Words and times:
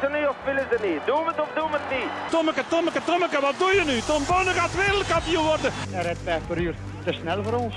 Willen 0.00 0.14
ze 0.14 0.18
niet 0.18 0.28
of 0.28 0.36
willen 0.44 0.66
ze 0.70 0.86
niet? 0.86 1.06
Doen 1.06 1.24
we 1.24 1.30
het 1.30 1.40
of 1.40 1.48
doen 1.54 1.70
we 1.70 1.78
het 1.80 1.98
niet? 1.98 2.30
Tommeke, 2.30 2.62
Tommeke, 2.68 3.04
Tommeke, 3.04 3.40
wat 3.40 3.54
doe 3.58 3.72
je 3.72 3.84
nu? 3.84 4.00
Tom 4.00 4.22
Bonne 4.26 4.50
gaat 4.50 4.74
wereldkampioen 4.74 5.44
worden. 5.44 5.72
Hij 5.90 6.02
rijdt 6.02 6.18
5 6.24 6.46
per 6.46 6.58
uur. 6.58 6.74
Te 7.04 7.12
snel 7.12 7.42
voor 7.42 7.52
ons. 7.52 7.74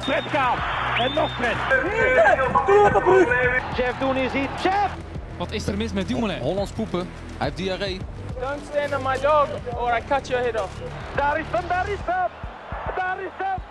Fred 0.00 0.24
Kaap. 0.30 0.58
En 0.98 1.14
nog 1.14 1.30
Fred. 1.36 1.56
Jeff 3.76 3.98
doen 3.98 4.16
is 4.16 4.32
hier. 4.32 4.48
Jeff! 4.62 4.90
Wat 5.36 5.52
is 5.52 5.66
er 5.66 5.76
mis 5.76 5.92
met 5.92 6.08
Dumoulin? 6.08 6.40
Hollands 6.40 6.70
poepen. 6.70 7.10
Hij 7.36 7.46
heeft 7.46 7.56
diarree. 7.56 8.00
Don't 8.40 8.60
stand 8.70 8.94
on 8.96 9.02
my 9.02 9.18
dog 9.20 9.48
or 9.76 9.96
I 9.96 10.02
cut 10.08 10.28
your 10.28 10.44
head 10.44 10.62
off. 10.62 10.72
Daar 11.16 11.38
is 11.38 11.44
hem, 11.50 11.68
daar 11.68 11.88
is 11.88 11.98
hem! 12.04 12.30
Daar 12.96 12.96
is 12.96 12.96
hem, 12.96 12.96
daar 12.96 13.20
is 13.20 13.30
hem! 13.36 13.67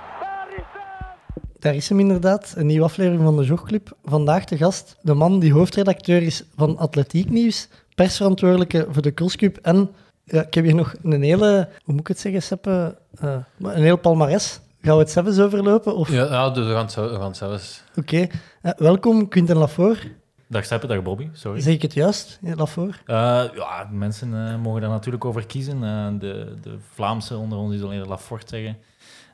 Daar 1.59 1.75
is 1.75 1.89
hem 1.89 1.99
inderdaad, 1.99 2.53
een 2.57 2.65
nieuwe 2.65 2.83
aflevering 2.85 3.23
van 3.23 3.37
de 3.37 3.43
Jogclub. 3.43 3.97
Vandaag 4.03 4.45
de 4.45 4.57
gast, 4.57 4.97
de 5.01 5.13
man 5.13 5.39
die 5.39 5.53
hoofdredacteur 5.53 6.21
is 6.21 6.43
van 6.55 6.77
Atletiek 6.77 7.29
Nieuws, 7.29 7.67
persverantwoordelijke 7.95 8.87
voor 8.89 9.01
de 9.01 9.13
Crosscup 9.13 9.57
en 9.57 9.89
ja, 10.23 10.41
ik 10.45 10.53
heb 10.53 10.63
hier 10.63 10.75
nog 10.75 10.93
een 11.03 11.21
hele, 11.21 11.69
hoe 11.83 11.91
moet 11.93 11.99
ik 11.99 12.07
het 12.07 12.19
zeggen, 12.19 12.43
Seppe, 12.43 12.97
Eh, 13.19 13.35
een 13.59 13.81
heel 13.83 13.97
palmares. 13.97 14.59
Gaan 14.81 14.93
we 14.95 15.01
het 15.01 15.11
zelfs 15.11 15.39
overlopen? 15.39 15.95
Of... 15.95 16.11
Ja, 16.11 16.23
ja 16.25 16.49
dus 16.49 16.65
we 16.65 16.71
gaan 16.71 16.81
het 16.81 16.91
zo- 16.91 17.09
we 17.09 17.15
gaan 17.15 17.27
het 17.27 17.37
zelfs. 17.37 17.83
Oké, 17.95 18.27
Eh, 18.61 18.71
welkom 18.77 19.27
Quinten 19.27 19.57
Lafort. 19.57 20.07
Dag 20.47 20.65
Seppe, 20.65 20.87
dag 20.87 21.01
Bobby, 21.03 21.29
sorry. 21.33 21.59
Zeg 21.61 21.73
ik 21.73 21.81
het 21.81 21.93
juist, 21.93 22.39
ja, 22.41 22.55
Lafort? 22.55 23.01
Eh, 23.05 23.15
ja, 23.55 23.87
mensen 23.91 24.47
eh, 24.47 24.57
mogen 24.61 24.81
daar 24.81 24.89
natuurlijk 24.89 25.25
over 25.25 25.45
kiezen. 25.45 25.83
Eh, 25.83 26.07
de, 26.19 26.53
de 26.61 26.77
Vlaamse 26.93 27.37
onder 27.37 27.57
ons 27.57 27.69
die 27.69 27.77
zullen 27.79 27.93
eerder 27.93 28.09
Lafort 28.09 28.49
zeggen. 28.49 28.77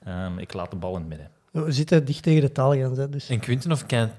Ehm, 0.05 0.37
ik 0.37 0.53
laat 0.53 0.69
de 0.71 0.75
bal 0.77 0.93
in 0.93 0.99
het 0.99 1.07
midden. 1.09 1.27
We 1.53 1.71
zitten 1.71 2.05
dicht 2.05 2.23
tegen 2.23 2.41
de 2.41 2.51
taal 2.51 2.75
gaan, 2.75 2.97
hè, 2.97 3.09
dus... 3.09 3.29
In 3.29 3.39
Quinten 3.39 3.71
of 3.71 3.85
Quentin? 3.85 4.09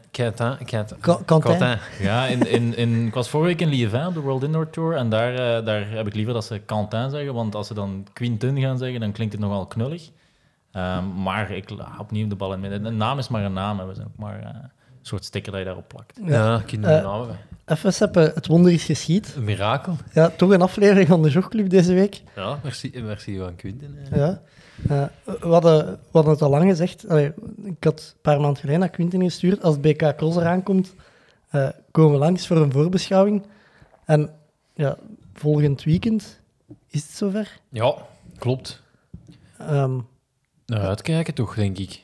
Ja, 2.01 2.27
in, 2.27 2.51
in, 2.51 2.77
in, 2.77 3.07
ik 3.07 3.15
was 3.15 3.29
vorige 3.29 3.49
week 3.49 3.61
in 3.61 3.69
Liévin 3.69 4.07
op 4.07 4.15
de 4.15 4.21
World 4.21 4.43
Indoor 4.43 4.71
Tour 4.71 4.97
en 4.97 5.09
daar, 5.09 5.33
eh, 5.35 5.65
daar 5.67 5.91
heb 5.91 6.07
ik 6.07 6.15
liever 6.15 6.35
dat 6.35 6.45
ze 6.45 6.59
Quentin 6.67 7.11
zeggen, 7.11 7.35
want 7.35 7.55
als 7.55 7.67
ze 7.67 7.75
dan 7.75 8.07
Quintin 8.13 8.61
gaan 8.61 8.79
zeggen, 8.79 9.01
dan 9.01 9.13
klinkt 9.13 9.33
het 9.33 9.43
nogal 9.43 9.67
knullig. 9.67 10.11
Ehm, 10.73 11.23
maar 11.23 11.51
ik 11.51 11.71
la 11.71 11.89
opnieuw 11.99 12.29
de 12.29 12.35
bal 12.37 12.53
in 12.53 12.61
midden. 12.61 12.85
Een 12.85 12.97
naam 12.97 13.19
is 13.19 13.29
maar 13.29 13.45
een 13.45 13.53
naam, 13.53 13.79
hè. 13.79 13.87
we 13.87 13.95
zijn 13.95 14.07
ook 14.07 14.19
maar 14.19 14.39
eh, 14.41 14.47
een 14.55 14.71
soort 15.03 15.25
sticker 15.25 15.51
dat 15.53 15.61
je 15.61 15.67
daarop 15.67 15.89
plakt. 15.89 16.19
Ja, 16.25 16.63
kinderen 16.67 16.99
Eh, 16.99 17.05
namen. 17.05 17.37
Even 17.67 17.93
Seppe, 17.95 18.33
het 18.35 18.47
wonder 18.47 18.73
is 18.73 18.85
geschied. 18.85 19.35
Een 19.37 19.45
mirakel. 19.45 19.97
Ja, 20.13 20.31
toch 20.37 20.51
een 20.51 20.63
aflevering 20.63 21.09
van 21.09 21.23
de 21.23 21.31
Jogclub 21.31 21.69
deze 21.71 21.95
week. 21.95 22.23
Ja, 22.37 22.59
merci, 22.63 22.93
merci 23.03 23.39
van 23.39 23.57
Quinten. 23.57 23.97
Ja. 24.15 24.41
Eh, 24.89 25.05
we, 25.25 25.47
hadden, 25.47 25.87
we 25.87 25.99
hadden 26.11 26.33
het 26.33 26.43
al 26.43 26.51
lang 26.51 26.65
gezegd. 26.65 27.09
Allee, 27.09 27.33
ik 27.65 27.85
had 27.85 28.13
een 28.15 28.21
paar 28.23 28.41
maanden 28.41 28.61
geleden 28.61 28.81
naar 28.81 28.91
Quinten 28.91 29.23
gestuurd. 29.23 29.63
Als 29.63 29.81
BK 29.81 30.17
Cross 30.17 30.37
eraan 30.37 30.63
komt, 30.63 30.95
eh, 31.51 31.69
komen 31.91 32.13
we 32.13 32.19
langs 32.19 32.47
voor 32.47 32.57
een 32.57 32.73
voorbeschouwing. 32.73 33.43
En 34.05 34.31
ja, 34.75 34.97
volgend 35.35 35.83
weekend 35.83 36.41
is 36.89 37.03
het 37.03 37.11
zover. 37.11 37.61
Ja, 37.69 37.95
klopt. 38.39 38.83
Nou, 40.67 40.83
uitkijken 40.83 41.35
toch, 41.35 41.55
denk 41.55 41.79
ik. 41.79 42.03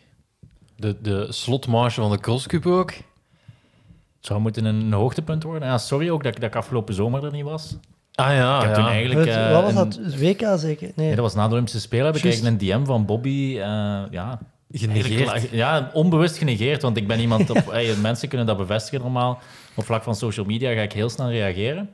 De, 0.77 1.01
de 1.01 1.33
slotmarge 1.33 2.01
van 2.01 2.11
de 2.11 2.19
Crosscup 2.19 2.67
ook. 2.67 2.91
Het 2.91 4.29
zou 4.29 4.41
moeten 4.41 4.65
een 4.65 4.93
hoogtepunt 4.93 5.43
worden. 5.43 5.69
Ja, 5.69 5.79
sorry 5.79 6.11
ook 6.11 6.23
dat, 6.23 6.35
dat 6.35 6.43
ik 6.43 6.57
afgelopen 6.57 6.95
zomer 6.95 7.25
er 7.25 7.33
niet 7.33 7.45
was. 7.45 7.77
Ah 8.21 8.35
ja, 8.35 8.57
ik 8.57 8.63
heb 8.67 8.71
ja. 8.77 8.83
toen 8.83 8.93
eigenlijk... 8.93 9.27
het- 9.29 9.37
eh, 9.39 9.53
wat 9.53 9.63
was 9.63 9.71
een- 9.97 10.03
dat? 10.11 10.15
WK 10.21 10.59
zeker? 10.59 10.91
Nee. 10.95 11.07
Nee, 11.07 11.15
dat 11.15 11.25
was 11.25 11.35
na 11.35 11.45
de 11.47 11.53
Olympische 11.53 11.81
Spelen. 11.81 12.07
Heb 12.07 12.17
ik 12.17 12.25
eigenlijk 12.25 12.61
een 12.63 12.69
DM 12.69 12.85
van 12.85 13.05
Bobby 13.07 13.57
eh, 13.59 14.03
ja, 14.11 14.39
Genegeerd. 14.73 15.49
Ja, 15.51 15.91
onbewust 15.93 16.37
genegeerd, 16.39 16.83
want 16.83 16.97
ik 16.97 17.07
ben 17.07 17.21
iemand... 17.21 17.51
Op, 17.51 17.67
hey, 17.73 17.95
mensen 17.97 18.29
kunnen 18.29 18.47
dat 18.47 18.57
bevestigen 18.57 19.01
normaal. 19.01 19.39
Op 19.75 19.85
vlak 19.85 20.03
van 20.03 20.15
social 20.15 20.47
media 20.47 20.73
ga 20.75 20.81
ik 20.81 20.93
heel 20.93 21.09
snel 21.09 21.31
reageren. 21.31 21.91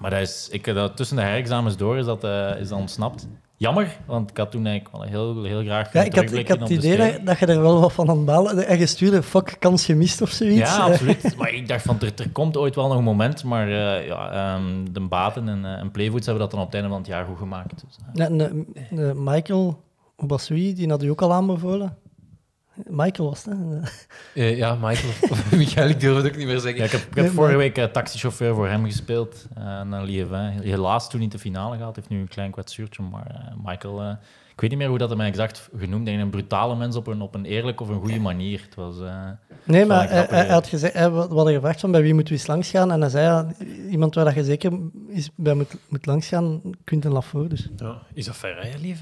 Maar 0.00 0.10
dat 0.10 0.20
is, 0.20 0.48
ik, 0.50 0.74
dat, 0.74 0.96
tussen 0.96 1.16
de 1.16 1.22
herexamens 1.22 1.76
door 1.76 1.96
is 1.98 2.04
dat, 2.04 2.24
eh, 2.24 2.50
is 2.60 2.68
dat 2.68 2.78
ontsnapt. 2.78 3.26
Jammer, 3.64 3.96
want 4.06 4.30
ik 4.30 4.36
had 4.36 4.50
toen 4.50 4.66
eigenlijk 4.66 4.96
wel 4.96 5.06
heel, 5.06 5.44
heel 5.44 5.62
graag 5.62 5.92
ja, 5.92 6.02
ik 6.02 6.14
had, 6.14 6.32
ik 6.32 6.48
had 6.48 6.60
het 6.60 6.70
idee 6.70 6.96
dat, 6.96 7.26
dat 7.26 7.38
je 7.38 7.46
er 7.46 7.62
wel 7.62 7.80
wat 7.80 7.92
van 7.92 8.08
aan 8.08 8.16
het 8.16 8.24
balen 8.26 8.66
En 8.66 8.78
je 8.78 8.86
stuurde, 8.86 9.22
fuck, 9.22 9.56
kans 9.58 9.84
gemist 9.84 10.22
of 10.22 10.30
zoiets. 10.30 10.76
Ja, 10.76 10.76
absoluut. 10.90 11.36
Maar 11.36 11.52
ik 11.52 11.68
dacht 11.68 11.82
van, 11.82 12.00
er, 12.00 12.12
er 12.16 12.30
komt 12.30 12.56
ooit 12.56 12.74
wel 12.74 12.88
nog 12.88 12.96
een 12.96 13.04
moment, 13.04 13.44
maar 13.44 13.68
eh, 13.68 14.06
ja, 14.06 14.30
ehm, 14.30 14.92
de 14.92 15.00
Baten 15.00 15.48
en, 15.48 15.64
eh, 15.64 15.72
en 15.72 15.90
Playfoods 15.90 16.26
hebben 16.26 16.42
dat 16.42 16.50
dan 16.50 16.60
op 16.60 16.66
het 16.66 16.74
einde 16.74 16.88
van 16.88 16.98
het 16.98 17.06
jaar 17.06 17.24
goed 17.24 17.38
gemaakt. 17.38 17.84
Dus, 17.86 17.96
eh. 17.98 18.14
Ja, 18.14 18.24
en, 18.24 18.66
de 18.90 19.12
Michael 19.16 19.82
Obasui, 20.16 20.74
die 20.74 20.88
had 20.88 21.02
u 21.02 21.08
ook 21.08 21.22
al 21.22 21.32
aanbevolen. 21.32 21.96
Michael 22.86 23.28
was 23.28 23.44
het, 23.44 23.54
hè? 23.54 23.80
Eh, 24.42 24.56
ja, 24.56 24.74
Michael. 24.74 25.12
Michael, 25.58 25.88
ik 25.88 26.00
durf 26.00 26.16
het 26.16 26.26
ook 26.26 26.36
niet 26.36 26.46
meer 26.46 26.60
zeggen. 26.60 26.78
Ja, 26.78 26.84
ik 26.84 26.90
heb, 26.90 27.00
ik 27.00 27.14
Nee, 27.14 27.24
heb 27.24 27.34
vorige 27.34 27.56
week 27.56 27.78
eh, 27.78 27.84
taxichauffeur 27.84 28.54
voor 28.54 28.68
hem 28.68 28.84
gespeeld 28.84 29.46
eh 29.56 29.82
naar 29.82 30.04
Liévin. 30.04 30.60
Helaas 30.62 31.10
toen 31.10 31.20
niet 31.20 31.32
de 31.32 31.38
finale 31.38 31.76
gehad. 31.76 31.96
heeft 31.96 32.08
nu 32.08 32.20
een 32.20 32.28
klein 32.28 32.50
kwetsuurtje. 32.50 33.02
Maar 33.02 33.52
Michael, 33.64 34.16
ik 34.54 34.60
weet 34.60 34.70
niet 34.70 34.78
meer 34.78 34.88
hoe 34.88 34.98
dat 34.98 35.10
hem 35.10 35.20
exact 35.20 35.68
genoemd. 35.78 36.08
Een 36.08 36.30
brutale 36.30 36.76
mens 36.76 36.96
op 36.96 37.06
een, 37.06 37.20
op 37.20 37.34
een 37.34 37.44
eerlijke 37.44 37.82
of 37.82 37.88
een 37.88 38.00
goede 38.00 38.20
manier. 38.20 38.60
Het 38.64 38.74
was, 38.74 39.00
eh, 39.00 39.28
Nee, 39.64 39.86
maar 39.86 40.10
hij, 40.10 40.46
had 40.46 40.66
gezegd, 40.66 40.94
hij, 40.94 41.12
we 41.12 41.18
hadden 41.18 41.54
gevraagd 41.54 41.80
van 41.80 41.90
bij 41.90 42.02
wie 42.02 42.14
moeten 42.14 42.32
we 42.32 42.38
eens 42.38 42.48
langs 42.48 42.70
gaan. 42.70 42.92
En 42.92 43.00
hij 43.00 43.10
zei, 43.10 43.46
iemand 43.90 44.14
waar 44.14 44.24
dat 44.24 44.34
je 44.34 44.44
zeker 44.44 44.72
is, 45.08 45.30
bij 45.34 45.54
moet, 45.54 45.76
moet 45.88 46.06
langs 46.06 46.28
gaan, 46.28 46.60
Quinten 46.84 47.12
Lafort. 47.12 47.50
Dus. 47.50 47.68
Ja, 47.76 47.98
is 48.12 48.24
dat 48.24 48.36
ver 48.36 48.54
rijden, 48.54 48.80
lief, 48.80 49.00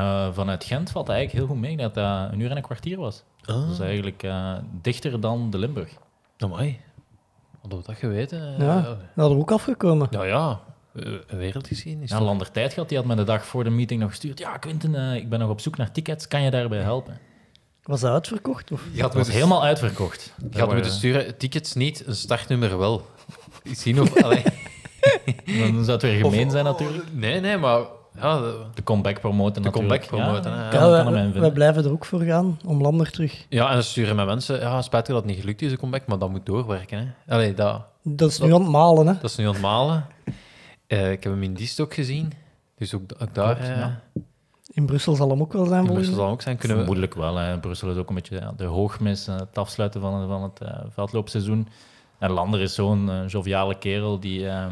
eh, 0.00 0.28
vanuit 0.32 0.64
Gent 0.64 0.90
valt 0.90 1.08
eigenlijk 1.08 1.38
heel 1.38 1.48
goed 1.54 1.60
mee. 1.60 1.76
Dat 1.76 1.94
dat 1.94 2.32
een 2.32 2.40
uur 2.40 2.50
en 2.50 2.56
een 2.56 2.62
kwartier 2.62 2.98
was. 2.98 3.22
Ah, 3.44 3.68
Dus 3.68 3.78
eigenlijk 3.78 4.22
eh, 4.22 4.52
dichter 4.82 5.20
dan 5.20 5.50
de 5.50 5.58
Limburg. 5.58 5.90
amai. 6.38 6.80
Hadden 7.60 7.78
we 7.78 7.84
dat 7.86 7.96
geweten? 7.96 8.38
Eh, 8.54 8.58
Ja, 8.66 8.80
dat 8.82 8.96
hadden 9.14 9.36
we 9.36 9.42
ook 9.42 9.52
afgekomen. 9.52 10.06
Ja, 10.10 10.22
ja. 10.24 10.60
Eh, 10.94 11.02
Een 11.26 11.38
wereldgeschiedenis. 11.38 12.10
Ja, 12.10 12.20
Lander 12.20 12.50
Tijd 12.50 12.72
gehad, 12.72 12.88
die 12.88 12.98
had 12.98 13.06
me 13.06 13.14
de 13.14 13.24
dag 13.24 13.46
voor 13.46 13.64
de 13.64 13.70
meeting 13.70 14.00
nog 14.00 14.10
gestuurd. 14.10 14.38
Ja, 14.38 14.56
Quinten, 14.56 14.94
eh, 14.94 15.14
ik 15.14 15.28
ben 15.28 15.38
nog 15.38 15.50
op 15.50 15.60
zoek 15.60 15.76
naar 15.76 15.92
tickets. 15.92 16.28
Kan 16.28 16.42
je 16.42 16.50
daarbij 16.50 16.78
helpen? 16.80 17.18
Was 17.82 18.00
dat 18.00 18.12
uitverkocht? 18.12 18.72
Of? 18.72 18.82
Je 18.92 19.02
had 19.02 19.14
Het 19.14 19.26
was 19.26 19.34
helemaal 19.34 19.62
uitverkocht. 19.64 20.34
je 20.50 20.58
had 20.60 20.72
moeten 20.72 20.90
sturen, 20.92 21.36
tickets 21.38 21.74
niet, 21.74 22.06
een 22.06 22.14
startnummer 22.16 22.78
wel. 22.78 23.06
Ik 23.62 23.74
zie 23.76 23.94
nog... 23.94 24.16
allee. 24.24 24.42
Dan 25.44 25.84
zou 25.84 25.90
het 25.90 26.02
weer 26.02 26.20
gemeen 26.24 26.50
zijn 26.50 26.64
natuurlijk. 26.64 27.04
Nee, 27.12 27.40
nee, 27.40 27.56
maar... 27.56 27.80
Ja, 28.20 28.40
de- 28.40 28.64
De 28.74 28.82
comeback 28.82 29.20
promoten 29.20 29.62
De 29.62 29.68
natuurlijk. 29.68 30.06
comeback 30.08 30.26
promoten. 30.26 30.50
Ja, 30.50 30.64
Ja, 30.64 30.70
kan, 30.70 30.78
Ja, 30.80 30.80
kan 30.80 30.90
wij, 30.90 31.02
hem 31.02 31.12
wij 31.12 31.24
invinden. 31.24 31.52
blijven 31.52 31.84
er 31.84 31.90
ook 31.90 32.04
voor 32.04 32.20
gaan, 32.20 32.58
om 32.66 32.80
Lander 32.82 33.10
terug. 33.10 33.46
ja, 33.48 33.66
en 33.68 33.72
dan 33.74 33.82
sturen 33.82 34.16
met 34.16 34.26
mensen... 34.26 34.60
Ja, 34.60 34.82
spijtig 34.82 35.14
dat 35.14 35.22
het 35.22 35.32
niet 35.32 35.40
gelukt 35.40 35.62
is, 35.62 35.70
de 35.70 35.76
comeback, 35.78 36.06
maar 36.06 36.18
dat 36.18 36.30
moet 36.30 36.46
doorwerken, 36.46 36.98
hè. 37.26 37.34
Allee, 37.34 37.54
dat, 37.54 37.82
Dat 38.02 38.30
is 38.30 38.38
nu 38.40 38.54
aan 38.54 38.60
het 38.62 38.70
malen, 38.70 39.06
hè. 39.06 39.12
dat 39.20 39.30
is 39.30 39.36
nu 39.36 39.46
aan 39.46 39.52
het 39.52 39.62
malen. 39.62 40.06
Eh, 40.86 41.10
ik 41.12 41.22
heb 41.24 41.32
hem 41.32 41.42
in 41.42 41.54
Diest 41.54 41.80
ook 41.80 41.94
gezien. 41.94 42.32
Dus 42.78 42.94
ook, 42.94 43.02
ook 43.22 43.34
daar... 43.34 43.54
Klopt, 43.54 43.70
eh, 43.70 43.76
ja. 43.76 44.00
In 44.72 44.86
Brussel 44.86 45.14
zal 45.14 45.28
hem 45.30 45.40
ook 45.40 45.52
wel 45.52 45.64
zijn, 45.66 45.86
in 45.86 45.92
Brussel 45.92 46.14
zal 46.14 46.28
ook 46.28 46.42
zijn. 46.42 46.56
Kunnen 46.56 46.76
we... 46.76 46.82
Vermoedelijk 46.84 47.20
wel. 47.20 47.36
Hè. 47.36 47.58
Brussel 47.58 47.90
is 47.90 47.96
ook 47.96 48.08
een 48.08 48.14
beetje 48.14 48.36
ja, 48.40 48.52
de 48.56 48.64
hoogmis, 48.64 49.26
eh, 49.26 49.36
het 49.36 49.58
afsluiten 49.58 50.00
van, 50.00 50.28
van 50.28 50.42
het 50.42 50.60
eh, 50.60 50.80
veldloopseizoen. 50.90 51.68
En 52.18 52.30
Lander 52.30 52.60
is 52.60 52.74
zo'n 52.74 53.10
joviale 53.26 53.78
kerel, 53.78 54.20
die, 54.20 54.48
eh, 54.48 54.66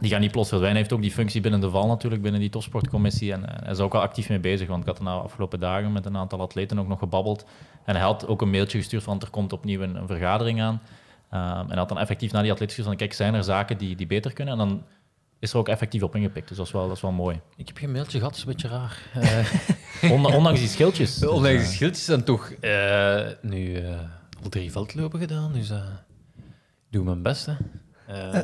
die 0.00 0.10
gaat 0.10 0.20
niet 0.20 0.30
plots 0.32 0.48
verdwijnen. 0.48 0.80
Hij 0.80 0.88
heeft 0.88 0.92
ook 1.00 1.06
die 1.08 1.16
functie 1.16 1.40
binnen 1.40 1.60
de 1.60 1.70
val 1.70 1.86
natuurlijk, 1.86 2.22
binnen 2.22 2.40
die 2.40 2.50
topsportcommissie. 2.50 3.32
En 3.32 3.48
eh, 3.48 3.62
hij 3.62 3.72
is 3.72 3.78
ook 3.78 3.94
al 3.94 4.00
actief 4.00 4.28
mee 4.28 4.38
bezig, 4.40 4.68
want 4.68 4.80
ik 4.80 4.86
had 4.88 4.98
er 4.98 5.04
nou 5.04 5.22
afgelopen 5.24 5.60
dagen 5.60 5.92
met 5.92 6.06
een 6.06 6.16
aantal 6.16 6.40
atleten 6.40 6.78
ook 6.78 6.88
nog 6.88 6.98
gebabbeld. 6.98 7.44
En 7.84 7.94
hij 7.94 8.04
had 8.04 8.26
ook 8.26 8.42
een 8.42 8.50
mailtje 8.50 8.78
gestuurd 8.78 9.02
van 9.02 9.20
er 9.20 9.30
komt 9.30 9.52
opnieuw 9.52 9.80
een, 9.82 9.94
een 9.96 10.06
vergadering 10.06 10.62
aan. 10.62 10.82
Ehm, 11.30 11.60
en 11.60 11.68
hij 11.68 11.76
had 11.76 11.88
dan 11.88 11.98
effectief 11.98 12.32
naar 12.32 12.42
die 12.42 12.52
atleten 12.52 12.74
gestuurd 12.74 12.98
van 12.98 13.06
kijk, 13.06 13.18
zijn 13.18 13.34
er 13.34 13.44
zaken 13.44 13.78
die, 13.78 13.96
die 13.96 14.06
beter 14.06 14.32
kunnen? 14.32 14.52
En 14.60 14.68
dan 14.68 14.82
is 15.38 15.52
er 15.52 15.58
ook 15.58 15.68
effectief 15.68 16.02
op 16.02 16.16
ingepikt. 16.16 16.48
Dus 16.48 16.56
dat 16.56 16.66
is 16.66 16.72
wel, 16.72 16.86
dat 16.86 16.96
is 16.96 17.02
wel 17.02 17.12
mooi. 17.12 17.40
Ik 17.56 17.66
heb 17.66 17.76
geen 17.76 17.92
mailtje 17.92 18.18
gehad, 18.18 18.34
dat 18.36 18.38
is 18.38 18.46
een 18.46 18.52
beetje 18.52 18.68
raar. 18.78 18.98
Eh, 20.02 20.12
On- 20.12 20.34
ondanks 20.34 20.60
die 20.60 20.68
schildjes. 20.76 21.18
Dus, 21.18 21.28
Ondanks 21.28 21.58
eh, 21.58 21.64
die 21.66 21.74
schildjes 21.74 22.04
zijn 22.04 22.24
toch 22.24 22.50
eh, 22.50 23.20
nu 23.42 23.74
eh, 23.76 23.90
al 24.42 24.48
drie 24.48 24.72
veldlopen 24.72 25.20
gedaan, 25.20 25.52
dus 25.52 25.70
eh, 25.70 25.76
ik 26.36 26.42
doe 26.90 27.04
mijn 27.04 27.22
best, 27.22 27.46
hè. 27.46 27.52
Eh, 28.06 28.40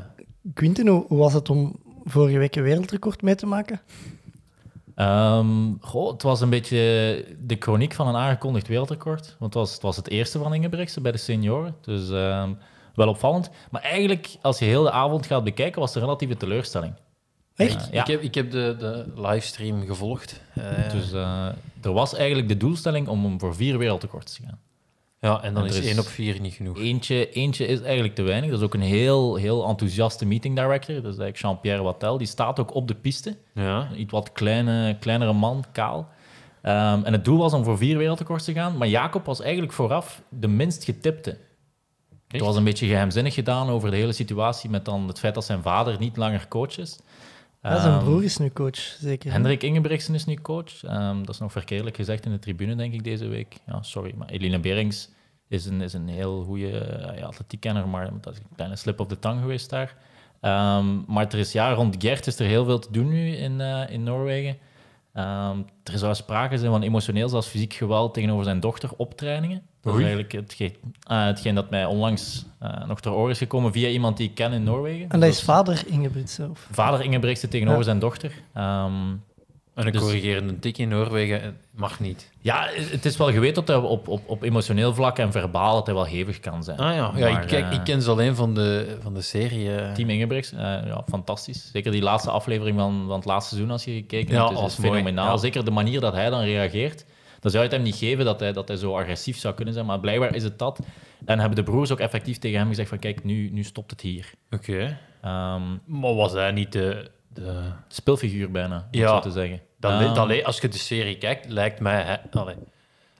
Quinten, 0.54 0.86
hoe 0.86 1.04
hoe 1.08 1.18
was 1.18 1.32
het 1.32 1.50
om 1.50 1.76
vorige 2.04 2.38
week 2.38 2.56
een 2.56 2.62
wereldrecord 2.62 3.22
mee 3.22 3.34
te 3.34 3.46
maken? 3.46 3.80
Ehm, 4.94 5.72
goh, 5.80 6.12
het 6.12 6.22
was 6.22 6.40
een 6.40 6.50
beetje 6.50 6.78
de 7.40 7.56
chroniek 7.58 7.92
van 7.94 8.08
een 8.08 8.16
aangekondigd 8.16 8.68
wereldrecord. 8.68 9.36
Want 9.38 9.54
het 9.54 9.62
was 9.62 9.72
het, 9.72 9.82
was 9.82 9.96
het 9.96 10.08
eerste 10.08 10.38
van 10.38 10.54
Ingebrigtse 10.54 11.00
bij 11.00 11.12
de 11.12 11.18
senioren. 11.18 11.74
Dus 11.80 12.10
ehm, 12.10 12.52
wel 12.94 13.08
opvallend. 13.08 13.50
Maar 13.70 13.82
eigenlijk, 13.82 14.36
als 14.42 14.58
je 14.58 14.64
heel 14.64 14.82
de 14.82 14.90
avond 14.90 15.26
gaat 15.26 15.44
bekijken, 15.44 15.80
was 15.80 15.88
het 15.88 15.98
een 15.98 16.08
relatieve 16.08 16.36
teleurstelling. 16.36 16.94
Echt? 17.56 17.88
Ja. 17.90 18.00
ik, 18.00 18.06
heb, 18.06 18.20
ik 18.22 18.34
heb 18.34 18.50
de, 18.50 18.76
de 18.78 19.12
livestream 19.16 19.86
gevolgd. 19.86 20.40
Eh, 20.54 20.90
Dus 20.90 21.12
eh, 21.12 21.46
er 21.82 21.92
was 21.92 22.14
eigenlijk 22.14 22.48
de 22.48 22.56
doelstelling 22.56 23.08
om 23.08 23.40
voor 23.40 23.54
vier 23.54 23.78
wereldrecords 23.78 24.34
te 24.34 24.42
gaan. 24.42 24.58
Ja, 25.22 25.42
en 25.42 25.54
dan 25.54 25.62
en 25.62 25.68
is 25.68 25.78
is- 25.78 25.86
1 25.90 25.98
op 25.98 26.06
4 26.06 26.40
niet 26.40 26.54
genoeg. 26.54 26.78
Eentje, 26.78 27.30
eentje 27.30 27.66
is 27.66 27.80
eigenlijk 27.80 28.14
te 28.14 28.22
weinig. 28.22 28.50
Dat 28.50 28.58
is 28.58 28.64
ook 28.64 28.74
een 28.74 28.80
heel, 28.80 29.34
heel 29.34 29.66
enthousiaste 29.68 30.26
meeting 30.26 30.56
director. 30.56 30.94
Dat 30.94 31.12
is 31.12 31.18
eigenlijk 31.18 31.38
Jean-Pierre 31.38 31.82
Wattel. 31.82 32.18
Die 32.18 32.26
staat 32.26 32.60
ook 32.60 32.74
op 32.74 32.88
de 32.88 32.94
piste. 32.94 33.36
Ja. 33.54 33.88
Een 33.90 34.00
iets 34.00 34.12
wat 34.12 34.32
kleine, 34.32 34.96
kleinere 35.00 35.32
man, 35.32 35.64
kaal. 35.72 36.08
Ehm, 36.62 37.02
en 37.04 37.12
het 37.12 37.24
doel 37.24 37.38
was 37.38 37.52
om 37.52 37.64
voor 37.64 37.78
vier 37.78 37.98
wereldrecords 37.98 38.44
te 38.44 38.52
gaan. 38.52 38.76
Maar 38.76 38.88
Jacob 38.88 39.24
was 39.24 39.40
eigenlijk 39.40 39.72
vooraf 39.72 40.22
de 40.28 40.48
minst 40.48 40.84
getipte. 40.84 41.38
Het 42.28 42.40
was 42.40 42.56
een 42.56 42.64
beetje 42.64 42.86
geheimzinnig 42.86 43.34
gedaan 43.34 43.68
over 43.68 43.90
de 43.90 43.96
hele 43.96 44.12
situatie 44.12 44.70
met 44.70 44.84
dan 44.84 45.08
het 45.08 45.18
feit 45.18 45.34
dat 45.34 45.44
zijn 45.44 45.62
vader 45.62 45.96
niet 45.98 46.16
langer 46.16 46.48
coach 46.48 46.78
is. 46.78 46.98
Ja, 47.62 47.80
zijn 47.80 47.92
Ehm, 47.94 48.04
broer 48.04 48.24
is 48.24 48.38
nu 48.38 48.50
coach, 48.50 48.76
zeker. 48.76 49.32
Hendrik 49.32 49.62
Ingebrigtsen 49.62 50.14
is 50.14 50.24
nu 50.24 50.34
coach. 50.34 50.84
Ehm, 50.84 51.18
dat 51.18 51.28
is 51.28 51.38
nog 51.38 51.52
verkeerdelijk 51.52 51.96
gezegd 51.96 52.24
in 52.24 52.30
de 52.30 52.38
tribune, 52.38 52.74
denk 52.76 52.92
ik, 52.94 53.04
deze 53.04 53.26
week. 53.26 53.56
Ja, 53.66 53.82
sorry. 53.82 54.14
Maar 54.16 54.28
Eline 54.28 54.58
Berings 54.60 55.08
is 55.48 55.66
een, 55.66 55.80
is 55.80 55.92
een 55.92 56.08
heel 56.08 56.42
goede 56.44 57.12
ja, 57.16 57.26
atletiekkenner, 57.26 57.88
maar 57.88 58.10
dat 58.20 58.32
is 58.32 58.38
een 58.38 58.46
kleine 58.54 58.76
slip 58.76 59.00
of 59.00 59.06
the 59.06 59.18
tongue 59.18 59.40
geweest 59.40 59.70
daar. 59.70 59.96
Ehm, 60.40 60.86
maar 61.06 61.26
er 61.26 61.38
is, 61.38 61.52
ja, 61.52 61.72
rond 61.72 61.96
Gert 61.98 62.26
is 62.26 62.38
er 62.38 62.46
heel 62.46 62.64
veel 62.64 62.78
te 62.78 62.88
doen 62.92 63.08
nu 63.08 63.36
in, 63.36 63.60
eh, 63.60 63.90
in 63.90 64.02
Noorwegen. 64.02 64.56
Ehm, 65.12 65.58
er 65.84 65.98
zou 65.98 66.14
sprake 66.14 66.58
zijn 66.58 66.70
van 66.70 66.82
emotioneel, 66.82 67.28
zelfs 67.28 67.46
fysiek 67.48 67.72
geweld 67.72 68.14
tegenover 68.14 68.44
zijn 68.44 68.60
dochter 68.60 68.90
op 68.96 69.16
trainingen. 69.16 69.62
Dat 69.80 69.94
is 69.94 70.00
eigenlijk 70.00 70.32
hetgeen, 70.32 70.76
ah, 71.02 71.24
hetgeen 71.26 71.54
dat 71.54 71.70
mij 71.70 71.84
onlangs 71.84 72.44
eh, 72.58 72.86
nog 72.86 73.00
ter 73.00 73.12
oren 73.12 73.30
is 73.30 73.38
gekomen 73.38 73.72
via 73.72 73.88
iemand 73.88 74.16
die 74.16 74.28
ik 74.28 74.34
ken 74.34 74.52
in 74.52 74.62
Noorwegen. 74.62 75.08
En 75.10 75.20
dat 75.20 75.28
is 75.28 75.42
vader 75.42 75.82
Ingebrigtsen. 75.86 76.50
Of... 76.50 76.68
vader 76.70 77.04
Ingebrigtsen 77.04 77.48
tegenover 77.50 77.78
Ja. 77.78 77.84
zijn 77.84 77.98
dochter. 77.98 78.32
Ehm, 78.52 78.92
En 79.74 79.86
een 79.86 79.92
Dus- 79.92 80.00
corrigerende 80.00 80.58
tik 80.58 80.78
in 80.78 80.88
Noorwegen 80.88 81.42
eh, 81.42 81.48
mag 81.70 82.00
niet. 82.00 82.30
Ja, 82.40 82.68
het 82.74 83.04
is 83.04 83.16
wel 83.16 83.32
geweten 83.32 83.54
dat 83.54 83.68
hij 83.68 83.76
op, 83.76 84.08
op, 84.08 84.22
op 84.28 84.42
emotioneel 84.42 84.94
vlak 84.94 85.18
en 85.18 85.32
verbaal 85.32 85.74
dat 85.74 85.86
hij 85.86 85.94
wel 85.94 86.04
hevig 86.04 86.40
kan 86.40 86.64
zijn. 86.64 86.78
Ah 86.78 86.94
ja, 86.94 87.12
ja 87.16 87.40
ik, 87.40 87.46
kijk, 87.46 87.64
eh, 87.64 87.72
ik 87.72 87.84
ken 87.84 88.02
ze 88.02 88.10
alleen 88.10 88.34
van 88.34 88.54
de, 88.54 88.96
van 89.02 89.14
de 89.14 89.20
serie. 89.20 89.74
eh. 89.76 89.92
Team 89.92 90.10
Ingebrigts, 90.10 90.50
ja, 90.50 91.02
fantastisch. 91.08 91.70
Zeker 91.72 91.92
die 91.92 92.02
laatste 92.02 92.30
aflevering 92.30 92.78
van, 92.78 93.04
van 93.06 93.16
het 93.16 93.24
laatste 93.24 93.48
seizoen, 93.54 93.72
als 93.72 93.84
je 93.84 93.92
gekeken 93.92 94.34
Ja, 94.34 94.46
hebt, 94.46 94.60
was 94.60 94.78
is 94.78 94.84
fenomenaal. 94.84 95.30
ja. 95.32 95.36
Zeker 95.36 95.64
de 95.64 95.70
manier 95.70 96.00
dat 96.00 96.12
hij 96.12 96.30
dan 96.30 96.40
reageert. 96.42 97.04
Dan 97.40 97.50
zou 97.50 97.64
je 97.64 97.68
het 97.68 97.78
hem 97.78 97.86
niet 97.86 97.96
geven 97.98 98.24
dat 98.24 98.40
hij, 98.40 98.52
dat 98.52 98.68
hij 98.68 98.76
zo 98.76 98.96
agressief 98.98 99.38
zou 99.38 99.54
kunnen 99.54 99.74
zijn, 99.74 99.86
maar 99.86 100.00
blijkbaar 100.00 100.34
is 100.34 100.42
het 100.44 100.58
dat. 100.58 100.78
En 101.24 101.38
hebben 101.38 101.56
de 101.56 101.70
broers 101.70 101.90
ook 101.92 101.98
effectief 102.00 102.38
tegen 102.38 102.58
hem 102.58 102.68
gezegd 102.68 102.88
van 102.88 102.98
kijk, 102.98 103.24
nu, 103.24 103.50
nu 103.52 103.62
stopt 103.62 103.90
het 103.90 104.00
hier. 104.00 104.30
Oké. 104.50 104.98
Ehm, 105.22 105.62
Maar 105.86 106.14
was 106.14 106.32
hij 106.32 106.52
niet 106.52 106.72
de... 106.72 107.10
de... 107.34 107.70
speelfiguur 107.88 108.50
bijna, 108.50 108.76
om 108.76 108.98
Ja. 109.00 109.08
zo 109.08 109.20
te 109.20 109.30
zeggen. 109.30 109.60
Dan, 109.78 110.14
dan, 110.14 110.26
le- 110.26 110.44
als 110.44 110.60
je 110.60 110.68
de 110.68 110.78
serie 110.78 111.18
kijkt, 111.18 111.48
lijkt 111.48 111.80
mij... 111.80 112.02
Hij, 112.02 112.20
allee, 112.30 112.56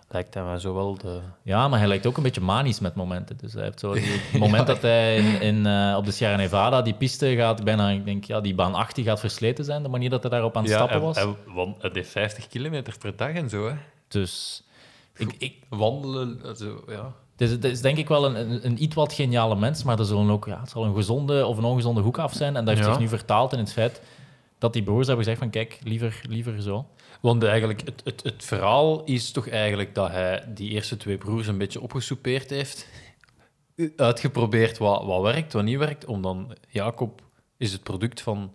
lijkt 0.09 0.35
hij 0.35 0.43
mij 0.43 0.59
zo 0.59 0.75
wel 0.75 0.94
de... 0.99 1.20
Ja, 1.43 1.69
maar 1.69 1.79
hij 1.79 1.88
lijkt 1.88 2.06
ook 2.06 2.17
een 2.17 2.23
beetje 2.23 2.41
manisch 2.41 2.81
met 2.81 2.94
momenten. 2.94 3.37
Dus 3.37 3.53
hij 3.53 3.62
heeft 3.62 3.81
zo 3.81 3.94
het 3.97 4.38
moment 4.38 4.67
dat 4.67 4.82
hij 4.82 5.17
in, 5.17 5.41
in, 5.41 5.67
eh, 5.67 5.94
op 5.99 6.05
de 6.05 6.11
Sierra 6.11 6.37
Nevada 6.37 6.82
die 6.82 6.94
piste 6.94 7.35
gaat, 7.37 7.64
bijna, 7.64 7.88
ik 7.91 8.05
denk, 8.05 8.25
ja, 8.25 8.41
die 8.41 8.55
baan 8.55 8.75
18 8.75 9.05
gaat 9.05 9.20
versleten 9.20 9.64
zijn, 9.64 9.82
de 9.82 9.88
manier 9.88 10.11
dat 10.11 10.23
hij 10.23 10.31
daarop 10.31 10.56
aan 10.56 10.62
het 10.62 10.73
stappen 10.73 11.00
was. 11.00 11.17
Hij, 11.17 11.35
hij, 11.55 11.75
hij 11.79 11.91
deed 11.91 12.09
50 12.09 12.47
kilometer 12.49 12.94
per 12.99 13.17
dag 13.17 13.31
en 13.32 13.49
zo, 13.49 13.69
hè. 13.69 13.75
Dus 14.09 14.62
ik, 15.17 15.35
ik, 15.38 15.55
Wandelen, 15.69 16.56
zo, 16.56 16.82
ja. 16.88 17.12
Is, 17.42 17.50
het 17.50 17.64
is 17.64 17.80
denk 17.80 17.96
ik 17.98 18.08
wel 18.08 18.26
een, 18.26 18.50
een, 18.50 18.66
een 18.66 18.82
iets 18.82 18.94
wat 18.94 19.12
geniale 19.12 19.56
mens, 19.56 19.82
maar 19.82 19.98
er 19.98 20.04
zullen 20.04 20.30
ook, 20.30 20.46
ja, 20.46 20.60
het 20.60 20.70
zal 20.70 20.84
een 20.84 20.94
gezonde 20.94 21.46
of 21.46 21.56
een 21.56 21.64
ongezonde 21.64 22.00
hoek 22.00 22.18
af 22.18 22.32
zijn. 22.32 22.56
En 22.56 22.64
dat 22.64 22.74
heeft 22.74 22.86
Ja. 22.86 22.92
zich 22.92 23.02
nu 23.02 23.08
vertaald 23.08 23.52
in 23.52 23.58
het 23.58 23.72
feit 23.72 24.00
dat 24.58 24.72
die 24.72 24.82
broers 24.82 25.06
hebben 25.06 25.24
gezegd 25.24 25.42
van 25.42 25.50
kijk, 25.50 25.78
liever, 25.82 26.20
liever 26.28 26.62
zo. 26.62 26.86
Want 27.20 27.44
eigenlijk, 27.44 27.80
het, 27.84 28.00
het, 28.04 28.22
het 28.22 28.44
verhaal 28.44 29.04
is 29.04 29.30
toch 29.30 29.48
eigenlijk 29.48 29.94
dat 29.94 30.10
hij 30.10 30.44
die 30.54 30.70
eerste 30.70 30.96
twee 30.96 31.18
broers 31.18 31.46
een 31.46 31.58
beetje 31.58 31.80
opgesoupeerd 31.80 32.50
heeft. 32.50 32.86
Uitgeprobeerd 33.96 34.78
wat, 34.78 35.04
wat 35.04 35.22
werkt, 35.22 35.52
wat 35.52 35.62
niet 35.64 35.78
werkt. 35.78 36.04
Om 36.04 36.22
dan, 36.22 36.54
Jacob 36.68 37.22
is 37.56 37.72
het 37.72 37.82
product 37.82 38.20
van 38.20 38.54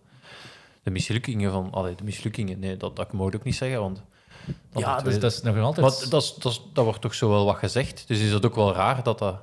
de 0.84 0.92
mislukkingen 0.92 1.52
van... 1.52 1.72
Allee, 1.72 1.96
de 1.96 2.04
mislukkingen, 2.04 2.60
nee, 2.60 2.78
dat, 2.78 2.96
dat 2.96 3.14
mag 3.14 3.28
ik 3.28 3.36
ook 3.36 3.44
niet 3.44 3.56
zeggen, 3.56 3.80
want... 3.80 4.04
dat 4.72 4.82
ja, 4.82 4.96
het 4.96 5.06
dus 5.06 5.20
dat 5.20 5.32
is 5.32 5.42
nog 5.42 5.58
altijd... 5.58 5.86
Maar 5.86 6.10
dat, 6.10 6.24
is, 6.24 6.34
dat, 6.36 6.52
is, 6.52 6.62
dat 6.74 6.84
wordt 6.84 7.02
toch 7.02 7.14
zo 7.14 7.30
wel 7.30 7.46
wat 7.46 7.58
gezegd. 7.58 8.08
Dus 8.08 8.20
is 8.20 8.32
het 8.32 8.46
ook 8.46 8.56
wel 8.56 8.74
raar 8.74 9.04
dat 9.04 9.20
dat... 9.20 9.42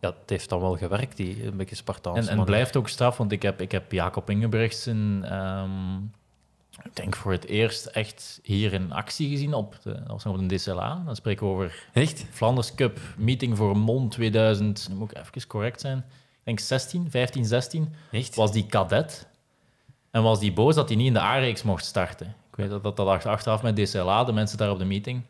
Ja, 0.00 0.14
het 0.20 0.30
heeft 0.30 0.48
dan 0.48 0.60
wel 0.60 0.76
gewerkt, 0.76 1.16
die 1.16 1.46
een 1.46 1.56
beetje 1.56 1.76
Spartaanse 1.76 2.20
En, 2.20 2.28
en 2.28 2.36
manier. 2.36 2.44
blijft 2.44 2.76
ook 2.76 2.88
straf, 2.88 3.16
want 3.16 3.32
ik 3.32 3.42
heb, 3.42 3.60
ik 3.60 3.72
heb 3.72 3.92
Jacob 3.92 4.30
Ingebrigtsen, 4.30 5.24
ehm 5.24 6.22
ik 6.82 6.96
denk 6.96 7.16
voor 7.16 7.32
het 7.32 7.46
eerst 7.46 7.86
echt 7.86 8.40
hier 8.42 8.72
in 8.72 8.92
actie 8.92 9.28
gezien 9.28 9.54
op, 9.54 9.76
de, 9.82 10.02
op 10.24 10.48
de 10.48 10.56
DCLA. 10.56 11.02
Dan 11.04 11.16
spreken 11.16 11.46
we 11.46 11.52
over 11.52 11.88
Echt? 11.92 12.26
Flanders 12.30 12.74
Cup, 12.74 12.98
meeting 13.16 13.56
voor 13.56 13.76
Mond 13.76 14.10
2000, 14.10 14.88
nu 14.88 14.94
moet 14.94 15.10
ik 15.10 15.18
even 15.18 15.46
correct 15.46 15.80
zijn, 15.80 15.98
ik 15.98 16.04
denk 16.44 16.58
16, 16.58 17.10
15, 17.10 17.44
16, 17.44 17.94
Echt? 18.10 18.34
was 18.34 18.52
die 18.52 18.66
cadet. 18.66 19.26
En 20.10 20.22
was 20.22 20.40
die 20.40 20.52
boos 20.52 20.74
dat 20.74 20.88
hij 20.88 20.96
niet 20.96 21.06
in 21.06 21.12
de 21.12 21.20
A-reeks 21.20 21.62
mocht 21.62 21.84
starten. 21.84 22.34
Ik 22.54 22.60
weet 22.60 22.70
dat 22.70 22.82
dat, 22.82 22.96
dat 22.96 23.06
achter- 23.06 23.30
achteraf 23.30 23.62
met 23.62 23.76
DCLA, 23.76 24.24
de 24.24 24.32
mensen 24.32 24.58
daar 24.58 24.70
op 24.70 24.78
de 24.78 24.84
meeting, 24.84 25.22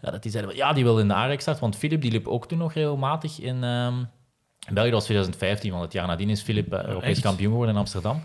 ja, 0.00 0.10
dat 0.10 0.22
die 0.22 0.30
zeiden, 0.32 0.56
ja, 0.56 0.72
die 0.72 0.84
wil 0.84 0.98
in 0.98 1.08
de 1.08 1.14
A-reeks 1.14 1.40
starten, 1.42 1.62
want 1.62 1.76
Filip 1.76 2.00
die 2.02 2.10
liep 2.10 2.26
ook 2.28 2.48
toen 2.48 2.58
nog 2.58 2.72
regelmatig 2.72 3.40
in... 3.40 3.64
ehm, 3.64 3.98
in 4.68 4.74
België 4.74 4.90
dat 4.90 4.98
was 4.98 5.04
2015, 5.04 5.70
want 5.70 5.82
het 5.82 5.92
jaar 5.92 6.06
nadien 6.06 6.30
is 6.30 6.42
Filip 6.42 6.72
eh, 6.72 6.84
Europees 6.84 7.10
echt? 7.10 7.20
kampioen 7.20 7.50
geworden 7.50 7.74
in 7.74 7.80
Amsterdam. 7.80 8.22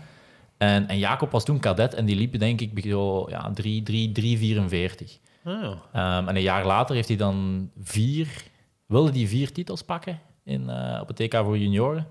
En, 0.56 0.88
en 0.88 0.98
Jacob 0.98 1.30
was 1.30 1.44
toen 1.44 1.60
cadet 1.60 1.94
en 1.94 2.04
die 2.04 2.16
liep 2.16 2.38
denk 2.38 2.60
ik 2.60 2.84
zo, 2.84 3.26
ja, 3.30 3.50
3, 3.50 3.82
3, 3.82 4.12
3, 4.12 4.38
44. 4.38 5.18
Ah, 5.44 5.62
ja. 5.62 5.78
Ehm, 5.92 6.28
en 6.28 6.36
een 6.36 6.42
jaar 6.42 6.66
later 6.66 6.94
heeft 6.94 7.08
hij 7.08 7.16
dan 7.16 7.70
vier, 7.82 8.28
wilde 8.86 9.18
hij 9.18 9.26
vier 9.26 9.52
titels 9.52 9.82
pakken 9.82 10.20
in, 10.44 10.70
eh, 10.70 11.00
op 11.00 11.08
het 11.08 11.16
TK 11.16 11.34
voor 11.34 11.58
junioren. 11.58 12.06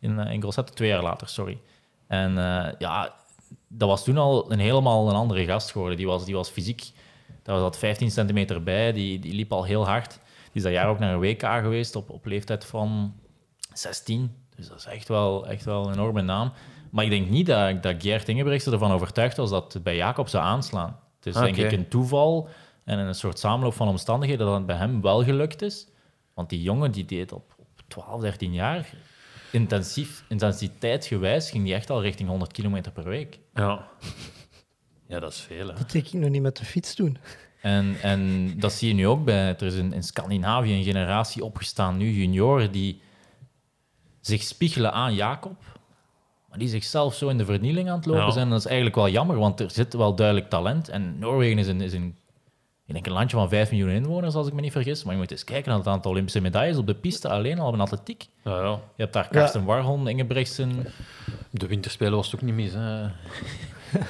In, 0.00 0.18
eh 0.18 0.32
in 0.32 0.40
Grosseto, 0.40 0.72
twee 0.72 0.88
jaar 0.88 1.02
later, 1.02 1.28
sorry. 1.28 1.58
En 2.06 2.32
ja, 2.78 3.14
dat 3.78 3.88
was 3.88 4.04
toen 4.04 4.16
al 4.16 4.52
een 4.52 4.58
helemaal 4.58 5.08
een 5.08 5.14
andere 5.14 5.44
gast 5.44 5.70
geworden. 5.70 5.96
Die 5.96 6.06
was, 6.06 6.24
die 6.24 6.34
was 6.34 6.48
fysiek, 6.48 6.90
daar 7.42 7.58
zat 7.58 7.78
15 7.78 8.10
centimeter 8.10 8.62
bij, 8.62 8.92
die, 8.92 9.18
die 9.18 9.34
liep 9.34 9.52
al 9.52 9.64
heel 9.64 9.86
hard. 9.86 10.10
Die 10.10 10.52
is 10.52 10.62
dat 10.62 10.72
jaar 10.72 10.88
ook 10.88 10.98
naar 10.98 11.12
een 11.12 11.20
WK 11.20 11.42
geweest 11.42 11.96
op, 11.96 12.10
op 12.10 12.24
leeftijd 12.24 12.64
van 12.64 13.14
16. 13.72 14.34
Dus 14.56 14.68
dat 14.68 14.78
is 14.78 14.84
echt 14.84 15.08
wel, 15.08 15.46
echt 15.46 15.64
wel 15.64 15.86
een 15.86 15.92
enorme 15.92 16.22
naam. 16.22 16.52
Maar 16.90 17.04
ik 17.04 17.10
denk 17.10 17.28
niet 17.28 17.46
dat, 17.46 17.82
dat 17.82 17.94
Gert 17.98 18.28
ervan 18.66 18.92
overtuigd 18.92 19.36
was 19.36 19.50
dat 19.50 19.72
het 19.72 19.82
bij 19.82 19.96
Jacob 19.96 20.28
zou 20.28 20.44
aanslaan. 20.44 20.98
Het 21.16 21.26
is 21.26 21.34
denk 21.34 21.56
ik 21.56 21.72
een 21.72 21.88
toeval 21.88 22.48
en 22.84 22.98
een 22.98 23.14
soort 23.14 23.38
samenloop 23.38 23.74
van 23.74 23.88
omstandigheden 23.88 24.46
dat 24.46 24.54
het 24.54 24.66
bij 24.66 24.76
hem 24.76 25.00
wel 25.00 25.24
gelukt 25.24 25.62
is. 25.62 25.88
Want 26.34 26.48
die 26.48 26.62
jongen 26.62 26.92
die 26.92 27.04
deed 27.04 27.32
op, 27.32 27.54
op 27.58 27.68
12, 27.88 28.20
13 28.20 28.52
jaar, 28.52 28.90
intensief, 29.52 30.24
intensiteitsgewijs, 30.28 31.50
ging 31.50 31.64
die 31.64 31.74
echt 31.74 31.90
al 31.90 32.02
richting 32.02 32.28
100 32.28 32.52
kilometer 32.52 32.92
per 32.92 33.04
week. 33.04 33.38
Ja. 33.54 33.86
Ja, 35.08 35.20
dat 35.20 35.32
is 35.32 35.40
veel, 35.40 35.68
hè. 35.68 35.74
Dat 35.74 35.90
denk 35.90 36.06
ik 36.06 36.12
nog 36.12 36.30
niet 36.30 36.42
met 36.42 36.56
de 36.56 36.64
fiets 36.64 36.94
doen. 36.94 37.18
En, 37.62 37.96
en 38.02 38.52
dat 38.58 38.72
zie 38.72 38.88
je 38.88 38.94
nu 38.94 39.06
ook 39.06 39.24
bij. 39.24 39.48
Er 39.48 39.62
is 39.62 39.74
in, 39.74 39.92
in 39.92 40.02
Scandinavië 40.02 40.72
een 40.74 40.84
generatie 40.84 41.44
opgestaan, 41.44 41.96
nu 41.96 42.10
junioren, 42.10 42.72
die 42.72 43.00
zich 44.20 44.42
spiegelen 44.42 44.92
aan 44.92 45.14
Jacob, 45.14 45.62
maar 46.48 46.58
die 46.58 46.68
zichzelf 46.68 47.14
zo 47.14 47.28
in 47.28 47.38
de 47.38 47.44
vernieling 47.44 47.88
aan 47.90 47.96
het 47.96 48.06
lopen 48.06 48.22
Ja. 48.24 48.30
zijn. 48.30 48.44
En 48.44 48.50
dat 48.50 48.58
is 48.58 48.66
eigenlijk 48.66 48.96
wel 48.96 49.08
jammer, 49.08 49.36
want 49.38 49.60
er 49.60 49.70
zit 49.70 49.94
wel 49.94 50.14
duidelijk 50.14 50.48
talent. 50.48 50.88
En 50.88 51.18
Noorwegen 51.18 51.58
is 51.58 51.66
een, 51.66 51.80
is 51.80 51.92
een, 51.92 52.16
ik 52.86 52.92
denk 52.92 53.06
een 53.06 53.12
landje 53.12 53.36
van 53.36 53.48
5 53.48 53.70
miljoen 53.70 53.90
inwoners, 53.90 54.34
als 54.34 54.46
ik 54.46 54.52
me 54.52 54.60
niet 54.60 54.72
vergis. 54.72 55.04
Maar 55.04 55.14
je 55.14 55.20
moet 55.20 55.30
eens 55.30 55.44
kijken 55.44 55.68
naar 55.68 55.78
het 55.78 55.88
aantal 55.88 56.10
Olympische 56.10 56.40
medailles 56.40 56.76
op 56.76 56.86
de 56.86 56.94
piste 56.94 57.28
alleen 57.28 57.58
al 57.58 57.72
in 57.72 57.80
atletiek. 57.80 58.28
Ja, 58.44 58.60
ja. 58.60 58.70
Je 58.70 59.02
hebt 59.02 59.12
daar 59.12 59.28
Karsten 59.28 59.64
Warholm, 59.64 60.06
Ingebrigtsen. 60.06 60.86
De 61.50 61.66
winterspelen 61.66 62.12
was 62.14 62.30
het 62.30 62.34
ook 62.34 62.46
niet 62.46 62.54
mis, 62.54 62.72
hè. 62.72 63.00
ja. 63.00 63.12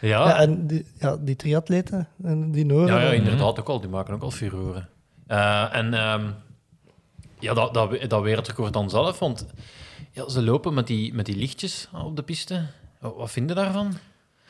Ja, 0.00 0.28
Ja, 0.28 0.38
en 0.38 0.66
die, 0.66 0.86
ja, 0.98 1.16
die 1.16 1.36
triatleten, 1.36 2.08
en 2.22 2.50
die 2.50 2.64
Noren. 2.64 2.94
ja, 2.94 3.00
ja, 3.00 3.10
inderdaad 3.10 3.60
ook 3.60 3.68
al. 3.68 3.80
Die 3.80 3.90
maken 3.90 4.14
ook 4.14 4.22
al 4.22 4.30
furoren. 4.30 4.88
Eh, 5.26 5.74
en 5.74 5.94
ehm, 5.94 6.30
ja, 7.38 7.54
dat, 7.54 7.74
dat, 7.74 8.10
dat 8.10 8.22
wereldrecord 8.22 8.72
dan 8.72 8.90
zelf, 8.90 9.18
want 9.18 9.46
ja, 10.10 10.28
ze 10.28 10.42
lopen 10.42 10.74
met 10.74 10.86
die, 10.86 11.14
met 11.14 11.26
die 11.26 11.36
lichtjes 11.36 11.88
op 12.04 12.16
de 12.16 12.22
piste. 12.22 12.66
Wat 12.98 13.16
wat 13.16 13.30
vind 13.30 13.48
je 13.48 13.54
daarvan? 13.54 13.96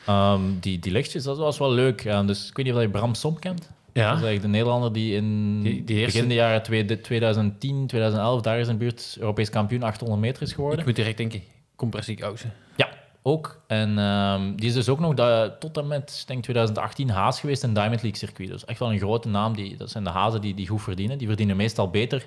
Ehm, 0.05 0.41
die, 0.59 0.79
die 0.79 0.91
lichtjes, 0.91 1.23
dat 1.23 1.37
was 1.37 1.57
wel 1.57 1.71
leuk. 1.71 2.03
Dus 2.25 2.47
ik 2.49 2.55
weet 2.55 2.65
niet 2.65 2.75
of 2.75 2.81
je 2.81 2.89
Bram 2.89 3.13
Som 3.15 3.39
kent. 3.39 3.69
Ja. 3.93 4.07
Dat 4.09 4.17
is 4.17 4.23
eigenlijk 4.23 4.41
de 4.41 4.47
Nederlander 4.47 4.93
die 4.93 5.15
in 5.15 5.61
Die- 5.63 5.83
die 5.83 5.97
eerste- 5.97 6.13
begin 6.13 6.29
de 6.29 6.35
jaren 6.35 6.63
twee- 6.63 7.01
2010, 7.01 7.87
2011, 7.87 8.41
daar 8.41 8.59
is 8.59 8.67
in 8.67 8.77
buurt 8.77 9.15
Europees 9.19 9.49
kampioen 9.49 9.83
800 9.83 10.21
meter 10.21 10.41
is 10.41 10.53
geworden. 10.53 10.79
Ik 10.79 10.85
moet 10.85 10.95
direct 10.95 11.17
denken, 11.17 11.41
compressiekousen. 11.75 12.53
Ja, 12.75 12.89
ook. 13.21 13.61
En 13.67 13.97
ehm, 13.99 14.55
die 14.55 14.67
is 14.67 14.73
dus 14.73 14.89
ook 14.89 14.99
nog 14.99 15.13
dat, 15.13 15.59
tot 15.59 15.77
en 15.77 15.87
met 15.87 16.17
ik 16.21 16.27
denk 16.27 16.43
2018 16.43 17.09
haas 17.09 17.39
geweest 17.39 17.63
in 17.63 17.73
Diamond 17.73 18.01
League 18.01 18.19
circuit. 18.19 18.49
Dus 18.49 18.65
echt 18.65 18.79
wel 18.79 18.91
een 18.91 18.97
grote 18.99 19.27
naam. 19.27 19.55
Die, 19.55 19.77
dat 19.77 19.89
zijn 19.89 20.03
de 20.03 20.09
hazen 20.09 20.41
die, 20.41 20.53
die 20.53 20.67
goed 20.67 20.81
verdienen. 20.81 21.17
Die 21.17 21.27
verdienen 21.27 21.55
meestal 21.55 21.89
beter 21.89 22.25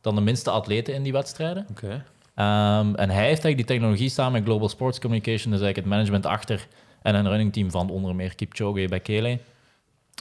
dan 0.00 0.14
de 0.14 0.20
minste 0.20 0.50
atleten 0.50 0.94
in 0.94 1.02
die 1.02 1.12
wedstrijden. 1.12 1.66
Oké. 1.70 2.04
Ehm, 2.34 2.94
en 2.94 3.10
hij 3.10 3.18
heeft 3.26 3.44
eigenlijk 3.44 3.56
die 3.56 3.64
technologie 3.64 4.08
samen 4.08 4.32
met 4.32 4.42
Global 4.44 4.68
Sports 4.68 4.98
Communication, 5.00 5.50
dus 5.52 5.60
eigenlijk 5.60 5.76
het 5.76 5.86
management 5.86 6.26
achter 6.26 6.66
en 7.08 7.14
een 7.14 7.28
runningteam 7.28 7.70
van 7.70 7.90
onder 7.90 8.14
meer 8.14 8.34
Kipchoge 8.34 8.86
bij 8.88 9.00
Kele, 9.00 9.38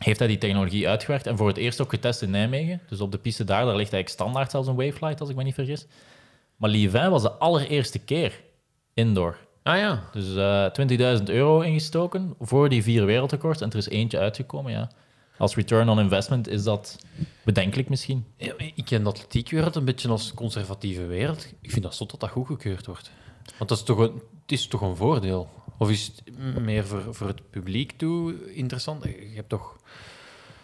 heeft 0.03 0.19
hij 0.19 0.27
die 0.27 0.37
technologie 0.37 0.87
uitgewerkt 0.87 1.27
en 1.27 1.37
voor 1.37 1.47
het 1.47 1.57
eerst 1.57 1.81
ook 1.81 1.89
getest 1.89 2.21
in 2.21 2.29
Nijmegen. 2.29 2.81
Dus 2.89 3.01
op 3.01 3.11
de 3.11 3.17
piste 3.17 3.43
daar, 3.43 3.65
daar 3.65 3.75
ligt 3.75 3.93
eigenlijk 3.93 4.09
standaard 4.09 4.51
zelfs 4.51 4.67
een 4.67 4.75
waveflight, 4.75 5.19
als 5.19 5.29
ik 5.29 5.35
me 5.35 5.43
niet 5.43 5.53
vergis. 5.53 5.85
Maar 6.55 6.69
Lievin 6.69 7.09
was 7.09 7.21
de 7.21 7.31
allereerste 7.31 7.99
keer 7.99 8.41
indoor. 8.93 9.37
Ah 9.63 9.77
ja. 9.77 10.03
Dus 10.11 10.35
eh 10.35 11.17
20.000 11.19 11.23
euro 11.23 11.59
ingestoken 11.59 12.35
voor 12.39 12.69
die 12.69 12.83
vier 12.83 13.05
wereldrecords 13.05 13.61
en 13.61 13.69
er 13.69 13.77
is 13.77 13.89
eentje 13.89 14.19
uitgekomen, 14.19 14.71
ja. 14.71 14.89
Als 15.37 15.55
return 15.55 15.89
on 15.89 15.99
investment 15.99 16.47
is 16.47 16.63
dat 16.63 16.97
bedenkelijk 17.43 17.89
misschien. 17.89 18.25
Ja, 18.37 18.53
ik 18.57 18.85
ken 18.85 19.03
de 19.03 19.09
atletiekwereld 19.09 19.75
een 19.75 19.85
beetje 19.85 20.09
als 20.09 20.33
conservatieve 20.33 21.05
wereld. 21.05 21.53
Ik 21.61 21.71
vind 21.71 21.83
dat 21.83 21.95
zot 21.95 22.11
dat 22.11 22.19
dat 22.19 22.29
goedgekeurd 22.29 22.85
wordt. 22.85 23.11
Want 23.57 23.69
dat 23.69 23.77
is 23.77 23.83
toch 23.83 23.97
een, 23.97 24.13
het 24.41 24.51
is 24.51 24.67
toch 24.67 24.81
een 24.81 24.95
voordeel? 24.95 25.49
Of 25.77 25.89
is 25.89 26.11
het 26.25 26.59
meer 26.59 26.85
voor, 26.87 27.15
voor 27.15 27.27
het 27.27 27.49
publiek 27.49 27.91
toe 27.91 28.53
interessant? 28.53 29.03
Je 29.03 29.31
hebt 29.35 29.49
toch, 29.49 29.75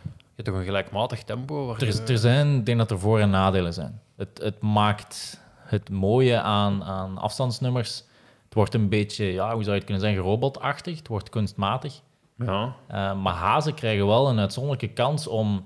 je 0.03 0.09
hebt 0.35 0.47
toch 0.47 0.57
een 0.57 0.63
gelijkmatig 0.63 1.23
tempo? 1.23 1.65
Waar 1.65 1.81
Er, 1.81 1.87
je- 1.87 2.01
er 2.13 2.17
zijn, 2.17 2.55
ik 2.57 2.65
denk 2.65 2.77
dat 2.77 2.91
er 2.91 2.99
voor- 2.99 3.19
en 3.19 3.29
nadelen 3.29 3.73
zijn. 3.73 4.01
Het, 4.15 4.39
het 4.43 4.61
maakt 4.61 5.41
het 5.57 5.89
mooie 5.89 6.39
aan, 6.41 6.83
aan 6.83 7.17
afstandsnummers. 7.17 8.03
Het 8.45 8.53
wordt 8.53 8.73
een 8.73 8.89
beetje, 8.89 9.25
ja, 9.25 9.53
hoe 9.53 9.61
zou 9.63 9.65
je 9.71 9.81
het 9.81 9.83
kunnen 9.83 10.03
zeggen, 10.03 10.21
robotachtig. 10.23 10.97
Het 10.97 11.07
wordt 11.07 11.29
kunstmatig. 11.29 12.01
Ja. 12.37 12.75
Eh, 12.87 13.21
maar 13.21 13.33
hazen 13.33 13.73
krijgen 13.73 14.07
wel 14.07 14.29
een 14.29 14.39
uitzonderlijke 14.39 14.87
kans 14.93 15.27
om 15.27 15.65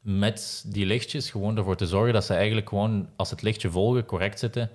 met 0.00 0.64
die 0.66 0.86
lichtjes 0.86 1.30
gewoon 1.30 1.56
ervoor 1.56 1.76
te 1.76 1.86
zorgen 1.86 2.12
dat 2.12 2.24
ze 2.24 2.34
eigenlijk 2.34 2.68
gewoon, 2.68 3.08
als 3.16 3.30
het 3.30 3.42
lichtje 3.42 3.70
volgen, 3.70 4.04
correct 4.04 4.38
zitten. 4.38 4.70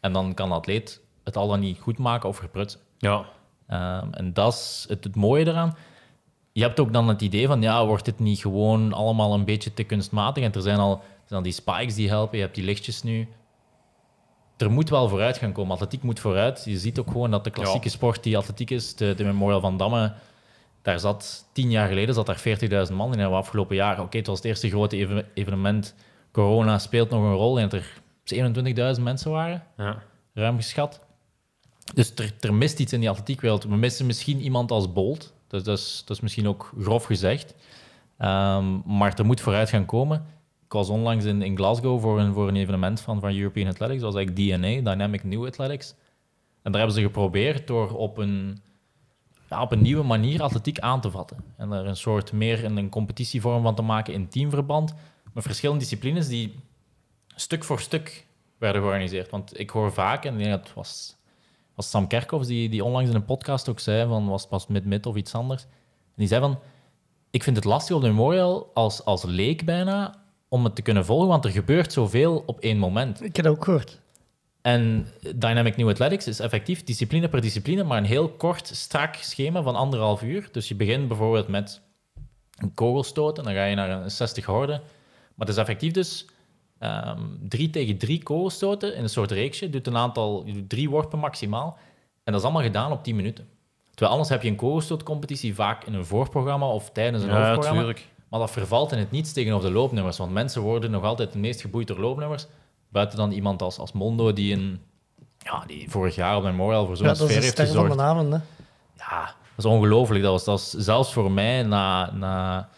En 0.00 0.12
dan 0.12 0.34
kan 0.34 0.48
de 0.48 0.54
atleet 0.54 1.00
het 1.24 1.36
al 1.36 1.48
dan 1.48 1.60
niet 1.60 1.78
goed 1.80 1.98
maken 1.98 2.28
of 2.28 2.36
verprutsen. 2.36 2.80
Ja. 2.98 3.24
Ehm, 3.68 4.10
en 4.10 4.32
dat 4.32 4.52
is 4.52 4.86
het, 4.88 5.04
het 5.04 5.16
mooie 5.16 5.46
eraan. 5.46 5.76
Je 6.52 6.62
hebt 6.62 6.80
ook 6.80 6.92
dan 6.92 7.08
het 7.08 7.22
idee 7.22 7.46
van, 7.46 7.62
ja, 7.62 7.86
wordt 7.86 8.06
het 8.06 8.18
niet 8.18 8.40
gewoon 8.40 8.92
allemaal 8.92 9.34
een 9.34 9.44
beetje 9.44 9.74
te 9.74 9.82
kunstmatig? 9.82 10.44
En 10.44 10.52
er 10.52 10.62
zijn 10.62 10.78
al, 10.78 10.92
er 10.92 11.24
zijn 11.26 11.38
al 11.38 11.42
die 11.42 11.52
spikes 11.52 11.94
die 11.94 12.08
helpen, 12.08 12.36
je 12.36 12.42
hebt 12.42 12.54
die 12.54 12.64
lichtjes 12.64 13.02
nu. 13.02 13.28
Er 14.56 14.70
moet 14.70 14.90
wel 14.90 15.08
vooruit 15.08 15.38
gaan 15.38 15.52
komen. 15.52 15.72
Atletiek 15.72 16.02
moet 16.02 16.20
vooruit. 16.20 16.62
Je 16.64 16.78
ziet 16.78 16.98
ook 16.98 17.10
gewoon 17.10 17.30
dat 17.30 17.44
de 17.44 17.50
klassieke 17.50 17.88
sport 17.88 18.22
die 18.22 18.36
atletiek 18.36 18.70
is, 18.70 18.94
de, 18.94 19.14
de 19.14 19.24
Memorial 19.24 19.60
van 19.60 19.76
Damme, 19.76 20.12
daar 20.82 21.00
zat 21.00 21.48
tien 21.52 21.70
jaar 21.70 21.88
geleden 21.88 22.14
zat 22.14 22.26
daar 22.26 22.42
40.000 22.88 22.94
man 22.94 23.12
in. 23.12 23.20
En 23.20 23.32
afgelopen 23.32 23.76
jaar, 23.76 24.00
oké, 24.00 24.16
het 24.16 24.26
was 24.26 24.36
het 24.36 24.44
eerste 24.46 24.68
grote 24.68 24.96
even- 24.96 25.26
evenement. 25.34 25.94
Corona 26.32 26.78
speelt 26.78 27.10
nog 27.10 27.22
een 27.22 27.34
rol 27.34 27.58
en 27.58 27.68
dat 27.68 27.80
er 27.80 28.96
27.000 28.96 29.02
mensen 29.02 29.30
waren 29.30 29.64
ja. 29.76 30.02
ruim 30.34 30.56
geschat. 30.56 31.00
Dus 31.94 32.12
er, 32.40 32.54
mist 32.54 32.78
iets 32.78 32.92
in 32.92 33.00
die 33.00 33.10
atletiekwereld. 33.10 33.64
We 33.64 33.76
missen 33.76 34.06
misschien 34.06 34.40
iemand 34.40 34.70
als 34.70 34.92
Bolt. 34.92 35.32
Dat 35.46 35.66
is, 35.66 36.02
dat 36.06 36.16
is 36.16 36.22
misschien 36.22 36.48
ook 36.48 36.72
grof 36.80 37.04
gezegd. 37.04 37.54
Ehm, 38.18 38.96
maar 38.98 39.18
er 39.18 39.26
moet 39.26 39.40
vooruit 39.40 39.68
gaan 39.68 39.86
komen. 39.86 40.26
Ik 40.64 40.72
was 40.72 40.88
onlangs 40.88 41.24
in, 41.24 41.42
in 41.42 41.56
Glasgow 41.56 42.00
voor 42.00 42.20
een, 42.20 42.32
voor 42.32 42.48
een 42.48 42.56
evenement 42.56 43.00
van, 43.00 43.20
van 43.20 43.36
European 43.36 43.68
Athletics. 43.68 44.00
Dat 44.00 44.14
was 44.14 44.24
DNA, 44.24 44.90
Dynamic 44.90 45.24
New 45.24 45.46
Athletics. 45.46 45.94
En 46.62 46.72
daar 46.72 46.80
hebben 46.80 47.00
ze 47.00 47.06
geprobeerd 47.06 47.66
door 47.66 47.90
op 47.90 48.18
een, 48.18 48.58
ja, 49.50 49.62
op 49.62 49.72
een 49.72 49.82
nieuwe 49.82 50.04
manier 50.04 50.42
atletiek 50.42 50.78
aan 50.78 51.00
te 51.00 51.10
vatten. 51.10 51.36
En 51.56 51.72
er 51.72 51.86
een 51.86 51.96
soort 51.96 52.32
meer 52.32 52.64
een 52.64 52.88
competitievorm 52.88 53.62
van 53.62 53.74
te 53.74 53.82
maken 53.82 54.14
in 54.14 54.28
teamverband. 54.28 54.94
Met 55.32 55.44
verschillende 55.44 55.80
disciplines 55.80 56.28
die 56.28 56.54
stuk 57.26 57.64
voor 57.64 57.80
stuk 57.80 58.26
werden 58.58 58.80
georganiseerd. 58.80 59.30
Want 59.30 59.60
ik 59.60 59.70
hoor 59.70 59.92
vaak, 59.92 60.24
en 60.24 60.32
ik 60.32 60.44
denk 60.44 60.64
dat 60.64 60.74
was, 60.74 61.16
was 61.78 61.90
Sam 61.90 62.06
Kerkhoffs 62.06 62.48
die, 62.48 62.68
die 62.68 62.84
onlangs 62.84 63.10
in 63.10 63.16
een 63.16 63.24
podcast 63.24 63.68
ook 63.68 63.80
zei, 63.80 64.08
van 64.08 64.28
was 64.28 64.46
pas 64.46 64.66
mid-mid 64.66 65.06
of 65.06 65.16
iets 65.16 65.34
anders. 65.34 65.62
En 65.62 66.14
die 66.16 66.26
zei 66.26 66.40
van, 66.40 66.58
ik 67.30 67.42
vind 67.42 67.56
het 67.56 67.64
lastig 67.64 67.96
op 67.96 68.02
de 68.02 68.08
Memorial 68.08 68.70
als, 68.74 69.04
als 69.04 69.24
leek 69.24 69.64
bijna, 69.64 70.14
om 70.48 70.64
het 70.64 70.74
te 70.74 70.82
kunnen 70.82 71.04
volgen, 71.04 71.28
want 71.28 71.44
er 71.44 71.50
gebeurt 71.50 71.92
zoveel 71.92 72.42
op 72.46 72.60
één 72.60 72.78
moment. 72.78 73.22
Ik 73.22 73.36
heb 73.36 73.44
dat 73.44 73.54
ook 73.54 73.64
gehoord. 73.64 74.00
En 74.62 75.06
Dynamic 75.36 75.76
New 75.76 75.88
Athletics 75.88 76.26
is 76.26 76.40
effectief 76.40 76.84
discipline 76.84 77.28
per 77.28 77.40
discipline, 77.40 77.84
maar 77.84 77.98
een 77.98 78.04
heel 78.04 78.28
kort, 78.28 78.66
strak 78.66 79.14
schema 79.14 79.62
van 79.62 79.76
anderhalf 79.76 80.22
uur. 80.22 80.48
Dus 80.52 80.68
je 80.68 80.74
begint 80.74 81.08
bijvoorbeeld 81.08 81.48
met 81.48 81.80
een 82.56 82.74
kogelstoot 82.74 83.38
en 83.38 83.44
dan 83.44 83.52
ga 83.52 83.64
je 83.64 83.74
naar 83.74 83.90
een 83.90 84.10
60 84.10 84.44
horde. 84.44 84.72
Maar 84.72 85.46
het 85.46 85.48
is 85.48 85.56
effectief 85.56 85.92
dus 85.92 86.26
ehm, 86.78 87.20
drie 87.48 87.70
tegen 87.70 87.98
drie 87.98 88.22
kogelstoten 88.22 88.94
in 88.96 89.02
een 89.02 89.08
soort 89.08 89.30
reeksje. 89.30 89.64
Je 89.64 89.70
doet 89.70 89.86
een 89.86 89.96
aantal, 89.96 90.42
je 90.46 90.52
doet 90.52 90.68
drie 90.68 90.90
worpen 90.90 91.18
maximaal. 91.18 91.78
En 92.24 92.32
dat 92.32 92.40
is 92.40 92.42
allemaal 92.46 92.62
gedaan 92.66 92.92
op 92.92 93.04
10 93.04 93.16
minuten. 93.16 93.48
Terwijl 93.90 94.10
anders 94.10 94.28
heb 94.28 94.42
je 94.42 94.48
een 94.48 94.56
kogelstootcompetitie 94.56 95.54
vaak 95.54 95.84
in 95.84 95.94
een 95.94 96.04
voorprogramma 96.06 96.66
of 96.66 96.90
tijdens 96.90 97.22
een 97.22 97.28
Ja, 97.28 97.34
hoofdprogramma. 97.36 97.80
natuurlijk. 97.80 98.06
Maar 98.28 98.40
dat 98.40 98.50
vervalt 98.50 98.92
in 98.92 98.98
het 98.98 99.10
niets 99.10 99.32
tegenover 99.32 99.68
de 99.68 99.74
loopnummers. 99.74 100.16
Want 100.18 100.32
mensen 100.32 100.62
worden 100.62 100.90
nog 100.90 101.04
altijd 101.04 101.28
het 101.32 101.38
meest 101.40 101.60
geboeid 101.60 101.86
door 101.86 101.98
loopnummers. 101.98 102.46
Buiten 102.88 103.18
dan 103.18 103.30
iemand 103.30 103.62
als, 103.62 103.78
als 103.78 103.92
Mondo, 103.92 104.32
die, 104.32 104.52
een, 104.54 104.80
ja, 105.38 105.64
die 105.66 105.90
vorig 105.90 106.14
jaar 106.14 106.36
op 106.36 106.42
Memorial 106.42 106.86
voor 106.86 106.96
zo'n 106.96 107.06
Ja, 107.06 107.12
dat 107.12 107.20
is 107.20 107.26
sfeer 107.28 107.40
heeft 107.42 107.52
ster 107.52 107.66
van 107.66 107.74
gezorgd. 107.74 107.96
de 107.96 108.02
avond. 108.04 108.32
Hè. 108.32 108.38
Ja, 108.96 109.24
dat 109.24 109.64
is 109.64 109.64
ongelooflijk. 109.64 110.22
Dat 110.22 110.32
was, 110.32 110.44
dat 110.44 110.54
was 110.74 110.84
zelfs 110.84 111.12
voor 111.12 111.30
mij 111.32 111.62
na, 111.62 112.10
na 112.12 112.68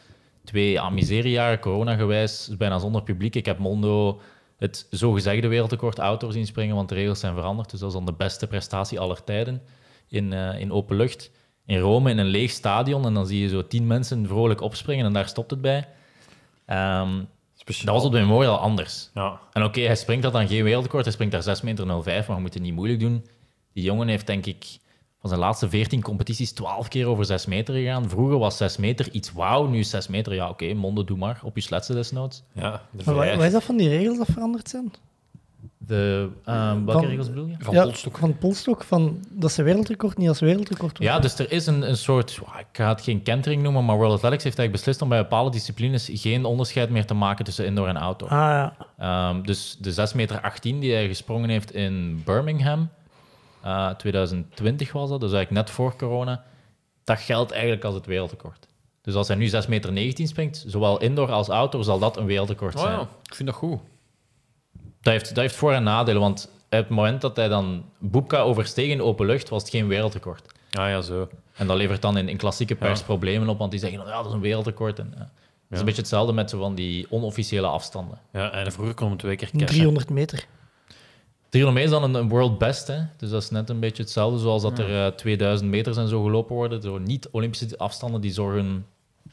twee 0.50 0.70
ja, 0.70 0.90
miseriejaren, 0.90 1.58
corona-gewijs, 1.58 2.50
bijna 2.58 2.78
zonder 2.78 3.02
publiek. 3.02 3.34
Ik 3.34 3.46
heb 3.46 3.58
Mondo 3.58 4.20
het 4.56 4.86
zogezegde 4.90 5.48
wereldrecord 5.48 5.98
outdoor 5.98 6.32
zien 6.32 6.46
springen, 6.46 6.76
want 6.76 6.88
de 6.88 6.94
regels 6.94 7.20
zijn 7.20 7.34
veranderd. 7.34 7.70
Dus 7.70 7.80
dat 7.80 7.88
is 7.88 7.94
dan 7.94 8.06
de 8.06 8.12
beste 8.12 8.46
prestatie 8.46 9.00
aller 9.00 9.24
tijden 9.24 9.62
in, 10.08 10.32
eh, 10.32 10.60
in 10.60 10.72
open 10.72 10.96
lucht. 10.96 11.30
In 11.66 11.78
Rome, 11.78 12.10
in 12.10 12.18
een 12.18 12.26
leeg 12.26 12.50
stadion. 12.50 13.04
En 13.04 13.14
dan 13.14 13.26
zie 13.26 13.40
je 13.40 13.48
zo 13.48 13.66
tien 13.66 13.86
mensen 13.86 14.26
vrolijk 14.26 14.60
opspringen 14.60 15.06
en 15.06 15.12
daar 15.12 15.28
stopt 15.28 15.50
het 15.50 15.60
bij. 15.60 15.88
Ehm, 16.66 17.22
dat 17.64 17.94
was 17.94 18.04
op 18.04 18.12
de 18.12 18.18
Memorial 18.18 18.58
anders. 18.58 19.10
Ja. 19.14 19.40
En 19.52 19.64
oké, 19.64 19.80
hij 19.80 19.96
springt 19.96 20.22
dat 20.22 20.32
dan 20.32 20.48
geen 20.48 20.64
wereldrecord. 20.64 21.04
Hij 21.04 21.12
springt 21.12 21.32
daar 21.32 21.42
6 21.42 21.60
meter 21.60 22.02
05, 22.02 22.26
maar 22.26 22.36
we 22.36 22.42
moeten 22.42 22.62
niet 22.62 22.74
moeilijk 22.74 23.00
doen. 23.00 23.26
Die 23.72 23.84
jongen 23.84 24.08
heeft 24.08 24.26
denk 24.26 24.46
ik 24.46 24.78
van 25.20 25.28
zijn 25.28 25.40
laatste 25.40 25.68
14 25.68 26.02
competities 26.02 26.52
12 26.52 26.88
keer 26.88 27.06
over 27.06 27.24
6 27.24 27.46
meter 27.46 27.74
gegaan. 27.74 28.08
Vroeger 28.08 28.38
was 28.38 28.56
6 28.56 28.76
meter 28.76 29.10
iets 29.10 29.32
wauw, 29.32 29.66
nu 29.66 29.78
is 29.78 29.90
6 29.90 30.08
meter, 30.08 30.34
ja 30.34 30.48
oké, 30.48 30.74
Mondo 30.74 31.04
doe 31.04 31.16
maar, 31.18 31.40
op 31.42 31.54
je 31.56 31.62
sletsen 31.62 31.94
desnoods. 31.94 32.42
ja 32.52 32.82
de 32.90 33.02
Maar 33.06 33.14
wat, 33.14 33.34
wat 33.34 33.44
is 33.44 33.52
dat 33.52 33.62
van 33.64 33.76
die 33.76 33.88
regels 33.88 34.18
dat 34.18 34.26
veranderd 34.30 34.68
zijn? 34.68 34.92
De, 35.78 36.28
ehm, 36.44 36.84
welke 36.84 37.00
Van- 37.00 37.10
regels 37.10 37.28
bedoel 37.28 37.46
je? 37.46 37.54
Van 37.58 37.74
ja, 37.74 37.82
Polstok. 37.82 38.18
Van 38.18 38.38
Polstok, 38.38 38.84
van 38.84 39.24
dat 39.30 39.52
ze 39.52 39.62
wereldrecord 39.62 40.16
niet 40.18 40.28
als 40.28 40.40
wereldrecord 40.40 40.80
wordt. 40.80 40.98
Ja, 40.98 41.18
dus 41.18 41.38
er 41.38 41.52
is 41.52 41.66
een, 41.66 41.88
een 41.88 41.96
soort, 41.96 42.30
ik 42.58 42.66
ga 42.72 42.88
het 42.88 43.00
geen 43.00 43.22
kentering 43.22 43.62
noemen, 43.62 43.84
maar 43.84 43.96
World 43.96 44.12
Athletics 44.14 44.44
heeft 44.44 44.58
eigenlijk 44.58 44.72
beslist 44.84 45.02
om 45.02 45.08
bij 45.08 45.22
bepaalde 45.22 45.50
disciplines 45.50 46.10
geen 46.12 46.44
onderscheid 46.44 46.90
meer 46.90 47.06
te 47.06 47.14
maken 47.14 47.44
tussen 47.44 47.64
indoor 47.66 47.88
en 47.88 47.96
outdoor. 47.96 48.28
Ah 48.28 48.36
ja. 48.38 48.74
Ehm, 48.98 49.42
dus 49.42 49.76
de 49.80 49.92
6 49.92 50.12
meter 50.12 50.40
18 50.40 50.80
die 50.80 50.92
hij 50.92 51.06
gesprongen 51.06 51.48
heeft 51.48 51.72
in 51.74 52.22
Birmingham, 52.24 52.88
eh, 53.62 53.90
2020 53.90 54.92
was 54.92 55.08
dat, 55.10 55.20
dus 55.20 55.32
eigenlijk 55.32 55.66
net 55.66 55.74
voor 55.74 55.96
corona, 55.96 56.44
dat 57.04 57.18
geldt 57.20 57.50
eigenlijk 57.50 57.84
als 57.84 57.94
het 57.94 58.06
wereldrecord. 58.06 58.66
Dus 59.02 59.14
als 59.14 59.28
hij 59.28 59.36
nu 59.36 59.46
6 59.46 59.66
meter 59.66 59.92
19 59.92 60.28
springt, 60.28 60.64
zowel 60.66 61.00
indoor 61.00 61.30
als 61.30 61.48
outdoor, 61.48 61.84
zal 61.84 61.98
dat 61.98 62.16
een 62.16 62.26
wereldrecord 62.26 62.74
Oh 62.74 62.80
zijn. 62.82 62.92
ja, 62.94 63.08
ik 63.24 63.34
vind 63.34 63.48
dat 63.48 63.58
goed. 63.58 63.78
Dat, 65.00 65.12
heeft, 65.12 65.28
dat 65.28 65.36
heeft 65.38 65.54
voor- 65.56 65.72
en 65.72 65.82
nadelen, 65.82 66.20
want 66.20 66.50
op 66.64 66.70
het 66.70 66.88
moment 66.88 67.20
dat 67.20 67.36
hij 67.36 67.48
dan 67.48 67.84
Boepka 67.98 68.38
oversteeg 68.40 68.90
in 68.90 69.02
open 69.02 69.26
lucht, 69.26 69.48
was 69.48 69.62
het 69.62 69.70
geen 69.70 69.86
wereldrecord. 69.88 70.46
Ah 70.72 70.88
ja, 70.88 71.00
zo. 71.00 71.28
En 71.56 71.66
dat 71.66 71.76
levert 71.76 72.02
dan 72.02 72.16
in, 72.16 72.28
in 72.28 72.36
klassieke 72.36 72.74
pers 72.74 72.98
Ja. 72.98 73.04
problemen 73.04 73.48
op, 73.48 73.58
want 73.58 73.70
die 73.70 73.80
zeggen, 73.80 73.98
ja, 74.06 74.16
dat 74.16 74.26
is 74.26 74.32
een 74.32 74.40
wereldrecord. 74.40 74.98
En, 74.98 75.12
ja. 75.14 75.18
Dat 75.18 75.28
is 75.70 75.78
een 75.78 75.84
beetje 75.84 76.00
hetzelfde 76.00 76.32
met 76.32 76.50
zo 76.50 76.58
van 76.58 76.74
die 76.74 77.06
onofficiële 77.10 77.66
afstanden. 77.66 78.18
Ja, 78.32 78.50
en 78.50 78.72
vroeger 78.72 78.94
kon 78.94 79.08
hem 79.08 79.16
twee 79.16 79.36
keer 79.36 79.50
cashen. 79.50 79.66
300 79.66 80.10
meter. 80.10 80.46
300 81.50 81.74
meter 81.74 81.82
is 81.82 81.90
dan 81.90 82.02
een, 82.02 82.22
een 82.22 82.28
world 82.28 82.58
best, 82.58 82.86
hè? 82.86 82.98
dus 83.16 83.30
dat 83.30 83.42
is 83.42 83.50
net 83.50 83.70
een 83.70 83.80
beetje 83.80 84.02
hetzelfde 84.02 84.38
zoals 84.38 84.62
dat 84.62 84.78
er 84.78 85.06
eh, 85.06 85.12
2000 85.12 85.70
meters 85.70 85.96
en 85.96 86.08
zo 86.08 86.22
gelopen 86.22 86.54
worden. 86.54 86.82
Zo 86.82 86.98
niet-Olympische 86.98 87.78
afstanden 87.78 88.20
die 88.20 88.32
zorgen, 88.32 88.86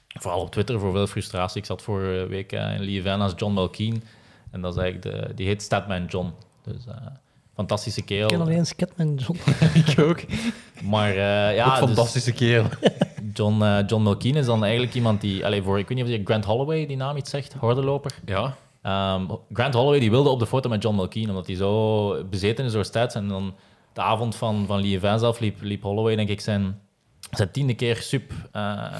vooral 0.07 0.41
op 0.41 0.51
Twitter, 0.51 0.79
voor 0.79 0.91
veel 0.91 1.07
frustratie. 1.07 1.59
Ik 1.59 1.65
zat 1.65 1.81
vorige 1.81 2.27
week 2.27 2.51
eh, 2.51 2.73
in 2.73 2.81
Lieven 2.81 3.21
als 3.21 3.33
John 3.35 3.53
Melkeen 3.53 4.03
en 4.51 4.61
dat 4.61 4.75
is 4.75 4.81
eigenlijk 4.81 5.27
de, 5.27 5.33
die 5.33 5.47
heet 5.47 5.61
Statman 5.61 6.05
John. 6.05 6.33
Dus 6.63 6.85
eh, 6.87 6.95
fantastische 7.55 8.01
kerel. 8.01 8.23
Ik 8.23 8.29
ken 8.29 8.41
alleen 8.41 8.65
Scatman 8.65 9.15
John. 9.15 9.39
Ik 9.85 9.99
ook. 9.99 10.19
Maar 10.81 11.09
eh, 11.09 11.55
ja, 11.55 11.65
ook 11.65 11.79
dus 11.79 11.79
fantastische 11.79 12.31
kerel. 12.31 12.65
John, 13.33 13.61
eh, 13.61 13.79
John 13.87 14.03
Melkeen 14.03 14.35
is 14.35 14.45
dan 14.45 14.63
eigenlijk 14.63 14.93
iemand 14.93 15.21
die, 15.21 15.45
allez, 15.45 15.63
voor, 15.63 15.79
ik 15.79 15.87
weet 15.87 15.97
niet 15.97 16.07
of 16.07 16.11
je 16.11 16.21
Grant 16.23 16.45
Holloway 16.45 16.85
die 16.85 16.97
naam 16.97 17.17
iets 17.17 17.29
zegt, 17.29 17.53
hordeloper. 17.53 18.11
Ja. 18.25 18.55
Ehm, 18.87 19.25
Grant 19.53 19.73
Holloway 19.73 19.99
die 19.99 20.09
wilde 20.09 20.29
op 20.29 20.39
de 20.39 20.47
foto 20.47 20.69
met 20.69 20.83
John 20.83 20.95
Melkeen, 20.95 21.29
omdat 21.29 21.47
hij 21.47 21.55
zo 21.55 22.23
bezeten 22.29 22.65
is 22.65 22.71
door 22.71 22.85
stats. 22.85 23.15
En 23.15 23.27
dan 23.27 23.55
de 23.93 24.01
avond 24.01 24.35
van, 24.35 24.65
van 24.65 24.79
Liévin 24.79 25.19
zelf 25.19 25.39
liep, 25.39 25.61
liep 25.61 25.81
Holloway, 25.81 26.15
denk 26.15 26.29
ik, 26.29 26.41
zijn, 26.41 26.79
zijn 27.31 27.51
tiende 27.51 27.73
keer 27.73 27.95
sub 27.95 28.31
eh 28.51 28.95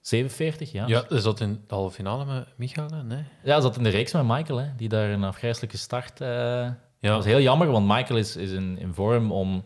47. 0.00 0.72
Ja. 0.72 0.86
Ja, 0.86 1.04
is 1.08 1.22
dat 1.22 1.40
in 1.40 1.60
de 1.66 1.74
halve 1.74 1.94
finale 1.94 2.24
met 2.24 2.46
Michael? 2.56 2.88
Nee. 3.04 3.22
ja, 3.44 3.60
zat 3.60 3.76
in 3.76 3.82
de 3.82 3.88
reeks 3.88 4.12
met 4.12 4.26
Michael, 4.26 4.58
hè, 4.58 4.66
die 4.76 4.88
daar 4.88 5.10
een 5.10 5.24
afgrijzelijke 5.24 5.76
start... 5.76 6.20
eh 6.20 6.28
Ja. 6.28 6.74
Dat 7.00 7.16
was 7.16 7.24
heel 7.24 7.40
jammer, 7.40 7.70
want 7.70 7.86
Michael 7.86 8.18
is, 8.18 8.36
is 8.36 8.50
in, 8.50 8.78
in 8.78 8.94
vorm 8.94 9.32
om... 9.32 9.62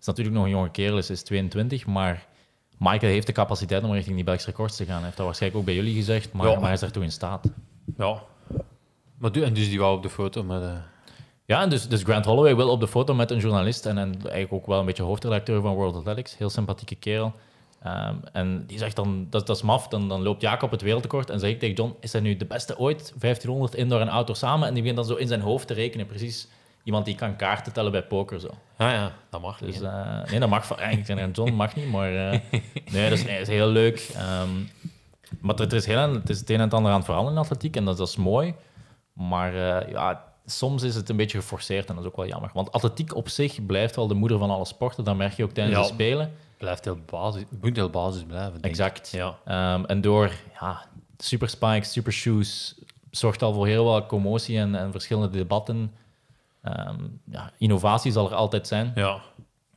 is 0.00 0.06
natuurlijk 0.06 0.36
nog 0.36 0.44
een 0.44 0.50
jonge 0.50 0.70
kerel, 0.70 0.98
is, 0.98 1.10
is 1.10 1.22
22, 1.22 1.86
maar 1.86 2.26
Michael 2.78 3.12
heeft 3.12 3.26
de 3.26 3.32
capaciteit 3.32 3.84
om 3.84 3.92
richting 3.92 4.14
die 4.14 4.24
Belgische 4.24 4.50
records 4.50 4.76
te 4.76 4.84
gaan. 4.84 4.94
Hij 4.94 5.04
heeft 5.04 5.16
dat 5.16 5.26
waarschijnlijk 5.26 5.60
ook 5.60 5.66
bij 5.66 5.76
jullie 5.76 5.94
gezegd, 5.94 6.32
maar, 6.32 6.46
Ja. 6.46 6.54
maar 6.54 6.64
hij 6.64 6.72
is 6.72 6.80
daartoe 6.80 7.02
in 7.02 7.12
staat. 7.12 7.46
Ja. 7.98 8.22
Maar 9.18 9.32
du- 9.32 9.42
en 9.42 9.54
dus 9.54 9.68
die 9.68 9.78
wou 9.78 9.96
op 9.96 10.02
de 10.02 10.10
foto 10.10 10.42
met... 10.42 10.62
eh, 10.62 10.68
Ja, 11.44 11.62
en 11.62 11.68
dus, 11.70 11.88
dus 11.88 12.02
Grant 12.02 12.24
Holloway 12.24 12.56
wil 12.56 12.68
op 12.70 12.80
de 12.80 12.88
foto 12.88 13.14
met 13.14 13.30
een 13.30 13.38
journalist 13.38 13.86
en, 13.86 13.98
en 13.98 14.12
eigenlijk 14.12 14.52
ook 14.52 14.66
wel 14.66 14.78
een 14.80 14.86
beetje 14.86 15.02
hoofdredacteur 15.02 15.60
van 15.60 15.74
World 15.74 15.94
Athletics. 15.96 16.38
Heel 16.38 16.50
sympathieke 16.50 16.94
kerel. 16.94 17.32
Ehm, 17.82 18.14
en 18.32 18.64
die 18.66 18.78
zegt 18.78 18.96
dan, 18.96 19.26
dat, 19.30 19.46
dat 19.46 19.56
is 19.56 19.62
maf, 19.62 19.88
dan, 19.88 20.08
dan 20.08 20.22
loopt 20.22 20.40
Jacob 20.42 20.70
het 20.70 20.82
wereldrecord 20.82 21.30
en 21.30 21.40
zeg 21.40 21.50
ik 21.50 21.58
tegen 21.58 21.74
John, 21.74 21.94
is 22.00 22.12
hij 22.12 22.20
nu 22.20 22.36
de 22.36 22.44
beste 22.44 22.78
ooit? 22.78 23.12
1500 23.18 23.74
indoor 23.74 24.00
en 24.00 24.08
outdoor 24.08 24.36
samen. 24.36 24.68
En 24.68 24.74
die 24.74 24.82
begint 24.82 25.00
dan 25.06 25.08
zo 25.08 25.20
in 25.20 25.28
zijn 25.28 25.40
hoofd 25.40 25.66
te 25.66 25.74
rekenen, 25.74 26.06
precies 26.06 26.48
iemand 26.82 27.04
die 27.04 27.14
kan 27.14 27.36
kaarten 27.36 27.72
tellen 27.72 27.92
bij 27.92 28.02
poker. 28.02 28.40
Zo. 28.40 28.48
Ah 28.76 28.90
ja, 28.90 29.12
dat 29.30 29.40
mag 29.40 29.58
Dus, 29.58 29.74
niet. 29.74 29.82
eh, 29.82 30.22
nee, 30.30 30.40
dat 30.40 30.48
mag 30.48 30.70
eigenlijk. 30.76 31.36
John 31.36 31.52
mag 31.52 31.76
niet, 31.76 31.90
maar 31.90 32.30
eh, 32.30 32.40
nee, 32.92 33.08
dat 33.08 33.18
is, 33.18 33.24
nee, 33.24 33.38
dat 33.38 33.48
is 33.48 33.54
heel 33.54 33.68
leuk. 33.68 34.10
Ehm, 34.14 34.48
maar 35.40 35.54
het 35.54 35.72
is, 35.72 35.86
heel, 35.86 36.12
het 36.12 36.30
is 36.30 36.38
het 36.38 36.50
een 36.50 36.56
en 36.56 36.62
het 36.62 36.74
ander 36.74 36.90
aan 36.90 36.96
het 36.96 37.06
veranderen 37.06 37.38
in 37.38 37.44
atletiek 37.44 37.76
en 37.76 37.84
dat, 37.84 37.96
dat 37.96 38.08
is 38.08 38.16
mooi. 38.16 38.54
Maar 39.12 39.54
eh, 39.54 39.90
ja, 39.90 40.24
soms 40.46 40.82
is 40.82 40.94
het 40.94 41.08
een 41.08 41.16
beetje 41.16 41.38
geforceerd 41.38 41.88
en 41.88 41.94
dat 41.94 42.04
is 42.04 42.10
ook 42.10 42.16
wel 42.16 42.26
jammer. 42.26 42.50
Want 42.54 42.72
atletiek 42.72 43.14
op 43.14 43.28
zich 43.28 43.66
blijft 43.66 43.96
wel 43.96 44.06
de 44.06 44.14
moeder 44.14 44.38
van 44.38 44.50
alle 44.50 44.64
sporten. 44.64 45.04
Dat 45.04 45.16
merk 45.16 45.32
je 45.32 45.44
ook 45.44 45.50
tijdens 45.52 45.76
Ja. 45.76 45.82
de 45.82 45.88
Spelen. 45.88 46.32
Blijft 46.58 46.84
heel 46.84 46.98
basis, 47.10 47.42
moet 47.60 47.76
heel 47.76 47.90
basis 47.90 48.22
blijven. 48.22 48.60
Exact. 48.60 49.10
Ja. 49.10 49.34
Ehm, 49.44 49.84
en 49.84 50.00
door 50.00 50.30
ja, 50.60 50.84
super 51.18 51.48
spikes, 51.48 51.92
super 51.92 52.12
shoes, 52.12 52.74
zorgt 53.10 53.42
al 53.42 53.52
voor 53.52 53.66
heel 53.66 53.84
wat 53.84 54.06
commotie 54.06 54.58
en, 54.58 54.74
en 54.74 54.90
verschillende 54.90 55.36
debatten. 55.36 55.92
Ehm, 56.62 56.96
ja, 57.30 57.50
innovatie 57.58 58.12
zal 58.12 58.30
er 58.30 58.34
altijd 58.36 58.66
zijn. 58.66 58.92
Ja. 58.94 59.20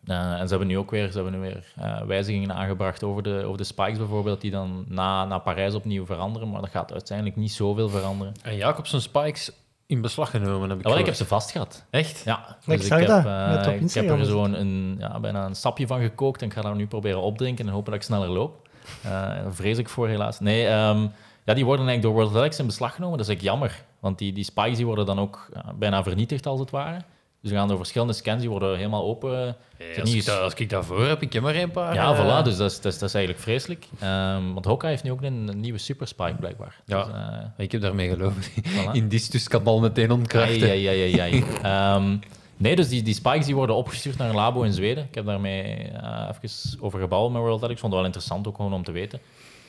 Eh, 0.07 0.39
en 0.39 0.43
ze 0.43 0.49
hebben 0.49 0.67
nu 0.67 0.77
ook 0.77 0.91
weer, 0.91 1.07
ze 1.11 1.15
hebben 1.15 1.33
nu 1.33 1.39
weer 1.39 1.73
eh, 1.75 2.01
wijzigingen 2.01 2.53
aangebracht 2.53 3.03
over 3.03 3.23
de, 3.23 3.43
over 3.45 3.57
de 3.57 3.63
spikes 3.63 3.97
bijvoorbeeld, 3.97 4.41
die 4.41 4.51
dan 4.51 4.85
na, 4.87 5.25
na 5.25 5.37
Parijs 5.37 5.73
opnieuw 5.73 6.05
veranderen. 6.05 6.49
Maar 6.49 6.61
dat 6.61 6.69
gaat 6.69 6.91
uiteindelijk 6.91 7.37
niet 7.37 7.51
zoveel 7.51 7.89
veranderen. 7.89 8.33
En 8.43 8.55
Jacobsen 8.55 9.01
Spikes 9.01 9.51
in 9.87 10.01
beslag 10.01 10.29
genomen, 10.29 10.69
heb 10.69 10.77
ik 10.77 10.83
Ja, 10.83 10.89
wel, 10.89 10.99
ik 10.99 11.05
heb 11.05 11.15
ze 11.15 11.25
vast 11.25 11.51
gehad. 11.51 11.85
Echt? 11.89 12.21
Ja, 12.25 12.57
Ik 12.65 12.77
dus 12.77 12.87
zag 12.87 12.99
heb, 12.99 13.07
dat, 13.07 13.25
eh, 13.25 13.81
ik 13.81 13.93
heb 13.93 14.09
er 14.09 14.25
zo'n 14.25 14.59
een, 14.59 14.95
ja, 14.99 15.19
bijna 15.19 15.45
een 15.45 15.55
sapje 15.55 15.87
van 15.87 16.01
gekookt 16.01 16.41
en 16.41 16.47
ik 16.47 16.53
ga 16.53 16.61
dat 16.61 16.75
nu 16.75 16.87
proberen 16.87 17.21
opdrinken 17.21 17.65
en 17.67 17.71
hopen 17.71 17.91
dat 17.91 18.01
ik 18.01 18.05
sneller 18.05 18.29
loop. 18.29 18.67
Eh, 19.03 19.11
daar 19.11 19.53
vrees 19.53 19.77
ik 19.77 19.89
voor 19.89 20.07
helaas. 20.07 20.39
Nee, 20.39 20.67
ehm, 20.67 21.07
ja, 21.43 21.53
die 21.53 21.65
worden 21.65 21.87
eigenlijk 21.87 22.01
door 22.01 22.13
World 22.13 22.29
Athletics 22.29 22.59
in 22.59 22.65
beslag 22.65 22.95
genomen. 22.95 23.17
Dat 23.17 23.27
is 23.27 23.33
eigenlijk 23.33 23.59
jammer, 23.59 23.83
want 23.99 24.17
die, 24.17 24.33
die 24.33 24.43
spikes 24.43 24.75
die 24.77 24.85
worden 24.85 25.05
dan 25.05 25.19
ook 25.19 25.49
bijna 25.75 26.03
vernietigd 26.03 26.45
als 26.45 26.59
het 26.59 26.69
ware. 26.69 27.01
Dus 27.48 27.56
we 27.56 27.62
gaan 27.62 27.72
door 27.72 27.77
verschillende 27.77 28.13
scans, 28.13 28.42
die 28.42 28.50
worden 28.50 28.77
helemaal 28.77 29.04
open. 29.04 29.56
Zijn 29.77 30.01
als, 30.01 30.13
ik 30.13 30.25
dat, 30.25 30.39
als 30.39 30.54
ik 30.54 30.70
daarvoor 30.70 31.08
heb, 31.08 31.22
ik 31.22 31.34
heb 31.34 31.44
maar 31.44 31.56
een 31.56 31.72
paar. 31.72 31.94
Ja, 31.94 32.13
eh, 32.13 32.20
voilà, 32.20 32.44
dus 32.44 32.58
dat 32.58 32.72
is, 32.72 32.82
dat 32.82 32.94
is, 32.94 33.00
dat 33.00 33.10
is 33.10 33.16
eigenlijk 33.16 33.44
vreselijk. 33.44 33.88
Ehm, 34.00 34.54
want 34.54 34.66
Hoka 34.66 34.88
heeft 34.88 35.04
nu 35.04 35.12
ook 35.12 35.22
een, 35.22 35.48
een 35.48 35.60
nieuwe 35.60 35.77
super 35.77 36.08
spike 36.08 36.36
blijkbaar. 36.39 36.75
Ja. 36.86 37.04
Dus, 37.04 37.13
eh, 37.13 37.63
Ik 37.66 37.72
heb 37.72 37.82
daarmee. 37.82 38.16
Voilà. 38.18 38.92
In 38.92 39.08
distus 39.08 39.48
kan 39.48 39.60
het 39.60 39.70
al 39.70 39.80
meteen 39.80 40.12
ontkrachten. 40.12 40.70
Ai, 40.70 40.88
ai, 40.88 41.20
ai. 41.20 41.44
Ehm, 41.63 42.18
nee, 42.58 42.75
dus 42.75 42.89
die, 42.89 43.01
die 43.01 43.13
spikes 43.13 43.46
die 43.46 43.56
worden 43.56 43.75
opgestuurd 43.75 44.18
naar 44.18 44.30
een 44.30 44.36
labo 44.36 44.62
in 44.62 44.74
Zweden. 44.74 45.04
Ik 45.04 45.16
heb 45.16 45.25
daarmee 45.25 45.63
eh 45.63 46.30
even 46.42 46.80
over 46.82 47.00
gebouwd 47.00 47.32
met 47.32 47.42
World 47.42 47.54
Athletics. 47.56 47.74
Ik 47.74 47.80
vond 47.80 47.92
het 47.94 48.01
wel 48.01 48.12
interessant 48.12 48.48
ook 48.48 48.56
gewoon 48.56 48.74
om 48.74 48.84
te 48.84 48.92
weten. 48.92 49.20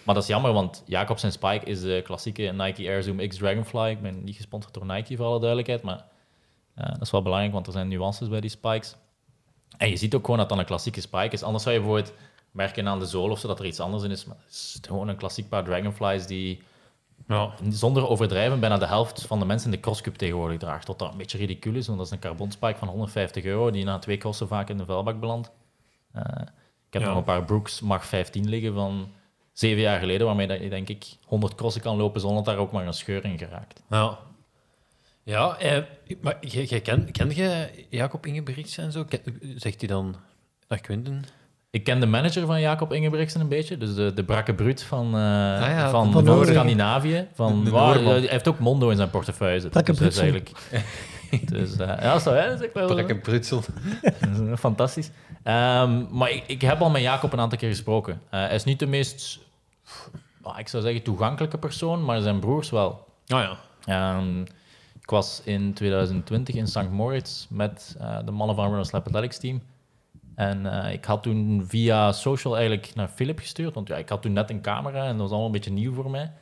Maar 0.05 0.15
dat 0.15 0.25
is 0.25 0.31
jammer, 0.31 0.53
want 0.53 0.83
Jacobs 0.87 1.21
zijn 1.21 1.33
spike 1.33 1.65
is 1.65 1.81
de 1.81 2.01
klassieke 2.05 2.43
Nike 2.43 2.89
Air 2.89 3.03
Zoom 3.03 3.29
X 3.29 3.37
Dragonfly. 3.37 3.91
Ik 3.91 4.03
ben 4.03 4.25
niet 4.25 4.37
gesponsord 4.37 4.75
door 4.75 4.87
Nike, 4.87 5.17
voor 5.17 5.27
alle 5.27 5.39
duidelijkheid. 5.39 5.83
Maar 5.83 5.97
eh, 5.97 6.03
dat 6.87 7.01
is 7.01 7.11
wel 7.11 7.23
belangrijk, 7.23 7.53
want 7.53 7.67
er 7.67 7.73
zijn 7.73 7.89
nuances 7.89 8.29
bij 8.29 8.41
die 8.41 8.51
spikes. 8.51 8.97
En 9.77 9.89
je 9.91 9.97
ziet 9.97 10.15
ook 10.15 10.25
gewoon 10.25 10.39
dat 10.39 10.49
dat 10.49 10.59
een 10.59 10.65
klassieke 10.65 11.01
spike 11.01 11.29
is. 11.35 11.43
Anders 11.43 11.63
zou 11.65 11.75
je 11.75 11.81
bijvoorbeeld 11.81 12.15
merken 12.51 12.89
aan 12.89 12.99
de 12.99 13.07
zool 13.07 13.31
of 13.31 13.39
zo 13.39 13.49
dat 13.49 13.59
er 13.59 13.67
iets 13.67 13.81
anders 13.81 14.03
in 14.03 14.11
is. 14.11 14.25
Maar 14.25 14.37
het 14.45 14.53
is 14.55 14.79
gewoon 14.83 15.09
een 15.09 15.17
klassiek 15.17 15.49
paar 15.49 15.65
Dragonflies 15.65 16.27
die 16.27 16.63
Ja. 17.29 17.51
zonder 17.71 18.09
overdrijven 18.09 18.61
bijna 18.61 18.79
de 18.79 18.87
helft 18.87 19.23
van 19.27 19.39
de 19.39 19.45
mensen 19.45 19.71
in 19.71 19.77
de 19.77 19.83
crosscup 19.83 20.15
tegenwoordig 20.17 20.59
draagt. 20.59 20.87
Tot 20.87 20.99
dat 20.99 21.11
een 21.13 21.19
beetje 21.19 21.39
ridicuul 21.39 21.75
is, 21.75 21.87
want 21.87 21.99
dat 21.99 22.07
is 22.07 22.13
een 22.13 22.19
carbon 22.19 22.51
spike 22.51 22.79
van 22.79 22.89
150 22.89 23.45
euro 23.45 23.71
die 23.71 23.85
na 23.85 23.99
twee 23.99 24.17
crossen 24.19 24.49
vaak 24.49 24.69
in 24.69 24.77
de 24.77 24.85
vuilbak 24.85 25.21
belandt. 25.21 25.51
Eh, 26.13 26.23
ik 26.87 26.93
heb 26.93 27.03
Ja. 27.03 27.09
nog 27.09 27.17
een 27.17 27.25
paar 27.25 27.45
Brooks 27.45 27.81
Mag 27.81 28.07
15 28.07 28.49
liggen 28.49 28.75
van 28.75 29.09
zeven 29.53 29.81
jaar 29.83 29.99
geleden, 29.99 30.27
waarmee 30.27 30.47
dat 30.47 30.61
je 30.61 30.69
denk 30.69 30.89
ik 30.89 31.07
100 31.27 31.55
crossen 31.55 31.83
kan 31.83 31.97
lopen 31.97 32.21
zonder 32.21 32.45
dat 32.45 32.55
daar 32.55 32.63
ook 32.63 32.73
maar 32.73 32.87
een 32.87 32.93
scheur 32.95 33.25
in 33.25 33.39
geraakt. 33.39 33.83
Ja. 33.91 34.19
Ja, 35.29 35.57
eh, 35.59 35.83
maar 36.21 36.37
jij 36.41 36.81
ken, 36.81 37.11
ken 37.13 37.35
je 37.37 37.69
Jacob 37.91 38.27
Ingebrigtsen 38.27 38.85
en 38.85 38.93
zo? 38.93 39.05
Ken- 39.05 39.41
zegt 39.57 39.79
hij 39.81 39.89
dan 39.89 40.17
naar 40.69 40.81
Quinten? 40.81 41.25
Ik 41.71 41.85
ken 41.85 42.01
de 42.01 42.07
manager 42.07 42.47
van 42.47 42.61
Jacob 42.61 42.93
Ingebrigtsen 42.93 43.41
een 43.41 43.49
beetje, 43.49 43.79
dus 43.79 43.95
de, 43.95 44.12
de 44.14 44.25
brakke 44.25 44.55
bruut 44.55 44.83
van, 44.83 45.07
eh, 45.07 45.21
ja, 45.21 45.91
van, 45.91 46.05
van 46.05 46.12
van 46.12 46.25
Noorden. 46.25 46.55
Scandinavië. 46.55 47.27
Van, 47.35 47.59
De- 47.59 47.64
de 47.64 47.71
waar- 47.71 47.83
Noorderman. 47.85 48.12
hij 48.12 48.23
heeft 48.31 48.49
ook 48.49 48.59
Mondo 48.59 48.88
in 48.88 48.97
zijn 48.97 49.11
portefeuille 49.11 49.61
zitten. 49.61 49.83
Brakke 49.83 50.03
dus 50.05 50.14
dat 50.14 50.25
is 50.25 50.31
Brutsel. 50.31 50.53
eigenlijk... 51.31 51.51
dus, 51.53 51.77
eh, 51.77 52.03
ja, 52.03 52.19
zo, 52.19 52.33
hè, 52.33 52.49
dat 52.49 52.61
is 52.61 52.69
wel 52.73 52.88
zo. 52.88 52.95
Brakke 52.95 53.17
Brutsel. 53.19 53.62
Fantastisch. 54.57 55.11
Ehm, 55.43 56.05
maar 56.17 56.31
ik, 56.31 56.45
ik 56.47 56.61
heb 56.61 56.81
al 56.81 56.91
met 56.91 57.03
Jacob 57.03 57.33
een 57.33 57.41
aantal 57.41 57.59
keer 57.59 57.69
gesproken. 57.69 58.21
Eh, 58.31 58.41
hij 58.41 58.55
is 58.55 58.64
niet 58.64 58.79
de 58.79 58.87
meest, 58.87 59.38
ah, 60.43 60.59
ik 60.59 60.69
zou 60.69 60.83
zeggen, 60.83 61.03
toegankelijke 61.03 61.59
persoon, 61.59 62.05
maar 62.05 62.21
zijn 62.21 62.38
broers 62.41 62.71
wel. 62.71 62.91
Oh 63.27 63.41
ja. 63.41 63.57
Ehm, 63.85 64.45
ik 65.09 65.14
was 65.14 65.42
in 65.44 65.73
2020 65.73 66.55
in 66.55 66.66
St. 66.66 66.90
Moritz 66.90 67.47
met 67.51 67.97
eh, 67.99 68.18
de 68.25 68.31
mannen 68.31 68.57
van 68.57 68.66
Runners 68.68 68.90
Lab 68.90 69.07
Athletics 69.07 69.38
team. 69.38 69.62
En 70.35 70.83
eh, 70.83 70.92
ik 70.92 71.05
had 71.05 71.23
toen 71.23 71.64
via 71.66 72.12
social 72.12 72.57
eigenlijk 72.57 72.94
naar 72.94 73.09
Philip 73.09 73.38
gestuurd, 73.38 73.75
want 73.75 73.88
ja, 73.88 73.97
ik 73.97 74.09
had 74.09 74.23
toen 74.23 74.33
net 74.33 74.51
een 74.51 74.61
camera 74.61 75.05
en 75.05 75.11
dat 75.11 75.18
was 75.18 75.29
allemaal 75.29 75.47
een 75.47 75.53
beetje 75.53 75.71
nieuw 75.71 75.92
voor 75.92 76.11
mij. 76.11 76.33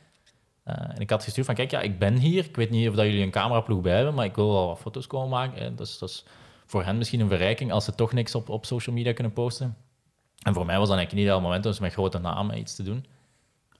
Eh, 0.63 0.75
en 0.89 0.99
ik 0.99 1.09
had 1.09 1.23
gestuurd 1.23 1.45
van, 1.45 1.55
kijk, 1.55 1.71
ja, 1.71 1.81
ik 1.81 1.99
ben 1.99 2.15
hier. 2.17 2.45
Ik 2.45 2.55
weet 2.55 2.69
niet 2.69 2.89
of 2.89 2.95
dat 2.95 3.05
jullie 3.05 3.23
een 3.23 3.31
cameraploeg 3.31 3.81
bij 3.81 3.95
hebben, 3.95 4.13
maar 4.13 4.25
ik 4.25 4.35
wil 4.35 4.51
wel 4.51 4.67
wat 4.67 4.79
foto's 4.79 5.07
komen 5.07 5.29
maken. 5.29 5.61
En 5.61 5.75
dat, 5.75 5.87
is, 5.87 5.97
dat 5.97 6.09
is 6.09 6.25
voor 6.65 6.83
hen 6.83 6.97
misschien 6.97 7.19
een 7.19 7.29
verrijking 7.29 7.71
als 7.71 7.85
ze 7.85 7.95
toch 7.95 8.13
niks 8.13 8.35
op, 8.35 8.49
op 8.49 8.65
social 8.65 8.95
media 8.95 9.13
kunnen 9.13 9.33
posten. 9.33 9.77
En 10.41 10.53
voor 10.53 10.65
mij 10.65 10.77
was 10.77 10.87
dat 10.87 10.97
eigenlijk 10.97 11.25
niet 11.25 11.35
het 11.35 11.43
moment 11.43 11.65
om 11.65 11.73
met 11.81 11.93
grote 11.93 12.19
namen 12.19 12.57
iets 12.57 12.75
te 12.75 12.83
doen. 12.83 13.05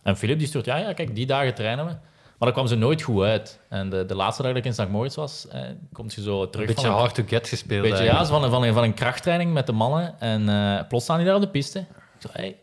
En 0.04 0.17
Philip 0.17 0.38
die 0.38 0.47
stuurt, 0.47 0.65
ja, 0.65 0.78
ja, 0.78 0.93
kijk, 0.93 1.15
die 1.15 1.26
dagen 1.26 1.56
trainen 1.56 1.86
we. 1.86 1.95
Maar 2.38 2.47
dat 2.47 2.58
kwam 2.58 2.67
ze 2.67 2.76
nooit 2.76 3.02
goed 3.02 3.23
uit. 3.23 3.60
En 3.69 3.89
de, 3.89 4.06
de 4.06 4.15
laatste 4.15 4.41
dag 4.41 4.52
dat 4.52 4.65
ik 4.65 4.67
in 4.67 4.73
St. 4.73 4.89
Moritz 4.89 5.15
was, 5.15 5.47
eh, 5.47 5.62
komt 5.91 6.13
je 6.13 6.21
zo 6.21 6.41
Een 6.41 6.50
terug 6.50 6.67
beetje 6.67 6.82
van 6.82 6.91
een, 6.91 7.00
hard 7.00 7.15
to 7.15 7.23
get 7.28 7.47
gespeeld. 7.47 7.82
beetje, 7.82 8.04
ja, 8.04 8.26
van, 8.26 8.43
een, 8.43 8.50
van, 8.50 8.63
een, 8.63 8.73
van 8.73 8.84
een 8.84 8.93
krachttraining 8.93 9.54
met 9.54 9.65
de 9.65 9.71
mannen. 9.71 10.19
En 10.19 10.50
eh, 10.50 10.88
plots 10.88 11.04
staan 11.04 11.17
die 11.17 11.26
daar 11.26 11.36
op 11.36 11.41
de 11.41 11.50
piste. 11.50 11.80
Ik 11.80 11.86
zo, 12.19 12.28
hey. 12.32 12.58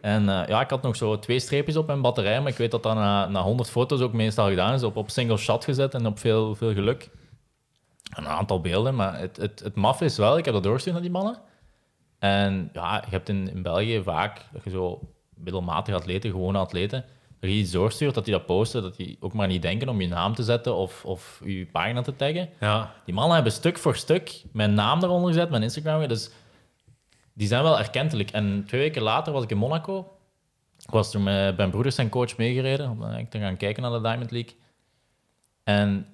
En 0.00 0.28
eh, 0.28 0.48
ja, 0.48 0.60
ik 0.60 0.70
had 0.70 0.82
nog 0.82 0.96
zo 0.96 1.18
twee 1.18 1.38
streepjes 1.38 1.76
op 1.76 1.86
mijn 1.86 2.00
batterij, 2.00 2.40
maar 2.40 2.50
ik 2.50 2.56
weet 2.56 2.70
dat 2.70 2.82
dat 2.82 2.94
na, 2.94 3.28
na 3.28 3.42
100 3.42 3.70
foto's 3.70 4.00
ook 4.00 4.12
meestal 4.12 4.48
gedaan 4.48 4.74
is. 4.74 4.82
Op, 4.82 4.96
op 4.96 5.10
single 5.10 5.36
shot 5.36 5.64
gezet 5.64 5.94
en 5.94 6.06
op 6.06 6.18
veel, 6.18 6.54
veel 6.54 6.72
geluk. 6.72 7.10
Een 8.16 8.28
aantal 8.28 8.60
beelden, 8.60 8.94
maar 8.94 9.18
het, 9.18 9.36
het, 9.36 9.60
het 9.60 9.74
maf 9.74 10.00
is 10.00 10.16
wel, 10.16 10.38
ik 10.38 10.44
heb 10.44 10.54
dat 10.54 10.62
doorgestuurd 10.62 10.94
naar 10.94 11.04
die 11.04 11.12
mannen. 11.14 11.38
En 12.18 12.70
ja, 12.72 13.02
je 13.04 13.10
hebt 13.10 13.28
in, 13.28 13.50
in 13.50 13.62
België 13.62 14.02
vaak 14.02 14.46
dat 14.52 14.64
je 14.64 14.70
zo 14.70 15.00
middelmatige 15.34 15.96
atleten, 15.96 16.30
gewone 16.30 16.58
atleten, 16.58 17.04
je 17.50 17.56
iets 17.56 17.70
doorstuurt, 17.70 18.14
dat 18.14 18.24
die 18.24 18.34
dat 18.34 18.46
posten, 18.46 18.82
dat 18.82 18.96
die 18.96 19.16
ook 19.20 19.32
maar 19.32 19.46
niet 19.46 19.62
denken 19.62 19.88
om 19.88 20.00
je 20.00 20.08
naam 20.08 20.34
te 20.34 20.42
zetten 20.42 20.74
of, 20.74 21.04
of 21.04 21.40
je 21.44 21.66
pagina 21.66 22.02
te 22.02 22.16
taggen. 22.16 22.48
Ja. 22.60 22.94
Die 23.04 23.14
mannen 23.14 23.34
hebben 23.34 23.52
stuk 23.52 23.78
voor 23.78 23.96
stuk 23.96 24.42
mijn 24.52 24.74
naam 24.74 25.02
eronder 25.02 25.32
gezet, 25.32 25.50
mijn 25.50 25.62
Instagram. 25.62 26.08
Dus 26.08 26.30
die 27.32 27.46
zijn 27.46 27.62
wel 27.62 27.78
erkentelijk. 27.78 28.30
En 28.30 28.64
twee 28.66 28.80
weken 28.80 29.02
later 29.02 29.32
was 29.32 29.42
ik 29.42 29.50
in 29.50 29.56
Monaco. 29.56 30.16
Ik 30.78 30.90
was 30.90 31.10
toen 31.10 31.22
met 31.22 31.56
mijn 31.56 31.70
broeders 31.70 31.98
en 31.98 32.08
coach 32.08 32.36
meegereden 32.36 32.90
om 32.90 33.00
eigenlijk 33.00 33.30
te 33.30 33.38
gaan 33.38 33.56
kijken 33.56 33.82
naar 33.82 33.92
de 33.92 34.00
Diamond 34.00 34.30
League. 34.30 34.54
En 35.64 36.06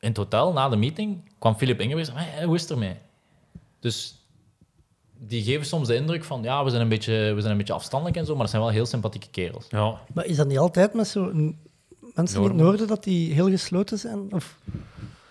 in 0.00 0.08
het 0.08 0.16
hotel, 0.16 0.52
na 0.52 0.68
de 0.68 0.76
meeting, 0.76 1.30
kwam 1.38 1.56
Philip 1.56 1.80
Ingebrigtsen. 1.80 2.16
Hey, 2.16 2.44
hoe 2.44 2.54
is 2.54 2.60
het 2.60 2.70
ermee? 2.70 2.96
Dus 3.80 4.17
die 5.18 5.42
geven 5.42 5.66
soms 5.66 5.88
de 5.88 5.94
indruk 5.94 6.24
van, 6.24 6.42
ja, 6.42 6.64
we 6.64 6.70
zijn 6.70 6.82
een 6.82 6.88
beetje, 6.88 7.12
we 7.34 7.40
zijn 7.40 7.52
een 7.52 7.58
beetje 7.58 7.72
afstandelijk 7.72 8.16
en 8.16 8.24
zo, 8.26 8.32
maar 8.32 8.40
dat 8.40 8.50
zijn 8.50 8.62
wel 8.62 8.70
heel 8.70 8.86
sympathieke 8.86 9.28
kerels. 9.30 9.66
Ja. 9.68 9.94
Maar 10.14 10.26
is 10.26 10.36
dat 10.36 10.48
niet 10.48 10.58
altijd 10.58 10.94
met 10.94 11.08
zo 11.08 11.30
mensen 12.14 12.40
in 12.42 12.46
het 12.48 12.56
noorden 12.56 12.86
dat 12.86 13.04
die 13.04 13.32
heel 13.32 13.48
gesloten 13.50 13.98
zijn? 13.98 14.32
Of 14.32 14.58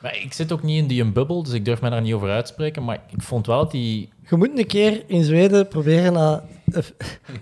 Maar 0.02 0.18
ik 0.24 0.34
zit 0.34 0.52
ook 0.52 0.64
niet 0.64 0.78
in 0.82 0.88
die 0.88 1.02
een 1.02 1.14
bubbel, 1.14 1.44
dus 1.44 1.54
ik 1.54 1.66
durf 1.66 1.82
mij 1.82 1.90
daar 1.90 2.02
niet 2.02 2.14
over 2.14 2.30
uitspreken. 2.30 2.84
Maar 2.84 3.00
ik 3.10 3.22
vond 3.22 3.46
wel 3.48 3.58
dat 3.62 3.72
die 3.72 4.10
je 4.30 4.36
moet 4.36 4.58
een 4.60 4.68
keer 4.68 5.04
in 5.08 5.24
Zweden 5.24 5.68
proberen 5.68 6.14
naar 6.14 6.42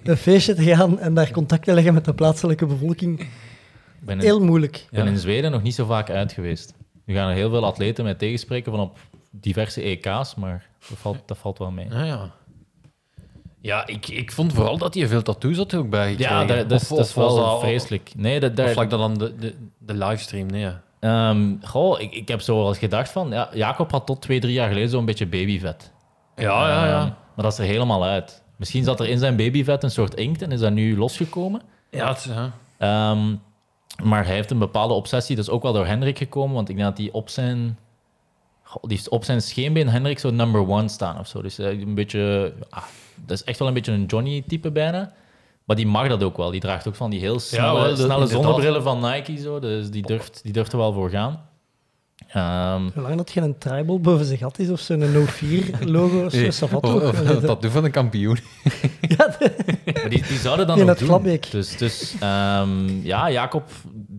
een, 0.04 0.18
feestje 0.28 0.54
te 0.54 0.64
gaan 0.64 1.00
en 1.00 1.14
daar 1.14 1.32
contact 1.32 1.64
te 1.64 1.74
leggen 1.74 1.94
met 1.94 2.06
de 2.06 2.14
plaatselijke 2.14 2.66
bevolking. 2.66 3.20
ik 3.20 3.30
ben 4.00 4.16
in- 4.18 4.24
Heel 4.24 4.44
moeilijk. 4.44 4.76
Ik 4.78 4.88
ben 4.92 5.08
in 5.08 5.18
Zweden 5.18 5.52
nog 5.52 5.62
niet 5.64 5.76
zo 5.76 5.86
vaak 5.86 6.10
uit 6.10 6.32
geweest. 6.32 6.74
Nu 7.06 7.14
gaan 7.14 7.30
er 7.30 7.36
heel 7.36 7.50
veel 7.50 7.66
atleten 7.66 8.04
mij 8.04 8.14
tegenspreken 8.16 8.72
van 8.72 8.82
op 8.82 8.98
diverse 9.42 9.82
EK's, 9.82 10.36
maar 10.36 10.68
dat 10.90 10.98
valt, 10.98 11.18
dat 11.26 11.38
valt 11.38 11.58
wel 11.58 11.72
mee. 11.72 11.94
Ah, 11.94 12.06
ja. 12.06 12.32
Ja, 13.62 13.88
ik, 13.88 14.08
ik 14.08 14.32
vond 14.32 14.54
vooral 14.54 14.78
dat 14.78 14.94
hij 14.94 15.08
veel 15.08 15.22
tattoos 15.22 15.58
had 15.58 15.74
ook 15.74 15.90
bij 15.90 16.16
Ja, 16.18 16.46
dat, 16.46 16.70
dat, 16.70 16.88
dat 16.90 17.00
is 17.00 17.14
wel 17.14 17.60
vreselijk. 17.60 18.12
Nee, 18.16 18.40
dat, 18.40 18.50
Of 18.50 18.56
dat, 18.56 18.76
lag 18.76 18.88
dat 18.88 19.00
dan 19.00 19.18
de, 19.18 19.36
de, 19.36 19.56
de 19.78 19.94
livestream? 19.94 20.48
Nee, 20.48 20.62
ja. 20.62 20.82
ehm, 21.00 21.54
goh, 21.62 22.02
ik, 22.02 22.14
ik 22.14 22.28
heb 22.28 22.42
zo 22.42 22.58
wel 22.58 22.68
eens 22.68 22.78
gedacht 22.78 23.10
van... 23.10 23.30
Ja, 23.30 23.50
Jacob 23.54 23.92
had 23.92 24.06
tot 24.06 24.22
twee, 24.22 24.40
drie 24.40 24.54
jaar 24.54 24.68
geleden 24.68 24.90
zo'n 24.90 25.06
beetje 25.06 25.28
babyvet. 25.28 25.92
Ja, 26.36 26.70
ja, 26.70 26.86
ja. 26.86 27.00
Ehm, 27.00 27.08
maar 27.08 27.46
dat 27.46 27.52
is 27.52 27.58
er 27.58 27.66
helemaal 27.66 28.04
uit. 28.04 28.44
Misschien 28.56 28.84
zat 28.84 29.00
er 29.00 29.08
in 29.08 29.20
zijn 29.20 29.36
babyvet 29.36 29.84
een 29.84 29.92
soort 29.92 30.14
inkt 30.14 30.42
en 30.42 30.52
is 30.52 30.60
dat 30.60 30.72
nu 30.72 30.98
losgekomen. 30.98 31.62
Ja, 31.90 32.08
het, 32.08 32.24
ja. 32.24 32.52
Ehm, 32.78 33.36
maar 34.04 34.26
hij 34.26 34.36
heeft 34.36 34.52
een 34.52 34.60
bepaalde 34.60 34.94
obsessie, 34.94 35.36
dat 35.36 35.46
is 35.46 35.52
ook 35.52 35.64
wel 35.64 35.74
door 35.74 35.86
Hendrik 35.86 36.18
gekomen, 36.18 36.56
want 36.56 36.70
ik 36.70 36.76
denk 36.76 36.88
dat 36.88 36.98
hij 36.98 37.10
op 37.12 37.30
zijn... 37.30 37.78
die 38.82 38.98
heeft 38.98 39.10
op 39.10 39.24
zijn 39.24 39.42
scheenbeen 39.42 39.88
Hendrik 39.88 40.20
zo 40.20 40.30
number 40.30 40.68
one 40.68 40.88
staan 40.88 41.20
of 41.20 41.28
zo. 41.28 41.42
Dus 41.42 41.60
eh, 41.60 41.80
een 41.80 41.96
beetje, 41.96 42.54
ah, 42.70 42.84
dat 43.26 43.38
is 43.38 43.44
echt 43.44 43.60
wel 43.60 43.68
een 43.68 43.74
beetje 43.74 43.92
een 43.92 44.06
Johnny-type 44.06 44.72
bijna. 44.72 45.14
Maar 45.64 45.76
die 45.76 45.88
mag 45.88 46.08
dat 46.08 46.24
ook 46.24 46.38
wel. 46.38 46.52
Die 46.52 46.60
draagt 46.60 46.88
ook 46.88 46.96
van 46.96 47.10
die 47.10 47.20
heel 47.20 47.40
snelle, 47.40 47.96
zonnebrillen 48.28 48.84
van 48.84 49.00
Nike. 49.00 49.38
Zo. 49.38 49.60
Dus 49.60 49.90
die 49.90 50.02
durft, 50.02 50.40
die 50.44 50.54
durft 50.54 50.72
er 50.72 50.78
wel 50.78 50.94
voor 50.94 51.10
gaan. 51.10 51.42
Ehm, 52.28 52.90
Zolang 52.94 53.18
dat 53.18 53.30
geen 53.30 53.58
tribal 53.58 54.00
boven 54.00 54.26
zijn 54.26 54.38
gat 54.38 54.60
is 54.60 54.70
of 54.70 54.80
zo'n 54.80 55.12
No-4-logo 55.12 56.26
of 56.26 56.32
zo, 56.32 56.38
is 56.38 56.60
dat 56.60 56.70
wat? 56.70 56.84
Of 56.84 57.20
dat 57.22 57.62
doen 57.62 57.72
van 57.72 57.84
een 57.84 57.92
kampioen. 57.92 58.38
Maar 59.18 60.10
die, 60.10 60.24
die 60.28 60.38
zouden 60.38 60.68
dan 60.68 60.88
het 60.88 61.00
doen. 61.00 61.40
Dus, 61.52 61.78
dus 61.78 62.14
ehm, 62.20 62.88
ja, 63.04 63.32
Jacob, 63.32 63.72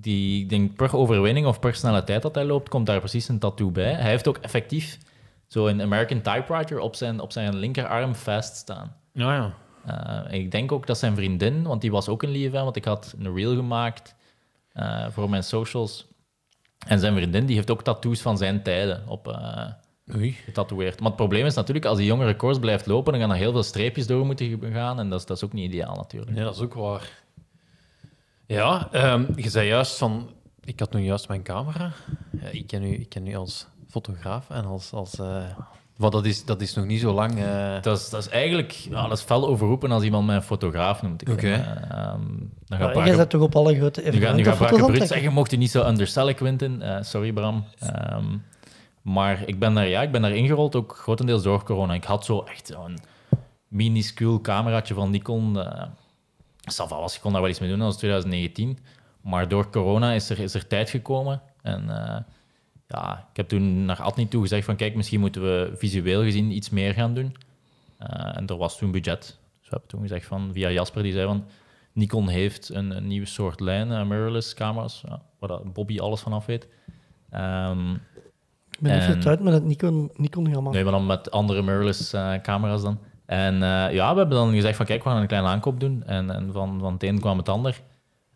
die, 0.07 0.42
ik 0.42 0.49
denk 0.49 0.77
per 0.77 0.97
overwinning 0.97 1.47
of 1.47 1.61
per 1.61 1.75
snelheid 1.75 2.23
dat 2.23 2.35
hij 2.35 2.45
loopt, 2.45 2.69
komt 2.69 2.87
daar 2.87 2.99
precies 2.99 3.29
een 3.29 3.38
tattoo 3.38 3.71
bij. 3.71 3.92
Hij 3.92 4.11
heeft 4.11 4.29
ook 4.29 4.37
effectief 4.37 4.99
zo 5.47 5.66
een 5.66 5.83
American 5.83 6.21
typewriter 6.21 6.79
op 6.79 6.95
zijn, 6.95 7.21
op 7.21 7.33
zijn 7.33 7.57
linkerarm 7.57 8.14
vast 8.14 8.57
staan. 8.57 8.97
Ja, 9.12 9.35
ja. 9.35 9.55
Eh, 9.87 10.33
en 10.33 10.40
ik 10.40 10.51
denk 10.51 10.73
ook 10.73 10.87
dat 10.87 10.99
zijn 10.99 11.14
vriendin, 11.14 11.62
want 11.62 11.81
die 11.81 11.90
was 11.90 12.09
ook 12.09 12.23
een 12.23 12.31
lieve 12.31 12.62
want 12.62 12.77
ik 12.77 12.85
had 12.85 13.14
een 13.19 13.35
reel 13.35 13.55
gemaakt 13.55 14.14
eh, 14.73 15.07
voor 15.11 15.31
mijn 15.31 15.42
socials. 15.42 16.07
En 16.87 16.99
zijn 16.99 17.14
vriendin 17.14 17.47
die 17.47 17.57
heeft 17.57 17.71
ook 17.71 17.83
tattoos 17.83 18.21
van 18.21 18.38
zijn 18.38 18.62
tijden 18.62 19.09
op, 19.09 19.29
eh, 19.29 19.66
Oei. 20.14 20.33
getatoeëerd. 20.33 20.99
Maar 20.99 21.09
het 21.09 21.16
probleem 21.16 21.47
is 21.47 21.55
natuurlijk, 21.55 21.87
als 21.87 21.99
die 21.99 22.07
jonge 22.07 22.25
records 22.25 22.59
blijft 22.59 22.87
lopen, 22.87 23.12
dan 23.12 23.21
gaan 23.21 23.31
er 23.31 23.37
heel 23.37 23.53
veel 23.53 23.62
streepjes 23.62 24.07
door 24.07 24.27
moeten 24.27 24.73
gaan. 24.73 24.99
En 24.99 25.09
dat 25.09 25.21
is, 25.21 25.27
dat 25.27 25.37
is 25.37 25.45
ook 25.45 25.53
niet 25.53 25.73
ideaal 25.73 25.95
natuurlijk. 25.95 26.33
Nee, 26.33 26.45
dat 26.45 26.55
is 26.55 26.61
ook 26.61 26.75
waar. 26.75 27.25
Ja, 28.46 28.88
ehm, 28.92 29.24
je 29.37 29.50
zei 29.50 29.68
juist 29.68 29.98
van... 29.98 30.30
Ik 30.64 30.80
had 30.80 30.92
nu 30.92 31.00
juist 31.00 31.28
mijn 31.28 31.42
camera. 31.42 31.92
Ja, 32.40 32.48
ik, 32.50 32.66
ken 32.66 32.82
u, 32.82 32.92
ik 32.92 33.09
ken 33.09 33.26
u 33.26 33.35
als 33.37 33.66
fotograaf 33.88 34.50
en 34.50 34.64
als... 34.64 34.92
als 34.92 35.18
eh, 35.18 35.44
maar 35.96 36.11
dat 36.11 36.24
is, 36.24 36.44
dat 36.44 36.61
is 36.61 36.74
nog 36.74 36.85
niet 36.85 37.00
zo 37.00 37.12
lang... 37.12 37.38
eh, 37.42 37.82
Dat 37.82 37.98
is, 37.98 38.11
dat 38.11 38.20
is 38.20 38.28
eigenlijk 38.28 38.70
ja, 38.70 39.09
dat 39.09 39.18
is 39.18 39.24
fel 39.24 39.46
overroepen 39.46 39.92
als 39.92 40.02
iemand 40.02 40.26
mij 40.26 40.37
een 40.37 40.42
fotograaf 40.42 41.02
noemt. 41.02 41.22
Oké. 41.22 41.35
vind, 41.35 41.64
eh, 41.64 41.70
ehm, 41.90 42.20
dan 42.66 42.78
Maar 42.78 42.78
gaat 42.94 43.06
jij 43.06 43.16
bent 43.16 43.30
toch 43.30 43.40
op 43.42 43.56
alle 43.56 43.76
grote 43.76 44.00
nu 44.00 44.06
gaat, 44.06 44.14
nu 44.14 44.18
evenementen 44.18 44.52
gaat 44.52 44.68
Brakke 44.68 44.92
Brut 44.92 45.09
zeggen, 45.09 45.32
mocht 45.32 45.50
je 45.50 45.56
niet 45.56 45.70
zo 45.70 45.87
undersellen, 45.87 46.35
Quinten. 46.35 46.82
Eh, 46.82 47.02
sorry, 47.02 47.32
Bram. 47.32 47.64
Ehm, 47.78 48.24
maar 49.02 49.42
ik 49.46 49.59
ben, 49.59 49.74
daar, 49.74 49.88
ja, 49.88 50.02
ik 50.02 50.11
ben 50.12 50.22
daar 50.22 50.35
ingerold, 50.35 50.74
ook 50.76 50.96
grotendeels 50.96 51.42
door 51.42 51.64
corona. 51.64 51.94
Ik 51.94 52.04
had 52.04 52.24
zo 52.24 52.40
echt 52.40 52.66
zo'n 52.66 52.98
minuscuul 53.68 54.40
cameraatje 54.40 54.94
van 54.94 55.11
Nikon. 55.11 55.59
Sava 56.66 57.00
was, 57.00 57.14
ik 57.14 57.20
kon 57.20 57.33
daar 57.33 57.40
wel 57.40 57.50
iets 57.50 57.61
mee 57.61 57.68
doen, 57.68 57.79
dat 57.79 57.87
was 57.87 57.96
2019. 57.96 58.79
Maar 59.20 59.48
door 59.48 59.70
corona 59.70 60.12
is 60.12 60.31
er, 60.31 60.38
is 60.38 60.55
er 60.55 60.66
tijd 60.66 60.90
gekomen. 60.90 61.42
En 61.62 61.90
eh, 61.90 62.20
ja, 62.88 63.26
ik 63.31 63.37
heb 63.37 63.48
toen 63.48 63.85
naar 63.85 64.02
Adni 64.02 64.29
toe 64.29 64.42
gezegd 64.42 64.64
van 64.64 64.76
kijk, 64.76 64.94
misschien 64.94 65.20
moeten 65.20 65.42
we 65.42 65.72
visueel 65.76 66.22
gezien 66.22 66.50
iets 66.50 66.70
meer 66.70 66.92
gaan 66.94 67.14
doen. 67.14 67.37
Eh, 67.98 68.37
en 68.37 68.46
er 68.46 68.57
was 68.57 68.79
toen 68.79 68.90
budget. 68.90 69.20
Dus 69.20 69.35
we 69.61 69.68
hebben 69.68 69.88
toen 69.88 70.00
gezegd 70.00 70.26
van, 70.26 70.50
via 70.52 70.70
Jasper, 70.70 71.02
die 71.02 71.12
zei 71.12 71.26
van 71.26 71.44
Nikon 71.92 72.29
heeft 72.29 72.68
een, 72.68 72.96
een 72.96 73.07
nieuwe 73.07 73.26
soort 73.26 73.61
lijn, 73.61 73.92
eh, 73.92 74.05
mirrorless 74.05 74.55
camera's, 74.55 75.02
waar 75.38 75.48
dat 75.48 75.72
Bobby 75.72 75.98
alles 75.98 76.20
van 76.20 76.33
af 76.33 76.46
weet. 76.46 76.68
Ehm, 77.31 77.92
Ik 78.70 78.83
ben 78.83 78.92
En- 78.92 79.02
vertrouwd 79.02 79.40
met 79.40 79.52
het 79.52 79.64
Nikon, 79.64 80.11
Nikon 80.16 80.52
gamma. 80.52 80.70
Nee, 80.70 80.83
maar 80.83 80.92
dan 80.92 81.07
met 81.07 81.31
andere 81.31 81.62
mirrorless 81.62 82.11
camera's 82.42 82.83
dan. 82.83 82.98
En 83.26 83.54
eh, 83.54 83.92
ja, 83.94 84.12
we 84.12 84.18
hebben 84.18 84.36
dan 84.38 84.52
gezegd 84.54 84.76
van 84.76 84.86
kijk, 84.86 85.04
we 85.04 85.08
gaan 85.10 85.20
een 85.20 85.26
kleine 85.26 85.48
aankoop 85.48 85.80
doen. 85.80 86.02
En, 86.06 86.30
en 86.30 86.52
van, 86.52 86.78
van 86.80 86.92
het 86.92 87.02
een 87.02 87.20
kwam 87.20 87.38
het 87.38 87.48
ander. 87.48 87.80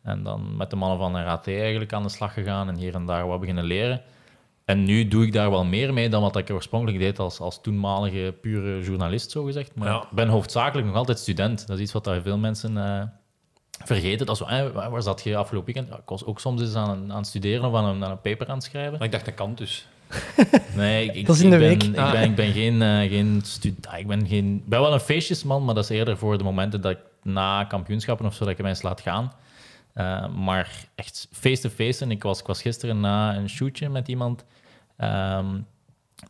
En 0.03 0.23
dan 0.23 0.57
met 0.57 0.71
de 0.71 0.77
mannen 0.77 0.99
van 0.99 1.17
RAT 1.19 1.47
eigenlijk 1.49 1.93
aan 1.93 2.03
de 2.03 2.09
slag 2.09 2.33
gegaan 2.33 2.69
en 2.69 2.77
hier 2.77 2.95
en 2.95 3.07
daar 3.07 3.27
wat 3.27 3.41
beginnen 3.41 3.65
leren. 3.65 4.03
En 4.65 4.85
nu 4.85 5.09
doe 5.09 5.25
ik 5.27 5.33
daar 5.33 5.51
wel 5.51 5.65
meer 5.65 5.93
mee 5.93 6.09
dan 6.09 6.23
wat 6.23 6.37
ik 6.37 6.51
oorspronkelijk 6.51 6.99
deed 6.99 7.19
als, 7.19 7.41
als 7.41 7.61
toenmalige 7.61 8.35
pure 8.41 8.83
journalist, 8.83 9.31
zogezegd. 9.31 9.75
Maar 9.75 9.89
Ja. 9.89 9.97
ik 10.03 10.11
ben 10.11 10.29
hoofdzakelijk 10.29 10.87
nog 10.87 10.97
altijd 10.97 11.19
student. 11.19 11.67
Dat 11.67 11.77
is 11.77 11.83
iets 11.83 11.93
wat 11.93 12.05
daar 12.05 12.23
veel 12.23 12.39
mensen 12.39 12.77
eh, 12.79 13.03
vergeten. 13.85 14.27
Dat 14.27 14.37
zo, 14.37 14.45
eh, 14.45 14.71
waar 14.71 14.91
waar 14.91 15.03
zat 15.03 15.23
je 15.23 15.37
afgelopen 15.37 15.73
weekend? 15.75 15.95
Ja, 15.95 16.01
ik 16.03 16.09
was 16.09 16.25
ook 16.25 16.41
soms 16.41 16.61
eens 16.61 16.75
aan, 16.75 17.11
aan 17.13 17.17
het 17.17 17.27
studeren 17.27 17.65
of 17.69 17.75
aan 17.75 17.85
een, 17.85 18.05
aan 18.05 18.11
een 18.11 18.21
paper 18.21 18.49
aan 18.49 18.55
het 18.55 18.65
schrijven. 18.65 18.93
maar 18.93 19.03
ik 19.03 19.13
dacht, 19.13 19.25
dat 19.25 19.35
kan 19.35 19.55
dus. 19.55 19.89
Nee, 20.77 21.05
ik, 21.05 21.15
ik, 21.15 21.27
Dat 21.27 21.37
is 21.37 21.43
in 21.43 21.51
de 21.51 21.57
ik 21.57 21.61
ben, 21.61 21.69
week. 21.69 21.83
Ik 21.83 22.13
ben, 22.13 22.23
ik 22.23 22.35
ben 22.35 22.53
geen, 22.53 22.83
eh, 22.83 23.09
geen 23.09 23.41
stud- 23.45 23.87
ah, 23.87 23.99
ik 23.99 24.07
ben 24.07 24.27
geen, 24.27 24.55
ik 24.57 24.69
ben 24.69 24.81
wel 24.81 24.93
een 24.93 25.01
feestjesman, 25.01 25.65
maar 25.65 25.75
dat 25.75 25.85
is 25.85 25.91
eerder 25.91 26.17
voor 26.17 26.39
de 26.39 26.45
momenten 26.45 26.81
dat 26.81 26.91
ik 26.91 26.99
na 27.23 27.65
kampioenschappen 27.65 28.27
of 28.27 28.35
zo 28.35 28.45
dat 28.45 28.59
ik 28.59 28.63
mensen 28.63 28.89
laat 28.89 29.01
gaan. 29.01 29.33
Eh, 29.93 30.29
maar 30.29 30.85
echt 30.95 31.29
face-to-face. 31.33 32.05
En 32.05 32.11
ik 32.11 32.23
was, 32.23 32.41
ik 32.41 32.47
was 32.47 32.63
gisteren 32.63 33.01
na 33.01 33.37
een 33.37 33.49
shootje 33.49 33.89
met 33.89 34.09
iemand 34.09 34.45
ehm, 34.97 35.47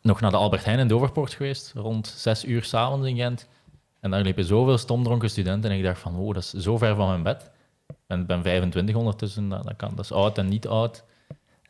nog 0.02 0.20
naar 0.20 0.30
de 0.30 0.36
Albert 0.36 0.64
Heijn 0.64 0.78
in 0.78 0.88
Doverpoort 0.88 1.32
geweest, 1.32 1.72
rond 1.76 2.06
zes 2.16 2.44
uur 2.44 2.64
s'avonds 2.64 3.06
in 3.06 3.16
Gent. 3.16 3.48
En 4.00 4.10
daar 4.10 4.22
liepen 4.22 4.44
zoveel 4.44 4.78
stomdronken 4.78 5.30
studenten 5.30 5.70
en 5.70 5.76
ik 5.76 5.82
dacht 5.84 6.00
van, 6.00 6.16
oh, 6.16 6.34
dat 6.34 6.42
is 6.42 6.62
zo 6.62 6.78
ver 6.78 6.94
van 6.94 7.08
mijn 7.08 7.22
bed. 7.22 7.50
Ik 7.88 7.96
ben, 8.06 8.26
ben 8.26 8.42
25 8.42 8.94
ondertussen, 8.94 9.48
dat, 9.48 9.64
dat, 9.64 9.76
kan, 9.76 9.92
dat 9.94 10.04
is 10.04 10.12
oud 10.12 10.38
en 10.38 10.48
niet 10.48 10.66
oud. 10.68 11.04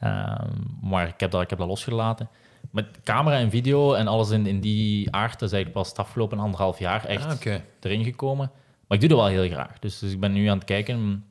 Ehm, 0.01 0.49
maar 0.83 1.09
ik 1.09 1.21
heb, 1.21 1.31
dat, 1.31 1.43
ik 1.43 1.51
heb 1.51 1.59
dat 1.59 1.69
losgelaten. 1.69 2.29
Met 2.71 2.87
camera 3.05 3.37
en 3.37 3.51
video 3.51 3.95
en 3.95 4.07
alles 4.07 4.31
in, 4.31 4.47
in 4.47 4.61
die 4.61 5.15
aard, 5.15 5.33
dat 5.33 5.49
is 5.49 5.55
eigenlijk 5.55 5.73
pas 5.73 5.89
het 5.89 5.99
afgelopen 5.99 6.39
anderhalf 6.39 6.79
jaar 6.79 7.05
echt 7.05 7.47
Ah, 7.47 7.55
erin 7.81 8.05
gekomen. 8.05 8.51
Maar 8.87 8.99
ik 8.99 9.09
doe 9.09 9.19
dat 9.19 9.19
wel 9.19 9.43
heel 9.43 9.51
graag. 9.51 9.79
Dus, 9.79 9.99
dus 9.99 10.13
ik 10.13 10.21
ben 10.21 10.33
nu 10.33 10.47
aan 10.47 10.57
het 10.57 10.67
kijken. 10.67 11.25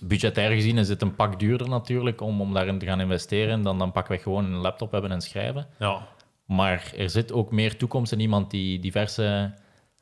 Budgetair 0.00 0.50
gezien 0.50 0.78
is 0.78 0.88
het 0.88 1.02
een 1.02 1.14
pak 1.14 1.38
duurder 1.38 1.68
natuurlijk 1.68 2.20
om, 2.20 2.40
om 2.40 2.54
daarin 2.54 2.78
te 2.78 2.86
gaan 2.86 3.00
investeren 3.00 3.62
dan, 3.62 3.78
dan 3.78 3.92
pakken 3.92 4.16
we 4.16 4.22
gewoon 4.22 4.44
een 4.44 4.60
laptop 4.60 4.92
hebben 4.92 5.10
en 5.10 5.20
schrijven. 5.20 5.66
Ja. 5.78 6.08
Maar 6.44 6.92
er 6.96 7.10
zit 7.10 7.32
ook 7.32 7.50
meer 7.50 7.76
toekomst 7.76 8.12
in 8.12 8.20
iemand 8.20 8.50
die 8.50 8.78
diverse 8.78 9.54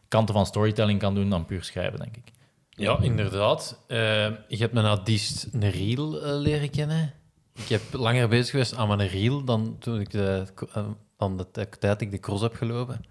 kanten 0.09 0.35
van 0.35 0.47
storytelling 0.47 0.99
kan 0.99 1.15
doen 1.15 1.31
dan 1.31 1.45
puur 1.45 1.65
schrijven, 1.65 1.99
denk 1.99 2.17
ik. 2.17 2.33
Ja, 2.71 2.99
inderdaad. 3.01 3.85
Eh, 3.87 3.99
je 4.49 4.57
hebt 4.57 4.73
me 4.73 4.83
na 4.83 4.97
Diest 4.97 5.49
een 5.53 5.71
reel 5.71 6.23
eh, 6.23 6.39
leren 6.39 6.71
kennen. 6.71 7.13
Ik 7.63 7.69
heb 7.69 7.81
langer 7.93 8.29
bezig 8.29 8.51
geweest 8.51 8.77
aan 8.77 8.89
mijn 8.97 9.09
reel 9.09 9.45
dan 9.45 9.77
toen 9.79 10.01
ik 10.01 10.11
de, 10.11 10.45
eh, 10.75 10.83
dan 11.19 11.37
de 11.37 11.51
tijd 11.51 11.77
dat 11.81 12.01
ik 12.01 12.11
de 12.11 12.19
cross 12.21 12.43
heb 12.43 12.55
gelopen. 12.55 13.05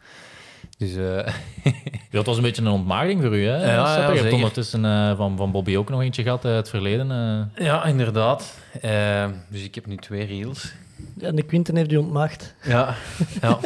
Dus 0.77 0.95
eh, 0.95 1.33
Ja, 2.11 2.17
het 2.17 2.25
was 2.25 2.37
een 2.37 2.43
beetje 2.43 2.61
een 2.61 2.67
ontmaagding 2.67 3.21
voor 3.21 3.35
u, 3.37 3.45
hè? 3.45 3.55
Ja, 3.73 3.97
ja, 3.97 4.11
je 4.11 4.19
hebt 4.21 4.33
ondertussen 4.33 4.85
eh, 4.85 5.17
van, 5.17 5.37
van 5.37 5.51
Bobby 5.51 5.75
ook 5.77 5.89
nog 5.89 6.01
eentje 6.01 6.23
gehad 6.23 6.45
uit 6.45 6.55
het 6.55 6.69
verleden. 6.69 7.11
eh. 7.55 7.65
ja, 7.65 7.85
inderdaad. 7.85 8.57
Eh, 8.81 9.27
dus 9.49 9.63
ik 9.63 9.75
heb 9.75 9.85
nu 9.85 9.97
twee 9.97 10.25
reels. 10.25 10.71
En 11.19 11.35
de 11.35 11.43
Quinten 11.43 11.75
heeft 11.75 11.91
u 11.91 11.95
ontmaagd. 11.97 12.53
Ja, 12.63 12.95
ja. 13.41 13.59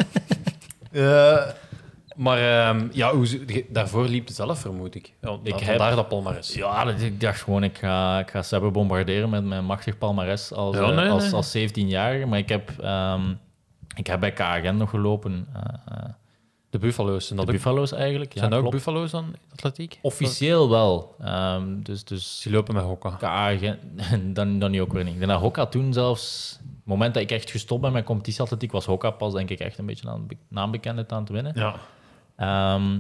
Eh, 2.15 2.23
maar 2.23 2.37
ehm, 2.67 2.87
ja, 2.91 3.13
hoe, 3.13 3.27
daarvoor 3.69 4.05
liep 4.05 4.27
het 4.27 4.35
zelf, 4.35 4.59
vermoed 4.59 4.95
ik. 4.95 5.13
Ja, 5.21 5.37
Ik 5.43 5.53
heb- 5.55 5.63
Vandaar 5.63 5.95
dat 5.95 6.07
palmares. 6.07 6.53
Ja, 6.53 6.83
dat- 6.85 7.01
ik 7.01 7.21
dacht 7.21 7.41
gewoon, 7.41 7.63
ik 7.63 7.77
ga, 7.77 8.19
ik 8.19 8.29
ga 8.29 8.41
Sebbe 8.41 8.71
bombarderen 8.71 9.29
met 9.29 9.43
mijn 9.43 9.65
machtig 9.65 9.97
palmares 9.97 10.51
als, 10.53 10.75
Ja, 10.75 10.81
eh, 10.89 10.95
nee, 10.95 11.09
als, 11.09 11.23
nee. 11.23 11.33
als 11.33 11.51
17-jarige. 11.57 12.25
Maar 12.25 12.39
ik 12.39 12.49
heb, 12.49 12.71
ehm, 12.79 13.21
ik 13.95 14.07
heb 14.07 14.19
bij 14.19 14.31
KGN 14.33 14.75
nog 14.77 14.89
gelopen. 14.89 15.47
eh, 15.53 15.61
eh, 15.97 16.03
De 16.69 16.79
Buffalo's. 16.79 17.25
Zijn 17.27 17.39
de 17.39 17.45
dat 17.45 17.53
Buffalo's 17.55 17.91
eigenlijk. 17.91 18.31
zijn 18.31 18.43
ja, 18.43 18.49
dat 18.49 18.59
ook 18.59 18.69
klopt. 18.69 18.85
Buffalo's 18.85 19.11
dan, 19.11 19.35
atletiek? 19.51 19.99
Officieel 20.01 20.69
wel. 20.69 21.15
Ehm, 21.21 21.81
dus, 21.81 22.03
dus 22.03 22.39
Die 22.43 22.51
lopen 22.51 22.73
met 22.75 22.83
hokka. 22.83 23.09
KGN, 23.09 23.77
dan, 24.33 24.59
dan 24.59 24.71
nu 24.71 24.81
ook 24.81 24.93
weer 24.93 25.03
niet. 25.03 25.13
Ik 25.13 25.19
denk 25.19 25.31
dat 25.31 25.41
Hokka 25.41 25.65
toen 25.65 25.93
zelfs... 25.93 26.57
Het 26.61 26.91
moment 26.91 27.13
dat 27.13 27.23
ik 27.23 27.31
echt 27.31 27.51
gestopt 27.51 27.81
ben 27.81 27.91
met 27.91 28.03
competitieatletiek, 28.03 28.71
was 28.71 28.85
Hokka 28.85 29.09
pas 29.09 29.33
denk 29.33 29.49
ik 29.49 29.59
echt 29.59 29.77
een 29.77 29.85
beetje 29.85 30.09
aan 30.09 30.27
be- 30.27 30.37
naambekendheid 30.47 31.11
aan 31.11 31.19
het 31.21 31.29
winnen. 31.29 31.51
Ja. 31.55 31.75
Ehm, 32.35 32.95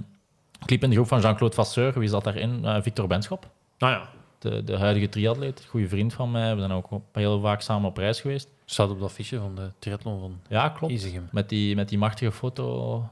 ik 0.63 0.69
liep 0.69 0.83
in 0.83 0.89
de 0.89 0.95
groep 0.95 1.07
van 1.07 1.21
Jean-Claude 1.21 1.55
Vasseur. 1.55 1.99
Wie 1.99 2.09
zat 2.09 2.23
daarin? 2.23 2.65
Eh, 2.65 2.77
Victor 2.81 3.07
Benschop. 3.07 3.49
Nou 3.77 3.93
ja, 3.93 4.09
de, 4.39 4.63
de 4.63 4.77
huidige 4.77 5.09
triatleet, 5.09 5.65
goede 5.69 5.87
vriend 5.87 6.13
van 6.13 6.31
mij. 6.31 6.53
We 6.53 6.59
zijn 6.59 6.71
ook 6.71 6.87
heel 7.13 7.39
vaak 7.41 7.61
samen 7.61 7.89
op 7.89 7.97
reis 7.97 8.21
geweest. 8.21 8.47
staat 8.65 8.89
op 8.89 8.99
dat 8.99 9.11
fiche 9.11 9.39
van 9.39 9.55
de 9.55 9.71
triathlon 9.79 10.19
van 10.19 10.39
Ja, 10.49 10.69
klopt. 10.69 10.93
Isegem. 10.93 11.27
Met 11.31 11.49
die, 11.49 11.75
met 11.75 11.89
die 11.89 11.97
machtige 11.97 12.31
foto. 12.31 13.03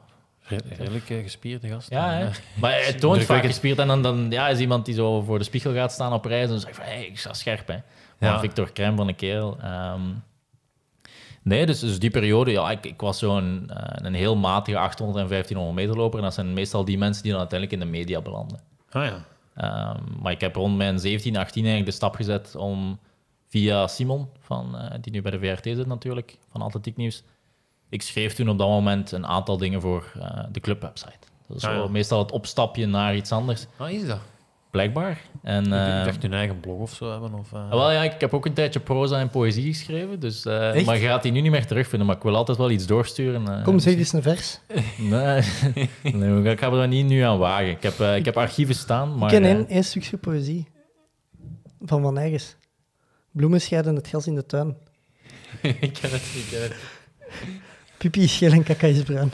Redelijk 0.78 1.06
gespierde 1.06 1.68
gast. 1.68 1.90
Ja, 1.90 2.12
hè? 2.12 2.30
Maar 2.60 2.72
hij 2.72 2.94
toont 3.00 3.24
vaak 3.24 3.46
gespierd. 3.46 3.80
En 3.80 3.88
dan, 3.88 4.02
dan 4.02 4.32
ja, 4.32 4.48
is 4.50 4.60
iemand 4.60 4.86
die 4.86 4.96
zo 4.96 5.22
voor 5.22 5.38
de 5.38 5.44
spiegel 5.44 5.74
gaat 5.74 5.92
staan 5.92 6.14
op 6.14 6.26
reis 6.26 6.50
en 6.50 6.60
zegt 6.60 6.76
van, 6.76 6.86
hey, 6.86 7.06
ik 7.06 7.20
sta 7.20 7.34
scherp, 7.34 7.68
hè. 7.68 7.78
Maar 8.18 8.30
Ja. 8.30 8.40
Victor 8.40 8.72
Krem 8.72 8.96
van 8.96 9.08
de 9.08 9.14
kerel. 9.14 9.58
ehm, 9.62 10.02
nee, 11.42 11.66
dus, 11.66 11.80
dus 11.80 12.00
die 12.00 12.10
periode, 12.10 12.52
ja, 12.52 12.72
ik, 12.72 12.86
ik 12.86 13.02
was 13.02 13.20
zo'n 13.20 13.70
eh, 13.70 14.06
een 14.06 14.14
heel 14.14 14.36
matige 14.36 14.78
800 14.78 15.20
en 15.24 15.30
1500 15.30 15.86
meter 15.88 16.02
loper. 16.02 16.20
En 16.20 16.26
dat 16.26 16.34
zijn 16.34 16.54
meestal 16.54 16.86
die 16.86 16.98
mensen 16.98 17.22
die 17.24 17.32
dan 17.32 17.40
uiteindelijk 17.40 17.82
in 17.82 17.88
de 17.88 17.98
media 17.98 18.22
belanden. 18.22 18.60
Ah 18.90 19.06
ja. 19.06 19.26
Ehm, 19.56 20.02
maar 20.22 20.32
ik 20.32 20.42
heb 20.42 20.56
rond 20.56 20.78
mijn 20.78 21.00
17, 21.00 21.38
18 21.38 21.62
eigenlijk 21.62 21.92
de 21.92 21.98
stap 21.98 22.16
gezet 22.16 22.56
om 22.56 23.00
via 23.48 23.88
Simon, 23.88 24.28
van, 24.40 24.78
eh, 24.78 24.98
die 25.02 25.12
nu 25.14 25.22
bij 25.22 25.32
de 25.32 25.40
VRT 25.40 25.64
zit 25.64 25.88
natuurlijk, 25.88 26.38
van 26.52 26.62
Atletiek 26.62 26.98
Nieuws. 26.98 27.24
Ik 27.90 28.02
schreef 28.02 28.34
toen 28.34 28.50
op 28.50 28.58
dat 28.58 28.68
moment 28.68 29.12
een 29.12 29.26
aantal 29.28 29.58
dingen 29.58 29.82
voor 29.82 30.12
eh, 30.20 30.44
de 30.52 30.60
clubwebsite. 30.60 31.18
Dat 31.48 31.58
is 31.58 31.64
Ah, 31.66 31.76
ja. 31.76 31.88
meestal 31.88 32.20
het 32.20 32.32
opstapje 32.32 32.86
naar 32.86 33.16
iets 33.16 33.32
anders. 33.32 33.66
Ah, 33.78 33.90
is 33.92 34.08
dat? 34.08 34.20
Blijkbaar. 34.72 35.22
En, 35.44 35.66
Ik 35.66 35.72
eh, 35.72 36.04
dacht 36.06 36.22
hun 36.22 36.34
eigen 36.34 36.60
blog 36.60 36.80
of 36.80 36.94
zo 36.94 37.12
hebben. 37.12 37.34
Of, 37.34 37.54
eh, 37.54 37.64
ah, 37.64 37.70
wel, 37.70 37.92
ja, 37.92 38.04
ik 38.04 38.20
heb 38.22 38.34
ook 38.34 38.46
een 38.46 38.54
tijdje 38.54 38.80
proza 38.80 39.20
en 39.20 39.30
poëzie 39.30 39.74
geschreven, 39.74 40.20
dus, 40.20 40.46
eh, 40.46 40.76
Echt? 40.76 40.86
maar 40.86 40.98
je 40.98 41.06
gaat 41.08 41.24
die 41.24 41.32
nu 41.32 41.42
niet 41.42 41.52
meer 41.52 41.66
terugvinden. 41.66 42.08
Maar 42.08 42.16
ik 42.16 42.24
wil 42.24 42.36
altijd 42.36 42.58
wel 42.58 42.72
iets 42.72 42.86
doorsturen. 42.86 43.48
eh. 43.48 43.64
Kom, 43.64 43.80
zeg 43.80 43.96
eens 43.96 44.14
een 44.14 44.22
vers. 44.22 44.60
Nee, 44.98 45.42
nee, 46.14 46.52
ik 46.52 46.60
ga 46.60 46.72
er 46.72 46.88
niet 46.88 47.06
nu 47.06 47.20
aan 47.22 47.38
wagen. 47.38 47.70
Ik 47.70 47.84
heb, 47.84 48.00
eh, 48.00 48.16
ik 48.16 48.26
heb 48.26 48.38
archieven 48.38 48.76
staan, 48.76 49.18
maar... 49.18 49.34
ik 49.34 49.42
ken 49.42 49.68
één, 49.68 49.84
stukje 49.84 50.18
poëzie. 50.18 50.68
Van 51.82 52.02
Van 52.02 52.18
Eyges. 52.18 52.56
Bloemen 53.32 53.62
scheiden 53.62 53.96
het 53.96 54.08
gras 54.08 54.28
in 54.28 54.36
de 54.36 54.46
tuin. 54.46 54.76
ik 55.62 55.80
ken 55.80 56.12
het, 56.12 56.22
ik 56.36 56.48
ken 56.50 56.62
het. 56.62 56.76
Pipi 57.98 58.24
is 58.24 58.38
geel 58.38 58.52
en 58.52 58.64
kaka 58.64 58.88
is 58.88 59.04
bruin. 59.04 59.32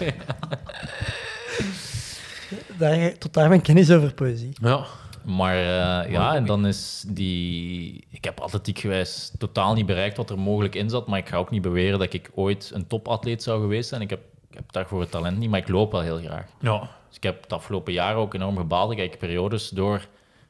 Daar, 2.78 3.18
tot 3.18 3.34
daar 3.34 3.50
mijn 3.50 3.62
kennis 3.62 3.92
over 3.92 4.14
poëzie. 4.14 4.50
Ja. 4.62 4.86
Maar 5.28 5.56
eh, 5.56 6.12
ja, 6.12 6.36
en 6.36 6.46
dan 6.46 6.66
is 6.66 7.06
die... 7.08 8.04
Ik 8.10 8.24
heb 8.24 8.40
atletiek 8.40 8.80
gewijs 8.80 9.32
totaal 9.38 9.74
niet 9.74 9.86
bereikt 9.86 10.18
wat 10.18 10.30
er 10.30 10.40
mogelijk 10.40 10.76
in 10.76 10.90
zat, 10.90 11.08
maar 11.08 11.20
ik 11.20 11.30
ga 11.30 11.38
ook 11.38 11.50
niet 11.50 11.62
beweren 11.62 12.00
dat 12.00 12.14
ik 12.14 12.32
ooit 12.36 12.72
een 12.74 12.88
topatleet 12.88 13.44
zou 13.44 13.62
geweest 13.62 13.90
zijn. 13.90 14.02
Ik 14.02 14.10
heb, 14.10 14.20
ik 14.50 14.56
heb 14.56 14.72
daarvoor 14.72 15.00
het 15.00 15.12
talent 15.12 15.38
niet, 15.38 15.50
maar 15.50 15.60
ik 15.60 15.68
loop 15.68 15.92
wel 15.92 16.02
heel 16.02 16.18
graag. 16.18 16.46
ja. 16.60 16.80
Dus 17.08 17.16
ik 17.18 17.24
heb 17.24 17.42
het 17.42 17.54
afgelopen 17.54 17.94
jaar 17.94 18.16
ook 18.16 18.34
enorm 18.34 18.58
gebaald. 18.58 18.92
Ik 18.92 18.98
heb 18.98 19.20
periodes 19.20 19.70
door 19.70 20.08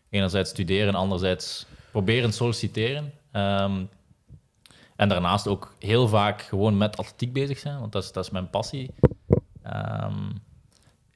enerzijds 0.09 0.49
studeren 0.49 0.87
en 0.87 0.95
anderzijds 0.95 1.65
proberen 1.91 2.33
solliciteren. 2.33 3.13
Ehm, 3.31 3.83
en 4.95 5.09
daarnaast 5.09 5.47
ook 5.47 5.75
heel 5.79 6.07
vaak 6.07 6.41
gewoon 6.41 6.77
met 6.77 6.97
atletiek 6.97 7.33
bezig 7.33 7.57
zijn, 7.57 7.79
want 7.79 7.91
dat 7.91 8.03
is, 8.03 8.11
dat 8.11 8.23
is 8.23 8.31
mijn 8.31 8.49
passie. 8.49 8.93
Ehm, 9.63 10.29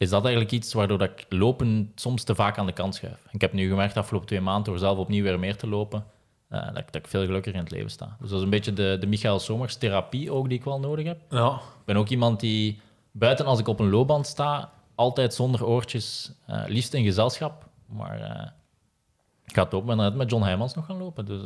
is 0.01 0.09
dat 0.09 0.23
eigenlijk 0.23 0.53
iets 0.53 0.73
waardoor 0.73 0.97
dat 0.97 1.09
ik 1.09 1.25
lopen 1.29 1.91
soms 1.95 2.23
te 2.23 2.35
vaak 2.35 2.57
aan 2.57 2.65
de 2.65 2.71
kant 2.71 2.95
schuif. 2.95 3.25
Ik 3.31 3.41
heb 3.41 3.53
nu 3.53 3.69
gemerkt 3.69 3.93
de 3.93 3.99
afgelopen 3.99 4.27
twee 4.27 4.41
maanden 4.41 4.63
door 4.63 4.77
zelf 4.77 4.97
opnieuw 4.97 5.23
weer 5.23 5.39
meer 5.39 5.57
te 5.57 5.67
lopen, 5.67 6.05
eh, 6.47 6.65
dat, 6.65 6.77
ik, 6.77 6.85
dat 6.85 6.95
ik 6.95 7.07
veel 7.07 7.25
gelukkiger 7.25 7.59
in 7.59 7.63
het 7.63 7.73
leven 7.73 7.89
sta. 7.89 8.15
Dus 8.19 8.29
dat 8.29 8.37
is 8.37 8.43
een 8.43 8.49
beetje 8.49 8.73
de, 8.73 8.97
de 8.99 9.07
Michael 9.07 9.39
Somers 9.39 9.75
therapie 9.75 10.31
ook 10.31 10.49
die 10.49 10.57
ik 10.57 10.63
wel 10.63 10.79
nodig 10.79 11.05
heb. 11.05 11.21
ja. 11.29 11.53
Ik 11.53 11.85
ben 11.85 11.97
ook 11.97 12.09
iemand 12.09 12.39
die 12.39 12.79
buiten 13.11 13.45
als 13.45 13.59
ik 13.59 13.67
op 13.67 13.79
een 13.79 13.89
loopband 13.89 14.27
sta, 14.27 14.71
altijd 14.95 15.33
zonder 15.33 15.65
oortjes, 15.65 16.31
eh, 16.45 16.63
liefst 16.67 16.93
in 16.93 17.03
gezelschap. 17.03 17.65
Maar 17.85 18.19
eh, 18.19 18.47
ik 19.45 19.55
ga 19.55 19.63
het 19.63 19.73
ook 19.73 19.85
met, 19.85 20.15
met 20.15 20.29
John 20.29 20.43
Heijmans 20.43 20.73
nog 20.73 20.85
gaan 20.85 20.97
lopen. 20.97 21.25
Dus, 21.25 21.41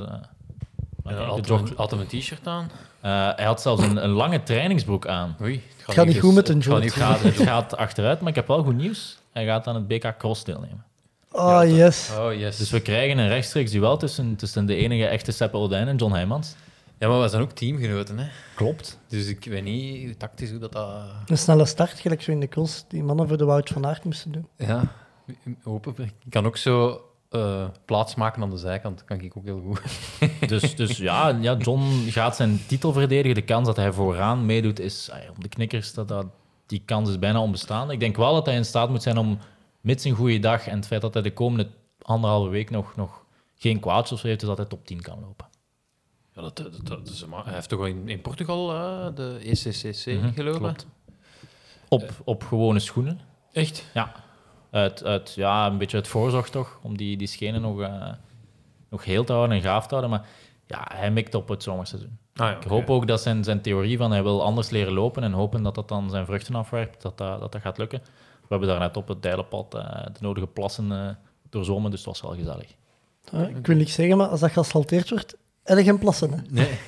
eh, 1.13 1.17
de 1.17 1.23
altijd, 1.23 1.47
jog- 1.47 1.69
een, 1.69 1.77
altijd 1.77 2.01
een 2.01 2.19
t-shirt 2.19 2.47
aan. 2.47 2.69
Eh, 3.01 3.29
hij 3.35 3.45
had 3.45 3.61
zelfs 3.61 3.83
een, 3.83 4.03
een 4.03 4.09
lange 4.09 4.43
trainingsbroek 4.43 5.07
aan. 5.07 5.35
Oei, 5.41 5.63
Het 5.85 5.95
gaat 5.95 6.05
niet 6.05 6.19
goed 6.19 6.33
met 6.33 6.49
een 6.49 6.57
niet 6.57 6.65
Het 6.69 6.93
gaat, 6.93 7.19
het 7.21 7.37
gaat 7.37 7.77
achteruit, 7.77 8.19
maar 8.19 8.29
ik 8.29 8.35
heb 8.35 8.47
wel 8.47 8.63
goed 8.63 8.75
nieuws. 8.75 9.17
Hij 9.31 9.45
gaat 9.45 9.67
aan 9.67 9.75
het 9.75 9.87
BK 9.87 10.17
Cross 10.17 10.43
deelnemen. 10.43 10.83
Oh, 11.31 11.61
yes. 11.65 12.11
Oh, 12.17 12.33
yes. 12.33 12.57
Dus 12.57 12.69
we 12.69 12.79
krijgen 12.81 13.17
een 13.17 13.27
rechtstreeks 13.27 13.71
duel 13.71 13.97
tussen, 13.97 14.35
tussen 14.35 14.65
de 14.65 14.75
enige 14.75 15.05
echte 15.05 15.31
Seppe 15.31 15.57
Oldijn 15.57 15.87
en 15.87 15.95
John 15.95 16.13
Heijmans. 16.13 16.55
Ja, 16.99 17.07
maar 17.07 17.21
we 17.21 17.27
zijn 17.27 17.41
ook 17.41 17.51
teamgenoten, 17.51 18.17
hè. 18.19 18.27
Klopt. 18.55 18.99
Dus 19.07 19.27
ik 19.27 19.45
weet 19.45 19.63
niet 19.63 20.19
tactisch 20.19 20.49
hoe 20.49 20.59
dat... 20.59 20.71
dat... 20.71 20.89
Een 21.25 21.37
snelle 21.37 21.65
start, 21.65 21.99
gelijk 21.99 22.21
zo 22.21 22.31
in 22.31 22.39
de 22.39 22.47
cross, 22.47 22.85
die 22.87 23.03
mannen 23.03 23.27
voor 23.27 23.37
de 23.37 23.45
Wout 23.45 23.69
van 23.69 23.85
Aert 23.85 24.03
moesten 24.03 24.31
doen. 24.31 24.47
Ja, 24.57 24.81
hopen. 25.63 25.93
we. 25.95 26.03
Ik 26.03 26.11
kan 26.29 26.45
ook 26.45 26.57
zo 26.57 27.01
eh, 27.35 27.65
plaats 27.85 28.15
maken 28.15 28.41
aan 28.41 28.49
de 28.49 28.57
zijkant. 28.57 28.97
Dat 28.97 29.07
kan 29.07 29.19
ik 29.19 29.37
ook 29.37 29.45
heel 29.45 29.61
goed. 29.61 29.81
Dus, 30.49 30.75
dus 30.75 30.97
ja, 30.97 31.29
ja, 31.29 31.55
John 31.55 32.07
gaat 32.09 32.35
zijn 32.35 32.59
titel 32.67 32.93
verdedigen. 32.93 33.35
De 33.35 33.41
kans 33.41 33.65
dat 33.67 33.75
hij 33.75 33.91
vooraan 33.91 34.45
meedoet 34.45 34.79
is 34.79 35.09
ah 35.11 35.19
om 35.35 35.41
de 35.43 35.49
knikkers. 35.49 35.93
Dat, 35.93 36.07
dat, 36.07 36.25
die 36.65 36.81
kans 36.85 37.09
is 37.09 37.19
bijna 37.19 37.41
onbestaande. 37.41 37.93
Ik 37.93 37.99
denk 37.99 38.15
wel 38.15 38.33
dat 38.33 38.45
hij 38.45 38.55
in 38.55 38.65
staat 38.65 38.89
moet 38.89 39.03
zijn 39.03 39.17
om, 39.17 39.37
mits 39.81 40.03
een 40.03 40.15
goede 40.15 40.39
dag 40.39 40.67
en 40.67 40.75
het 40.75 40.87
feit 40.87 41.01
dat 41.01 41.13
hij 41.13 41.23
de 41.23 41.33
komende 41.33 41.69
anderhalve 42.01 42.49
week 42.49 42.69
nog, 42.69 42.95
nog 42.95 43.23
geen 43.55 43.79
kwaadjes 43.79 44.11
of 44.11 44.19
zo 44.19 44.27
heeft, 44.27 44.41
is 44.41 44.47
dat 44.47 44.57
hij 44.57 44.65
top 44.65 44.85
10 44.85 45.01
kan 45.01 45.19
lopen. 45.21 45.45
Ja, 46.33 46.41
dat, 46.41 46.57
dat, 46.57 46.79
dat 46.83 47.07
is, 47.07 47.25
hij 47.43 47.53
heeft 47.53 47.69
toch 47.69 47.87
in, 47.87 48.09
in 48.09 48.21
Portugal 48.21 48.71
eh, 48.73 49.15
de 49.15 49.39
ECCC 49.43 50.05
Mhm, 50.05 50.33
gelopen? 50.33 50.59
klopt. 50.61 50.85
Op, 51.87 52.13
op 52.23 52.43
gewone 52.43 52.79
schoenen. 52.79 53.19
Echt? 53.51 53.85
Ja. 53.93 54.11
Uit, 54.75 55.03
uit, 55.03 55.33
ja, 55.33 55.67
een 55.67 55.77
beetje 55.77 55.97
uit 55.97 56.07
voorzorg 56.07 56.49
toch, 56.49 56.79
om 56.81 56.97
die, 56.97 57.17
die 57.17 57.27
schenen 57.27 57.61
nog, 57.61 57.81
eh, 57.81 58.11
nog 58.89 59.05
heel 59.05 59.23
te 59.23 59.33
houden 59.33 59.57
en 59.57 59.63
gaaf 59.63 59.87
te 59.87 59.95
houden. 59.95 60.09
Maar 60.09 60.27
ja, 60.67 60.87
hij 60.93 61.11
mikt 61.11 61.35
op 61.35 61.47
het 61.47 61.63
zomerseizoen. 61.63 62.17
Ah, 62.35 62.49
ja, 62.49 62.55
Ik 62.55 62.63
hoop 62.63 62.89
ook 62.89 63.07
dat 63.07 63.21
zijn, 63.21 63.43
zijn 63.43 63.61
theorie 63.61 63.97
van 63.97 64.11
hij 64.11 64.23
wil 64.23 64.43
anders 64.43 64.69
leren 64.69 64.93
lopen 64.93 65.23
en 65.23 65.31
hopen 65.31 65.63
dat 65.63 65.75
dat 65.75 65.87
dan 65.87 66.09
zijn 66.09 66.25
vruchten 66.25 66.55
afwerpt, 66.55 67.01
dat 67.01 67.17
dat, 67.17 67.39
dat, 67.39 67.51
dat 67.51 67.61
gaat 67.61 67.77
lukken. 67.77 67.99
We 68.41 68.47
hebben 68.47 68.67
daar 68.67 68.79
net 68.79 68.97
op 68.97 69.07
het 69.07 69.21
Dijlenpad 69.21 69.75
eh, 69.75 70.03
de 70.03 70.19
nodige 70.19 70.47
plassen 70.47 70.91
eh 70.91 71.09
doorzwommen, 71.49 71.91
dus 71.91 71.99
het 71.99 72.09
was 72.09 72.21
wel 72.21 72.35
gezellig. 72.35 72.75
Ja, 73.31 73.47
ik 73.47 73.67
wil 73.67 73.75
niks 73.75 73.93
zeggen, 73.93 74.17
maar 74.17 74.27
als 74.27 74.39
dat 74.39 74.51
geasfalteerd 74.51 75.09
wordt, 75.09 75.37
heb 75.63 75.77
je 75.77 75.83
geen 75.83 75.99
plassen. 75.99 76.31
Hè? 76.31 76.37
Nee. 76.49 76.79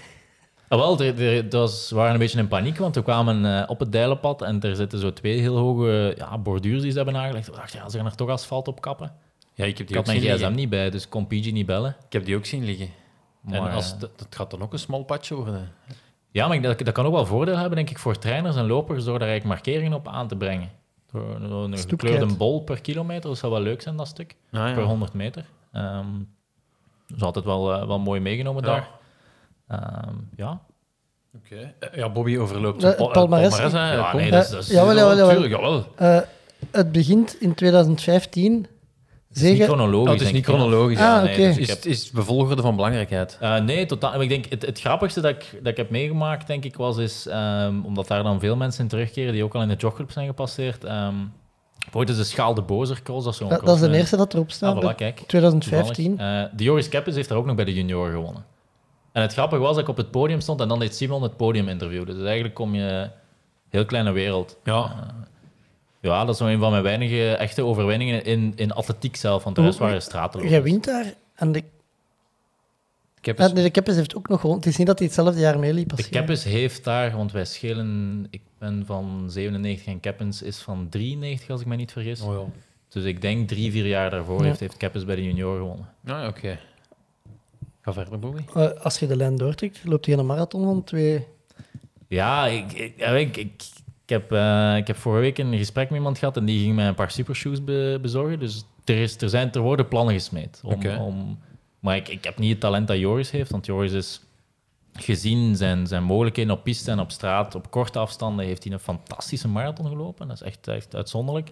Ah, 0.69 0.79
wel, 0.79 0.99
er, 0.99 1.21
er, 1.21 1.43
het 1.43 1.53
was, 1.53 1.89
we 1.89 1.95
waren 1.95 2.13
een 2.13 2.19
beetje 2.19 2.39
in 2.39 2.47
paniek, 2.47 2.77
want 2.77 2.95
we 2.95 3.03
kwamen 3.03 3.45
eh, 3.61 3.69
op 3.69 3.79
het 3.79 3.91
Dijlenpad 3.91 4.41
en 4.41 4.61
er 4.61 4.75
zitten 4.75 4.99
zo 4.99 5.13
twee 5.13 5.39
heel 5.39 5.57
hoge 5.57 6.13
ja, 6.17 6.37
borduurs 6.37 6.81
die 6.81 6.91
ze 6.91 6.97
hebben 6.97 7.17
aangelegd. 7.17 7.47
We 7.47 7.55
dachten, 7.55 7.79
ja, 7.79 7.89
ze 7.89 7.97
gaan 7.97 8.05
er 8.05 8.15
toch 8.15 8.29
asfalt 8.29 8.67
op 8.67 8.81
kappen. 8.81 9.11
Ja, 9.53 9.65
ik 9.65 9.77
heb 9.77 9.79
Ik 9.79 9.87
die 9.87 9.95
had 9.97 10.05
ook 10.07 10.11
mijn 10.13 10.19
gsm 10.25 10.31
liggen. 10.37 10.55
niet 10.55 10.69
bij, 10.69 10.89
dus 10.89 11.03
ik 11.03 11.09
kon 11.09 11.27
PG 11.27 11.51
niet 11.51 11.65
bellen. 11.65 11.95
Ik 12.05 12.13
heb 12.13 12.25
die 12.25 12.35
ook 12.35 12.45
zien 12.45 12.63
liggen. 12.63 12.89
Maar, 13.41 13.53
en 13.69 13.71
als, 13.71 13.93
eh, 13.93 13.99
dat, 13.99 14.19
dat 14.19 14.27
gaat 14.29 14.51
dan 14.51 14.61
ook 14.61 14.73
een 14.73 14.79
smal 14.79 15.03
padje 15.03 15.35
worden. 15.35 15.71
Ja, 16.31 16.47
maar 16.47 16.55
ik- 16.57 16.63
dat, 16.63 16.79
dat 16.79 16.93
kan 16.93 17.05
ook 17.05 17.13
wel 17.13 17.25
voordeel 17.25 17.57
hebben, 17.57 17.75
denk 17.75 17.89
ik, 17.89 17.99
voor 17.99 18.17
trainers 18.17 18.55
en 18.55 18.67
lopers 18.67 19.03
door 19.03 19.19
daar 19.19 19.27
eigenlijk 19.27 19.61
markeringen 19.63 19.97
op 19.97 20.07
aan 20.07 20.27
te 20.27 20.35
brengen. 20.35 20.69
Door, 21.11 21.39
door 21.49 21.63
een 21.63 21.77
gekleurde 21.77 22.35
bol 22.35 22.61
per 22.63 22.81
kilometer, 22.81 23.29
dat 23.29 23.37
zou 23.37 23.51
wel 23.51 23.61
leuk 23.61 23.81
zijn, 23.81 23.95
dat 23.95 24.07
stuk. 24.07 24.35
Ah, 24.51 24.73
Per 24.73 24.83
100 24.83 25.13
meter. 25.13 25.45
Ehm 25.71 26.05
dat 27.07 27.17
is 27.17 27.23
altijd 27.23 27.45
wel, 27.45 27.73
eh, 27.73 27.87
wel 27.87 27.99
mooi 27.99 28.19
meegenomen 28.19 28.63
Ja. 28.63 28.69
daar. 28.69 28.87
Ehm, 29.67 30.13
ja. 30.35 30.61
Oké. 31.35 31.73
Eh, 31.79 31.93
Ja, 31.99 32.09
Bobby 32.09 32.37
overloopt 32.37 32.75
Eh, 32.75 32.89
zijn 32.89 32.95
pa- 32.95 33.05
palmares. 33.11 33.57
hè. 33.57 33.93
Ja, 33.93 34.15
nee, 34.15 34.31
dat 34.31 34.43
is- 34.43 34.49
dat 34.49 34.61
is- 34.61 34.69
Eh, 34.69 34.75
jawel, 34.75 34.95
jawel, 34.95 35.15
jawel. 35.17 35.29
Tuurlijk, 35.29 35.53
jawel. 35.53 35.85
Eh, 35.95 36.19
het 36.71 36.91
begint 36.91 37.41
in 37.41 37.53
2015. 37.53 38.67
Het 39.27 39.37
is 39.45 39.51
niet 39.51 39.63
chronologisch, 39.63 40.07
Oh, 40.07 40.13
het 40.13 40.21
is 40.27 40.31
niet 40.31 40.45
chronologisch. 40.45 40.97
Ah, 40.97 41.03
ja. 41.03 41.21
oké. 41.23 41.35
dus 41.35 41.57
Is, 41.57 41.67
heb- 41.69 41.83
is 41.85 42.11
bevolgorde 42.11 42.61
van 42.61 42.75
belangrijkheid. 42.75 43.37
Eh, 43.39 43.59
nee, 43.59 43.85
totaal. 43.85 44.11
Maar 44.11 44.21
Ik 44.21 44.29
denk, 44.29 44.45
het, 44.45 44.65
het 44.65 44.79
grappigste 44.79 45.21
dat 45.21 45.31
ik, 45.31 45.49
dat 45.63 45.67
ik 45.71 45.77
heb 45.77 45.89
meegemaakt, 45.89 46.47
denk 46.47 46.63
ik, 46.63 46.75
was 46.75 46.97
is, 46.97 47.27
ehm, 47.27 47.81
omdat 47.83 48.07
daar 48.07 48.23
dan 48.23 48.39
veel 48.39 48.55
mensen 48.55 48.83
in 48.83 48.89
terugkeren 48.89 49.33
die 49.33 49.43
ook 49.43 49.55
al 49.55 49.61
in 49.61 49.67
de 49.67 49.75
jogclub 49.75 50.11
zijn 50.11 50.27
gepasseerd. 50.27 50.83
ehm 50.83 51.13
ooit 51.93 52.09
is 52.09 52.17
de 52.17 52.23
Schaal 52.23 52.53
de 52.53 52.61
Bozer 52.61 53.01
Cross, 53.03 53.23
dat 53.25 53.33
is 53.33 53.39
Dat, 53.39 53.49
dat 53.65 53.75
is 53.75 53.81
de 53.81 53.97
eerste 53.97 54.17
dat 54.17 54.33
erop 54.33 54.51
staat. 54.51 54.75
Ah, 54.75 54.79
bij 54.81 54.93
voilà, 54.93 54.95
kijk. 54.95 55.23
2015. 55.27 56.05
Toevallig. 56.17 56.45
Eh, 56.51 56.57
de 56.57 56.63
Joris 56.63 56.89
Keppes 56.89 57.15
heeft 57.15 57.29
daar 57.29 57.37
ook 57.37 57.45
nog 57.45 57.55
bij 57.55 57.65
de 57.65 57.73
junioren 57.73 58.11
gewonnen. 58.13 58.45
En 59.17 59.23
het 59.23 59.33
grappige 59.33 59.61
was 59.61 59.71
dat 59.73 59.83
ik 59.83 59.89
op 59.89 59.97
het 59.97 60.11
podium 60.11 60.39
stond 60.41 60.61
en 60.61 60.67
dan 60.67 60.79
deed 60.79 60.95
Simon 60.95 61.23
het 61.23 61.37
podium 61.37 61.67
interviewen. 61.67 62.05
Dus 62.05 62.23
eigenlijk 62.23 62.53
kom 62.53 62.75
je 62.75 63.09
heel 63.69 63.85
kleine 63.85 64.11
wereld. 64.11 64.57
Ja. 64.63 65.13
Ja, 65.99 66.25
dat 66.25 66.33
is 66.35 66.39
nog 66.41 66.49
een 66.49 66.59
van 66.59 66.71
mijn 66.71 66.83
weinige 66.83 67.29
echte 67.35 67.63
overwinningen 67.63 68.23
in, 68.25 68.53
in 68.55 68.71
atletiek 68.71 69.15
zelf, 69.15 69.43
want 69.43 69.55
de 69.55 69.61
rest 69.61 69.77
waren 69.77 70.01
straten. 70.01 70.49
Jij 70.49 70.63
wint 70.63 70.85
daar. 70.85 71.13
En 71.35 71.51
de, 71.51 71.63
de 73.21 73.69
Keppes 73.71 73.95
heeft 73.95 74.15
ook 74.15 74.27
nog 74.27 74.39
gewonnen. 74.39 74.63
Het 74.63 74.71
is 74.73 74.77
niet 74.77 74.87
dat 74.87 74.97
hij 74.99 75.07
hetzelfde 75.07 75.39
jaar 75.39 75.59
meeliep 75.59 75.91
als 75.91 75.99
De 76.01 76.07
jij. 76.09 76.19
Keppes 76.19 76.43
heeft 76.43 76.83
daar, 76.83 77.15
want 77.15 77.31
wij 77.31 77.45
schelen, 77.45 78.27
ik 78.29 78.41
ben 78.57 78.83
van 78.85 79.25
97 79.27 79.87
en 79.87 79.99
Keppens 79.99 80.41
is 80.41 80.57
van 80.57 80.87
93 80.89 81.49
als 81.49 81.61
ik 81.61 81.67
me 81.67 81.75
niet 81.75 81.91
vergis. 81.91 82.21
Oh, 82.21 82.33
ja. 82.33 82.61
Dus 82.89 83.03
ik 83.03 83.21
denk 83.21 83.47
drie, 83.47 83.71
vier 83.71 83.85
jaar 83.87 84.09
daarvoor 84.09 84.39
Ja. 84.39 84.45
heeft, 84.45 84.59
heeft 84.59 84.77
Keppes 84.77 85.05
bij 85.05 85.15
de 85.15 85.23
junior 85.23 85.57
gewonnen. 85.57 85.85
Ah, 86.05 86.21
ja, 86.21 86.27
oké. 86.27 86.59
Ga 87.87 87.93
verder, 87.93 88.19
Bobby. 88.19 88.41
Eh, 88.53 88.69
als 88.71 88.99
je 88.99 89.07
de 89.07 89.15
lijn 89.15 89.35
doortrekt, 89.35 89.81
loopt 89.83 90.05
hij 90.05 90.17
een 90.17 90.25
marathon 90.25 90.63
van 90.63 90.83
twee... 90.83 91.25
Ja, 92.07 92.45
ik, 92.47 92.71
ik, 92.73 92.97
ik, 92.97 93.37
ik, 93.37 93.63
ik 94.03 94.09
heb, 94.09 94.31
eh, 94.31 94.77
ik 94.77 94.87
heb 94.87 94.95
vorige 94.95 95.21
week 95.21 95.37
een 95.37 95.57
gesprek 95.57 95.89
met 95.89 95.97
iemand 95.97 96.17
gehad 96.17 96.37
en 96.37 96.45
die 96.45 96.59
ging 96.59 96.75
mij 96.75 96.87
een 96.87 96.95
paar 96.95 97.11
supershoes 97.11 97.63
be- 97.63 97.99
bezorgen. 98.01 98.39
Dus 98.39 98.65
er, 98.85 99.01
is, 99.01 99.21
er, 99.21 99.29
zijn, 99.29 99.51
er 99.51 99.61
worden 99.61 99.87
plannen 99.87 100.13
gesmeed. 100.13 100.61
Om, 100.63 100.85
om, 100.85 101.39
maar 101.79 101.95
ik, 101.95 102.07
ik 102.07 102.23
heb 102.23 102.37
niet 102.37 102.51
het 102.51 102.59
talent 102.59 102.87
dat 102.87 102.97
Joris 102.97 103.31
heeft, 103.31 103.51
want 103.51 103.65
Joris 103.65 103.91
is 103.91 104.21
gezien 104.93 105.55
zijn, 105.55 105.87
zijn 105.87 106.03
mogelijkheden 106.03 106.53
op 106.53 106.63
piste 106.63 106.91
en 106.91 106.99
op 106.99 107.11
straat, 107.11 107.55
op 107.55 107.71
korte 107.71 107.99
afstanden, 107.99 108.45
heeft 108.45 108.63
hij 108.63 108.73
een 108.73 108.79
fantastische 108.79 109.47
marathon 109.47 109.87
gelopen. 109.87 110.27
Dat 110.27 110.35
is 110.35 110.47
echt, 110.47 110.67
echt 110.67 110.95
uitzonderlijk. 110.95 111.49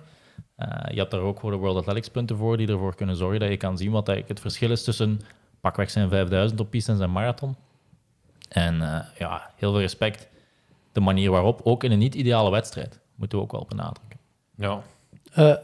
Eh, 0.56 0.67
je 0.91 1.00
hebt 1.00 1.12
daar 1.12 1.21
ook 1.21 1.39
voor 1.39 1.52
de 1.52 1.58
World 1.58 1.78
Athletics 1.78 2.10
punten 2.10 2.38
voor, 2.38 2.58
die 2.58 2.67
ervoor 2.67 2.95
kunnen 2.95 3.15
zorgen 3.15 3.39
dat 3.39 3.50
je 3.50 3.58
kan 3.58 3.78
zien 3.78 3.91
wat 3.91 4.08
eigenlijk 4.08 4.39
het 4.39 4.52
verschil 4.52 4.71
is 4.71 4.84
tussen 4.84 5.21
pakweg 5.65 5.89
zijn 5.89 6.10
5000 6.10 6.60
op 6.60 6.69
piste 6.69 6.91
en 6.91 6.97
zijn 6.97 7.12
marathon. 7.12 7.56
En 8.49 8.82
eh, 8.82 8.99
ja, 9.17 9.49
heel 9.56 9.71
veel 9.71 9.80
respect. 9.82 10.28
De 10.91 10.99
manier 10.99 11.32
waarop, 11.32 11.62
ook 11.63 11.84
in 11.84 11.91
een 11.91 11.97
niet-ideale 11.97 12.51
wedstrijd, 12.51 12.99
moeten 13.15 13.38
we 13.38 13.43
ook 13.43 13.51
wel 13.51 13.65
benadrukken. 13.69 14.19
Ja. 14.56 14.82
eh 15.34 15.56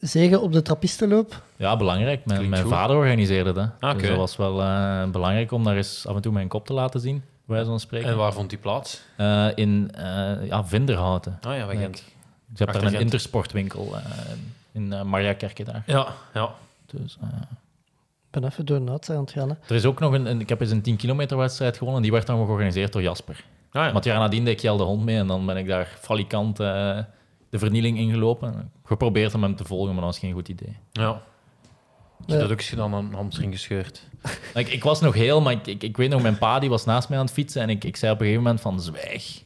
zegen 0.00 0.40
op 0.42 0.52
de 0.52 0.62
trappistenloop. 0.62 1.42
Ja, 1.56 1.76
belangrijk. 1.76 2.24
Mijn, 2.24 2.66
vader 2.66 2.96
organiseerde 2.96 3.52
dat. 3.52 3.70
Ah, 3.80 3.98
Dus 3.98 4.08
dat 4.08 4.16
was 4.16 4.36
wel 4.36 4.62
eh, 4.62 5.10
belangrijk 5.10 5.52
om 5.52 5.64
daar 5.64 5.76
eens 5.76 6.06
af 6.06 6.16
en 6.16 6.22
toe 6.22 6.32
mijn 6.32 6.48
kop 6.48 6.66
te 6.66 6.72
laten 6.72 7.00
zien, 7.00 7.22
bij 7.44 7.64
van 7.64 7.80
spreken. 7.80 8.08
En 8.08 8.16
waar 8.16 8.32
vond 8.32 8.50
die 8.50 8.58
plaats? 8.58 9.02
Eh, 9.16 9.48
in 9.54 9.90
eh 9.94 10.46
ja, 10.46 10.64
Vinderhouten. 10.64 11.38
Ah 11.42 11.56
ja, 11.56 11.66
bij 11.66 11.76
Gent. 11.76 11.94
Dus 11.94 12.58
je 12.58 12.64
hebt 12.64 12.72
daar 12.72 12.82
een 12.82 12.88
Gent. 12.88 13.02
intersportwinkel 13.02 13.96
eh, 13.96 14.02
in 14.72 15.08
Maria 15.08 15.32
Kerken 15.32 15.64
daar. 15.64 15.82
Ja, 15.86 16.06
ja. 16.34 16.54
Dus, 16.86 17.18
eh, 17.20 17.28
ben 18.40 18.50
even 18.50 18.66
door 18.66 18.80
Nout 18.80 19.10
aan 19.10 19.16
het 19.20 19.30
gaan. 19.30 19.48
Hè. 19.48 19.54
er 19.68 19.74
is 19.74 19.84
ook 19.84 20.00
nog 20.00 20.12
een, 20.12 20.26
een- 20.26 20.40
ik 20.40 20.48
heb 20.48 20.60
eens 20.60 20.70
een 20.70 20.82
10 20.82 20.96
kilometer 20.96 21.36
wedstrijd 21.36 21.76
gewonnen. 21.76 22.02
Die 22.02 22.12
werd 22.12 22.26
dan 22.26 22.44
georganiseerd 22.44 22.92
door 22.92 23.02
Jasper. 23.02 23.44
Ah, 23.70 23.72
ja. 23.72 23.82
Want 23.82 23.94
het 23.94 24.04
jaar 24.04 24.18
nadien 24.18 24.44
deed 24.44 24.54
ik 24.54 24.60
Jel 24.60 24.76
de 24.76 24.82
Hond 24.82 25.04
mee 25.04 25.16
en 25.16 25.26
dan 25.26 25.46
ben 25.46 25.56
ik 25.56 25.66
daar 25.66 25.86
falikant 26.00 26.60
eh, 26.60 26.98
de 27.50 27.58
vernieling 27.58 27.98
ingelopen. 27.98 28.70
Geprobeerd 28.84 29.34
om 29.34 29.42
hem 29.42 29.56
te 29.56 29.64
volgen, 29.64 29.86
maar 29.94 30.02
dat 30.04 30.10
was 30.12 30.18
geen 30.18 30.32
goed 30.32 30.48
idee. 30.48 30.76
ja. 30.92 31.22
Ik 32.20 32.26
Ja. 32.26 32.32
heb 32.32 32.40
dat 32.42 32.50
ook 32.52 32.58
eens 32.58 32.68
gedaan, 32.68 32.92
een 32.92 33.14
hamstring 33.14 33.52
gescheurd. 33.52 34.02
Ik, 34.54 34.68
ik 34.68 34.82
was 34.84 35.00
nog 35.00 35.14
heel, 35.14 35.40
maar 35.40 35.52
ik, 35.52 35.66
ik, 35.66 35.82
ik 35.82 35.96
weet 35.96 36.10
nog, 36.10 36.22
mijn 36.22 36.38
pa 36.38 36.58
die 36.58 36.68
was 36.68 36.84
naast 36.84 37.08
mij 37.08 37.18
aan 37.18 37.24
het 37.24 37.34
fietsen 37.34 37.62
en 37.62 37.68
ik, 37.70 37.84
ik 37.84 37.96
zei 37.96 38.12
op 38.12 38.18
een 38.18 38.24
gegeven 38.26 38.44
moment 38.44 38.62
van 38.62 38.80
zwijg. 38.80 39.44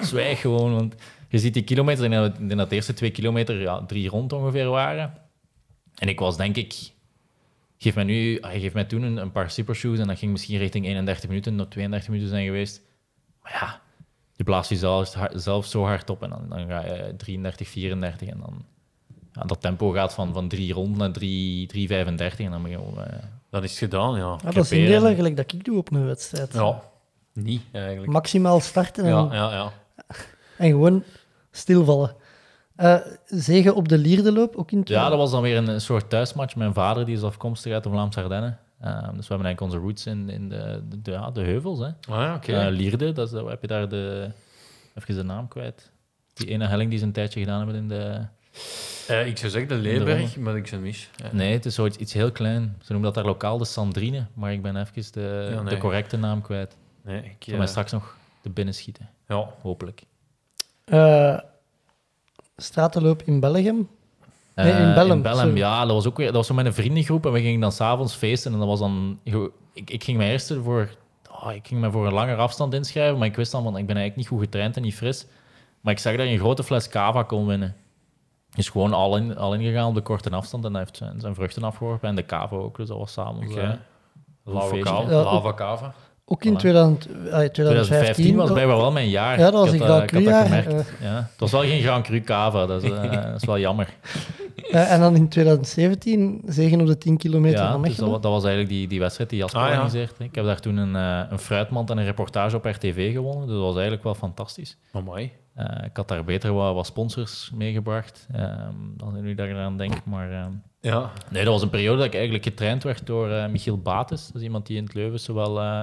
Zwijg 0.00 0.40
gewoon, 0.40 0.74
want 0.74 0.94
je 1.28 1.38
ziet 1.38 1.54
die 1.54 1.62
kilometers, 1.62 2.06
ik 2.06 2.38
denk 2.48 2.56
dat 2.56 2.68
de 2.70 2.74
eerste 2.76 2.92
twee 2.94 3.10
kilometer 3.10 3.60
ja, 3.60 3.84
drie 3.86 4.08
rond 4.08 4.32
ongeveer 4.32 4.68
waren. 4.68 5.14
En 5.94 6.08
ik 6.08 6.18
was 6.18 6.36
denk 6.36 6.56
ik, 6.56 6.74
geef 7.78 7.94
mij 7.94 8.04
nu, 8.04 8.38
hij 8.40 8.60
geeft 8.60 8.74
mij 8.74 8.84
toen 8.84 9.02
een, 9.02 9.16
een 9.16 9.32
paar 9.32 9.50
supershoes 9.50 9.98
en 9.98 10.06
dat 10.06 10.18
ging 10.18 10.32
misschien 10.32 10.58
richting 10.58 10.86
31 10.86 11.28
minuten, 11.28 11.54
nog 11.54 11.68
32 11.68 12.08
minuten 12.08 12.30
zijn 12.30 12.44
geweest. 12.44 12.82
Maar 13.42 13.52
ja, 13.60 13.80
je 14.32 14.44
blaast 14.44 14.70
jezelf 14.70 15.08
zelf, 15.08 15.28
zelf 15.34 15.66
zo 15.66 15.84
hard 15.84 16.10
op 16.10 16.22
en 16.22 16.30
dan, 16.30 16.46
dan 16.48 16.66
ga 16.68 16.84
je 16.84 17.14
33, 17.16 17.68
34 17.68 18.28
en 18.28 18.38
dan... 18.40 18.64
Ja, 19.32 19.42
dat 19.42 19.60
tempo 19.60 19.90
gaat 19.90 20.14
van, 20.14 20.32
van 20.32 20.48
drie 20.48 20.72
rond 20.72 20.96
naar 20.96 21.10
3, 21.12 21.88
3,35 21.88 21.96
en 22.38 22.50
dan 22.50 22.62
ben 22.62 22.70
je 22.70 22.76
gewoon... 22.76 23.04
eh, 23.04 23.18
Dat 23.50 23.64
is 23.64 23.78
gedaan, 23.78 24.14
ja. 24.16 24.18
Ja, 24.18 24.36
dat 24.36 24.56
is 24.56 24.68
creperen. 24.68 24.84
indelen 24.84 25.14
gelijk 25.14 25.36
dat 25.36 25.52
ik 25.52 25.64
doe 25.64 25.76
op 25.78 25.92
een 25.92 26.06
wedstrijd. 26.06 26.52
Ja. 26.52 26.82
Niet, 27.32 27.62
eigenlijk. 27.72 28.12
Maximaal 28.12 28.60
starten 28.60 29.04
en, 29.04 29.10
Ja, 29.10 29.28
ja, 29.32 29.52
ja. 29.52 29.72
en 30.58 30.70
gewoon 30.70 31.02
stilvallen. 31.50 32.14
Eh 32.76 32.96
zegen 33.26 33.74
op 33.74 33.88
de 33.88 33.98
Lierdeloop, 33.98 34.56
ook 34.56 34.70
in 34.72 34.80
Ja, 34.84 35.08
dat 35.08 35.18
was 35.18 35.30
dan 35.30 35.42
weer 35.42 35.56
een, 35.56 35.68
een 35.68 35.80
soort 35.80 36.10
thuismatch. 36.10 36.56
Mijn 36.56 36.72
vader 36.74 37.04
die 37.04 37.16
is 37.16 37.22
afkomstig 37.22 37.72
uit 37.72 37.82
de 37.82 37.90
Vlaamse 37.90 38.22
Ardennen. 38.22 38.58
Ehm, 38.80 38.94
dus 39.16 39.28
we 39.28 39.34
hebben 39.34 39.46
eigenlijk 39.46 39.60
onze 39.60 39.76
roots 39.76 40.06
in, 40.06 40.28
in 40.30 40.48
de, 40.48 40.82
de, 40.88 41.02
de- 41.02 41.10
ja, 41.10 41.30
de 41.30 41.40
heuvels. 41.40 41.78
Hè. 41.78 41.84
Ah, 41.86 41.92
ja, 42.08 42.34
oké. 42.34 42.52
Eh, 42.52 42.70
Lierde, 42.70 43.12
dat 43.12 43.32
is, 43.32 43.40
heb 43.48 43.60
je 43.60 43.66
daar 43.66 43.88
de... 43.88 44.30
Even 44.94 45.14
de 45.14 45.22
naam 45.22 45.48
kwijt. 45.48 45.90
Die 46.34 46.46
ene 46.48 46.66
helling 46.66 46.90
die 46.90 46.98
ze 46.98 47.04
een 47.04 47.12
tijdje 47.12 47.40
gedaan 47.40 47.58
hebben 47.58 47.76
in 47.76 47.88
de... 47.88 48.20
Eh, 49.08 49.26
ik 49.26 49.38
zou 49.38 49.50
zeggen 49.50 49.68
de 49.68 49.74
de 49.76 49.80
Leeberg, 49.80 50.36
maar 50.36 50.56
ik 50.56 50.66
zou 50.66 50.80
mis. 50.82 51.10
Ja. 51.16 51.28
Nee, 51.32 51.52
het 51.52 51.66
is 51.66 51.74
zoiets 51.74 51.96
iets 51.96 52.12
heel 52.12 52.32
klein. 52.32 52.76
Ze 52.82 52.92
noemen 52.92 53.12
dat 53.12 53.14
daar 53.14 53.32
lokaal 53.32 53.58
de 53.58 53.64
Sandrine, 53.64 54.26
maar 54.34 54.52
ik 54.52 54.62
ben 54.62 54.76
even 54.76 55.12
de, 55.12 55.48
Ja, 55.52 55.62
nee. 55.62 55.74
de 55.74 55.80
correcte 55.80 56.16
naam 56.16 56.42
kwijt. 56.42 56.76
Nee, 57.04 57.22
ik... 57.24 57.36
Zal 57.38 57.56
mij 57.58 57.66
straks 57.66 57.92
nog 57.92 58.16
de 58.42 58.50
binnen 58.50 58.74
schieten, 58.74 59.08
Ja. 59.28 59.48
hopelijk. 59.62 60.02
Stratenloop 62.56 63.22
in 63.22 63.40
België. 63.40 63.86
Nee, 64.54 64.72
in 64.72 64.88
Eh, 64.88 64.94
Bellem, 64.94 65.24
sorry. 65.24 65.56
ja. 65.56 65.80
Dat 65.84 65.94
was 65.94 66.06
ook 66.06 66.16
weer, 66.16 66.26
dat 66.26 66.34
was 66.34 66.46
zo 66.46 66.54
met 66.54 66.66
een 66.66 66.74
vriendengroep 66.74 67.26
en 67.26 67.32
we 67.32 67.40
gingen 67.40 67.60
dan 67.60 67.72
s'avonds 67.72 68.14
feesten. 68.14 68.52
En 68.52 68.58
dat 68.58 68.68
was 68.68 68.78
dan... 68.78 69.18
Ik, 69.72 69.90
ik 69.90 70.04
ging 70.04 70.16
mij 70.18 70.30
eerst 70.30 70.54
voor... 70.62 70.88
oh, 71.30 71.52
ik 71.52 71.66
ging 71.66 71.80
me 71.80 71.90
voor 71.90 72.06
een 72.06 72.12
langere 72.12 72.40
afstand 72.40 72.74
inschrijven, 72.74 73.18
maar 73.18 73.26
ik 73.26 73.36
wist 73.36 73.52
dan, 73.52 73.64
want 73.64 73.76
ik 73.76 73.86
ben 73.86 73.96
eigenlijk 73.96 74.28
niet 74.28 74.38
goed 74.38 74.46
getraind 74.46 74.76
en 74.76 74.82
niet 74.82 74.94
fris. 74.94 75.26
Maar 75.80 75.92
ik 75.92 75.98
zag 75.98 76.16
dat 76.16 76.26
je 76.26 76.32
een 76.32 76.38
grote 76.38 76.64
fles 76.64 76.88
cava 76.88 77.22
kon 77.22 77.46
winnen. 77.46 77.76
Is 78.54 78.68
gewoon 78.68 78.92
al, 78.92 79.16
in, 79.16 79.36
al 79.36 79.54
ingegaan 79.54 79.88
op 79.88 79.94
de 79.94 80.00
korte 80.00 80.30
afstand 80.30 80.64
en 80.64 80.70
hij 80.72 80.80
heeft 80.80 80.96
zijn, 80.96 81.20
zijn 81.20 81.34
vruchten 81.34 81.62
afgeworpen. 81.64 82.08
En 82.08 82.14
de 82.14 82.26
cava 82.26 82.56
ook, 82.56 82.76
dus 82.76 82.88
dat 82.88 82.98
was 82.98 83.14
was 83.14 84.70
Lava. 85.24 85.54
Cava. 85.54 85.94
Ook 86.28 86.44
in 86.44 86.54
Voilà. 86.54 86.56
2000, 86.56 87.06
eh, 87.06 87.12
2015. 87.12 87.52
2015 87.52 88.36
was 88.36 88.50
blijkbaar 88.52 88.76
wel 88.76 88.92
mijn 88.92 89.08
jaar. 89.08 89.38
Ja, 89.38 89.44
dat 89.50 89.52
was 89.52 89.72
ik 89.72 89.80
had, 89.80 89.88
Grand 89.88 90.12
eh, 90.12 90.58
ik 90.58 90.64
had 90.64 90.76
dat. 90.76 90.86
Ja. 91.00 91.14
Het 91.30 91.40
was 91.40 91.50
wel 91.50 91.60
geen 91.60 91.82
Grand 91.82 92.04
Cru 92.04 92.20
cava, 92.20 92.66
dat 92.66 92.82
is, 92.82 92.90
eh, 92.92 93.12
dat 93.12 93.34
is 93.40 93.44
wel 93.44 93.58
jammer. 93.58 93.88
Eh, 94.70 94.92
en 94.92 95.00
dan 95.00 95.14
in 95.16 95.28
2017 95.28 96.42
zegen 96.46 96.80
op 96.80 96.86
de 96.86 96.98
10 96.98 97.16
kilometer 97.16 97.58
Ja, 97.58 97.70
van 97.72 97.80
dus 97.82 97.88
Mechelen. 97.90 98.10
dat, 98.10 98.16
wa- 98.22 98.22
dat 98.22 98.32
was 98.32 98.44
eigenlijk 98.44 98.74
die, 98.74 98.88
die 98.88 99.00
wedstrijd 99.00 99.30
die 99.30 99.38
Jasper 99.38 99.60
Ah, 99.60 99.68
organiseert. 99.68 100.14
Ik 100.18 100.34
heb 100.34 100.44
daar 100.44 100.60
toen 100.60 100.76
een, 100.76 100.96
eh, 100.96 101.30
een 101.30 101.38
fruitmand 101.38 101.90
en 101.90 101.98
een 101.98 102.04
reportage 102.04 102.56
op 102.56 102.64
RTV 102.64 103.12
gewonnen. 103.12 103.46
Dus 103.46 103.54
dat 103.54 103.64
was 103.64 103.74
eigenlijk 103.74 104.02
wel 104.04 104.14
fantastisch. 104.14 104.76
Maar 104.92 105.02
mooi. 105.02 105.32
Eh, 105.54 105.84
ik 105.84 105.96
had 105.96 106.08
daar 106.08 106.24
beter 106.24 106.52
wat, 106.52 106.74
wat 106.74 106.86
sponsors 106.86 107.50
meegebracht, 107.54 108.26
ehm, 108.32 108.74
dan 108.96 109.20
nu 109.22 109.34
dat 109.34 109.46
ik 109.46 109.52
eraan 109.52 109.76
denk. 109.76 109.94
Maar 110.04 110.30
ehm, 110.32 110.50
Ja. 110.80 111.10
nee, 111.30 111.44
dat 111.44 111.52
was 111.52 111.62
een 111.62 111.70
periode 111.70 111.96
dat 111.96 112.06
ik 112.06 112.14
eigenlijk 112.14 112.44
getraind 112.44 112.82
werd 112.82 113.06
door 113.06 113.30
eh, 113.30 113.46
Michiel 113.48 113.78
Bates. 113.78 114.26
Dat 114.26 114.36
is 114.36 114.42
iemand 114.42 114.66
die 114.66 114.76
in 114.76 114.84
het 114.84 114.94
Leuvense 114.94 115.34
wel, 115.34 115.60
eh, 115.60 115.82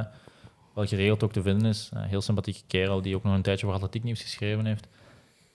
wel 0.73 0.85
geregeld 0.85 1.23
ook 1.23 1.31
te 1.31 1.41
vinden 1.41 1.69
is. 1.69 1.89
Een 1.93 2.03
heel 2.03 2.21
sympathieke 2.21 2.61
kerel 2.67 3.01
die 3.01 3.15
ook 3.15 3.23
nog 3.23 3.33
een 3.33 3.41
tijdje 3.41 3.65
voor 3.65 3.75
Atletiek 3.75 4.03
Nieuws 4.03 4.21
geschreven 4.21 4.65
heeft. 4.65 4.87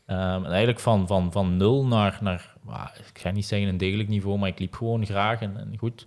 Ehm, 0.07 0.45
en 0.45 0.51
eigenlijk 0.51 0.81
van, 0.81 1.07
van, 1.07 1.33
van 1.33 1.57
nul 1.57 1.87
naar, 1.87 2.19
naar 2.21 2.55
ah, 2.67 2.89
ik 3.13 3.19
ga 3.19 3.31
niet 3.31 3.47
zeggen 3.47 3.69
een 3.69 3.79
degelijk 3.79 4.09
niveau, 4.09 4.39
maar 4.39 4.49
ik 4.49 4.59
liep 4.59 4.75
gewoon 4.75 5.07
graag 5.07 5.41
en, 5.41 5.75
goed 5.79 6.07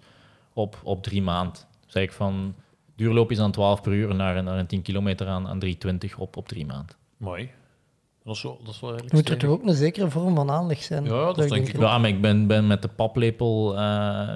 op, 0.53 0.79
op 0.83 1.03
drie 1.03 1.21
maand. 1.21 1.67
Dus 1.85 1.95
eigenlijk 1.95 2.31
van 2.31 2.55
duurloopjes 2.95 3.39
aan 3.39 3.51
12 3.51 3.81
per 3.81 3.91
uur 3.91 4.15
naar, 4.15 4.43
naar 4.43 4.57
een 4.57 4.67
10 4.67 4.81
kilometer 4.81 5.27
aan, 5.27 5.47
aan 5.47 5.59
3,20 5.65 6.15
op, 6.17 6.37
op 6.37 6.47
drie 6.47 6.65
maand. 6.65 6.97
Mooi. 7.17 7.49
Dat 8.23 8.35
is 8.35 8.41
wel, 8.43 8.59
dat 8.63 8.73
is 8.73 8.79
wel 8.79 8.89
eigenlijk 8.89 9.19
Moet 9.21 9.29
er 9.33 9.37
toch 9.41 9.49
ook 9.49 9.63
een 9.67 9.73
zekere 9.73 10.09
vorm 10.09 10.35
van 10.35 10.51
aanleg 10.51 10.83
zijn? 10.83 11.03
Ja, 11.03 11.09
dat 11.09 11.35
denk 11.35 11.51
ik 11.51 11.63
denken. 11.65 11.79
Ja, 11.79 11.97
maar 11.97 12.09
ik 12.09 12.21
ben, 12.21 12.47
ben 12.47 12.67
met 12.67 12.81
de 12.81 12.87
paplepel, 12.87 13.77
eh, 13.77 14.29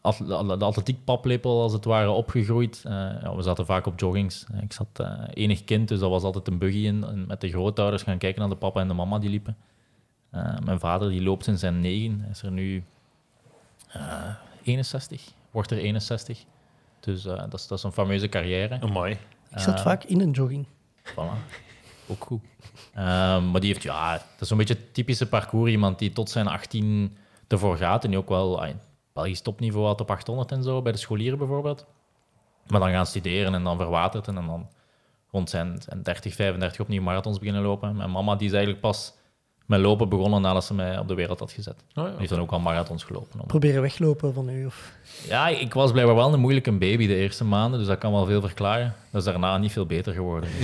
at- 0.00 0.18
de 0.58 0.64
atletiek 0.64 1.04
paplepel 1.04 1.62
als 1.62 1.72
het 1.72 1.84
ware, 1.84 2.10
opgegroeid. 2.10 2.82
Eh, 2.84 2.92
ja, 2.92 3.36
we 3.36 3.42
zaten 3.42 3.66
vaak 3.66 3.86
op 3.86 4.00
joggings. 4.00 4.46
Ik 4.62 4.72
zat 4.72 4.86
eh, 4.92 5.12
enig 5.32 5.64
kind, 5.64 5.88
dus 5.88 5.98
dat 5.98 6.10
was 6.10 6.22
altijd 6.22 6.48
een 6.48 6.58
buggy 6.58 6.76
in. 6.86 7.04
En 7.04 7.24
met 7.26 7.40
de 7.40 7.48
grootouders 7.48 8.02
gaan 8.02 8.18
kijken 8.18 8.40
naar 8.40 8.50
de 8.50 8.56
papa 8.56 8.80
en 8.80 8.88
de 8.88 8.94
mama 8.94 9.18
die 9.18 9.30
liepen. 9.30 9.56
Eh, 10.30 10.58
mijn 10.64 10.78
vader 10.80 11.10
die 11.10 11.22
loopt 11.22 11.44
sinds 11.44 11.60
zijn 11.60 11.80
negen. 11.80 12.20
Hij 12.20 12.30
is 12.30 12.42
er 12.42 12.50
nu 12.50 12.84
eh 13.88 14.02
61, 14.62 15.22
wordt 15.50 15.70
er 15.70 15.78
61. 15.78 16.44
Dus 17.00 17.24
eh, 17.26 17.36
dat, 17.36 17.54
is, 17.54 17.66
dat 17.66 17.78
is 17.78 17.84
een 17.84 17.92
fameuze 17.92 18.28
carrière. 18.28 18.86
Mooi. 18.86 19.12
Ik 19.50 19.58
zat 19.58 19.80
vaak 19.80 20.04
in 20.04 20.20
een 20.20 20.30
jogging. 20.30 20.66
Voilà. 21.10 21.62
Ook 22.06 22.24
goed. 22.24 22.42
Ehm, 22.94 23.50
maar 23.50 23.60
die 23.60 23.72
heeft, 23.72 23.82
ja, 23.82 24.12
dat 24.12 24.40
is 24.40 24.48
zo'n 24.48 24.58
beetje 24.58 24.74
het 24.74 24.94
typische 24.94 25.28
parcours. 25.28 25.70
Iemand 25.70 25.98
die 25.98 26.12
tot 26.12 26.30
zijn 26.30 26.46
18 26.46 27.16
ervoor 27.48 27.76
gaat 27.76 28.04
en 28.04 28.10
die 28.10 28.18
ook 28.18 28.28
wel 28.28 28.62
Belgisch 29.12 29.40
topniveau 29.40 29.86
had 29.86 30.00
op 30.00 30.10
800 30.10 30.52
en 30.52 30.62
zo, 30.62 30.82
bij 30.82 30.92
de 30.92 30.98
scholieren 30.98 31.38
bijvoorbeeld. 31.38 31.86
Maar 32.66 32.80
dan 32.80 32.90
gaan 32.90 33.06
studeren 33.06 33.54
en 33.54 33.64
dan 33.64 33.76
verwatert 33.76 34.28
en 34.28 34.34
dan 34.34 34.68
rond 35.30 35.50
zijn, 35.50 35.82
zijn 35.82 36.02
30, 36.02 36.34
35 36.34 36.80
opnieuw 36.80 37.02
marathons 37.02 37.38
beginnen 37.38 37.62
lopen. 37.62 37.96
Mijn 37.96 38.10
mama 38.10 38.36
die 38.36 38.46
is 38.46 38.52
eigenlijk 38.52 38.82
pas 38.82 39.14
met 39.66 39.80
lopen 39.80 40.08
begonnen 40.08 40.40
nadat 40.42 40.64
ze 40.64 40.74
mij 40.74 40.98
op 40.98 41.08
de 41.08 41.14
wereld 41.14 41.38
had 41.38 41.52
gezet. 41.52 41.74
Oh, 41.74 41.84
ja. 41.94 42.08
Die 42.08 42.18
heeft 42.18 42.30
dan 42.30 42.40
ook 42.40 42.50
al 42.50 42.60
marathons 42.60 43.04
gelopen. 43.04 43.40
Om- 43.40 43.46
Proberen 43.46 43.82
weglopen 43.82 44.34
van 44.34 44.48
u. 44.48 44.66
Of... 44.66 44.92
Ja, 45.28 45.48
ik 45.48 45.74
was 45.74 45.90
blijkbaar 45.92 46.14
wel 46.16 46.32
een 46.32 46.40
moeilijke 46.40 46.72
baby 46.72 47.06
de 47.06 47.14
eerste 47.16 47.44
maanden, 47.44 47.78
dus 47.78 47.88
dat 47.88 47.98
kan 47.98 48.12
wel 48.12 48.26
veel 48.26 48.40
verklaren. 48.40 48.94
Dat 49.10 49.20
is 49.26 49.32
daarna 49.32 49.58
niet 49.58 49.72
veel 49.72 49.86
beter 49.86 50.12
geworden. 50.12 50.50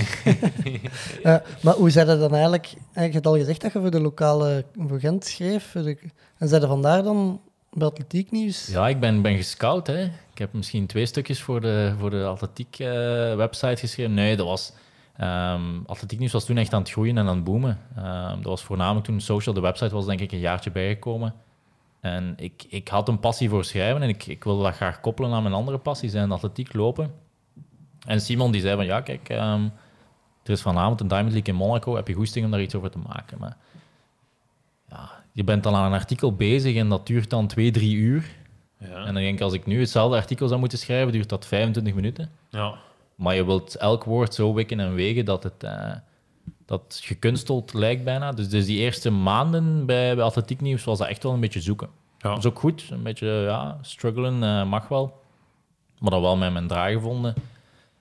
Eh, 1.23 1.35
maar 1.61 1.73
hoe 1.73 1.89
zei 1.89 2.05
dat 2.05 2.19
dan 2.19 2.31
eigenlijk? 2.33 2.73
eh, 2.93 3.05
Je 3.05 3.11
hebt 3.11 3.25
al 3.27 3.35
gezegd 3.37 3.61
dat 3.61 3.73
je 3.73 3.79
voor 3.79 3.91
de 3.91 3.99
lokale 4.01 4.65
voor 4.87 4.99
Gent 4.99 5.25
schreef. 5.25 5.71
voor 5.71 5.81
de- 5.81 5.97
En 6.37 6.47
zei 6.47 6.59
dat 6.59 6.69
vandaar 6.69 7.03
dan 7.03 7.41
bij 7.71 7.87
Atletiek 7.87 8.31
Nieuws? 8.31 8.67
Ja, 8.67 8.87
ik 8.87 8.99
ben, 8.99 9.21
ben 9.21 9.35
gescout. 9.35 9.87
Hè. 9.87 10.03
Ik 10.03 10.37
heb 10.37 10.53
misschien 10.53 10.85
twee 10.87 11.05
stukjes 11.05 11.41
voor 11.41 11.61
de, 11.61 11.93
voor 11.99 12.09
de 12.09 12.23
atletiek 12.25 12.79
eh, 12.79 12.87
website 13.35 13.75
geschreven. 13.77 14.13
Nee, 14.13 14.35
dat 14.35 14.45
was... 14.47 14.73
ehm 15.21 15.79
atletiek 15.85 16.19
nieuws 16.19 16.31
was 16.31 16.45
toen 16.45 16.57
echt 16.57 16.73
aan 16.73 16.81
het 16.81 16.91
groeien 16.91 17.17
en 17.17 17.27
aan 17.27 17.35
het 17.35 17.43
boomen. 17.43 17.79
Ehm, 17.95 18.35
dat 18.35 18.43
was 18.43 18.63
voornamelijk 18.63 19.05
toen 19.05 19.21
social, 19.21 19.55
de 19.55 19.61
website 19.61 19.95
was 19.95 20.05
denk 20.05 20.19
ik 20.19 20.31
een 20.31 20.39
jaartje 20.39 20.71
bijgekomen. 20.71 21.33
En 21.99 22.33
ik, 22.37 22.65
ik 22.69 22.87
had 22.87 23.07
een 23.07 23.19
passie 23.19 23.49
voor 23.49 23.65
schrijven 23.65 24.01
en 24.01 24.09
ik, 24.09 24.25
ik 24.25 24.43
wilde 24.43 24.63
dat 24.63 24.75
graag 24.75 24.99
koppelen 24.99 25.33
aan 25.33 25.43
mijn 25.43 25.55
andere 25.55 25.77
passies 25.77 26.13
en 26.13 26.31
atletiek 26.31 26.73
lopen. 26.73 27.13
En 28.07 28.21
Simon 28.21 28.51
die 28.51 28.61
zei 28.61 28.75
van, 28.75 28.85
ja 28.85 29.01
kijk, 29.01 29.29
ehm, 29.29 29.63
er 30.43 30.51
is 30.51 30.61
vanavond 30.61 31.01
een 31.01 31.07
Diamond 31.07 31.31
League 31.33 31.53
in 31.53 31.59
Monaco, 31.59 31.95
heb 31.95 32.07
je 32.07 32.13
goesting 32.13 32.45
om 32.45 32.51
daar 32.51 32.61
iets 32.61 32.75
over 32.75 32.91
te 32.91 32.97
maken? 33.07 33.37
Maar 33.39 33.57
ja, 34.89 35.09
je 35.31 35.43
bent 35.43 35.63
dan 35.63 35.75
aan 35.75 35.85
een 35.85 35.99
artikel 35.99 36.35
bezig 36.35 36.75
en 36.75 36.89
dat 36.89 37.07
duurt 37.07 37.29
dan 37.29 37.47
twee, 37.47 37.71
drie 37.71 37.95
uur. 37.95 38.29
Ja. 38.79 38.87
En 38.87 39.13
dan 39.13 39.23
denk 39.23 39.35
ik, 39.35 39.41
als 39.41 39.53
ik 39.53 39.65
nu 39.65 39.79
hetzelfde 39.79 40.17
artikel 40.17 40.47
zou 40.47 40.59
moeten 40.59 40.77
schrijven, 40.77 41.11
duurt 41.11 41.29
dat 41.29 41.45
25 41.45 41.93
minuten. 41.93 42.29
ja. 42.49 42.75
Maar 43.21 43.35
je 43.35 43.45
wilt 43.45 43.75
elk 43.75 44.03
woord 44.03 44.33
zo 44.33 44.53
wikken 44.53 44.79
en 44.79 44.93
wegen 44.93 45.25
dat 45.25 45.43
het 45.43 45.63
eh, 45.63 45.91
dat 46.65 46.99
gekunsteld 47.03 47.73
lijkt 47.73 48.03
bijna. 48.03 48.31
Dus, 48.31 48.49
dus 48.49 48.65
die 48.65 48.77
eerste 48.77 49.09
maanden 49.09 49.85
bij, 49.85 50.15
bij 50.15 50.23
Atletiek 50.23 50.61
Nieuws 50.61 50.83
was 50.83 50.97
dat 50.97 51.07
echt 51.07 51.23
wel 51.23 51.33
een 51.33 51.39
beetje 51.39 51.61
zoeken. 51.61 51.89
Ja. 52.17 52.29
Dat 52.29 52.37
is 52.37 52.45
ook 52.45 52.59
goed, 52.59 52.87
een 52.91 53.03
beetje 53.03 53.27
ja, 53.27 53.77
struggelen 53.81 54.43
eh, 54.43 54.65
mag 54.65 54.87
wel. 54.87 55.21
Maar 55.99 56.11
dan 56.11 56.21
wel 56.21 56.37
met 56.37 56.53
mijn 56.53 56.67
draai 56.67 56.95
gevonden. 56.95 57.33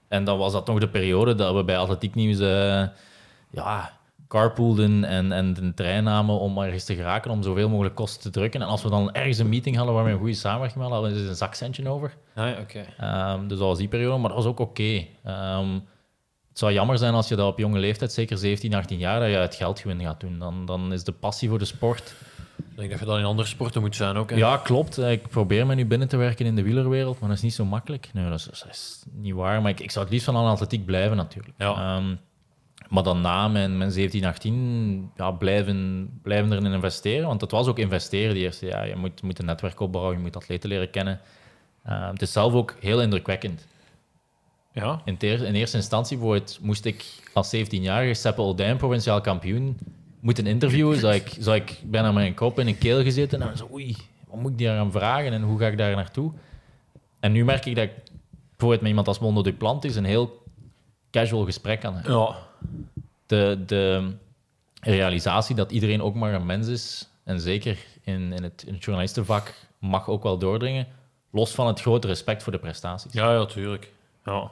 En 0.09 0.25
dan 0.25 0.39
was 0.39 0.53
dat 0.53 0.67
nog 0.67 0.79
de 0.79 0.89
periode 0.89 1.35
dat 1.35 1.55
we 1.55 1.65
bij 1.65 1.79
Atletiek 1.79 2.15
Nieuws 2.15 2.39
eh, 2.39 2.85
ja, 3.51 3.99
carpoolden 4.31 5.05
en, 5.05 5.33
en 5.33 5.55
de 5.55 5.75
trein 5.75 6.05
namen 6.05 6.39
om 6.39 6.59
ergens 6.59 6.85
te 6.85 6.95
geraken, 6.95 7.31
om 7.31 7.43
zoveel 7.43 7.69
mogelijk 7.69 7.95
kosten 7.95 8.21
te 8.21 8.31
drukken. 8.31 8.63
En 8.63 8.67
als 8.67 8.83
we 8.83 8.91
dan 8.91 9.13
ergens 9.13 9.39
een 9.39 9.49
meeting 9.49 9.77
hadden 9.77 9.95
waar 9.95 10.05
we 10.05 10.11
een 10.11 10.19
goede 10.19 10.35
samenwerking 10.35 10.81
hadden, 10.81 10.99
hadden 10.99 11.17
we 11.17 11.23
dus 11.23 11.31
een 11.31 11.37
zakcentje 11.37 11.89
over. 11.89 12.17
Ah, 12.35 12.49
ja, 12.49 12.61
oké. 12.61 12.85
Ehm, 12.99 13.49
dus 13.49 13.59
dat 13.59 13.67
was 13.67 13.79
die 13.79 13.89
periode, 13.89 14.19
maar 14.19 14.29
dat 14.29 14.39
was 14.39 14.47
ook 14.47 14.61
oké. 14.61 15.07
Ehm, 15.25 15.73
het 16.49 16.59
zou 16.59 16.73
jammer 16.73 16.99
zijn 16.99 17.15
als 17.15 17.29
je 17.29 17.37
dat 17.37 17.53
op 17.53 17.59
jonge 17.59 17.79
leeftijd, 17.79 18.13
zeker 18.13 18.39
17, 18.39 18.75
18 18.75 18.99
jaar, 18.99 19.21
dat 19.21 19.29
je 19.29 19.37
het 19.37 19.55
geldgewin 19.55 20.01
gaat 20.01 20.21
doen. 20.21 20.39
Dan, 20.39 20.67
dan 20.67 20.93
is 20.93 21.05
de 21.05 21.13
passie 21.13 21.49
voor 21.49 21.59
de 21.59 21.65
sport 21.65 22.15
Ik 22.59 22.77
denk 22.77 22.91
dat 22.91 22.99
je 22.99 23.07
dat 23.07 23.19
in 23.19 23.25
andere 23.25 23.49
sporten 23.49 23.81
moet 23.81 23.97
zijn 23.97 24.17
ook. 24.17 24.31
Hè? 24.31 24.37
Ja, 24.37 24.57
klopt. 24.57 24.99
Ik 24.99 25.29
probeer 25.29 25.67
me 25.67 25.75
nu 25.75 25.87
binnen 25.87 26.09
te 26.09 26.17
werken 26.17 26.47
in 26.47 26.55
de 26.55 26.63
wielerwereld, 26.63 27.21
maar 27.21 27.29
dat 27.29 27.39
is 27.39 27.45
niet 27.45 27.55
zo 27.55 27.65
makkelijk. 27.65 28.11
Nee, 28.13 28.29
dat 28.29 28.39
is, 28.39 28.45
dat 28.45 28.67
is 28.71 29.05
niet 29.13 29.35
waar. 29.35 29.63
Maar 29.63 29.71
ik, 29.71 29.81
ik 29.81 29.91
zou 29.91 30.05
het 30.05 30.13
liefst 30.13 30.27
van 30.27 30.37
aan 30.37 30.51
atletiek 30.51 30.85
blijven, 30.85 31.17
natuurlijk. 31.17 31.55
Ja. 31.59 31.97
Ehm, 31.97 32.15
maar 32.91 33.03
dan 33.03 33.21
na 33.21 33.49
mijn, 33.49 33.79
mijn 33.79 33.91
17, 33.91 34.25
18 34.25 35.11
ja, 35.17 35.31
blijven, 35.31 36.11
blijven 36.23 36.53
erin 36.53 36.73
investeren. 36.73 37.27
Want 37.27 37.41
het 37.41 37.51
was 37.51 37.67
ook 37.67 37.79
investeren 37.79 38.35
die 38.35 38.43
eerste 38.43 38.67
jaar. 38.67 38.89
Je 38.89 38.97
moet, 38.97 39.23
moet 39.23 39.39
een 39.39 39.45
netwerk 39.45 39.81
opbouwen, 39.81 40.17
je 40.17 40.23
moet 40.23 40.37
atleten 40.37 40.69
leren 40.69 40.91
kennen. 40.91 41.21
Ehm, 41.85 42.11
het 42.13 42.23
is 42.23 42.33
zelf 42.33 42.53
ook 42.53 42.77
heel 42.81 43.03
indrukwekkend. 43.03 43.67
Ja. 44.73 45.01
In, 45.05 45.19
in 45.19 45.55
eerste 45.55 45.77
instantie 45.77 46.17
bijvoorbeeld 46.17 46.59
moest 46.63 46.85
ik 46.85 47.05
als 47.33 47.57
17-jarige 47.57 48.15
Seppe 48.15 48.41
Oldijn, 48.41 48.77
provinciaal 48.77 49.21
kampioen, 49.21 49.79
moeten 50.21 50.47
interviewen. 50.47 50.99
Zou 50.99 51.15
ik, 51.15 51.37
zou 51.39 51.57
ik 51.57 51.81
bijna 51.85 52.13
met 52.13 52.27
een 52.27 52.35
kop 52.35 52.59
in 52.59 52.67
een 52.67 52.79
keel 52.79 53.03
gezeten 53.03 53.43
en 53.43 53.57
zo, 53.57 53.69
oei, 53.73 53.97
wat 54.27 54.41
moet 54.41 54.51
ik 54.51 54.59
daar 54.59 54.79
aan 54.79 54.93
vragen 54.93 55.33
en 55.33 55.43
hoe 55.43 55.59
ga 55.59 55.67
ik 55.67 55.79
daar 55.79 55.97
naartoe? 55.97 56.33
En 57.21 57.33
nu 57.33 57.45
merk 57.45 57.67
ik 57.67 57.75
dat 57.75 57.85
ik 57.85 57.93
bijvoorbeeld 58.49 58.81
met 58.81 58.89
iemand 58.89 59.09
als 59.09 59.19
Mondo 59.19 59.43
Duplantis 59.43 59.97
een 59.97 60.05
heel 60.05 60.43
casual 61.11 61.45
gesprek 61.45 61.81
kan 61.81 61.95
hebben. 61.95 62.13
Ja. 62.13 62.49
De, 63.27 63.63
de 63.67 64.13
realisatie 64.81 65.55
dat 65.57 65.71
iedereen 65.73 66.03
ook 66.03 66.15
maar 66.15 66.35
een 66.35 66.47
mens 66.47 66.67
is, 66.67 67.09
en 67.25 67.41
zeker 67.41 67.79
in, 68.03 68.33
in, 68.33 68.43
het, 68.43 68.65
in 68.67 68.75
het 68.75 68.85
journalistenvak 68.85 69.55
mag 69.79 70.09
ook 70.09 70.23
wel 70.23 70.39
doordringen, 70.39 70.87
los 71.31 71.55
van 71.55 71.67
het 71.67 71.81
grote 71.81 72.07
respect 72.07 72.43
voor 72.43 72.53
de 72.53 72.59
prestaties. 72.59 73.13
Ja, 73.13 73.33
ja, 73.33 73.47
tuurlijk. 73.47 73.93
Ja. 74.25 74.51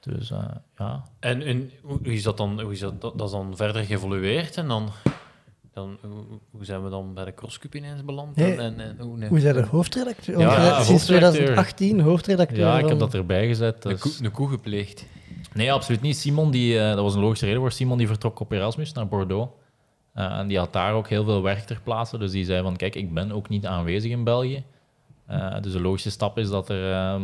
Dus 0.00 0.30
eh, 0.30 0.44
ja, 0.78 1.04
En, 1.18 1.42
en 1.42 1.70
hoe 1.82 1.98
is 2.02 2.22
dat 2.22 2.36
dan? 2.36 2.60
Hoe 2.60 2.72
is 2.72 2.78
dat, 2.80 3.00
dat, 3.00 3.18
dat 3.18 3.26
is 3.26 3.32
dan 3.32 3.56
verder 3.56 3.84
geëvolueerd 3.84 4.56
en 4.56 4.68
dan, 4.68 4.90
dan 5.72 5.98
hoe, 6.50 6.64
zijn 6.64 6.84
we 6.84 6.90
dan 6.90 7.14
bij 7.14 7.24
de 7.24 7.34
crosscup 7.34 7.74
ineens 7.74 8.04
beland? 8.04 8.36
Nee. 8.36 8.56
En, 8.56 8.80
en, 8.80 8.96
hoe, 8.98 9.16
nee. 9.16 9.28
Hoe 9.28 9.40
zijn 9.40 9.54
de 9.54 9.62
hoofdredacteur? 9.66 10.38
Ja, 10.38 10.74
sinds 10.74 10.88
hoofdredacteur. 10.88 11.44
2018 11.44 12.00
hoofdredacteur. 12.00 12.58
Ja, 12.58 12.74
ik 12.74 12.80
van- 12.80 12.88
heb 12.90 12.98
dat 12.98 13.14
erbij 13.14 13.46
gezet. 13.46 13.84
Een, 13.84 13.90
Dus... 13.90 14.00
koe, 14.00 14.12
een 14.22 14.30
koe 14.30 14.48
gepleegd. 14.48 15.04
Nee, 15.54 15.72
absoluut 15.72 16.00
niet. 16.00 16.16
Simon, 16.16 16.50
die, 16.50 16.78
eh, 16.78 16.88
dat 16.88 17.00
was 17.00 17.14
een 17.14 17.20
logische 17.20 17.44
reden 17.44 17.60
voor 17.60 17.72
Simon, 17.72 17.98
die 17.98 18.06
vertrok 18.06 18.40
op 18.40 18.52
Erasmus 18.52 18.92
naar 18.92 19.08
Bordeaux. 19.08 19.52
Eh, 20.14 20.38
en 20.38 20.46
die 20.46 20.58
had 20.58 20.72
daar 20.72 20.94
ook 20.94 21.08
heel 21.08 21.24
veel 21.24 21.42
werk 21.42 21.66
ter 21.66 21.80
plaatse. 21.84 22.18
Dus 22.18 22.30
die 22.30 22.44
zei 22.44 22.62
van, 22.62 22.76
kijk, 22.76 22.94
ik 22.94 23.14
ben 23.14 23.32
ook 23.32 23.48
niet 23.48 23.66
aanwezig 23.66 24.10
in 24.10 24.24
België. 24.24 24.64
Eh, 25.26 25.56
dus 25.60 25.72
de 25.72 25.80
logische 25.80 26.10
stap 26.10 26.38
is 26.38 26.48
dat 26.48 26.68
er, 26.68 26.92
ehm, 26.92 27.22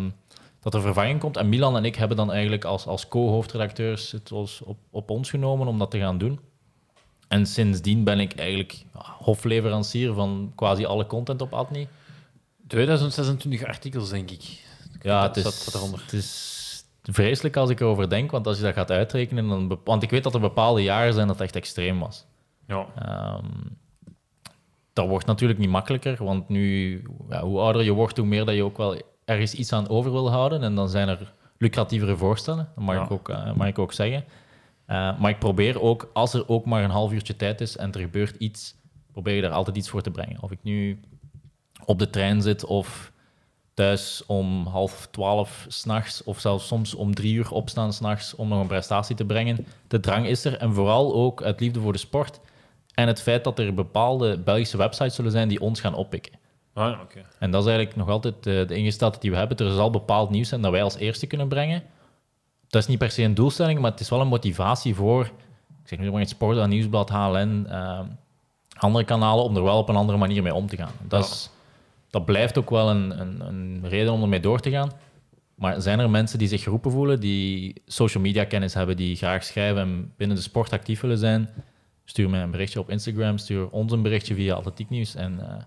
dat 0.61 0.75
er 0.75 0.81
vervanging 0.81 1.21
komt. 1.21 1.37
En 1.37 1.49
Milan 1.49 1.77
en 1.77 1.85
ik 1.85 1.97
hebben 1.97 2.17
dan 2.17 2.33
eigenlijk 2.33 2.65
als, 2.65 2.87
als 2.87 3.09
co-hoofdredacteurs 3.09 4.13
het 4.13 4.33
ons 4.33 4.61
op, 4.61 4.79
op 4.91 5.11
ons 5.11 5.31
genomen 5.31 5.67
om 5.67 5.79
dat 5.79 5.91
te 5.91 5.99
gaan 5.99 6.19
doen. 6.19 6.41
En 7.29 7.47
sindsdien 7.47 8.05
ben 8.05 8.21
ik 8.21 8.35
eigenlijk 8.35 8.85
hofleverancier 9.19 10.13
van 10.13 10.53
quasi 10.55 10.85
alle 10.85 11.07
content 11.07 11.43
op 11.43 11.53
Adni. 11.53 11.89
2026 12.67 13.65
artikels, 13.65 14.11
denk 14.11 14.31
ik. 14.31 14.65
Ja, 15.03 15.23
het 15.23 15.37
is, 15.37 15.45
het 15.45 16.13
is 16.13 16.56
vreselijk 17.13 17.57
als 17.57 17.71
ik 17.71 17.81
erover 17.81 18.09
denk, 18.09 18.31
want 18.31 18.47
als 18.47 18.57
je 18.57 18.63
dat 18.63 18.75
gaat 18.75 18.91
uitrekenen, 18.91 19.49
dan, 19.49 19.79
want 19.85 20.03
ik 20.03 20.11
weet 20.11 20.23
dat 20.23 20.35
er 20.35 20.41
bepaalde 20.41 20.83
jaren 20.83 21.13
zijn 21.13 21.27
dat 21.27 21.37
het 21.37 21.45
echt 21.45 21.57
extreem 21.57 21.99
was. 21.99 22.27
Ja. 22.67 22.87
Ehm, 22.99 23.51
dat 24.93 25.09
wordt 25.09 25.27
natuurlijk 25.27 25.59
niet 25.59 25.69
makkelijker, 25.69 26.25
want 26.25 26.49
nu, 26.49 27.03
ja, 27.29 27.43
hoe 27.43 27.61
ouder 27.61 27.83
je 27.83 27.93
wordt, 27.93 28.17
hoe 28.17 28.27
meer 28.27 28.45
dat 28.45 28.55
je 28.55 28.65
ook 28.65 28.77
wel 28.77 29.01
ergens 29.25 29.55
iets 29.55 29.73
aan 29.73 29.89
over 29.89 30.13
wil 30.13 30.31
houden. 30.31 30.63
En 30.63 30.75
dan 30.75 30.89
zijn 30.89 31.09
er 31.09 31.33
lucratievere 31.59 32.17
voorstellen, 32.17 32.69
dat 32.75 32.85
mag, 32.85 32.95
Ja. 32.95 33.03
ik, 33.05 33.11
ook, 33.11 33.29
eh, 33.29 33.53
mag 33.53 33.67
ik 33.67 33.79
ook 33.79 33.93
zeggen. 33.93 34.25
Eh, 34.87 35.19
maar 35.19 35.31
ik 35.31 35.39
probeer 35.39 35.81
ook, 35.81 36.11
als 36.13 36.35
er 36.35 36.49
ook 36.49 36.65
maar 36.65 36.85
een 36.85 36.91
half 36.91 37.13
uurtje 37.13 37.37
tijd 37.37 37.61
is 37.61 37.77
en 37.77 37.93
er 37.93 38.01
gebeurt 38.01 38.37
iets, 38.37 38.75
probeer 39.13 39.35
je 39.35 39.43
daar 39.43 39.51
altijd 39.51 39.77
iets 39.77 39.89
voor 39.89 40.03
te 40.03 40.11
brengen. 40.11 40.43
Of 40.43 40.51
ik 40.51 40.59
nu 40.63 41.01
op 41.85 41.99
de 41.99 42.11
trein 42.11 42.43
zit 42.43 42.65
of 42.65 43.13
thuis 43.77 44.23
om 44.27 44.67
half 44.67 45.09
twaalf 45.11 45.65
s'nachts 45.69 46.25
of 46.25 46.41
zelfs 46.41 46.67
soms 46.67 46.95
om 46.95 47.15
drie 47.15 47.35
uur 47.35 47.51
opstaan 47.51 47.93
s'nachts 47.93 48.35
om 48.35 48.49
nog 48.49 48.61
een 48.61 48.67
prestatie 48.67 49.17
te 49.17 49.25
brengen. 49.25 49.67
De 49.89 50.01
drang 50.01 50.27
is 50.27 50.45
er 50.45 50.57
en 50.57 50.75
vooral 50.75 51.15
ook 51.15 51.43
uit 51.43 51.61
liefde 51.61 51.81
voor 51.81 51.93
de 51.93 51.99
sport 51.99 52.41
en 52.95 53.07
het 53.07 53.23
feit 53.23 53.45
dat 53.45 53.59
er 53.59 53.75
bepaalde 53.75 54.39
Belgische 54.39 54.77
websites 54.77 55.15
zullen 55.15 55.31
zijn 55.31 55.49
die 55.49 55.61
ons 55.61 55.81
gaan 55.81 55.95
oppikken. 55.95 56.33
Ah. 56.73 56.99
En 57.39 57.51
dat 57.51 57.63
is 57.63 57.69
eigenlijk 57.69 57.97
nog 57.97 58.09
altijd 58.09 58.35
de, 58.43 58.65
de 58.69 58.75
ingesteldheid 58.75 59.23
die 59.23 59.31
we 59.31 59.37
hebben. 59.37 59.57
Er 59.57 59.75
zal 59.75 59.91
bepaald 59.91 60.31
nieuws 60.31 60.49
zijn 60.49 60.61
dat 60.61 60.71
wij 60.71 60.83
als 60.83 60.97
eerste 60.97 61.27
kunnen 61.27 61.49
brengen. 61.49 61.83
Dat 62.69 62.83
is 62.83 62.89
niet 62.89 62.99
per 62.99 63.11
se 63.11 63.23
een 63.23 63.35
doelstelling, 63.35 63.81
maar 63.81 63.91
het 63.91 64.01
is 64.01 64.09
wel 64.09 64.21
een 64.21 64.29
motivatie 64.29 64.95
voor, 64.95 65.25
ik 65.83 65.89
zeg 65.89 65.99
nu 65.99 66.11
maar 66.11 66.21
het 66.21 66.29
Sport, 66.29 66.59
aan 66.59 66.69
Nieuwsblad, 66.69 67.09
HLN, 67.09 67.67
eh, 67.69 68.01
andere 68.77 69.05
kanalen, 69.05 69.45
om 69.45 69.57
er 69.57 69.63
wel 69.63 69.79
op 69.79 69.89
een 69.89 69.97
andere 69.97 70.19
manier 70.19 70.43
mee 70.43 70.55
om 70.55 70.67
te 70.67 70.77
gaan. 70.77 70.93
Dat, 71.09 71.25
is, 71.25 71.51
dat 72.11 72.25
blijft 72.25 72.59
ook 72.59 72.71
wel 72.71 72.91
een, 72.91 73.21
een, 73.21 73.41
een 73.41 73.89
reden 73.89 74.13
om 74.13 74.23
ermee 74.23 74.41
door 74.41 74.61
te 74.61 74.71
gaan. 74.71 74.93
Maar 75.55 75.83
zijn 75.83 75.99
er 75.99 76.11
mensen 76.11 76.39
die 76.39 76.49
zich 76.49 76.63
geroepen 76.63 76.91
voelen, 76.91 77.21
die 77.21 77.83
social 77.87 78.23
media 78.23 78.45
kennis 78.45 78.75
hebben, 78.75 78.97
die 78.97 79.17
graag 79.17 79.45
schrijven 79.45 79.83
en 79.83 80.13
binnen 80.17 80.37
de 80.37 80.43
sport 80.43 80.73
actief 80.73 81.01
willen 81.01 81.19
zijn? 81.19 81.49
Stuur 82.05 82.31
mij 82.31 82.43
een 82.43 82.51
berichtje 82.51 82.81
op 82.81 82.91
Instagram, 82.91 83.39
stuur 83.39 83.69
ons 83.69 83.93
een 83.93 84.03
berichtje 84.03 84.35
via 84.35 84.55
Atletiek 84.55 84.91
Nieuws 84.91 85.15
en 85.15 85.41
eh, 85.41 85.63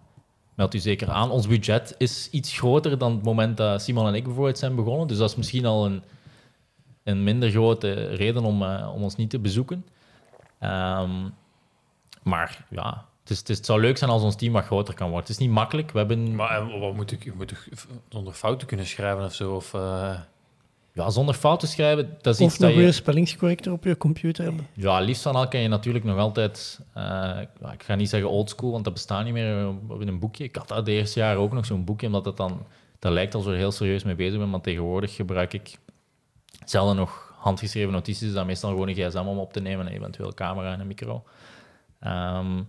meld 0.55 0.73
u 0.73 0.79
zeker 0.79 1.09
aan. 1.09 1.31
Ons 1.31 1.47
budget 1.47 1.95
is 1.97 2.29
iets 2.31 2.57
groter 2.57 2.97
dan 2.97 3.11
het 3.11 3.23
moment 3.23 3.57
dat 3.57 3.81
Simon 3.81 4.07
en 4.07 4.13
ik 4.13 4.23
bijvoorbeeld 4.23 4.57
zijn 4.57 4.75
begonnen. 4.75 5.07
Dus 5.07 5.17
dat 5.17 5.29
is 5.29 5.35
misschien 5.35 5.65
al 5.65 5.85
een, 5.85 6.01
een 7.03 7.23
minder 7.23 7.49
grote 7.49 7.93
reden 7.93 8.43
om, 8.43 8.63
eh, 8.63 8.91
om 8.95 9.03
ons 9.03 9.15
niet 9.15 9.29
te 9.29 9.39
bezoeken. 9.39 9.85
Ehm, 10.59 11.29
maar 12.23 12.65
ja, 12.69 13.05
het, 13.29 13.37
is, 13.37 13.37
het, 13.37 13.49
is- 13.49 13.57
het 13.57 13.65
zou 13.65 13.81
leuk 13.81 13.97
zijn 13.97 14.09
als 14.09 14.23
ons 14.23 14.35
team 14.35 14.53
wat 14.53 14.63
groter 14.65 14.93
kan 14.93 15.09
worden. 15.09 15.27
Het 15.27 15.39
is 15.39 15.45
niet 15.45 15.53
makkelijk. 15.55 15.91
We 15.91 15.97
hebben 15.97 16.35
Maar 16.35 16.49
en 16.61 16.79
wat 16.79 16.93
moet 16.95 17.11
ik? 17.11 17.23
Je 17.23 17.31
moet 17.35 17.47
toch 17.47 17.67
zonder 18.09 18.33
fouten 18.33 18.67
kunnen 18.67 18.85
schrijven 18.85 19.23
of 19.25 19.33
zo? 19.33 19.55
Of, 19.55 19.73
eh, 19.73 20.19
ja, 20.93 21.09
zonder 21.09 21.35
fouten 21.35 21.67
schrijven. 21.67 22.17
Dat 22.21 22.33
is 22.33 22.39
iets 22.39 22.53
Of 22.53 22.59
een 22.59 22.65
dat 22.65 22.71
goede 22.73 22.85
je, 22.87 22.91
spellingscorrector 22.93 23.73
op 23.73 23.83
je 23.83 23.97
computer 23.97 24.43
hebben. 24.43 24.67
Ja, 24.73 24.99
liefst 24.99 25.21
van 25.21 25.35
al 25.35 25.47
kan 25.47 25.59
je 25.59 25.67
natuurlijk 25.67 26.05
nog 26.05 26.17
altijd, 26.17 26.79
eh, 26.93 27.03
ja, 27.61 27.71
ik 27.73 27.83
ga 27.83 27.95
niet 27.95 28.09
zeggen 28.09 28.29
oldschool, 28.29 28.71
want 28.71 28.83
dat 28.83 28.93
bestaat 28.93 29.23
niet 29.23 29.33
meer 29.33 29.57
eh, 29.57 29.99
in 29.99 30.07
een 30.07 30.19
boekje. 30.19 30.43
Ik 30.43 30.55
had 30.55 30.67
dat 30.67 30.85
de 30.85 30.91
eerste 30.91 31.19
jaar 31.19 31.35
ook 31.35 31.53
nog 31.53 31.65
zo'n 31.65 31.83
boekje, 31.85 32.07
omdat 32.07 32.25
het 32.25 32.37
dan, 32.37 32.65
dat 32.99 33.11
lijkt 33.11 33.33
alsof 33.35 33.47
je 33.49 33.53
er 33.53 33.59
heel 33.61 33.71
serieus 33.71 34.03
mee 34.03 34.15
bezig 34.15 34.37
bent, 34.39 34.51
maar 34.51 34.61
tegenwoordig 34.61 35.15
gebruik 35.15 35.53
ik 35.53 35.77
zelden 36.65 36.95
nog 36.95 37.33
handgeschreven 37.37 37.91
notities, 37.93 38.33
dan 38.33 38.45
meestal 38.45 38.69
gewoon 38.69 38.87
een 38.87 38.95
gsm 38.95 39.17
om 39.17 39.37
op 39.39 39.53
te 39.53 39.59
nemen 39.61 39.87
en 39.87 39.93
eventueel 39.93 40.27
een 40.27 40.33
camera 40.33 40.73
en 40.73 40.79
een 40.79 40.87
micro. 40.87 41.23
Ehm, 41.99 42.61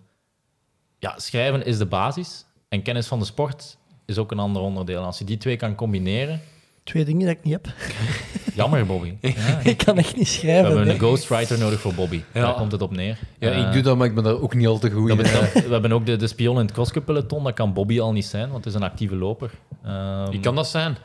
ja, 1.00 1.14
schrijven 1.18 1.64
is 1.64 1.78
de 1.78 1.86
basis 1.86 2.44
en 2.68 2.82
kennis 2.82 3.06
van 3.06 3.18
de 3.18 3.24
sport 3.24 3.76
is 4.06 4.18
ook 4.18 4.30
een 4.30 4.38
ander 4.38 4.62
onderdeel. 4.62 5.02
Als 5.02 5.18
je 5.18 5.24
die 5.24 5.36
twee 5.36 5.56
kan 5.56 5.74
combineren, 5.74 6.40
Twee 6.82 7.04
dingen 7.04 7.26
dat 7.26 7.36
ik 7.36 7.42
niet 7.44 7.52
heb. 7.52 7.66
jammer 8.54 8.86
Bobby. 8.86 9.14
Ja, 9.20 9.58
Ik 9.62 9.76
kan 9.76 9.98
echt 9.98 10.16
niet 10.16 10.28
we 10.28 10.34
schrijven. 10.34 10.66
hebben 10.66 10.86
hè. 10.86 10.92
een 10.92 10.98
ghostwriter 10.98 11.58
nodig 11.58 11.80
voor 11.80 11.94
Bobby. 11.94 12.22
Ja. 12.32 12.40
Daar 12.40 12.54
komt 12.54 12.72
het 12.72 12.82
op 12.82 12.90
neer. 12.90 13.18
ja, 13.38 13.50
Eh, 13.50 13.66
ik 13.66 13.72
doe 13.72 13.82
dat, 13.82 13.96
maar 13.96 14.06
ik 14.06 14.14
ben 14.14 14.24
daar 14.24 14.40
ook 14.40 14.54
niet 14.54 14.66
al 14.66 14.78
te 14.78 14.90
goed 14.90 15.10
in. 15.10 15.16
we 15.66 15.68
hebben 15.70 15.92
ook 15.92 16.06
de, 16.06 16.16
de 16.16 16.26
spion 16.26 16.56
in 16.58 16.62
het 16.64 16.72
crosscup 16.72 17.04
peloton. 17.04 17.44
Dat 17.44 17.54
kan 17.54 17.72
Bobby 17.72 18.00
al 18.00 18.12
niet 18.12 18.24
zijn, 18.24 18.50
want 18.50 18.64
het 18.64 18.74
is 18.74 18.80
een 18.80 18.86
actieve 18.86 19.16
loper. 19.16 19.50
Ehm, 19.84 20.30
Wie 20.30 20.40
kan 20.40 20.54
dat 20.54 20.68
zijn? 20.68 20.96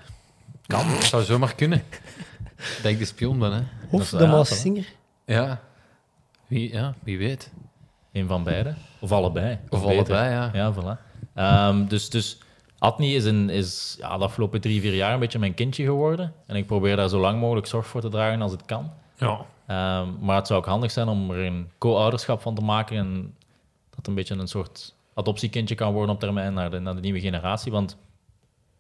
Kan. 0.68 0.90
Dat 0.90 1.04
zou 1.04 1.24
zomaar 1.24 1.56
kunnen. 1.56 1.84
Dat 2.82 2.92
ik 2.92 3.00
de 3.00 3.06
spion 3.06 3.40
ben, 3.40 3.52
hè? 3.54 3.62
Of 3.90 4.10
de 4.10 4.18
ja, 4.18 4.32
Maas 4.32 4.60
Singer. 4.62 4.86
Ja. 5.26 5.62
Wie, 6.48 6.74
ja, 6.74 6.94
wie 7.04 7.18
weet. 7.18 7.52
Een 8.16 8.28
van 8.28 8.44
beide. 8.44 8.74
Of 9.00 9.12
allebei. 9.12 9.60
Of 9.70 9.84
allebei, 9.84 10.30
ja. 10.30 10.50
Ja, 10.54 10.74
voilà. 10.74 11.00
Ehm, 11.34 11.86
dus, 11.88 12.10
dus 12.10 12.38
Adni 12.80 13.16
is, 13.16 13.26
een, 13.26 13.50
is 13.50 13.96
ja, 14.00 14.18
de 14.18 14.24
afgelopen 14.24 14.62
drie, 14.62 14.82
vier 14.82 14.94
jaar 14.96 15.14
een 15.14 15.20
beetje 15.20 15.40
mijn 15.40 15.54
kindje 15.54 15.84
geworden. 15.84 16.34
En 16.46 16.56
ik 16.56 16.66
probeer 16.66 16.96
daar 16.96 17.10
zo 17.10 17.20
lang 17.20 17.40
mogelijk 17.40 17.68
zorg 17.68 17.88
voor 17.88 18.02
te 18.02 18.10
dragen 18.10 18.42
als 18.42 18.52
het 18.52 18.66
kan. 18.66 18.92
Ja. 19.18 19.46
Ehm, 19.68 20.08
maar 20.20 20.36
het 20.36 20.48
zou 20.48 20.60
ook 20.60 20.66
handig 20.66 20.92
zijn 20.92 21.08
om 21.08 21.32
er 21.32 21.46
een 21.46 21.70
co-ouderschap 21.78 22.42
van 22.42 22.56
te 22.56 22.62
maken. 22.62 22.98
En 22.98 23.36
dat 23.96 24.08
een 24.08 24.14
beetje 24.16 24.36
een 24.36 24.48
soort 24.48 24.94
adoptiekindje 25.14 25.76
kan 25.76 25.94
worden 25.94 26.16
op 26.16 26.20
termijn 26.20 26.54
naar 26.54 26.70
de, 26.72 26.80
naar 26.80 26.96
de 26.96 27.02
nieuwe 27.02 27.20
generatie. 27.20 27.72
Want 27.72 27.98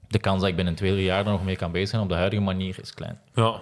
de 0.08 0.20
kans 0.20 0.40
dat 0.42 0.50
ik 0.50 0.56
binnen 0.56 0.76
twee, 0.76 0.92
drie 0.92 1.04
jaar 1.06 1.26
er 1.26 1.32
nog 1.32 1.44
mee 1.44 1.56
kan 1.56 1.72
bezig 1.72 1.90
zijn 1.90 2.02
op 2.02 2.10
de 2.10 2.16
huidige 2.16 2.42
manier 2.42 2.78
is 2.82 2.94
klein. 2.94 3.20
Ja. 3.34 3.60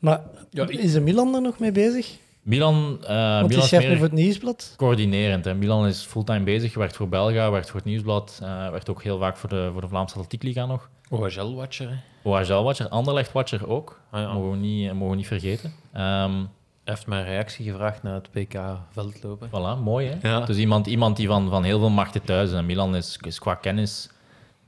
Maar 0.00 0.20
Ja, 0.50 0.62
ik- 0.62 0.70
is 0.78 0.92
de 0.92 1.00
Milan 1.00 1.34
er 1.34 1.42
nog 1.42 1.58
mee 1.58 1.72
bezig? 1.72 2.18
Milan, 2.46 2.98
eh 3.02 3.08
Want 3.08 3.48
Milan 3.48 3.64
is 3.64 3.70
meer 3.70 3.94
voor 3.96 4.04
het 4.04 4.12
nieuwsblad. 4.12 4.74
coördinerend. 4.76 5.44
Hè. 5.44 5.54
Milan 5.54 5.86
is 5.86 6.02
fulltime 6.02 6.44
bezig, 6.44 6.74
werkt 6.74 6.96
voor 6.96 7.08
Belga, 7.08 7.50
werkt 7.50 7.66
voor 7.70 7.80
het 7.80 7.88
Nieuwsblad, 7.88 8.38
eh, 8.42 8.70
werkt 8.70 8.88
ook 8.88 9.02
heel 9.02 9.18
vaak 9.18 9.36
voor 9.36 9.48
de, 9.48 9.68
voor 9.72 9.80
de 9.80 9.88
Vlaamse 9.88 10.14
Atletiekliga 10.14 10.66
nog. 10.66 10.88
OHL-watcher? 11.10 12.02
OHL-watcher, 12.22 12.88
Anderlecht-watcher 12.88 13.68
ook. 13.68 14.00
Ah, 14.10 14.20
ja. 14.20 14.32
Mogen, 14.32 14.50
we 14.50 14.56
niet, 14.56 14.92
mogen 14.92 15.10
we 15.10 15.16
niet 15.16 15.26
vergeten. 15.26 15.72
Ehm, 15.92 16.32
Hij 16.32 16.94
heeft 16.94 17.06
mijn 17.06 17.24
reactie 17.24 17.70
gevraagd 17.70 18.02
naar 18.02 18.14
het 18.14 18.30
PK 18.30 18.58
veldlopen. 18.90 19.48
Voilà, 19.48 19.82
mooi 19.82 20.08
hè. 20.08 20.28
Ja. 20.28 20.40
Dus 20.40 20.56
iemand, 20.56 20.86
iemand 20.86 21.16
die 21.16 21.26
van, 21.26 21.50
van 21.50 21.64
heel 21.64 21.78
veel 21.78 21.90
machten 21.90 22.22
thuis 22.22 22.50
is. 22.50 22.56
En 22.56 22.66
Milan 22.66 22.96
is, 22.96 23.18
is 23.26 23.38
qua 23.38 23.54
kennis... 23.54 24.10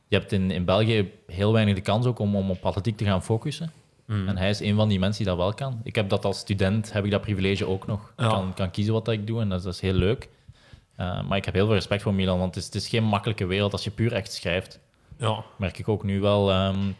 Je 0.08 0.16
hebt 0.16 0.32
in, 0.32 0.50
in 0.50 0.64
België 0.64 1.10
heel 1.26 1.52
weinig 1.52 1.74
de 1.74 1.80
kans 1.80 2.06
ook 2.06 2.18
om, 2.18 2.36
om 2.36 2.50
op 2.50 2.64
atletiek 2.66 2.96
te 2.96 3.04
gaan 3.04 3.22
focussen. 3.22 3.72
Mm. 4.08 4.28
En 4.28 4.36
hij 4.36 4.50
is 4.50 4.60
een 4.60 4.74
van 4.74 4.88
die 4.88 4.98
mensen 4.98 5.24
die 5.24 5.32
dat 5.34 5.42
wel 5.42 5.54
kan. 5.54 5.80
Ik 5.82 5.94
heb 5.94 6.08
dat 6.08 6.24
als 6.24 6.38
student, 6.38 6.92
heb 6.92 7.04
ik 7.04 7.10
dat 7.10 7.20
privilege 7.20 7.66
ook 7.66 7.86
nog. 7.86 8.12
Ik 8.16 8.28
kan, 8.28 8.54
kan 8.54 8.70
kiezen 8.70 8.92
wat 8.92 9.08
ik 9.08 9.26
doe 9.26 9.40
en 9.40 9.48
dat 9.48 9.58
is, 9.58 9.64
dat 9.64 9.74
is 9.74 9.80
heel 9.80 9.92
leuk. 9.92 10.28
Eh, 10.96 11.22
maar 11.22 11.36
ik 11.36 11.44
heb 11.44 11.54
heel 11.54 11.66
veel 11.66 11.74
respect 11.74 12.02
voor 12.02 12.14
Milan, 12.14 12.38
want 12.38 12.54
het 12.54 12.64
is, 12.64 12.64
het 12.64 12.82
is 12.82 12.88
geen 12.88 13.04
makkelijke 13.04 13.46
wereld 13.46 13.72
als 13.72 13.84
je 13.84 13.90
puur 13.90 14.12
echt 14.12 14.32
schrijft. 14.32 14.80
Ja. 15.18 15.44
Merk 15.56 15.78
ik 15.78 15.88
ook 15.88 16.04
nu 16.04 16.20
wel 16.20 16.50
ehm, 16.50 16.92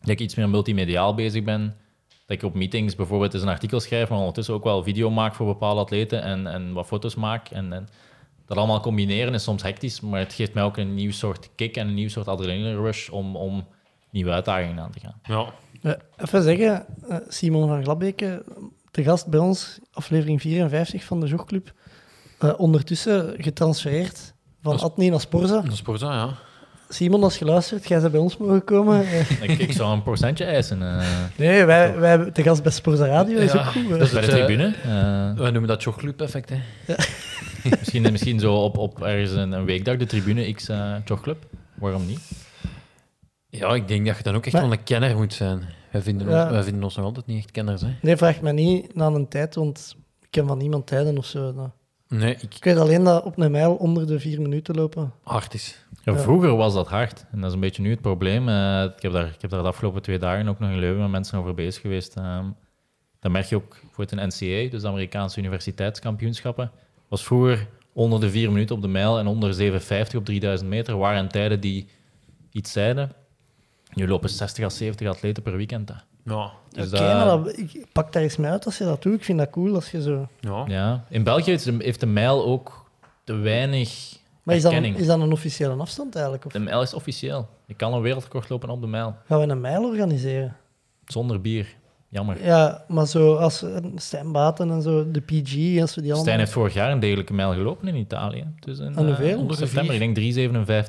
dat 0.00 0.08
ik 0.08 0.20
iets 0.20 0.34
meer 0.34 0.48
multimediaal 0.48 1.14
bezig 1.14 1.44
ben. 1.44 1.76
Dat 2.08 2.36
ik 2.36 2.42
op 2.42 2.54
meetings 2.54 2.94
bijvoorbeeld 2.94 3.34
eens 3.34 3.42
een 3.42 3.48
artikel 3.48 3.80
schrijf, 3.80 4.08
maar 4.08 4.18
ondertussen 4.18 4.54
ook 4.54 4.64
wel 4.64 4.82
video 4.82 5.10
maak 5.10 5.34
voor 5.34 5.46
bepaalde 5.46 5.80
atleten 5.80 6.22
en, 6.22 6.46
en 6.46 6.72
wat 6.72 6.86
foto's 6.86 7.14
maak. 7.14 7.48
En, 7.48 7.72
en 7.72 7.88
dat 8.46 8.56
allemaal 8.56 8.80
combineren 8.80 9.34
is 9.34 9.42
soms 9.42 9.62
hectisch, 9.62 10.00
maar 10.00 10.20
het 10.20 10.32
geeft 10.32 10.54
mij 10.54 10.62
ook 10.62 10.76
een 10.76 10.94
nieuw 10.94 11.12
soort 11.12 11.50
kick 11.54 11.76
en 11.76 11.88
een 11.88 11.94
nieuw 11.94 12.08
soort 12.08 12.28
adrenaline 12.28 12.80
rush 12.80 13.08
om, 13.08 13.36
om 13.36 13.66
nieuwe 14.10 14.30
uitdagingen 14.30 14.82
aan 14.82 14.90
te 14.90 15.00
gaan. 15.00 15.20
Ja. 15.22 15.52
Eh, 15.82 15.92
even 16.16 16.42
zeggen, 16.42 16.84
eh, 17.08 17.16
Simon 17.28 17.68
van 17.68 17.82
Glabeke, 17.82 18.42
te 18.90 19.02
gast 19.02 19.26
bij 19.26 19.40
ons, 19.40 19.78
aflevering 19.92 20.40
54 20.40 21.04
van 21.04 21.20
de 21.20 21.26
Jogclub. 21.26 21.72
Eh, 22.38 22.52
ondertussen 22.56 23.34
getransfereerd 23.38 24.32
van 24.62 24.72
Als- 24.72 24.82
Adni 24.82 25.10
naar 25.10 25.20
Sporza. 25.20 25.60
Dat 25.60 25.72
is 25.72 25.76
Sporza, 25.78 26.12
ja. 26.14 26.28
Simon, 26.88 27.22
als 27.22 27.38
je 27.38 27.44
luistert, 27.44 27.88
jij 27.88 28.00
bent 28.00 28.12
bij 28.12 28.20
ons 28.20 28.36
mogen 28.36 28.64
komen. 28.64 29.04
Ik, 29.42 29.58
ik 29.58 29.72
zou 29.72 29.92
een 29.92 30.02
procentje 30.02 30.44
eisen. 30.44 30.82
eh. 30.82 31.06
nee, 31.36 31.64
wij, 31.64 31.98
wij 31.98 32.10
hebben 32.10 32.32
te 32.32 32.42
gast 32.42 32.62
bij 32.62 32.72
Sporza 32.72 33.06
Radio, 33.06 33.38
is 33.38 33.52
Ja. 33.52 33.58
ook 33.58 33.64
goed. 33.64 33.88
hè. 33.90 33.98
Dus 33.98 34.10
bij 34.10 34.20
de 34.20 34.26
tribune. 34.28 34.66
eh, 34.82 35.38
Wij 35.38 35.50
noemen 35.50 35.66
dat 35.66 35.82
jogclub-effect, 35.82 36.48
hè. 36.50 36.56
misschien, 37.78 38.02
misschien 38.12 38.40
zo 38.40 38.54
op, 38.54 38.78
op 38.78 39.02
ergens 39.02 39.30
een, 39.32 39.52
een 39.52 39.64
weekdag 39.64 39.96
de 39.96 40.06
tribune 40.06 40.52
X 40.52 40.68
uh, 40.68 40.94
Jogclub. 41.04 41.44
Waarom 41.74 42.06
niet? 42.06 42.20
Ja, 43.58 43.74
ik 43.74 43.88
denk 43.88 44.06
dat 44.06 44.16
je 44.16 44.22
dan 44.22 44.34
ook 44.34 44.44
echt 44.44 44.52
Maar- 44.54 44.62
wel 44.62 44.72
een 44.72 44.82
kenner 44.82 45.16
moet 45.16 45.32
zijn. 45.34 45.62
Wij 45.90 46.02
vinden, 46.02 46.28
Ja. 46.28 46.42
ons, 46.42 46.50
wij 46.50 46.62
vinden 46.62 46.82
ons 46.82 46.96
nog 46.96 47.04
altijd 47.04 47.26
niet 47.26 47.38
echt 47.38 47.50
kenners, 47.50 47.80
hè. 47.82 47.88
Nee, 48.02 48.16
vraag 48.16 48.40
me 48.40 48.52
niet 48.52 48.94
na 48.94 49.06
een 49.06 49.28
tijd, 49.28 49.54
want 49.54 49.96
ik 50.20 50.26
ken 50.30 50.46
van 50.46 50.58
niemand 50.58 50.86
tijden 50.86 51.18
of 51.18 51.24
zo. 51.26 51.52
Nou. 51.52 51.68
Nee, 52.08 52.34
ik... 52.34 52.54
Ik 52.54 52.64
weet 52.64 52.76
alleen 52.76 53.04
dat 53.04 53.24
op 53.24 53.38
een 53.38 53.50
mijl 53.50 53.74
onder 53.74 54.06
de 54.06 54.20
vier 54.20 54.40
minuten 54.40 54.74
lopen. 54.74 55.12
Hard 55.22 55.54
is. 55.54 55.84
Ja, 56.04 56.12
Ja. 56.12 56.18
vroeger 56.18 56.56
was 56.56 56.74
dat 56.74 56.88
hard. 56.88 57.24
En 57.32 57.38
dat 57.40 57.48
is 57.48 57.54
een 57.54 57.60
beetje 57.60 57.82
nu 57.82 57.90
het 57.90 58.00
probleem. 58.00 58.48
Eh, 58.48 58.82
ik, 58.96 59.02
heb 59.02 59.12
daar, 59.12 59.26
ik 59.26 59.40
heb 59.40 59.50
daar 59.50 59.62
de 59.62 59.68
afgelopen 59.68 60.02
twee 60.02 60.18
dagen 60.18 60.48
ook 60.48 60.58
nog 60.58 60.70
in 60.70 60.78
Leuven 60.78 61.00
met 61.02 61.10
mensen 61.10 61.38
over 61.38 61.54
bezig 61.54 61.80
geweest. 61.80 62.16
Ehm 62.16 62.44
dan 63.20 63.32
merk 63.32 63.44
je 63.46 63.56
ook 63.56 63.76
voor 63.90 64.04
het 64.04 64.12
een 64.12 64.26
NCA, 64.28 64.70
dus 64.70 64.82
de 64.82 64.88
Amerikaanse 64.88 65.38
universiteitskampioenschappen, 65.38 66.70
was 67.08 67.24
vroeger 67.24 67.66
onder 67.92 68.20
de 68.20 68.30
vier 68.30 68.52
minuten 68.52 68.76
op 68.76 68.82
de 68.82 68.88
mijl 68.88 69.18
en 69.18 69.26
onder 69.26 69.54
7,50 69.54 70.16
op 70.16 70.24
3000 70.24 70.68
meter. 70.70 70.96
Waren 70.96 71.28
tijden 71.28 71.60
die 71.60 71.88
iets 72.50 72.72
zeiden. 72.72 73.10
Nu 73.94 74.08
lopen 74.08 74.28
60 74.28 74.64
à 74.64 74.68
70 74.68 75.08
atleten 75.08 75.42
per 75.42 75.56
weekend. 75.56 75.88
hè. 75.88 75.94
Ja. 76.24 76.50
Dus 76.70 76.86
Oké, 76.86 76.96
dat- 76.96 77.00
maar 77.14 77.26
dat, 77.26 77.58
ik 77.58 77.86
pak 77.92 78.12
daar 78.12 78.22
eens 78.22 78.36
mee 78.36 78.50
uit 78.50 78.64
als 78.64 78.78
je 78.78 78.84
dat 78.84 79.02
doet. 79.02 79.14
Ik 79.14 79.24
vind 79.24 79.38
dat 79.38 79.50
cool 79.50 79.74
als 79.74 79.90
je 79.90 80.02
zo... 80.02 80.28
Ja. 80.40 80.64
ja. 80.66 81.04
In 81.08 81.22
België 81.22 81.50
heeft 81.78 82.00
de 82.00 82.06
mijl 82.06 82.44
ook 82.44 82.90
te 83.24 83.34
weinig 83.34 84.16
Maar 84.42 84.54
is 84.56 84.62
dat, 84.62 84.72
erkenning. 84.72 85.00
is 85.00 85.06
dat 85.06 85.20
een 85.20 85.32
officiële 85.32 85.74
afstand 85.74 86.14
eigenlijk? 86.14 86.44
Of 86.46 86.52
De 86.52 86.58
mijl 86.58 86.82
is 86.82 86.94
officieel. 86.94 87.48
Je 87.66 87.74
kan 87.74 87.92
een 87.94 88.00
wereldrecord 88.00 88.48
lopen 88.48 88.70
op 88.70 88.80
de 88.80 88.86
mijl. 88.86 89.14
gaan 89.26 89.40
we 89.40 89.46
een 89.46 89.60
mijl 89.60 89.84
organiseren? 89.84 90.56
Zonder 91.06 91.40
bier. 91.40 91.66
Jammer. 92.08 92.44
Ja, 92.44 92.84
maar 92.88 93.06
zo 93.06 93.34
als 93.36 93.62
eh, 93.62 93.76
Stijn 93.96 94.32
Baten 94.32 94.70
en 94.70 94.82
zo, 94.82 95.10
de 95.10 95.20
PG, 95.20 95.80
als 95.80 95.94
we 95.94 96.00
die 96.00 96.12
allemaal... 96.12 96.16
Stijn 96.16 96.38
heeft 96.38 96.52
vorig 96.52 96.74
jaar 96.74 96.90
een 96.90 97.00
degelijke 97.00 97.32
mijl 97.32 97.52
gelopen 97.52 97.88
in 97.88 97.94
Italië. 97.96 98.46
Dus 98.60 98.78
in, 98.78 98.84
En 98.86 98.96
eh, 98.96 99.04
hoeveel? 99.06 99.38
onder 99.38 99.56
september, 99.56 99.94
ik 100.02 100.14
denk 100.14 100.34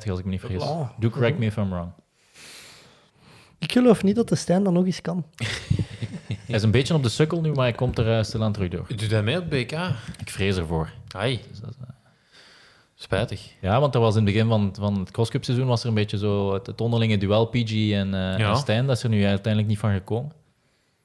3,57 0.06 0.10
als 0.10 0.18
ik 0.18 0.24
me 0.24 0.30
niet 0.30 0.40
vergis. 0.40 0.64
Wow. 0.64 0.86
Do 0.98 1.10
correct 1.10 1.38
me 1.38 1.46
if 1.46 1.56
I'm 1.56 1.70
wrong. 1.70 1.88
Ik 3.64 3.72
geloof 3.72 4.02
niet 4.02 4.16
dat 4.16 4.28
de 4.28 4.34
Stijn 4.34 4.64
dat 4.64 4.72
nog 4.72 4.84
eens 4.84 5.00
kan. 5.00 5.24
Hij 6.46 6.54
is 6.54 6.62
een 6.62 6.70
beetje 6.70 6.94
op 6.94 7.02
de 7.02 7.08
sukkel 7.08 7.40
nu, 7.40 7.52
maar 7.52 7.64
hij 7.64 7.72
komt 7.72 7.98
er 7.98 8.06
uh, 8.18 8.22
stilaan 8.22 8.52
terug 8.52 8.68
door. 8.68 8.86
Doe 8.96 9.08
dat 9.08 9.24
mee 9.24 9.38
op 9.38 9.50
BK? 9.50 9.72
Ik 10.20 10.30
vrees 10.30 10.56
ervoor. 10.56 10.90
Ai, 11.16 11.40
Dus 11.50 11.60
dat 11.60 11.70
is, 11.70 11.76
eh, 11.80 11.88
spijtig. 12.94 13.52
ja, 13.60 13.80
want 13.80 13.94
er 13.94 14.00
was 14.00 14.16
in 14.16 14.24
het 14.24 14.32
begin 14.32 14.48
van, 14.48 14.74
van 14.78 14.98
het 14.98 15.10
crosscup 15.10 15.44
seizoen 15.44 15.66
was 15.66 15.82
er 15.82 15.88
een 15.88 15.94
beetje 15.94 16.18
zo 16.18 16.52
het, 16.54 16.66
het 16.66 16.80
onderlinge 16.80 17.18
duel 17.18 17.46
PG 17.46 17.70
en, 17.92 18.14
eh, 18.14 18.38
Ja. 18.38 18.50
en 18.50 18.56
Stijn. 18.56 18.86
Dat 18.86 18.96
is 18.96 19.02
er 19.02 19.08
nu 19.08 19.24
uiteindelijk 19.24 19.68
niet 19.72 19.78
van 19.80 19.92
gekomen. 19.92 20.32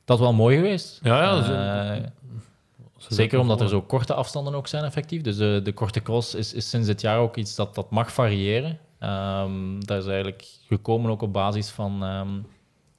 Dat 0.05 0.17
is 0.17 0.23
wel 0.23 0.33
mooi 0.33 0.55
geweest. 0.55 0.99
Ja, 1.03 1.21
ja, 1.21 1.43
zo- 1.43 3.15
Zeker 3.15 3.39
omdat 3.39 3.61
er 3.61 3.69
zo 3.69 3.81
korte 3.81 4.13
afstanden 4.13 4.55
ook 4.55 4.67
zijn, 4.67 4.83
effectief. 4.83 5.21
Dus 5.21 5.37
de, 5.37 5.59
de 5.63 5.71
korte 5.73 6.01
cross 6.01 6.35
is, 6.35 6.53
is 6.53 6.69
sinds 6.69 6.87
dit 6.87 7.01
jaar 7.01 7.19
ook 7.19 7.35
iets 7.37 7.55
dat, 7.55 7.75
dat 7.75 7.89
mag 7.91 8.11
variëren. 8.13 8.77
Ehm 8.99 9.79
dat 9.79 9.97
is 10.01 10.05
eigenlijk 10.07 10.45
gekomen 10.67 11.11
ook 11.11 11.21
op 11.21 11.33
basis 11.33 11.69
van 11.69 12.03
ehm, 12.03 12.29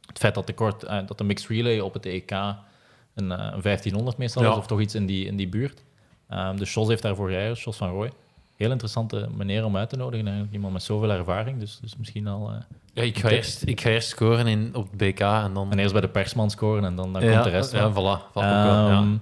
het 0.07 0.19
feit 0.19 0.35
dat 0.35 0.47
de, 0.47 0.53
kort, 0.55 0.83
eh, 0.83 0.99
dat 1.07 1.19
de 1.19 1.25
mixed 1.25 1.49
relay 1.49 1.81
op 1.81 1.93
het 1.95 2.07
EK 2.07 2.31
een, 2.31 3.33
eh, 3.33 3.49
een 3.53 3.61
1500 3.63 4.17
meestal 4.17 4.43
Ja. 4.43 4.51
is, 4.51 4.57
of 4.57 4.67
toch 4.67 4.81
iets 4.81 4.95
in 4.95 5.07
die, 5.07 5.27
in 5.27 5.37
die 5.37 5.49
buurt. 5.49 5.85
Ehm 6.29 6.57
dus 6.57 6.75
Jos 6.75 6.89
heeft 6.89 7.03
daarvoor 7.03 7.29
gereden, 7.29 7.55
Jos 7.57 7.77
van 7.77 7.91
Rooij. 7.91 8.11
Heel 8.57 8.71
interessante 8.71 9.29
manier 9.37 9.65
om 9.65 9.77
uit 9.77 9.89
te 9.89 9.97
nodigen, 9.97 10.25
eigenlijk. 10.25 10.55
Iemand 10.55 10.73
met 10.73 10.83
zoveel 10.83 11.11
ervaring, 11.11 11.59
dus, 11.61 11.79
dus 11.81 11.97
misschien 11.97 12.27
al... 12.27 12.51
eh, 12.51 12.57
Ja, 12.93 13.03
ik, 13.03 13.19
ga 13.19 13.29
eerst, 13.29 13.67
ik 13.67 13.81
ga 13.81 13.91
eerst 13.91 14.09
scoren 14.09 14.47
in, 14.47 14.75
op 14.75 14.91
het 14.91 14.97
BK 14.97 15.21
en 15.21 15.55
dan... 15.55 15.71
en 15.71 15.79
eerst 15.79 15.93
bij 15.93 16.01
de 16.01 16.09
persman 16.09 16.51
scoren 16.51 16.85
en 16.85 16.97
dan, 16.97 17.13
dan 17.13 17.23
ja, 17.23 17.33
komt 17.33 17.45
de 17.45 17.51
rest. 17.51 17.73
Ja, 17.73 17.91
voilà. 17.93 18.33
Valt 18.33 18.45
ja. 18.45 18.89
Ehm, 18.91 19.17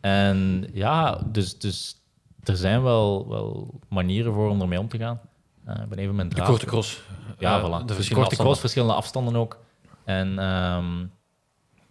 En 0.00 0.66
ja, 0.72 1.20
dus, 1.26 1.58
dus 1.58 1.96
er 2.44 2.56
zijn 2.56 2.82
wel, 2.82 3.28
wel 3.28 3.80
manieren 3.88 4.32
voor 4.32 4.48
om 4.48 4.60
ermee 4.60 4.78
om 4.78 4.88
te 4.88 4.98
gaan. 4.98 5.20
Eh, 5.68 5.82
ik 5.82 5.88
ben 5.88 5.98
even 5.98 6.14
mijn 6.14 6.28
De 6.28 6.34
draad. 6.34 6.48
korte 6.48 6.66
cross. 6.66 7.02
Ja, 7.38 7.56
Eh, 7.58 7.64
voilà. 7.64 7.84
De 7.84 7.94
verschillende 7.94 7.96
korte 7.96 8.20
afstanden. 8.20 8.44
cross, 8.44 8.60
verschillende 8.60 8.94
afstanden 8.94 9.36
ook. 9.36 9.58
En 10.04 10.38
ehm, 10.38 11.04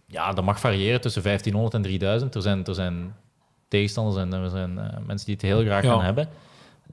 ja, 0.06 0.32
dat 0.32 0.44
mag 0.44 0.60
variëren 0.60 1.00
tussen 1.00 1.22
1500 1.22 1.74
en 1.74 1.82
3000. 1.82 2.34
Er 2.34 2.42
zijn, 2.42 2.64
er 2.64 2.74
zijn 2.74 3.14
tegenstanders 3.68 4.16
en 4.16 4.32
er 4.32 4.50
zijn 4.50 4.78
eh, 4.78 4.98
mensen 5.06 5.26
die 5.26 5.34
het 5.34 5.44
heel 5.44 5.60
graag 5.62 5.82
Ja. 5.82 5.90
gaan 5.92 6.04
hebben. 6.04 6.28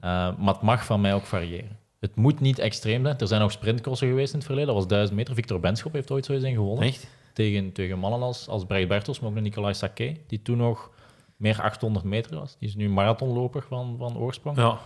maar 0.38 0.54
het 0.54 0.62
mag 0.62 0.84
van 0.84 1.00
mij 1.00 1.14
ook 1.14 1.24
variëren. 1.26 1.78
Het 2.00 2.16
moet 2.16 2.40
niet 2.40 2.58
extreem 2.58 3.04
zijn. 3.04 3.18
Er 3.18 3.26
zijn 3.26 3.42
ook 3.42 3.50
sprintcrossen 3.52 4.08
geweest 4.08 4.30
in 4.32 4.36
het 4.38 4.46
verleden. 4.46 4.68
Dat 4.74 4.76
was 4.82 4.86
1000 4.88 5.16
meter. 5.16 5.34
Victor 5.34 5.60
Benschop 5.60 5.92
heeft 5.92 6.10
ooit 6.10 6.24
zo 6.24 6.32
eens 6.32 6.42
een 6.44 6.54
gewonnen 6.54 6.84
Echt? 6.86 7.06
tegen, 7.32 7.72
tegen 7.72 7.98
mannen 7.98 8.22
als, 8.22 8.48
als 8.48 8.64
Breit 8.64 8.88
Bertels, 8.88 9.20
maar 9.20 9.28
ook 9.28 9.34
de 9.34 9.40
Nicolai 9.40 9.74
Sake, 9.74 10.16
die 10.26 10.42
toen 10.42 10.56
nog 10.56 10.90
meer 11.36 11.62
800 11.62 12.04
meter 12.04 12.38
was. 12.38 12.56
Die 12.58 12.68
is 12.68 12.74
nu 12.74 12.88
marathonloper 12.88 13.62
van, 13.68 13.94
van 13.98 14.16
oorsprong. 14.18 14.56
Ja. 14.56 14.78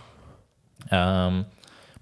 Ehm, 0.87 1.41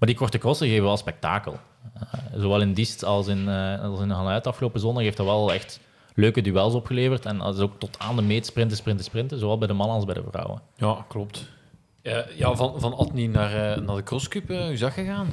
maar 0.00 0.08
die 0.08 0.18
korte 0.18 0.38
crossen 0.38 0.68
geven 0.68 0.84
wel 0.84 0.96
spektakel. 0.96 1.58
Eh, 1.94 2.02
zowel 2.36 2.60
in 2.60 2.72
Diest 2.72 3.04
als 3.04 3.26
in, 3.26 3.48
eh 3.48 3.82
als 3.82 4.00
in 4.00 4.10
Hanuit 4.10 4.46
afgelopen 4.46 4.80
zondag 4.80 5.02
heeft 5.02 5.16
dat 5.16 5.26
wel 5.26 5.52
echt 5.52 5.80
leuke 6.14 6.40
duels 6.40 6.74
opgeleverd. 6.74 7.26
En 7.26 7.38
dat 7.38 7.54
is 7.54 7.60
ook 7.60 7.78
tot 7.78 7.98
aan 7.98 8.16
de 8.16 8.22
meet 8.22 8.46
sprinten, 8.46 8.76
sprinten, 8.76 9.04
sprinten, 9.04 9.38
zowel 9.38 9.58
bij 9.58 9.68
de 9.68 9.74
mannen 9.74 9.96
als 9.96 10.04
bij 10.04 10.14
de 10.14 10.22
vrouwen. 10.30 10.60
Ja, 10.76 11.04
klopt. 11.08 11.48
Ja, 12.02 12.24
ja 12.36 12.54
van, 12.54 12.80
van 12.80 12.96
Atni 12.96 13.26
naar, 13.26 13.72
eh, 13.72 13.82
naar 13.82 13.96
de 13.96 14.02
crosscup, 14.02 14.50
eh, 14.50 14.60
hoe 14.60 14.72
is 14.72 14.80
dat 14.80 14.92
gegaan? 14.92 15.28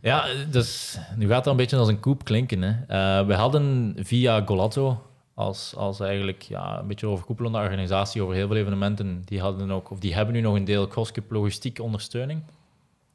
Ja, 0.00 0.26
dus 0.50 0.98
nu 1.16 1.28
gaat 1.28 1.44
dat 1.44 1.52
een 1.52 1.58
beetje 1.58 1.76
als 1.76 1.88
een 1.88 2.00
koep 2.00 2.24
klinken. 2.24 2.62
Hè. 2.62 2.70
Eh, 2.70 3.26
we 3.26 3.34
hadden 3.34 3.94
via 3.98 4.42
Golazzo 4.44 5.02
als, 5.34 5.74
als 5.76 6.00
eigenlijk 6.00 6.42
ja, 6.42 6.78
een 6.78 6.86
beetje 6.86 7.06
overkoepelende 7.06 7.58
organisatie 7.58 8.22
over 8.22 8.34
heel 8.34 8.46
veel 8.46 8.56
evenementen, 8.56 9.22
die, 9.24 9.40
hadden 9.40 9.70
ook, 9.70 9.90
of 9.90 9.98
die 9.98 10.14
hebben 10.14 10.34
nu 10.34 10.40
nog 10.40 10.54
een 10.54 10.64
deel 10.64 10.88
crosscup 10.88 11.30
logistiek 11.30 11.80
ondersteuning. 11.80 12.42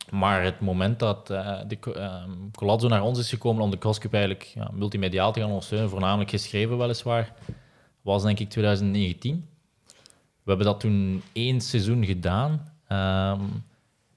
Maar 0.09 0.43
het 0.43 0.59
moment 0.59 0.99
dat 0.99 1.29
eh 1.29 1.57
de 1.67 1.77
uh, 1.97 2.23
Golazzo 2.53 2.87
naar 2.87 3.03
ons 3.03 3.19
is 3.19 3.29
gekomen 3.29 3.63
om 3.63 3.71
de 3.71 3.77
crosscup 3.77 4.13
eigenlijk 4.13 4.43
ja, 4.43 4.69
multimediaal 4.73 5.31
te 5.31 5.39
gaan 5.39 5.49
ondersteunen, 5.49 5.89
voornamelijk 5.89 6.29
geschreven 6.29 6.77
weliswaar, 6.77 7.33
was 8.01 8.23
denk 8.23 8.39
ik 8.39 8.49
2019. 8.49 9.47
We 10.43 10.51
hebben 10.51 10.65
dat 10.65 10.79
toen 10.79 11.23
één 11.33 11.61
seizoen 11.61 12.05
gedaan. 12.05 12.73
Ehm, 12.87 13.41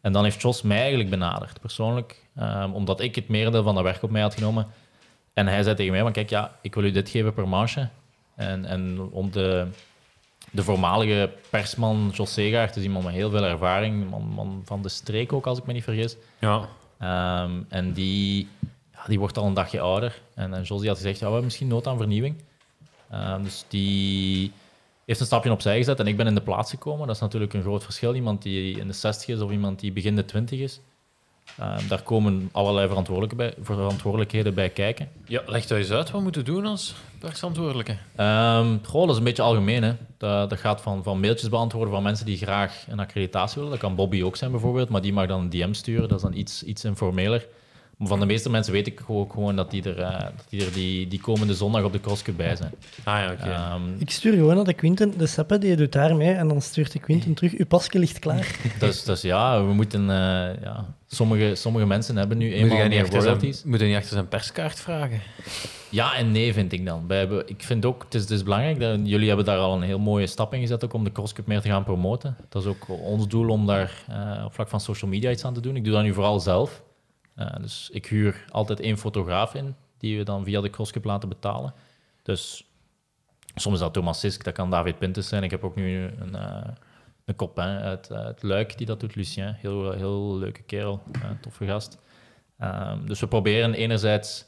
en 0.01 0.12
dan 0.12 0.24
heeft 0.24 0.43
Jos 0.43 0.62
mij 0.62 0.78
eigenlijk 0.78 1.11
benaderd, 1.11 1.61
persoonlijk, 1.61 2.26
ehm, 2.36 2.72
omdat 2.72 3.01
ik 3.01 3.14
het 3.14 3.28
merendeel 3.28 3.62
van 3.62 3.74
dat 3.74 3.84
werk 3.84 4.03
op 4.03 4.11
mij 4.11 4.22
had 4.22 4.34
genomen. 4.34 4.66
En 5.32 5.47
hij 5.47 5.62
zei 5.62 5.76
tegen 5.76 5.93
mij, 5.93 6.01
van, 6.01 6.12
kijk, 6.12 6.30
ja, 6.30 6.59
ik 6.62 6.74
wil 6.74 6.84
u 6.84 6.91
dit 6.91 7.09
geven 7.09 7.34
per 7.34 7.49
manche. 7.49 7.89
En, 8.34 8.64
en 8.64 9.01
om 9.11 9.30
de, 9.30 9.68
de 10.51 10.63
voormalige 10.63 11.31
persman 11.51 12.11
Jos 12.15 12.33
Segaert, 12.33 12.77
is 12.77 12.83
iemand 12.83 13.05
met 13.05 13.15
heel 13.15 13.31
veel 13.31 13.45
ervaring, 13.45 14.11
man, 14.11 14.23
man 14.23 14.63
van 14.65 14.83
de 14.83 14.89
streek 14.89 15.33
ook, 15.33 15.47
als 15.47 15.59
ik 15.59 15.67
me 15.67 15.73
niet 15.73 15.85
vergis. 15.85 16.17
Ja. 16.39 16.69
Ehm, 16.99 17.63
en 17.69 17.93
die, 17.93 18.49
ja, 18.93 19.05
die 19.07 19.19
wordt 19.19 19.39
al 19.39 19.47
een 19.47 19.55
dagje 19.55 19.81
ouder. 19.81 20.21
En, 20.35 20.55
en 20.55 20.63
Jos 20.63 20.81
die 20.81 20.89
had 20.89 20.97
gezegd, 20.97 21.15
ja, 21.19 21.25
we 21.25 21.27
hebben 21.27 21.45
misschien 21.45 21.69
nood 21.69 21.87
aan 21.87 21.97
vernieuwing. 21.97 22.43
Ehm, 23.11 23.43
dus 23.43 23.65
die 23.69 24.53
heeft 25.05 25.21
een 25.21 25.27
stapje 25.27 25.53
opzij 25.53 25.77
gezet 25.77 26.01
en 26.01 26.07
ik 26.07 26.17
ben 26.17 26.27
in 26.27 26.35
de 26.35 26.41
plaats 26.41 26.71
gekomen. 26.71 27.07
Dat 27.07 27.17
is 27.17 27.23
natuurlijk 27.23 27.53
een 27.53 27.63
groot 27.63 27.85
verschil. 27.85 28.15
Iemand 28.15 28.43
die 28.43 28.79
in 28.79 28.87
de 28.87 28.93
60 28.93 29.29
is 29.29 29.41
of 29.41 29.51
iemand 29.51 29.81
die 29.81 29.93
begin 29.93 30.17
de 30.17 30.25
20 30.25 30.59
is. 30.59 30.81
Ehm, 31.59 31.89
daar 31.89 32.03
komen 32.03 32.49
allerlei 32.53 32.89
verantwoordelijke 32.89 33.37
bij, 33.37 33.55
verantwoordelijkheden 33.63 34.55
bij 34.55 34.69
kijken. 34.69 35.09
ja, 35.25 35.43
leg 35.47 35.67
dat 35.67 35.79
eens 35.79 35.91
uit. 35.91 36.11
Wat 36.11 36.23
moeten 36.23 36.45
we 36.45 36.53
doen 36.53 36.67
als 36.67 36.95
persverantwoordelijke? 37.19 37.97
Ehm 38.17 38.77
goh, 38.85 39.01
dat 39.01 39.11
is 39.11 39.17
een 39.17 39.25
beetje 39.25 39.43
algemeen. 39.43 39.83
Hè. 39.83 39.93
Dat, 40.17 40.51
dat 40.51 40.59
gaat 40.59 40.81
van, 40.81 41.03
van 41.03 41.21
mailtjes 41.21 41.49
beantwoorden 41.49 41.95
van 41.95 42.03
mensen 42.03 42.27
die 42.27 42.37
graag 42.37 42.85
een 42.89 43.01
accreditatie 43.01 43.55
willen. 43.55 43.71
Dat 43.71 43.81
kan 43.81 43.95
Bobby 43.95 44.23
ook 44.23 44.37
zijn 44.37 44.51
bijvoorbeeld, 44.51 44.89
maar 44.89 45.01
die 45.01 45.13
mag 45.13 45.27
dan 45.27 45.41
een 45.41 45.51
DM 45.51 45.73
sturen. 45.73 46.09
Dat 46.09 46.17
is 46.17 46.23
dan 46.23 46.35
iets, 46.35 46.63
iets 46.63 46.85
informeler. 46.85 47.47
Van 47.99 48.21
de 48.21 48.27
meeste 48.27 48.51
mensen 48.51 48.73
weet 48.73 48.87
ik 48.87 49.01
ook 49.07 49.33
gewoon 49.33 49.57
dat 49.57 49.71
die 49.71 49.83
er, 49.83 49.99
eh, 49.99 50.21
dat 50.21 50.45
die, 50.49 50.65
er 50.65 50.73
die, 50.73 51.09
die 51.09 51.21
komende 51.21 51.55
zondag 51.55 51.83
op 51.85 51.93
de 51.93 52.01
crosscup 52.01 52.37
bij 52.37 52.57
zijn. 52.57 52.73
Ah 53.05 53.19
ja, 53.19 53.33
oké. 53.33 53.43
Ehm, 53.51 53.83
Ik 53.99 54.11
stuur 54.11 54.33
gewoon 54.33 54.55
naar 54.57 54.65
de 54.65 54.73
Quinten, 54.75 55.19
de 55.19 55.27
Seppe, 55.27 55.59
die 55.59 55.77
doet 55.77 55.93
daar 55.93 56.17
mee. 56.17 56.33
En 56.33 56.49
dan 56.49 56.63
stuurt 56.63 56.93
de 56.93 56.99
Quinten 56.99 57.35
terug, 57.35 57.53
uw 57.57 57.67
pasje 57.67 57.99
ligt 57.99 58.19
klaar. 58.19 58.57
dus, 58.81 59.03
dus 59.05 59.21
ja, 59.23 59.65
we 59.67 59.73
moeten... 59.73 60.01
eh, 60.01 60.17
ja, 60.63 60.95
sommige, 61.07 61.55
sommige 61.55 61.87
mensen 61.87 62.17
hebben 62.17 62.39
nu 62.39 62.47
Moet 62.47 62.55
eenmaal 62.55 62.79
niet 62.79 62.89
meer 62.89 63.03
achter 63.03 63.23
zijn, 63.23 63.35
royalties. 63.35 63.65
moet 63.65 63.81
je 63.81 63.87
niet 63.87 63.97
achter 63.97 64.13
zijn 64.13 64.29
perskaart 64.29 64.81
vragen? 64.81 65.21
Ja 65.91 66.15
en 66.15 66.33
nee, 66.33 66.53
vind 66.53 66.73
ik 66.73 66.87
dan. 66.87 67.05
Wij 67.07 67.19
hebben, 67.19 67.49
ik 67.49 67.63
vind 67.63 67.85
ook, 67.85 68.03
het 68.05 68.15
is, 68.15 68.21
het 68.23 68.31
is 68.31 68.43
belangrijk, 68.43 68.81
dat, 68.81 68.99
jullie 69.03 69.29
hebben 69.29 69.45
daar 69.47 69.59
al 69.59 69.75
een 69.77 69.83
heel 69.83 69.99
mooie 69.99 70.27
stap 70.27 70.55
in 70.55 70.61
gezet 70.61 70.85
ook 70.85 70.93
om 70.93 71.05
de 71.05 71.13
CrossCup 71.13 71.47
meer 71.47 71.61
te 71.61 71.69
gaan 71.69 71.85
promoten. 71.85 72.37
Dat 72.49 72.63
is 72.63 72.69
ook 72.69 72.87
ons 72.89 73.29
doel 73.29 73.49
om 73.49 73.67
daar 73.67 73.93
eh, 74.09 74.43
op 74.45 74.55
vlak 74.55 74.69
van 74.69 74.81
social 74.81 75.11
media 75.11 75.31
iets 75.31 75.45
aan 75.45 75.55
te 75.55 75.61
doen. 75.61 75.77
Ik 75.77 75.85
doe 75.85 75.93
dat 75.93 76.03
nu 76.03 76.13
vooral 76.13 76.41
zelf. 76.41 76.83
Eh, 77.39 77.57
dus 77.61 77.91
ik 77.93 78.07
huur 78.07 78.45
altijd 78.51 78.80
één 78.80 78.99
fotograaf 78.99 79.55
in, 79.55 79.74
die 79.99 80.18
we 80.18 80.24
dan 80.24 80.45
via 80.45 80.61
de 80.61 80.70
CrossCup 80.70 81.05
laten 81.05 81.28
betalen. 81.28 81.74
Dus 82.22 82.70
soms 83.55 83.74
is 83.74 83.80
dat 83.80 83.93
Thomas 83.93 84.20
Sisk, 84.20 84.45
dat 84.45 84.55
kan 84.55 84.70
David 84.70 84.99
Pintes 84.99 85.28
zijn. 85.28 85.43
Ik 85.43 85.51
heb 85.51 85.64
ook 85.64 85.74
nu 85.74 86.11
een, 86.18 86.34
eh 86.34 86.68
een 87.28 87.36
copain 87.36 87.78
uit, 87.78 88.12
uit 88.12 88.43
Luik 88.43 88.78
die 88.78 88.86
dat 88.86 89.01
doet, 89.01 89.14
Lucien. 89.14 89.55
Heel, 89.55 89.93
heel 89.93 90.36
leuke 90.36 90.62
kerel, 90.62 91.03
eh, 91.12 91.30
toffe 91.41 91.66
gast. 91.66 91.99
Ehm, 92.59 93.07
dus 93.07 93.20
we 93.20 93.26
proberen 93.26 93.74
enerzijds 93.74 94.45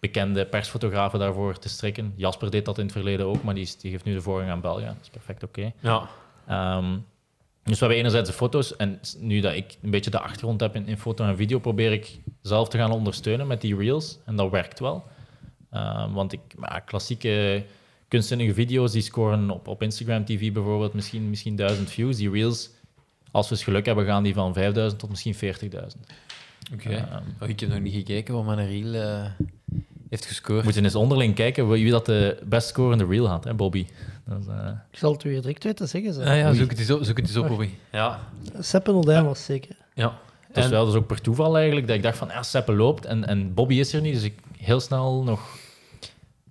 bekende 0.00 0.46
persfotografen 0.46 1.18
daarvoor 1.18 1.58
te 1.58 1.68
strikken. 1.68 2.12
Jasper 2.16 2.50
deed 2.50 2.64
dat 2.64 2.78
in 2.78 2.84
het 2.84 2.92
verleden 2.92 3.26
ook, 3.26 3.42
maar 3.42 3.54
die 3.54 3.66
geeft 3.80 4.04
nu 4.04 4.14
de 4.14 4.20
voorrang 4.20 4.50
aan 4.50 4.60
België. 4.60 4.84
Dat 4.84 4.96
is 5.00 5.08
perfect 5.08 5.42
oké. 5.42 5.72
Ja. 5.80 6.08
Ehm, 6.46 6.98
dus 7.64 7.78
we 7.78 7.78
hebben 7.78 7.98
enerzijds 7.98 8.28
de 8.28 8.36
foto's. 8.36 8.76
En 8.76 9.00
nu 9.18 9.40
dat 9.40 9.54
ik 9.54 9.76
een 9.82 9.90
beetje 9.90 10.10
de 10.10 10.20
achtergrond 10.20 10.60
heb 10.60 10.74
in, 10.74 10.86
in 10.86 10.98
foto 10.98 11.24
en 11.24 11.36
video, 11.36 11.58
probeer 11.58 11.92
ik 11.92 12.18
zelf 12.40 12.68
te 12.68 12.78
gaan 12.78 12.92
ondersteunen 12.92 13.46
met 13.46 13.60
die 13.60 13.76
reels. 13.76 14.18
En 14.24 14.36
dat 14.36 14.50
werkt 14.50 14.80
wel. 14.80 15.04
Ehm, 15.70 16.12
want 16.12 16.32
ik, 16.32 16.40
maar 16.56 16.82
klassieke 16.84 17.64
kunstzinnige 18.08 18.54
video's, 18.54 18.92
die 18.92 19.02
scoren 19.02 19.50
op, 19.50 19.68
op 19.68 19.82
Instagram 19.82 20.24
TV 20.24 20.52
bijvoorbeeld 20.52 20.92
misschien, 20.94 21.28
misschien 21.30 21.56
1000 21.56 21.90
views. 21.90 22.16
Die 22.16 22.30
reels, 22.30 22.70
als 23.30 23.48
we 23.48 23.54
eens 23.54 23.64
geluk 23.64 23.86
hebben, 23.86 24.04
gaan 24.04 24.22
die 24.22 24.34
van 24.34 24.54
5000 24.54 25.00
tot 25.00 25.10
misschien 25.10 25.34
40.000. 25.34 26.00
Oké. 26.72 26.90
Ehm, 26.90 27.22
Oh, 27.40 27.48
ik 27.48 27.60
heb 27.60 27.68
nog 27.68 27.80
niet 27.80 27.94
gekeken 27.94 28.34
wat 28.34 28.44
mijn 28.44 28.68
reel 28.68 28.94
eh, 28.94 29.30
heeft 30.08 30.26
gescoord. 30.26 30.58
We 30.58 30.64
moeten 30.64 30.84
eens 30.84 30.94
onderling 30.94 31.34
kijken 31.34 31.68
wie 31.68 31.82
wie 31.82 31.92
dat 31.92 32.06
de 32.06 32.38
best 32.44 32.68
scorende 32.68 33.06
reel 33.06 33.28
had, 33.28 33.44
hè, 33.44 33.54
Bobby. 33.54 33.86
Dat 34.26 34.38
is, 34.40 34.46
eh, 34.46 34.68
Ik 34.90 34.98
zal 34.98 35.12
het 35.12 35.24
u 35.24 35.30
hier 35.30 35.40
direct 35.40 35.64
weten 35.64 35.88
zeggen. 35.88 36.12
Ze. 36.14 36.20
Ah 36.24 36.36
ja, 36.36 36.52
zoek 36.52 36.70
het 36.70 36.78
eens 36.78 36.90
op, 36.90 37.04
zoek 37.04 37.16
het 37.16 37.26
eens 37.28 37.36
op 37.36 37.48
Bobby. 37.48 37.68
Ja. 37.92 38.18
Seppe 38.58 38.92
Oldijn 38.92 39.24
was 39.24 39.44
zeker. 39.44 39.76
ja. 39.94 40.18
Het 40.46 40.56
is 40.56 40.64
En- 40.64 40.70
wel 40.70 40.84
dus 40.86 40.94
ook 40.94 41.06
per 41.06 41.20
toeval 41.20 41.56
eigenlijk 41.56 41.86
dat 41.86 41.96
ik 41.96 42.02
dacht 42.02 42.16
van 42.18 42.28
ja, 42.28 42.42
Seppe 42.42 42.72
loopt 42.74 43.04
en, 43.04 43.26
en 43.26 43.54
Bobby 43.54 43.74
is 43.74 43.92
er 43.92 44.00
niet, 44.00 44.14
dus 44.14 44.22
ik 44.22 44.34
heel 44.58 44.80
snel 44.80 45.22
nog. 45.22 45.40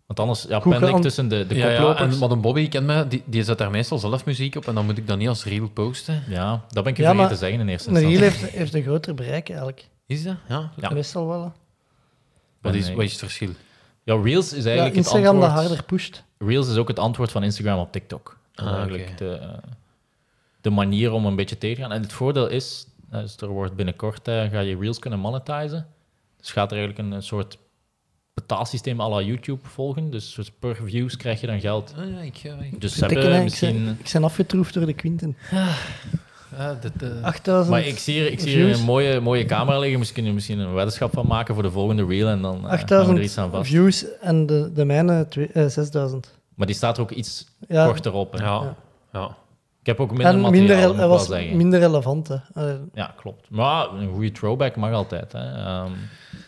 Want 0.06 0.20
anders 0.20 0.46
ja, 0.50 0.60
pendel 0.60 0.96
ik 0.96 1.02
tussen 1.02 1.28
de, 1.28 1.48
de 1.48 1.56
ja, 1.56 1.70
ja, 1.70 1.78
koplopers. 1.80 2.14
en, 2.14 2.20
maar 2.20 2.30
een 2.32 2.42
Bobby 2.42 2.70
kent 2.70 2.86
mij, 2.86 3.08
die, 3.08 3.24
die 3.26 3.44
zet 3.44 3.58
daar 3.58 3.72
meestal 3.72 3.98
zelf 3.98 4.26
muziek 4.26 4.56
op 4.56 4.68
en 4.68 4.76
dan 4.76 4.86
moet 4.86 4.98
ik 4.98 5.08
dat 5.08 5.18
niet 5.18 5.28
als 5.28 5.46
reel 5.46 5.70
posten. 5.70 6.24
Ja, 6.28 6.66
dat 6.70 6.84
ben 6.84 6.92
ik 6.92 6.98
je 6.98 7.04
Ja, 7.04 7.10
vergeten 7.10 7.16
maar 7.16 7.28
te 7.30 7.36
zeggen 7.36 7.60
in 7.60 7.68
eerste 7.68 7.90
Een 7.90 7.96
instantie. 7.96 8.20
reel 8.20 8.30
heeft, 8.32 8.52
heeft 8.56 8.74
een 8.74 8.82
groter 8.84 9.14
bereik 9.14 9.48
eigenlijk. 9.50 9.88
Is 10.06 10.24
dat? 10.24 10.36
Ja. 10.48 10.72
Ja. 10.76 10.90
Meestal 10.90 11.28
wel. 11.28 11.54
Wat, 12.62 12.74
is, 12.74 12.94
wat 12.94 13.04
is 13.04 13.12
het 13.12 13.20
verschil? 13.20 13.50
Ja, 14.04 14.16
Reels 14.24 14.54
is 14.54 14.60
Ja, 14.64 14.66
eigenlijk 14.70 14.96
Instagram 14.98 15.42
het 15.42 15.50
dat 15.50 15.60
harder 15.60 15.84
pusht. 15.84 16.24
Reels 16.46 16.70
is 16.70 16.78
ook 16.78 16.88
het 16.88 17.00
antwoord 17.00 17.32
van 17.32 17.44
Instagram 17.44 17.80
op 17.80 17.92
TikTok. 17.92 18.38
Dat 18.54 18.66
is 18.66 18.72
Ah, 18.72 18.78
eigenlijk 18.78 19.18
de, 19.18 19.34
eh, 19.34 19.50
de 20.62 20.70
manier 20.70 21.12
om 21.12 21.26
een 21.26 21.36
beetje 21.36 21.58
tegen 21.58 21.76
te 21.76 21.82
gaan. 21.82 21.92
En 21.92 22.02
het 22.02 22.14
voordeel 22.14 22.48
is, 22.48 22.88
dus 23.10 23.38
er 23.38 23.48
wordt 23.48 23.76
binnenkort 23.76 24.28
eh, 24.28 24.50
ga 24.50 24.60
je 24.60 24.78
Reels 24.78 25.00
kunnen 25.00 25.20
monetizen. 25.20 25.88
Dus 26.38 26.52
gaat 26.52 26.72
er 26.72 26.78
eigenlijk 26.78 27.08
een, 27.08 27.16
een 27.16 27.24
soort 27.24 27.58
betaalsysteem 28.34 29.02
à 29.02 29.10
la 29.10 29.22
YouTube 29.22 29.68
volgen. 29.68 30.10
Dus, 30.12 30.52
per 30.60 30.76
views 30.76 31.18
krijg 31.18 31.42
je 31.42 31.48
dan 31.48 31.60
geld. 31.60 31.94
Ah, 31.98 32.10
ja, 32.10 32.20
ik, 32.20 32.36
ja, 32.36 32.56
ik, 32.56 32.82
Dus 32.82 32.94
Tikken, 32.94 33.18
hebben 33.18 33.38
ik, 33.38 33.44
misschien... 33.44 33.98
ik 34.00 34.08
zijn 34.08 34.24
afgetroefd 34.24 34.74
door 34.74 34.86
de 34.86 34.94
Quinten. 34.94 35.38
ja, 36.58 36.78
dit, 36.82 36.92
eh, 37.04 37.24
8000 37.24 37.70
Maar 37.76 37.86
ik 37.86 37.98
zie 37.98 38.14
hier, 38.22 38.32
ik 38.32 38.40
zie 38.40 38.50
hier 38.56 38.74
een 38.74 38.84
mooie, 38.84 39.20
mooie 39.20 39.46
camera 39.46 39.80
liggen. 39.80 40.00
Misschien 40.00 40.24
kunnen 40.24 40.32
we 40.32 40.38
misschien 40.48 40.60
een 40.70 40.74
weddenschap 40.74 41.14
van 41.14 41.28
maken 41.28 41.54
voor 41.54 41.64
de 41.64 41.72
volgende 41.72 42.06
reel. 42.06 42.28
En 42.28 42.42
dan 42.42 42.52
gaan 42.54 42.62
we 42.62 42.68
er 42.68 42.74
8000 42.74 43.20
iets 43.20 43.38
aan 43.38 43.52
vast. 43.52 43.70
views 43.70 44.06
en 44.20 44.46
de, 44.46 44.72
de 44.74 44.86
mijne 44.86 45.26
twee- 45.30 45.48
eh, 45.54 45.68
6000. 45.68 46.32
Maar 46.56 46.68
die 46.68 46.76
staat 46.76 46.98
er 46.98 47.04
ook 47.04 47.12
iets 47.12 47.46
Ja, 47.68 47.86
korter 47.86 48.14
op. 48.14 48.32
hè. 48.34 48.44
ja, 48.44 48.46
Ja. 48.62 48.76
ja. 49.14 49.38
Ik 49.80 49.88
heb 49.88 50.00
ook 50.00 50.10
minder 50.12 50.28
en 50.28 50.40
materiaal, 50.40 50.68
minder, 50.88 51.08
moet 51.08 51.18
was 51.18 51.28
zeggen. 51.28 51.58
minder 51.58 51.80
relevant. 51.80 52.28
Hè. 52.28 52.36
Ja, 52.94 53.14
klopt. 53.18 53.50
Maar 53.50 53.94
een 53.94 54.10
goede 54.14 54.32
throwback 54.32 54.76
mag 54.76 54.92
altijd. 54.94 55.32
Hè. 55.32 55.52
Ehm, 55.54 55.92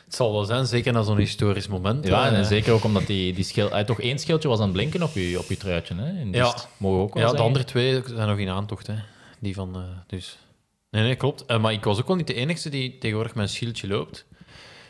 Het 0.06 0.22
zal 0.22 0.32
wel 0.34 0.44
zijn, 0.44 0.66
zeker 0.66 0.94
na 0.94 1.02
zo'n 1.02 1.18
historisch 1.18 1.68
moment. 1.68 2.08
ja, 2.08 2.32
en 2.32 2.46
zeker 2.46 2.74
ook 2.74 2.84
omdat 2.84 3.08
die, 3.08 3.34
die 3.34 3.44
schil, 3.44 3.72
eh, 3.72 3.86
toch 3.86 4.02
één 4.02 4.20
schildje 4.20 4.48
was 4.48 4.58
aan 4.58 4.64
het 4.64 4.74
blinken 4.74 5.04
op 5.04 5.12
je, 5.14 5.40
op 5.40 5.50
je 5.50 5.58
truitje. 5.58 5.96
Hè. 5.96 6.20
In 6.20 6.32
Ja. 6.32 6.54
Mogen 6.78 7.02
ook 7.02 7.14
wel 7.14 7.24
Ja, 7.24 7.32
de 7.32 7.42
andere 7.42 7.66
twee 7.66 8.02
zijn 8.16 8.28
nog 8.28 8.38
in 8.38 8.50
aantocht, 8.50 8.88
hè. 8.88 8.94
Die 9.44 9.54
van, 9.54 9.76
eh, 9.76 9.82
dus... 10.08 10.38
Nee, 10.92 11.04
nee, 11.04 11.16
klopt. 11.16 11.46
Eh, 11.46 11.60
maar 11.62 11.74
ik 11.74 11.84
was 11.84 12.00
ook 12.00 12.08
wel 12.08 12.16
niet 12.16 12.28
de 12.28 12.34
enige 12.34 12.70
die 12.70 12.98
tegenwoordig 12.98 13.36
met 13.36 13.44
een 13.44 13.54
schildje 13.54 13.88
loopt. 13.88 14.26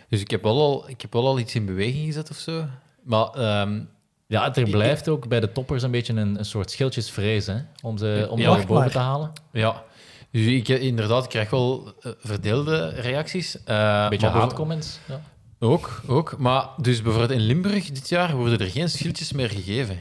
Dus 0.09 0.21
ik 0.21 0.31
heb 0.31 0.43
wel 0.43 0.59
al, 0.61 0.89
ik 0.89 1.01
heb 1.01 1.13
wel 1.13 1.27
al 1.27 1.39
iets 1.39 1.55
in 1.55 1.65
beweging 1.65 2.05
gezet 2.05 2.29
of 2.29 2.37
zo. 2.37 2.65
Maar 3.03 3.27
ehm, 3.27 3.81
Ja, 4.27 4.55
er 4.55 4.69
blijft 4.69 5.09
ook 5.09 5.27
bij 5.27 5.39
de 5.39 5.51
toppers 5.51 5.83
een 5.83 5.91
beetje 5.91 6.13
een, 6.13 6.37
een 6.39 6.45
soort 6.45 6.71
schildjesvrees 6.71 7.45
hè, 7.47 7.55
om 7.81 7.97
ze, 7.97 8.27
om 8.29 8.39
Ja. 8.39 8.43
ze 8.43 8.47
weer 8.47 8.47
Wacht 8.49 8.67
boven 8.67 8.81
maar. 8.83 8.91
te 8.91 8.97
halen. 8.99 9.31
ja, 9.51 9.83
dus 10.31 10.45
ik, 10.45 10.69
eh, 10.69 10.81
inderdaad, 10.81 11.23
ik 11.23 11.29
krijg 11.29 11.49
wel 11.49 11.93
verdeelde 12.19 12.87
reacties. 12.89 13.63
Eh, 13.63 14.01
Een 14.03 14.09
beetje 14.09 14.27
haatcomments. 14.27 14.99
Ja. 15.07 15.21
Ook, 15.59 16.01
ook. 16.07 16.37
Maar 16.37 16.67
dus 16.77 17.01
bijvoorbeeld 17.01 17.39
in 17.39 17.45
Limburg 17.45 17.91
dit 17.91 18.09
jaar 18.09 18.35
worden 18.35 18.59
er 18.59 18.69
geen 18.69 18.89
schildjes 18.89 19.31
meer 19.31 19.49
gegeven. 19.49 19.99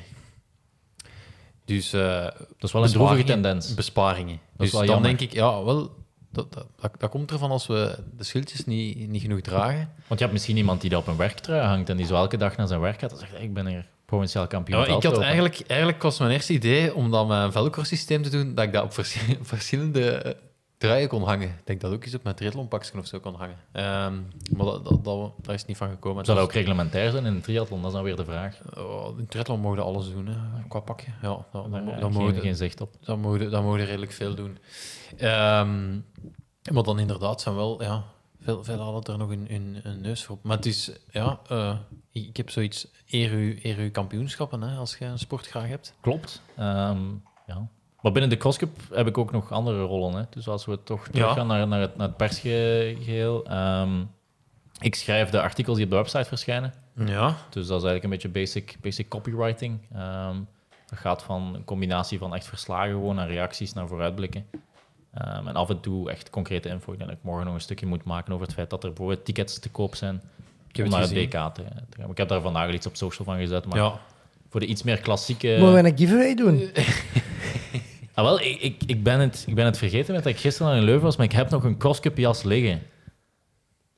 Dus 1.75 1.93
eh 1.93 2.25
Dat 2.25 2.35
is 2.61 2.73
wel 2.73 2.85
een 2.85 2.91
droevige 2.91 3.25
tendens. 3.25 3.75
Besparingen. 3.75 4.39
Dat 4.57 4.61
dus 4.67 4.71
dan 4.71 4.85
jammer. 4.85 5.09
denk 5.09 5.21
ik, 5.21 5.33
ja, 5.33 5.65
wel, 5.65 5.95
dat, 6.31 6.53
dat, 6.53 6.67
dat, 6.81 6.91
dat 6.99 7.11
komt 7.11 7.31
ervan 7.31 7.51
als 7.51 7.67
we 7.67 7.99
de 8.17 8.25
schildjes 8.25 8.65
niet, 8.65 9.09
niet 9.09 9.23
genoeg 9.23 9.41
dragen. 9.41 9.89
Want 10.07 10.09
je 10.09 10.17
hebt 10.27 10.33
misschien 10.33 10.57
iemand 10.57 10.81
die 10.81 10.91
daar 10.91 10.99
op 10.99 11.07
een 11.07 11.17
werktrui 11.17 11.61
hangt 11.61 11.89
en 11.89 11.97
die 11.97 12.07
zo 12.07 12.15
elke 12.15 12.37
dag 12.37 12.57
naar 12.57 12.67
zijn 12.69 12.81
werk 12.81 12.99
gaat 13.01 13.13
en 13.13 13.19
zegt, 13.19 13.33
ik 13.41 13.55
ben 13.55 13.67
hier 13.67 13.87
provinciaal 14.07 14.47
kampioen 14.47 14.79
Ja, 14.81 14.97
ik 14.97 15.03
had 15.03 15.19
eigenlijk, 15.21 15.61
eigenlijk 15.67 16.03
was 16.03 16.19
mijn 16.19 16.31
eerste 16.31 16.53
idee 16.53 16.95
om 16.95 17.11
dat 17.11 17.29
met 17.29 17.39
een 17.43 17.53
velcro-systeem 17.53 18.23
te 18.23 18.31
doen, 18.31 18.55
dat 18.55 18.65
ik 18.65 18.73
dat 18.73 18.85
op 18.85 18.93
verschi- 18.93 19.39
verschillende 19.55 20.11
eh, 20.11 20.33
truien 20.83 21.09
kon 21.09 21.23
hangen. 21.23 21.49
Ik 21.49 21.67
denk 21.67 21.81
dat 21.81 21.93
ook 21.93 22.05
eens 22.05 22.15
op 22.15 22.23
mijn 22.23 22.35
triathlonpakje 22.35 22.99
of 22.99 23.07
zo 23.07 23.21
kon 23.21 23.35
hangen. 23.35 23.57
Ehm, 23.73 24.15
maar 24.57 24.67
dat, 24.67 24.85
dat, 24.85 25.05
dat, 25.05 25.33
daar 25.41 25.55
is 25.55 25.65
niet 25.65 25.77
van 25.77 25.89
gekomen. 25.89 26.25
Zou 26.25 26.37
dat 26.37 26.47
ook 26.47 26.53
reglementair 26.53 27.11
zijn 27.11 27.27
in 27.27 27.35
een 27.35 27.41
triathlon? 27.41 27.79
Dat 27.79 27.91
is 27.91 27.97
dan 27.97 28.05
weer 28.05 28.17
de 28.17 28.25
vraag. 28.25 28.59
oh, 28.77 29.19
in 29.19 29.27
triathlon 29.27 29.61
mogen 29.61 29.85
alles 29.85 30.11
doen, 30.11 30.27
hè, 30.27 30.37
qua 30.69 30.81
pakje. 30.81 31.11
Ja, 31.23 31.29
dat, 31.29 31.71
dat, 31.71 31.87
dat 31.87 31.95
ik 31.95 32.01
mogen 32.01 32.33
geen, 32.33 32.43
geen 32.43 32.57
zicht 32.57 32.81
op. 32.81 32.95
dan 33.01 33.21
mogen, 33.21 33.51
dan 33.51 33.65
mogen 33.65 33.85
redelijk 33.85 34.13
veel 34.13 34.35
doen. 34.35 34.59
Ehm, 35.17 35.93
maar 36.73 36.83
dan 36.83 36.99
inderdaad 36.99 37.41
zijn 37.41 37.55
wel, 37.55 37.83
ja, 37.83 38.05
veel, 38.41 38.65
veel 38.65 38.79
hadden 38.79 39.13
er 39.13 39.19
nog 39.19 39.31
een, 39.31 39.47
een, 39.55 39.81
een 39.83 40.01
neus 40.01 40.25
voor. 40.25 40.37
op. 40.37 40.45
Maar 40.45 40.57
het 40.57 40.67
is, 40.67 40.91
ja, 41.11 41.41
eh, 41.49 41.77
ik, 42.11 42.37
heb 42.37 42.51
zoiets, 42.51 42.87
eer 43.11 43.31
uw, 43.31 43.55
eer 43.63 43.77
uw 43.77 43.91
kampioenschappen, 43.91 44.63
hè, 44.63 44.77
als 44.77 44.97
je 44.97 45.05
een 45.05 45.19
sport 45.19 45.47
graag 45.47 45.69
hebt. 45.69 45.95
Klopt. 46.01 46.43
Ehm, 46.57 47.01
ja. 47.47 47.69
Maar 48.03 48.13
binnen 48.13 48.31
de 48.31 48.37
CrossCup 48.37 48.79
heb 48.93 49.07
ik 49.07 49.19
ook 49.19 49.33
nog 49.33 49.53
andere 49.53 49.83
rollen. 49.83 50.15
Hè. 50.15 50.23
Dus 50.31 50.49
als 50.49 50.65
we 50.67 50.79
toch 50.85 51.09
teruggaan 51.09 51.47
naar, 51.47 51.69
naar, 51.69 51.81
het, 51.81 51.97
naar 51.97 52.07
het 52.09 52.17
persgeheel. 52.17 53.45
ehm, 53.45 54.01
ik 54.81 54.95
schrijf 54.95 55.31
de 55.31 55.41
artikels 55.41 55.77
die 55.77 55.85
op 55.85 55.91
de 55.91 55.97
website 55.97 56.25
verschijnen. 56.25 56.73
Ja. 56.97 57.27
Dus 57.51 57.67
dat 57.67 57.83
is 57.83 57.85
eigenlijk 57.89 58.05
een 58.05 58.11
beetje 58.11 58.29
basic, 58.29 58.77
basic 58.81 59.09
copywriting. 59.09 59.79
Ehm, 59.95 60.37
dat 60.87 60.99
gaat 60.99 61.23
van 61.23 61.55
een 61.55 61.65
combinatie 61.65 62.19
van 62.19 62.35
echt 62.35 62.47
verslagen 62.47 62.91
gewoon 62.91 63.15
naar 63.15 63.29
reacties, 63.29 63.73
naar 63.73 63.89
vooruitblikken. 63.89 64.47
Ehm, 65.15 65.49
en 65.49 65.55
af 65.55 65.69
en 65.69 65.81
toe 65.81 66.11
echt 66.11 66.31
concrete 66.31 66.69
info. 66.69 66.93
Ik 66.93 66.99
denk 66.99 67.11
dat 67.11 67.19
ik 67.19 67.25
morgen 67.25 67.45
nog 67.47 67.55
een 67.55 67.61
stukje 67.61 67.87
moet 67.87 68.05
maken 68.05 68.33
over 68.33 68.47
het 68.47 68.55
feit 68.55 68.71
dat 68.71 68.83
er 68.85 68.89
bijvoorbeeld 68.89 69.25
tickets 69.25 69.59
te 69.59 69.71
koop 69.71 69.95
zijn 69.95 70.23
Ik 70.69 70.77
heb 70.77 70.87
om 70.87 70.93
naar 70.93 71.01
het. 71.01 71.13
WK 71.13 71.31
te, 71.31 71.63
te 71.89 72.01
gaan. 72.01 72.11
Ik 72.11 72.19
heb 72.19 72.29
daar 72.29 72.41
vandaag 72.41 72.67
al 72.67 72.73
iets 72.75 72.87
op 72.87 72.97
social 72.97 73.25
van 73.25 73.37
gezet, 73.39 73.67
maar 73.67 73.79
Ja. 73.79 74.01
voor 74.51 74.61
de 74.61 74.67
iets 74.67 74.83
meer 74.83 74.99
klassieke... 75.01 75.57
Mogen 75.61 75.83
we 75.83 75.89
een 75.89 75.99
giveaway 75.99 76.35
doen? 76.35 76.59
Ah, 78.15 78.25
wel, 78.25 78.41
ik, 78.41 78.61
ik, 78.61 78.83
ik, 78.87 79.03
ben 79.03 79.21
het, 79.21 79.45
ik 79.47 79.55
ben 79.55 79.65
het 79.65 79.79
vergeten 79.79 80.15
met 80.15 80.23
dat 80.25 80.33
ik 80.33 80.39
gisteren 80.39 80.73
al 80.73 80.79
in 80.79 80.85
Leuven 80.85 81.03
was, 81.03 81.17
maar 81.17 81.27
ik 81.27 81.33
heb 81.33 81.51
nog 81.51 81.65
een 81.65 81.77
crosscup 81.77 82.17
jas 82.19 82.43
liggen. 82.43 82.83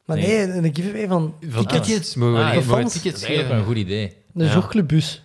Maar 0.05 0.17
Nee. 0.17 0.47
nee, 0.47 0.57
een 0.69 0.75
giveaway 0.75 1.07
van 1.09 1.35
Van 1.49 1.67
tickets 1.67 2.15
mogen 2.15 2.35
we, 2.39 2.45
Ah, 2.45 2.55
we 2.55 2.62
fans. 2.62 2.83
Dat 2.83 3.03
tickets 3.03 3.23
is 3.23 3.29
eigenlijk 3.29 3.47
geven. 3.49 3.57
een 3.59 3.65
goed 3.65 3.77
idee. 3.77 4.17
de 4.33 4.45
Ja. 4.45 4.53
jogclubbus. 4.55 5.23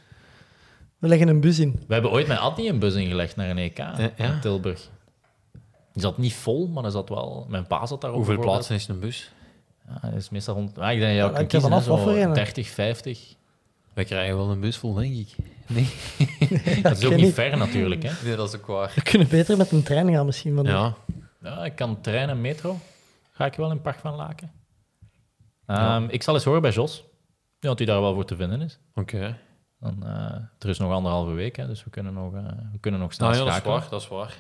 We 0.98 1.08
leggen 1.08 1.28
een 1.28 1.40
bus 1.40 1.60
in. 1.60 1.80
We 1.88 1.94
hebben 1.94 2.12
ooit 2.12 2.28
met 2.28 2.38
Adnie 2.38 2.70
een 2.70 2.80
bus 2.80 2.94
ingelegd 2.94 3.36
naar 3.36 3.50
een 3.50 3.58
EK 3.58 3.78
ja. 3.78 4.12
in 4.16 4.40
Tilburg. 4.42 4.90
Die 5.94 6.02
zat 6.02 6.18
niet 6.18 6.34
vol, 6.34 6.68
maar 6.68 6.84
er 6.84 6.92
zat 6.92 7.10
wel... 7.10 7.46
Mijn 7.50 7.68
pa 7.68 7.86
zat 7.86 8.02
daar 8.02 8.10
ook 8.10 8.16
Hoeveel 8.16 8.40
plaatsen 8.40 8.76
is 8.76 8.88
een 8.88 9.00
bus? 9.00 9.32
Ja, 9.88 10.10
dat 10.10 10.20
is 10.20 10.30
meestal 10.30 10.56
rond... 10.56 10.78
Ah, 10.80 10.92
ik 10.92 11.00
denk 11.00 11.18
dat 11.18 11.26
je 11.28 11.34
Ja, 11.34 11.40
er 11.40 11.46
kiezen, 11.46 11.70
vanaf 11.70 11.86
wat 11.86 12.00
voor 12.00 12.12
zo 12.14 12.18
een. 12.18 12.34
30, 12.34 12.68
50. 12.70 13.34
Wij 13.94 14.06
krijgen 14.06 14.38
wel 14.38 14.50
een 14.50 14.60
bus 14.60 14.78
vol, 14.78 14.94
denk 14.94 15.14
ik. 15.16 15.36
Nee, 15.70 15.88
Dat 16.82 16.98
is 16.98 17.06
ook 17.06 17.16
niet 17.16 17.34
ver 17.34 17.58
natuurlijk. 17.58 18.04
Hè. 18.04 18.12
nee 18.24 18.36
dat 18.36 18.48
is 18.54 18.60
ook 18.60 18.66
waar. 18.66 18.92
We 18.96 19.02
kunnen 19.02 19.28
beter 19.28 19.58
met 19.58 19.72
een 19.72 19.84
trein 19.84 20.12
gaan 20.12 20.26
misschien. 20.26 20.56
Van 20.56 20.66
Ja. 20.66 20.94
Ja, 21.42 21.66
ik 21.66 21.76
kan 21.76 22.02
trein 22.02 22.30
en 22.30 22.42
metro. 22.42 22.80
Ga 23.32 23.46
ik 23.46 23.54
wel 23.56 23.72
in 23.72 23.82
Park 23.82 24.00
van 24.00 24.16
Laken. 24.16 24.52
Ehm, 25.66 26.06
Ik 26.10 26.24
zal 26.24 26.34
eens 26.34 26.44
horen 26.44 26.62
bij 26.62 26.72
Jos. 26.72 27.04
Ja, 27.60 27.68
dat 27.70 27.78
hij 27.78 27.88
daar 27.88 28.02
wel 28.02 28.14
voor 28.14 28.26
te 28.26 28.36
vinden 28.36 28.62
is. 28.62 28.80
Oké. 28.96 29.38
Dan, 29.80 30.04
eh, 30.06 30.36
er 30.60 30.70
is 30.70 30.78
nog 30.80 30.92
anderhalve 30.92 31.32
week, 31.32 31.56
hè, 31.56 31.68
dus 31.68 31.84
we 31.84 31.90
kunnen 31.90 32.14
nog, 32.14 32.34
eh, 32.34 32.42
we 32.72 32.80
kunnen 32.80 33.00
nog 33.00 33.14
snel 33.14 33.28
Nou 33.30 33.40
ja, 33.40 33.46
dat 33.46 33.54
is 33.56 33.60
schakelen. 33.60 33.80
waar. 33.82 33.90
Dat 33.90 34.02
is 34.02 34.08
waar. 34.08 34.38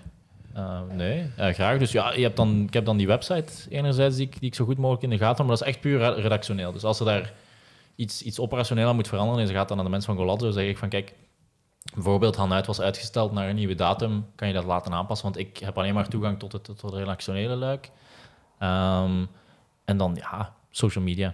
Eh, 0.53 0.95
nee, 0.95 1.30
eh, 1.36 1.53
graag. 1.53 1.80
Dus 1.80 1.91
ja, 1.91 2.13
je 2.13 2.21
hebt 2.23 2.38
dan, 2.38 2.61
ik 2.67 2.73
heb 2.73 2.86
dan 2.86 2.97
die 2.97 3.07
website 3.07 3.53
enerzijds 3.69 4.15
die 4.15 4.25
ik, 4.25 4.39
die 4.39 4.49
ik 4.49 4.55
zo 4.55 4.65
goed 4.65 4.77
mogelijk 4.77 5.03
in 5.03 5.09
de 5.09 5.17
gaten 5.17 5.38
heb, 5.38 5.45
maar 5.47 5.57
dat 5.57 5.67
is 5.67 5.73
echt 5.73 5.82
puur 5.82 5.97
re- 5.97 6.21
redactioneel. 6.21 6.71
Dus 6.71 6.84
als 6.84 6.99
er 6.99 7.05
daar 7.05 7.34
iets, 8.00 8.22
iets 8.22 8.39
operationeel 8.39 8.88
aan 8.88 8.95
moet 8.95 9.08
veranderen, 9.08 9.43
is 9.43 9.52
gaat 9.52 9.68
dan 9.68 9.78
aan 9.78 9.84
de 9.84 9.89
mensen 9.89 10.16
van 10.16 10.26
Golazzo, 10.26 10.52
zeg 10.52 10.68
ik 10.68 10.78
van 10.78 10.89
kijk, 10.89 11.16
bijvoorbeeld 11.93 12.36
Han 12.36 12.54
uit 12.54 12.66
was 12.66 12.82
uitgesteld 12.82 13.32
naar 13.32 13.50
een 13.50 13.56
nieuwe 13.56 13.76
datum, 13.76 14.26
kan 14.36 14.47
je 14.47 14.54
dat 14.54 14.64
laten 14.64 14.93
aanpassen, 14.93 15.32
want 15.32 15.39
ik 15.39 15.58
heb 15.58 15.78
alleen 15.78 15.93
maar 15.93 16.08
toegang 16.08 16.39
tot 16.39 16.52
het, 16.52 16.64
tot 16.64 16.82
het 16.82 16.93
redactionele 16.93 17.56
luik. 17.56 17.91
Ehm, 18.60 19.26
en 19.86 19.97
dan 19.97 20.16
ja, 20.16 20.56
social 20.70 21.04
media. 21.04 21.34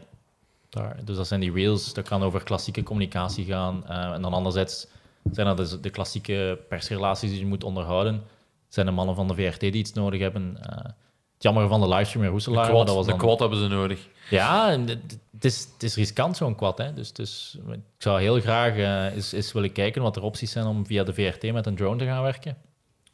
Daar, 0.70 1.05
dus 1.05 1.16
dat 1.16 1.28
zijn 1.28 1.39
die 1.39 1.51
reels, 1.51 1.93
dat 1.93 2.07
kan 2.07 2.24
over 2.24 2.43
klassieke 2.43 2.84
communicatie 2.84 3.45
gaan. 3.45 3.88
Eh, 3.88 4.11
en 4.11 4.22
dan 4.22 4.34
anderzijds 4.34 4.88
zijn 5.32 5.47
dat 5.47 5.57
dus 5.57 5.82
de 5.82 5.89
klassieke 5.89 6.59
persrelaties 6.70 7.30
die 7.30 7.39
je 7.39 7.45
moet 7.45 7.63
onderhouden. 7.63 8.24
Zijn 8.68 8.86
de 8.86 8.91
mannen 8.91 9.16
van 9.16 9.28
de 9.28 9.36
VRT 9.36 9.59
die 9.59 9.74
iets 9.74 9.93
nodig 9.93 10.20
hebben. 10.20 10.57
Eh, 10.61 10.86
het 10.86 10.93
jammer 11.38 11.67
van 11.67 11.81
de 11.81 11.88
livestream 11.88 12.25
in 12.25 12.31
De 12.31 12.36
Roeselaar. 12.36 12.63
maar 12.63 12.69
quad, 12.69 12.88
dat 12.88 12.95
was 12.95 13.05
de 13.05 13.15
quad 13.15 13.39
hebben 13.39 13.57
ze 13.57 13.67
nodig. 13.67 14.07
Ja, 14.29 14.71
en 14.71 14.88
het, 14.88 15.45
is, 15.45 15.67
het 15.73 15.83
is 15.83 15.95
riskant 15.95 16.38
zo'n 16.38 16.55
quad. 16.55 16.77
Hè. 16.77 16.93
Dus, 16.93 17.13
dus 17.13 17.57
ik 17.71 17.79
zou 17.97 18.21
heel 18.21 18.39
graag 18.39 18.75
eh, 18.75 19.15
eens, 19.15 19.31
eens 19.31 19.51
willen 19.51 19.71
kijken 19.71 20.01
wat 20.01 20.15
er 20.15 20.21
opties 20.21 20.51
zijn 20.51 20.65
om 20.65 20.86
via 20.86 21.03
de 21.03 21.13
VRT 21.13 21.51
met 21.53 21.65
een 21.65 21.75
drone 21.75 21.97
te 21.97 22.05
gaan 22.05 22.23
werken. 22.23 22.57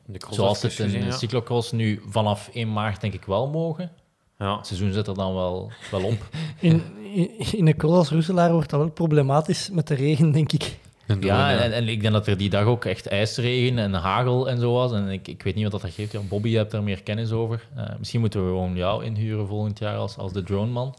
De 0.05 0.17
cross 0.17 0.35
Zoals 0.35 0.61
het 0.61 0.79
in 0.79 0.85
gezien, 0.85 0.99
de 0.99 1.05
ja. 1.05 1.11
cyclocross 1.11 1.71
nu 1.71 2.01
vanaf 2.07 2.49
1 2.53 2.73
maart 2.73 3.01
denk 3.01 3.13
ik 3.13 3.25
wel 3.25 3.49
mogen. 3.49 3.91
Ja. 4.37 4.57
Het 4.57 4.67
seizoen 4.67 4.93
zit 4.93 5.07
er 5.07 5.13
dan 5.15 5.33
wel, 5.33 5.71
wel 5.91 6.03
op. 6.03 6.29
In, 6.59 6.83
in, 7.13 7.39
in 7.51 7.67
een 7.67 7.77
cross 7.77 7.97
als 7.97 8.09
Roeselaar 8.09 8.51
wordt 8.51 8.69
dat 8.69 8.79
wel 8.79 8.89
problematisch 8.89 9.69
met 9.69 9.87
de 9.87 9.93
regen, 9.93 10.31
denk 10.31 10.51
ik. 10.51 10.79
En 11.11 11.21
Ja, 11.21 11.51
doen, 11.51 11.59
en, 11.61 11.71
en 11.73 11.87
ik 11.87 12.01
denk 12.01 12.13
dat 12.13 12.27
er 12.27 12.37
die 12.37 12.49
dag 12.49 12.65
ook 12.65 12.85
echt 12.85 13.07
ijsregen 13.07 13.77
en 13.77 13.93
hagel 13.93 14.49
en 14.49 14.59
zo 14.59 14.73
was. 14.73 14.91
En 14.91 15.07
ik, 15.09 15.27
ik 15.27 15.43
weet 15.43 15.55
niet 15.55 15.71
wat 15.71 15.81
dat 15.81 15.91
geeft. 15.91 16.11
Ja, 16.11 16.19
Bobby, 16.19 16.49
je 16.49 16.57
hebt 16.57 16.71
daar 16.71 16.83
meer 16.83 17.03
kennis 17.03 17.31
over. 17.31 17.67
Eh, 17.75 17.83
misschien 17.99 18.19
moeten 18.19 18.41
we 18.43 18.47
gewoon 18.47 18.75
jou 18.75 19.05
inhuren 19.05 19.47
volgend 19.47 19.79
jaar 19.79 19.97
als, 19.97 20.17
als 20.17 20.33
de 20.33 20.43
droneman. 20.43 20.95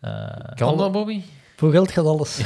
Eh, 0.00 0.26
Kan 0.54 0.76
dat, 0.76 0.92
Bobby? 0.92 1.20
Voor 1.56 1.70
geld 1.70 1.90
gaat 1.90 2.04
alles. 2.06 2.34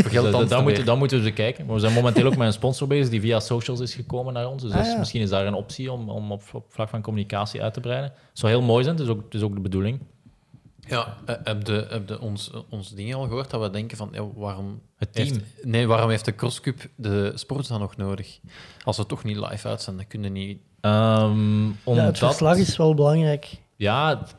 Voor 0.00 0.10
geld 0.10 0.24
Dus, 0.24 0.32
dan 0.32 0.48
dat, 0.48 0.62
moeten, 0.62 0.84
dat 0.84 0.98
moeten 0.98 1.18
we 1.18 1.24
eens 1.24 1.34
kijken. 1.34 1.66
Maar 1.66 1.74
we 1.74 1.80
zijn 1.80 1.92
momenteel 1.92 2.26
ook 2.26 2.36
met 2.36 2.46
een 2.46 2.52
sponsor 2.52 2.88
bezig 2.88 3.08
die 3.08 3.20
via 3.20 3.40
socials 3.40 3.80
is 3.80 3.94
gekomen 3.94 4.32
naar 4.32 4.48
ons. 4.48 4.62
Dus 4.62 4.72
Ah, 4.72 4.84
ja. 4.84 4.98
misschien 4.98 5.20
is 5.20 5.30
daar 5.30 5.46
een 5.46 5.54
optie 5.54 5.92
om, 5.92 6.08
om 6.08 6.32
op, 6.32 6.42
op 6.52 6.64
vlak 6.68 6.88
van 6.88 7.02
communicatie 7.02 7.62
uit 7.62 7.74
te 7.74 7.80
breiden. 7.80 8.10
Het 8.10 8.38
zou 8.38 8.52
heel 8.52 8.62
mooi 8.62 8.84
zijn, 8.84 8.96
het 8.96 9.04
is 9.04 9.10
ook, 9.10 9.24
het 9.24 9.34
is 9.34 9.42
ook 9.42 9.54
de 9.54 9.60
bedoeling. 9.60 10.00
Ja, 10.90 11.16
eh, 11.26 11.34
heb 11.44 11.66
je 11.66 11.86
heb 11.88 12.06
de 12.06 12.20
ons, 12.20 12.50
ons 12.68 12.90
ding 12.90 13.14
al 13.14 13.22
gehoord 13.22 13.50
dat 13.50 13.60
we 13.60 13.70
denken 13.70 13.96
van, 13.96 14.08
ja, 14.12 14.24
waarom... 14.34 14.80
Het 14.96 15.12
team. 15.14 15.26
Heeft, 15.28 15.64
nee, 15.64 15.86
waarom 15.86 16.10
heeft 16.10 16.24
de 16.24 16.34
CrossCup 16.34 16.88
de 16.96 17.32
sport 17.34 17.68
dan 17.68 17.80
nog 17.80 17.96
nodig? 17.96 18.38
Als 18.84 18.96
we 18.96 19.06
toch 19.06 19.24
niet 19.24 19.36
live 19.36 19.68
uitzenden, 19.68 20.06
kunnen 20.06 20.32
niet... 20.32 20.58
Ehm, 20.80 21.64
Ja, 21.66 21.72
omdat, 21.84 22.04
het 22.06 22.18
verslag 22.18 22.56
is 22.56 22.76
wel 22.76 22.94
belangrijk. 22.94 23.56
Ja, 23.76 24.18
het- 24.18 24.34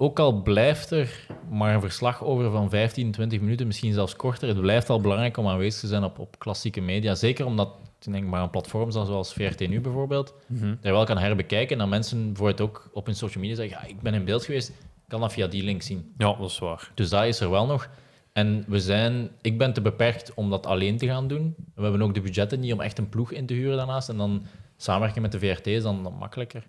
ook 0.00 0.18
al 0.18 0.42
blijft 0.42 0.90
er 0.90 1.26
maar 1.50 1.74
een 1.74 1.80
verslag 1.80 2.24
over 2.24 2.50
van 2.50 2.70
15, 2.70 3.10
20 3.12 3.40
minuten, 3.40 3.66
misschien 3.66 3.92
zelfs 3.92 4.16
korter. 4.16 4.48
Het 4.48 4.60
blijft 4.60 4.90
al 4.90 5.00
belangrijk 5.00 5.36
om 5.36 5.48
aanwezig 5.48 5.80
te 5.80 5.86
zijn 5.86 6.04
op, 6.04 6.18
op 6.18 6.38
klassieke 6.38 6.80
media. 6.80 7.14
Zeker 7.14 7.46
omdat, 7.46 7.68
ik 8.00 8.12
denk 8.12 8.24
maar 8.24 8.42
een 8.42 8.50
platform 8.50 8.90
zoals 8.90 9.32
VRT 9.32 9.68
nu 9.68 9.80
bijvoorbeeld, 9.80 10.34
dat 10.46 10.76
je 10.82 10.90
wel 10.90 11.04
kan 11.04 11.18
herbekijken 11.18 11.72
en 11.72 11.78
dat 11.78 11.88
mensen 11.88 12.26
bijvoorbeeld 12.26 12.60
ook 12.60 12.90
op 12.92 13.06
hun 13.06 13.14
social 13.14 13.42
media 13.42 13.56
zeggen, 13.56 13.78
ja, 13.82 13.88
ik 13.88 14.00
ben 14.00 14.14
in 14.14 14.24
beeld 14.24 14.44
geweest, 14.44 14.72
kan 15.08 15.20
dat 15.20 15.32
via 15.32 15.46
die 15.46 15.62
link 15.62 15.82
zien. 15.82 16.14
Ja, 16.18 16.34
dat 16.34 16.50
is 16.50 16.58
waar. 16.58 16.90
Dus 16.94 17.08
dat 17.08 17.24
is 17.24 17.40
er 17.40 17.50
wel 17.50 17.66
nog. 17.66 17.88
En 18.32 18.64
we 18.66 18.80
zijn, 18.80 19.30
ik 19.40 19.58
ben 19.58 19.72
te 19.72 19.80
beperkt 19.80 20.34
om 20.34 20.50
dat 20.50 20.66
alleen 20.66 20.98
te 20.98 21.06
gaan 21.06 21.28
doen. 21.28 21.54
We 21.74 21.82
hebben 21.82 22.02
ook 22.02 22.14
de 22.14 22.20
budgetten 22.20 22.60
niet 22.60 22.72
om 22.72 22.80
echt 22.80 22.98
een 22.98 23.08
ploeg 23.08 23.32
in 23.32 23.46
te 23.46 23.54
huren 23.54 23.76
daarnaast. 23.76 24.08
En 24.08 24.16
dan 24.16 24.46
samenwerken 24.76 25.22
met 25.22 25.32
de 25.32 25.38
VRT 25.38 25.66
is 25.66 25.82
dan, 25.82 26.02
dan 26.02 26.14
makkelijker. 26.14 26.66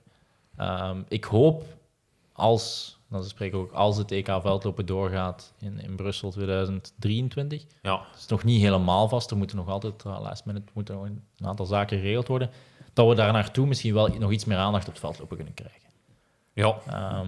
Ehm, 0.55 1.01
ik 1.07 1.23
hoop 1.23 1.63
als, 2.33 2.97
dan 3.09 3.23
spreek 3.23 3.53
ik 3.53 3.59
ook, 3.59 3.71
als 3.71 3.97
het 3.97 4.11
EK 4.11 4.25
veldlopen 4.25 4.85
doorgaat 4.85 5.53
in, 5.59 5.79
in 5.79 5.95
Brussel 5.95 6.31
2023. 6.31 7.65
Ja, 7.81 8.05
Het 8.11 8.19
is 8.19 8.27
nog 8.27 8.43
niet 8.43 8.61
helemaal 8.61 9.07
vast. 9.07 9.31
Er 9.31 9.37
moeten 9.37 9.57
nog 9.57 9.67
altijd, 9.69 10.03
uh, 10.07 10.19
last 10.21 10.45
minute, 10.45 10.71
moeten 10.73 10.95
nog 10.95 11.03
een 11.05 11.21
aantal 11.47 11.65
zaken 11.65 11.97
geregeld 11.97 12.27
worden. 12.27 12.49
Dat 12.93 13.07
we 13.07 13.15
daar 13.15 13.33
naartoe 13.33 13.67
misschien 13.67 13.93
wel 13.93 14.07
nog 14.07 14.31
iets 14.31 14.45
meer 14.45 14.57
aandacht 14.57 14.87
op 14.87 14.91
het 14.91 15.01
veldlopen 15.01 15.35
kunnen 15.35 15.53
krijgen. 15.53 15.89
ja. 16.53 16.77
Ehm, 16.87 17.27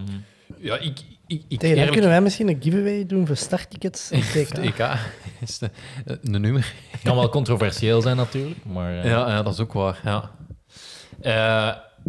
ja 0.57 0.77
ik, 0.77 0.99
ik, 1.27 1.43
ik 1.47 1.59
Tegen 1.59 1.75
eerlijk- 1.75 1.91
kunnen 1.91 2.09
wij 2.09 2.21
misschien 2.21 2.47
een 2.49 2.57
giveaway 2.61 3.05
doen 3.05 3.27
voor 3.27 3.35
starttickets. 3.35 4.07
TK. 4.33 4.57
EK 4.57 4.79
is 5.47 5.57
de, 5.57 5.69
eh, 6.05 6.15
een 6.21 6.41
nummer. 6.41 6.73
kan 7.03 7.15
wel 7.15 7.29
controversieel 7.29 8.01
zijn 8.01 8.17
natuurlijk, 8.17 8.65
maar... 8.65 8.97
eh, 8.99 9.05
Ja, 9.05 9.27
ja, 9.29 9.43
dat 9.43 9.53
is 9.53 9.59
ook 9.59 9.73
waar. 9.73 9.99
Ja. 10.03 10.31
Eh, 11.21 11.67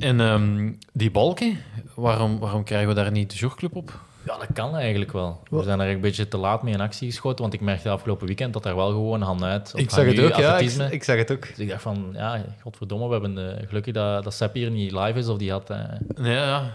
en 0.09 0.21
ehm, 0.21 0.73
die 0.93 1.11
balken, 1.11 1.59
waarom, 1.95 2.39
waarom 2.39 2.65
krijgen 2.65 2.89
we 2.89 2.95
daar 2.95 3.11
niet 3.11 3.31
de 3.31 3.37
jogclub 3.37 3.77
op? 3.77 4.01
Ja, 4.27 4.37
dat 4.39 4.47
kan 4.55 4.77
eigenlijk 4.77 5.13
wel. 5.13 5.43
We 5.51 5.63
zijn 5.63 5.81
er 5.81 5.91
een 5.91 6.01
beetje 6.01 6.29
te 6.29 6.37
laat 6.37 6.63
mee 6.63 6.75
in 6.75 6.81
actie 6.81 7.09
geschoten, 7.09 7.41
want 7.41 7.55
ik 7.55 7.61
merkte 7.61 7.89
afgelopen 7.89 8.27
weekend 8.27 8.53
dat 8.53 8.63
daar 8.63 8.77
wel 8.77 8.89
gewoon 8.91 9.23
hand 9.23 9.43
uit. 9.43 9.75
of 9.75 9.81
hand 9.95 10.07
nu 10.17 10.33
atletisme. 10.33 11.03
zag 11.05 11.17
het 11.17 11.33
ook. 11.33 11.49
Dus 11.49 11.59
ik 11.59 11.69
dacht 11.69 11.83
van, 11.83 12.11
ja, 12.13 12.45
godverdomme, 12.63 13.07
we 13.07 13.13
hebben 13.13 13.67
gelukkig 13.69 13.95
dat, 13.95 14.25
dat 14.25 14.35
Sepp 14.35 14.55
hier 14.55 14.71
niet 14.71 14.93
live 14.93 15.19
is, 15.19 15.29
of 15.29 15.39
die 15.39 15.51
had 15.51 15.71
eh, 15.71 15.79
Ja, 16.17 16.25
ja. 16.33 16.73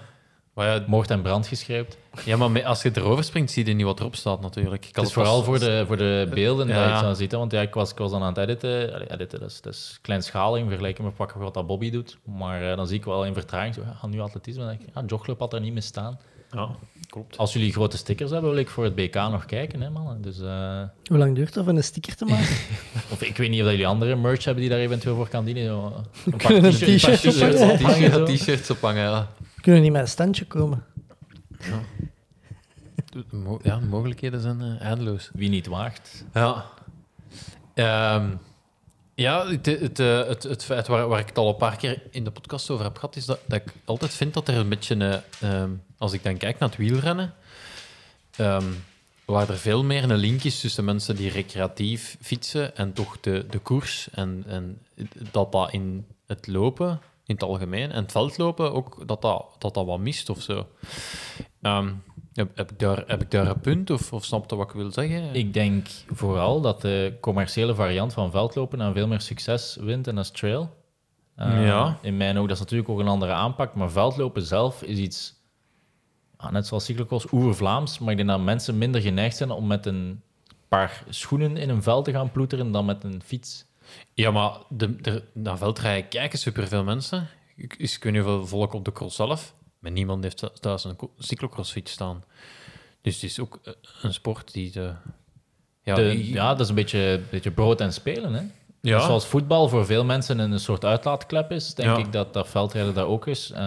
Maar 0.57 0.67
ja, 0.67 0.83
moord 0.87 1.09
en 1.09 1.21
brand 1.21 1.47
geschreeuwd. 1.47 1.97
ja, 2.25 2.37
maar 2.37 2.63
als 2.65 2.81
je 2.81 2.91
erover 2.93 3.23
springt, 3.23 3.51
zie 3.51 3.65
je 3.65 3.73
niet 3.73 3.85
wat 3.85 3.99
erop 3.99 4.15
staat 4.15 4.41
natuurlijk. 4.41 4.85
Ik 4.85 4.95
Het 4.95 5.05
is 5.05 5.13
vooral 5.13 5.43
voor 5.43 5.59
de, 5.59 5.83
voor 5.87 5.97
de 5.97 6.27
beelden 6.33 6.67
Ja. 6.67 6.73
dat 6.73 6.85
je 6.87 6.91
het 6.93 7.03
dan 7.03 7.15
ziet. 7.15 7.31
hè, 7.31 7.37
Want 7.37 7.51
ja, 7.51 7.61
ik, 7.61 7.73
was, 7.73 7.91
ik 7.91 7.97
was 7.97 8.11
dan 8.11 8.21
aan 8.21 8.27
het 8.27 8.37
editen. 8.37 8.93
Allee, 8.93 9.11
editen 9.11 9.39
dat 9.39 9.49
is, 9.49 9.61
dat 9.61 9.73
is 9.73 9.99
kleinschaling 10.01 10.67
vergeleken 10.67 11.03
met 11.03 11.15
pakken 11.15 11.39
wat 11.39 11.53
dat 11.53 11.67
Bobby 11.67 11.89
doet. 11.89 12.17
Maar 12.37 12.69
eh, 12.71 12.75
dan 12.77 12.87
zie 12.87 12.97
ik 12.97 13.05
wel 13.05 13.25
in 13.25 13.33
vertraging, 13.33 13.73
zo, 13.73 13.81
ja, 14.01 14.07
nu 14.07 14.19
atletisme. 14.19 14.59
Dan 14.59 14.69
denk 14.69 14.81
ik, 14.81 14.87
ja, 14.95 15.03
Jogclub 15.07 15.39
had 15.39 15.53
er 15.53 15.61
niet 15.61 15.73
mee 15.73 15.81
staan. 15.81 16.19
Ja, 16.51 16.69
klopt. 17.09 17.37
Als 17.37 17.53
jullie 17.53 17.71
grote 17.71 17.97
stickers 17.97 18.31
hebben, 18.31 18.49
wil 18.49 18.59
ik 18.59 18.69
voor 18.69 18.83
het 18.83 18.95
BK 18.95 19.13
nog 19.15 19.45
kijken, 19.45 19.81
hè, 19.81 19.89
mannen. 19.89 20.21
Dus... 20.21 20.39
eh, 20.39 20.81
Hoe 21.05 21.17
lang 21.17 21.35
duurt 21.35 21.53
dat 21.53 21.67
om 21.67 21.75
een 21.77 21.83
sticker 21.83 22.15
te 22.15 22.25
maken? 22.25 22.55
Of 23.13 23.21
ik 23.21 23.37
weet 23.37 23.49
niet 23.49 23.61
of 23.63 23.69
jullie 23.69 23.87
andere 23.87 24.15
merch 24.15 24.43
hebben 24.43 24.61
die 24.63 24.71
daar 24.71 24.81
eventueel 24.81 25.15
voor 25.15 25.27
kan 25.29 25.45
dienen. 25.45 25.65
Zo, 25.65 25.83
Een 26.25 26.37
paar 26.37 26.53
ophangen. 26.53 27.71
ophangen. 27.71 28.25
T-shirts 28.25 28.69
ophangen, 28.69 29.03
ja. 29.03 29.27
Kunnen 29.67 29.85
we 29.85 29.89
niet 29.91 29.97
met 29.97 30.07
een 30.07 30.13
standje 30.13 30.45
komen? 30.45 30.85
De 33.09 33.23
mo- 33.31 33.59
Ja, 33.63 33.79
de 33.79 33.85
mogelijkheden 33.85 34.41
zijn 34.41 34.61
eh, 34.61 34.81
eindeloos. 34.81 35.29
Wie 35.33 35.49
niet 35.49 35.67
waagt. 35.67 36.25
Ja. 36.33 36.65
Ehm, 37.73 38.29
ja, 39.15 39.47
het, 39.47 39.65
het, 39.65 39.99
eh, 39.99 40.27
het, 40.27 40.43
het 40.43 40.63
feit 40.63 40.87
waar, 40.87 41.07
waar 41.07 41.19
ik 41.19 41.27
het 41.27 41.37
al 41.37 41.49
een 41.49 41.55
paar 41.55 41.77
keer 41.77 42.01
in 42.11 42.23
de 42.23 42.31
podcast 42.31 42.69
over 42.69 42.85
heb 42.85 42.95
gehad, 42.95 43.15
is 43.15 43.25
dat, 43.25 43.39
dat 43.45 43.61
ik 43.61 43.73
altijd 43.85 44.13
vind 44.13 44.33
dat 44.33 44.47
er 44.47 44.55
een 44.55 44.69
beetje, 44.69 45.21
eh, 45.39 45.61
ehm, 45.61 45.71
als 45.97 46.13
ik 46.13 46.23
dan 46.23 46.37
kijk 46.37 46.59
naar 46.59 46.69
het 46.69 46.77
wielrennen, 46.77 47.33
ehm, 48.35 48.71
waar 49.25 49.49
er 49.49 49.57
veel 49.57 49.83
meer 49.83 50.03
een 50.03 50.17
link 50.17 50.43
is 50.43 50.59
tussen 50.59 50.85
mensen 50.85 51.15
die 51.15 51.31
recreatief 51.31 52.17
fietsen 52.21 52.75
en 52.75 52.93
toch 52.93 53.19
de, 53.19 53.45
de 53.49 53.59
koers. 53.59 54.09
En, 54.11 54.43
en 54.47 54.81
dat 55.31 55.51
dat 55.51 55.73
in 55.73 56.05
het 56.25 56.47
lopen, 56.47 56.99
in 57.27 57.33
het 57.35 57.43
algemeen, 57.43 57.91
en 57.91 58.01
het 58.01 58.11
veldlopen 58.11 58.73
ook, 58.73 59.07
dat 59.07 59.21
dat, 59.21 59.45
dat, 59.57 59.73
dat 59.73 59.85
wat 59.85 59.99
mist 59.99 60.29
of 60.29 60.41
zo. 60.41 60.67
Ehm, 61.61 61.93
heb, 62.33 62.57
heb, 62.57 62.71
ik 62.71 62.79
daar, 62.79 63.03
heb 63.07 63.21
ik 63.21 63.31
daar 63.31 63.47
een 63.47 63.59
punt, 63.59 63.89
of, 63.89 64.13
of 64.13 64.25
snap 64.25 64.49
je 64.49 64.55
wat 64.55 64.69
ik 64.69 64.75
wil 64.75 64.91
zeggen? 64.91 65.35
Ik 65.35 65.53
denk 65.53 65.87
vooral 66.07 66.61
dat 66.61 66.81
de 66.81 67.17
commerciële 67.21 67.75
variant 67.75 68.13
van 68.13 68.31
veldlopen 68.31 68.81
aan 68.81 68.93
veel 68.93 69.07
meer 69.07 69.21
succes 69.21 69.77
wint 69.79 70.07
en 70.07 70.15
dat 70.15 70.23
is 70.23 70.31
trail. 70.31 70.75
Eh, 71.35 71.65
Ja. 71.65 71.97
In 72.01 72.17
mijn 72.17 72.35
ogen, 72.35 72.47
dat 72.47 72.57
is 72.57 72.63
natuurlijk 72.63 72.89
ook 72.89 72.99
een 72.99 73.07
andere 73.07 73.31
aanpak, 73.31 73.75
maar 73.75 73.91
veldlopen 73.91 74.41
zelf 74.41 74.81
is 74.83 74.97
iets, 74.97 75.33
ah, 76.37 76.51
net 76.51 76.67
zoals 76.67 76.85
cyclocross, 76.85 77.31
oer-Vlaams, 77.31 77.99
maar 77.99 78.11
ik 78.11 78.17
denk 78.17 78.29
dat 78.29 78.41
mensen 78.41 78.77
minder 78.77 79.01
geneigd 79.01 79.37
zijn 79.37 79.51
om 79.51 79.67
met 79.67 79.85
een 79.85 80.21
paar 80.67 81.03
schoenen 81.09 81.57
in 81.57 81.69
een 81.69 81.83
veld 81.83 82.05
te 82.05 82.11
gaan 82.11 82.31
ploeteren 82.31 82.71
dan 82.71 82.85
met 82.85 83.03
een 83.03 83.21
fiets. 83.25 83.65
Ja, 84.13 84.31
maar 84.31 84.51
de, 84.69 84.95
de, 85.01 85.23
naar 85.33 85.57
veldrijden 85.57 86.09
kijken 86.09 86.39
superveel 86.39 86.83
mensen. 86.83 87.27
Ik, 87.55 87.75
is, 87.77 87.95
ik 87.95 88.03
weet 88.03 88.13
niet 88.13 88.21
hoeveel 88.21 88.47
volk 88.47 88.73
op 88.73 88.85
de 88.85 88.91
cross 88.91 89.15
zelf. 89.15 89.53
Maar 89.79 89.91
niemand 89.91 90.23
heeft 90.23 90.37
thu- 90.37 90.49
thuis 90.59 90.83
een 90.83 90.97
cyclocrossfiets 91.17 91.91
staan. 91.91 92.23
Dus 93.01 93.13
het 93.15 93.23
is 93.23 93.39
ook 93.39 93.59
eh, 93.63 93.73
een 94.01 94.13
sport 94.13 94.53
die 94.53 94.71
de... 94.71 94.93
Ja, 95.81 95.95
De- 95.95 96.29
ja, 96.31 96.49
dat 96.49 96.59
is 96.59 96.69
een 96.69 96.75
beetje, 96.75 97.21
beetje 97.31 97.51
brood 97.51 97.81
en 97.81 97.93
spelen. 97.93 98.33
Hè? 98.33 98.41
Ja. 98.81 98.99
Zoals 98.99 99.25
voetbal 99.25 99.69
voor 99.69 99.85
veel 99.85 100.05
mensen 100.05 100.39
een 100.39 100.59
soort 100.59 100.85
uitlaatklep 100.85 101.51
is, 101.51 101.73
denk 101.73 101.89
Ja. 101.89 101.97
ik 101.97 102.11
dat, 102.11 102.33
dat 102.33 102.47
veldrijden 102.47 102.93
daar 102.93 103.05
ook 103.05 103.27
is. 103.27 103.51
Ehm, 103.51 103.59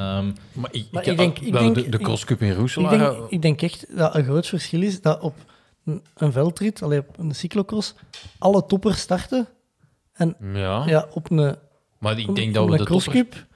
maar 0.53 0.69
ik, 0.73 0.87
Maar 0.91 1.03
ik, 1.03 1.09
ik 1.11 1.17
denk- 1.17 1.39
ik 1.39 1.53
denk- 1.53 1.75
de, 1.75 1.89
de 1.89 1.99
crosscup 1.99 2.43
in 2.43 2.51
Ik 2.51 2.57
Roeselaar... 2.57 2.99
denk, 2.99 3.31
ik 3.31 3.43
denk 3.43 3.63
echt 3.63 3.97
dat 3.97 4.15
een 4.15 4.25
groot 4.25 4.47
verschil 4.47 4.83
is 4.83 5.01
dat 5.01 5.21
op 5.21 5.35
een, 5.85 6.03
een 6.15 6.33
veldrit, 6.33 6.83
allee, 6.83 6.99
op 6.99 7.19
een 7.19 7.35
cyclocross, 7.35 7.95
alle 8.39 8.67
toppers 8.67 9.01
starten. 9.01 9.49
En 10.21 10.37
ja, 10.53 10.83
ja, 10.87 11.07
op 11.13 11.31
een, 11.31 11.57
maar 11.99 12.19
ik 12.19 12.35
denk 12.35 12.55
dat 12.55 12.65
we 12.65 12.71
de 12.71 12.77
toppers... 12.77 13.05
crosscup, 13.05 13.47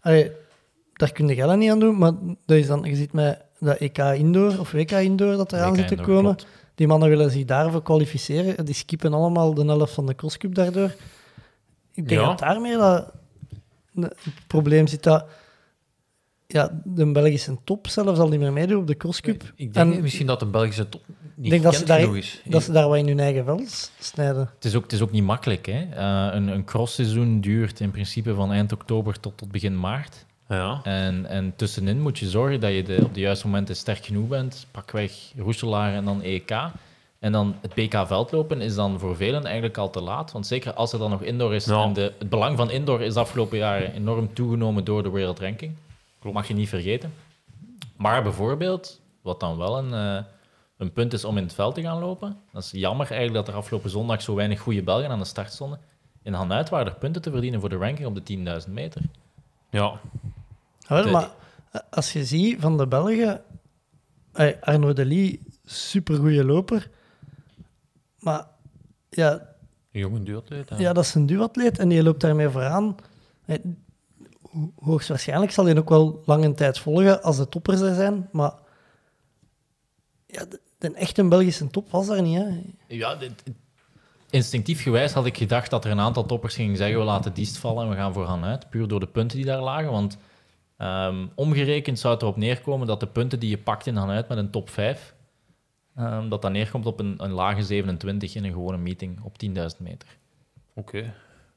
allee, 0.00 0.30
daar 0.92 1.12
kun 1.12 1.28
je 1.28 1.34
geld 1.34 1.56
niet 1.58 1.70
aan 1.70 1.78
doen, 1.80 1.98
maar 1.98 2.12
dat 2.46 2.56
is 2.56 2.66
dan, 2.66 2.82
je 2.84 2.94
zit 2.96 3.12
met 3.12 3.42
dat 3.58 3.76
EK 3.76 3.98
Indoor 3.98 4.58
of 4.58 4.72
WK 4.72 4.90
Indoor 4.90 5.36
dat 5.36 5.52
eraan 5.52 5.76
zit 5.76 5.88
te 5.88 5.94
komen. 5.94 6.22
klopt. 6.22 6.46
Die 6.74 6.86
mannen 6.86 7.08
willen 7.08 7.30
zich 7.30 7.44
daarvoor 7.44 7.82
kwalificeren. 7.82 8.64
Die 8.64 8.74
skippen 8.74 9.12
allemaal 9.12 9.54
de 9.54 9.64
helft 9.64 9.94
van 9.94 10.06
de 10.06 10.14
crosscup 10.14 10.54
daardoor. 10.54 10.94
Ik 11.92 12.08
denk 12.08 12.20
Ja. 12.20 12.26
dat 12.26 12.38
daarmee 12.38 12.76
dat 12.76 13.12
het 13.94 14.16
probleem 14.46 14.86
zit 14.86 15.02
dat 15.02 15.24
ja, 16.46 16.80
de 16.84 17.12
Belgische 17.12 17.56
top 17.64 17.88
zelfs 17.88 18.18
al 18.18 18.28
niet 18.28 18.40
meer 18.40 18.52
meedoet 18.52 18.78
op 18.78 18.86
de 18.86 18.96
crosscup. 18.96 19.52
Ik 19.56 19.74
denk 19.74 19.94
En 19.94 20.02
misschien 20.02 20.26
dat 20.26 20.40
de 20.40 20.46
Belgische 20.46 20.88
top 20.88 21.02
niet 21.34 21.44
ik 21.44 21.50
denk 21.50 21.62
dat 21.62 21.74
ze, 21.74 21.80
gekend 21.80 21.98
daar, 21.98 22.06
genoeg 22.06 22.22
is. 22.22 22.42
dat 22.44 22.62
ze 22.62 22.72
daar 22.72 22.88
wat 22.88 22.98
in 22.98 23.06
hun 23.06 23.20
eigen 23.20 23.44
vel 23.44 23.60
snijden. 23.98 24.50
Het 24.54 24.64
is 24.64 24.74
ook, 24.74 24.82
het 24.82 24.92
is 24.92 25.00
ook 25.00 25.10
niet 25.10 25.24
makkelijk. 25.24 25.66
Hè? 25.66 25.86
Eh, 25.90 26.34
een, 26.34 26.48
een 26.48 26.64
crossseizoen 26.64 27.40
duurt 27.40 27.80
in 27.80 27.90
principe 27.90 28.34
van 28.34 28.52
eind 28.52 28.72
oktober 28.72 29.20
tot, 29.20 29.36
tot 29.36 29.50
begin 29.50 29.80
maart. 29.80 30.26
Ja. 30.48 30.80
En, 30.82 31.26
en 31.26 31.52
tussenin 31.56 32.00
moet 32.00 32.18
je 32.18 32.28
zorgen 32.28 32.60
dat 32.60 32.72
je 32.72 32.82
de, 32.82 33.00
op 33.04 33.14
de 33.14 33.20
juiste 33.20 33.46
momenten 33.46 33.76
sterk 33.76 34.04
genoeg 34.04 34.28
bent. 34.28 34.66
Pakweg 34.70 35.12
Roeselaar 35.36 35.94
en 35.94 36.04
dan 36.04 36.22
EK. 36.22 36.50
En 37.18 37.32
dan 37.32 37.54
het 37.60 37.74
BK 37.74 38.06
veldlopen 38.06 38.60
is 38.60 38.74
dan 38.74 38.98
voor 38.98 39.16
velen 39.16 39.44
eigenlijk 39.44 39.76
al 39.78 39.90
te 39.90 40.00
laat. 40.00 40.32
Want 40.32 40.46
zeker 40.46 40.72
als 40.72 40.92
er 40.92 40.98
dan 40.98 41.10
nog 41.10 41.22
indoor 41.22 41.54
is. 41.54 41.64
Ja. 41.64 41.82
En 41.82 41.92
de, 41.92 42.12
het 42.18 42.28
belang 42.28 42.56
van 42.56 42.70
indoor 42.70 43.02
is 43.02 43.14
de 43.14 43.20
afgelopen 43.20 43.58
jaren 43.58 43.92
enorm 43.92 44.34
toegenomen 44.34 44.84
door 44.84 45.02
de 45.02 45.08
World 45.08 45.40
Ranking. 45.40 45.72
Mag 46.32 46.48
je 46.48 46.54
niet 46.54 46.68
vergeten. 46.68 47.12
Maar 47.96 48.22
bijvoorbeeld, 48.22 49.00
wat 49.22 49.40
dan 49.40 49.56
wel 49.56 49.78
een, 49.78 49.92
eh, 49.94 50.24
een 50.76 50.92
punt 50.92 51.12
is 51.12 51.24
om 51.24 51.36
in 51.36 51.42
het 51.42 51.54
veld 51.54 51.74
te 51.74 51.82
gaan 51.82 51.98
lopen. 51.98 52.36
Dat 52.52 52.62
is 52.62 52.70
jammer 52.70 53.06
eigenlijk 53.10 53.44
dat 53.44 53.48
er 53.54 53.60
afgelopen 53.60 53.90
zondag 53.90 54.22
zo 54.22 54.34
weinig 54.34 54.60
goede 54.60 54.82
Belgen 54.82 55.10
aan 55.10 55.18
de 55.18 55.24
start 55.24 55.52
stonden. 55.52 55.78
In 56.22 56.32
Hanuit 56.32 56.68
waren 56.68 56.86
er 56.92 56.98
punten 56.98 57.22
te 57.22 57.30
verdienen 57.30 57.60
voor 57.60 57.68
de 57.68 57.76
ranking 57.76 58.06
op 58.08 58.14
de 58.14 58.22
10.000 58.22 58.72
meter. 58.74 59.02
ja. 59.70 60.00
Wel, 60.88 61.02
De- 61.02 61.10
maar 61.10 61.30
als 61.90 62.12
je 62.12 62.24
ziet 62.24 62.60
van 62.60 62.76
de 62.76 62.86
Belgen, 62.86 63.42
eh, 64.32 64.52
Arno 64.60 64.92
Delis, 64.92 65.36
supergoeie 65.64 66.44
loper. 66.44 66.90
Maar 68.18 68.46
ja, 69.10 69.30
Een 69.92 70.00
jonge 70.00 70.22
duatleet. 70.22 70.70
ja, 70.76 70.92
dat 70.92 71.04
is 71.04 71.14
een 71.14 71.26
duatleet 71.26 71.78
en 71.78 71.88
die 71.88 72.02
loopt 72.02 72.20
daarmee 72.20 72.48
vooraan. 72.48 72.96
Ho- 74.54 74.72
Hoogstwaarschijnlijk 74.80 75.52
zal 75.52 75.64
hij 75.64 75.78
ook 75.78 75.88
wel 75.88 76.22
lange 76.24 76.54
tijd 76.54 76.78
volgen 76.78 77.22
als 77.22 77.36
de 77.36 77.48
toppers 77.48 77.80
er 77.80 77.94
zijn. 77.94 78.28
Maar 78.32 78.52
ja, 80.26 80.44
de, 80.44 80.60
de 80.78 80.92
echte 80.94 81.24
Belgische 81.28 81.66
top 81.66 81.90
was 81.90 82.06
daar 82.06 82.22
niet. 82.22 82.36
Hè. 82.38 82.60
Ja, 82.88 83.14
dit- 83.14 83.42
instinctief 84.30 84.82
gewijs 84.82 85.12
had 85.12 85.26
ik 85.26 85.36
gedacht 85.36 85.70
dat 85.70 85.84
er 85.84 85.90
een 85.90 86.00
aantal 86.00 86.26
toppers 86.26 86.54
gingen 86.54 86.76
zeggen 86.76 86.98
we 86.98 87.04
laten 87.04 87.34
Diest 87.34 87.56
vallen 87.58 87.84
en 87.84 87.90
we 87.90 87.96
gaan 87.96 88.12
voor 88.12 88.24
Han 88.24 88.44
uit. 88.44 88.70
Puur 88.70 88.88
door 88.88 89.00
de 89.00 89.06
punten 89.06 89.36
die 89.36 89.46
daar 89.46 89.62
lagen. 89.62 89.90
Want 89.90 90.18
ehm, 90.76 91.26
omgerekend 91.34 91.98
zou 91.98 92.12
het 92.14 92.22
erop 92.22 92.36
neerkomen 92.36 92.86
dat 92.86 93.00
de 93.00 93.06
punten 93.06 93.40
die 93.40 93.50
je 93.50 93.58
pakt 93.58 93.86
in 93.86 93.96
Han 93.96 94.10
uit 94.10 94.28
met 94.28 94.38
een 94.38 94.50
top 94.50 94.70
5, 94.70 95.14
ehm, 95.96 96.28
dat 96.28 96.42
dat 96.42 96.50
neerkomt 96.52 96.86
op 96.86 97.00
een, 97.00 97.14
een 97.24 97.30
lage 97.32 97.62
27 97.62 98.34
in 98.34 98.44
een 98.44 98.52
gewone 98.52 98.78
meeting 98.78 99.20
op 99.22 99.36
10.000 99.46 99.52
meter. 99.78 100.08
Oké. 100.74 101.14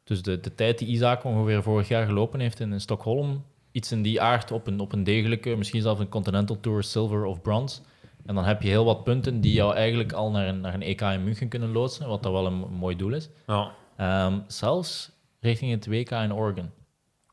Dus 0.07 0.21
de, 0.21 0.39
de 0.39 0.55
tijd 0.55 0.77
die 0.77 0.87
Isaac 0.87 1.23
ongeveer 1.23 1.63
vorig 1.63 1.87
jaar 1.87 2.05
gelopen 2.05 2.39
heeft 2.39 2.59
in, 2.59 2.71
in 2.71 2.81
Stockholm, 2.81 3.43
iets 3.71 3.91
in 3.91 4.01
die 4.01 4.21
aard 4.21 4.51
op 4.51 4.67
een, 4.67 4.79
op 4.79 4.93
een 4.93 5.03
degelijke, 5.03 5.55
misschien 5.55 5.81
zelfs 5.81 5.99
een 5.99 6.09
Continental 6.09 6.59
Tour 6.59 6.83
Silver 6.83 7.25
of 7.25 7.41
Bronze. 7.41 7.81
En 8.25 8.35
dan 8.35 8.43
heb 8.43 8.61
je 8.61 8.67
heel 8.67 8.85
wat 8.85 9.03
punten 9.03 9.41
die 9.41 9.53
jou 9.53 9.75
eigenlijk 9.75 10.11
al 10.11 10.31
naar 10.31 10.47
een, 10.47 10.61
naar 10.61 10.73
een 10.73 10.81
EK 10.81 11.01
in 11.01 11.23
München 11.23 11.47
kunnen 11.47 11.71
loodsen, 11.71 12.07
wat 12.07 12.23
dan 12.23 12.31
wel 12.31 12.45
een, 12.45 12.53
mooi 12.53 12.95
doel 12.95 13.13
is. 13.13 13.29
Ja. 13.47 13.71
Ehm, 13.97 14.39
zelfs 14.47 15.11
richting 15.39 15.71
het 15.71 15.87
WK 15.87 16.11
in 16.11 16.33
Oregon. 16.33 16.71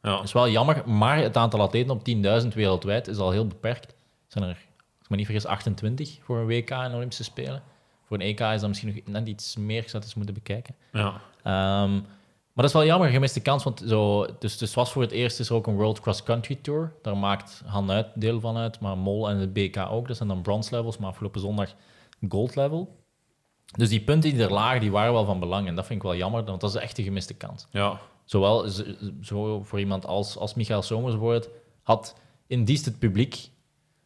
Ja. 0.02 0.10
Dat 0.10 0.24
is 0.24 0.32
wel 0.32 0.48
jammer, 0.48 0.88
maar 0.88 1.16
het 1.16 1.36
aantal 1.36 1.60
atleten 1.60 1.90
op 1.90 2.08
10.000 2.42 2.48
wereldwijd 2.54 3.08
is 3.08 3.18
al 3.18 3.30
heel 3.30 3.46
beperkt. 3.46 3.90
Er 3.90 3.96
zijn 4.26 4.44
er, 4.44 4.50
als 4.50 5.02
ik 5.02 5.08
me 5.08 5.16
niet 5.16 5.26
vergis, 5.26 5.46
28 5.46 6.18
voor 6.22 6.38
een 6.38 6.46
WK 6.46 6.70
in 6.70 6.94
Olympische 6.94 7.24
Spelen. 7.24 7.62
Voor 8.04 8.16
een 8.16 8.26
EK 8.26 8.40
is 8.40 8.60
dat 8.60 8.68
misschien 8.68 8.94
nog 8.94 9.14
net 9.14 9.28
iets 9.28 9.56
meer, 9.56 9.82
ik 9.82 9.88
zou 9.88 9.96
het 9.96 10.04
eens 10.04 10.14
moeten 10.14 10.34
bekijken. 10.34 10.74
Ja. 10.92 11.20
Ehm, 11.42 12.00
maar 12.54 12.64
dat 12.64 12.64
is 12.64 12.72
wel 12.72 12.84
jammer, 12.84 13.08
gemiste 13.08 13.40
kans. 13.40 13.64
Want 13.64 13.82
zo, 13.86 14.26
dus, 14.38 14.58
dus 14.58 14.74
was 14.74 14.92
voor 14.92 15.02
het 15.02 15.10
eerst 15.10 15.40
is 15.40 15.48
er 15.48 15.54
ook 15.54 15.66
een 15.66 15.74
World 15.74 16.00
Cross 16.00 16.22
Country 16.22 16.54
Tour. 16.54 16.92
Daar 17.02 17.16
maakt 17.16 17.62
Han 17.66 17.90
uit 17.90 18.06
deel 18.14 18.40
van 18.40 18.56
uit, 18.56 18.80
maar 18.80 18.98
Mol 18.98 19.30
en 19.30 19.36
het 19.36 19.52
BK 19.52 19.76
ook. 19.76 20.08
Dat 20.08 20.16
zijn 20.16 20.28
dan 20.28 20.42
bronze 20.42 20.76
levels, 20.76 20.98
maar 20.98 21.08
afgelopen 21.08 21.40
zondag 21.40 21.74
gold 22.28 22.56
level. 22.56 23.02
Dus 23.76 23.88
die 23.88 24.00
punten 24.00 24.30
die 24.30 24.42
er 24.42 24.52
lagen, 24.52 24.80
die 24.80 24.90
waren 24.90 25.12
wel 25.12 25.24
van 25.24 25.40
belang. 25.40 25.66
En 25.66 25.74
dat 25.74 25.86
vind 25.86 25.98
ik 25.98 26.06
wel 26.06 26.16
jammer, 26.16 26.44
want 26.44 26.60
dat 26.60 26.74
is 26.74 26.80
echt 26.80 26.98
een 26.98 27.04
gemiste 27.04 27.34
kans. 27.34 27.66
Ja. 27.70 28.00
Zowel 28.24 28.68
zo 29.22 29.62
voor 29.62 29.78
iemand 29.78 30.06
als, 30.06 30.36
als 30.36 30.54
Michael 30.54 30.82
Somers 30.82 31.12
bijvoorbeeld, 31.12 31.48
had 31.82 32.16
in 32.46 32.64
dienst 32.64 32.84
het 32.84 32.98
publiek 32.98 33.48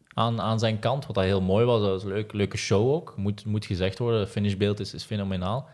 aan, 0.09 0.41
aan 0.41 0.59
zijn 0.59 0.79
kant, 0.79 1.07
wat 1.07 1.15
dat 1.15 1.25
heel 1.25 1.41
mooi 1.41 1.65
was. 1.65 1.81
Dat 1.81 1.91
was 1.91 2.03
een 2.03 2.09
leuk, 2.09 2.33
leuke 2.33 2.57
show 2.57 2.93
ook, 2.93 3.15
moet, 3.17 3.45
moet 3.45 3.67
gezegd 3.67 3.99
worden. 3.99 4.21
Het 4.21 4.31
finishbeeld 4.31 4.81
is, 4.81 4.95
is 4.95 5.05
fenomenaal. 5.05 5.69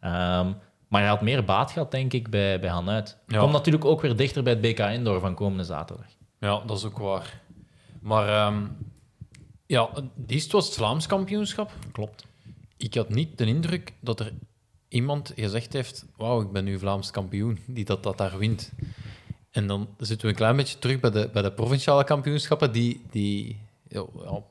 Ehm, 0.00 0.52
maar 0.90 1.00
hij 1.00 1.10
had 1.10 1.20
meer 1.20 1.44
baat 1.44 1.70
gehad, 1.70 1.90
denk 1.90 2.12
ik, 2.12 2.30
bij, 2.30 2.60
bij 2.60 2.70
Han 2.70 2.88
uit. 2.88 3.18
Ja. 3.26 3.38
Komt 3.38 3.52
natuurlijk 3.52 3.84
ook 3.84 4.00
weer 4.00 4.16
dichter 4.16 4.42
bij 4.42 4.52
het 4.52 4.60
BK 4.60 4.78
Indoor 4.78 5.20
van 5.20 5.34
komende 5.34 5.64
zaterdag. 5.64 6.06
Ja, 6.38 6.62
dat 6.66 6.78
is 6.78 6.84
ook 6.84 6.98
waar. 6.98 7.40
Maar 8.00 8.28
ehm, 8.28 8.66
ja, 9.66 9.90
dit 10.14 10.52
was 10.52 10.66
het 10.66 10.74
Vlaams 10.74 11.06
kampioenschap. 11.06 11.72
Klopt. 11.92 12.26
Ik 12.76 12.94
had 12.94 13.08
niet 13.08 13.38
de 13.38 13.46
indruk 13.46 13.92
dat 14.00 14.20
er 14.20 14.32
iemand 14.88 15.32
gezegd 15.36 15.72
heeft: 15.72 16.06
Wauw, 16.16 16.40
ik 16.40 16.52
ben 16.52 16.64
nu 16.64 16.78
Vlaams 16.78 17.10
kampioen, 17.10 17.58
die 17.66 17.84
dat, 17.84 18.02
dat 18.02 18.18
daar 18.18 18.38
wint. 18.38 18.72
En 19.50 19.66
dan 19.66 19.88
zitten 19.98 20.26
we 20.26 20.32
een 20.32 20.38
klein 20.38 20.56
beetje 20.56 20.78
terug 20.78 21.00
bij 21.00 21.10
de, 21.10 21.30
bij 21.32 21.42
de 21.42 21.52
provinciale 21.52 22.04
kampioenschappen, 22.04 22.72
die, 22.72 23.02
die 23.10 23.60
ja, 23.88 24.04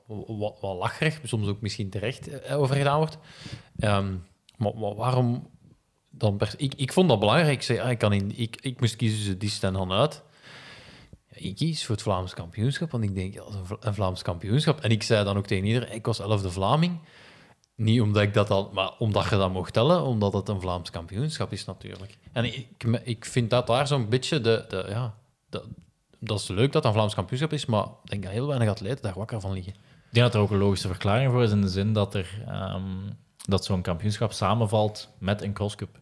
wat, 0.07 0.57
wat 0.61 0.77
lacherig, 0.77 1.19
soms 1.23 1.47
ook 1.47 1.61
misschien 1.61 1.89
terecht 1.89 2.27
eh, 2.27 2.59
over 2.59 2.75
gedaan 2.75 2.97
wordt. 2.97 3.17
Ehm, 3.79 4.15
maar, 4.57 4.77
maar 4.77 4.95
waarom 4.95 5.49
dan? 6.19 6.39
ik, 6.57 6.73
ik 6.75 6.93
vond 6.93 7.09
dat 7.09 7.19
belangrijk. 7.19 7.51
Ik 7.51 7.61
zei: 7.61 7.79
ah, 7.79 7.89
ik, 7.89 7.97
kan 7.97 8.13
ik, 8.13 8.57
ik 8.61 8.79
moest 8.79 8.95
kiezen 8.95 9.37
tussen 9.37 9.61
die 9.61 9.69
en 9.69 9.75
Han 9.75 9.91
uit. 9.91 10.23
Ik 11.29 11.55
kies 11.55 11.85
voor 11.85 11.95
het 11.95 12.03
Vlaams 12.03 12.33
kampioenschap, 12.33 12.91
want 12.91 13.03
ik 13.03 13.15
denk, 13.15 13.33
ja, 13.33 13.43
dat 13.43 13.53
een, 13.53 13.65
Vla- 13.65 13.77
een 13.79 13.93
Vlaams 13.93 14.21
kampioenschap. 14.21 14.79
En 14.79 14.91
ik 14.91 15.03
zei 15.03 15.23
dan 15.23 15.37
ook 15.37 15.47
tegen 15.47 15.65
iedereen, 15.65 15.93
ik 15.93 16.05
was 16.05 16.19
elfde 16.19 16.51
Vlaming. 16.51 16.99
Niet 17.75 18.01
omdat 18.01 18.21
ik 18.23 18.33
dat 18.33 18.47
dan, 18.47 18.69
maar 18.73 18.91
omdat 18.97 19.29
je 19.29 19.29
dat 19.29 19.51
mocht 19.51 19.73
tellen, 19.73 20.03
omdat 20.03 20.33
het 20.33 20.47
een 20.47 20.61
Vlaams 20.61 20.89
kampioenschap 20.89 21.51
is 21.51 21.65
natuurlijk. 21.65 22.17
En 22.31 22.45
ik, 22.45 22.67
ik 23.03 23.25
vind 23.25 23.49
dat 23.49 23.67
daar 23.67 23.87
zo'n 23.87 24.09
beetje 24.09 24.41
de, 24.41 24.65
de 24.67 24.85
ja, 24.89 25.15
dat 26.19 26.39
is 26.39 26.47
leuk 26.47 26.71
dat 26.71 26.73
het 26.73 26.85
een 26.85 26.93
Vlaams 26.93 27.15
kampioenschap 27.15 27.53
is, 27.53 27.65
maar 27.65 27.83
ik 27.83 28.09
denk 28.09 28.23
dat 28.23 28.31
heel 28.31 28.47
weinig 28.47 28.69
atleten 28.69 29.01
daar 29.01 29.13
wakker 29.13 29.41
van 29.41 29.53
liggen. 29.53 29.73
Ik 29.73 30.15
denk 30.15 30.25
dat 30.25 30.35
er 30.35 30.41
ook 30.41 30.51
een 30.51 30.57
logische 30.57 30.87
verklaring 30.87 31.31
voor 31.31 31.43
is, 31.43 31.51
in 31.51 31.61
de 31.61 31.67
zin 31.67 31.93
dat, 31.93 32.13
er, 32.13 32.43
ehm, 32.47 33.11
dat 33.45 33.65
zo'n 33.65 33.81
kampioenschap 33.81 34.31
samenvalt 34.31 35.09
met 35.17 35.41
een 35.41 35.53
crosscup. 35.53 35.99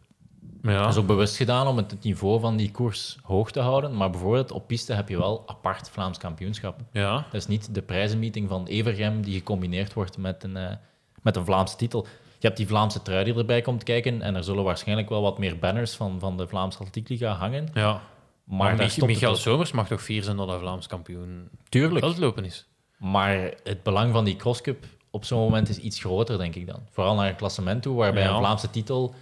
Ja, 0.62 0.80
Dat 0.82 0.89
is 0.91 0.97
ook 0.97 1.08
bewust 1.08 1.36
gedaan 1.38 1.68
om 1.68 1.78
het 1.78 2.03
niveau 2.03 2.39
van 2.39 2.58
die 2.58 2.72
koers 2.72 3.18
hoog 3.24 3.51
te 3.51 3.60
houden. 3.60 3.97
Maar 3.97 4.10
bijvoorbeeld 4.10 4.51
op 4.51 4.68
piste 4.68 4.93
heb 4.93 5.10
je 5.10 5.18
wel 5.18 5.43
apart 5.45 5.89
Vlaams 5.89 6.18
kampioenschap. 6.18 6.80
ja, 6.91 7.16
Dat 7.16 7.34
is 7.34 7.47
niet 7.47 7.74
de 7.76 7.82
prijzenmeeting 7.82 8.49
van 8.49 8.66
Evergem 8.68 9.22
die 9.22 9.38
gecombineerd 9.38 9.93
wordt 9.93 10.18
met 10.18 10.43
een, 10.43 10.58
eh, 10.58 10.76
met 11.22 11.36
een 11.36 11.45
Vlaamse 11.45 11.76
titel. 11.76 12.08
Je 12.39 12.45
hebt 12.47 12.58
die 12.58 12.68
Vlaamse 12.68 13.01
trui 13.01 13.24
die 13.24 13.36
erbij 13.36 13.62
komt 13.62 13.84
kijken 13.84 14.22
en 14.22 14.36
er 14.36 14.43
zullen 14.43 14.64
waarschijnlijk 14.64 15.10
wel 15.10 15.22
wat 15.22 15.38
meer 15.38 15.60
banners 15.60 15.95
van, 15.95 16.20
van 16.20 16.38
de 16.38 16.47
Vlaamse 16.47 16.78
Atletiekliga 16.80 17.32
hangen. 17.34 17.68
ja. 17.74 18.01
Maar, 18.43 18.58
Maar, 18.58 18.76
Mich- 18.76 19.01
Michael. 19.01 19.36
Somers 19.36 19.72
mag 19.72 19.88
toch 19.88 20.01
vier 20.01 20.24
zijn 20.24 20.38
dat 20.38 20.47
hij 20.49 20.58
Vlaams 20.60 20.88
kampioen 20.88 21.49
Tuurlijk. 21.70 22.05
veldlopen 22.05 22.45
is? 22.45 22.66
Maar 22.97 23.53
het 23.64 23.84
belang 23.84 24.14
van 24.14 24.26
die 24.26 24.36
crosscup 24.36 24.86
op 25.10 25.26
zo'n 25.26 25.39
moment 25.39 25.70
is 25.70 25.78
iets 25.78 25.99
groter, 25.99 26.38
denk 26.38 26.55
ik 26.55 26.68
dan. 26.68 26.80
Vooral 26.91 27.16
naar 27.16 27.30
een 27.30 27.36
klassement 27.36 27.82
toe, 27.82 27.95
waarbij 27.95 28.24
Ja. 28.24 28.30
een 28.30 28.38
Vlaamse 28.38 28.70
titel 28.70 29.14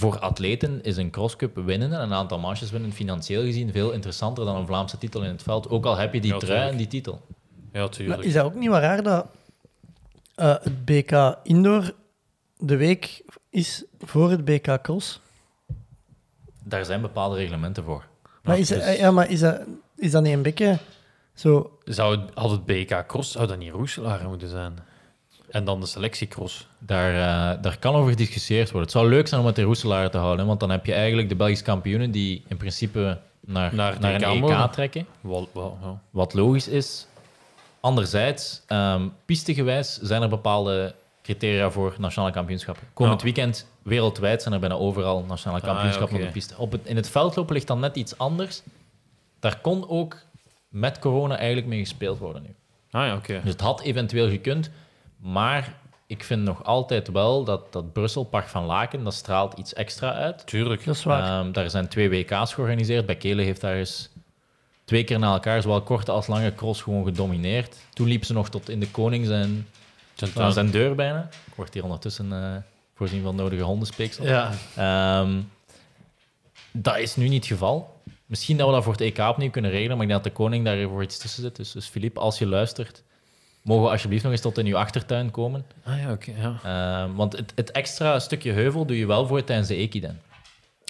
voor 0.00 0.18
atleten 0.18 0.82
is 0.82 0.96
een 0.96 1.10
crosscup 1.10 1.56
winnen 1.56 1.92
en 1.92 2.00
een 2.00 2.12
aantal 2.12 2.38
manches 2.38 2.70
winnen 2.70 2.92
financieel 2.92 3.42
gezien 3.42 3.72
veel 3.72 3.90
interessanter 3.90 4.44
dan 4.44 4.56
een 4.56 4.66
Vlaamse 4.66 4.98
titel 4.98 5.22
in 5.22 5.30
het 5.30 5.42
veld. 5.42 5.68
Ook 5.68 5.84
al 5.86 5.96
heb 5.96 6.14
je 6.14 6.20
die 6.20 6.32
Ja, 6.32 6.38
trui 6.38 6.52
tuurlijk. 6.52 6.70
en 6.72 6.76
die 6.78 6.86
titel. 6.86 7.20
Ja, 7.72 7.80
Maar 7.80 7.88
tuurlijk. 7.90 8.22
is 8.22 8.32
dat 8.32 8.44
ook 8.44 8.54
niet 8.54 8.68
wel 8.68 8.78
raar 8.80 9.02
dat 9.02 9.26
eh, 10.34 10.54
het 10.62 10.84
BK 10.84 11.36
Indoor 11.42 11.92
de 12.58 12.76
week 12.76 13.22
is 13.50 13.84
voor 13.98 14.30
het 14.30 14.44
BK 14.44 14.82
Cross? 14.82 15.20
Daar 16.64 16.84
zijn 16.84 17.00
bepaalde 17.00 17.36
reglementen 17.36 17.84
voor. 17.84 18.04
Maar 18.42 18.54
Ja, 18.54 18.60
is, 18.60 18.68
dus- 18.68 18.96
ja, 18.96 19.10
maar 19.10 19.30
is, 19.30 19.40
dat, 19.40 19.60
is 19.96 20.10
dat 20.10 20.22
niet 20.22 20.32
een 20.32 20.42
beetje 20.42 20.78
zo... 21.34 21.78
Zou 21.84 22.20
het, 22.20 22.30
had 22.34 22.50
het 22.50 22.64
BK 22.64 23.04
Cross, 23.06 23.32
zou 23.32 23.46
dat 23.46 23.58
niet 23.58 23.72
Roeselaar 23.72 24.28
moeten 24.28 24.48
zijn? 24.48 24.78
En 25.50 25.64
dan 25.64 25.80
de 25.80 25.86
selectiecross. 25.86 26.66
Daar, 26.78 27.10
eh, 27.14 27.62
daar 27.62 27.78
kan 27.78 27.94
over 27.94 28.10
gediscussieerd 28.10 28.64
worden. 28.70 28.82
Het 28.82 28.90
zou 28.90 29.08
leuk 29.08 29.28
zijn 29.28 29.40
om 29.40 29.46
het 29.46 29.58
in 29.58 29.64
Roeselaar 29.64 30.10
te 30.10 30.18
houden, 30.18 30.46
want 30.46 30.60
dan 30.60 30.70
heb 30.70 30.86
je 30.86 30.92
eigenlijk 30.94 31.28
de 31.28 31.34
Belgische 31.36 31.64
kampioenen 31.64 32.10
die 32.10 32.44
in 32.48 32.56
principe 32.56 33.18
naar, 33.40 33.74
Naar 33.74 34.00
naar, 34.00 34.14
een 34.14 34.22
EK 34.22 34.40
mogen. 34.40 34.70
trekken. 34.70 35.06
Wel, 35.20 35.48
ja. 35.82 36.00
Wat 36.10 36.34
logisch 36.34 36.68
is. 36.68 37.06
Anderzijds, 37.80 38.62
ehm 38.66 39.08
pistegewijs 39.24 39.98
zijn 40.02 40.22
er 40.22 40.28
bepaalde 40.28 40.94
criteria 41.22 41.70
voor 41.70 41.94
nationale 41.98 42.32
kampioenschappen. 42.32 42.86
Komend 42.92 43.18
Ja. 43.20 43.24
weekend 43.24 43.66
wereldwijd 43.82 44.42
zijn 44.42 44.54
er 44.54 44.60
bijna 44.60 44.74
overal 44.74 45.24
nationale 45.28 45.60
Ah, 45.60 45.66
kampioenschappen 45.66 46.16
op 46.16 46.22
de 46.22 46.30
piste. 46.30 46.54
Op 46.58 46.72
het, 46.72 46.80
in 46.84 46.96
het 46.96 47.08
veldlopen 47.10 47.54
ligt 47.54 47.66
dan 47.66 47.80
net 47.80 47.96
iets 47.96 48.18
anders. 48.18 48.62
Daar 49.40 49.58
kon 49.60 49.88
ook 49.88 50.16
met 50.68 50.98
corona 50.98 51.36
eigenlijk 51.36 51.66
mee 51.66 51.78
gespeeld 51.78 52.18
worden 52.18 52.42
nu. 52.42 52.54
Ah 52.90 53.06
ja, 53.06 53.14
oké. 53.16 53.40
Dus 53.42 53.52
het 53.52 53.60
had 53.60 53.80
eventueel 53.80 54.28
gekund. 54.28 54.70
Maar 55.20 55.78
ik 56.06 56.24
vind 56.24 56.42
nog 56.42 56.64
altijd 56.64 57.08
wel 57.08 57.44
dat, 57.44 57.72
dat 57.72 57.92
Brussel, 57.92 58.24
Park 58.24 58.48
van 58.48 58.64
Laken, 58.64 59.04
dat 59.04 59.14
straalt 59.14 59.58
iets 59.58 59.74
extra 59.74 60.12
uit. 60.12 60.46
Tuurlijk. 60.46 60.84
Dat 60.84 60.94
is 60.94 61.02
waar. 61.02 61.40
Ehm, 61.40 61.52
daar 61.52 61.70
zijn 61.70 61.88
twee 61.88 62.10
WK's 62.10 62.54
georganiseerd. 62.54 63.06
Bij 63.06 63.16
Kele 63.16 63.42
heeft 63.42 63.60
daar 63.60 63.74
eens 63.74 64.10
twee 64.84 65.04
keer 65.04 65.18
na 65.18 65.32
elkaar, 65.32 65.62
zowel 65.62 65.82
korte 65.82 66.10
als 66.10 66.26
lange 66.26 66.54
cross, 66.54 66.82
gewoon 66.82 67.04
gedomineerd. 67.04 67.76
Toen 67.92 68.08
liep 68.08 68.24
ze 68.24 68.32
nog 68.32 68.48
tot 68.48 68.68
in 68.68 68.80
de 68.80 68.90
koning 68.90 69.26
zijn, 69.26 69.68
Zijn 70.14 70.30
aan 70.34 70.52
zijn 70.52 70.70
deur 70.70 70.94
bijna. 70.94 71.28
Ik 71.46 71.54
word 71.54 71.74
hier 71.74 71.84
ondertussen 71.84 72.32
eh, 72.32 72.56
voorzien 72.94 73.22
van 73.22 73.36
nodige 73.36 73.62
hondenspeeksel. 73.62 74.24
Ja. 74.24 74.50
Ehm, 74.76 75.40
dat 76.70 76.98
is 76.98 77.16
nu 77.16 77.28
niet 77.28 77.42
het 77.42 77.52
geval. 77.52 78.00
Misschien 78.26 78.56
dat 78.56 78.66
we 78.66 78.72
dat 78.72 78.82
voor 78.82 78.92
het 78.92 79.00
EK 79.00 79.18
opnieuw 79.18 79.50
kunnen 79.50 79.70
regelen, 79.70 79.96
maar 79.96 80.06
ik 80.06 80.12
denk 80.12 80.22
dat 80.24 80.32
de 80.32 80.38
koning 80.38 80.64
daar 80.64 80.88
voor 80.88 81.02
iets 81.02 81.18
tussen 81.18 81.42
zit. 81.42 81.56
Dus, 81.56 81.72
dus 81.72 81.86
Filip, 81.86 82.18
als 82.18 82.38
je 82.38 82.46
luistert, 82.46 83.02
mogen 83.62 83.84
we 83.84 83.90
alsjeblieft 83.90 84.22
nog 84.22 84.32
eens 84.32 84.40
tot 84.40 84.58
in 84.58 84.66
uw 84.66 84.76
achtertuin 84.76 85.30
komen. 85.30 85.64
Ah 85.84 86.00
ja, 86.00 86.12
oké. 86.12 86.32
ja. 86.36 86.58
Ehm, 87.04 87.14
want 87.14 87.36
het, 87.36 87.52
het 87.54 87.70
extra 87.70 88.18
stukje 88.18 88.52
heuvel 88.52 88.86
doe 88.86 88.98
je 88.98 89.06
wel 89.06 89.26
voor 89.26 89.44
tijdens 89.44 89.68
de 89.68 89.74
Ekiden. 89.74 90.20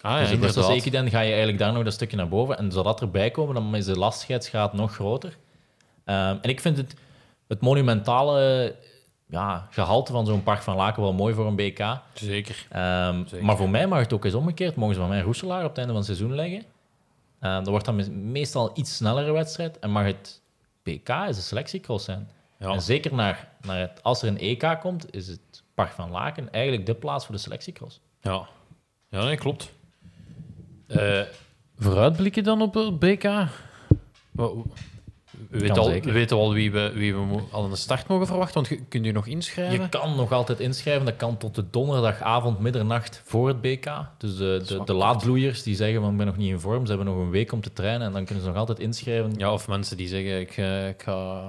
Ah 0.03 0.13
ja, 0.13 0.19
dus 0.21 0.31
de 0.31 0.37
Brusselse 0.39 0.69
inderdaad. 0.69 0.87
Ekiden 0.87 1.11
ga 1.11 1.21
je 1.21 1.29
eigenlijk 1.29 1.59
daar 1.59 1.73
nog 1.73 1.85
dat 1.85 1.93
stukje 1.93 2.17
naar 2.17 2.29
boven. 2.29 2.59
En 2.59 2.73
zou 2.73 2.85
dat 2.85 3.01
erbij 3.01 3.31
komen, 3.31 3.55
dan 3.55 3.75
is 3.77 3.85
de 3.85 3.99
lastigheidsgraad 3.99 4.73
nog 4.73 4.95
groter. 4.95 5.37
Ehm, 6.05 6.37
en 6.43 6.51
ik 6.51 6.61
vind 6.61 6.77
het, 6.77 6.95
het 7.49 7.61
monumentale 7.61 8.75
ja, 9.27 9.67
gehalte 9.71 10.13
van 10.13 10.27
zo'n 10.27 10.43
park 10.43 10.63
van 10.63 10.77
Laken 10.77 11.03
wel 11.03 11.13
mooi 11.13 11.35
voor 11.35 11.47
een 11.47 11.57
BK. 11.57 11.99
Zeker. 12.15 12.67
Ehm, 12.71 13.27
Zeker. 13.27 13.45
maar 13.45 13.57
voor 13.57 13.71
mij 13.71 13.87
mag 13.87 13.99
het 14.01 14.13
ook 14.13 14.25
eens 14.25 14.35
omgekeerd. 14.35 14.75
Mogen 14.77 14.95
ze 14.95 15.01
van 15.01 15.09
mij 15.11 15.21
Roeselaar 15.21 15.63
op 15.63 15.69
het 15.69 15.79
einde 15.79 15.93
van 15.93 16.03
het 16.03 16.17
seizoen 16.17 16.35
leggen. 16.37 16.63
Ehm 17.41 17.55
dat 17.59 17.67
wordt 17.69 17.85
dan 17.85 17.97
me- 17.97 18.11
meestal 18.11 18.69
een 18.69 18.79
iets 18.79 18.97
snellere 18.97 19.33
wedstrijd. 19.33 19.79
En 19.79 19.91
mag 19.91 20.05
het 20.05 20.41
PK 20.83 21.09
is 21.09 21.37
een 21.37 21.43
selectiecross 21.43 22.05
zijn. 22.05 22.29
Ja. 22.61 22.73
En 22.73 22.83
zeker 22.83 23.15
naar, 23.15 23.49
naar 23.67 23.79
het, 23.79 24.03
als 24.03 24.23
er 24.23 24.29
een 24.29 24.39
EK 24.39 24.77
komt, 24.81 25.15
is 25.15 25.27
het 25.27 25.63
Park 25.75 25.91
van 25.91 26.11
Laken 26.11 26.53
eigenlijk 26.53 26.87
de 26.87 26.95
plaats 26.95 27.27
voor 27.27 27.35
de 27.35 27.41
selectiecross. 27.41 28.01
Ja, 28.21 28.49
ja 29.09 29.25
nee, 29.25 29.37
klopt. 29.37 29.73
Eh, 30.87 31.21
vooruitblikken 31.79 32.45
dan 32.45 32.63
op 32.63 32.75
het 32.75 32.99
BK? 32.99 33.23
We 35.51 35.59
weten, 35.59 35.75
Kan 35.75 35.85
al, 35.85 35.91
we 35.91 36.13
weten 36.13 36.37
al 36.37 36.53
wie 36.53 36.73
we, 36.73 36.93
wie 36.95 37.15
we 37.15 37.43
al 37.51 37.65
aan 37.65 37.71
de 37.71 37.77
start 37.77 38.09
mogen 38.09 38.27
verwachten, 38.27 38.55
want 38.55 38.69
je, 38.69 38.81
kunt 38.89 39.07
u 39.07 39.13
nog 39.13 39.27
inschrijven? 39.27 39.81
Je 39.81 39.89
kan 39.89 40.17
nog 40.17 40.33
altijd 40.33 40.61
inschrijven. 40.61 41.05
Dat 41.05 41.17
kan 41.17 41.37
tot 41.37 41.55
de 41.55 41.65
donderdagavond, 41.71 42.59
middernacht 42.59 43.23
voor 43.25 43.49
het 43.49 43.61
BK. 43.61 43.91
Dus 44.19 44.37
de, 44.37 44.63
de, 44.67 44.85
de 44.85 44.93
laadbloeiers 44.93 45.63
die 45.63 45.75
zeggen 45.75 46.01
van 46.01 46.11
ik 46.11 46.17
ben 46.17 46.27
nog 46.27 46.37
niet 46.37 46.51
in 46.51 46.61
vorm, 46.61 46.87
ze 46.87 46.93
hebben 46.93 47.15
nog 47.15 47.25
een 47.25 47.31
week 47.31 47.53
om 47.53 47.61
te 47.61 47.73
trainen 47.73 48.07
en 48.07 48.13
dan 48.13 48.25
kunnen 48.25 48.45
ze 48.45 48.51
nog 48.51 48.59
altijd 48.59 48.79
inschrijven. 48.79 49.33
Ja, 49.37 49.53
of 49.53 49.69
mensen 49.69 49.97
die 49.97 50.09
zeggen, 50.09 50.41
ik, 50.41 50.57
eh, 50.57 50.89
ik 50.89 51.03
ga 51.03 51.43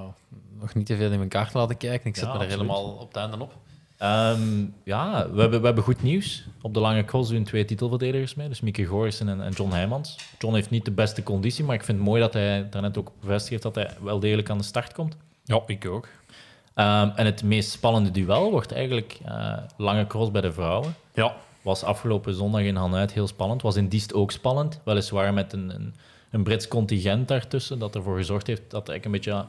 nog 0.62 0.74
niet 0.74 0.86
te 0.86 0.96
veel 0.96 1.10
in 1.10 1.16
mijn 1.16 1.28
kaart 1.28 1.54
laten 1.54 1.76
kijken, 1.76 2.08
ik 2.08 2.16
zet 2.16 2.24
Ja, 2.24 2.32
me 2.32 2.38
er 2.38 2.44
absoluut. 2.44 2.68
helemaal 2.70 2.92
op 2.92 3.08
het 3.08 3.16
einde 3.16 3.38
op. 3.40 3.52
Ehm, 3.98 4.64
ja, 4.84 5.30
we 5.32 5.40
hebben, 5.40 5.60
we 5.60 5.66
hebben 5.66 5.84
goed 5.84 6.02
nieuws. 6.02 6.44
Op 6.62 6.74
de 6.74 6.80
lange 6.80 7.04
cross 7.04 7.30
doen 7.30 7.44
twee 7.44 7.64
titelverdedigers 7.64 8.34
mee. 8.34 8.48
Dus 8.48 8.60
Mieke 8.60 8.86
Goorissen 8.86 9.28
en, 9.28 9.42
en 9.42 9.52
John 9.52 9.70
Heijmans. 9.72 10.16
John 10.38 10.54
heeft 10.54 10.70
niet 10.70 10.84
de 10.84 10.90
beste 10.90 11.22
conditie, 11.22 11.64
maar 11.64 11.74
ik 11.74 11.84
vind 11.84 11.98
het 11.98 12.06
mooi 12.06 12.20
dat 12.20 12.32
hij 12.32 12.68
daarnet 12.70 12.98
ook 12.98 13.12
bevestigd 13.20 13.50
heeft 13.50 13.62
dat 13.62 13.74
hij 13.74 13.90
wel 14.02 14.20
degelijk 14.20 14.50
aan 14.50 14.58
de 14.58 14.64
start 14.64 14.92
komt. 14.92 15.16
Ja, 15.44 15.62
ik 15.66 15.86
ook. 15.86 16.08
Ehm, 16.74 17.08
en 17.16 17.24
het 17.26 17.42
meest 17.42 17.70
spannende 17.70 18.10
duel 18.10 18.50
wordt 18.50 18.72
eigenlijk 18.72 19.18
eh, 19.24 19.56
lange 19.76 20.06
cross 20.06 20.30
bij 20.30 20.40
de 20.40 20.52
vrouwen. 20.52 20.94
Ja, 21.14 21.34
Was 21.62 21.82
afgelopen 21.84 22.34
zondag 22.34 22.60
in 22.62 22.76
Hanuit 22.76 23.12
heel 23.12 23.26
spannend. 23.26 23.62
Was 23.62 23.76
in 23.76 23.88
Diest 23.88 24.14
ook 24.14 24.30
spannend. 24.30 24.80
Weliswaar 24.84 25.34
met 25.34 25.52
een, 25.52 25.70
een, 25.74 25.94
een 26.30 26.42
Brits 26.42 26.68
contingent 26.68 27.28
daartussen. 27.28 27.78
Dat 27.78 27.94
ervoor 27.94 28.16
gezorgd 28.16 28.46
heeft 28.46 28.62
dat 28.68 28.88
eigenlijk 28.88 29.04
een 29.04 29.10
beetje... 29.32 29.44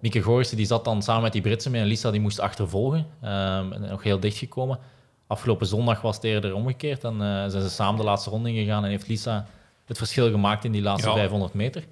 Mieke 0.00 0.22
Goorissen 0.22 0.56
die 0.56 0.66
zat 0.66 0.84
dan 0.84 1.02
samen 1.02 1.22
met 1.22 1.32
die 1.32 1.42
Britsen 1.42 1.70
mee. 1.70 1.80
En 1.80 1.86
Lisa 1.86 2.10
die 2.10 2.20
moest 2.20 2.40
achtervolgen. 2.40 3.06
Ehm, 3.22 3.72
en 3.72 3.80
nog 3.80 4.02
heel 4.02 4.20
dicht 4.20 4.36
gekomen. 4.36 4.78
Afgelopen 5.26 5.66
zondag 5.66 6.00
was 6.00 6.14
het 6.16 6.24
eerder 6.24 6.54
omgekeerd. 6.54 7.00
Dan 7.00 7.22
eh, 7.22 7.28
zijn 7.28 7.62
ze 7.62 7.70
samen 7.70 7.96
de 7.98 8.04
laatste 8.04 8.30
ronde 8.30 8.48
ingegaan. 8.50 8.84
En 8.84 8.90
heeft 8.90 9.08
Lisa 9.08 9.46
het 9.84 9.98
verschil 9.98 10.30
gemaakt 10.30 10.64
in 10.64 10.72
die 10.72 10.82
laatste 10.82 11.08
Ja. 11.08 11.14
500 11.14 11.54
meter. 11.54 11.84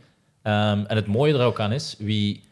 Ehm, 0.43 0.85
en 0.87 0.97
het 0.97 1.07
mooie 1.07 1.35
er 1.35 1.45
ook 1.45 1.61
aan 1.61 1.73
is... 1.73 1.95
Wie 1.99 2.43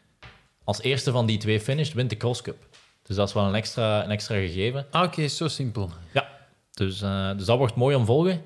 als 0.64 0.82
eerste 0.82 1.10
van 1.10 1.26
die 1.26 1.38
twee 1.38 1.60
finisht, 1.60 1.92
wint 1.92 2.10
de 2.10 2.16
Cross 2.16 2.42
Cup. 2.42 2.66
Dus 3.02 3.16
dat 3.16 3.28
is 3.28 3.34
wel 3.34 3.44
een 3.44 3.54
extra, 3.54 4.04
een 4.04 4.10
extra 4.10 4.34
gegeven. 4.34 4.86
ah, 4.90 5.02
oké, 5.02 5.28
zo 5.28 5.48
simpel. 5.48 5.90
Ja, 6.12 6.28
dus, 6.74 7.02
eh, 7.02 7.30
dus 7.36 7.46
dat 7.46 7.58
wordt 7.58 7.74
mooi 7.74 7.96
om 7.96 8.04
volgen. 8.04 8.42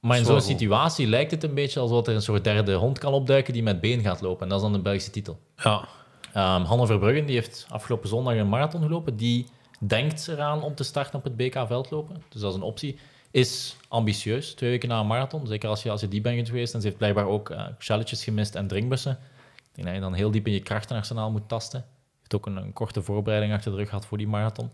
Maar 0.00 0.18
in 0.18 0.24
zo'n 0.24 0.40
situatie 0.40 1.06
lijkt 1.06 1.30
het 1.30 1.42
een 1.42 1.54
beetje 1.54 1.80
alsof 1.80 2.06
er 2.06 2.14
een 2.14 2.22
soort 2.22 2.44
derde 2.44 2.74
hond 2.74 2.98
kan 2.98 3.12
opduiken 3.12 3.52
die 3.52 3.62
met 3.62 3.80
been 3.80 4.00
gaat 4.00 4.20
lopen. 4.20 4.42
En 4.42 4.48
dat 4.48 4.56
is 4.56 4.64
dan 4.64 4.72
de 4.72 4.78
Belgische 4.78 5.10
titel. 5.10 5.38
Ja, 5.56 5.88
Ehm 6.32 6.62
Hanne 6.62 6.86
Verbruggen 6.86 7.26
die 7.26 7.34
heeft 7.34 7.66
afgelopen 7.68 8.08
zondag 8.08 8.34
een 8.34 8.48
marathon 8.48 8.82
gelopen. 8.82 9.16
Die 9.16 9.46
denkt 9.78 10.28
eraan 10.28 10.62
om 10.62 10.74
te 10.74 10.84
starten 10.84 11.18
op 11.18 11.24
het 11.24 11.36
BK 11.36 11.66
veldlopen. 11.66 12.22
Dus 12.28 12.40
dat 12.40 12.50
is 12.50 12.56
een 12.56 12.64
optie. 12.64 12.98
Is 13.30 13.76
ambitieus, 13.88 14.54
twee 14.54 14.70
weken 14.70 14.88
na 14.88 15.00
een 15.00 15.06
marathon. 15.06 15.46
Zeker 15.46 15.68
als 15.68 15.82
je, 15.82 15.90
als 15.90 16.00
je 16.00 16.08
die 16.08 16.20
bent 16.20 16.48
geweest. 16.48 16.74
En 16.74 16.80
ze 16.80 16.86
heeft 16.86 16.98
blijkbaar 16.98 17.26
ook 17.26 17.54
shelletjes 17.78 18.24
gemist 18.24 18.54
en 18.54 18.66
drinkbussen. 18.66 19.18
Ik 19.56 19.74
denk 19.78 19.86
dat 19.86 19.96
je 19.96 20.02
dan 20.02 20.14
heel 20.14 20.30
diep 20.30 20.46
in 20.46 20.52
je 20.52 20.60
krachtenarsenaal 20.60 21.30
moet 21.30 21.48
tasten. 21.48 21.84
Heeft 22.18 22.34
ook 22.34 22.46
een, 22.46 22.56
een 22.56 22.72
korte 22.72 23.02
voorbereiding 23.02 23.52
achter 23.52 23.70
de 23.70 23.76
rug 23.76 23.88
gehad 23.88 24.06
voor 24.06 24.18
die 24.18 24.28
marathon. 24.28 24.70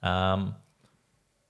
Ehm, 0.00 0.46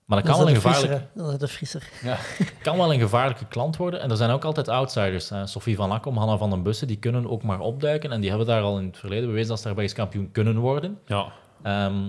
maar 0.07 0.23
dat 0.23 0.31
kan 0.31 0.39
wel 0.39 0.49
een 0.49 0.55
gevaarlijk... 0.55 1.03
Dat 1.15 1.33
is 1.33 1.39
de 1.39 1.49
frisser. 1.49 1.89
kan 2.63 2.77
wel 2.77 2.93
een 2.93 3.01
gevaarlijke 3.01 3.47
klant 3.47 3.77
worden. 3.77 4.01
En 4.01 4.11
er 4.11 4.17
zijn 4.17 4.31
ook 4.31 4.45
altijd 4.45 4.69
outsiders. 4.69 5.29
hè. 5.29 5.47
Sophie 5.47 5.77
van 5.77 5.91
Akkom, 5.91 6.17
Hanna 6.17 6.37
van 6.37 6.51
den 6.51 6.63
Bussen, 6.63 6.87
die 6.87 6.97
kunnen 6.97 7.31
ook 7.31 7.43
maar 7.43 7.61
opduiken. 7.61 8.13
En 8.13 8.21
die 8.21 8.29
hebben 8.29 8.47
daar 8.47 8.63
al 8.63 8.79
in 8.79 8.87
het 8.87 8.99
verleden 8.99 9.27
bewezen 9.29 9.49
dat 9.49 9.59
ze 9.59 9.65
daar 9.65 9.75
Belgisch 9.75 9.95
kampioen 9.95 10.31
kunnen 10.33 10.57
worden. 10.57 10.99
ja. 11.07 11.33
Ehm, 11.63 12.03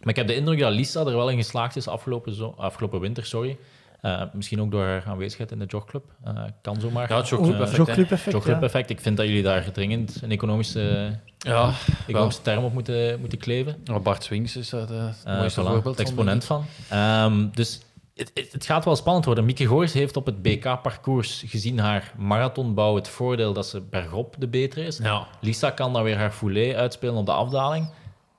maar 0.00 0.08
ik 0.08 0.16
heb 0.16 0.26
de 0.26 0.34
indruk 0.34 0.58
dat 0.58 0.72
Lisa 0.72 1.00
er 1.00 1.16
wel 1.16 1.28
in 1.28 1.36
geslaagd 1.36 1.76
is 1.76 1.88
afgelopen, 1.88 2.32
zo, 2.34 2.54
afgelopen 2.56 3.00
winter. 3.00 3.26
Sorry. 3.26 3.58
Eh, 4.00 4.22
misschien 4.32 4.60
ook 4.60 4.70
door 4.70 4.82
haar 4.84 5.04
aanwezigheid 5.06 5.50
in 5.52 5.58
de 5.58 5.64
jogclub. 5.64 6.04
Eh, 6.24 6.42
kan 6.62 6.80
zomaar. 6.80 7.08
Ja, 7.10 7.16
het 7.16 7.28
jogclub 7.28 7.54
Eh, 7.54 7.60
effect, 7.60 7.76
Jogclub 7.76 8.10
effect, 8.10 8.32
jogclub 8.32 8.56
ja. 8.60 8.62
effect. 8.66 8.90
Ik 8.90 9.00
vind 9.00 9.16
dat 9.16 9.26
jullie 9.26 9.42
daar 9.42 9.72
dringend 9.72 10.18
een 10.22 10.30
economische, 10.30 11.10
Ja, 11.38 11.72
economische 12.06 12.42
term 12.42 12.64
op 12.64 12.72
moeten, 12.72 13.20
moeten 13.20 13.38
kleven. 13.38 13.76
Bart 14.02 14.24
Swings 14.24 14.56
is 14.56 14.68
daar 14.70 14.86
de- 14.86 14.92
het 15.24 15.38
mooiste 15.38 15.60
voilà, 15.62 15.64
voorbeeld 15.66 16.00
exponent 16.00 16.44
van. 16.44 16.64
Ehm, 16.88 17.46
dus 17.52 17.80
het, 18.14 18.30
het, 18.34 18.52
het 18.52 18.66
gaat 18.66 18.84
wel 18.84 18.96
spannend 18.96 19.24
worden. 19.24 19.44
Mieke 19.44 19.66
Goois 19.68 19.92
heeft 19.92 20.16
op 20.16 20.26
het 20.26 20.42
BK-parcours 20.42 21.42
gezien 21.46 21.78
haar 21.78 22.12
marathonbouw 22.16 22.94
het 22.94 23.08
voordeel 23.08 23.52
dat 23.52 23.66
ze 23.66 23.80
bergop 23.80 24.34
de 24.38 24.48
betere 24.48 24.86
is. 24.86 24.98
Ja, 24.98 25.26
Lisa 25.40 25.70
kan 25.70 25.92
dan 25.92 26.02
weer 26.02 26.16
haar 26.16 26.30
foulet 26.32 26.74
uitspelen 26.74 27.14
op 27.14 27.26
de 27.26 27.32
afdaling. 27.32 27.90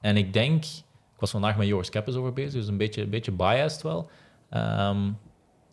En 0.02 0.18
ik 0.18 0.34
denk, 0.34 0.64
ik 0.64 1.20
was 1.20 1.32
vandaag 1.32 1.58
met 1.58 1.68
Joris 1.68 1.90
Keppes 1.90 2.16
over 2.16 2.34
bezig, 2.34 2.52
dus 2.54 2.68
een 2.68 2.78
beetje, 2.78 3.02
een 3.02 3.10
beetje 3.10 3.32
biased 3.32 3.82
wel. 3.82 4.10
Ehm, 4.50 4.98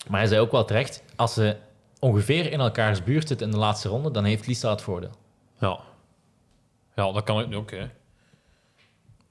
maar 0.08 0.20
hij 0.20 0.28
zei 0.28 0.40
ook 0.40 0.50
wel 0.52 0.64
terecht, 0.64 1.02
als 1.16 1.34
ze 1.34 1.56
ongeveer 1.98 2.52
in 2.52 2.60
elkaars 2.60 3.02
buurt 3.02 3.28
zitten 3.28 3.46
in 3.46 3.52
de 3.52 3.58
laatste 3.58 3.88
ronde, 3.88 4.10
dan 4.10 4.24
heeft 4.24 4.46
Lisa 4.46 4.70
het 4.70 4.82
voordeel. 4.82 5.12
ja. 5.58 5.80
Ja, 6.96 7.12
dat 7.12 7.24
kan 7.24 7.40
ik 7.40 7.54
ook, 7.54 7.70
hè. 7.70 7.86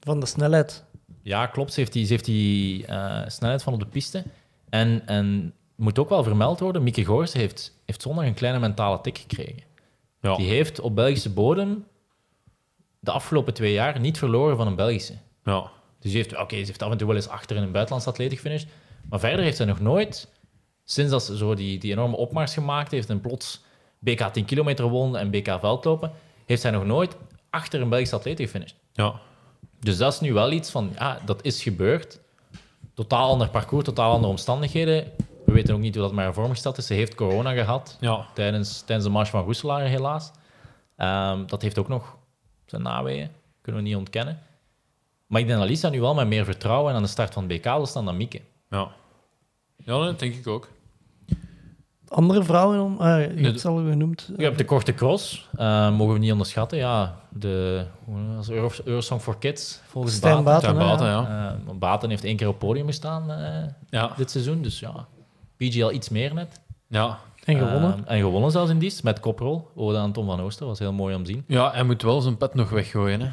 Van 0.00 0.20
de 0.20 0.26
snelheid. 0.26 0.84
Ja, 1.22 1.46
klopt. 1.46 1.72
Ze 1.72 1.80
heeft 1.80 1.92
die, 1.92 2.04
ze 2.04 2.12
heeft 2.12 2.24
die 2.24 2.86
eh, 2.86 3.22
snelheid 3.26 3.62
van 3.62 3.72
op 3.72 3.80
de 3.80 3.86
piste. 3.86 4.24
En, 4.68 5.06
en 5.06 5.54
moet 5.74 5.98
ook 5.98 6.08
wel 6.08 6.22
vermeld 6.22 6.60
worden, 6.60 6.82
Mieke 6.82 7.04
Goors 7.04 7.32
heeft, 7.32 7.78
heeft 7.86 8.02
zondag 8.02 8.24
een 8.24 8.34
kleine 8.34 8.58
mentale 8.58 9.00
tik 9.00 9.18
gekregen. 9.18 9.62
Ja. 10.20 10.36
Die 10.36 10.48
heeft 10.48 10.80
op 10.80 10.94
Belgische 10.94 11.30
bodem 11.30 11.86
de 13.00 13.10
afgelopen 13.10 13.54
twee 13.54 13.72
jaar 13.72 14.00
niet 14.00 14.18
verloren 14.18 14.56
van 14.56 14.66
een 14.66 14.76
Belgische. 14.76 15.14
Ja. 15.44 15.70
Dus 15.98 16.12
die 16.12 16.22
heeft, 16.22 16.36
oké, 16.36 16.56
ze 16.58 16.64
heeft 16.64 16.82
af 16.82 16.90
en 16.90 16.98
toe 16.98 17.06
wel 17.06 17.16
eens 17.16 17.28
achter 17.28 17.56
in 17.56 17.62
een 17.62 17.72
buitenlandse 17.72 18.10
atleet 18.10 18.32
gefinished. 18.32 18.68
Maar 19.08 19.20
verder 19.20 19.44
heeft 19.44 19.56
zij 19.56 19.66
nog 19.66 19.80
nooit, 19.80 20.28
sinds 20.84 21.10
dat 21.10 21.22
ze 21.24 21.36
zo 21.36 21.54
die, 21.54 21.78
die 21.78 21.92
enorme 21.92 22.16
opmars 22.16 22.54
gemaakt 22.54 22.90
heeft 22.90 23.10
en 23.10 23.20
plots 23.20 23.62
BK 23.98 24.20
10 24.32 24.44
kilometer 24.44 24.88
won 24.88 25.16
en 25.16 25.30
BK 25.30 25.56
veldlopen, 25.60 26.12
heeft 26.46 26.60
zij 26.60 26.70
nog 26.70 26.84
nooit 26.84 27.16
achter 27.50 27.80
een 27.80 27.88
Belgische 27.88 28.16
atleet 28.16 28.40
gefinished. 28.40 28.76
Ja. 28.92 29.20
Dus 29.80 29.96
dat 29.96 30.12
is 30.12 30.20
nu 30.20 30.32
wel 30.32 30.50
iets 30.52 30.70
van, 30.70 30.90
ja, 30.98 31.18
dat 31.24 31.44
is 31.44 31.62
gebeurd. 31.62 32.20
Totaal 32.94 33.30
ander 33.30 33.48
parcours, 33.48 33.84
totaal 33.84 34.12
andere 34.12 34.30
omstandigheden. 34.30 35.12
We 35.44 35.52
weten 35.52 35.74
ook 35.74 35.80
niet 35.80 35.94
hoe 35.94 36.04
dat 36.04 36.12
met 36.12 36.24
haar 36.24 36.34
vormgesteld 36.34 36.78
is. 36.78 36.86
Ze 36.86 36.94
heeft 36.94 37.14
corona 37.14 37.52
gehad 37.52 37.96
Ja. 38.00 38.26
tijdens, 38.34 38.80
tijdens 38.80 39.06
de 39.06 39.12
Mars 39.12 39.30
van 39.30 39.44
Roeselaar, 39.44 39.80
helaas. 39.80 40.30
Ehm, 40.96 41.46
dat 41.46 41.62
heeft 41.62 41.78
ook 41.78 41.88
nog 41.88 42.16
zijn 42.66 42.82
naweeën, 42.82 43.30
kunnen 43.60 43.82
we 43.82 43.88
niet 43.88 43.96
ontkennen. 43.96 44.38
Maar 45.26 45.40
ik 45.40 45.46
denk 45.46 45.58
dat 45.58 45.68
Lisa 45.68 45.88
nu 45.88 46.00
wel 46.00 46.14
met 46.14 46.26
meer 46.26 46.44
vertrouwen 46.44 46.94
aan 46.94 47.02
de 47.02 47.08
start 47.08 47.32
van 47.32 47.48
het 47.48 47.52
BK 47.58 47.64
zal 47.64 47.86
staan 47.86 48.04
dan 48.04 48.16
Mieke. 48.16 48.40
Ja. 48.70 48.88
Ja, 49.76 50.04
dat 50.04 50.18
denk 50.18 50.34
ik 50.34 50.46
ook. 50.46 50.68
Andere 52.14 52.42
vrouwen, 52.44 52.80
om, 52.82 53.00
eh, 53.00 53.06
je 53.06 53.10
hebt 53.26 53.36
de- 53.42 53.48
het 53.48 53.64
al 53.64 53.76
genoemd. 53.76 54.30
Je 54.36 54.42
hebt 54.44 54.58
de 54.58 54.64
korte 54.64 54.94
cross, 54.94 55.48
eh, 55.56 55.90
mogen 55.96 56.12
we 56.14 56.18
niet 56.18 56.32
onderschatten. 56.32 56.78
Ja, 56.78 57.16
de 57.30 57.84
Euro, 58.48 58.70
Eurosong 58.84 59.20
for 59.20 59.38
Kids, 59.38 59.80
volgens 59.86 60.14
Stijn 60.14 60.44
Baten. 60.44 60.74
Ja. 60.74 60.96
ja. 61.00 61.56
Eh, 61.68 61.74
Baten 61.78 62.10
heeft 62.10 62.24
één 62.24 62.36
keer 62.36 62.48
op 62.48 62.58
podium 62.58 62.86
gestaan 62.86 63.30
eh, 63.30 63.62
Ja. 63.90 64.10
dit 64.16 64.30
seizoen, 64.30 64.62
dus 64.62 64.80
ja. 64.80 65.06
PG 65.56 65.82
al 65.82 65.92
iets 65.92 66.08
meer 66.08 66.34
net. 66.34 66.60
Ja. 66.88 67.18
En 67.44 67.58
gewonnen. 67.58 68.06
En 68.06 68.18
gewonnen 68.20 68.50
zelfs 68.50 68.70
in 68.70 68.78
dies 68.78 69.02
met 69.02 69.20
koprol. 69.20 69.68
Ode 69.74 69.98
aan 69.98 70.12
Tom 70.12 70.26
van 70.26 70.40
Ooster, 70.40 70.66
was 70.66 70.78
heel 70.78 70.92
mooi 70.92 71.14
om 71.14 71.24
te 71.24 71.30
zien. 71.30 71.44
Ja, 71.46 71.70
hij 71.72 71.82
moet 71.84 72.02
wel 72.02 72.20
zijn 72.20 72.36
pet 72.36 72.54
nog 72.54 72.70
weggooien, 72.70 73.20
hè. 73.20 73.28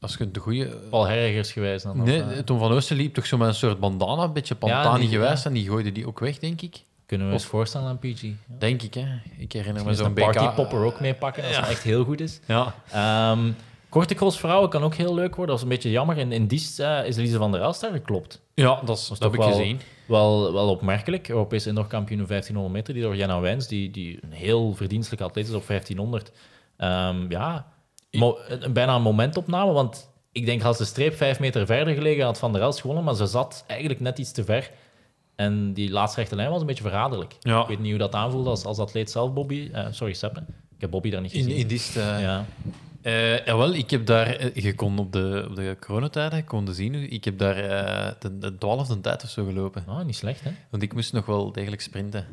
Als 0.00 0.16
je 0.16 0.30
de 0.30 0.40
goede... 0.40 0.66
Paul 0.90 1.06
Herregers 1.06 1.52
geweest. 1.52 1.84
Dan, 1.84 2.02
Nee, 2.02 2.22
of, 2.22 2.42
Tom 2.44 2.58
van 2.58 2.72
Oosten 2.72 2.96
liep 2.96 3.14
toch 3.14 3.26
zo 3.26 3.36
met 3.36 3.48
een 3.48 3.54
soort 3.54 3.80
bandana, 3.80 4.22
een 4.22 4.32
beetje 4.32 4.54
pantani 4.54 5.08
die- 5.08 5.18
ja. 5.18 5.36
en 5.44 5.52
die 5.52 5.68
gooide 5.68 5.92
die 5.92 6.06
ook 6.06 6.18
weg, 6.20 6.38
denk 6.38 6.60
ik. 6.60 6.84
Kunnen 7.06 7.26
we 7.26 7.32
eens 7.32 7.44
voorstellen 7.44 7.88
aan 7.88 7.98
PG. 7.98 8.22
Ja. 8.22 8.30
Denk 8.58 8.82
ik, 8.82 8.94
hè. 8.94 9.06
Ik 9.38 9.52
herinner 9.52 9.84
me 9.84 9.94
zo'n 9.94 10.06
een 10.06 10.14
BK... 10.14 10.22
partypopper 10.32 10.84
ook 10.84 11.00
meepakken 11.00 11.42
als 11.44 11.52
Ja. 11.54 11.60
het 11.60 11.70
echt 11.70 11.82
heel 11.82 12.04
goed 12.04 12.20
is. 12.20 12.40
Ja. 12.46 12.74
Ehm, 12.92 13.50
korte 13.88 14.14
cross 14.14 14.38
vrouwen 14.38 14.70
kan 14.70 14.82
ook 14.82 14.94
heel 14.94 15.14
leuk 15.14 15.36
worden. 15.36 15.46
Dat 15.46 15.56
is 15.56 15.62
een 15.62 15.68
beetje 15.68 15.90
jammer. 15.90 16.18
In, 16.18 16.32
in 16.32 16.46
Diest 16.46 16.80
eh, 16.80 17.04
is 17.06 17.16
Lise 17.16 17.36
van 17.38 17.52
der 17.52 17.60
Elst 17.60 17.80
daar 17.80 17.92
geklopt. 17.92 18.40
Ja, 18.54 18.80
dat, 18.84 18.98
is, 18.98 19.08
dat, 19.08 19.18
heb 19.18 19.32
ik 19.32 19.38
wel- 19.38 19.48
gezien. 19.48 19.80
Wel, 20.06 20.52
wel 20.52 20.68
opmerkelijk. 20.68 21.28
Europees 21.28 21.66
indoorkampioen 21.66 22.20
op 22.22 22.28
1500 22.28 22.74
meter, 22.76 22.94
die 22.94 23.02
door 23.02 23.16
Jenna 23.16 23.40
Wijns, 23.40 23.66
die, 23.68 23.90
die 23.90 24.18
een 24.22 24.32
heel 24.32 24.74
verdienstelijk 24.74 25.22
atleet 25.22 25.48
is 25.48 25.54
op 25.54 25.66
1500. 25.66 26.32
Ehm, 26.76 27.30
ja, 27.30 27.66
mo- 28.10 28.38
bijna 28.72 28.94
een 28.94 29.02
momentopname, 29.02 29.72
want 29.72 30.10
ik 30.32 30.46
denk 30.46 30.62
als 30.64 30.78
de 30.78 30.84
streep 30.84 31.14
vijf 31.16 31.40
meter 31.40 31.66
verder 31.66 31.94
gelegen 31.94 32.24
had 32.24 32.38
Van 32.38 32.52
der 32.52 32.62
Elst 32.62 32.80
gewonnen, 32.80 33.04
maar 33.04 33.14
ze 33.14 33.26
zat 33.26 33.64
eigenlijk 33.66 34.00
net 34.00 34.18
iets 34.18 34.32
te 34.32 34.44
ver. 34.44 34.70
En 35.36 35.72
die 35.72 35.90
laatste 35.90 36.20
rechte 36.20 36.36
lijn 36.36 36.50
was 36.50 36.60
een 36.60 36.66
beetje 36.66 36.82
verraderlijk. 36.82 37.36
Ja. 37.40 37.60
Ik 37.62 37.66
weet 37.68 37.78
niet 37.78 37.90
hoe 37.90 37.98
dat 37.98 38.14
aanvoelde 38.14 38.50
als, 38.50 38.64
als 38.64 38.78
atleet 38.78 39.10
zelf, 39.10 39.32
Bobby. 39.32 39.70
Eh, 39.72 39.86
sorry, 39.90 40.12
Seppe. 40.14 40.40
Ik 40.74 40.80
heb 40.80 40.90
Bobby 40.90 41.10
daar 41.10 41.20
niet 41.20 41.32
In, 41.32 41.42
gezien. 41.44 41.56
in 41.58 41.66
die 41.66 41.78
st- 41.78 41.96
eh, 41.96 42.20
ja. 42.20 42.44
eh, 43.02 43.44
jawel, 43.46 43.74
ik 43.74 43.90
heb 43.90 44.06
daar... 44.06 44.58
Je 44.60 44.74
kon 44.74 44.98
op 44.98 45.12
de, 45.12 45.46
op 45.48 45.56
de 45.56 45.76
coronatijden 45.80 46.44
konden 46.44 46.74
zien, 46.74 46.94
ik 46.94 47.24
heb 47.24 47.38
daar 47.38 47.56
eh, 47.56 48.12
de, 48.18 48.38
de 48.38 48.58
twaalfde 48.58 49.00
tijd 49.00 49.22
of 49.22 49.30
zo 49.30 49.44
gelopen. 49.44 49.84
Ah, 49.86 50.04
niet 50.04 50.16
slecht, 50.16 50.40
hè? 50.44 50.50
Want 50.70 50.82
ik 50.82 50.94
moest 50.94 51.12
nog 51.12 51.26
wel 51.26 51.52
degelijk 51.52 51.82
sprinten. 51.82 52.26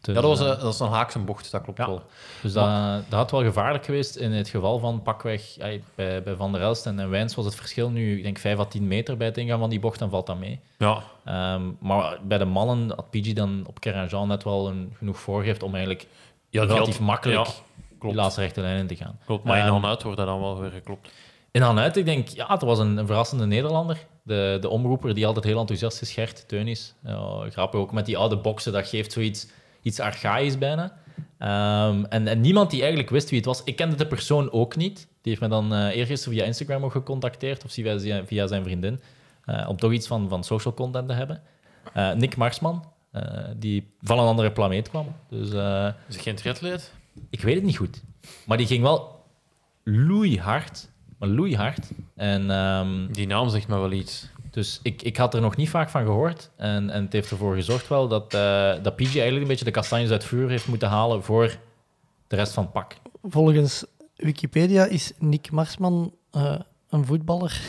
Dus, 0.00 0.14
ja, 0.14 0.20
dat 0.20 0.30
was, 0.30 0.40
eh, 0.40 0.46
dat 0.46 0.62
was 0.62 0.80
een 0.80 0.88
haakse 0.88 1.18
bocht, 1.18 1.50
dat 1.50 1.62
klopt 1.62 1.78
Ja. 1.78 1.86
wel. 1.86 2.02
Dus 2.42 2.52
dat, 2.52 2.68
dat 3.08 3.18
had 3.18 3.30
wel 3.30 3.42
gevaarlijk 3.42 3.84
geweest 3.84 4.16
in 4.16 4.32
het 4.32 4.48
geval 4.48 4.78
van 4.78 5.02
pakweg 5.02 5.56
bij, 5.94 6.22
bij 6.22 6.34
Van 6.36 6.52
der 6.52 6.60
Elst 6.60 6.86
en, 6.86 6.98
en 7.00 7.10
Wijns 7.10 7.34
was 7.34 7.44
het 7.44 7.54
verschil 7.54 7.90
nu, 7.90 8.16
ik 8.16 8.22
denk 8.22 8.38
5 8.38 8.58
à 8.58 8.64
10 8.64 8.86
meter 8.88 9.16
bij 9.16 9.26
het 9.26 9.38
ingaan 9.38 9.58
van 9.58 9.70
die 9.70 9.80
bocht, 9.80 9.98
dan 9.98 10.10
valt 10.10 10.26
dat 10.26 10.38
mee. 10.38 10.60
Ja. 10.78 11.02
Ehm, 11.24 11.62
maar 11.80 12.18
bij 12.22 12.38
de 12.38 12.44
mannen 12.44 12.90
had 12.96 13.10
PG 13.10 13.32
dan 13.32 13.64
op 13.66 13.80
Keranjan 13.80 14.28
net 14.28 14.44
wel 14.44 14.68
een, 14.68 14.92
genoeg 14.98 15.18
voorgeeft 15.18 15.62
om 15.62 15.70
eigenlijk 15.74 16.06
Ja, 16.50 16.64
relatief 16.64 16.96
had- 16.96 17.06
makkelijk 17.06 17.38
ja, 17.46 17.52
die 17.88 17.98
klopt. 17.98 18.14
laatste 18.16 18.40
rechte 18.40 18.60
lijn 18.60 18.78
in 18.78 18.86
te 18.86 18.96
gaan. 18.96 19.18
Klopt, 19.26 19.44
maar 19.44 19.56
in 19.58 19.62
Ehm, 19.62 19.72
dan 19.72 19.86
uit 19.90 20.02
wordt 20.02 20.18
dat 20.18 20.26
dan 20.26 20.40
wel 20.40 20.60
weer 20.60 20.70
geklopt. 20.70 21.10
In 21.52 21.62
Han 21.62 21.78
uit, 21.78 21.96
ik 21.96 22.04
denk, 22.04 22.28
ja, 22.28 22.46
het 22.48 22.62
was 22.62 22.78
een, 22.78 22.96
een 22.96 23.06
verrassende 23.06 23.46
Nederlander. 23.46 24.06
De, 24.22 24.58
de 24.60 24.68
omroeper 24.68 25.14
die 25.14 25.26
altijd 25.26 25.44
heel 25.44 25.58
enthousiast 25.58 26.02
is, 26.02 26.12
Gert 26.12 26.48
Teunis. 26.48 26.94
Ja, 27.04 27.46
grappig 27.50 27.80
ook 27.80 27.92
met 27.92 28.06
die 28.06 28.18
oude 28.18 28.36
boksen, 28.36 28.72
dat 28.72 28.88
geeft 28.88 29.12
zoiets 29.12 29.46
iets 29.82 30.00
archaïs 30.00 30.58
bijna. 30.58 30.96
Ehm, 31.38 32.04
en, 32.04 32.26
en 32.28 32.40
niemand 32.40 32.70
die 32.70 32.80
eigenlijk 32.80 33.10
wist 33.10 33.28
wie 33.28 33.38
het 33.38 33.46
was. 33.46 33.62
Ik 33.64 33.76
kende 33.76 33.96
de 33.96 34.06
persoon 34.06 34.52
ook 34.52 34.76
niet. 34.76 34.96
Die 34.96 35.06
heeft 35.32 35.40
me 35.40 35.48
dan 35.48 35.74
eh 35.74 35.96
eergisteren 35.96 36.38
via 36.38 36.44
Instagram 36.46 36.84
ook 36.84 36.92
gecontacteerd, 36.92 37.64
of 37.64 37.72
via, 37.72 38.24
via- 38.26 38.46
zijn 38.46 38.62
vriendin, 38.64 39.00
eh, 39.44 39.68
om 39.68 39.76
toch 39.76 39.92
iets 39.92 40.06
van, 40.06 40.28
van 40.28 40.44
social 40.44 40.74
content 40.74 41.08
te 41.08 41.14
hebben. 41.14 41.42
Eh, 41.92 42.12
Nick 42.12 42.36
Marsman, 42.36 42.84
die 43.56 43.90
van 44.02 44.18
een 44.18 44.26
andere 44.26 44.52
planeet 44.52 44.88
kwam. 44.88 45.06
Dus 45.28 45.48
Is 46.08 46.14
het 46.14 46.22
geen 46.22 46.34
triatleet? 46.34 46.92
ik 47.30 47.40
weet 47.40 47.54
het 47.54 47.64
niet 47.64 47.76
goed. 47.76 48.02
Maar 48.46 48.56
die 48.56 48.66
ging 48.66 48.82
wel 48.82 49.24
loeihard. 49.84 50.88
Maar 51.18 51.28
loeihard. 51.28 51.90
En 52.16 52.50
ehm, 52.50 53.12
Die 53.12 53.26
naam 53.26 53.48
zegt 53.48 53.68
me 53.68 53.78
wel 53.78 53.92
iets. 53.92 54.28
Dus 54.50 54.80
ik, 54.82 55.02
ik 55.02 55.16
had 55.16 55.34
er 55.34 55.40
nog 55.40 55.56
niet 55.56 55.68
vaak 55.68 55.90
van 55.90 56.04
gehoord. 56.04 56.50
En, 56.56 56.90
en 56.90 57.02
het 57.04 57.12
heeft 57.12 57.30
ervoor 57.30 57.54
gezorgd 57.54 57.88
wel 57.88 58.08
dat, 58.08 58.34
eh 58.34 58.72
dat 58.82 58.96
PG 58.96 59.02
eigenlijk 59.04 59.40
een 59.42 59.46
beetje 59.48 59.64
de 59.64 59.70
kastanjes 59.70 60.10
uit 60.10 60.20
het 60.22 60.30
vuur 60.30 60.48
heeft 60.48 60.66
moeten 60.66 60.88
halen 60.88 61.22
voor 61.24 61.56
de 62.26 62.36
rest 62.36 62.52
van 62.52 62.62
het 62.62 62.72
pak. 62.72 62.94
Volgens 63.22 63.84
Wikipedia 64.16 64.84
is 64.84 65.12
Nick 65.18 65.50
Marsman 65.50 66.14
eh, 66.30 66.54
een 66.90 67.04
voetballer. 67.04 67.60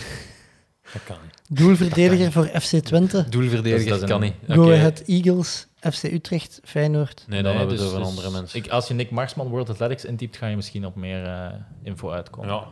Dat 0.94 1.04
kan 1.04 1.18
niet. 1.24 1.60
Doelverdediger 1.60 2.32
voor 2.32 2.46
FC 2.46 2.76
Twente, 2.76 3.26
Doelverdediger 3.30 3.86
Dat 3.90 3.94
is- 3.94 4.00
dat 4.00 4.10
kan 4.10 4.22
niet. 4.22 4.34
Go 4.48 4.64
Oké. 4.64 4.74
Ahead 4.74 5.00
Eagles, 5.06 5.68
FC 5.80 6.04
Utrecht, 6.04 6.60
Feyenoord. 6.64 7.24
Nee, 7.28 7.42
dan 7.44 7.52
Nee, 7.52 7.60
hebben 7.60 7.78
we 7.78 7.82
dus- 7.84 7.92
het 7.92 8.00
over 8.00 8.00
dus 8.00 8.10
andere 8.26 8.40
mens. 8.42 8.54
Ik, 8.54 8.68
als 8.70 8.88
je 8.88 8.94
Nick 8.94 9.12
Marsman 9.12 9.48
World 9.48 9.70
Athletics 9.70 10.06
intypt, 10.06 10.38
ga 10.38 10.48
je 10.48 10.56
misschien 10.56 10.86
op 10.86 10.96
meer 10.96 11.26
eh, 11.26 11.48
info 11.84 12.10
uitkomen. 12.12 12.50
Ja. 12.50 12.68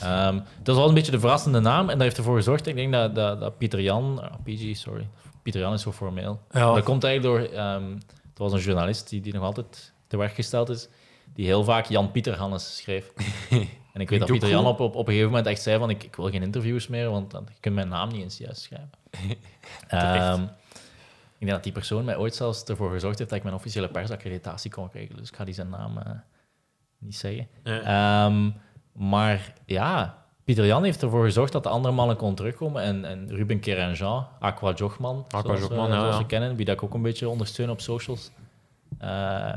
Ehm, 0.00 0.40
dat 0.62 0.76
was 0.76 0.88
een 0.88 0.94
beetje 0.94 1.12
de 1.12 1.20
verrassende 1.20 1.60
naam. 1.60 1.88
En 1.88 1.94
dat 1.94 2.02
heeft 2.02 2.16
ervoor 2.16 2.36
gezord, 2.36 2.66
ik 2.66 2.74
denk 2.74 2.92
dat, 2.92 3.14
dat, 3.14 3.40
dat 3.40 3.58
Pieter 3.58 3.80
Jan... 3.80 4.22
ah, 4.22 4.34
PG, 4.42 4.76
sorry. 4.76 5.08
Pieter 5.42 5.60
Jan 5.60 5.72
is 5.72 5.82
zo 5.82 5.92
formeel. 5.92 6.40
Ja. 6.50 6.74
Dat 6.74 6.84
komt 6.84 7.04
eigenlijk 7.04 7.52
door... 7.52 7.58
er 7.58 8.02
was 8.34 8.52
een 8.52 8.58
journalist 8.58 9.08
die, 9.08 9.20
die 9.20 9.32
nog 9.32 9.42
altijd 9.42 9.92
te 10.06 10.16
werk 10.16 10.34
gesteld 10.34 10.68
is, 10.68 10.88
die 11.34 11.46
heel 11.46 11.64
vaak 11.64 11.86
Jan 11.86 12.10
Pieter 12.10 12.36
Hannes 12.36 12.76
schreef. 12.76 13.12
en 13.92 14.00
ik 14.00 14.08
weet 14.08 14.18
dat 14.18 14.30
Pieter 14.30 14.48
Jan 14.48 14.66
op, 14.66 14.80
op, 14.80 14.94
op 14.94 15.06
een 15.06 15.12
gegeven 15.12 15.28
moment 15.28 15.46
echt 15.46 15.62
zei 15.62 15.78
van 15.78 15.90
ik, 15.90 16.02
ik 16.02 16.16
wil 16.16 16.30
geen 16.30 16.42
interviews 16.42 16.88
meer, 16.88 17.10
want 17.10 17.30
dan, 17.30 17.46
je 17.52 17.60
kunt 17.60 17.74
mijn 17.74 17.88
naam 17.88 18.08
niet 18.08 18.22
eens 18.22 18.38
juist 18.38 18.60
schrijven. 18.60 18.90
Ehm, 19.88 20.42
ik 21.38 21.40
denk 21.40 21.50
dat 21.50 21.62
die 21.62 21.72
persoon 21.72 22.04
mij 22.04 22.16
ooit 22.16 22.34
zelfs 22.34 22.64
ervoor 22.64 22.90
gezorgd 22.90 23.18
heeft 23.18 23.30
dat 23.30 23.38
ik 23.38 23.44
mijn 23.44 23.56
officiële 23.56 23.88
persaccreditatie 23.88 24.70
kon 24.70 24.90
krijgen. 24.90 25.16
Dus 25.16 25.28
ik 25.28 25.36
ga 25.36 25.44
die 25.44 25.54
zijn 25.54 25.68
naam 25.68 25.98
eh, 25.98 26.10
niet 26.98 27.16
zeggen. 27.16 27.48
Ehm, 27.62 28.50
maar 28.94 29.52
ja, 29.66 30.22
Pieter 30.44 30.66
Jan 30.66 30.84
heeft 30.84 31.02
ervoor 31.02 31.24
gezorgd 31.24 31.52
dat 31.52 31.62
de 31.62 31.68
andere 31.68 31.94
mannen 31.94 32.16
konden 32.16 32.36
terugkomen. 32.36 32.82
En, 32.82 33.04
en 33.04 33.28
Ruben 33.28 33.60
Kerenjean, 33.60 34.26
Aqua 34.40 34.72
Jogman, 34.72 35.24
Aqua 35.28 35.40
zoals, 35.42 35.60
Jogman, 35.60 35.86
eh, 35.86 35.92
ja, 35.92 35.98
zoals 36.00 36.14
ja. 36.14 36.20
we 36.20 36.26
kennen, 36.26 36.56
wie 36.56 36.64
dat 36.64 36.74
ik 36.74 36.82
ook 36.82 36.94
een 36.94 37.02
beetje 37.02 37.28
ondersteun 37.28 37.70
op 37.70 37.80
socials. 37.80 38.30
Eh, 38.98 39.08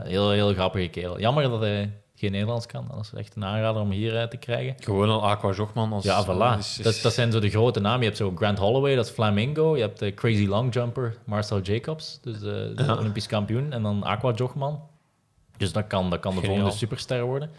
heel, 0.03 0.31
heel 0.31 0.53
grappige 0.53 0.87
kerel. 0.87 1.19
Jammer 1.19 1.43
dat 1.49 1.59
hij 1.59 1.91
geen 2.15 2.31
Nederlands 2.31 2.65
kan. 2.65 2.85
Dat 2.91 2.99
is 2.99 3.13
echt 3.13 3.35
een 3.35 3.45
aanrader 3.45 3.81
om 3.81 3.91
hier 3.91 4.17
eh, 4.17 4.27
te 4.27 4.37
krijgen. 4.37 4.75
Gewoon 4.79 5.09
al 5.09 5.27
Aqua 5.29 5.51
Jogman. 5.51 5.93
Als, 5.93 6.03
Ja, 6.03 6.25
voilà. 6.25 6.57
is- 6.57 6.77
is- 6.77 6.83
Dat, 6.83 6.99
dat 7.03 7.13
zijn 7.13 7.31
zo 7.31 7.39
de 7.39 7.49
grote 7.49 7.79
namen. 7.79 7.99
Je 7.99 8.05
hebt 8.05 8.17
zo 8.17 8.31
Grant 8.35 8.57
Holloway, 8.59 8.95
dat 8.95 9.05
is 9.05 9.11
Flamingo. 9.11 9.75
Je 9.75 9.81
hebt 9.81 9.99
de 9.99 10.13
Crazy 10.13 10.45
Long 10.45 10.73
Jumper, 10.73 11.15
Marcel 11.25 11.61
Jacobs, 11.61 12.19
dus 12.21 12.39
de, 12.39 12.71
de 12.75 12.83
Ja. 12.83 12.95
Olympisch 12.97 13.27
kampioen. 13.27 13.73
En 13.73 13.81
dan 13.83 14.03
Aqua 14.03 14.31
Jogman. 14.31 14.81
Dus 15.57 15.71
dat 15.71 15.87
kan, 15.87 16.09
dat 16.09 16.19
kan 16.19 16.31
de 16.31 16.37
Geniaal. 16.39 16.55
volgende 16.57 16.79
superster 16.79 17.23
worden. 17.23 17.49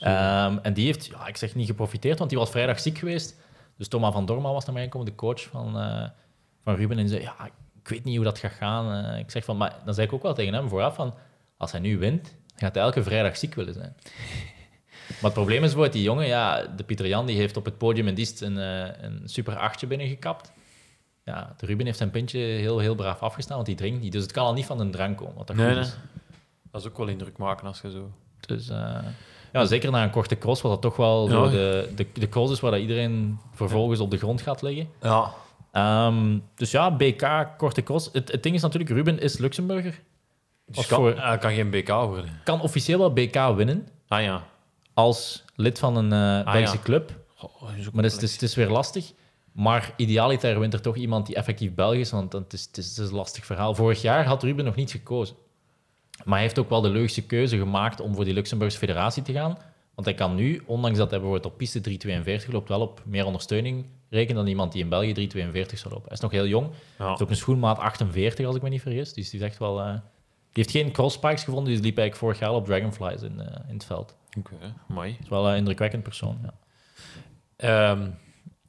Ehm, 0.00 0.58
en 0.62 0.72
die 0.74 0.86
heeft, 0.86 1.06
ja, 1.06 1.26
ik 1.26 1.36
zeg 1.36 1.54
niet 1.54 1.66
geprofiteerd, 1.66 2.18
want 2.18 2.30
die 2.30 2.38
was 2.38 2.50
vrijdag 2.50 2.80
ziek 2.80 2.98
geweest. 2.98 3.36
Dus 3.76 3.88
Thomas 3.88 4.12
van 4.12 4.26
Dorma 4.26 4.52
was 4.52 4.64
naar 4.64 4.74
mij 4.74 4.84
gekomen, 4.84 5.06
de 5.06 5.14
coach 5.14 5.42
van, 5.42 5.78
eh, 5.78 6.08
van 6.62 6.74
Ruben. 6.74 6.98
En 6.98 7.06
die 7.06 7.12
zei, 7.12 7.22
ja, 7.22 7.44
ik 7.82 7.88
weet 7.88 8.04
niet 8.04 8.16
hoe 8.16 8.24
dat 8.24 8.38
gaat 8.38 8.52
gaan. 8.52 9.04
Eh, 9.04 9.18
ik 9.18 9.30
zeg 9.30 9.44
van, 9.44 9.56
maar 9.56 9.76
dan 9.84 9.94
zei 9.94 10.06
ik 10.06 10.12
ook 10.12 10.22
wel 10.22 10.34
tegen 10.34 10.54
hem 10.54 10.68
vooraf 10.68 10.94
van, 10.94 11.14
als 11.56 11.72
hij 11.72 11.80
nu 11.80 11.98
wint, 11.98 12.22
dan 12.24 12.58
gaat 12.58 12.74
hij 12.74 12.84
elke 12.84 13.02
vrijdag 13.02 13.36
ziek 13.36 13.54
willen 13.54 13.74
zijn. 13.74 13.94
Maar 15.08 15.16
het 15.20 15.32
probleem 15.32 15.64
is 15.64 15.72
voor 15.72 15.90
die 15.90 16.02
jongen, 16.02 16.26
ja, 16.26 16.66
de 16.76 16.84
Pieter 16.84 17.06
Jan 17.06 17.26
die 17.26 17.36
heeft 17.36 17.56
op 17.56 17.64
het 17.64 17.78
podium 17.78 18.08
in 18.08 18.14
Diest 18.14 18.40
een, 18.40 18.58
eh, 18.58 19.02
een 19.02 19.22
super 19.24 19.56
achtje 19.56 19.86
binnengekapt. 19.86 20.52
Ja, 21.24 21.54
de 21.56 21.66
Ruben 21.66 21.86
heeft 21.86 21.98
zijn 21.98 22.10
pintje 22.10 22.38
heel, 22.38 22.78
heel 22.78 22.94
braaf 22.94 23.20
afgestaan, 23.20 23.54
want 23.54 23.66
die 23.66 23.76
drinkt 23.76 24.00
niet. 24.02 24.12
Dus 24.12 24.22
het 24.22 24.32
kan 24.32 24.44
al 24.44 24.52
niet 24.52 24.66
van 24.66 24.80
een 24.80 24.90
drank 24.90 25.16
komen, 25.16 25.34
wat 25.34 25.46
dat 25.46 25.56
Nee, 25.56 25.66
goed 25.66 25.74
nee. 25.74 25.84
is. 25.84 25.96
Dat 26.70 26.80
is 26.80 26.86
ook 26.86 26.96
wel 26.96 27.06
indruk 27.08 27.38
maken 27.38 27.66
als 27.66 27.80
je 27.80 27.90
zo... 27.90 28.12
Dus 28.40 28.70
ja, 29.52 29.64
zeker 29.64 29.90
na 29.90 30.02
een 30.02 30.10
korte 30.10 30.38
cross, 30.38 30.62
wat 30.62 30.72
dat 30.72 30.82
toch 30.82 30.96
wel 30.96 31.28
Ja. 31.30 31.50
de, 31.50 31.92
de, 31.96 32.06
de 32.12 32.28
cross 32.28 32.52
is 32.52 32.60
waar 32.60 32.70
dat 32.70 32.80
iedereen 32.80 33.38
vervolgens 33.54 34.00
op 34.00 34.10
de 34.10 34.16
grond 34.18 34.42
gaat 34.42 34.62
liggen. 34.62 34.88
Ja. 35.02 35.32
Ehm, 35.72 36.38
dus 36.54 36.70
ja, 36.70 36.90
BK, 36.96 37.48
korte 37.56 37.82
cross. 37.82 38.08
Het, 38.12 38.32
het 38.32 38.42
ding 38.42 38.54
is 38.54 38.62
natuurlijk, 38.62 38.90
Ruben 38.90 39.20
is 39.20 39.38
Luxemburger. 39.38 40.00
Dus 40.66 40.86
kan, 40.86 40.98
voor- 40.98 41.20
hij 41.20 41.38
kan 41.38 41.52
geen 41.52 41.70
BK 41.70 41.88
worden. 41.88 42.40
Kan 42.44 42.60
officieel 42.60 42.98
wel 42.98 43.12
BK 43.12 43.54
winnen 43.56 43.88
Ah 44.08 44.22
ja. 44.22 44.42
als 44.94 45.44
lid 45.54 45.78
van 45.78 45.96
een 45.96 46.12
eh 46.12 46.52
Belgische 46.52 46.76
ja. 46.76 46.82
club. 46.82 47.18
Dat 47.40 47.50
is 47.78 47.90
Maar 47.90 48.02
het 48.04 48.12
is, 48.12 48.12
het, 48.12 48.22
is, 48.22 48.32
het 48.32 48.42
is 48.42 48.54
weer 48.54 48.68
lastig. 48.68 49.12
Maar 49.52 49.92
idealiter 49.96 50.60
wint 50.60 50.74
er 50.74 50.80
toch 50.80 50.96
iemand 50.96 51.26
die 51.26 51.34
effectief 51.36 51.74
Belgisch 51.74 52.00
is, 52.00 52.10
want 52.10 52.32
het 52.32 52.52
is, 52.52 52.64
het, 52.64 52.76
is, 52.76 52.88
het 52.88 52.98
is 52.98 53.08
een 53.10 53.16
lastig 53.16 53.44
verhaal. 53.46 53.74
Vorig 53.74 54.02
jaar 54.02 54.24
had 54.26 54.42
Ruben 54.42 54.64
nog 54.64 54.74
niet 54.74 54.90
gekozen. 54.90 55.36
Maar 56.28 56.36
hij 56.36 56.46
heeft 56.46 56.58
ook 56.58 56.68
wel 56.68 56.80
de 56.80 56.90
logische 56.90 57.26
keuze 57.26 57.58
gemaakt 57.58 58.00
om 58.00 58.14
voor 58.14 58.24
die 58.24 58.34
Luxemburgse 58.34 58.78
federatie 58.78 59.22
te 59.22 59.32
gaan. 59.32 59.58
Want 59.94 60.06
hij 60.06 60.14
kan 60.14 60.34
nu, 60.34 60.62
ondanks 60.66 60.98
dat 60.98 61.10
hij 61.10 61.18
bijvoorbeeld 61.18 61.52
op 61.52 61.58
piste 61.58 61.80
342 61.80 62.52
loopt, 62.52 62.68
wel 62.68 62.80
op 62.80 63.02
meer 63.04 63.24
ondersteuning 63.24 63.86
rekenen 64.10 64.36
dan 64.36 64.46
iemand 64.46 64.72
die 64.72 64.82
in 64.82 64.88
België 64.88 65.12
342 65.12 65.78
zou 65.78 65.94
lopen. 65.94 66.08
Hij 66.08 66.16
is 66.16 66.22
nog 66.22 66.30
heel 66.30 66.46
jong. 66.46 66.70
Hij 66.96 67.06
heeft 67.06 67.22
ook 67.22 67.30
een 67.30 67.36
schoenmaat 67.36 67.78
48, 67.78 68.46
als 68.46 68.56
ik 68.56 68.62
me 68.62 68.68
niet 68.68 68.82
vergis. 68.82 69.12
Dus 69.12 69.30
die 69.30 69.40
is 69.40 69.46
echt 69.46 69.58
wel... 69.58 69.80
eh, 69.80 69.92
die 69.92 70.00
heeft 70.64 70.70
geen 70.70 70.92
crosspikes 70.92 71.44
gevonden, 71.44 71.72
dus 71.72 71.76
die 71.76 71.86
liep 71.86 71.98
eigenlijk 71.98 72.16
vorig 72.16 72.38
jaar 72.38 72.58
op 72.58 72.64
Dragonflies 72.66 73.22
in, 73.22 73.40
eh, 73.40 73.68
in 73.68 73.74
het 73.74 73.84
veld. 73.84 74.16
Oké, 74.38 74.74
mooi. 74.88 75.10
Dat 75.12 75.22
is 75.22 75.28
wel 75.28 75.48
een 75.50 75.56
indrukwekkend 75.56 76.02
persoon, 76.02 76.38
ja. 76.42 76.54
Ehm, 77.56 78.10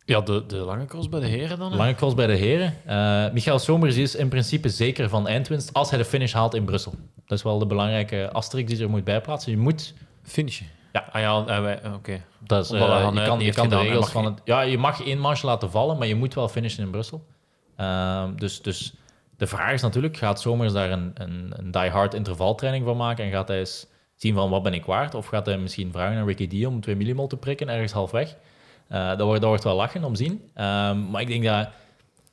ja, 0.10 0.22
de, 0.22 0.44
de 0.48 0.56
lange 0.56 0.86
cross 0.86 1.10
bij 1.10 1.20
de 1.20 1.26
heren 1.28 1.60
dan? 1.60 1.72
hè? 1.72 1.78
Lange 1.78 1.96
cross 1.96 2.16
bij 2.16 2.28
de 2.28 2.36
heren. 2.36 2.74
Eh 2.86 3.32
Michael 3.34 3.60
Somers 3.60 3.96
is 3.96 4.16
in 4.16 4.30
principe 4.30 4.70
zeker 4.70 5.10
van 5.10 5.28
eindwinst 5.28 5.74
als 5.74 5.90
hij 5.90 5.98
de 5.98 6.06
finish 6.06 6.34
haalt 6.34 6.54
in 6.56 6.66
Brussel. 6.66 6.94
Dat 7.26 7.38
is 7.38 7.44
wel 7.44 7.60
de 7.60 7.66
belangrijke 7.66 8.30
asterisk 8.32 8.68
die 8.68 8.78
je 8.78 8.84
er 8.84 8.90
moet 8.90 9.04
bijplaatsen. 9.04 9.52
Je 9.52 9.58
moet, 9.58 9.94
Finishen. 10.24 10.66
Ja. 10.94 11.06
Ah 11.12 11.22
ja, 11.22 11.46
en 11.56 11.62
wij- 11.62 11.80
oké. 11.96 12.22
dat 12.40 12.66
is, 12.66 12.72
eh, 12.72 12.80
je 12.80 13.22
kan, 13.26 13.40
je 13.40 13.54
kan 13.54 13.70
de 13.70 13.76
gedaan, 13.76 13.86
regels 13.92 14.10
van 14.12 14.26
het... 14.26 14.42
Ja, 14.44 14.62
je 14.62 14.78
mag 14.78 15.04
één 15.06 15.20
manche 15.20 15.46
laten 15.46 15.72
vallen, 15.72 15.98
maar 15.98 16.08
je 16.08 16.16
moet 16.16 16.34
wel 16.34 16.48
finishen 16.48 16.84
in 16.84 16.92
Brussel. 16.92 17.26
Ehm, 17.76 18.36
dus, 18.36 18.62
dus 18.62 18.94
de 19.38 19.48
vraag 19.48 19.74
is 19.74 19.82
natuurlijk, 19.82 20.18
gaat 20.18 20.42
Somers 20.42 20.74
daar 20.74 20.92
een, 20.92 21.12
een, 21.14 21.54
een 21.56 21.72
die-hard 21.72 22.14
intervaltraining 22.14 22.86
van 22.86 22.98
maken 22.98 23.26
en 23.26 23.32
gaat 23.32 23.48
hij 23.48 23.60
eens 23.60 23.88
zien 24.16 24.34
van 24.36 24.50
wat 24.50 24.64
ben 24.64 24.74
ik 24.74 24.86
waard? 24.86 25.16
Of 25.16 25.28
gaat 25.28 25.46
hij 25.46 25.58
misschien 25.58 25.92
vragen 25.92 26.18
aan 26.18 26.28
Ricky 26.28 26.48
D 26.48 26.66
om 26.66 26.82
2 26.82 26.96
millimol 26.96 27.28
te 27.28 27.38
prikken 27.38 27.70
ergens 27.70 27.92
halfweg? 27.92 28.36
Eh, 28.90 29.08
dat, 29.08 29.22
wordt, 29.22 29.40
dat 29.42 29.50
wordt 29.50 29.64
wel 29.64 29.76
lachen 29.76 30.04
om 30.04 30.14
te 30.14 30.24
zien. 30.24 30.50
Ehm, 30.54 31.10
maar 31.10 31.22
ik 31.22 31.28
denk 31.28 31.44
dat 31.44 31.70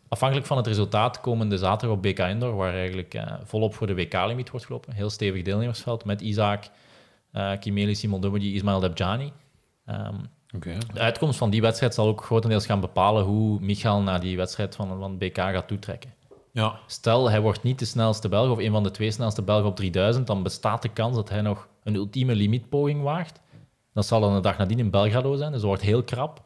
afhankelijk 0.08 0.46
van 0.46 0.56
het 0.56 0.66
resultaat 0.66 1.20
komende 1.20 1.58
zaterdag 1.58 1.96
op 1.96 2.02
BK 2.02 2.18
Indoor, 2.18 2.54
waar 2.56 2.74
eigenlijk 2.74 3.14
eh, 3.14 3.34
volop 3.44 3.74
voor 3.74 3.86
de 3.86 3.94
WK-limiet 3.94 4.50
wordt 4.50 4.66
gelopen, 4.66 4.92
heel 4.92 5.10
stevig 5.10 5.42
deelnemersveld 5.42 6.04
met 6.04 6.20
Isaac, 6.20 6.64
eh 7.32 7.50
Kimeli, 7.60 7.94
Simon 7.94 8.20
Dubbedi, 8.20 8.54
Ismail 8.54 8.80
Debjani. 8.80 9.32
Oké. 10.54 10.78
de 10.92 11.00
uitkomst 11.00 11.38
van 11.38 11.50
die 11.50 11.60
wedstrijd 11.60 11.94
zal 11.94 12.06
ook 12.06 12.24
grotendeels 12.24 12.66
gaan 12.66 12.80
bepalen 12.80 13.24
hoe 13.24 13.60
Michael 13.60 14.02
naar 14.02 14.20
die 14.20 14.36
wedstrijd 14.36 14.76
van, 14.76 14.98
van 14.98 15.18
BK 15.18 15.36
gaat 15.36 15.68
toetrekken. 15.68 16.14
Ja. 16.52 16.78
Stel, 16.86 17.30
hij 17.30 17.40
wordt 17.40 17.62
niet 17.62 17.78
de 17.78 17.84
snelste 17.84 18.28
Belg 18.28 18.50
of 18.50 18.58
een 18.58 18.72
van 18.72 18.82
de 18.82 18.90
twee 18.90 19.10
snelste 19.10 19.42
Belgen 19.42 19.68
op 19.68 19.76
3000, 19.76 20.26
dan 20.26 20.42
bestaat 20.42 20.82
de 20.82 20.88
kans 20.88 21.16
dat 21.16 21.28
hij 21.28 21.40
nog 21.40 21.68
een 21.82 21.94
ultieme 21.94 22.34
limietpoging 22.34 23.02
waagt. 23.02 23.40
Dat 23.92 24.06
zal 24.06 24.20
dan 24.20 24.34
de 24.34 24.40
dag 24.40 24.58
nadien 24.58 24.78
in 24.78 24.90
Belgrado 24.90 25.36
zijn, 25.36 25.50
dus 25.52 25.60
dat 25.60 25.68
wordt 25.68 25.82
heel 25.82 26.02
krap. 26.02 26.42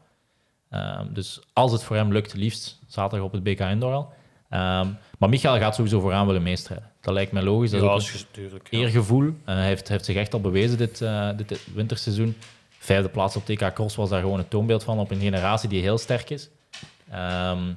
Ehm, 0.71 1.13
dus 1.13 1.39
als 1.53 1.71
het 1.71 1.83
voor 1.83 1.95
hem 1.95 2.11
lukt, 2.11 2.33
liefst 2.33 2.79
zaterdag 2.87 3.27
op 3.27 3.33
het 3.33 3.43
BK 3.43 3.59
Indoor 3.59 3.93
al. 3.93 4.13
Ehm, 4.49 4.87
maar 5.17 5.29
Michael 5.29 5.59
gaat 5.59 5.75
sowieso 5.75 5.99
vooraan 5.99 6.25
willen 6.25 6.43
meestrijden. 6.43 6.89
Dat 7.01 7.13
lijkt 7.13 7.31
mij 7.31 7.43
logisch. 7.43 7.71
Dat 7.71 7.81
is 7.81 8.53
ook 8.53 8.59
een 8.69 8.79
eergevoel. 8.79 9.27
Eh, 9.45 9.55
hij 9.55 9.65
heeft, 9.65 9.87
heeft 9.87 10.05
zich 10.05 10.15
echt 10.15 10.33
al 10.33 10.41
bewezen 10.41 10.77
dit, 10.77 11.01
eh, 11.01 11.29
dit 11.37 11.67
winterseizoen. 11.73 12.35
Vijfde 12.77 13.09
plaats 13.09 13.35
op 13.35 13.45
TK 13.45 13.73
Cross 13.73 13.95
was 13.95 14.09
daar 14.09 14.21
gewoon 14.21 14.39
een 14.39 14.47
toonbeeld 14.47 14.83
van 14.83 14.99
op 14.99 15.11
een 15.11 15.19
generatie 15.19 15.69
die 15.69 15.81
heel 15.81 15.97
sterk 15.97 16.29
is. 16.29 16.49
Ehm, 17.09 17.73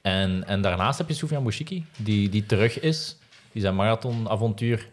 en, 0.00 0.44
en 0.46 0.62
daarnaast 0.62 0.98
heb 0.98 1.08
je 1.08 1.14
Soufiane 1.14 1.42
Bouchiki, 1.42 1.84
die, 1.96 2.28
die 2.28 2.46
terug 2.46 2.80
is, 2.80 3.16
die 3.52 3.62
zijn 3.62 3.74
marathonavontuur 3.74 4.88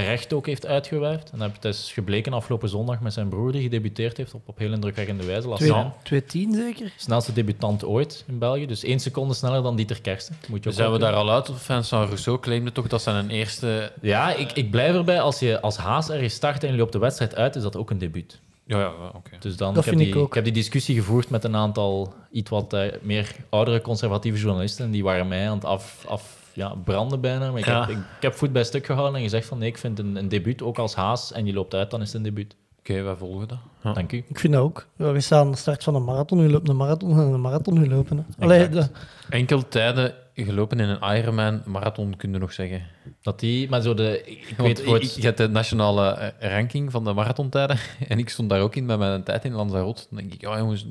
terecht 0.00 0.32
ook 0.32 0.46
heeft 0.46 0.66
uitgewuifd. 0.66 1.30
En 1.30 1.38
dat 1.38 1.64
is 1.64 1.92
gebleken 1.92 2.32
afgelopen 2.32 2.68
zondag 2.68 3.00
met 3.00 3.12
zijn 3.12 3.28
broer, 3.28 3.52
die 3.52 3.62
gedebuteerd 3.62 4.16
heeft 4.16 4.34
op, 4.34 4.42
op 4.44 4.58
heel 4.58 4.72
indrukwekkende 4.72 5.24
wijze. 5.24 5.48
Las 5.48 5.60
zijn 5.60 5.92
2-10 5.92 5.96
zeker? 6.30 6.92
snelste 6.96 7.32
debutant 7.32 7.84
ooit 7.84 8.24
in 8.26 8.38
België, 8.38 8.66
dus 8.66 8.84
één 8.84 9.00
seconde 9.00 9.34
sneller 9.34 9.62
dan 9.62 9.76
Dieter 9.76 10.00
Kersten. 10.00 10.36
Moet 10.48 10.64
je 10.64 10.70
ook 10.70 10.76
Zijn 10.76 10.92
we 10.92 10.98
daar 10.98 11.14
al 11.14 11.30
uit? 11.30 11.50
Of 11.50 11.62
Vincent 11.62 12.06
Rousseau 12.06 12.40
claimde 12.40 12.72
toch 12.72 12.86
dat 12.86 13.02
zijn 13.02 13.16
een 13.16 13.30
eerste... 13.30 13.92
Ja, 14.00 14.34
ik, 14.34 14.52
ik 14.52 14.70
blijf 14.70 14.94
erbij. 14.94 15.20
Als 15.20 15.38
je 15.38 15.60
als 15.60 15.76
Haas 15.76 16.10
ergens 16.10 16.34
start 16.34 16.64
en 16.64 16.70
je 16.70 16.76
loopt 16.76 16.92
de 16.92 16.98
wedstrijd 16.98 17.34
uit, 17.34 17.56
is 17.56 17.62
dat 17.62 17.76
ook 17.76 17.90
een 17.90 17.98
debuut. 17.98 18.40
Ja, 18.64 18.78
ja, 18.78 18.92
oké. 19.14 19.30
Dus 19.38 19.56
dan, 19.56 19.74
Dat 19.74 19.84
ik, 19.84 19.90
heb 19.90 19.98
vind 19.98 19.98
die, 19.98 20.08
ik 20.20 20.26
ook. 20.26 20.34
heb 20.34 20.44
die 20.44 20.52
discussie 20.52 20.94
gevoerd 20.94 21.30
met 21.30 21.44
een 21.44 21.56
aantal 21.56 22.14
iets 22.30 22.50
wat 22.50 22.72
eh, 22.72 22.92
meer 23.02 23.36
oudere 23.48 23.80
conservatieve 23.80 24.38
journalisten. 24.38 24.84
En 24.84 24.90
die 24.90 25.04
waren 25.04 25.28
mij 25.28 25.48
aan 25.48 25.54
het 25.54 25.64
af, 25.64 26.04
af 26.08 26.45
ja, 26.56 26.74
branden 26.84 27.20
bijna. 27.20 27.50
Maar 27.50 27.58
ik, 27.60 27.66
Ja. 27.66 27.80
heb, 27.80 27.88
ik, 27.90 27.96
ik 27.96 28.22
heb 28.22 28.34
voet 28.34 28.52
bij 28.52 28.64
stuk 28.64 28.86
gehouden 28.86 29.14
en 29.16 29.22
gezegd 29.22 29.46
van 29.46 29.58
nee, 29.58 29.68
ik 29.68 29.78
vind 29.78 29.98
een, 29.98 30.16
een 30.16 30.28
debuut 30.28 30.62
ook 30.62 30.78
als 30.78 30.94
Haas 30.94 31.32
en 31.32 31.46
je 31.46 31.52
loopt 31.52 31.74
uit, 31.74 31.90
dan 31.90 32.00
is 32.00 32.06
het 32.06 32.16
een 32.16 32.22
debuut. 32.22 32.56
Oké, 32.78 33.02
wij 33.02 33.16
volgen 33.16 33.48
dat. 33.48 33.58
Ja. 33.82 33.92
Dank 33.92 34.12
u. 34.12 34.24
Ik 34.28 34.38
vind 34.38 34.52
dat 34.52 34.62
ook. 34.62 34.86
Ja, 34.96 35.12
we 35.12 35.20
staan 35.20 35.40
aan 35.46 35.50
de 35.50 35.56
start 35.56 35.84
van 35.84 35.94
een 35.94 36.04
marathon, 36.04 36.40
u 36.40 36.50
loopt 36.50 36.68
een 36.68 36.76
marathon 36.76 37.10
en 37.10 37.18
een 37.18 37.40
marathon 37.40 37.76
u 37.76 37.88
lopen. 37.88 38.16
Hè. 38.16 38.44
Allee, 38.44 38.68
de- 38.68 38.88
Enkel 39.28 39.68
tijden 39.68 40.14
gelopen 40.44 40.80
in 40.80 40.88
een 40.88 41.16
Ironman 41.16 41.62
marathon, 41.64 42.16
kun 42.16 42.32
je 42.32 42.38
nog 42.38 42.52
zeggen. 42.52 42.82
Dat 43.22 43.40
die, 43.40 43.68
maar 43.68 43.80
zo 43.80 43.94
de, 43.94 44.22
ik, 44.24 44.54
Want 44.56 44.78
weet 44.78 45.02
ik, 45.02 45.02
ik, 45.02 45.10
je 45.10 45.22
hebt 45.22 45.38
de 45.38 45.48
nationale 45.48 46.10
eh, 46.10 46.50
ranking 46.50 46.90
van 46.90 47.04
de 47.04 47.12
marathontijden 47.12 47.78
en 48.08 48.18
ik 48.18 48.28
stond 48.28 48.50
daar 48.50 48.60
ook 48.60 48.76
in 48.76 48.86
met 48.86 48.98
mijn 48.98 49.22
tijd 49.22 49.44
in 49.44 49.52
Lanzarote. 49.52 50.02
Dan 50.10 50.18
denk 50.18 50.34
ik, 50.34 50.40
ja 50.40 50.58
jongens, 50.58 50.86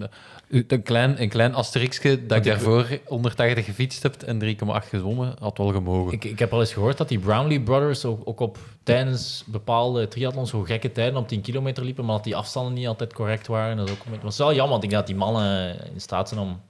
een 0.49 0.84
klein, 0.84 1.22
een 1.22 1.30
klein 1.30 1.53
asterixje 1.53 2.26
dat 2.26 2.38
ik 2.38 2.43
daarvoor 2.43 2.99
180 3.05 3.65
gefietst 3.65 4.03
heb 4.03 4.15
en 4.15 4.43
3,8 4.43 4.89
gezwommen, 4.89 5.35
had 5.39 5.57
wel 5.57 5.72
gemogen. 5.72 6.13
ik, 6.13 6.23
ik 6.23 6.39
heb 6.39 6.53
al 6.53 6.59
eens 6.59 6.73
gehoord 6.73 6.97
dat 6.97 7.09
die 7.09 7.19
Brownlee 7.19 7.61
Brothers 7.61 8.05
ook, 8.05 8.22
ook 8.23 8.39
op 8.39 8.57
tijdens 8.84 9.43
bepaalde 9.47 10.07
triathlons 10.07 10.49
zo 10.49 10.61
gekke 10.61 10.91
tijden 10.91 11.19
op 11.19 11.27
10 11.27 11.41
kilometer 11.41 11.84
liepen, 11.84 12.05
maar 12.05 12.15
dat 12.15 12.23
die 12.23 12.35
afstanden 12.35 12.73
niet 12.73 12.88
altijd 12.88 13.13
correct 13.13 13.47
waren. 13.47 13.77
Dat 13.77 13.88
is 13.88 13.93
ook 13.93 14.05
maar 14.05 14.19
het 14.23 14.38
wel 14.38 14.53
jammer, 14.53 14.72
want 14.72 14.84
ik 14.84 14.89
denk 14.89 15.01
dat 15.01 15.11
die 15.11 15.19
mannen 15.19 15.80
in 15.93 16.01
staat 16.01 16.30
zijn 16.30 16.41
om, 16.41 16.61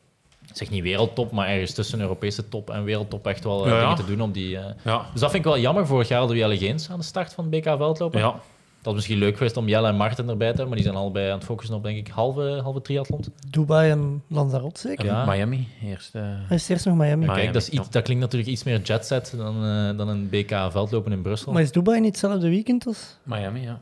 zeg 0.57 0.69
niet 0.69 0.84
wereldtop, 0.84 1.32
maar 1.32 1.48
ergens 1.48 1.73
tussen 1.73 1.99
Europese 2.02 2.49
top 2.49 2.69
en 2.69 2.84
wereldtop 2.84 3.27
echt 3.27 3.44
wel 3.44 3.65
eh, 3.65 3.72
Ja, 3.72 3.80
dingen 3.80 3.95
te 3.95 4.06
doen. 4.06 4.22
Op 4.22 4.34
die, 4.34 4.57
eh, 4.57 4.64
ja. 4.84 5.06
Dus 5.11 5.22
dat 5.22 5.32
vind 5.32 5.45
ik 5.45 5.52
wel 5.52 5.60
jammer. 5.60 5.88
Vorig 5.88 6.07
jaar 6.07 6.19
hadden 6.19 6.36
we 6.38 6.41
Jelle 6.44 6.57
Geens 6.57 6.90
aan 6.90 6.99
de 6.99 7.06
start 7.06 7.34
van 7.34 7.44
het 7.52 7.53
BK 7.60 7.64
Veldlopen. 7.77 8.19
Ja. 8.19 8.26
Dat 8.32 8.94
was 8.94 9.03
misschien 9.03 9.23
leuk 9.26 9.38
geweest 9.38 9.57
om 9.57 9.68
Jelle 9.68 9.88
en 9.88 9.95
Marten 9.95 10.30
erbij 10.30 10.38
te 10.38 10.45
hebben, 10.45 10.65
maar 10.68 10.76
die 10.76 10.84
zijn 10.86 10.95
allebei 10.98 11.30
aan 11.30 11.38
het 11.38 11.44
focussen 11.45 11.76
op, 11.76 11.84
denk 11.84 11.98
ik, 11.98 12.07
halve, 12.07 12.60
halve 12.64 12.82
triathlons. 12.82 13.27
Dubai 13.49 13.91
en 13.91 14.23
Lanzarote 14.30 14.80
zeker? 14.80 15.06
Ja. 15.06 15.26
Miami, 15.26 15.68
eerst. 15.84 16.15
eh, 16.15 16.22
Hij 16.26 16.56
is 16.57 16.69
eerst 16.69 16.86
nog 16.86 16.95
Miami. 16.95 17.26
Maar- 17.26 17.36
Kijk, 17.36 17.53
dat, 17.53 17.61
is 17.61 17.69
iets, 17.69 17.90
dat 17.90 18.03
klinkt 18.03 18.23
natuurlijk 18.23 18.52
iets 18.52 18.64
meer 18.64 18.82
jetset 18.82 19.34
dan, 19.38 19.56
eh, 19.65 19.98
dan 19.98 20.07
een 20.07 20.30
BK 20.30 20.49
Veldlopen 20.72 21.11
in 21.11 21.22
Brussel. 21.22 21.52
Maar 21.53 21.61
is 21.61 21.72
Dubai 21.72 21.99
niet 21.99 22.10
hetzelfde 22.22 22.49
weekend 22.49 22.88
als... 22.88 23.18
Miami, 23.23 23.61
ja. 23.61 23.80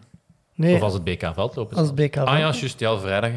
Nee, 0.56 0.76
Of 0.76 0.82
als 0.82 0.94
het 0.94 1.04
BK 1.04 1.32
Veldlopen 1.34 1.76
is. 1.76 1.82
als 1.82 1.94
BK. 1.94 2.18
Ah 2.18 2.28
ja, 2.28 2.38
juist, 2.40 2.80
ja, 2.80 2.98
vrijdag. 2.98 3.32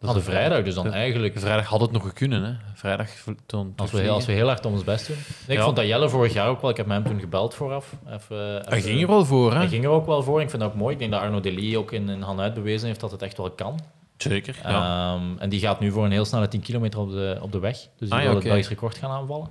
Is 0.00 0.12
de 0.12 0.20
vrijdag, 0.20 0.62
dus 0.62 0.74
dan 0.74 0.84
de- 0.84 0.90
eigenlijk... 0.90 1.38
Vrijdag 1.38 1.66
had 1.66 1.80
het 1.80 1.90
nog 1.90 2.02
gekunnen, 2.02 2.44
hè. 2.44 2.52
Vrijdag 2.74 3.08
toen 3.46 3.72
Als 3.76 3.90
we, 3.90 4.00
heel, 4.00 4.12
als 4.14 4.26
we 4.26 4.32
heel 4.32 4.46
hard 4.46 4.64
om 4.66 4.72
ons 4.72 4.84
best 4.84 5.06
doen. 5.06 5.16
Nee, 5.16 5.46
ik 5.48 5.56
Ja. 5.56 5.62
vond 5.64 5.76
dat 5.76 5.86
Jelle 5.86 6.08
vorig 6.08 6.32
jaar 6.32 6.48
ook 6.48 6.60
wel... 6.60 6.70
Ik 6.70 6.76
heb 6.76 6.88
hem 6.88 7.04
toen 7.04 7.20
gebeld 7.20 7.54
vooraf. 7.54 7.92
Even, 8.08 8.62
Hij 8.68 8.80
ging 8.82 9.00
er 9.02 9.06
wel 9.08 9.24
voor, 9.24 9.50
hè. 9.52 9.56
Hij 9.58 9.68
ging 9.68 9.84
er 9.84 9.90
ook 9.90 10.06
wel 10.06 10.22
voor. 10.22 10.40
Ik 10.40 10.50
vind 10.50 10.62
dat 10.62 10.70
ook 10.70 10.76
mooi. 10.78 10.92
Ik 10.92 10.98
denk 10.98 11.12
dat 11.12 11.20
Arno 11.20 11.40
Delis 11.40 11.76
ook 11.76 11.92
in, 11.92 12.08
in 12.08 12.22
Hanuit 12.22 12.54
bewezen 12.54 12.86
heeft 12.86 13.00
dat 13.00 13.10
het 13.10 13.22
echt 13.22 13.36
wel 13.36 13.50
kan. 13.50 13.78
Zeker, 14.16 14.56
ja. 14.62 15.12
Ehm, 15.14 15.22
en 15.38 15.48
die 15.48 15.60
gaat 15.60 15.80
nu 15.80 15.90
voor 15.90 16.04
een 16.04 16.10
heel 16.10 16.24
snelle 16.24 16.48
10 16.48 16.60
kilometer 16.60 17.00
op 17.00 17.10
de, 17.10 17.38
op 17.40 17.52
de 17.52 17.58
weg. 17.58 17.76
Dus 17.76 17.88
die 18.08 18.12
Ah, 18.12 18.18
ja, 18.18 18.24
wil 18.26 18.34
het. 18.34 18.44
Belgisch 18.44 18.68
record 18.68 18.96
gaan 18.98 19.10
aanvallen. 19.10 19.48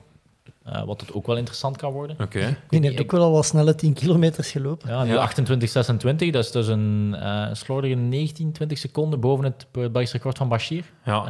Eh, 0.71 0.83
wat 0.83 1.01
het 1.01 1.13
ook 1.13 1.25
wel 1.27 1.37
interessant 1.37 1.77
kan 1.77 1.91
worden. 1.91 2.15
Oké. 2.21 2.57
Die 2.69 2.79
heeft 2.81 3.01
ook 3.01 3.11
wel 3.11 3.21
al 3.23 3.31
wat 3.31 3.45
snelle 3.45 3.75
10 3.75 3.93
kilometers 3.93 4.51
gelopen. 4.51 4.89
Ja, 4.89 5.03
nu 5.03 5.11
Ja. 5.11 5.17
28-26, 5.19 6.31
dat 6.31 6.43
is 6.43 6.51
dus 6.51 6.67
een 6.67 7.15
eh 7.19 7.47
slordige 7.53 7.93
19, 7.95 8.51
20 8.51 8.77
seconden 8.77 9.19
boven 9.19 9.45
het 9.45 9.65
Belgisch 9.71 10.11
record 10.11 10.37
van 10.37 10.49
Bashir. 10.49 10.83
Ja, 11.05 11.25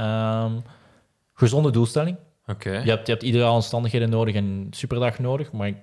Ehm, 0.45 0.51
gezonde 1.33 1.71
doelstelling. 1.71 2.17
oké. 2.47 2.69
Je 2.71 2.89
hebt, 2.89 3.05
je 3.07 3.11
hebt 3.13 3.23
ideale 3.23 3.53
omstandigheden 3.55 4.09
nodig 4.09 4.35
en 4.35 4.67
superdag 4.71 5.19
nodig. 5.19 5.51
Maar 5.51 5.67
het 5.67 5.75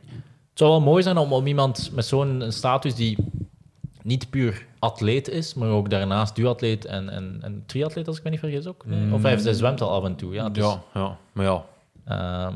zou 0.54 0.70
wel 0.70 0.80
mooi 0.80 1.02
zijn 1.02 1.16
om, 1.18 1.32
om 1.32 1.46
iemand 1.46 1.90
met 1.94 2.04
zo'n 2.06 2.44
status 2.48 2.94
die 2.94 3.16
niet 4.02 4.30
puur 4.30 4.66
atleet 4.78 5.28
is, 5.28 5.54
maar 5.54 5.68
ook 5.68 5.90
daarnaast 5.90 6.36
duatleet 6.36 6.84
en, 6.84 7.08
en, 7.08 7.38
en 7.40 7.62
triatleet, 7.66 8.08
als 8.08 8.18
ik 8.18 8.24
me 8.24 8.30
niet 8.30 8.38
vergis 8.38 8.66
ook. 8.66 8.84
Of 9.12 9.22
hij, 9.22 9.34
hij 9.36 9.52
zwemt 9.52 9.80
al 9.80 9.90
af 9.90 10.04
en 10.04 10.16
toe. 10.16 10.34
Ja, 10.34 10.48
dus, 10.48 10.64
Ja, 10.64 10.82
ja, 10.94 11.16
maar 11.32 11.44
ja. 11.44 11.64
ehm, 12.04 12.54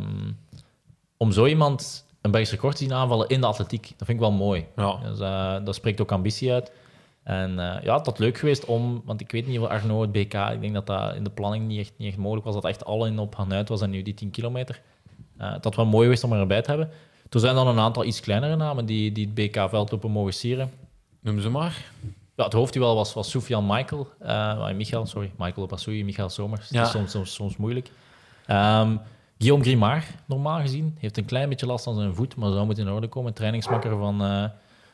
om 1.19 1.33
zo 1.33 1.47
iemand 1.47 2.07
een 2.21 2.31
Belgisch 2.31 2.51
record 2.51 2.77
te 2.77 2.83
zien 2.83 2.93
aanvallen 2.93 3.29
in 3.29 3.41
de 3.41 3.47
atletiek, 3.47 3.83
dat 3.83 4.07
vind 4.07 4.09
ik 4.09 4.19
wel 4.19 4.33
mooi. 4.33 4.67
ja. 4.77 4.97
Dus, 5.03 5.21
eh, 5.21 5.57
dat 5.65 5.75
spreekt 5.75 6.01
ook 6.01 6.13
ambitie 6.13 6.53
uit. 6.53 6.73
En 7.23 7.59
eh, 7.59 7.83
ja, 7.83 7.97
het 7.97 8.07
had 8.07 8.19
leuk 8.19 8.39
geweest 8.39 8.65
om, 8.65 9.03
want 9.05 9.21
ik 9.21 9.31
weet 9.31 9.47
niet 9.47 9.59
of 9.59 9.69
Arno 9.69 10.01
het 10.01 10.13
BK, 10.13 10.35
ik 10.35 10.61
denk 10.61 10.75
dat 10.75 10.87
dat 10.87 11.15
in 11.15 11.25
de 11.25 11.31
planning 11.31 11.67
niet 11.67 11.79
echt, 11.79 11.93
niet 11.97 12.09
echt 12.09 12.17
mogelijk 12.17 12.47
was, 12.47 12.55
dat 12.55 12.65
echt 12.65 12.85
al 12.85 13.07
in 13.07 13.19
op 13.19 13.37
Hanuit 13.37 13.69
was 13.69 13.81
en 13.81 13.91
nu 13.91 14.03
die 14.03 14.15
10 14.15 14.31
kilometer. 14.31 14.81
Eh, 15.37 15.53
het 15.53 15.65
had 15.65 15.77
wel 15.77 15.87
mooi 15.87 16.03
geweest 16.05 16.25
om 16.25 16.33
erbij 16.33 16.63
te 16.63 16.71
hebben. 16.71 16.91
Er 17.31 17.41
zijn 17.41 17.55
dan 17.55 17.67
een 17.67 17.79
aantal 17.79 18.05
iets 18.05 18.21
kleinere 18.21 18.57
namen 18.57 18.87
die, 18.87 19.13
die 19.13 19.25
het 19.25 19.35
BK-veldlopen 19.35 20.11
mogen 20.11 20.33
sieren. 20.33 20.71
Noem 21.21 21.41
ze 21.41 21.51
maar. 21.51 21.85
Ja, 22.37 22.45
het 22.45 22.53
hoofdduel 22.53 22.95
was, 22.95 23.15
was 23.15 23.31
Soufiane 23.31 23.75
Michael, 23.75 24.09
eh, 24.19 24.71
Michael, 24.71 25.07
sorry, 25.07 25.31
Michael 25.37 25.63
Opasui, 25.63 26.05
Michael 26.05 26.29
Somers. 26.29 26.69
Ja. 26.69 26.79
Dat 26.79 26.87
is 26.87 26.93
soms, 26.93 27.11
soms, 27.11 27.35
soms 27.35 27.57
moeilijk. 27.57 27.91
Ehm, 28.47 28.97
Guillaume 29.39 29.65
Grimard, 29.65 30.05
normaal 30.27 30.61
gezien, 30.61 30.97
heeft 30.99 31.17
een 31.17 31.25
klein 31.25 31.49
beetje 31.49 31.67
last 31.67 31.87
aan 31.87 31.95
zijn 31.95 32.15
voet, 32.15 32.37
maar 32.37 32.51
zou 32.53 32.67
moeten 32.67 32.87
in 32.87 32.93
orde 32.93 33.07
komen. 33.09 33.33
Trainingsmakker 33.35 33.97
van, 33.99 34.23
eh, 34.23 34.45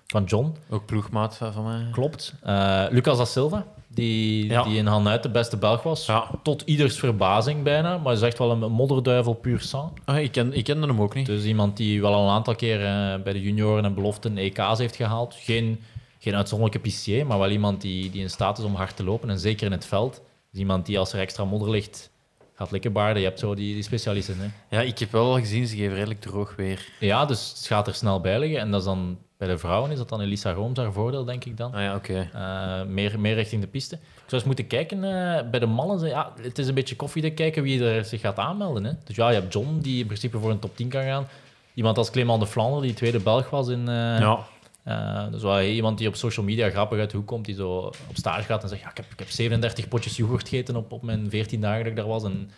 van 0.06 0.24
John. 0.24 0.56
Ook 0.70 0.86
ploegmaat 0.86 1.36
van 1.36 1.64
mij. 1.64 1.86
Klopt. 1.92 2.34
Eh, 2.42 2.84
Lucas 2.90 3.18
da 3.18 3.24
Silva, 3.24 3.66
die, 3.88 4.46
Ja. 4.46 4.62
die 4.62 4.76
in 4.76 4.86
Hanuit 4.86 5.22
de 5.22 5.28
beste 5.30 5.56
Belg 5.56 5.82
was. 5.82 6.06
Ja. 6.06 6.30
Tot 6.42 6.62
ieders 6.62 6.98
verbazing 6.98 7.62
bijna, 7.62 7.98
maar 7.98 8.12
is 8.12 8.20
echt 8.22 8.38
wel 8.38 8.50
een 8.50 8.72
modderduivel 8.72 9.32
puur 9.34 9.60
sang. 9.60 9.90
Ah, 10.04 10.18
ik, 10.18 10.32
ken, 10.32 10.52
ik 10.52 10.64
kende 10.64 10.86
hem 10.86 11.00
ook 11.00 11.14
niet. 11.14 11.26
Dus 11.26 11.44
iemand 11.44 11.76
die 11.76 12.00
wel 12.00 12.14
al 12.14 12.24
een 12.24 12.34
aantal 12.34 12.54
keer 12.54 12.84
eh, 12.84 13.22
bij 13.22 13.32
de 13.32 13.42
junioren 13.42 13.84
en 13.84 13.94
beloften 13.94 14.36
EK's 14.38 14.78
heeft 14.78 14.96
gehaald. 14.96 15.34
Geen, 15.38 15.80
geen 16.18 16.34
uitzonderlijke 16.34 16.82
pissier, 16.82 17.26
maar 17.26 17.38
wel 17.38 17.50
iemand 17.50 17.80
die, 17.80 18.10
die 18.10 18.22
in 18.22 18.30
staat 18.30 18.58
is 18.58 18.64
om 18.64 18.74
hard 18.74 18.96
te 18.96 19.04
lopen. 19.04 19.30
En 19.30 19.38
zeker 19.38 19.66
in 19.66 19.72
het 19.72 19.86
veld. 19.86 20.22
Dus 20.50 20.60
iemand 20.60 20.86
die 20.86 20.98
als 20.98 21.12
er 21.12 21.20
extra 21.20 21.44
modder 21.44 21.70
ligt 21.70 22.10
gaat 22.54 22.70
likkenbaarden. 22.70 23.22
Je 23.22 23.28
hebt 23.28 23.40
zo 23.40 23.54
die, 23.54 23.74
die 23.74 23.82
specialisten. 23.82 24.36
Hè? 24.38 24.76
Ja, 24.76 24.82
ik 24.82 24.98
heb 24.98 25.12
wel 25.12 25.24
al 25.32 25.38
gezien, 25.38 25.66
ze 25.66 25.76
geven 25.76 25.94
redelijk 25.94 26.20
droog 26.20 26.54
weer. 26.56 26.88
Ja, 27.00 27.24
dus 27.26 27.48
het 27.56 27.66
gaat 27.66 27.86
er 27.86 27.94
snel 27.94 28.20
bij 28.20 28.38
liggen. 28.38 28.58
En 28.60 28.70
dat 28.70 28.80
is 28.80 28.86
dan, 28.86 29.18
bij 29.36 29.48
de 29.48 29.58
vrouwen 29.58 29.90
is 29.90 29.98
dat 29.98 30.08
dan 30.08 30.20
Elisa 30.20 30.52
Rooms 30.52 30.78
haar 30.78 30.92
voordeel, 30.92 31.24
denk 31.24 31.44
ik 31.44 31.56
dan. 31.56 31.72
Ah 31.74 31.80
ja, 31.82 31.94
oké. 31.94 32.28
Eh, 32.32 32.82
meer, 32.92 33.20
meer 33.20 33.34
richting 33.34 33.60
de 33.62 33.68
piste. 33.68 33.94
Ik 33.94 34.00
zou 34.30 34.32
eens 34.32 34.44
moeten 34.44 34.66
kijken 34.66 35.04
eh, 35.04 35.50
bij 35.50 35.60
de 35.60 35.66
mannen. 35.66 36.08
Ja, 36.08 36.32
het 36.40 36.58
is 36.58 36.68
een 36.68 36.74
beetje 36.74 36.96
koffie 36.96 37.22
te 37.22 37.30
kijken 37.30 37.62
wie 37.62 37.84
er 37.84 38.04
zich 38.04 38.20
gaat 38.20 38.38
aanmelden. 38.38 38.84
Hè. 38.84 38.92
Dus 39.04 39.16
ja, 39.16 39.28
je 39.28 39.40
hebt 39.40 39.52
John, 39.52 39.78
die 39.82 40.00
in 40.00 40.06
principe 40.06 40.38
voor 40.38 40.50
een 40.50 40.58
top 40.58 40.76
10 40.76 40.88
kan 40.88 41.02
gaan. 41.02 41.28
Iemand 41.74 41.98
als 41.98 42.10
Clément 42.10 42.40
de 42.40 42.46
Flandre, 42.46 42.80
die 42.80 42.94
tweede 42.94 43.18
Belg 43.20 43.50
was 43.50 43.68
in... 43.68 43.88
eh, 43.88 43.94
Ja. 44.18 44.38
Eh, 44.84 45.30
dus 45.30 45.42
wel 45.42 45.62
iemand 45.62 45.98
die 45.98 46.08
op 46.08 46.14
social 46.16 46.46
media 46.46 46.70
grappig 46.70 46.98
uit 46.98 47.10
de 47.10 47.16
hoek 47.16 47.26
komt, 47.26 47.44
die 47.44 47.54
zo 47.54 47.70
op 48.08 48.16
stage 48.16 48.42
gaat 48.42 48.62
en 48.62 48.68
zegt: 48.68 48.80
ja, 48.82 48.90
ik, 48.90 48.96
heb, 48.96 49.06
ik 49.12 49.18
heb 49.18 49.30
37 49.30 49.88
potjes 49.88 50.16
yoghurt 50.16 50.48
gegeten 50.48 50.76
op, 50.76 50.92
op 50.92 51.02
mijn 51.02 51.30
14 51.30 51.60
dagen 51.60 51.78
dat 51.78 51.86
ik 51.86 51.96
daar 51.96 52.06
was 52.06 52.24
en 52.24 52.50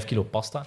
3,5 0.00 0.04
kilo 0.04 0.22
pasta. 0.22 0.66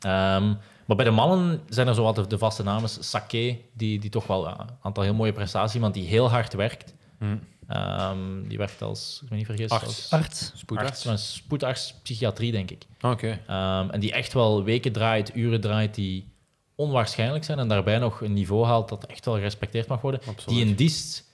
Ehm, 0.00 0.54
maar 0.86 0.96
bij 0.96 1.04
de 1.04 1.10
mannen 1.10 1.60
zijn 1.68 1.88
er 1.88 1.94
zo 1.94 2.02
wat 2.02 2.14
de, 2.14 2.26
de 2.26 2.38
vaste 2.38 2.62
namen. 2.62 2.88
Sake, 2.88 3.58
die, 3.72 3.98
die 3.98 4.10
toch 4.10 4.26
wel 4.26 4.48
ja, 4.48 4.60
een 4.60 4.68
aantal 4.82 5.02
heel 5.02 5.14
mooie 5.14 5.32
prestaties, 5.32 5.74
iemand 5.74 5.94
die 5.94 6.06
heel 6.06 6.30
hard 6.30 6.54
werkt. 6.54 6.94
Hm. 7.18 7.36
Ehm, 7.68 8.48
die 8.48 8.58
werkt 8.58 8.82
als, 8.82 9.20
ik 9.22 9.28
ben 9.28 9.38
niet 9.38 9.46
vergis, 9.46 9.70
Arts. 9.70 9.84
als 9.84 10.10
Arts. 10.10 10.52
Spoedarts. 10.54 11.06
arts, 11.06 11.34
spoedarts 11.34 11.94
psychiatrie, 12.02 12.52
denk 12.52 12.70
ik. 12.70 12.86
Oké. 13.00 13.40
Ehm, 13.46 13.90
en 13.90 14.00
die 14.00 14.12
echt 14.12 14.32
wel 14.32 14.64
weken 14.64 14.92
draait, 14.92 15.36
uren 15.36 15.60
draait, 15.60 15.94
die 15.94 16.31
onwaarschijnlijk 16.74 17.44
zijn 17.44 17.58
en 17.58 17.68
daarbij 17.68 17.98
nog 17.98 18.20
een 18.20 18.32
niveau 18.32 18.66
haalt 18.66 18.88
dat 18.88 19.04
echt 19.06 19.24
wel 19.24 19.34
gerespecteerd 19.34 19.86
mag 19.86 20.00
worden. 20.00 20.20
Absoluut. 20.20 20.48
Die 20.48 20.66
in 20.68 20.74
Diest, 20.74 21.24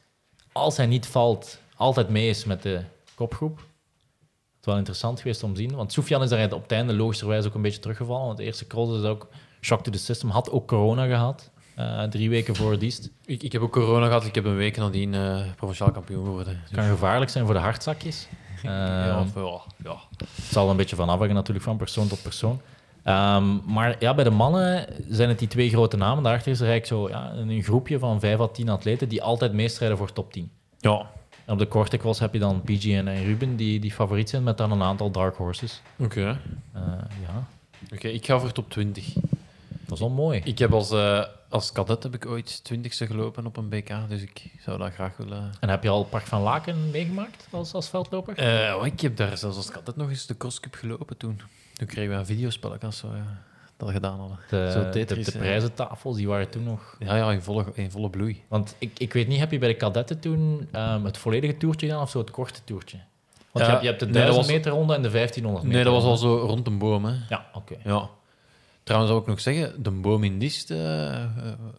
als 0.52 0.76
hij 0.76 0.86
niet 0.86 1.06
valt, 1.06 1.58
altijd 1.76 2.08
mee 2.08 2.28
is 2.28 2.44
met 2.44 2.62
de 2.62 2.82
kopgroep. 3.14 3.56
Het 3.56 3.66
is 4.60 4.66
wel 4.66 4.76
interessant 4.76 5.20
geweest 5.20 5.42
om 5.42 5.54
te 5.54 5.60
zien, 5.60 5.74
want 5.74 5.92
Soufiane 5.92 6.24
is 6.24 6.30
daar 6.30 6.52
op 6.52 6.62
het 6.62 6.72
einde 6.72 6.94
logischerwijs 6.94 7.46
ook 7.46 7.54
een 7.54 7.62
beetje 7.62 7.80
teruggevallen, 7.80 8.26
want 8.26 8.38
de 8.38 8.44
eerste 8.44 8.66
cross 8.66 8.98
is 8.98 9.04
ook 9.04 9.28
shock 9.60 9.82
to 9.82 9.90
the 9.90 9.98
system, 9.98 10.30
had 10.30 10.50
ook 10.50 10.68
corona 10.68 11.06
gehad, 11.06 11.50
eh, 11.74 12.02
drie 12.02 12.30
weken 12.30 12.56
voor 12.56 12.78
Diest. 12.78 13.10
Ik, 13.24 13.42
ik 13.42 13.52
heb 13.52 13.62
ook 13.62 13.72
corona 13.72 14.06
gehad. 14.06 14.24
Ik 14.24 14.34
heb 14.34 14.44
een 14.44 14.56
week 14.56 14.76
nadien 14.76 15.14
eh 15.14 15.40
provinciaal 15.56 15.90
kampioen 15.90 16.24
geworden. 16.24 16.60
Dus, 16.62 16.76
Kan 16.76 16.88
gevaarlijk 16.88 17.30
zijn 17.30 17.44
voor 17.44 17.54
de 17.54 17.60
hartzakjes. 17.60 18.28
ja, 18.62 19.20
of, 19.20 19.34
ja, 19.34 19.60
ja. 19.84 19.96
Het 20.16 20.28
zal 20.50 20.70
een 20.70 20.76
beetje 20.76 20.96
van 20.96 21.08
afhangen 21.08 21.34
natuurlijk 21.34 21.64
van 21.64 21.76
persoon 21.76 22.08
tot 22.08 22.22
persoon. 22.22 22.60
Ehm, 23.08 23.72
maar 23.72 23.96
ja, 23.98 24.14
bij 24.14 24.24
de 24.24 24.30
mannen 24.30 24.86
zijn 25.08 25.28
het 25.28 25.38
die 25.38 25.48
twee 25.48 25.68
grote 25.68 25.96
namen. 25.96 26.22
Daarachter 26.22 26.52
is 26.52 26.60
er 26.60 26.68
eigenlijk 26.68 27.12
zo 27.12 27.18
ja, 27.18 27.32
een 27.32 27.62
groepje 27.62 27.98
van 27.98 28.20
vijf 28.20 28.40
à 28.40 28.46
tien 28.48 28.68
atleten 28.68 29.08
die 29.08 29.22
altijd 29.22 29.52
meestrijden 29.52 29.96
voor 29.96 30.12
top 30.12 30.32
10. 30.32 30.50
Ja, 30.78 31.10
En 31.44 31.52
op 31.52 31.58
de 31.58 31.66
korte 31.66 31.96
cross 31.96 32.20
heb 32.20 32.32
je 32.32 32.38
dan 32.38 32.62
PG 32.62 32.84
en, 32.86 33.08
en 33.08 33.24
Ruben 33.24 33.56
die, 33.56 33.80
die 33.80 33.92
favoriet 33.92 34.30
zijn 34.30 34.42
met 34.42 34.56
dan 34.58 34.70
een 34.72 34.82
aantal 34.82 35.10
dark 35.10 35.36
horses. 35.36 35.80
oké. 35.98 36.40
Eh, 36.72 36.82
ja, 37.26 37.46
Oké, 37.92 38.08
ik 38.08 38.26
ga 38.26 38.38
voor 38.38 38.52
top 38.52 38.70
20. 38.70 39.12
dat 39.14 39.92
is 39.92 39.98
wel 40.00 40.08
mooi. 40.10 40.40
Ik 40.44 40.58
heb 40.58 40.72
als, 40.72 40.90
eh, 40.90 41.24
als 41.48 41.72
cadet 41.72 42.02
heb 42.02 42.14
ik 42.14 42.26
ooit 42.26 42.60
20ste 42.62 43.06
gelopen 43.06 43.46
op 43.46 43.56
een 43.56 43.68
BK, 43.68 43.90
dus 44.08 44.22
ik 44.22 44.52
zou 44.60 44.78
dat 44.78 44.92
graag 44.92 45.16
willen. 45.16 45.50
En 45.60 45.68
heb 45.68 45.82
je 45.82 45.88
al 45.88 46.04
Park 46.04 46.26
van 46.26 46.42
Laken 46.42 46.90
meegemaakt 46.90 47.46
als, 47.50 47.72
als 47.72 47.88
veldloper? 47.88 48.36
Eh, 48.38 48.76
oh, 48.76 48.86
ik 48.86 49.00
heb 49.00 49.16
daar 49.16 49.36
zelfs 49.36 49.56
als 49.56 49.70
cadet 49.70 49.96
nog 49.96 50.08
eens 50.08 50.26
de 50.26 50.36
crosscup 50.36 50.74
gelopen 50.74 51.16
toen. 51.16 51.40
Toen 51.78 51.86
kregen 51.86 52.10
we 52.12 52.16
een 52.18 52.26
videospel 52.26 52.76
als 52.80 53.02
we 53.02 53.08
dat 53.76 53.90
gedaan 53.90 54.18
hadden. 54.18 54.38
de, 54.50 54.70
zo 54.72 54.82
de, 54.82 54.88
Tetris, 54.88 55.26
de 55.26 55.38
prijzentafels 55.38 56.16
die 56.16 56.28
waren 56.28 56.48
toen 56.50 56.62
nog 56.64 56.96
Ja, 56.98 57.16
ja, 57.16 57.32
in 57.32 57.42
volle, 57.42 57.64
in 57.74 57.90
volle 57.90 58.10
bloei. 58.10 58.42
Want 58.48 58.74
ik, 58.78 58.98
ik 58.98 59.12
weet 59.12 59.28
niet, 59.28 59.38
heb 59.38 59.50
je 59.50 59.58
bij 59.58 59.68
de 59.68 59.74
kadetten 59.74 60.18
toen 60.20 60.68
ehm, 60.72 61.04
het 61.04 61.18
volledige 61.18 61.56
toertje 61.56 61.86
gedaan 61.86 62.02
of 62.02 62.10
zo 62.10 62.18
het 62.18 62.30
korte 62.30 62.60
toertje? 62.64 62.98
Want 63.52 63.66
Ja, 63.66 63.70
je, 63.70 63.70
hebt, 63.70 63.82
je 63.82 63.88
hebt 63.88 64.00
de 64.00 64.06
nee, 64.06 64.14
dat 64.14 64.22
1000 64.22 64.46
was- 64.46 64.56
meter 64.56 64.72
ronde 64.72 64.94
en 64.94 65.02
de 65.02 65.08
1500 65.10 65.64
meter 65.66 65.84
Nee, 65.84 65.92
dat 65.92 66.02
was 66.02 66.10
al 66.10 66.16
zo 66.16 66.36
rond 66.46 66.66
een 66.66 66.78
boom, 66.78 67.04
hè. 67.04 67.14
Ja, 67.28 67.46
oké. 67.52 67.74
Ja. 67.84 68.08
Trouwens, 68.82 69.12
zou 69.12 69.22
ik 69.24 69.28
nog 69.28 69.40
zeggen, 69.40 69.82
de 69.82 69.90
boom 69.90 70.24
in 70.24 70.38
Dist... 70.38 70.70
eh, 70.70 71.22
eh, 71.22 71.28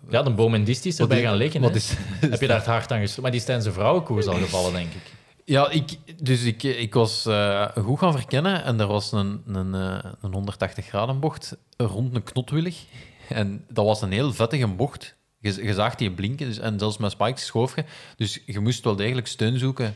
Ja, 0.10 0.22
de 0.24 0.30
boom 0.30 0.64
Dist 0.64 0.86
is 0.86 1.00
erbij 1.00 1.22
gaan 1.22 1.36
liggen. 1.36 1.62
Wat 1.62 1.76
is, 1.76 1.94
Heb 2.20 2.42
je 2.42 2.48
daar 2.48 2.58
het 2.58 2.66
hard 2.66 2.92
aan 2.92 3.00
gestoken? 3.00 3.22
Maar 3.22 3.32
die 3.32 3.40
is 3.40 3.46
tijdens 3.46 3.68
de 3.68 3.74
vrouwenkoers 3.74 4.28
al 4.28 4.36
gevallen, 4.38 4.74
denk 4.74 4.94
ik. 4.94 5.14
Ja, 5.50 5.70
ik, 5.70 5.98
dus 6.24 6.44
ik, 6.44 6.64
ik 6.64 6.94
was 6.94 7.26
eh, 7.26 7.68
goed 7.68 8.00
gaan 8.00 8.12
verkennen 8.12 8.64
en 8.64 8.80
er 8.80 8.88
was 8.88 9.12
een, 9.12 9.44
een, 9.46 9.76
eh, 9.76 10.12
een 10.22 10.34
180 10.34 10.86
graden 10.86 11.20
bocht 11.20 11.58
rond 11.78 12.16
een 12.16 12.24
knotwillig. 12.24 12.86
En 13.30 13.66
dat 13.70 13.86
was 13.86 14.02
een 14.02 14.12
heel 14.12 14.34
vettige 14.34 14.68
bocht. 14.68 15.16
Je, 15.40 15.64
je 15.64 15.74
zag 15.74 15.96
die 15.96 16.12
blinken 16.12 16.48
dus, 16.48 16.60
en 16.60 16.80
zelfs 16.80 16.98
met 16.98 17.12
spikes 17.12 17.46
schoof 17.46 17.76
je. 17.76 17.84
Dus 18.16 18.40
je 18.46 18.60
moest 18.60 18.84
wel 18.84 18.96
degelijk 18.96 19.28
steun 19.28 19.60
zoeken 19.60 19.96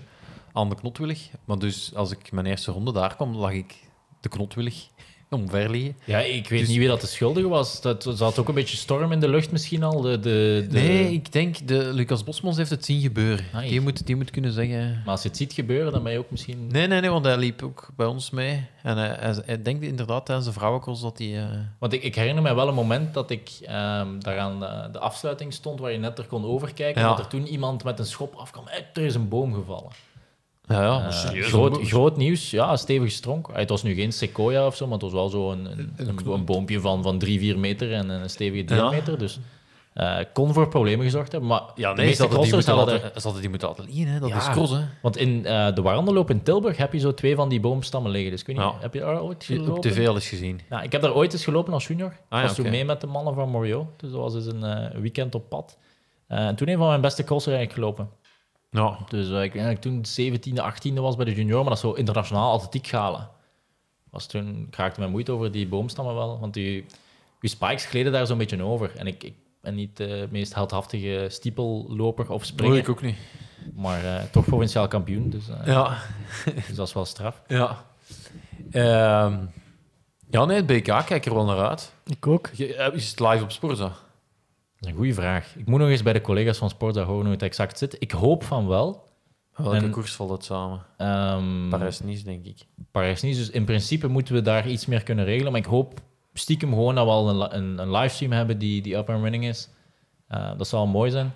aan 0.53 0.69
de 0.69 0.75
knotwillig. 0.75 1.29
Maar 1.45 1.59
dus 1.59 1.95
als 1.95 2.11
ik 2.11 2.31
mijn 2.31 2.45
eerste 2.45 2.71
ronde 2.71 2.93
daar 2.93 3.15
kwam, 3.15 3.35
lag 3.35 3.51
ik 3.51 3.75
de 4.21 4.29
knotwillig 4.29 4.87
omver 5.33 5.69
liggen. 5.69 5.95
Ja, 6.05 6.19
ik 6.19 6.49
weet 6.49 6.59
Dus- 6.59 6.67
niet 6.69 6.77
wie 6.77 6.87
dat 6.87 7.01
de 7.01 7.07
schuldige 7.07 7.47
was. 7.47 7.81
Dat 7.81 8.09
zat 8.13 8.39
ook 8.39 8.47
een 8.47 8.53
beetje 8.53 8.77
storm 8.77 9.11
in 9.11 9.19
de 9.19 9.29
lucht 9.29 9.51
misschien 9.51 9.83
al. 9.83 10.01
De, 10.01 10.19
de, 10.19 10.65
de... 10.69 10.77
Nee, 10.79 11.13
ik 11.13 11.31
denk, 11.31 11.67
de, 11.67 11.93
Lucas 11.93 12.23
Bosmans 12.23 12.57
heeft 12.57 12.69
het 12.69 12.85
zien 12.85 13.01
gebeuren. 13.01 13.45
Nice. 13.53 13.67
Die, 13.69 13.81
moet, 13.81 14.05
die 14.05 14.15
moet 14.15 14.31
kunnen 14.31 14.51
zeggen... 14.51 14.89
Maar 15.05 15.11
als 15.13 15.21
je 15.21 15.27
het 15.27 15.37
ziet 15.37 15.53
gebeuren, 15.53 15.91
dan 15.91 16.03
ben 16.03 16.11
je 16.11 16.17
ook 16.17 16.31
misschien... 16.31 16.67
Nee, 16.67 16.87
nee, 16.87 17.01
nee, 17.01 17.09
want 17.09 17.25
hij 17.25 17.37
liep 17.37 17.63
ook 17.63 17.87
bij 17.95 18.05
ons 18.05 18.29
mee. 18.29 18.65
En 18.83 18.97
hij, 18.97 19.15
hij, 19.19 19.35
hij 19.45 19.61
denkt 19.61 19.83
inderdaad 19.83 20.25
tijdens 20.25 20.47
de 20.47 20.53
vrouwencross 20.53 21.01
dat 21.01 21.17
hij... 21.17 21.37
eh, 21.41 21.45
Want 21.79 21.93
ik, 21.93 22.03
ik 22.03 22.15
herinner 22.15 22.43
me 22.43 22.53
wel 22.55 22.67
een 22.67 22.73
moment 22.73 23.13
dat 23.13 23.29
ik 23.31 23.49
ehm, 23.61 24.19
daar 24.19 24.39
aan 24.39 24.59
de, 24.59 24.89
de 24.91 24.99
afsluiting 24.99 25.53
stond, 25.53 25.79
waar 25.79 25.91
je 25.91 25.97
net 25.97 26.17
er 26.17 26.25
kon 26.25 26.45
overkijken. 26.45 27.01
Ja. 27.01 27.07
Dat 27.07 27.19
er 27.19 27.27
toen 27.27 27.47
iemand 27.47 27.83
met 27.83 27.99
een 27.99 28.05
schop 28.05 28.35
afkwam. 28.35 28.63
Hey, 28.67 28.87
er 28.93 29.01
is 29.03 29.15
een 29.15 29.27
boom 29.29 29.53
gevallen. 29.53 29.91
Ja, 30.73 30.83
ja, 30.83 31.05
Eh, 31.05 31.11
serieus. 31.11 31.47
groot, 31.47 31.79
groot 31.87 32.17
nieuws, 32.17 32.51
ja, 32.51 32.75
stevig 32.77 33.11
stronk. 33.11 33.47
Het 33.53 33.69
was 33.69 33.83
nu 33.83 33.93
geen 33.93 34.11
sequoia 34.13 34.65
of 34.65 34.75
zo, 34.75 34.85
maar 34.85 34.93
het 34.93 35.01
was 35.01 35.11
wel 35.13 35.29
zo 35.29 35.51
een, 35.51 35.65
een, 35.65 35.93
een, 35.97 36.31
een 36.31 36.45
boompje 36.45 36.79
van, 36.79 37.03
van 37.03 37.17
3, 37.19 37.39
4 37.39 37.59
meter 37.59 37.93
en 37.93 38.09
een 38.09 38.29
stevige 38.29 38.63
diameter. 38.63 39.17
Dus 39.19 39.39
eh, 39.93 40.17
kon 40.33 40.53
voor 40.53 40.67
problemen 40.67 41.05
gezorgd 41.05 41.31
hebben. 41.31 41.49
Maar 41.49 41.61
Ja, 41.75 41.93
de 41.93 42.01
nee, 42.01 42.13
ze 42.13 42.21
hadden 42.21 42.41
die 42.41 42.53
moeten 42.53 42.73
hadden 42.73 42.93
laten, 42.93 43.11
ze 43.15 43.21
hadden 43.23 43.41
die 43.41 43.49
moeten 43.49 43.67
laten 43.67 43.85
liggen, 43.85 44.07
hè. 44.07 44.19
Dat 44.19 44.29
Ja. 44.29 44.37
is 44.37 44.49
cross, 44.49 44.71
hè. 44.71 44.79
Want 45.01 45.17
in 45.17 45.45
eh, 45.45 45.75
de 45.75 45.81
Warandelloop 45.81 46.29
in 46.29 46.43
Tilburg 46.43 46.77
heb 46.77 46.93
je 46.93 46.99
zo 46.99 47.13
twee 47.13 47.35
van 47.35 47.49
die 47.49 47.59
boomstammen 47.59 48.11
liggen. 48.11 48.31
Dus 48.31 48.39
ik 48.41 48.47
weet 48.47 48.55
niet, 48.55 48.65
Ja. 48.65 48.73
heb 48.79 48.93
je 48.93 48.99
daar 48.99 49.21
ooit 49.21 49.43
gelopen? 49.43 49.73
Op 49.73 49.81
tv 49.81 50.07
al 50.07 50.13
eens 50.15 50.27
gezien. 50.29 50.59
Ja, 50.69 50.81
ik 50.81 50.91
heb 50.91 51.01
daar 51.01 51.13
ooit 51.15 51.33
eens 51.33 51.43
gelopen 51.43 51.73
als 51.73 51.87
junior. 51.87 52.09
Ik 52.11 52.17
Ah, 52.29 52.39
ja, 52.41 52.45
was 52.47 52.55
toen 52.55 52.69
mee 52.69 52.85
met 52.85 53.01
de 53.01 53.07
mannen 53.07 53.33
van 53.33 53.49
Morio. 53.49 53.87
Dus 53.97 54.11
dat 54.11 54.19
was 54.19 54.33
dus 54.33 54.45
een 54.45 54.63
eh, 54.63 54.99
weekend 54.99 55.35
op 55.35 55.49
pad. 55.49 55.77
Eh, 56.27 56.45
en 56.47 56.55
toen 56.55 56.67
een 56.69 56.77
van 56.77 56.87
mijn 56.87 57.01
beste 57.01 57.23
crossers 57.23 57.55
eigenlijk 57.55 57.85
gelopen. 57.85 58.09
Ja. 58.73 58.97
Dus 59.09 59.29
eh, 59.29 59.43
ik 59.43 59.53
denk 59.53 59.65
dat 59.65 59.73
ik 59.73 59.81
toen 59.81 60.03
17e, 60.31 60.73
18e 60.73 60.93
was 60.93 61.15
bij 61.15 61.25
de 61.25 61.33
junior, 61.33 61.59
maar 61.59 61.73
dat 61.73 61.73
is 61.83 61.89
zo 61.89 61.91
internationaal 61.91 62.51
atletiek 62.51 62.87
galen. 62.87 63.29
Was 64.09 64.27
toen, 64.27 64.65
ik 64.67 64.75
raakte 64.75 64.99
mijn 64.99 65.11
moeite 65.11 65.31
over 65.31 65.51
die 65.51 65.67
boomstammen 65.67 66.15
wel, 66.15 66.39
want 66.39 66.53
die, 66.53 66.85
die 67.39 67.49
spikes 67.49 67.85
gleden 67.85 68.11
daar 68.11 68.27
zo'n 68.27 68.37
beetje 68.37 68.63
over. 68.63 68.91
En 68.95 69.07
ik, 69.07 69.23
ik 69.23 69.33
ben 69.61 69.75
niet 69.75 69.97
de 69.97 70.27
meest 70.31 70.53
heldhaftige 70.55 71.25
stiepelloper 71.29 72.31
of 72.31 72.45
springer, 72.45 72.77
ik 72.77 72.89
ook 72.89 73.01
niet. 73.01 73.15
maar 73.75 74.05
eh, 74.05 74.23
toch 74.31 74.45
provinciaal 74.45 74.87
kampioen, 74.87 75.29
dus, 75.29 75.49
eh, 75.49 75.65
Ja. 75.65 75.97
dus 76.67 76.75
dat 76.75 76.87
is 76.87 76.93
wel 76.93 77.05
straf. 77.05 77.41
Ja. 77.47 77.85
Ehm, 78.71 79.37
ja, 80.29 80.45
nee, 80.45 80.55
het 80.57 80.65
BK, 80.65 81.05
kijk 81.05 81.25
er 81.25 81.33
wel 81.33 81.45
naar 81.45 81.67
uit. 81.67 81.93
Ik 82.05 82.27
ook. 82.27 82.49
Je- 82.53 82.91
Is 82.93 83.09
het 83.09 83.19
live 83.19 83.43
op 83.43 83.51
Sporza? 83.51 83.91
Een 84.85 84.95
goede 84.95 85.13
vraag. 85.13 85.55
Ik 85.55 85.65
moet 85.65 85.79
nog 85.79 85.89
eens 85.89 86.03
bij 86.03 86.13
de 86.13 86.21
collega's 86.21 86.57
van 86.57 86.69
Sportza 86.69 87.03
horen 87.03 87.23
hoe 87.23 87.31
het 87.33 87.41
exact 87.41 87.77
zit. 87.77 87.95
Ik 87.99 88.11
hoop 88.11 88.43
van 88.43 88.67
wel. 88.67 89.11
Welke 89.55 89.75
En- 89.75 89.91
koers 89.91 90.15
valt 90.15 90.29
het 90.29 90.43
samen? 90.43 90.81
Ehm 90.97 91.69
Parijs-Nice, 91.69 92.23
denk 92.23 92.45
ik. 92.45 92.57
Parijs-Nice. 92.91 93.39
Dus 93.39 93.49
in 93.49 93.65
principe 93.65 94.07
moeten 94.07 94.33
we 94.33 94.41
daar 94.41 94.67
iets 94.67 94.85
meer 94.85 95.03
kunnen 95.03 95.25
regelen. 95.25 95.51
Maar 95.51 95.61
ik 95.61 95.67
hoop 95.67 95.99
stiekem 96.33 96.69
gewoon 96.69 96.95
dat 96.95 97.05
we 97.05 97.11
al 97.11 97.29
een, 97.29 97.55
een, 97.57 97.77
een 97.79 97.91
livestream 97.91 98.31
hebben 98.31 98.57
die, 98.57 98.81
die 98.81 98.95
up 98.95 99.09
and 99.09 99.21
running 99.21 99.45
is. 99.45 99.69
Eh, 100.27 100.57
dat 100.57 100.67
zal 100.67 100.87
mooi 100.87 101.11
zijn. 101.11 101.33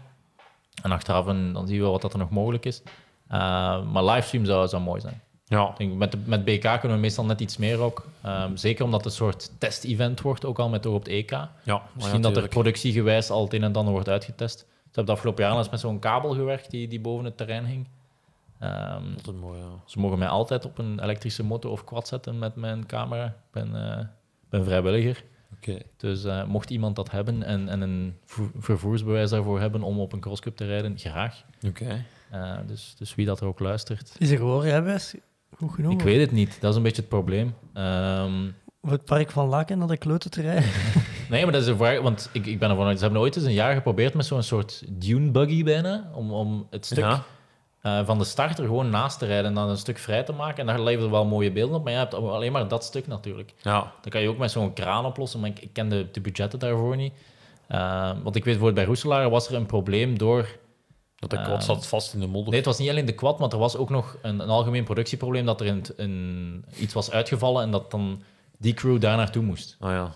En 0.84 0.92
achteraf 0.92 1.26
een, 1.26 1.54
dan 1.54 1.68
zien 1.68 1.80
we 1.82 1.88
wat 1.88 2.02
dat 2.02 2.14
er 2.14 2.20
nog 2.20 2.30
mogelijk 2.30 2.66
is. 2.66 2.82
Eh, 3.28 3.38
maar 3.86 4.04
livestream 4.04 4.46
zou, 4.46 4.68
zou 4.68 4.82
mooi 4.84 5.02
zijn. 5.02 5.22
Ja. 5.50 5.70
Ik 5.70 5.78
denk, 5.78 5.94
met, 5.94 6.12
de- 6.12 6.18
met 6.26 6.46
BK 6.46 6.62
kunnen 6.80 6.98
we 6.98 7.04
meestal 7.04 7.26
net 7.26 7.40
iets 7.42 7.58
meer 7.58 7.80
ook. 7.80 8.08
Ehm, 8.22 8.56
zeker 8.56 8.84
omdat 8.86 9.04
het 9.04 9.10
een 9.12 9.18
soort 9.18 9.52
test-event 9.58 10.22
wordt, 10.22 10.46
ook 10.46 10.60
al 10.60 10.70
met 10.70 10.86
oog 10.86 10.94
op 10.96 11.04
het 11.04 11.12
EK. 11.14 11.32
ja 11.64 11.82
Misschien 11.94 12.22
dat 12.22 12.38
er 12.38 12.48
productiegewijs 12.48 13.30
al 13.30 13.44
het 13.44 13.54
een 13.54 13.64
en 13.64 13.76
ander 13.76 13.94
wordt 13.94 14.10
uitgetest. 14.10 14.60
Ze 14.60 14.66
hebben 14.86 15.06
de 15.06 15.12
afgelopen 15.12 15.44
jaren 15.44 15.58
eens 15.60 15.70
met 15.70 15.80
zo'n 15.80 16.00
kabel 16.00 16.34
gewerkt 16.34 16.70
die, 16.72 16.88
die 16.88 17.00
boven 17.00 17.26
het 17.26 17.38
terrein 17.38 17.66
hing. 17.66 17.88
Ehm, 18.60 19.04
Dat 19.24 19.34
is 19.36 19.40
mooi, 19.42 19.60
ja. 19.60 19.66
ze 19.86 20.00
mogen 20.00 20.18
mij 20.20 20.28
altijd 20.28 20.66
op 20.66 20.78
een 20.78 21.00
elektrische 21.04 21.44
motor 21.44 21.72
of 21.72 21.84
quad 21.84 22.08
zetten 22.08 22.40
met 22.40 22.56
mijn 22.56 22.86
camera. 22.86 23.26
Ik 23.26 23.34
ben, 23.52 23.76
eh, 23.98 24.06
ben 24.50 24.64
vrijwilliger. 24.66 25.24
Oké. 25.54 25.78
Dus 25.98 26.24
eh, 26.24 26.44
mocht 26.44 26.70
iemand 26.70 26.96
dat 26.96 27.12
hebben 27.12 27.44
en, 27.44 27.70
en 27.70 27.82
een 27.82 28.18
vo- 28.26 28.52
vervoersbewijs 28.60 29.30
daarvoor 29.30 29.60
hebben 29.60 29.82
om 29.82 30.00
op 30.00 30.14
een 30.14 30.20
crosscup 30.20 30.56
te 30.58 30.66
rijden, 30.66 30.98
graag. 30.98 31.44
Oké. 31.68 32.06
Eh, 32.32 32.58
dus, 32.68 32.96
dus 32.98 33.16
wie 33.16 33.26
dat 33.26 33.40
er 33.40 33.48
ook 33.48 33.60
luistert. 33.60 34.16
Is 34.20 34.32
er 34.32 34.38
gewoon 34.38 34.62
rijbewijs 34.62 35.16
goed 35.56 35.72
genoeg? 35.74 35.92
Ik 35.92 36.02
weet 36.02 36.20
het 36.20 36.32
niet, 36.32 36.58
dat 36.62 36.72
is 36.72 36.78
een 36.78 36.84
beetje 36.84 37.02
het 37.02 37.10
probleem. 37.10 37.56
Ehm, 37.74 38.50
Voor 38.82 38.92
het 38.92 39.06
park 39.06 39.32
van 39.32 39.48
Laken 39.48 39.78
naar 39.78 39.88
de 39.88 40.22
rijden. 40.42 40.64
Nee, 41.30 41.44
maar 41.44 41.52
dat 41.52 41.62
is 41.62 41.68
een 41.68 41.78
vraag, 41.78 42.02
want 42.02 42.30
ik, 42.34 42.46
ik 42.46 42.60
ben 42.60 42.70
ervan 42.70 42.88
uit. 42.88 42.98
Ze 42.98 43.04
hebben 43.04 43.22
ooit 43.22 43.36
eens 43.36 43.46
een 43.46 43.54
jaar 43.54 43.74
geprobeerd 43.76 44.14
met 44.14 44.26
zo'n 44.26 44.44
soort 44.44 44.84
dune 44.90 45.32
buggy 45.32 45.64
bijna, 45.64 46.10
om, 46.14 46.32
om 46.32 46.68
het 46.70 46.86
stuk 46.86 46.98
Ja. 46.98 47.24
eh, 47.82 48.06
van 48.06 48.18
de 48.18 48.24
starter 48.24 48.66
gewoon 48.66 48.90
naast 48.90 49.20
te 49.20 49.26
rijden 49.26 49.46
en 49.46 49.54
dan 49.54 49.70
een 49.70 49.78
stuk 49.78 49.98
vrij 49.98 50.24
te 50.24 50.32
maken. 50.34 50.58
En 50.60 50.66
daar 50.66 50.82
leveren 50.84 51.12
wel 51.12 51.26
mooie 51.26 51.52
beelden 51.52 51.76
op, 51.76 51.84
maar 51.84 51.92
je 51.94 51.98
hebt 52.00 52.14
alleen 52.14 52.52
maar 52.52 52.68
dat 52.68 52.84
stuk 52.84 53.08
natuurlijk. 53.08 53.54
Ja. 53.62 53.92
Dan 54.02 54.12
kan 54.12 54.22
je 54.22 54.30
ook 54.30 54.38
met 54.38 54.52
zo'n 54.52 54.74
kraan 54.74 55.06
oplossen, 55.06 55.40
maar 55.40 55.50
ik, 55.50 55.60
ik 55.60 55.74
ken 55.74 55.90
de, 55.90 56.08
de 56.12 56.22
budgetten 56.22 56.60
daarvoor 56.60 56.96
niet. 56.96 57.14
Eh, 57.68 58.10
want 58.24 58.36
ik 58.36 58.44
weet 58.44 58.44
bijvoorbeeld 58.44 58.74
bij 58.76 58.86
Roeselaar 58.86 59.30
was 59.30 59.48
er 59.48 59.54
een 59.56 59.66
probleem 59.66 60.18
door... 60.18 60.48
Dat 61.20 61.30
de 61.30 61.36
Ehm, 61.36 61.46
kwad 61.46 61.64
zat 61.64 61.88
vast 61.88 62.14
in 62.14 62.20
de 62.20 62.28
modder. 62.28 62.48
Nee, 62.50 62.56
het 62.56 62.66
was 62.66 62.78
niet 62.78 62.90
alleen 62.90 63.06
de 63.06 63.16
quad, 63.16 63.40
maar 63.40 63.50
er 63.50 63.58
was 63.58 63.76
ook 63.76 63.90
nog 63.90 64.18
een, 64.22 64.40
een 64.40 64.50
algemeen 64.50 64.84
productieprobleem 64.84 65.46
dat 65.46 65.62
er 65.62 65.82
een, 65.98 66.66
iets 66.80 66.94
was 66.94 67.12
uitgevallen 67.12 67.64
en 67.64 67.72
dat 67.72 67.92
dan 67.92 68.22
die 68.58 68.74
crew 68.74 69.02
daar 69.02 69.18
naartoe 69.18 69.44
moest. 69.44 69.76
Ah 69.80 69.92
ja. 69.92 70.12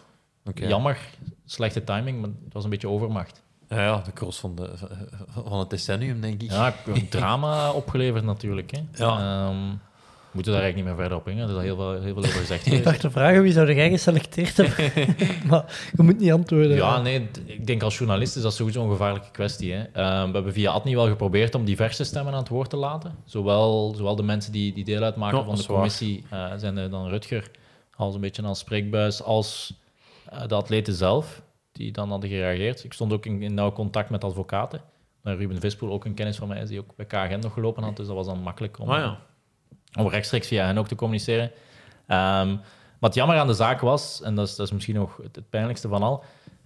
Oké. 0.45 0.68
Jammer, 0.68 0.99
slechte 1.45 1.84
timing, 1.84 2.22
maar 2.22 2.30
het 2.44 2.53
was 2.53 2.64
een 2.64 2.69
beetje 2.69 2.90
overmacht. 2.90 3.41
Ja, 3.69 3.84
ja, 3.84 3.98
de 4.06 4.14
cross 4.14 4.40
van, 4.40 4.56
de, 4.56 4.73
van 5.48 5.60
het 5.60 5.69
decennium, 5.69 6.22
denk 6.22 6.41
ik. 6.41 6.52
Ja, 6.52 6.73
een 6.86 7.10
drama 7.10 7.72
opgeleverd 7.72 8.23
natuurlijk. 8.23 8.72
Hè. 8.72 8.80
Ja. 9.06 9.18
Ehm, 9.48 9.57
moeten 10.32 10.53
daar 10.53 10.62
eigenlijk 10.62 10.76
niet 10.76 10.86
meer 10.86 11.08
verder 11.08 11.18
op 11.18 11.28
ingaan. 11.28 11.44
Er 11.44 11.49
is 11.49 11.56
al 11.56 11.62
heel 11.62 11.76
veel, 11.76 12.02
heel 12.02 12.14
veel 12.14 12.24
over 12.24 12.40
gezegd 12.40 12.66
Ik 12.66 12.84
dacht 12.84 12.99
te 12.99 13.12
vragen 13.12 13.41
wie 13.41 13.52
zou 13.52 13.74
jij 13.74 13.90
geselecteerd 13.90 14.58
hebben. 14.58 15.16
maar 15.49 15.91
je 15.98 16.03
moet 16.03 16.20
niet 16.20 16.32
antwoorden. 16.32 16.76
Ja, 16.76 17.02
nee, 17.02 17.30
ik 17.45 17.68
denk 17.68 17.84
als 17.84 17.98
journalist 17.98 18.36
is 18.36 18.41
dat 18.41 18.53
sowieso 18.53 18.84
een 18.84 18.90
gevaarlijke 18.90 19.32
kwestie. 19.32 19.74
Hè. 19.74 19.84
Ehm, 19.84 20.28
we 20.28 20.34
hebben 20.34 20.53
via 20.53 20.72
Adni 20.72 20.95
wel 20.95 21.08
geprobeerd 21.08 21.56
om 21.56 21.66
diverse 21.66 22.03
stemmen 22.03 22.34
aan 22.34 22.40
het 22.40 22.49
woord 22.49 22.70
te 22.70 22.78
laten. 22.78 23.16
Zowel, 23.26 23.94
zowel 23.95 24.16
de 24.16 24.24
mensen 24.24 24.52
die, 24.52 24.74
die 24.74 24.84
deel 24.84 25.03
uitmaken 25.03 25.38
Ja, 25.38 25.44
van 25.44 25.56
de 25.56 25.66
commissie, 25.66 26.24
eh, 26.30 26.52
zijn 26.58 26.78
er 26.78 26.90
dan 26.90 27.08
Rutger, 27.08 27.52
als 27.95 28.16
een 28.16 28.22
beetje 28.22 28.44
als 28.44 28.60
spreekbuis, 28.60 29.24
als 29.24 29.74
eh, 30.26 30.48
de 30.48 30.56
atleten 30.56 30.94
zelf, 30.94 31.41
die 31.72 31.91
dan 31.91 32.10
hadden 32.10 32.30
gereageerd. 32.30 32.84
Ik 32.84 32.94
stond 32.94 33.14
ook 33.14 33.26
in, 33.26 33.41
in 33.41 33.53
nauw 33.53 33.72
contact 33.72 34.10
met 34.10 34.24
advocaten. 34.24 34.82
Ruben 35.24 35.60
Vispoel, 35.60 35.91
ook 35.91 36.06
een 36.06 36.14
kennis 36.14 36.38
van 36.38 36.48
mij, 36.48 36.62
is 36.62 36.70
die 36.70 36.80
ook 36.80 36.95
bij 36.95 37.06
KGN 37.06 37.40
nog 37.40 37.53
gelopen 37.53 37.84
had, 37.84 37.95
dus 37.98 38.08
dat 38.08 38.16
was 38.16 38.26
dan 38.26 38.41
makkelijk 38.41 38.80
om, 38.80 38.90
Ah 38.90 38.98
ja. 38.98 39.20
Om 39.97 40.07
rechtstreeks 40.07 40.47
via 40.47 40.65
hen 40.65 40.77
ook 40.77 40.88
te 40.88 40.95
communiceren. 40.95 41.51
Ehm, 42.07 42.55
wat 42.99 43.13
jammer 43.13 43.38
aan 43.38 43.47
de 43.47 43.53
zaak 43.53 43.81
was, 43.81 44.22
en 44.22 44.35
dat 44.35 44.47
is, 44.47 44.55
dat 44.55 44.65
is 44.65 44.73
misschien 44.73 44.95
nog 44.95 45.18
het, 45.23 45.35
het 45.35 45.49
pijnlijkste 45.49 45.88
van 45.88 46.03
al, 46.03 46.23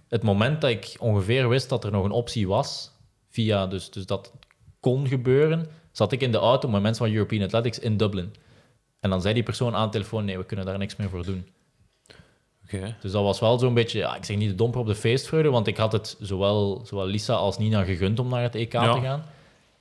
het 0.08 0.22
moment 0.22 0.60
dat 0.60 0.70
ik 0.70 0.96
ongeveer 0.98 1.48
wist 1.48 1.68
dat 1.68 1.84
er 1.84 1.90
nog 1.90 2.04
een 2.04 2.10
optie 2.10 2.48
was, 2.48 2.90
via 3.30 3.66
dus, 3.66 3.90
dus 3.90 4.06
dat 4.06 4.32
kon 4.80 5.06
gebeuren, 5.08 5.66
zat 5.92 6.12
ik 6.12 6.20
in 6.20 6.32
de 6.32 6.38
auto 6.38 6.68
met 6.68 6.82
mensen 6.82 7.04
van 7.06 7.14
European 7.14 7.42
Athletics 7.42 7.78
in 7.78 7.96
Dublin. 7.96 8.34
En 9.00 9.10
dan 9.10 9.20
zei 9.22 9.34
die 9.34 9.42
persoon 9.42 9.74
aan 9.74 9.84
de 9.84 9.92
telefoon, 9.92 10.24
nee, 10.24 10.38
we 10.38 10.44
kunnen 10.44 10.66
daar 10.66 10.78
niks 10.78 10.96
meer 10.96 11.08
voor 11.08 11.24
doen. 11.24 11.46
Dus 13.00 13.12
dat 13.12 13.22
was 13.22 13.40
wel 13.40 13.58
zo'n 13.58 13.74
beetje, 13.74 13.98
ja, 13.98 14.16
ik 14.16 14.24
zeg 14.24 14.36
niet 14.36 14.48
de 14.48 14.54
domper 14.54 14.80
op 14.80 14.86
de 14.86 14.94
feestvreugde, 14.94 15.50
want 15.50 15.66
ik 15.66 15.76
had 15.76 15.92
het 15.92 16.16
zowel, 16.20 16.82
zowel 16.84 17.06
Lisa 17.06 17.34
als 17.34 17.58
Nina 17.58 17.84
gegund 17.84 18.18
om 18.18 18.28
naar 18.28 18.42
het 18.42 18.54
EK 18.54 18.72
Ja. 18.72 18.92
te 18.94 19.00
gaan. 19.00 19.24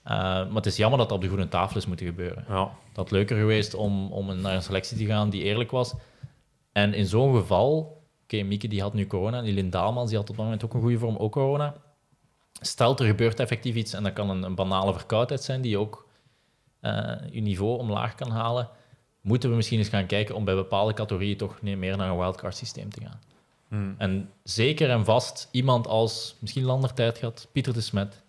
Eh, 0.06 0.14
maar 0.14 0.56
het 0.56 0.66
is 0.66 0.78
jammer 0.78 1.00
dat 1.00 1.10
dat 1.10 1.18
op 1.18 1.24
de 1.24 1.30
groene 1.30 1.50
tafel 1.50 1.78
is 1.78 1.86
moeten 1.86 2.06
gebeuren. 2.06 2.46
Ja. 2.48 2.72
Dat 2.94 3.12
leuker 3.12 3.38
geweest 3.38 3.74
om, 3.74 4.12
om 4.12 4.42
naar 4.42 4.56
een 4.56 4.62
selectie 4.62 4.98
te 4.98 5.06
gaan 5.06 5.30
die 5.30 5.44
eerlijk 5.44 5.72
was. 5.72 5.94
En 6.72 6.94
in 6.94 7.06
zo'n 7.06 7.36
geval, 7.36 8.02
oké, 8.24 8.44
Mieke 8.44 8.68
die 8.68 8.82
had 8.82 8.94
nu 8.94 9.08
corona, 9.08 9.38
en 9.38 9.44
die 9.44 9.54
Lynn 9.54 9.70
Daalmans 9.70 10.10
die 10.10 10.20
had 10.20 10.30
op 10.30 10.36
dat 10.36 10.46
moment 10.46 10.66
ook 10.66 10.74
een 10.74 10.82
goede 10.82 10.98
vorm, 10.98 11.16
ook 11.18 11.32
corona. 11.32 11.76
Stelt 12.62 13.00
er 13.00 13.06
gebeurt 13.06 13.40
effectief 13.40 13.76
iets 13.76 13.94
en 13.94 14.04
dat 14.04 14.14
kan 14.14 14.30
een, 14.30 14.44
een 14.44 14.56
banale 14.56 14.94
verkoudheid 14.94 15.44
zijn 15.44 15.62
die 15.62 15.78
ook 15.78 16.08
eh, 16.80 17.12
je 17.32 17.42
niveau 17.42 17.80
omlaag 17.80 18.16
kan 18.16 18.32
halen. 18.32 18.70
Moeten 19.22 19.50
we 19.50 19.56
misschien 19.56 19.80
eens 19.80 19.90
gaan 19.90 20.06
kijken 20.06 20.36
om 20.36 20.46
bij 20.46 20.56
bepaalde 20.56 20.94
categorieën 20.94 21.38
toch 21.38 21.62
meer 21.62 21.98
naar 21.98 22.10
een 22.10 22.18
wildcard 22.18 22.56
systeem 22.56 22.90
te 22.90 23.02
gaan. 23.02 23.20
Hmm. 23.68 23.96
En 23.98 24.30
zeker 24.44 24.90
en 24.90 25.06
vast 25.06 25.48
iemand 25.52 25.88
als, 25.88 26.36
misschien 26.40 26.64
langer 26.64 26.94
tijd 26.94 27.18
gehad, 27.18 27.48
Pieter 27.52 27.74
de 27.74 27.82
Smet, 27.82 28.24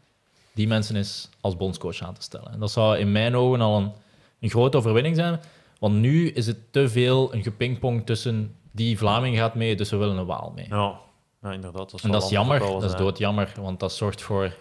die 0.57 0.66
mensen 0.66 0.97
is 0.97 1.28
als 1.41 1.57
bondscoach 1.57 2.03
aan 2.03 2.15
te 2.15 2.23
stellen. 2.23 2.53
En 2.53 2.59
dat 2.61 2.70
zou 2.70 2.97
in 2.99 3.12
mijn 3.12 3.37
ogen 3.37 3.61
al 3.61 3.77
een, 3.77 3.93
een 4.41 4.51
grote 4.51 4.77
overwinning 4.77 5.16
zijn, 5.16 5.41
want 5.78 5.95
nu 5.95 6.28
is 6.31 6.47
het 6.47 6.59
te 6.73 6.89
veel 6.89 7.35
een 7.35 7.43
gepingpong 7.43 8.07
tussen 8.07 8.55
die 8.73 8.99
Vlaming 8.99 9.37
gaat 9.37 9.55
mee, 9.55 9.77
dus 9.77 9.91
we 9.91 9.97
willen 9.97 10.16
een 10.16 10.27
Waal 10.27 10.53
mee. 10.55 10.66
Ja. 10.69 10.99
ja, 11.43 11.53
inderdaad. 11.53 11.91
Dat 11.91 12.01
En 12.01 12.11
dat 12.11 12.23
is 12.23 12.28
jammer, 12.31 12.59
dat 12.59 12.83
is 12.83 12.95
doodjammer, 12.95 13.53
want 13.61 13.81
dat 13.81 13.93
zorgt 13.93 14.23
voor 14.23 14.55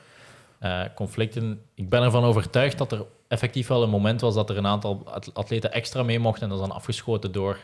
eh, 0.59 0.81
conflicten. 0.95 1.61
Ik 1.73 1.89
ben 1.89 2.01
ervan 2.03 2.23
overtuigd 2.23 2.77
dat 2.77 2.91
er 2.91 3.05
effectief 3.27 3.67
wel 3.67 3.83
een 3.83 3.89
moment 3.89 4.21
was 4.21 4.33
dat 4.33 4.49
er 4.49 4.57
een 4.57 4.67
aantal 4.67 5.01
at- 5.05 5.31
atleten 5.33 5.71
extra 5.73 6.03
mee 6.03 6.19
mochten 6.19 6.43
en 6.43 6.49
dat 6.49 6.59
is 6.59 6.67
dan 6.67 6.75
afgeschoten 6.75 7.31
door 7.31 7.57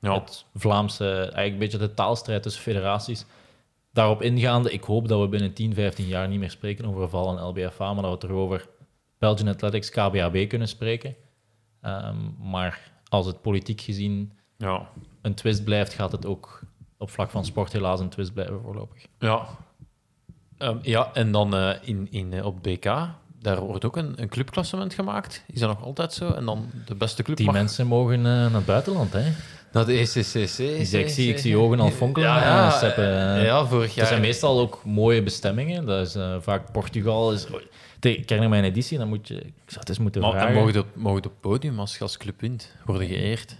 Ja. 0.00 0.14
het 0.14 0.44
Vlaamse, 0.54 1.08
eigenlijk 1.14 1.52
een 1.52 1.58
beetje 1.58 1.78
de 1.78 1.94
taalstrijd 1.94 2.42
tussen 2.42 2.62
federaties. 2.62 3.24
Daarop 3.96 4.22
ingaande, 4.22 4.72
ik 4.72 4.84
hoop 4.84 5.08
dat 5.08 5.20
we 5.20 5.28
binnen 5.28 5.52
10, 5.52 5.74
15 5.74 6.06
jaar 6.06 6.28
niet 6.28 6.38
meer 6.38 6.50
spreken 6.50 6.84
over 6.84 7.08
val 7.08 7.38
en 7.38 7.44
LBFA, 7.44 7.92
maar 7.92 8.02
dat 8.02 8.12
we 8.12 8.18
terug 8.18 8.36
over 8.36 8.68
Belgian 9.18 9.48
Athletics, 9.48 9.90
KBAB 9.90 10.48
kunnen 10.48 10.68
spreken. 10.68 11.14
Ehm, 11.80 12.16
maar 12.50 12.90
als 13.08 13.26
het 13.26 13.40
politiek 13.40 13.80
gezien 13.80 14.32
Ja. 14.56 14.88
een 15.22 15.34
twist 15.34 15.64
blijft, 15.64 15.92
gaat 15.94 16.12
het 16.12 16.26
ook 16.26 16.60
op 16.98 17.10
vlak 17.10 17.30
van 17.30 17.44
sport 17.44 17.72
helaas 17.72 18.00
een 18.00 18.08
twist 18.08 18.32
blijven 18.32 18.60
voorlopig. 18.62 19.06
Ja. 19.18 19.46
Ehm, 20.58 20.78
ja, 20.82 21.10
en 21.12 21.32
dan 21.32 21.54
eh, 21.54 21.70
in, 21.82 22.06
in, 22.10 22.32
eh, 22.32 22.44
op 22.46 22.62
BK, 22.62 22.84
daar 23.40 23.60
wordt 23.60 23.84
ook 23.84 23.96
een, 23.96 24.22
een 24.22 24.28
clubklassement 24.28 24.94
gemaakt. 24.94 25.44
Is 25.52 25.60
dat 25.60 25.68
nog 25.68 25.84
altijd 25.84 26.12
zo? 26.12 26.30
En 26.32 26.44
dan 26.44 26.70
de 26.86 26.94
beste 26.94 27.22
club 27.22 27.36
Die 27.36 27.46
mag 27.46 27.54
mensen 27.54 27.86
mogen 27.86 28.16
eh, 28.18 28.22
naar 28.22 28.52
het 28.52 28.66
buitenland, 28.66 29.12
hè? 29.12 29.32
Naar 29.76 29.86
de 29.86 29.92
ECCC. 29.92 30.58
Ik 30.58 30.86
zie, 30.86 30.98
ik 31.00 31.08
zie, 31.08 31.28
ik 31.28 31.38
zie 31.38 31.56
ogen 31.56 31.80
al 31.80 31.90
fonkelen. 31.90 32.28
Ja, 32.28 32.82
eh, 32.82 32.96
ja, 32.96 33.36
ja, 33.42 33.66
vorig 33.66 33.88
jaar. 33.88 33.98
Dat 33.98 34.08
zijn 34.08 34.20
meestal 34.20 34.60
ook 34.60 34.80
mooie 34.84 35.22
bestemmingen. 35.22 35.86
Dat 35.86 36.06
is 36.06 36.14
eh, 36.14 36.36
vaak 36.40 36.72
Portugal. 36.72 37.32
Is, 37.32 37.46
ik 38.00 38.28
herinner 38.28 38.48
mij 38.48 38.58
een 38.58 38.64
editie, 38.64 38.98
dan 38.98 39.08
moet 39.08 39.28
je... 39.28 39.34
Ik 39.34 39.52
zou 39.66 39.80
het 39.80 39.88
eens 39.88 39.98
moeten 39.98 40.20
Maar, 40.20 40.34
en 40.48 40.54
mogen 40.54 40.80
op, 40.80 40.86
mogen 40.94 41.18
op 41.18 41.24
het 41.24 41.40
podium 41.40 41.78
als 41.78 41.94
je 41.94 42.00
als 42.00 42.16
club 42.16 42.40
wint, 42.40 42.72
worden 42.84 43.06
geëerd. 43.06 43.56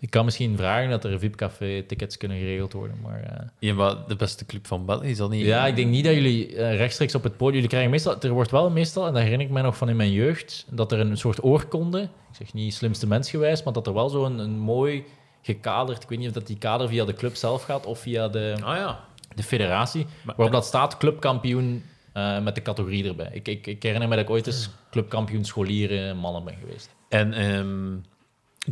Ik 0.00 0.10
kan 0.10 0.24
misschien 0.24 0.56
vragen 0.56 0.90
dat 0.90 1.04
er 1.04 1.18
VIP-café-tickets 1.18 2.16
kunnen 2.16 2.38
geregeld 2.38 2.72
worden, 2.72 2.96
maar... 3.02 3.22
eh, 3.22 3.46
Ja, 3.58 3.74
maar 3.74 3.94
de 4.08 4.16
beste 4.16 4.46
club 4.46 4.66
van 4.66 4.84
België 4.86 5.08
is 5.08 5.16
dat 5.16 5.30
niet. 5.30 5.44
Ja, 5.44 5.66
ik 5.66 5.76
denk 5.76 5.88
niet 5.90 6.04
dat 6.04 6.14
jullie 6.14 6.54
rechtstreeks 6.56 7.14
op 7.14 7.22
het 7.22 7.36
podium... 7.36 7.54
Jullie 7.54 7.68
krijgen 7.68 7.90
meestal... 7.90 8.20
Er 8.20 8.30
wordt 8.30 8.50
wel 8.50 8.70
meestal, 8.70 9.06
en 9.06 9.12
dat 9.12 9.22
herinner 9.22 9.46
ik 9.46 9.52
mij 9.52 9.62
nog 9.62 9.76
van 9.76 9.88
in 9.88 9.96
mijn 9.96 10.12
jeugd, 10.12 10.66
dat 10.70 10.92
er 10.92 11.00
een 11.00 11.16
soort 11.16 11.44
oorkonde, 11.44 12.00
ik 12.02 12.36
zeg 12.36 12.52
niet 12.52 12.74
slimste 12.74 13.06
mensgewijs, 13.06 13.62
maar 13.62 13.72
dat 13.72 13.86
er 13.86 13.94
wel 13.94 14.08
zo'n 14.08 14.38
een 14.38 14.58
mooi 14.58 15.04
gekaderd... 15.42 16.02
Ik 16.02 16.08
weet 16.08 16.18
niet 16.18 16.28
of 16.28 16.34
dat 16.34 16.46
die 16.46 16.58
kader 16.58 16.88
via 16.88 17.04
de 17.04 17.14
club 17.14 17.34
zelf 17.36 17.62
gaat 17.62 17.86
of 17.86 17.98
via 17.98 18.28
de, 18.28 18.56
Ah 18.62 18.76
ja. 18.76 19.04
de 19.34 19.42
federatie, 19.42 20.06
Maar- 20.24 20.34
waarop 20.36 20.54
dat 20.54 20.64
staat 20.66 20.96
clubkampioen 20.96 21.82
eh, 22.12 22.40
met 22.40 22.54
de 22.54 22.62
categorie 22.62 23.08
erbij. 23.08 23.30
Ik, 23.32 23.48
ik, 23.48 23.66
ik 23.66 23.82
herinner 23.82 24.08
me 24.08 24.14
dat 24.14 24.24
ik 24.24 24.30
ooit 24.30 24.46
eens 24.46 24.70
clubkampioen 24.90 25.44
scholieren 25.44 26.16
mannen 26.16 26.44
ben 26.44 26.56
geweest. 26.60 26.88
En 27.08 27.32
ehm, 27.32 27.96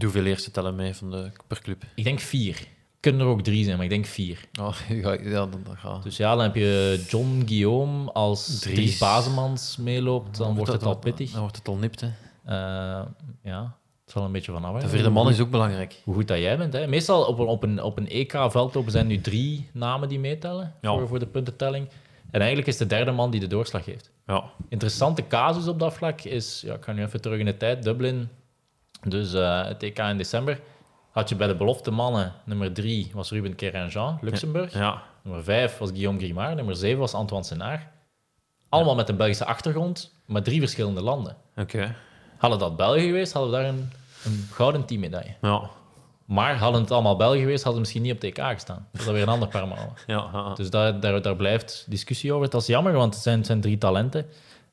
hoeveel 0.03 0.25
eerste 0.25 0.51
tellen 0.51 0.75
mee 0.75 0.95
van 0.95 1.11
de, 1.11 1.31
per 1.47 1.61
club? 1.63 1.83
Ik 1.95 2.05
denk 2.05 2.21
vier. 2.21 2.67
Kunnen 3.01 3.21
er 3.21 3.27
ook 3.27 3.43
drie 3.43 3.65
zijn, 3.65 3.77
maar 3.77 3.85
ik 3.85 3.91
denk 3.91 4.07
vier. 4.07 4.41
Oh, 4.61 4.75
ja, 5.03 5.13
ja, 5.13 5.47
dan, 5.47 5.61
dan 5.65 5.77
gaat 5.77 6.03
Dus 6.03 6.17
ja, 6.17 6.35
dan 6.35 6.43
heb 6.43 6.55
je 6.55 7.05
John 7.09 7.43
Guillaume 7.47 8.13
als 8.13 8.59
Dries. 8.59 8.75
Dries 8.75 8.99
Bazemans 8.99 9.77
meeloopt, 9.77 10.37
dan 10.37 10.55
wordt 10.57 10.73
het 10.73 10.83
al 10.83 10.97
pittig. 10.97 11.31
Dan 11.31 11.41
wordt 11.41 11.57
het 11.57 11.69
al 11.69 11.77
nipt, 11.77 12.01
hè. 12.01 12.09
Eh, 12.45 13.07
ja, 13.43 13.77
het 14.09 14.17
zal 14.17 14.25
een 14.27 14.33
beetje 14.33 14.53
van 14.53 14.61
De 14.61 14.67
afhangen. 14.69 14.89
vierde 14.91 15.11
man 15.11 15.29
is 15.29 15.41
ook 15.41 15.51
belangrijk. 15.51 16.01
Hoe 16.05 16.15
goed 16.15 16.29
dat 16.29 16.39
jij 16.39 16.59
bent. 16.59 16.73
Hè. 16.73 16.87
Meestal 16.87 17.25
op 17.25 17.39
een, 17.39 17.47
op 17.47 17.63
een, 17.63 17.83
op 17.83 17.99
een 17.99 18.09
EK-veldlopen 18.09 18.91
zijn 18.93 19.07
nu 19.07 19.21
drie 19.21 19.71
namen 19.73 20.09
die 20.09 20.19
meetellen 20.19 20.75
Ja. 20.81 20.91
voor, 20.93 21.09
voor 21.09 21.19
de 21.19 21.27
puntentelling. 21.27 21.89
En 22.31 22.39
eigenlijk 22.41 22.69
is 22.69 22.77
de 22.77 22.87
derde 22.87 23.11
man 23.11 23.31
die 23.31 23.41
de 23.41 23.47
doorslag 23.47 23.85
heeft. 23.85 24.11
Ja. 24.27 24.45
Interessante 24.69 25.27
casus 25.27 25.67
op 25.69 25.79
dat 25.79 25.95
vlak 25.95 26.21
is, 26.23 26.63
ja, 26.67 26.75
ik 26.75 26.85
ga 26.85 26.93
nu 26.93 27.03
even 27.03 27.21
terug 27.21 27.39
in 27.39 27.45
de 27.45 27.57
tijd, 27.57 27.83
Dublin, 27.83 28.29
dus 29.09 29.33
eh, 29.35 29.65
het 29.65 29.83
EK 29.83 29.99
in 29.99 30.17
december, 30.17 30.61
had 31.11 31.29
je 31.29 31.37
bij 31.37 31.47
de 31.47 31.55
belofte 31.57 31.91
mannen, 31.91 32.33
nummer 32.45 32.73
drie 32.73 33.11
was 33.15 33.31
Ruben 33.31 33.55
Keranjean, 33.55 34.19
Luxemburg. 34.21 34.73
Ja. 34.75 35.03
Nummer 35.23 35.45
5 35.45 35.79
was 35.79 35.89
Guillaume 35.91 36.19
Grimard. 36.19 36.55
Nummer 36.57 36.77
7 36.77 36.99
was 36.99 37.15
Antoine 37.15 37.47
Senard. 37.47 37.81
Allemaal 38.69 38.95
met 38.95 39.09
een 39.09 39.17
Belgische 39.17 39.45
achtergrond, 39.45 40.15
maar 40.27 40.43
drie 40.43 40.61
verschillende 40.61 41.03
landen. 41.03 41.37
Oké. 41.57 41.95
Hadden 42.37 42.59
dat 42.59 42.77
België 42.77 43.01
geweest, 43.07 43.33
hadden 43.33 43.51
we 43.51 43.57
daar 43.57 43.67
een, 43.69 43.91
een 44.25 44.47
gouden 44.51 44.85
teammedaille. 44.85 45.35
Ja. 45.43 45.71
Maar 46.25 46.57
hadden 46.57 46.81
het 46.81 46.91
allemaal 46.91 47.17
België 47.17 47.39
geweest, 47.39 47.63
hadden 47.63 47.75
we 47.75 47.81
misschien 47.81 48.03
niet 48.03 48.13
op 48.13 48.21
de 48.21 48.27
EK 48.27 48.53
gestaan. 48.53 48.89
Dat 48.93 49.01
is 49.01 49.07
weer 49.07 49.23
een 49.23 49.29
ander 49.29 49.49
paar 49.49 49.69
malen. 49.69 49.93
Ja. 50.07 50.31
ja. 50.33 50.55
Dus 50.55 50.71
daar, 50.71 51.01
daar, 51.01 51.23
daar 51.23 51.37
blijft 51.37 51.87
discussie 51.89 52.33
over. 52.33 52.51
Dat 52.51 52.61
is 52.61 52.67
jammer, 52.67 52.93
want 52.93 53.15
het 53.15 53.23
zijn, 53.23 53.37
het 53.37 53.47
zijn 53.47 53.61
drie 53.61 53.79
talenten. 53.79 54.27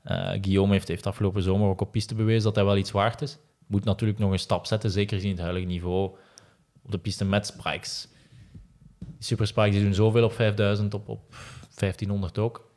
Eh, 0.04 0.30
Guillaume 0.30 0.72
heeft, 0.72 0.88
heeft 0.88 1.08
afgelopen 1.08 1.42
zomer 1.42 1.70
ook 1.70 1.82
op 1.82 1.92
piste 1.92 2.16
bewezen 2.16 2.44
dat 2.44 2.56
hij 2.56 2.66
wel 2.66 2.78
iets 2.78 2.92
waard 2.92 3.22
is. 3.22 3.38
Moet 3.68 3.84
natuurlijk 3.84 4.20
nog 4.20 4.32
een 4.32 4.40
stap 4.40 4.66
zetten, 4.66 4.92
zeker 4.92 5.16
gezien 5.16 5.32
het 5.32 5.40
huidige 5.40 5.66
niveau 5.66 6.16
op 6.84 6.92
de 6.92 6.98
piste 6.98 7.26
met 7.26 7.46
spikes. 7.46 8.08
Die 9.00 9.16
super 9.20 9.48
spikes 9.48 9.74
die 9.74 9.84
doen 9.84 9.94
zoveel 9.94 10.24
op 10.24 10.34
5000, 10.34 10.94
op, 10.94 11.10
op 11.10 11.36
1500 11.76 12.38
ook. 12.38 12.70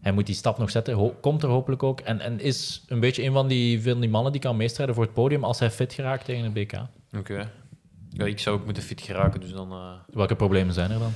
Hij 0.00 0.12
moet 0.12 0.26
die 0.26 0.34
stap 0.34 0.58
nog 0.58 0.70
zetten, 0.70 1.20
komt 1.20 1.42
er 1.42 1.48
hopelijk 1.48 1.82
ook. 1.82 2.00
En, 2.00 2.20
en 2.20 2.40
is 2.40 2.84
een 2.88 3.00
beetje 3.00 3.22
een 3.24 3.32
van 3.32 3.48
die, 3.48 3.82
van 3.82 4.00
die 4.00 4.10
mannen 4.10 4.32
die 4.32 4.40
kan 4.40 4.56
meestrijden 4.56 4.94
voor 4.94 5.04
het 5.04 5.12
podium 5.14 5.44
als 5.44 5.58
hij 5.58 5.70
fit 5.70 5.92
geraakt 5.92 6.24
tegen 6.24 6.44
het 6.44 6.52
BK. 6.52 6.72
Oké. 7.16 7.50
Ja, 8.10 8.24
ik 8.24 8.38
zou 8.38 8.58
ook 8.58 8.64
moeten 8.64 8.82
fit 8.82 9.00
geraken, 9.00 9.40
dus 9.40 9.52
dan... 9.52 9.72
eh, 9.72 9.92
Welke 10.12 10.36
problemen 10.36 10.74
zijn 10.74 10.90
er 10.90 10.98
dan? 10.98 11.12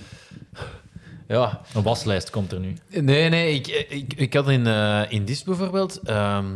Ja. 1.28 1.61
Een 1.74 1.82
waslijst 1.82 2.31
komt 2.31 2.53
er 2.53 2.61
nu. 2.61 2.77
Nee, 3.01 3.28
nee, 3.28 3.55
ik, 3.55 3.66
ik, 3.89 4.15
ik 4.15 4.35
had 4.35 4.49
in, 4.49 4.66
eh 4.66 5.03
in 5.09 5.24
Dis 5.24 5.43
bijvoorbeeld... 5.43 6.01
ehm, 6.01 6.47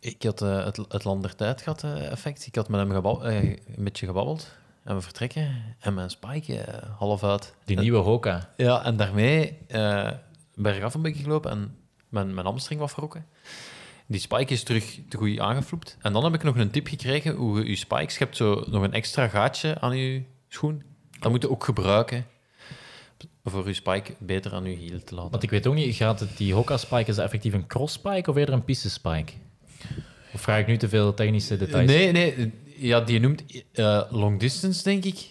ik- 0.00 0.22
had 0.22 0.42
eh, 0.42 0.64
het, 0.64 0.76
het 0.88 1.04
land 1.04 1.22
der 1.22 1.34
tijd 1.36 1.62
gehad, 1.62 1.82
eh, 1.84 2.10
effect. 2.10 2.46
Ik 2.46 2.54
had 2.54 2.68
met 2.68 2.80
hem 2.80 2.90
een 3.22 3.58
beetje 3.76 4.06
gebabbeld. 4.06 4.52
En 4.84 4.94
we 4.94 5.00
vertrekken. 5.00 5.54
En 5.80 5.94
mijn 5.94 6.10
spike 6.10 6.64
half 6.98 7.24
uit. 7.24 7.54
Die 7.64 7.76
En- 7.76 7.82
nieuwe 7.82 7.98
Hoka. 7.98 8.50
Ja, 8.56 8.84
en 8.84 8.96
daarmee 8.96 9.58
bergaf 10.54 10.94
een 10.94 11.02
beetje 11.02 11.22
gelopen 11.22 11.50
en 11.50 11.76
mijn, 12.08 12.34
mijn 12.34 12.46
hamstring 12.46 12.80
was 12.80 12.92
verrokken. 12.92 13.26
Die 14.06 14.20
spike 14.20 14.52
is 14.52 14.62
terug 14.62 14.98
te 15.08 15.16
goed 15.16 15.38
aangefloept. 15.38 15.96
En 16.00 16.12
dan 16.12 16.24
heb 16.24 16.34
ik 16.34 16.42
nog 16.42 16.56
een 16.56 16.70
tip 16.70 16.86
gekregen 16.86 17.34
hoe 17.34 17.58
je 17.58 17.68
je 17.68 17.76
spikes... 17.76 18.18
Je 18.18 18.24
hebt 18.24 18.36
zo 18.36 18.64
nog 18.66 18.82
een 18.82 18.92
extra 18.92 19.28
gaatje 19.28 19.80
aan 19.80 19.96
je 19.96 20.22
schoen. 20.48 20.82
Dat 21.18 21.30
moet 21.30 21.42
je 21.42 21.50
ook 21.50 21.64
gebruiken 21.64 22.26
voor 23.44 23.66
je 23.66 23.74
spike 23.74 24.14
beter 24.18 24.52
aan 24.52 24.64
je 24.64 24.76
hiel 24.76 25.04
te 25.04 25.14
laten. 25.14 25.30
Want 25.30 25.42
ik 25.42 25.50
weet 25.50 25.66
ook 25.66 25.74
niet, 25.74 25.94
gaat 25.94 26.20
het 26.20 26.36
die 26.36 26.54
Hoka 26.54 26.76
Spike, 26.76 27.10
is 27.10 27.16
dat 27.16 27.24
effectief 27.24 27.52
een 27.52 27.66
cross 27.66 27.94
spike 27.94 28.30
of 28.30 28.36
eerder 28.36 28.54
een 28.54 28.64
piste 28.64 28.90
spike? 28.90 29.32
Of 30.34 30.40
vraag 30.40 30.60
ik 30.60 30.66
nu 30.66 30.76
te 30.76 30.88
veel 30.88 31.14
technische 31.14 31.56
details? 31.56 31.86
Nee, 31.86 32.12
nee. 32.12 32.52
ja, 32.76 33.00
die 33.00 33.20
noemt 33.20 33.44
eh, 33.72 34.02
long 34.10 34.40
distance, 34.40 34.82
denk 34.82 35.04
ik. 35.04 35.30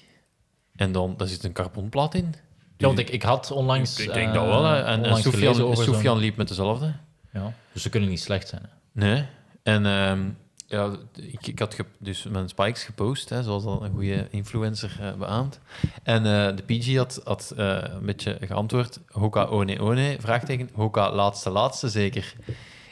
En 0.75 0.91
dan, 0.91 1.13
daar 1.17 1.27
zit 1.27 1.43
een 1.43 1.53
carbonplaat 1.53 2.15
in. 2.15 2.33
Ja, 2.81 2.87
want 2.87 2.99
ik, 2.99 3.09
ik 3.09 3.23
had 3.23 3.51
onlangs... 3.51 3.99
ik 3.99 4.13
denk 4.13 4.27
eh, 4.27 4.33
dat 4.33 4.45
wel. 4.45 4.65
Hè. 4.65 4.81
En, 4.81 5.03
en 5.03 5.17
Sofian, 5.17 5.75
Sofian 5.77 6.17
liep 6.17 6.35
met 6.35 6.47
dezelfde. 6.47 6.93
Ja, 7.33 7.53
dus 7.73 7.81
ze 7.81 7.89
kunnen 7.89 8.09
niet 8.09 8.21
slecht 8.21 8.47
zijn. 8.47 8.61
Hè. 8.61 8.69
Nee. 9.07 9.25
En 9.63 9.85
ehm, 9.85 10.19
ja, 10.67 10.91
ik, 11.15 11.47
ik 11.47 11.59
had 11.59 11.75
dus 11.99 12.23
mijn 12.23 12.49
spikes 12.49 12.83
gepost, 12.83 13.29
hè, 13.29 13.43
zoals 13.43 13.63
al 13.63 13.83
een 13.83 13.91
goede 13.91 14.27
influencer 14.29 14.97
eh, 15.01 15.13
beaamt. 15.13 15.59
En 16.03 16.17
eh, 16.25 16.55
de 16.55 16.63
PG 16.65 16.95
had, 16.95 17.21
had 17.23 17.53
eh, 17.57 17.77
een 17.83 18.05
beetje 18.05 18.37
geantwoord, 18.41 18.99
Hoka 19.07 19.45
one 19.45 19.79
one, 19.79 20.15
vraagteken, 20.19 20.69
Hoka 20.73 21.11
laatste 21.11 21.49
laatste 21.49 21.89
zeker. 21.89 22.33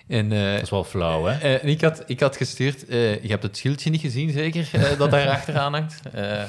En, 0.08 0.32
eh, 0.32 0.54
Dat 0.54 0.62
is 0.62 0.70
wel 0.70 0.84
flauw, 0.84 1.26
hè? 1.26 1.38
eh, 1.40 1.64
en 1.64 1.70
ik, 1.70 1.82
had, 1.82 2.04
ik 2.06 2.20
had 2.20 2.38
gestuurd, 2.38 2.86
eh, 2.88 3.22
je 3.24 3.30
hebt 3.30 3.44
het 3.44 3.58
schildje 3.58 3.90
niet 3.90 4.02
gezien 4.02 4.30
zeker, 4.32 4.70
eh, 4.74 4.98
dat 4.98 5.12
daar 5.12 5.30
achteraan 5.38 5.74
hangt. 5.74 6.00
Eh, 6.14 6.44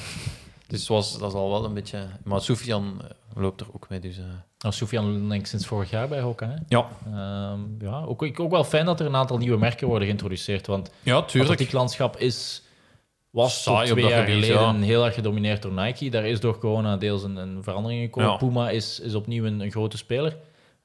dus 0.66 0.88
was, 0.88 1.18
dat 1.18 1.28
is 1.30 1.36
al 1.36 1.50
wel 1.50 1.64
een 1.64 1.74
beetje... 1.74 2.06
Maar 2.24 2.40
Sofian 2.40 3.00
eh, 3.02 3.08
loopt 3.34 3.60
er 3.60 3.66
ook 3.72 3.88
mee, 3.88 4.00
dus... 4.00 4.18
eh, 4.18 4.24
Nou, 4.58 4.74
Sofian 4.74 5.28
denk 5.28 5.40
ik 5.40 5.46
sinds 5.46 5.66
vorig 5.66 5.90
jaar 5.90 6.08
bij 6.08 6.20
Hoka, 6.20 6.46
hè? 6.48 6.54
ja. 6.68 6.88
Ehm, 7.06 7.60
ja, 7.84 8.02
ook, 8.04 8.22
ik- 8.22 8.40
ook 8.40 8.50
wel 8.50 8.64
fijn 8.64 8.84
dat 8.84 9.00
er 9.00 9.06
een 9.06 9.16
aantal 9.16 9.38
nieuwe 9.38 9.58
merken 9.58 9.86
worden 9.86 10.06
geïntroduceerd, 10.06 10.66
want 10.66 10.90
ja, 11.02 11.20
het 11.20 11.34
atletieklandschap 11.40 12.16
is... 12.16 12.62
Was 13.30 13.62
tot 13.62 13.74
Saai 13.74 13.86
op 13.86 13.90
twee 13.98 14.02
dat 14.04 14.12
jaar 14.12 14.26
gebied, 14.28 14.44
geleden 14.44 14.78
ja. 14.78 14.84
heel 14.86 15.04
erg 15.04 15.14
gedomineerd 15.14 15.62
door 15.62 15.72
Nike. 15.72 16.10
Daar 16.10 16.26
is 16.26 16.40
door 16.40 16.58
corona 16.58 16.96
deels 16.96 17.22
een, 17.22 17.36
een 17.36 17.62
verandering 17.62 18.02
gekomen. 18.04 18.30
Ja. 18.30 18.36
Puma 18.36 18.70
is, 18.70 19.00
is 19.00 19.14
opnieuw 19.14 19.44
een, 19.44 19.60
een 19.60 19.70
grote 19.70 19.96
speler. 19.96 20.36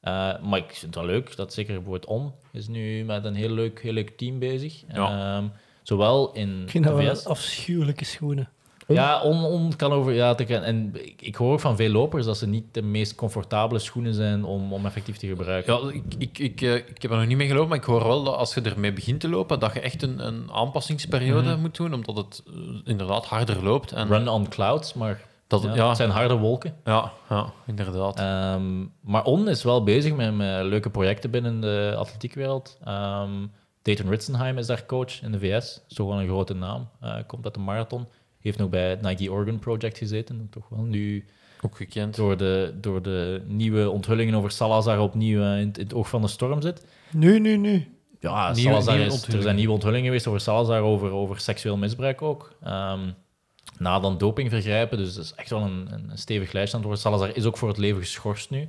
Eh, 0.02 0.12
maar 0.42 0.60
ik 0.60 0.66
vind 0.68 0.82
het 0.82 0.96
wel 0.96 1.06
leuk 1.06 1.36
dat 1.36 1.54
zeker 1.54 1.74
bijvoorbeeld 1.74 2.06
On 2.06 2.32
is 2.52 2.68
nu 2.68 3.04
met 3.04 3.26
een 3.26 3.36
heel 3.36 3.50
leuk, 3.50 3.82
heel 3.82 3.94
leuk 3.94 4.18
team 4.18 4.40
bezig. 4.40 4.84
Ja. 4.94 5.36
Ehm, 5.38 5.46
zowel 5.84 6.32
in 6.34 6.62
Ik 6.64 6.70
vind 6.70 6.84
de 6.84 6.90
dat 6.90 7.00
wel 7.00 7.16
VS... 7.16 7.26
afschuwelijke 7.26 8.06
schoenen. 8.06 8.50
Ja, 8.88 9.22
on, 9.22 9.44
on 9.44 9.76
kan 9.76 9.92
over. 9.92 10.14
Ja, 10.14 10.36
te, 10.36 10.56
en 10.58 10.92
ik, 11.06 11.22
ik 11.22 11.36
hoor 11.36 11.54
ook 11.54 11.60
van 11.60 11.76
veel 11.76 11.90
lopers 11.90 12.26
dat 12.26 12.38
ze 12.38 12.48
niet 12.48 12.64
de 12.72 12.82
meest 12.82 13.16
comfortabele 13.16 13.80
schoenen 13.80 14.14
zijn 14.14 14.44
om, 14.44 14.74
om 14.74 14.86
effectief 14.86 15.18
te 15.18 15.28
gebruiken. 15.28 15.74
Ja, 15.74 15.92
ik, 15.94 16.04
ik, 16.18 16.40
ik, 16.40 16.62
eh, 16.62 16.76
ik 16.76 17.02
heb 17.02 17.12
er 17.12 17.18
nog 17.18 17.28
niet 17.28 17.38
mee 17.38 17.48
gelopen, 17.48 17.70
maar 17.70 17.78
ik 17.78 17.84
hoor 17.84 18.04
wel 18.04 18.24
dat 18.24 18.36
als 18.36 18.54
je 18.54 18.62
ermee 18.62 18.94
begint 18.94 19.20
te 19.20 19.30
lopen, 19.30 19.60
dat 19.60 19.74
je 19.74 19.80
echt 19.80 20.02
een, 20.02 20.26
een 20.28 20.50
aanpassingsperiode 20.52 21.50
Mhm. 21.50 21.60
moet 21.60 21.76
doen, 21.76 21.94
omdat 21.94 22.16
het 22.18 22.44
eh, 22.48 22.54
inderdaad 22.84 23.26
harder 23.26 23.64
loopt. 23.64 23.92
En 23.92 24.08
Run 24.08 24.28
on 24.28 24.48
clouds, 24.48 24.94
maar 24.94 25.22
dat, 25.48 25.64
ja, 25.64 25.76
ja, 25.76 25.88
het 25.88 25.98
zijn 25.98 26.10
harde 26.10 26.36
wolken. 26.38 26.76
ja, 26.84 27.12
ja, 27.30 27.46
inderdaad. 27.66 28.20
Ehm, 28.20 28.86
maar 29.02 29.24
On 29.24 29.48
is 29.50 29.64
wel 29.64 29.84
bezig 29.84 30.14
met, 30.16 30.36
met 30.36 30.64
leuke 30.66 30.90
projecten 30.90 31.32
binnen 31.32 31.60
de 31.60 31.94
atletiekwereld. 31.98 32.78
Ehm 32.84 33.32
Dayton 33.82 34.10
Ritzenheim 34.10 34.58
is 34.58 34.66
daar 34.68 34.86
coach 34.86 35.22
in 35.22 35.32
de 35.32 35.40
VS. 35.40 35.82
Toch 35.88 36.08
wel 36.08 36.20
een 36.20 36.28
grote 36.28 36.54
naam. 36.54 36.90
Eh, 37.02 37.16
komt 37.28 37.46
uit 37.46 37.54
de 37.54 37.60
marathon. 37.60 38.08
Heeft 38.46 38.58
nog 38.58 38.70
bij 38.70 38.90
het 38.90 39.02
Nike 39.02 39.32
Oregon 39.32 39.60
Project 39.60 39.98
gezeten. 39.98 40.48
Toch 40.52 40.70
wel 40.70 40.84
nu 40.84 41.26
ook 41.62 41.76
gekend. 41.78 42.16
door 42.16 42.38
de, 42.38 42.74
door 42.82 43.02
de 43.02 43.42
nieuwe 43.48 43.90
onthullingen 43.90 44.36
over 44.36 44.52
Salazar 44.52 45.00
opnieuw 45.00 45.42
eh, 45.42 45.60
in, 45.60 45.68
het- 45.68 45.78
in 45.78 45.84
het 45.84 45.94
oog 45.94 46.10
van 46.10 46.22
de 46.22 46.28
storm 46.28 46.62
zit. 46.62 46.86
Nu, 47.12 47.40
nu, 47.40 47.58
nu. 47.58 47.88
Ja, 48.20 48.52
Nieuwe- 48.52 48.62
Salazar 48.70 48.98
nieuwe 48.98 49.14
is, 49.14 49.28
er 49.28 49.42
zijn 49.42 49.56
nieuwe 49.56 49.74
onthullingen 49.74 50.06
geweest 50.06 50.28
over 50.28 50.40
Salazar, 50.40 50.82
over, 50.82 51.12
over 51.12 51.40
seksueel 51.40 51.78
misbruik 51.78 52.22
ook. 52.22 52.56
Ehm, 52.64 53.00
na 53.80 54.00
dan 54.00 54.18
doping 54.18 54.50
vergrijpen, 54.50 54.98
dus 54.98 55.14
dat 55.16 55.24
is 55.24 55.34
echt 55.36 55.50
wel 55.50 55.62
een, 55.62 55.88
een 55.92 56.18
stevig 56.18 56.52
lijstje 56.52 56.78
aan 56.78 56.84
het 56.84 56.92
worden. 56.94 57.00
Salazar 57.00 57.36
is 57.38 57.46
ook 57.46 57.58
voor 57.58 57.68
het 57.68 57.78
leven 57.78 58.02
geschorst 58.02 58.50
nu. 58.50 58.68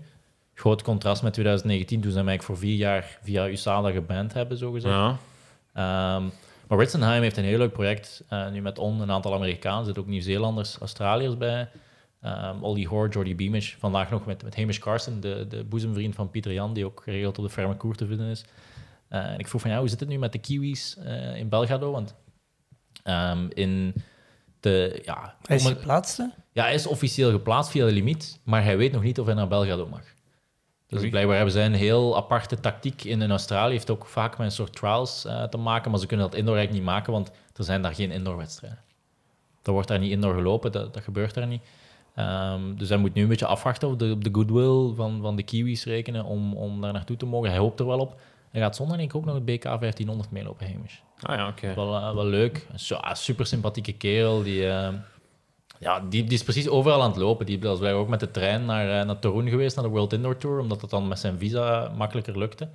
Groot 0.54 0.82
contrast 0.82 1.22
met 1.22 1.32
2019, 1.32 2.00
toen 2.00 2.10
ze 2.12 2.18
hem 2.18 2.28
eigenlijk 2.28 2.58
voor 2.58 2.68
vier 2.68 2.76
jaar 2.78 3.18
via 3.22 3.48
USADA 3.48 3.90
geband 3.90 4.32
hebben, 4.32 4.56
zogezegd. 4.58 4.94
Ja. 4.94 5.16
Ehm, 5.72 6.24
maar 6.68 6.78
Ritzenheim 6.78 7.22
heeft 7.22 7.36
een 7.36 7.44
heel 7.44 7.58
leuk 7.58 7.72
project, 7.72 8.24
eh, 8.28 8.50
nu 8.50 8.60
met 8.60 8.78
On, 8.78 9.00
een 9.00 9.10
aantal 9.10 9.34
Amerikanen, 9.34 9.78
er 9.78 9.84
zitten 9.84 10.02
ook 10.02 10.08
Nieuw-Zeelanders, 10.08 10.76
Australiërs 10.78 11.36
bij. 11.36 11.68
Ehm 12.20 12.62
Ollie 12.62 12.88
Hoare, 12.88 13.08
Jordy 13.08 13.34
Beamish, 13.34 13.74
vandaag 13.78 14.10
nog 14.10 14.26
met, 14.26 14.42
met 14.42 14.56
Hamish 14.56 14.78
Carson, 14.78 15.20
de, 15.20 15.46
de 15.48 15.64
boezemvriend 15.64 16.14
van 16.14 16.30
Pieter 16.30 16.52
Jan, 16.52 16.74
die 16.74 16.84
ook 16.84 17.02
geregeld 17.04 17.38
op 17.38 17.44
de 17.44 17.50
ferme 17.50 17.76
koer 17.76 17.94
te 17.94 18.06
vinden 18.06 18.26
is. 18.26 18.44
Eh, 19.08 19.32
en 19.32 19.38
ik 19.38 19.48
vroeg 19.48 19.60
van, 19.60 19.70
ja, 19.70 19.78
hoe 19.78 19.88
zit 19.88 20.00
het 20.00 20.08
nu 20.08 20.18
met 20.18 20.32
de 20.32 20.38
Kiwis 20.38 20.96
eh, 20.96 21.36
in 21.36 21.48
Belgrado? 21.48 21.90
Want 21.92 22.14
ehm, 23.02 23.46
in 23.48 23.94
de... 24.60 25.02
Ja, 25.04 25.36
Hij 25.42 25.56
is 25.56 25.66
geplaatst, 25.66 26.16
hè? 26.16 26.24
ja, 26.52 26.62
hij 26.62 26.74
is 26.74 26.86
officieel 26.86 27.30
geplaatst 27.30 27.70
via 27.70 27.86
de 27.86 27.92
limiet, 27.92 28.40
maar 28.44 28.64
hij 28.64 28.76
weet 28.76 28.92
nog 28.92 29.02
niet 29.02 29.20
of 29.20 29.26
hij 29.26 29.34
naar 29.34 29.48
Belgrado 29.48 29.86
mag. 29.88 30.02
Dus 30.88 31.00
Oei. 31.00 31.10
blijkbaar 31.10 31.36
hebben 31.36 31.54
zij 31.54 31.66
een 31.66 31.74
heel 31.74 32.16
aparte 32.16 32.60
tactiek 32.60 33.04
in, 33.04 33.22
in 33.22 33.30
Australië. 33.30 33.72
Heeft 33.72 33.90
ook 33.90 34.06
vaak 34.06 34.38
met 34.38 34.46
een 34.46 34.52
soort 34.52 34.76
trials 34.76 35.24
eh, 35.24 35.42
te 35.42 35.56
maken, 35.56 35.90
maar 35.90 36.00
ze 36.00 36.06
kunnen 36.06 36.26
dat 36.26 36.38
indoor 36.38 36.56
eigenlijk 36.56 36.84
niet 36.84 36.94
maken, 36.94 37.12
want 37.12 37.30
er 37.54 37.64
zijn 37.64 37.82
daar 37.82 37.94
geen 37.94 38.10
indoorwedstrijden. 38.10 38.80
Er 39.62 39.72
wordt 39.72 39.88
daar 39.88 39.98
niet 39.98 40.10
indoor 40.10 40.34
gelopen, 40.34 40.72
dat, 40.72 40.94
dat 40.94 41.02
gebeurt 41.02 41.34
daar 41.34 41.46
niet. 41.46 41.62
Ehm, 42.14 42.74
dus 42.76 42.88
hij 42.88 42.98
moet 42.98 43.14
nu 43.14 43.22
een 43.22 43.28
beetje 43.28 43.46
afwachten 43.46 43.88
op 43.88 43.98
de, 43.98 44.10
op 44.10 44.24
de 44.24 44.30
goodwill 44.32 44.94
van, 44.94 45.20
van 45.22 45.36
de 45.36 45.42
Kiwis 45.42 45.84
rekenen 45.84 46.24
om, 46.24 46.54
om 46.54 46.80
daar 46.80 46.92
naartoe 46.92 47.16
te 47.16 47.26
mogen. 47.26 47.50
Hij 47.50 47.58
hoopt 47.58 47.80
er 47.80 47.86
wel 47.86 47.98
op. 47.98 48.20
Hij 48.50 48.60
gaat 48.60 48.76
zondag 48.76 48.96
denk 48.96 49.10
ik 49.10 49.16
ook 49.16 49.24
nog 49.24 49.34
het 49.34 49.44
BK 49.44 49.62
1500 49.62 50.30
meelopen, 50.30 50.72
Hamish. 50.72 50.98
Ah 51.20 51.36
ja, 51.36 51.48
oké. 51.48 51.74
Wel, 51.74 51.96
eh, 51.96 52.14
wel 52.14 52.26
leuk. 52.26 52.66
Zo, 52.74 52.94
ah, 52.94 53.14
super 53.14 53.46
sympathieke 53.46 53.92
kerel. 53.92 54.42
Die, 54.42 54.68
eh, 54.68 54.88
ja, 55.78 56.00
die, 56.00 56.24
die 56.24 56.32
is 56.32 56.42
precies 56.42 56.68
overal 56.68 57.02
aan 57.02 57.10
het 57.10 57.18
lopen. 57.18 57.46
Die 57.46 57.60
was 57.60 57.78
blijkbaar 57.78 58.02
ook 58.02 58.08
met 58.08 58.20
de 58.20 58.30
trein 58.30 58.64
naar, 58.64 59.00
eh, 59.00 59.06
naar 59.06 59.18
Toruń 59.18 59.48
geweest, 59.48 59.76
naar 59.76 59.84
de 59.84 59.90
World 59.90 60.12
Indoor 60.12 60.36
Tour, 60.36 60.60
omdat 60.60 60.80
het 60.80 60.90
dan 60.90 61.08
met 61.08 61.18
zijn 61.18 61.38
visa 61.38 61.92
makkelijker 61.96 62.38
lukte. 62.38 62.68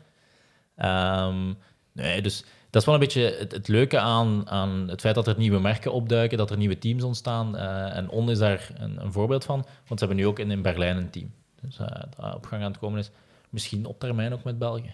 Ehm, 0.75 1.53
nee, 1.91 2.21
dus 2.21 2.43
dat 2.71 2.81
is 2.81 2.85
wel 2.87 2.95
een 2.95 3.01
beetje 3.01 3.35
het, 3.39 3.51
het 3.51 3.67
leuke 3.67 3.99
aan, 3.99 4.49
aan 4.49 4.87
het 4.87 4.99
feit 4.99 5.15
dat 5.15 5.27
er 5.27 5.37
nieuwe 5.37 5.59
merken 5.59 5.93
opduiken, 5.93 6.37
dat 6.37 6.49
er 6.49 6.57
nieuwe 6.57 6.77
teams 6.77 7.03
ontstaan. 7.03 7.57
Eh, 7.57 7.95
en 7.95 8.09
On 8.09 8.29
is 8.29 8.37
daar 8.37 8.69
een, 8.73 9.01
een 9.01 9.11
voorbeeld 9.11 9.45
van, 9.45 9.65
want 9.87 9.99
ze 9.99 10.05
hebben 10.05 10.15
nu 10.15 10.27
ook 10.27 10.39
in, 10.39 10.51
in 10.51 10.61
Berlijn 10.61 10.97
een 10.97 11.09
team. 11.09 11.31
Dus 11.61 11.79
eh, 11.79 11.87
dat 12.17 12.35
op 12.35 12.45
gang 12.45 12.63
aan 12.63 12.71
het 12.71 12.79
komen 12.79 12.99
is. 12.99 13.11
Misschien 13.49 13.85
op 13.85 13.99
termijn 13.99 14.33
ook 14.33 14.43
met 14.43 14.59
België. 14.59 14.93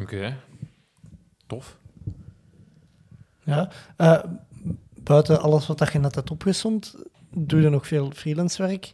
Oké. 0.00 0.36
Tof. 1.46 1.78
Ja. 3.44 3.68
Eh, 3.96 4.22
buiten 4.94 5.40
alles 5.40 5.66
wat 5.66 5.78
dat 5.78 5.92
je 5.92 5.98
net 5.98 6.14
hebt 6.14 6.30
opgezond, 6.30 6.94
doe 7.30 7.60
je 7.60 7.68
nog 7.68 7.86
veel 7.86 8.10
freelance 8.10 8.62
werk. 8.62 8.92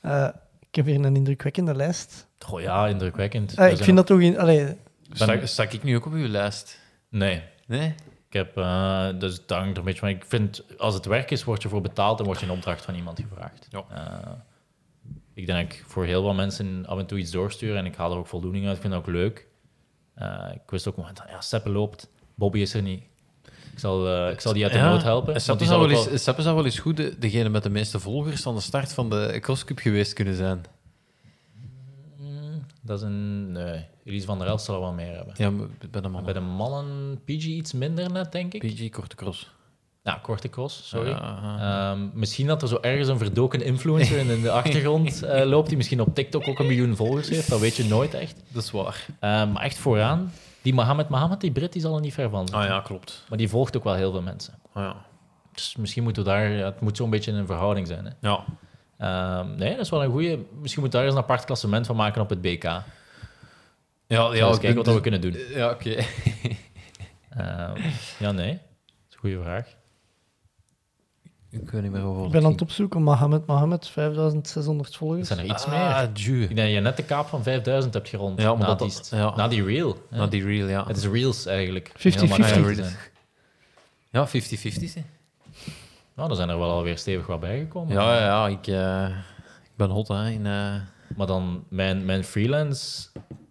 Eh, 0.00 0.28
ik 0.68 0.74
heb 0.74 0.86
hier 0.86 1.04
een 1.04 1.16
indrukwekkende 1.16 1.74
lijst. 1.74 2.26
Goh 2.38 2.60
ja, 2.60 2.88
indrukwekkend. 2.88 3.54
We 3.54 3.70
ik 3.70 3.84
vind 3.84 3.96
dat 3.96 4.06
toch 4.06 4.20
in... 4.20 4.38
Allee, 4.38 4.76
Stak, 5.12 5.46
stak 5.46 5.72
ik 5.72 5.82
nu 5.82 5.96
ook 5.96 6.06
op 6.06 6.12
uw 6.12 6.28
lijst? 6.28 6.80
Nee, 7.08 7.42
Nee? 7.66 7.94
Ik 8.26 8.32
heb, 8.32 8.56
eh, 8.56 9.08
dus 9.18 9.36
het 9.36 9.50
hangt 9.50 9.70
er 9.70 9.78
een 9.78 9.84
beetje 9.84 10.00
van. 10.00 10.08
Ik 10.08 10.24
vind, 10.24 10.78
als 10.78 10.94
het 10.94 11.04
werk 11.04 11.30
is, 11.30 11.44
word 11.44 11.62
je 11.62 11.68
voor 11.68 11.80
betaald 11.80 12.18
en 12.18 12.24
word 12.24 12.40
je 12.40 12.46
een 12.46 12.52
opdracht 12.52 12.84
van 12.84 12.94
iemand 12.94 13.20
gevraagd. 13.20 13.66
Ja. 13.70 13.84
Eh, 13.90 14.32
ik 15.34 15.46
denk 15.46 15.68
dat 15.68 15.78
ik 15.78 15.84
voor 15.86 16.04
heel 16.04 16.22
veel 16.22 16.34
mensen 16.34 16.86
af 16.86 16.98
en 16.98 17.06
toe 17.06 17.18
iets 17.18 17.30
doorstuur 17.30 17.76
en 17.76 17.86
ik 17.86 17.94
haal 17.94 18.12
er 18.12 18.18
ook 18.18 18.26
voldoening 18.26 18.66
uit. 18.66 18.74
Ik 18.74 18.80
vind 18.82 18.94
het 18.94 19.02
ook 19.02 19.08
leuk. 19.08 19.46
Eh, 20.14 20.50
ik 20.54 20.70
wist 20.70 20.88
ook 20.88 20.96
moment, 20.96 21.22
ja, 21.28 21.40
Seppe 21.40 21.70
loopt, 21.70 22.10
Bobby 22.34 22.60
is 22.60 22.74
er 22.74 22.82
niet. 22.82 23.04
Ik 23.82 23.88
zal, 23.88 24.08
eh, 24.08 24.32
ik 24.32 24.40
zal 24.40 24.52
die 24.52 24.64
uit 24.64 24.72
de 24.72 24.78
nood 24.78 25.02
helpen. 25.02 25.40
Seppe 25.40 25.64
zou, 25.64 25.88
wel 25.88 25.90
eens, 25.90 26.22
Seppe 26.22 26.42
zou 26.42 26.54
wel 26.54 26.64
eens 26.64 26.78
goed 26.78 26.96
de, 26.96 27.18
degene 27.18 27.48
met 27.48 27.62
de 27.62 27.70
meeste 27.70 28.00
volgers 28.00 28.42
van 28.42 28.54
de 28.54 28.60
start 28.60 28.92
van 28.92 29.10
de 29.10 29.38
crosscup 29.40 29.78
geweest 29.78 30.12
kunnen 30.12 30.34
zijn. 30.34 30.64
Mm, 32.18 32.66
dat 32.82 32.98
is 32.98 33.04
een... 33.04 33.52
Nee, 33.52 33.84
Elise 34.04 34.26
van 34.26 34.38
der 34.38 34.46
Elst 34.46 34.64
zal 34.64 34.74
er 34.74 34.80
wel 34.80 34.92
meer 34.92 35.14
hebben. 35.14 35.34
Ja, 35.36 35.50
bij 35.90 36.00
de 36.00 36.08
mannen. 36.08 36.24
bij 36.24 36.32
de 36.32 36.40
mannen 36.40 37.20
PG 37.24 37.44
iets 37.44 37.72
minder 37.72 38.12
net, 38.12 38.32
denk 38.32 38.54
ik. 38.54 38.60
PG 38.60 38.90
Korte 38.90 39.16
Cross. 39.16 39.50
Ja, 40.02 40.18
korte 40.22 40.48
cross, 40.48 40.88
sorry. 40.88 41.10
Ja, 41.10 41.92
Ehm, 41.92 42.08
misschien 42.12 42.46
dat 42.46 42.62
er 42.62 42.68
zo 42.68 42.78
ergens 42.80 43.08
een 43.08 43.18
verdoken 43.18 43.62
influencer 43.62 44.18
in 44.18 44.42
de 44.42 44.50
achtergrond 44.50 45.22
eh, 45.22 45.44
loopt, 45.44 45.68
die 45.68 45.76
misschien 45.76 46.00
op 46.00 46.14
TikTok 46.14 46.48
ook 46.48 46.58
een 46.58 46.66
miljoen 46.66 46.96
volgers 46.96 47.28
heeft. 47.28 47.50
Dat 47.50 47.60
weet 47.60 47.76
je 47.76 47.84
nooit 47.84 48.14
echt. 48.14 48.42
dat 48.48 48.62
is 48.62 48.70
waar. 48.70 49.06
Ehm, 49.20 49.52
maar 49.52 49.62
echt 49.62 49.78
vooraan, 49.78 50.32
die 50.62 50.74
Mohammed 50.74 51.08
Mohammed, 51.08 51.40
die 51.40 51.52
Brit, 51.52 51.72
die 51.72 51.82
zal 51.82 51.94
er 51.94 52.00
niet 52.00 52.14
ver 52.14 52.30
van 52.30 52.48
zijn. 52.48 52.62
Ah 52.62 52.68
ja, 52.68 52.80
klopt. 52.80 53.24
Maar 53.28 53.38
die 53.38 53.48
volgt 53.48 53.76
ook 53.76 53.84
wel 53.84 53.94
heel 53.94 54.10
veel 54.12 54.22
mensen. 54.22 54.54
Ah, 54.72 54.82
ja. 54.82 54.96
Dus 55.52 55.76
misschien 55.76 56.02
moeten 56.02 56.22
we 56.24 56.28
daar... 56.28 56.50
het 56.50 56.80
moet 56.80 56.96
zo'n 56.96 57.10
beetje 57.10 57.32
een 57.32 57.46
verhouding 57.46 57.86
zijn. 57.86 58.04
Hè. 58.04 58.28
ja. 58.28 58.44
Ehm, 58.98 59.54
nee, 59.54 59.70
dat 59.70 59.80
is 59.80 59.90
wel 59.90 60.04
een 60.04 60.10
goede. 60.10 60.38
Misschien 60.60 60.82
moeten 60.82 60.82
we 60.82 60.90
daar 60.90 61.04
eens 61.04 61.14
een 61.14 61.18
apart 61.22 61.44
klassement 61.44 61.86
van 61.86 61.96
maken 61.96 62.22
op 62.22 62.28
het 62.28 62.40
BK. 62.40 62.62
Ja, 62.62 62.84
Ja, 64.06 64.56
kijken 64.58 64.74
wat 64.74 64.94
we 64.94 65.00
kunnen 65.00 65.20
doen. 65.20 65.36
Ja, 65.48 65.70
oké. 65.70 65.90
Ehm, 67.30 67.80
ja, 68.18 68.32
nee. 68.32 68.52
Dat 68.52 69.08
is 69.08 69.14
een 69.14 69.18
goede 69.20 69.40
vraag. 69.42 69.76
Ik 71.60 71.70
weet 71.70 71.82
niet 71.82 71.90
meer 71.92 72.02
over 72.02 72.24
ik 72.24 72.30
ben 72.30 72.44
aan 72.44 72.52
het 72.52 72.62
opzoeken. 72.62 73.02
Mohammed 73.02 73.46
Mohammed, 73.46 73.88
5600 73.88 74.96
volgers. 74.96 75.20
Er 75.20 75.26
zijn 75.36 75.38
er 75.48 75.54
iets 75.54 75.66
meer. 75.66 75.78
Ah. 75.78 76.02
Ik 76.02 76.24
denk 76.48 76.56
dat 76.56 76.70
je 76.70 76.80
net 76.80 76.96
de 76.96 77.02
kaap 77.04 77.26
van 77.26 77.42
5000 77.42 77.94
hebt 77.94 78.08
gerond. 78.08 78.40
Ja, 78.40 78.48
maar 78.54 78.58
na, 78.58 78.66
dat- 78.66 78.78
die, 78.78 78.88
dat- 78.96 79.08
ja. 79.14 79.36
na 79.36 79.48
die 79.48 79.64
reel. 79.64 79.96
hè. 80.10 80.16
Na 80.18 80.26
die 80.26 80.44
reel, 80.44 80.66
ja. 80.68 80.86
Het 80.86 80.96
is 80.96 81.06
reels 81.06 81.46
eigenlijk. 81.46 81.88
50-50. 81.88 81.92
Heel 82.00 82.26
makkelijk 82.28 82.52
te 82.76 82.82
Ja, 82.82 82.88
zijn. 82.88 82.96
Ja, 84.10 84.28
50-50. 84.28 84.94
hè. 84.94 85.02
Nou, 86.14 86.28
dan 86.28 86.36
zijn 86.36 86.48
er 86.48 86.58
wel 86.58 86.70
alweer 86.70 86.98
stevig 86.98 87.26
wat 87.26 87.40
bijgekomen. 87.40 87.92
Ja, 87.94 88.14
ja, 88.18 88.24
ja. 88.24 88.48
Ik, 88.48 88.66
eh, 88.66 89.16
ik 89.62 89.76
ben 89.76 89.90
hot, 89.90 90.08
hè. 90.08 90.28
In, 90.30 90.46
eh, 90.46 90.74
Maar 91.16 91.26
dan, 91.26 91.64
mijn, 91.68 92.04
mijn 92.04 92.24
freelance 92.24 93.08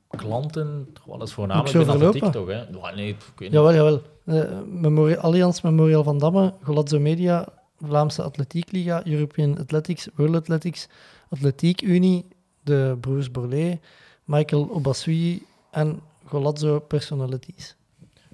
klanten, 0.09 0.89
toch 0.93 1.05
wel 1.05 1.19
eens 1.19 1.33
voornamelijk 1.33 2.11
binnen 2.11 2.31
toch, 2.31 2.47
hè? 2.47 2.53
Ja, 2.53 2.95
nee, 2.95 3.07
ik 3.07 3.15
weet 3.35 3.39
niet. 3.39 3.51
Jawel, 3.51 3.73
jawel. 3.73 4.01
Eh, 4.25 4.43
Memorial, 4.67 5.19
Allianz 5.21 5.61
Memorial 5.61 6.03
van 6.03 6.17
Damme, 6.17 6.53
Golazzo 6.63 6.99
Media, 6.99 7.47
Vlaamse 7.83 8.21
Atletiek 8.23 8.71
Liga, 8.71 9.05
European 9.05 9.57
Athletics, 9.59 10.07
World 10.15 10.35
Athletics, 10.35 10.87
Atletiek 11.29 11.81
Unie, 11.81 12.25
de 12.63 12.97
broers 13.01 13.31
Borlée, 13.31 13.79
Michael 14.25 14.67
Obasui 14.71 15.45
en 15.71 15.99
Golazzo 16.25 16.79
Personalities. 16.79 17.75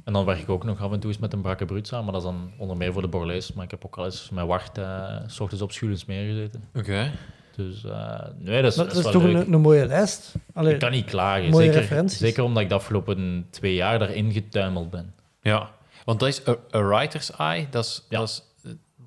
En 0.04 0.14
dan 0.14 0.26
werk 0.26 0.40
ik 0.40 0.50
ook 0.50 0.64
nog 0.64 0.82
af 0.82 0.92
en 0.92 1.00
toe 1.00 1.10
eens 1.12 1.20
met 1.20 1.34
een 1.34 1.42
brakke 1.42 1.66
bruut 1.66 1.88
samen, 1.88 2.06
maar 2.06 2.14
dat 2.14 2.24
is 2.24 2.30
dan 2.30 2.52
onder 2.58 2.78
meer 2.78 2.94
voor 2.94 3.02
de 3.02 3.08
Borlees. 3.08 3.54
Maar 3.54 3.64
ik 3.66 3.72
heb 3.72 3.86
ook 3.86 3.98
al 3.98 4.06
eens 4.06 4.30
met 4.30 4.46
Wacht 4.46 4.78
eh, 4.78 5.16
s 5.28 5.40
ochtends 5.40 5.64
op 5.64 5.72
Schulensmeer 5.72 6.26
gezeten. 6.28 6.64
Oké. 6.76 7.12
Dus 7.56 7.84
eh, 7.84 8.20
nee, 8.38 8.62
dat 8.62 8.72
is, 8.72 8.78
Dat, 8.78 8.88
dat 8.88 8.98
is 8.98 9.04
wel 9.04 9.12
toch 9.12 9.24
leuk. 9.24 9.36
een, 9.48 9.54
een 9.54 9.62
mooie 9.62 9.86
lijst. 9.86 10.34
Allee, 10.54 10.74
Ik 10.74 10.80
kan 10.80 10.92
niet 10.92 11.06
klagen. 11.06 11.50
Mooie 11.50 11.66
Zeker, 11.66 11.80
referenties. 11.82 12.18
zeker 12.18 12.44
omdat 12.44 12.64
ik 12.64 12.70
de 12.70 12.76
afgelopen 12.76 13.48
twee 13.50 13.74
jaar 13.76 14.00
daarin 14.00 14.32
getuimeld 14.32 14.90
ben. 14.90 15.14
Ja. 15.42 15.70
Want 16.06 16.20
dat 16.20 16.30
is 16.30 16.48
A, 16.48 16.56
A 16.76 16.82
Writer's 16.88 17.32
Eye. 17.36 17.68
Dat 17.70 17.86
is, 17.86 18.06
Ja. 18.10 18.20
dat, 18.20 18.28
is, 18.30 18.44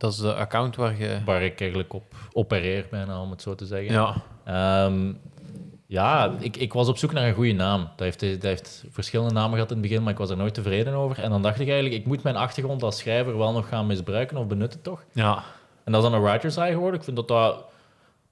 dat 0.01 0.13
is 0.13 0.19
de 0.19 0.35
account 0.35 0.77
waar 0.77 0.99
je... 0.99 1.19
Waar 1.25 1.43
ik 1.43 1.61
eigenlijk 1.61 1.93
op 1.93 2.15
opereer, 2.33 2.87
bijna, 2.91 3.21
om 3.21 3.31
het 3.31 3.43
zo 3.43 3.55
te 3.55 3.67
zeggen. 3.67 3.93
Ja. 3.93 4.15
Ehm, 4.45 5.13
ja, 5.87 6.35
ik, 6.39 6.57
ik 6.57 6.73
was 6.73 6.89
op 6.89 6.99
zoek 6.99 7.13
naar 7.13 7.27
een 7.27 7.35
goede 7.35 7.53
naam. 7.53 7.81
Dat 7.81 7.99
heeft, 7.99 8.21
dat 8.21 8.43
heeft 8.43 8.85
verschillende 8.91 9.35
namen 9.35 9.53
gehad 9.53 9.71
in 9.71 9.77
het 9.77 9.87
begin, 9.87 10.03
maar 10.03 10.13
ik 10.13 10.19
was 10.19 10.31
er 10.31 10.37
nooit 10.37 10.55
tevreden 10.55 10.95
over. 10.95 11.23
En 11.23 11.31
dan 11.31 11.43
dacht 11.43 11.61
ik 11.61 11.67
eigenlijk, 11.67 12.01
ik 12.01 12.07
moet 12.07 12.23
mijn 12.23 12.37
achtergrond 12.37 12.83
als 12.83 12.99
schrijver 12.99 13.39
wel 13.39 13.53
nog 13.53 13.69
gaan 13.69 13.87
misbruiken 13.87 14.37
of 14.37 14.47
benutten, 14.47 14.83
toch? 14.83 15.05
Ja. 15.13 15.45
En 15.85 15.93
dat 15.93 16.05
is 16.05 16.11
dan 16.11 16.19
een 16.19 16.25
writer's 16.25 16.57
eye 16.57 16.73
geworden. 16.73 16.99
Ik 16.99 17.05
vind 17.05 17.17
dat 17.17 17.29
dat... 17.29 17.65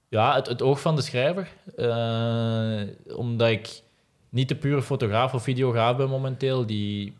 Ja, 0.07 0.35
het, 0.35 0.47
het 0.47 0.61
oog 0.61 0.81
van 0.81 0.95
de 0.95 1.01
schrijver. 1.01 1.47
Eh, 1.75 3.17
omdat 3.17 3.49
ik 3.49 3.81
niet 4.29 4.49
de 4.49 4.55
pure 4.55 4.81
fotograaf 4.81 5.33
of 5.33 5.43
videograaf 5.43 5.97
ben 5.97 6.09
momenteel, 6.09 6.65
die, 6.65 7.13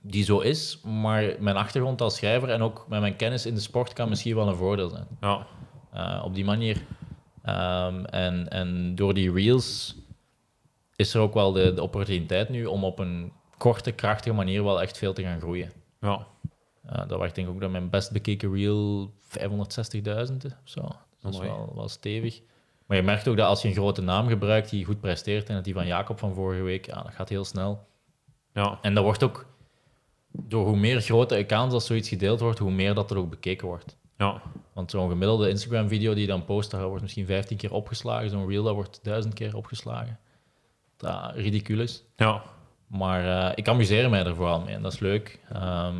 die 0.00 0.24
zo 0.24 0.38
is. 0.38 0.80
Maar 0.80 1.34
mijn 1.38 1.56
achtergrond 1.56 2.00
als 2.00 2.16
schrijver 2.16 2.50
en 2.50 2.62
ook 2.62 2.86
met 2.88 3.00
mijn 3.00 3.16
kennis 3.16 3.46
in 3.46 3.54
de 3.54 3.60
sport 3.60 3.92
kan 3.92 4.08
misschien 4.08 4.34
wel 4.34 4.48
een 4.48 4.56
voordeel 4.56 4.88
zijn. 4.88 5.06
Ja. 5.20 5.46
Eh, 5.92 6.22
op 6.24 6.34
die 6.34 6.44
manier. 6.44 6.82
Ehm, 7.42 8.04
en, 8.04 8.48
en 8.48 8.94
door 8.94 9.14
die 9.14 9.32
reels 9.32 9.96
is 10.96 11.14
er 11.14 11.20
ook 11.20 11.34
wel 11.34 11.52
de, 11.52 11.74
de 11.74 11.82
opportuniteit 11.82 12.48
nu 12.48 12.66
om 12.66 12.84
op 12.84 12.98
een 12.98 13.32
korte, 13.58 13.92
krachtige 13.92 14.34
manier 14.34 14.64
wel 14.64 14.82
echt 14.82 14.98
veel 14.98 15.12
te 15.12 15.22
gaan 15.22 15.40
groeien. 15.40 15.72
Ja. 16.00 16.26
Uh, 16.86 17.08
dat 17.08 17.24
ik 17.24 17.34
denk 17.34 17.48
ook 17.48 17.60
dat 17.60 17.70
mijn 17.70 17.90
best 17.90 18.12
bekeken 18.12 18.54
reel 18.54 19.12
560.000 19.38 19.42
of 20.46 20.52
zo. 20.64 20.88
Dat 21.20 21.32
is 21.32 21.38
wel, 21.38 21.72
wel 21.74 21.88
stevig. 21.88 22.40
Maar 22.86 22.96
je 22.96 23.02
merkt 23.02 23.28
ook 23.28 23.36
dat 23.36 23.46
als 23.46 23.62
je 23.62 23.68
een 23.68 23.74
grote 23.74 24.02
naam 24.02 24.28
gebruikt 24.28 24.70
die 24.70 24.84
goed 24.84 25.00
presteert, 25.00 25.48
en 25.48 25.54
dat 25.54 25.64
die 25.64 25.74
van 25.74 25.86
Jacob 25.86 26.18
van 26.18 26.34
vorige 26.34 26.62
week, 26.62 26.86
ja, 26.86 27.02
dat 27.02 27.14
gaat 27.14 27.28
heel 27.28 27.44
snel. 27.44 27.86
Ja. 28.54 28.78
En 28.82 28.94
dat 28.94 29.04
wordt 29.04 29.22
ook, 29.22 29.46
door 30.32 30.66
hoe 30.66 30.76
meer 30.76 31.00
grote 31.00 31.36
accounts 31.36 31.74
als 31.74 31.86
zoiets 31.86 32.08
gedeeld 32.08 32.40
wordt, 32.40 32.58
hoe 32.58 32.70
meer 32.70 32.94
dat 32.94 33.10
er 33.10 33.16
ook 33.16 33.30
bekeken 33.30 33.66
wordt. 33.66 33.96
Ja. 34.16 34.42
Want 34.72 34.90
zo'n 34.90 35.08
gemiddelde 35.08 35.48
Instagram-video 35.48 36.12
die 36.12 36.22
je 36.22 36.26
dan 36.26 36.44
post, 36.44 36.70
dat 36.70 36.80
wordt 36.80 37.02
misschien 37.02 37.26
15 37.26 37.56
keer 37.56 37.72
opgeslagen. 37.72 38.30
Zo'n 38.30 38.48
reel, 38.48 38.62
dat 38.62 38.74
wordt 38.74 39.00
1000 39.02 39.34
keer 39.34 39.56
opgeslagen. 39.56 40.18
Dat 40.96 41.34
is 41.34 41.42
ridiculous. 41.42 42.04
Ja. 42.16 42.42
Maar 42.86 43.48
eh, 43.48 43.52
ik 43.54 43.68
amuseer 43.68 44.10
mij 44.10 44.24
er 44.24 44.34
vooral 44.34 44.60
mee 44.60 44.74
en 44.74 44.82
dat 44.82 44.92
is 44.92 44.98
leuk. 44.98 45.38
Ehm, 45.52 45.96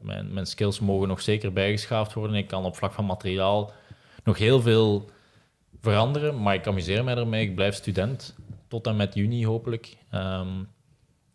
mijn, 0.00 0.32
mijn 0.32 0.46
skills 0.46 0.80
mogen 0.80 1.08
nog 1.08 1.20
zeker 1.20 1.52
bijgeschaafd 1.52 2.12
worden. 2.12 2.36
Ik 2.36 2.46
kan 2.46 2.64
op 2.64 2.76
vlak 2.76 2.92
van 2.92 3.04
materiaal 3.04 3.72
nog 4.24 4.38
heel 4.38 4.60
veel 4.60 5.10
veranderen, 5.80 6.42
maar 6.42 6.54
ik 6.54 6.66
amuseer 6.66 7.04
mij 7.04 7.16
ermee. 7.16 7.48
Ik 7.48 7.54
blijf 7.54 7.74
student 7.74 8.34
tot 8.68 8.86
en 8.86 8.96
met 8.96 9.14
juni 9.14 9.46
hopelijk. 9.46 9.96
Ehm, 10.10 10.48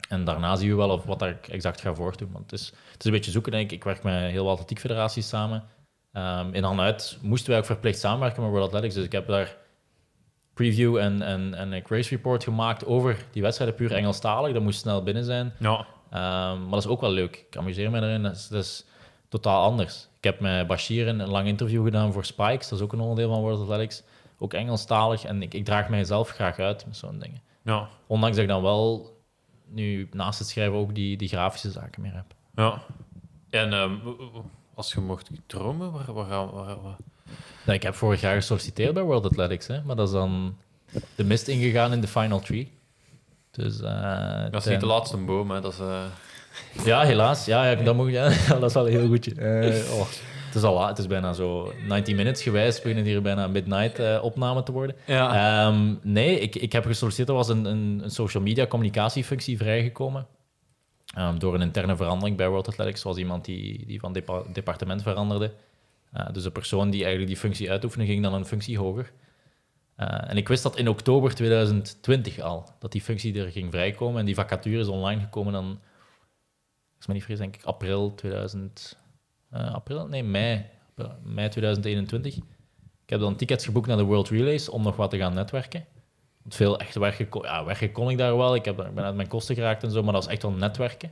en 0.09 0.23
daarna 0.23 0.55
zien 0.55 0.69
we 0.69 0.75
wel 0.75 0.89
of 0.89 1.03
wat 1.03 1.21
ik 1.21 1.47
exact 1.47 1.81
ga 1.81 1.93
voortdoen. 1.93 2.31
Want 2.31 2.51
het 2.51 2.59
is, 2.59 2.65
het 2.67 2.99
is 2.99 3.05
een 3.05 3.11
beetje 3.11 3.31
zoeken, 3.31 3.51
denk 3.51 3.65
ik. 3.65 3.71
Ik 3.71 3.83
werk 3.83 4.03
met 4.03 4.31
heel 4.31 4.43
wat 4.43 4.53
atletiekfederaties 4.53 5.27
samen. 5.27 5.63
Ehm, 6.13 6.53
in 6.53 6.63
Hanuit 6.63 7.17
moesten 7.21 7.49
wij 7.49 7.59
ook 7.59 7.65
verplicht 7.65 7.99
samenwerken 7.99 8.41
met 8.41 8.51
World 8.51 8.65
Athletics. 8.65 8.93
Dus 8.93 9.05
ik 9.05 9.11
heb 9.11 9.27
daar 9.27 9.55
preview 10.53 10.97
en, 10.97 11.21
en, 11.21 11.53
en 11.53 11.71
een 11.71 11.83
race 11.87 12.09
report 12.09 12.43
gemaakt 12.43 12.85
over 12.85 13.25
die 13.31 13.41
wedstrijden 13.41 13.77
puur 13.77 13.91
Engelstalig. 13.91 14.53
Dat 14.53 14.63
moest 14.63 14.79
snel 14.79 15.03
binnen 15.03 15.23
zijn. 15.23 15.53
Ja. 15.59 15.85
Ehm, 16.09 16.61
maar 16.61 16.69
dat 16.69 16.83
is 16.83 16.87
ook 16.87 17.01
wel 17.01 17.11
leuk. 17.11 17.45
Ik 17.49 17.57
amuseer 17.57 17.91
me 17.91 18.01
erin. 18.01 18.23
Dat 18.23 18.35
is, 18.35 18.47
dat 18.47 18.63
is 18.63 18.85
totaal 19.27 19.63
anders. 19.63 20.07
Ik 20.17 20.23
heb 20.23 20.39
met 20.39 20.67
Bashir 20.67 21.07
een, 21.07 21.19
een 21.19 21.29
lang 21.29 21.47
interview 21.47 21.83
gedaan 21.83 22.13
voor 22.13 22.25
Spikes. 22.25 22.69
Dat 22.69 22.79
is 22.79 22.85
ook 22.85 22.93
een 22.93 22.99
onderdeel 22.99 23.33
van 23.33 23.41
World 23.41 23.61
Athletics. 23.61 24.03
Ook 24.37 24.53
Engelstalig. 24.53 25.23
En 25.23 25.41
ik, 25.41 25.53
ik 25.53 25.65
draag 25.65 25.89
mijzelf 25.89 26.29
graag 26.29 26.59
uit 26.59 26.85
met 26.85 26.97
zo'n 26.97 27.19
dingen. 27.19 27.41
Ja. 27.63 27.87
Ondanks 28.07 28.35
dat 28.35 28.45
ik 28.45 28.51
dan 28.51 28.61
wel 28.61 29.17
nu 29.71 30.07
naast 30.11 30.39
het 30.39 30.47
schrijven 30.47 30.77
ook 30.77 30.95
die, 30.95 31.17
die 31.17 31.27
grafische 31.27 31.71
zaken 31.71 32.01
meer 32.01 32.13
heb. 32.13 32.25
Ja. 32.55 32.81
En 33.49 33.73
ehm, 33.73 33.93
als 34.73 34.93
je 34.93 34.99
mocht 34.99 35.29
dromen, 35.45 35.91
waar, 35.91 36.13
waar, 36.13 36.27
waar, 36.51 36.75
Nou, 37.65 37.77
ik 37.77 37.83
heb 37.83 37.95
vorig 37.95 38.21
jaar 38.21 38.35
gesolliciteerd 38.35 38.93
bij 38.93 39.03
World 39.03 39.25
Athletics, 39.25 39.67
hè, 39.67 39.81
maar 39.83 39.95
dat 39.95 40.07
is 40.07 40.13
dan 40.13 40.57
de 41.15 41.23
mist 41.23 41.47
ingegaan 41.47 41.93
in 41.93 42.01
de 42.01 42.07
final 42.07 42.39
three. 42.39 42.77
Dus, 43.51 43.81
eh, 43.81 44.41
Dat 44.43 44.53
is 44.53 44.63
ten- 44.63 44.71
niet 44.71 44.81
de 44.81 44.85
laatste 44.87 45.17
boom, 45.17 45.51
hè. 45.51 45.61
Dat 45.61 45.73
is... 45.73 45.79
eh, 45.79 46.03
Ja, 46.85 47.01
helaas. 47.01 47.45
Ja, 47.45 47.69
ja, 47.69 47.75
dat, 47.83 47.95
moet, 47.95 48.11
ja, 48.11 48.23
dat 48.59 48.63
is 48.63 48.73
wel 48.73 48.85
een 48.87 48.91
heel 48.91 49.07
goedje. 49.07 49.35
Eh, 49.35 49.93
oh, 49.99 50.07
het 50.49 50.57
is 50.57 50.63
al 50.63 50.73
laat. 50.73 50.89
Het 50.89 50.97
is 50.97 51.07
bijna 51.07 51.33
zo 51.33 51.73
90 51.87 52.15
minutes 52.15 52.43
gewijs. 52.43 52.81
beginnen 52.81 53.05
hier 53.05 53.21
bijna 53.21 53.47
midnight 53.47 53.99
eh, 53.99 54.19
opname 54.21 54.63
te 54.63 54.71
worden. 54.71 54.95
Ja. 55.05 55.67
Ehm, 55.67 55.95
nee, 56.01 56.39
ik, 56.39 56.55
ik 56.55 56.71
heb 56.71 56.85
gesolliciteerd. 56.85 57.29
Er 57.29 57.35
was 57.35 57.49
een, 57.49 57.65
een, 57.65 57.99
een 58.03 58.11
social 58.11 58.43
media 58.43 58.67
communicatiefunctie 58.67 59.57
vrijgekomen. 59.57 60.27
Ehm, 61.15 61.37
door 61.37 61.53
een 61.53 61.61
interne 61.61 61.95
verandering 61.95 62.37
bij 62.37 62.49
World 62.49 62.67
Athletics. 62.67 63.03
was 63.03 63.17
iemand 63.17 63.45
die, 63.45 63.85
die 63.85 63.99
van 63.99 64.13
depa- 64.13 64.43
departement 64.53 65.01
veranderde. 65.01 65.53
Eh, 66.11 66.27
dus 66.31 66.43
de 66.43 66.51
persoon 66.51 66.89
die 66.89 66.99
eigenlijk 67.01 67.31
die 67.31 67.39
functie 67.39 67.69
uitoefende, 67.69 68.05
ging 68.05 68.23
dan 68.23 68.33
een 68.33 68.45
functie 68.45 68.77
hoger. 68.77 69.11
Eh, 69.95 70.29
en 70.29 70.37
ik 70.37 70.47
wist 70.47 70.63
dat 70.63 70.77
in 70.77 70.87
oktober 70.87 71.35
2020 71.35 72.39
al, 72.39 72.69
dat 72.79 72.91
die 72.91 73.01
functie 73.01 73.39
er 73.39 73.51
ging 73.51 73.71
vrijkomen. 73.71 74.19
En 74.19 74.25
die 74.25 74.35
vacature 74.35 74.79
is 74.79 74.87
online 74.87 75.21
gekomen 75.21 75.53
dan, 75.53 75.65
als 75.65 77.01
ik 77.01 77.07
me 77.07 77.13
niet 77.13 77.23
vergis, 77.23 77.41
denk 77.41 77.55
ik 77.55 77.63
april 77.63 78.15
2000... 78.15 78.97
eh, 79.49 79.73
april? 79.73 80.07
Nee, 80.07 80.23
mei. 80.23 80.65
Mei 81.23 81.49
2021. 81.49 82.35
Ik 82.35 82.43
heb 83.05 83.19
dan 83.19 83.35
tickets 83.35 83.65
geboekt 83.65 83.87
naar 83.87 83.97
de 83.97 84.03
World 84.03 84.29
Relays 84.29 84.69
om 84.69 84.83
nog 84.83 84.95
wat 84.95 85.09
te 85.09 85.17
gaan 85.17 85.33
netwerken. 85.33 85.85
Want 86.41 86.55
veel 86.55 86.79
echt 86.79 86.95
werken, 86.95 87.27
ja, 87.41 87.75
kon 87.91 88.09
ik 88.09 88.17
daar 88.17 88.37
wel. 88.37 88.55
Ik, 88.55 88.65
heb, 88.65 88.79
ik 88.79 88.93
ben 88.93 89.03
uit 89.03 89.15
mijn 89.15 89.27
kosten 89.27 89.55
geraakt 89.55 89.83
en 89.83 89.91
zo, 89.91 90.03
maar 90.03 90.13
dat 90.13 90.23
was 90.23 90.33
echt 90.33 90.41
wel 90.41 90.51
netwerken. 90.51 91.11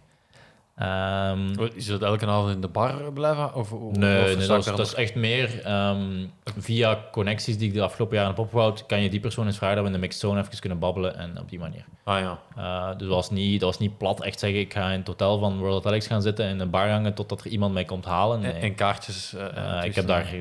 Ehm, 0.77 1.47
Is 1.73 1.85
dat 1.85 2.01
elke 2.01 2.25
avond 2.25 2.53
in 2.55 2.61
de 2.61 2.67
bar 2.67 3.13
blijven? 3.13 3.55
Of, 3.55 3.71
of, 3.73 3.95
Nee, 3.97 4.21
of 4.31 4.37
nee 4.37 4.47
dat, 4.47 4.59
is, 4.59 4.65
dat 4.65 4.79
is 4.79 4.93
echt 4.93 5.15
meer 5.15 5.61
ehm, 5.63 6.25
via 6.57 6.99
connecties 7.11 7.57
die 7.57 7.67
ik 7.67 7.73
de 7.73 7.81
afgelopen 7.81 8.15
jaren 8.15 8.31
heb 8.31 8.39
opgebouwd. 8.39 8.85
Kan 8.85 9.01
je 9.01 9.09
die 9.09 9.19
persoon 9.19 9.45
eens 9.45 9.57
vragen 9.57 9.75
dat 9.75 9.83
we 9.85 9.89
in 9.91 9.95
de 9.95 10.01
mixed 10.01 10.21
zone 10.21 10.39
even 10.41 10.59
kunnen 10.59 10.79
babbelen 10.79 11.15
en 11.17 11.39
op 11.39 11.49
die 11.49 11.59
manier. 11.59 11.85
Ah 12.03 12.19
ja. 12.19 12.39
Eh, 12.57 12.89
dus 12.97 13.07
dat 13.07 13.15
was, 13.15 13.29
niet, 13.29 13.59
dat 13.59 13.69
was 13.69 13.79
niet 13.79 13.97
plat 13.97 14.23
echt 14.23 14.39
zeggen: 14.39 14.59
ik 14.59 14.73
ga 14.73 14.91
in 14.91 14.99
het 14.99 15.07
hotel 15.07 15.39
van 15.39 15.57
World 15.57 15.75
Athletics 15.77 16.07
gaan 16.07 16.21
zitten 16.21 16.45
en 16.45 16.51
in 16.51 16.59
een 16.59 16.69
bar 16.69 16.89
hangen 16.89 17.13
totdat 17.13 17.39
er 17.41 17.47
iemand 17.47 17.73
mij 17.73 17.85
komt 17.85 18.05
halen. 18.05 18.39
Nee. 18.39 18.51
En, 18.51 18.61
en 18.61 18.75
kaartjes. 18.75 19.15
tussen- 19.29 19.83
ik 19.83 19.95
heb 19.95 20.07
daar, 20.07 20.33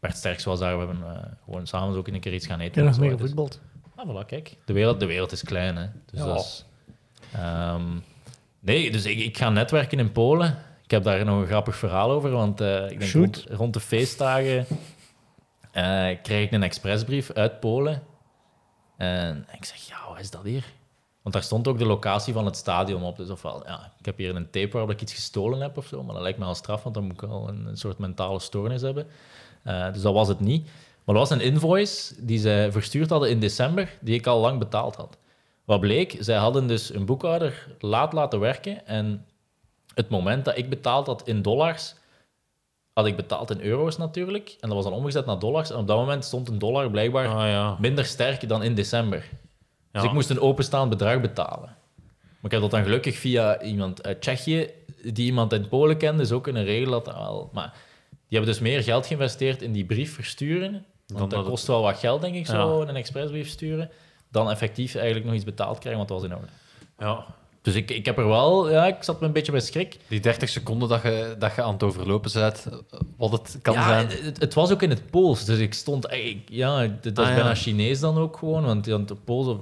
Bert 0.00 0.16
Sterks 0.16 0.44
was 0.44 0.58
daar, 0.58 0.72
we 0.78 0.86
hebben 0.86 1.04
gewoon 1.44 1.66
samen 1.66 1.96
ook 1.96 2.08
een 2.08 2.20
keer 2.20 2.34
iets 2.34 2.46
gaan 2.46 2.60
eten. 2.60 2.74
Heb 2.74 2.84
nog 2.84 2.94
en 2.94 3.00
mee 3.18 3.28
zo. 3.28 3.44
Dus-. 3.44 3.58
Ah, 3.96 4.08
voilà, 4.22 4.26
kijk. 4.26 4.56
De 4.64 4.72
wereld, 4.72 5.00
de 5.00 5.06
wereld 5.06 5.32
is 5.32 5.42
klein, 5.44 5.76
hè. 5.76 5.86
Dus 6.10 6.20
Ja. 6.20 6.26
dat 6.26 6.38
is... 6.38 6.64
Ehm, 7.32 7.82
nee, 8.66 8.90
dus 8.90 9.04
ik, 9.04 9.18
ik 9.18 9.36
ga 9.36 9.50
netwerken 9.50 9.98
in 9.98 10.12
Polen. 10.12 10.58
Ik 10.84 10.90
heb 10.90 11.04
daar 11.04 11.24
nog 11.24 11.40
een 11.40 11.46
grappig 11.46 11.76
verhaal 11.76 12.10
over, 12.10 12.30
want 12.30 12.60
eh, 12.60 12.90
ik 12.90 12.98
denk 12.98 13.12
rond, 13.12 13.44
rond 13.48 13.72
de 13.72 13.80
feestdagen 13.80 14.66
eh, 15.72 15.82
krijg 16.22 16.44
ik 16.44 16.52
een 16.52 16.62
expressbrief 16.62 17.30
uit 17.32 17.60
Polen. 17.60 18.02
En 18.96 19.46
ik 19.52 19.64
zeg, 19.64 19.76
ja, 19.76 19.96
wat 20.08 20.20
is 20.20 20.30
dat 20.30 20.42
hier? 20.42 20.64
Want 21.22 21.34
daar 21.34 21.44
stond 21.44 21.68
ook 21.68 21.78
de 21.78 21.86
locatie 21.86 22.32
van 22.32 22.44
het 22.44 22.56
stadion 22.56 23.02
op. 23.02 23.16
Dus 23.16 23.30
ofwel, 23.30 23.62
ja, 23.66 23.92
ik 23.98 24.04
heb 24.04 24.16
hier 24.16 24.36
een 24.36 24.50
tape 24.50 24.70
waarop 24.70 24.90
ik 24.90 25.00
iets 25.00 25.14
gestolen 25.14 25.60
heb 25.60 25.76
of 25.76 25.86
zo, 25.86 26.02
maar 26.02 26.14
dat 26.14 26.22
lijkt 26.22 26.38
me 26.38 26.44
al 26.44 26.54
straf, 26.54 26.82
want 26.82 26.94
dan 26.94 27.04
moet 27.04 27.22
ik 27.22 27.28
al 27.28 27.48
een, 27.48 27.66
een 27.66 27.76
soort 27.76 27.98
mentale 27.98 28.40
stoornis 28.40 28.82
hebben. 28.82 29.06
Eh, 29.62 29.92
dus 29.92 30.02
dat 30.02 30.14
was 30.14 30.28
het 30.28 30.40
niet. 30.40 30.64
Maar 31.04 31.14
dat 31.14 31.28
was 31.28 31.38
een 31.38 31.44
invoice 31.44 32.14
die 32.18 32.38
zij 32.38 32.72
verstuurd 32.72 33.10
hadden 33.10 33.30
in 33.30 33.40
december, 33.40 33.98
die 34.00 34.14
ik 34.14 34.26
al 34.26 34.40
lang 34.40 34.58
betaald 34.58 34.96
had. 34.96 35.18
Wat 35.66 35.80
bleek, 35.80 36.16
zij 36.20 36.36
hadden 36.36 36.66
dus 36.66 36.94
een 36.94 37.06
boekhouder 37.06 37.66
laat 37.80 38.12
laten 38.12 38.40
werken 38.40 38.86
en 38.86 39.26
het 39.94 40.08
moment 40.08 40.44
dat 40.44 40.58
ik 40.58 40.68
betaald 40.68 41.06
had 41.06 41.28
in 41.28 41.42
dollars, 41.42 41.94
had 42.92 43.06
ik 43.06 43.16
betaald 43.16 43.50
in 43.50 43.60
euro's 43.60 43.96
natuurlijk. 43.96 44.56
En 44.60 44.68
dat 44.68 44.76
was 44.76 44.84
dan 44.84 44.94
omgezet 44.94 45.26
naar 45.26 45.38
dollars. 45.38 45.70
En 45.70 45.76
op 45.76 45.86
dat 45.86 45.96
moment 45.96 46.24
stond 46.24 46.48
een 46.48 46.58
dollar 46.58 46.90
blijkbaar 46.90 47.28
Ah 47.28 47.48
ja. 47.48 47.76
minder 47.80 48.04
sterk 48.04 48.48
dan 48.48 48.62
in 48.62 48.74
december. 48.74 49.28
Dus 49.92 50.02
ik 50.02 50.12
moest 50.12 50.30
een 50.30 50.40
openstaand 50.40 50.90
bedrag 50.90 51.20
betalen. 51.20 51.76
Maar 52.16 52.42
ik 52.42 52.50
heb 52.50 52.60
dat 52.60 52.70
dan 52.70 52.82
gelukkig 52.82 53.16
via 53.16 53.62
iemand 53.62 54.02
uit 54.06 54.20
Tsjechië, 54.20 54.70
die 55.02 55.26
iemand 55.26 55.52
in 55.52 55.68
Polen 55.68 55.96
kende, 55.96 56.18
dus 56.18 56.32
ook 56.32 56.42
kunnen 56.42 56.64
regelen 56.64 56.90
dat 56.90 57.04
dat 57.04 57.14
wel... 57.14 57.50
Maar 57.52 57.74
die 58.08 58.38
hebben 58.38 58.50
dus 58.50 58.60
meer 58.60 58.82
geld 58.82 59.06
geïnvesteerd 59.06 59.62
in 59.62 59.72
die 59.72 59.84
brief 59.84 60.14
versturen. 60.14 60.72
Dan 60.72 61.18
Want 61.18 61.30
dat 61.30 61.40
dat 61.40 61.48
kost 61.48 61.66
wel 61.66 61.82
wat 61.82 61.98
geld, 61.98 62.20
denk 62.20 62.34
ik, 62.34 62.46
zo, 62.46 62.82
Ja. 62.82 62.88
een 62.88 62.96
expressbrief 62.96 63.48
sturen. 63.48 63.90
Dan 64.36 64.50
effectief 64.50 64.94
eigenlijk 64.94 65.26
nog 65.26 65.34
iets 65.34 65.44
betaald 65.44 65.78
krijgen, 65.78 65.96
want 65.96 66.08
dat 66.08 66.20
was 66.20 66.30
in 66.30 66.36
orde. 66.36 66.52
Ja, 66.98 67.24
Dus 67.62 67.74
ik, 67.74 67.90
ik 67.90 68.04
heb 68.06 68.18
er 68.18 68.28
wel, 68.28 68.70
ja, 68.70 68.86
ik 68.86 68.96
zat 69.02 69.20
me 69.20 69.26
een 69.26 69.32
beetje 69.32 69.52
bij 69.52 69.60
schrik. 69.60 69.98
die 70.08 70.20
30 70.20 70.48
seconden 70.48 70.88
dat 70.88 71.02
je, 71.02 71.34
dat 71.38 71.54
je 71.54 71.62
aan 71.62 71.72
het 71.72 71.82
overlopen 71.82 72.30
bent, 72.34 72.66
wat 73.16 73.32
het 73.32 73.58
kan 73.62 73.74
ja, 73.74 73.88
zijn. 73.88 74.06
Het, 74.24 74.40
het 74.40 74.54
was 74.54 74.72
ook 74.72 74.82
in 74.82 74.90
het 74.90 75.10
Pools, 75.10 75.44
dus 75.44 75.58
ik 75.58 75.74
stond, 75.74 76.12
ik, 76.12 76.48
ja, 76.50 76.86
dat 77.00 77.18
is 77.18 77.24
Ah, 77.24 77.28
ja. 77.28 77.34
bijna 77.34 77.54
Chinees 77.54 78.00
dan 78.00 78.18
ook 78.18 78.36
gewoon, 78.36 78.64
want 78.64 78.84
de 78.84 79.16
Pools, 79.24 79.56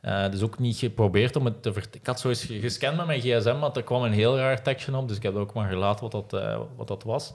eh 0.00 0.30
dus 0.30 0.42
ook 0.42 0.58
niet 0.58 0.76
geprobeerd 0.76 1.36
om 1.36 1.44
het 1.44 1.62
te 1.62 1.72
vert- 1.72 1.94
Ik 1.94 2.06
had 2.06 2.20
zo 2.20 2.28
eens 2.28 2.44
gescand 2.44 2.96
met 2.96 3.06
mijn 3.06 3.20
gsm, 3.20 3.56
maar 3.60 3.72
er 3.76 3.82
kwam 3.82 4.02
een 4.02 4.12
heel 4.12 4.36
raar 4.36 4.62
tekstje 4.62 4.96
op, 4.96 5.08
dus 5.08 5.16
ik 5.16 5.22
heb 5.22 5.36
ook 5.36 5.52
maar 5.54 5.68
gelaten 5.68 6.10
wat 6.10 6.30
dat, 6.30 6.42
eh, 6.42 6.58
wat 6.76 6.88
dat 6.88 7.02
was. 7.02 7.32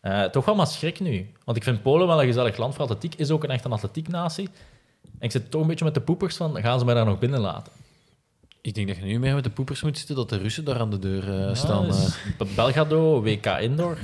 Eh, 0.00 0.24
toch 0.24 0.44
wel 0.44 0.54
maar 0.54 0.66
schrik 0.66 1.00
nu, 1.00 1.32
want 1.44 1.56
ik 1.56 1.62
vind 1.64 1.82
Polen 1.82 2.06
wel 2.06 2.20
een 2.20 2.26
gezellig 2.26 2.56
land 2.56 2.74
voor 2.74 2.82
atletiek, 2.82 3.14
is 3.14 3.30
ook 3.30 3.44
een 3.44 3.50
echt 3.50 3.64
een 3.64 3.72
atletieknatie. 3.72 4.48
En 5.18 5.24
ik 5.24 5.30
zit 5.30 5.50
toch 5.50 5.60
een 5.60 5.66
beetje 5.66 5.84
met 5.84 5.94
de 5.94 6.00
poepers 6.00 6.36
van, 6.36 6.60
gaan 6.60 6.78
ze 6.78 6.84
mij 6.84 6.94
daar 6.94 7.04
nog 7.04 7.18
binnen 7.18 7.40
laten? 7.40 7.72
Ik 8.60 8.74
denk 8.74 8.86
dat 8.86 8.96
je 8.96 9.02
nu 9.02 9.18
meer 9.18 9.34
met 9.34 9.44
de 9.44 9.50
poepers 9.50 9.82
moet 9.82 9.98
zitten, 9.98 10.16
dat 10.16 10.28
de 10.28 10.38
Russen 10.38 10.64
daar 10.64 10.80
aan 10.80 10.90
de 10.90 10.98
deur 10.98 11.48
eh, 11.48 11.54
staan. 11.54 11.86
dus 11.86 12.18
eh. 12.38 12.54
Belgrado, 12.56 13.22
WK 13.22 13.46
Indoor, 13.46 13.98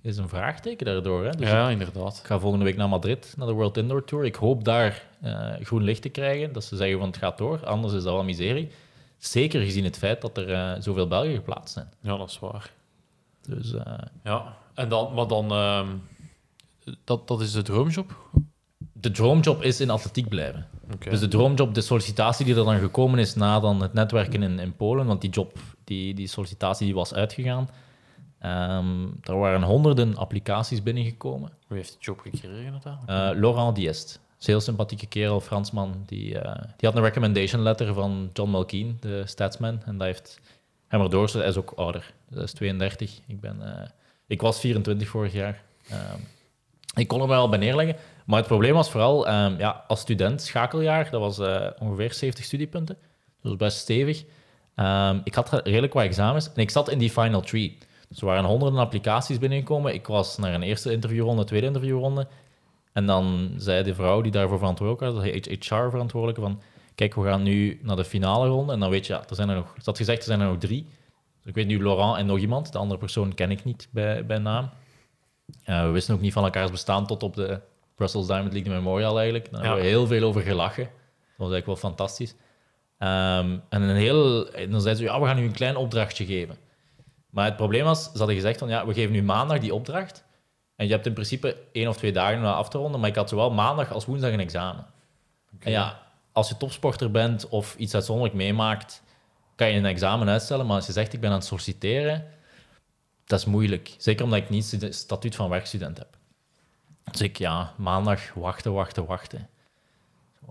is 0.00 0.16
een 0.16 0.28
vraagteken 0.28 0.86
daardoor. 0.86 1.24
Hè? 1.24 1.30
Dus 1.30 1.48
ja, 1.48 1.70
inderdaad. 1.70 2.18
Ik 2.18 2.26
ga 2.26 2.38
volgende 2.38 2.64
week 2.64 2.76
naar 2.76 2.88
Madrid, 2.88 3.34
naar 3.36 3.46
de 3.46 3.52
World 3.52 3.76
Indoor 3.76 4.04
Tour. 4.04 4.24
Ik 4.24 4.34
hoop 4.34 4.64
daar 4.64 5.06
eh, 5.20 5.52
groen 5.60 5.82
licht 5.82 6.02
te 6.02 6.08
krijgen, 6.08 6.52
dat 6.52 6.64
ze 6.64 6.76
zeggen 6.76 6.98
van 6.98 7.06
het 7.06 7.16
gaat 7.16 7.38
door. 7.38 7.66
Anders 7.66 7.92
is 7.92 8.02
dat 8.02 8.12
wel 8.12 8.24
miserie. 8.24 8.70
Zeker 9.18 9.60
gezien 9.60 9.84
het 9.84 9.98
feit 9.98 10.20
dat 10.20 10.38
er 10.38 10.82
zoveel 10.82 11.06
Belgen 11.06 11.34
geplaatst 11.34 11.74
zijn. 11.74 11.88
Ja, 12.00 12.16
dat 12.16 12.30
is 12.30 12.38
waar. 12.38 12.70
Dus 13.48 13.74
Ja, 14.24 14.56
en 14.74 14.88
dan, 14.88 15.14
maar 15.14 15.26
dan, 15.26 15.50
ehm, 15.50 15.88
dat, 17.04 17.28
dat 17.28 17.40
is 17.40 17.52
de 17.52 17.62
droomjob. 17.62 18.16
De 19.02 19.10
droomjob 19.10 19.62
is 19.62 19.80
in 19.80 19.90
atletiek 19.90 20.28
blijven. 20.28 20.66
Dus 20.98 21.20
de 21.20 21.28
droomjob, 21.28 21.74
de 21.74 21.80
sollicitatie 21.80 22.44
die 22.44 22.54
er 22.54 22.64
dan 22.64 22.78
gekomen 22.78 23.18
is 23.18 23.34
na 23.34 23.60
dan 23.60 23.82
het 23.82 23.92
netwerken 23.92 24.42
in, 24.42 24.58
in 24.58 24.76
Polen, 24.76 25.06
want 25.06 25.20
die 25.20 25.30
job, 25.30 25.58
die, 25.84 26.14
die 26.14 26.26
sollicitatie 26.26 26.86
die 26.86 26.94
was 26.94 27.14
uitgegaan. 27.14 27.68
Ehm, 28.38 29.06
er 29.22 29.38
waren 29.38 29.62
honderden 29.62 30.16
applicaties 30.16 30.82
binnengekomen. 30.82 31.50
Wie 31.66 31.76
heeft 31.76 31.92
de 31.92 31.98
job 31.98 32.20
gekregen 32.20 32.72
uiteindelijk? 32.72 33.34
Eh, 33.34 33.40
Laurent 33.40 33.76
Diest. 33.76 34.20
Een 34.38 34.48
heel 34.48 34.60
sympathieke 34.60 35.06
kerel, 35.06 35.40
Fransman. 35.40 36.02
Die, 36.06 36.38
eh, 36.38 36.62
die 36.76 36.88
had 36.88 36.96
een 36.98 37.04
recommendation 37.04 37.62
letter 37.62 37.94
van 37.94 38.30
John 38.32 38.50
Mulkeen, 38.50 38.96
de 39.00 39.22
statsman. 39.26 39.82
En 39.84 39.98
dat 39.98 40.06
heeft 40.06 40.40
hem 40.88 41.00
erdoor. 41.00 41.30
Hij 41.32 41.46
is 41.46 41.56
ook 41.56 41.72
ouder. 41.76 42.12
Dat 42.28 42.42
is 42.42 42.52
32. 42.52 43.20
Ik, 43.26 43.40
ben, 43.40 43.76
eh, 43.78 43.88
ik 44.26 44.40
was 44.40 44.60
24 44.60 45.08
vorig 45.08 45.32
jaar. 45.32 45.62
Ehm, 45.88 46.18
ik 46.94 47.08
kon 47.08 47.20
er 47.20 47.28
mij 47.28 47.36
al 47.36 47.48
bij 47.48 47.58
neerleggen. 47.58 47.96
Maar 48.26 48.38
het 48.38 48.46
probleem 48.46 48.74
was 48.74 48.90
vooral, 48.90 49.26
ehm, 49.26 49.58
ja, 49.58 49.84
als 49.86 50.00
student, 50.00 50.42
schakeljaar, 50.42 51.10
dat 51.10 51.20
was 51.20 51.38
eh, 51.38 51.66
ongeveer 51.78 52.12
70 52.12 52.44
studiepunten. 52.44 52.96
Was 53.40 53.56
best 53.56 53.78
stevig. 53.78 54.24
Ehm, 54.74 55.20
ik 55.24 55.34
had 55.34 55.60
redelijk 55.64 55.92
wat 55.92 56.02
examens 56.02 56.52
en 56.52 56.62
ik 56.62 56.70
zat 56.70 56.90
in 56.90 56.98
die 56.98 57.10
final 57.10 57.40
three. 57.40 57.78
Dus 58.08 58.20
er 58.20 58.26
waren 58.26 58.44
honderden 58.44 58.78
applicaties 58.78 59.38
binnengekomen. 59.38 59.94
Ik 59.94 60.06
was 60.06 60.38
naar 60.38 60.54
een 60.54 60.62
eerste 60.62 60.92
interviewronde, 60.92 61.44
tweede 61.44 61.66
interviewronde. 61.66 62.26
En 62.92 63.06
dan 63.06 63.52
zei 63.56 63.82
de 63.82 63.94
vrouw 63.94 64.20
die 64.20 64.32
daarvoor 64.32 64.58
verantwoordelijk 64.58 65.14
was, 65.14 65.24
de 65.24 65.56
HR-verantwoordelijke, 65.60 66.40
van 66.40 66.60
kijk, 66.94 67.14
we 67.14 67.22
gaan 67.22 67.42
nu 67.42 67.80
naar 67.82 67.96
de 67.96 68.04
finale 68.04 68.48
ronde. 68.48 68.72
En 68.72 68.80
dan 68.80 68.90
weet 68.90 69.06
je, 69.06 69.12
ja, 69.12 69.24
er 69.28 69.34
zijn 69.34 69.48
er 69.48 69.54
nog, 69.54 69.74
ze 69.76 69.82
had 69.84 69.96
gezegd, 69.96 70.18
er 70.18 70.24
zijn 70.24 70.40
er 70.40 70.46
nog 70.46 70.58
drie. 70.58 70.86
Dus 71.38 71.46
ik 71.46 71.54
weet 71.54 71.66
nu 71.66 71.82
Laurent 71.82 72.18
en 72.18 72.26
nog 72.26 72.38
iemand. 72.38 72.72
De 72.72 72.78
andere 72.78 73.00
persoon 73.00 73.34
ken 73.34 73.50
ik 73.50 73.64
niet 73.64 73.88
bij, 73.90 74.26
bij 74.26 74.38
naam. 74.38 74.70
Eh, 75.64 75.84
we 75.84 75.90
wisten 75.90 76.14
ook 76.14 76.20
niet 76.20 76.32
van 76.32 76.44
elkaars 76.44 76.70
bestaan 76.70 77.06
tot 77.06 77.22
op 77.22 77.34
de 77.34 77.60
Brussels 78.02 78.26
Diamond 78.26 78.52
League 78.52 78.72
Memorial 78.72 79.16
eigenlijk. 79.16 79.52
Daar 79.52 79.60
hebben 79.60 79.80
we 79.80 79.88
heel 79.88 80.06
veel 80.06 80.22
over 80.22 80.42
gelachen. 80.42 80.84
Dat 80.84 81.36
was 81.36 81.50
eigenlijk 81.50 81.66
wel 81.66 81.90
fantastisch. 81.90 82.34
Ehm, 82.98 83.58
en, 83.68 83.82
een 83.82 83.96
heel, 83.96 84.44
dan 84.44 84.80
zeiden 84.80 84.96
ze, 84.96 85.02
ja, 85.02 85.20
we 85.20 85.26
gaan 85.26 85.38
u 85.38 85.44
een 85.44 85.52
klein 85.52 85.76
opdrachtje 85.76 86.24
geven. 86.24 86.56
Maar 87.30 87.44
het 87.44 87.56
probleem 87.56 87.84
was, 87.84 88.04
ze 88.04 88.18
hadden 88.18 88.36
gezegd 88.36 88.58
van, 88.58 88.68
ja, 88.68 88.86
we 88.86 88.94
geven 88.94 89.12
nu 89.12 89.22
maandag 89.22 89.58
die 89.58 89.74
opdracht. 89.74 90.24
En 90.76 90.86
je 90.86 90.92
hebt 90.92 91.06
in 91.06 91.12
principe 91.12 91.56
één 91.72 91.88
of 91.88 91.96
twee 91.96 92.12
dagen 92.12 92.36
om 92.36 92.42
dat 92.42 92.54
af 92.54 92.68
te 92.68 92.78
ronden, 92.78 93.00
maar 93.00 93.08
ik 93.08 93.16
had 93.16 93.28
zowel 93.28 93.50
maandag 93.50 93.92
als 93.92 94.04
woensdag 94.04 94.32
een 94.32 94.40
examen. 94.40 94.86
En 95.58 95.70
ja, 95.70 96.02
als 96.32 96.48
je 96.48 96.56
topsporter 96.56 97.10
bent 97.10 97.48
of 97.48 97.74
iets 97.76 97.94
uitzonderlijk 97.94 98.36
meemaakt, 98.36 99.02
kan 99.54 99.70
je 99.70 99.76
een 99.78 99.86
examen 99.86 100.28
uitstellen. 100.28 100.66
Maar 100.66 100.76
als 100.76 100.86
je 100.86 100.92
zegt, 100.92 101.12
ik 101.12 101.20
ben 101.20 101.30
aan 101.30 101.36
het 101.36 101.44
solliciteren, 101.44 102.24
dat 103.24 103.38
is 103.38 103.44
moeilijk. 103.44 103.94
Zeker 103.98 104.24
omdat 104.24 104.38
ik 104.38 104.50
niet 104.50 104.70
het 104.70 104.94
statuut 104.94 105.34
van 105.34 105.48
werkstudent 105.48 105.98
heb. 105.98 106.16
Dus 107.10 107.20
ik, 107.20 107.38
ja, 107.38 107.72
maandag 107.76 108.34
wachten, 108.34 108.72
wachten, 108.72 109.06
wachten. 109.06 109.48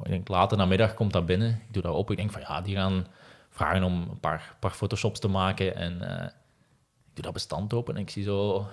Ik 0.04 0.10
denk, 0.10 0.28
later 0.28 0.58
namiddag 0.58 0.94
komt 0.94 1.14
dat 1.14 1.26
binnen. 1.26 1.50
Ik 1.50 1.74
doe 1.74 1.82
dat 1.84 1.96
op. 1.96 2.12
Ik 2.12 2.18
denk 2.18 2.32
van, 2.32 2.42
ja, 2.42 2.62
die 2.62 2.76
gaan 2.76 3.08
vragen 3.50 3.84
om 3.84 4.02
een 4.10 4.20
paar, 4.20 4.56
paar 4.60 4.72
photoshops 4.72 5.20
te 5.20 5.28
maken. 5.28 5.76
En 5.76 6.20
eh, 6.20 6.26
ik 6.26 7.14
doe 7.14 7.24
dat 7.24 7.34
bestand 7.34 7.74
open 7.74 7.96
en 7.96 8.02
ik 8.02 8.10
zie 8.10 8.24
zo 8.24 8.68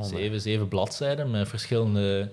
zeven, 0.00 0.40
zeven 0.40 0.68
bladzijden 0.68 1.30
met 1.30 1.48
verschillende, 1.48 2.32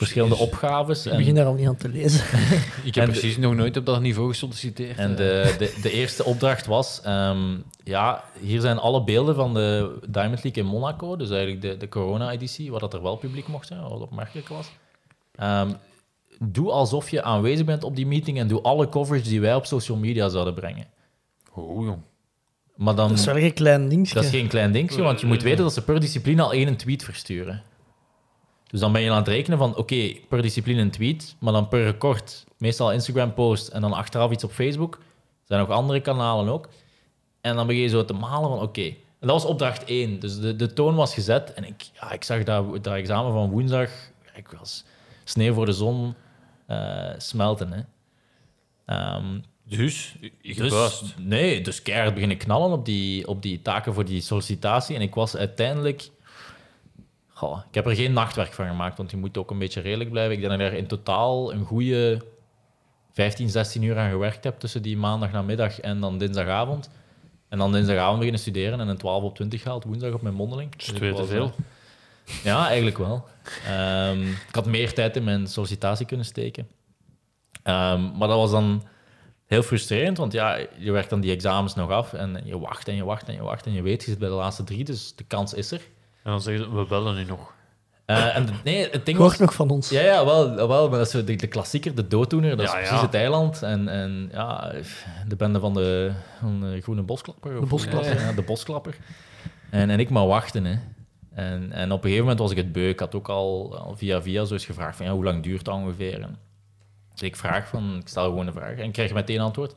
verschillende 0.00 0.36
opgaves. 0.36 1.06
Ik 1.06 1.16
begin 1.16 1.34
daar 1.34 1.46
al 1.46 1.54
niet 1.54 1.66
aan 1.68 1.76
te 1.76 1.88
lezen. 1.88 2.20
Ik 2.84 2.94
heb 2.94 3.04
en 3.04 3.12
de- 3.12 3.18
precies 3.18 3.36
nog 3.36 3.54
nooit 3.54 3.76
op 3.76 3.86
dat 3.86 4.00
niveau 4.00 4.28
gesolliciteerd. 4.28 4.98
en 4.98 5.10
eh. 5.10 5.16
de, 5.16 5.54
de, 5.58 5.78
de 5.82 5.90
eerste 5.90 6.24
opdracht 6.24 6.66
was, 6.66 7.00
ehm, 7.04 7.56
ja, 7.84 8.24
hier 8.40 8.60
zijn 8.60 8.78
alle 8.78 9.04
beelden 9.04 9.34
van 9.34 9.54
de 9.54 9.98
Diamond 10.08 10.42
League 10.42 10.62
in 10.62 10.68
Monaco, 10.68 11.16
dus 11.16 11.30
eigenlijk 11.30 11.62
de, 11.62 11.76
de 11.76 11.88
corona-editie, 11.88 12.70
waar 12.70 12.80
dat 12.80 12.94
er 12.94 13.02
wel 13.02 13.16
publiek 13.16 13.48
mocht 13.48 13.66
zijn, 13.66 13.80
wat 13.82 14.00
opmerkelijk 14.00 14.48
was. 14.48 14.70
Ehm, 15.34 15.70
doe 16.38 16.70
alsof 16.70 17.10
je 17.10 17.22
aanwezig 17.22 17.66
bent 17.66 17.84
op 17.84 17.96
die 17.96 18.06
meeting 18.06 18.38
en 18.38 18.48
doe 18.48 18.60
alle 18.62 18.88
coverage 18.88 19.28
die 19.28 19.40
wij 19.40 19.54
op 19.54 19.66
social 19.66 19.98
media 19.98 20.28
zouden 20.28 20.54
brengen. 20.54 20.86
Oh, 21.54 21.84
jong. 21.84 21.98
Maar 22.76 22.94
dan, 22.94 23.08
Dat 23.08 23.18
is 23.18 23.24
wel 23.24 23.36
een 23.36 23.52
klein 23.52 23.88
dingetje. 23.88 24.14
dat 24.14 24.24
is 24.24 24.30
geen 24.30 24.48
klein 24.48 24.72
dingetje, 24.72 25.02
want 25.02 25.20
je 25.20 25.26
moet 25.26 25.42
weten 25.42 25.64
dat 25.64 25.72
ze 25.72 25.82
per 25.82 26.00
discipline 26.00 26.42
al 26.42 26.52
één 26.52 26.76
tweet 26.76 27.04
versturen. 27.04 27.62
Dus 28.70 28.80
dan 28.80 28.92
ben 28.92 29.02
je 29.02 29.10
aan 29.10 29.16
het 29.16 29.28
rekenen 29.28 29.58
van, 29.58 29.76
oké, 29.76 30.14
per 30.28 30.42
discipline 30.42 30.80
een 30.80 30.90
tweet, 30.90 31.36
maar 31.38 31.52
dan 31.52 31.68
per 31.68 31.84
record, 31.84 32.44
meestal 32.58 32.92
Instagram-post 32.92 33.68
en 33.68 33.80
dan 33.80 33.92
achteraf 33.92 34.30
iets 34.30 34.44
op 34.44 34.52
Facebook. 34.52 34.94
Er 34.94 35.56
zijn 35.56 35.60
nog 35.60 35.70
andere 35.70 36.00
kanalen 36.00 36.52
ook. 36.52 36.68
En 37.40 37.56
dan 37.56 37.66
begin 37.66 37.82
je 37.82 37.88
zo 37.88 38.04
te 38.04 38.12
malen 38.12 38.48
van, 38.48 38.60
oké. 38.60 38.84
En 39.20 39.26
dat 39.26 39.30
was 39.30 39.44
opdracht 39.44 39.84
1, 39.84 40.20
dus 40.20 40.40
de, 40.40 40.56
de 40.56 40.72
toon 40.72 40.94
was 40.94 41.14
gezet. 41.14 41.52
En 41.54 41.64
ik, 41.64 41.90
ja, 42.00 42.12
ik 42.12 42.24
zag 42.24 42.42
dat, 42.42 42.84
dat 42.84 42.94
examen 42.94 43.32
van 43.32 43.50
woensdag, 43.50 43.90
ik 44.34 44.48
was 44.58 44.84
sneeuw 45.24 45.54
voor 45.54 45.66
de 45.66 45.72
zon 45.72 46.14
eh, 46.66 47.10
smelten. 47.18 47.72
Hè. 47.72 47.80
Ehm, 48.84 49.38
Dus, 49.64 50.16
je 50.40 50.54
dus, 50.54 51.02
nee, 51.18 51.60
dus 51.60 51.82
keihard 51.82 52.14
beginnen 52.14 52.36
knallen 52.36 52.72
op 52.72 52.84
die, 52.84 53.28
op 53.28 53.42
die 53.42 53.62
taken 53.62 53.94
voor 53.94 54.04
die 54.04 54.20
sollicitatie. 54.20 54.96
En 54.96 55.02
ik 55.02 55.14
was 55.14 55.36
uiteindelijk... 55.36 56.10
Goh, 57.40 57.58
ik 57.68 57.74
heb 57.74 57.86
er 57.86 57.94
geen 57.94 58.12
nachtwerk 58.12 58.52
van 58.52 58.66
gemaakt, 58.66 58.96
want 58.96 59.10
je 59.10 59.16
moet 59.16 59.38
ook 59.38 59.50
een 59.50 59.58
beetje 59.58 59.80
redelijk 59.80 60.10
blijven. 60.10 60.32
Ik 60.32 60.38
denk 60.38 60.50
dat 60.50 60.60
ik 60.60 60.66
daar 60.66 60.78
in 60.78 60.86
totaal 60.86 61.52
een 61.52 61.64
goede 61.64 62.22
15, 63.12 63.48
16 63.48 63.82
uur 63.82 63.98
aan 63.98 64.10
gewerkt 64.10 64.44
heb 64.44 64.58
tussen 64.58 64.82
die 64.82 64.96
maandag 64.96 65.32
namiddag 65.32 65.80
en 65.80 66.00
dan 66.00 66.18
dinsdagavond. 66.18 66.90
En 67.48 67.58
dan 67.58 67.72
dinsdagavond 67.72 68.16
beginnen 68.16 68.40
studeren 68.40 68.80
en 68.80 68.88
een 68.88 68.96
12 68.96 69.22
op 69.22 69.34
20 69.34 69.62
gehaald, 69.62 69.84
woensdag 69.84 70.12
op 70.12 70.22
mijn 70.22 70.34
mondeling. 70.34 70.76
Dus 70.76 70.88
ik 70.88 70.94
twee 70.94 71.14
te 71.14 71.24
veel. 71.24 71.52
eh, 72.26 72.44
ja, 72.44 72.66
eigenlijk 72.66 72.98
wel. 72.98 73.24
Ehm, 73.66 74.20
ik 74.28 74.54
had 74.54 74.66
meer 74.66 74.94
tijd 74.94 75.16
in 75.16 75.24
mijn 75.24 75.46
sollicitatie 75.46 76.06
kunnen 76.06 76.26
steken. 76.26 76.68
Ehm, 77.62 78.16
maar 78.16 78.28
dat 78.28 78.38
was 78.38 78.50
dan 78.50 78.82
heel 79.46 79.62
frustrerend, 79.62 80.18
want 80.18 80.32
ja, 80.32 80.58
je 80.78 80.92
werkt 80.92 81.10
dan 81.10 81.20
die 81.20 81.32
examens 81.32 81.74
nog 81.74 81.90
af 81.90 82.12
en 82.12 82.40
je 82.44 82.58
wacht 82.58 82.88
en 82.88 82.94
je 82.94 83.04
wacht 83.04 83.28
en 83.28 83.34
je 83.34 83.42
wacht 83.42 83.66
en 83.66 83.72
je 83.72 83.82
weet, 83.82 84.04
je 84.04 84.10
zit 84.10 84.18
bij 84.18 84.28
de 84.28 84.34
laatste 84.34 84.64
drie, 84.64 84.84
dus 84.84 85.16
de 85.16 85.24
kans 85.24 85.54
is 85.54 85.70
er. 85.70 85.80
En 86.22 86.30
dan 86.30 86.40
zeggen 86.42 86.64
ze, 86.64 86.74
we 86.76 86.84
bellen 86.86 87.14
nu 87.14 87.24
nog. 87.24 87.52
Eh, 88.04 88.36
en 88.36 88.46
de- 88.46 88.52
nee, 88.64 88.88
het 88.90 89.06
ding 89.06 89.18
was... 89.18 89.38
nog 89.38 89.54
van 89.54 89.70
ons. 89.70 89.88
Ja, 89.90 90.00
ja 90.00 90.24
wel, 90.24 90.54
wel, 90.68 90.88
maar 90.88 90.98
dat 90.98 91.06
is 91.06 91.12
zo 91.12 91.24
de, 91.24 91.36
de 91.36 91.46
klassieker, 91.46 91.94
de 91.94 92.06
dooddoener, 92.08 92.56
dat 92.56 92.66
is 92.66 92.72
ja. 92.72 92.78
precies 92.78 93.00
het 93.00 93.14
eiland. 93.14 93.62
En, 93.62 93.88
en 93.88 94.28
ja, 94.32 94.72
de 95.28 95.36
bende 95.36 95.60
van 95.60 95.74
de, 95.74 96.12
van 96.40 96.60
de 96.60 96.80
groene 96.80 97.02
bosklapper. 97.02 97.54
of- 97.54 97.60
De 97.60 97.66
bosklapper. 97.66 98.20
Ja, 98.20 98.32
de 98.32 98.42
bosklapper. 98.42 98.96
En, 99.70 99.90
en 99.90 100.00
ik 100.00 100.10
maar 100.10 100.26
wachten, 100.26 100.64
hè. 100.64 100.76
En, 101.34 101.72
en 101.72 101.92
op 101.92 101.96
een 101.96 102.02
gegeven 102.02 102.20
moment 102.22 102.38
was 102.38 102.50
ik 102.50 102.56
het 102.56 102.72
beu. 102.72 102.88
Ik 102.88 103.00
had 103.00 103.14
ook 103.14 103.28
al, 103.28 103.78
al 103.78 103.96
via 103.96 104.22
via 104.22 104.44
zo 104.44 104.52
eens 104.52 104.64
gevraagd 104.64 104.96
van, 104.96 105.06
ja, 105.06 105.12
hoe 105.12 105.24
lang 105.24 105.42
duurt 105.42 105.64
dat 105.64 105.74
ongeveer? 105.74 106.22
En 106.22 106.38
dus 107.12 107.22
ik 107.22 107.36
vraag 107.36 107.68
van, 107.68 107.96
ik 108.00 108.08
stel 108.08 108.24
gewoon 108.24 108.46
een 108.46 108.52
vraag 108.52 108.76
en 108.76 108.84
ik 108.84 108.92
krijg 108.92 109.12
meteen 109.12 109.40
antwoord. 109.40 109.74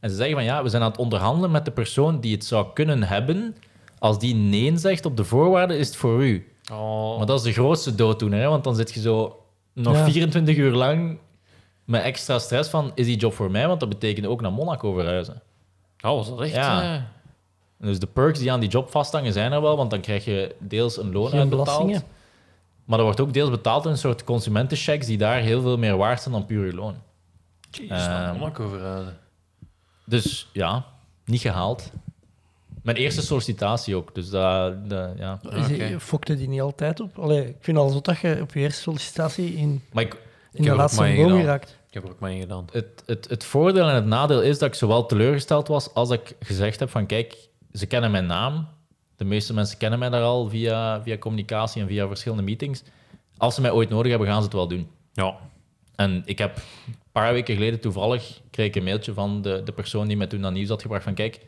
En 0.00 0.10
ze 0.10 0.16
zeggen 0.16 0.34
van, 0.34 0.44
ja, 0.44 0.62
we 0.62 0.68
zijn 0.68 0.82
aan 0.82 0.90
het 0.90 0.98
onderhandelen 1.00 1.50
met 1.50 1.64
de 1.64 1.70
persoon 1.70 2.20
die 2.20 2.34
het 2.34 2.44
zou 2.44 2.66
kunnen 2.74 3.02
hebben. 3.02 3.56
Als 3.98 4.18
die 4.18 4.34
nee 4.34 4.76
zegt 4.76 5.06
op 5.06 5.16
de 5.16 5.24
voorwaarden, 5.24 5.78
is 5.78 5.86
het 5.86 5.96
voor 5.96 6.24
u. 6.24 6.52
Oh, 6.72 7.16
Maar 7.16 7.26
dat 7.26 7.38
is 7.38 7.44
de 7.44 7.52
grootste 7.52 7.94
dooddoener, 7.94 8.40
hè? 8.40 8.48
want 8.48 8.64
dan 8.64 8.76
zit 8.76 8.94
je 8.94 9.00
zo 9.00 9.42
nog 9.72 9.96
Ja. 9.96 10.04
24 10.04 10.56
uur 10.56 10.72
lang 10.72 11.18
met 11.84 12.02
extra 12.02 12.38
stress 12.38 12.70
van, 12.70 12.92
is 12.94 13.06
die 13.06 13.16
job 13.16 13.34
voor 13.34 13.50
mij? 13.50 13.66
Want 13.68 13.80
dat 13.80 13.88
betekent 13.88 14.26
ook 14.26 14.40
naar 14.40 14.52
Monaco 14.52 14.92
verhuizen. 14.92 15.42
oh, 16.04 16.10
was 16.16 16.28
dat 16.28 16.40
echt? 16.40 16.54
Ja. 16.54 16.94
eh, 16.94 17.02
Dus 17.86 17.98
de 17.98 18.06
perks 18.06 18.38
die 18.38 18.52
aan 18.52 18.60
die 18.60 18.68
job 18.68 18.90
vasthangen 18.90 19.32
zijn 19.32 19.52
er 19.52 19.62
wel, 19.62 19.76
want 19.76 19.90
dan 19.90 20.00
krijg 20.00 20.24
je 20.24 20.54
deels 20.58 20.96
een 20.98 21.12
loon 21.12 21.28
Geen 21.28 21.38
uitbetaald. 21.40 21.66
belastingen. 21.66 22.02
Maar 22.84 22.98
er 22.98 23.04
wordt 23.04 23.20
ook 23.20 23.32
deels 23.32 23.50
betaald 23.50 23.84
in 23.84 23.90
een 23.90 23.98
soort 23.98 24.24
consumentenchecks 24.24 25.06
die 25.06 25.18
daar 25.18 25.38
heel 25.40 25.60
veel 25.62 25.78
meer 25.78 25.96
waard 25.96 26.20
zijn 26.22 26.34
dan 26.34 26.46
puur 26.46 26.66
je 26.66 26.74
loon. 26.74 26.94
Jeez, 27.70 27.90
Ehm, 27.90 27.98
naar 28.10 28.34
Monaco 28.34 28.68
verhuizen. 28.68 29.16
Dus 30.04 30.48
ja, 30.52 30.84
niet 31.24 31.40
gehaald. 31.40 31.90
Mijn 32.82 32.96
eerste 32.96 33.22
sollicitatie 33.22 33.96
ook. 33.96 34.14
Dus 34.14 34.30
dat, 34.30 34.90
dat, 34.90 35.10
ja. 35.16 35.40
Die- 35.66 35.74
Oké. 35.84 36.00
Fokte 36.00 36.36
die 36.36 36.48
niet 36.48 36.60
altijd 36.60 37.00
op? 37.00 37.18
Allee, 37.18 37.48
ik 37.48 37.56
vind 37.60 37.76
al 37.76 37.88
zo 37.88 38.00
dat 38.00 38.18
je 38.18 38.38
op 38.42 38.52
je 38.54 38.60
eerste 38.60 38.82
sollicitatie 38.82 39.54
in, 39.54 39.82
Maar 39.92 40.04
ik, 40.04 40.12
in 40.52 40.62
heb 40.64 40.72
de 40.72 40.78
laatste 40.78 41.12
boom 41.16 41.40
geraakt. 41.40 41.76
Ik 41.88 41.94
heb 41.94 42.04
er 42.04 42.10
ook 42.10 42.18
maar 42.18 42.30
één 42.30 42.40
gedaan. 42.40 42.66
het, 42.72 43.02
het, 43.06 43.28
het 43.28 43.44
voordeel 43.44 43.88
en 43.88 43.94
het 43.94 44.06
nadeel 44.06 44.42
is 44.42 44.58
dat 44.58 44.68
ik 44.68 44.74
zowel 44.74 45.06
teleurgesteld 45.06 45.68
was 45.68 45.94
als 45.94 46.10
ik 46.10 46.36
gezegd 46.40 46.80
heb 46.80 46.90
van 46.90 47.06
kijk, 47.06 47.36
ze 47.72 47.86
kennen 47.86 48.10
mijn 48.10 48.26
naam. 48.26 48.68
De 49.16 49.24
meeste 49.24 49.54
mensen 49.54 49.78
kennen 49.78 49.98
mij 49.98 50.08
daar 50.08 50.22
al 50.22 50.48
via, 50.48 51.02
via 51.02 51.18
communicatie 51.18 51.82
en 51.82 51.88
via 51.88 52.06
verschillende 52.06 52.42
meetings. 52.44 52.82
Als 53.36 53.54
ze 53.54 53.60
mij 53.60 53.70
ooit 53.70 53.88
nodig 53.88 54.10
hebben, 54.10 54.28
gaan 54.28 54.38
ze 54.38 54.44
het 54.44 54.52
wel 54.52 54.68
doen. 54.68 54.88
Ja. 55.12 55.36
En 55.94 56.22
ik 56.24 56.38
heb 56.38 56.56
een 56.56 56.94
paar 57.12 57.32
weken 57.32 57.54
geleden 57.54 57.80
toevallig 57.80 58.40
kreeg 58.50 58.66
ik 58.66 58.76
een 58.76 58.84
mailtje 58.84 59.12
van 59.12 59.42
de, 59.42 59.62
de 59.64 59.72
persoon 59.72 60.06
die 60.08 60.16
mij 60.16 60.26
toen 60.26 60.40
dat 60.40 60.52
nieuws 60.52 60.68
had 60.68 60.82
gebracht 60.82 61.04
van 61.04 61.14
kijk, 61.14 61.40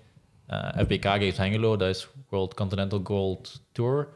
FBK 0.78 1.04
geeft 1.04 1.36
Hengelo, 1.36 1.76
dat 1.76 1.88
is 1.88 2.08
World 2.28 2.54
Continental 2.54 3.00
Gold 3.04 3.60
Tour. 3.72 4.08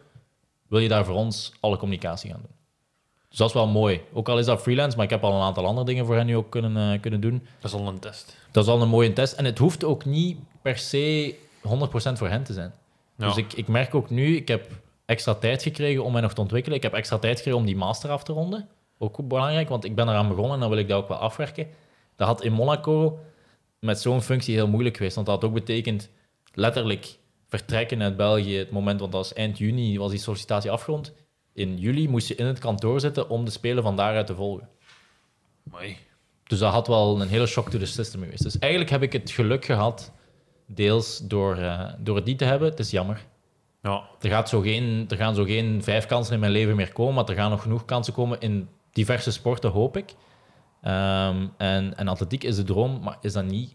Wil 0.66 0.78
je 0.78 0.88
daar 0.88 1.04
voor 1.04 1.14
ons 1.14 1.52
alle 1.60 1.76
communicatie 1.76 2.30
gaan 2.30 2.40
doen? 2.40 2.52
Dus 3.28 3.38
dat 3.38 3.48
is 3.48 3.54
wel 3.54 3.66
mooi. 3.66 4.00
Ook 4.12 4.28
al 4.28 4.38
is 4.38 4.46
dat 4.46 4.62
freelance, 4.62 4.96
maar 4.96 5.04
ik 5.04 5.10
heb 5.10 5.24
al 5.24 5.32
een 5.32 5.42
aantal 5.42 5.66
andere 5.66 5.86
dingen 5.86 6.06
voor 6.06 6.14
hen 6.14 6.26
nu 6.26 6.36
ook 6.36 6.50
kunnen, 6.50 6.92
eh, 6.92 7.00
kunnen 7.00 7.20
doen. 7.20 7.46
Dat 7.60 7.72
is 7.72 7.78
al 7.80 7.88
een 7.88 7.98
test. 7.98 8.36
Dat 8.50 8.64
is 8.64 8.70
al 8.70 8.82
een 8.82 8.88
mooie 8.88 9.12
test. 9.12 9.32
En 9.32 9.44
het 9.44 9.58
hoeft 9.58 9.84
ook 9.84 10.04
niet 10.04 10.38
per 10.62 10.78
se 10.78 11.34
100% 11.60 12.18
voor 12.18 12.28
hen 12.28 12.42
te 12.42 12.52
zijn. 12.52 12.72
Ja. 13.16 13.26
Dus 13.26 13.36
ik, 13.36 13.52
ik 13.52 13.68
merk 13.68 13.94
ook 13.94 14.10
nu, 14.10 14.36
ik 14.36 14.48
heb 14.48 14.70
extra 15.04 15.34
tijd 15.34 15.62
gekregen 15.62 16.04
om 16.04 16.12
mij 16.12 16.20
nog 16.20 16.32
te 16.32 16.40
ontwikkelen. 16.40 16.76
Ik 16.76 16.82
heb 16.82 16.92
extra 16.92 17.18
tijd 17.18 17.36
gekregen 17.36 17.60
om 17.60 17.66
die 17.66 17.76
master 17.76 18.10
af 18.10 18.24
te 18.24 18.32
ronden. 18.32 18.68
Ook 18.98 19.28
belangrijk, 19.28 19.68
want 19.68 19.84
ik 19.84 19.94
ben 19.94 20.08
eraan 20.08 20.28
begonnen 20.28 20.54
en 20.54 20.60
dan 20.60 20.68
wil 20.68 20.78
ik 20.78 20.88
dat 20.88 21.02
ook 21.02 21.08
wel 21.08 21.18
afwerken. 21.18 21.66
Dat 22.16 22.26
had 22.26 22.42
in 22.42 22.52
Monaco 22.52 23.18
met 23.78 24.00
zo'n 24.00 24.22
functie 24.22 24.54
heel 24.54 24.68
moeilijk 24.68 24.96
geweest. 24.96 25.14
Want 25.14 25.26
dat 25.26 25.40
had 25.40 25.44
ook 25.44 25.54
betekend 25.54 26.10
letterlijk 26.54 27.18
vertrekken 27.46 28.02
uit 28.02 28.16
België. 28.16 28.56
Het 28.56 28.70
moment, 28.70 29.00
want 29.00 29.12
dat 29.12 29.20
was 29.20 29.32
eind 29.32 29.58
juni, 29.58 29.98
was 29.98 30.10
die 30.10 30.20
sollicitatie 30.20 30.70
afgerond. 30.70 31.12
In 31.52 31.78
juli 31.78 32.08
moest 32.08 32.28
je 32.28 32.34
in 32.34 32.46
het 32.46 32.58
kantoor 32.58 33.00
zitten 33.00 33.28
om 33.28 33.44
de 33.44 33.50
spelen 33.50 33.82
van 33.82 33.96
daaruit 33.96 34.26
te 34.26 34.34
volgen. 34.34 34.68
Mooi. 35.62 35.96
Dus 36.44 36.58
dat 36.58 36.72
had 36.72 36.86
wel 36.86 37.20
een 37.20 37.28
hele 37.28 37.46
shock 37.46 37.70
to 37.70 37.78
the 37.78 37.86
system 37.86 38.22
geweest. 38.22 38.42
Dus 38.42 38.58
eigenlijk 38.58 38.92
heb 38.92 39.02
ik 39.02 39.12
het 39.12 39.30
geluk 39.30 39.64
gehad, 39.64 40.12
deels 40.66 41.18
door, 41.18 41.56
eh, 41.56 41.92
door 41.98 42.16
het 42.16 42.24
niet 42.24 42.38
te 42.38 42.44
hebben. 42.44 42.70
Het 42.70 42.78
is 42.78 42.90
jammer. 42.90 43.26
Ja. 43.82 44.02
Er, 44.20 44.30
gaat 44.30 44.48
zo 44.48 44.60
geen, 44.60 45.04
er 45.08 45.16
gaan 45.16 45.34
zo 45.34 45.44
geen 45.44 45.82
vijf 45.82 46.06
kansen 46.06 46.34
in 46.34 46.40
mijn 46.40 46.52
leven 46.52 46.76
meer 46.76 46.92
komen, 46.92 47.14
maar 47.14 47.28
er 47.28 47.34
gaan 47.34 47.50
nog 47.50 47.62
genoeg 47.62 47.84
kansen 47.84 48.14
komen 48.14 48.40
in 48.40 48.68
diverse 48.92 49.32
sporten, 49.32 49.70
hoop 49.70 49.96
ik. 49.96 50.14
Ehm, 50.82 51.46
en, 51.56 51.96
en 51.96 52.08
atletiek 52.08 52.44
is 52.44 52.56
de 52.56 52.62
droom, 52.62 53.00
maar 53.02 53.16
is 53.20 53.32
dat 53.32 53.44
niet... 53.44 53.74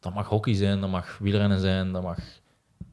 Dat 0.00 0.14
mag 0.14 0.26
hockey 0.26 0.54
zijn, 0.54 0.80
dat 0.80 0.90
mag 0.90 1.18
wielrennen 1.18 1.60
zijn, 1.60 1.92
dat 1.92 2.02
mag 2.02 2.18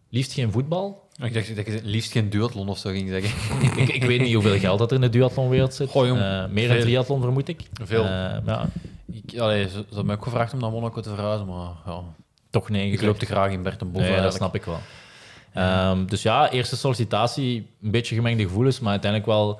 liefst 0.09 0.33
geen 0.33 0.51
voetbal. 0.51 1.03
Ik 1.21 1.33
dacht 1.33 1.55
dat 1.55 1.65
je 1.65 1.79
liefst 1.83 2.11
geen 2.11 2.29
duathlon 2.29 2.69
of 2.69 2.77
zo 2.77 2.89
ging 2.89 3.09
zeggen. 3.09 3.51
ik, 3.81 3.89
ik 3.89 4.03
weet 4.03 4.21
niet 4.21 4.33
hoeveel 4.33 4.59
geld 4.59 4.79
dat 4.79 4.89
er 4.89 4.95
in 4.95 5.01
de 5.01 5.09
duathlonwereld 5.09 5.73
zit. 5.73 5.89
Goh. 5.89 6.07
Eh, 6.07 6.49
meer 6.49 6.67
dan 6.67 6.79
triathlon, 6.79 7.21
vermoed 7.21 7.47
ik. 7.47 7.61
Veel. 7.83 8.03
Eh, 8.03 8.37
ja, 8.45 8.69
Ik, 9.11 9.39
allee, 9.39 9.63
ze, 9.63 9.69
ze 9.69 9.83
hebben 9.85 10.05
mij 10.05 10.15
ook 10.15 10.23
gevraagd 10.23 10.53
om 10.53 10.59
naar 10.59 10.71
Monaco 10.71 11.01
te 11.01 11.09
verhuizen, 11.09 11.47
maar 11.47 11.69
ja, 11.85 12.03
toch 12.49 12.69
nee 12.69 12.91
ik 12.91 13.01
loop 13.01 13.19
te 13.19 13.25
graag 13.25 13.51
in 13.51 13.63
Bertenbos 13.63 14.01
Nee, 14.01 14.21
dat 14.21 14.33
snap 14.33 14.55
ik 14.55 14.63
wel. 14.63 14.79
Ehm, 15.53 16.05
dus 16.05 16.21
ja, 16.21 16.51
eerste 16.51 16.77
sollicitatie, 16.77 17.67
een 17.81 17.91
beetje 17.91 18.15
gemengde 18.15 18.43
gevoelens, 18.43 18.79
maar 18.79 18.91
uiteindelijk 18.91 19.31
wel 19.31 19.59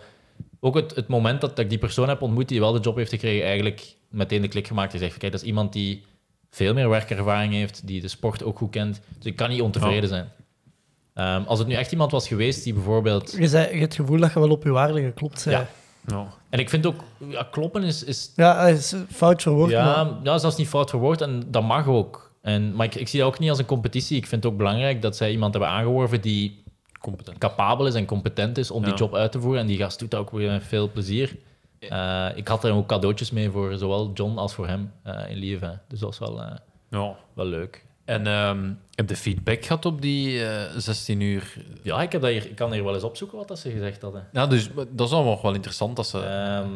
ook 0.60 0.76
het, 0.76 0.96
het 0.96 1.08
moment 1.08 1.42
dat 1.42 1.60
ik 1.60 1.70
die 1.70 1.78
persoon 1.78 2.10
heb 2.10 2.22
ontmoet 2.22 2.48
die 2.48 2.60
wel 2.60 2.72
de 2.72 2.80
job 2.80 2.96
heeft 2.96 3.10
gekregen, 3.10 3.46
eigenlijk 3.46 3.96
meteen 4.10 4.42
de 4.42 4.48
klik 4.48 4.68
gemaakt. 4.68 4.92
Die 4.92 5.00
zegt, 5.00 5.18
kijk, 5.18 5.32
dat 5.32 5.42
is 5.42 5.48
iemand 5.48 5.74
die 5.74 6.04
veel 6.56 6.74
meer 6.74 6.90
werkervaring 6.90 7.54
heeft, 7.54 7.88
die 7.88 8.02
de 8.02 8.08
sport 8.08 8.44
ook 8.44 8.58
goed 8.58 8.70
kent. 8.72 9.02
Dus 9.18 9.26
ik 9.26 9.36
kan 9.36 9.50
niet 9.50 9.62
ontevreden 9.62 10.02
Ja. 10.02 10.08
zijn. 10.08 10.32
Ehm, 11.14 11.48
als 11.48 11.60
het 11.60 11.68
nu 11.68 11.74
echt 11.74 11.92
iemand 11.92 12.12
was 12.12 12.28
geweest 12.28 12.64
die 12.64 12.74
bijvoorbeeld... 12.74 13.36
Je, 13.38 13.48
zei, 13.48 13.64
je 13.64 13.70
hebt 13.80 13.82
het 13.82 13.96
gevoel 13.96 14.20
dat 14.20 14.34
je 14.34 14.40
wel 14.40 14.50
op 14.50 14.64
je 14.64 14.70
waarde 14.70 15.02
geklopt 15.02 15.44
bent. 15.46 15.58
Ja. 15.58 15.68
Ja. 16.18 16.28
En 16.50 16.60
ik 16.60 16.70
vind 16.70 16.86
ook, 16.86 16.96
ja, 17.28 17.48
kloppen 17.52 17.84
is, 17.84 18.04
is 18.04 18.32
Ja, 18.36 18.66
dat 18.70 18.78
is 18.78 18.94
fout 19.12 19.42
verwoord. 19.42 19.72
maar- 19.72 19.82
Ja, 19.86 20.20
ja, 20.24 20.38
zelfs 20.38 20.56
niet 20.58 20.68
fout 20.68 20.90
verwoord 20.90 21.22
en 21.22 21.44
dat 21.48 21.64
mag 21.64 21.88
ook. 21.88 22.32
En, 22.42 22.76
maar 22.76 22.86
ik, 22.86 22.96
ik 22.96 23.08
zie 23.08 23.20
dat 23.20 23.28
ook 23.28 23.40
niet 23.40 23.50
als 23.50 23.60
een 23.60 23.66
competitie. 23.66 24.18
Ik 24.18 24.28
vind 24.28 24.44
het 24.44 24.52
ook 24.52 24.58
belangrijk 24.58 25.02
dat 25.02 25.16
zij 25.16 25.32
iemand 25.32 25.54
hebben 25.54 25.70
aangeworven 25.72 26.22
die 26.22 26.64
Competent. 27.00 27.38
capabel 27.38 27.88
is 27.88 27.94
en 27.94 28.06
competent 28.06 28.58
is 28.58 28.72
om 28.72 28.82
die 28.82 28.92
Ja. 28.92 28.98
job 28.98 29.16
uit 29.16 29.32
te 29.32 29.40
voeren. 29.40 29.62
En 29.62 29.68
die 29.68 29.78
gast 29.78 30.00
doet 30.00 30.12
dat 30.12 30.20
ook 30.20 30.32
weer 30.32 30.52
met 30.52 30.64
veel 30.64 30.92
plezier. 30.92 31.36
Eh, 31.80 32.28
ik 32.36 32.48
had 32.48 32.64
er 32.64 32.74
ook 32.74 32.88
cadeautjes 32.88 33.32
mee 33.32 33.50
voor 33.50 33.78
zowel 33.78 34.12
John 34.14 34.38
als 34.38 34.54
voor 34.54 34.68
hem 34.68 34.92
eh, 35.04 35.30
in 35.30 35.38
Lieven. 35.38 35.82
Dus 35.88 36.00
dat 36.00 36.18
was 36.18 36.30
wel, 36.30 36.42
eh, 36.42 36.56
Ja. 36.90 37.16
wel 37.34 37.46
leuk. 37.46 37.86
En 38.06 38.28
ehm, 38.28 38.72
heb 38.96 39.10
je 39.10 39.16
feedback 39.16 39.66
gehad 39.66 39.86
op 39.86 40.02
die 40.02 40.46
eh 40.46 40.72
16 40.78 41.20
uur? 41.22 41.66
Ja, 41.82 42.02
ik, 42.02 42.12
heb 42.12 42.22
dat 42.22 42.30
hier, 42.32 42.46
ik 42.46 42.56
kan 42.56 42.72
hier 42.74 42.84
wel 42.84 42.94
eens 42.94 43.04
opzoeken 43.04 43.38
wat 43.38 43.48
dat 43.48 43.60
ze 43.60 43.72
gezegd 43.72 44.02
hadden. 44.02 44.28
Ja, 44.32 44.48
dus 44.48 44.70
dat 44.90 45.08
is 45.08 45.14
allemaal 45.14 45.42
wel 45.42 45.54
interessant 45.54 45.96
dat 45.96 46.08
ze, 46.08 46.20
Ehm, 46.20 46.70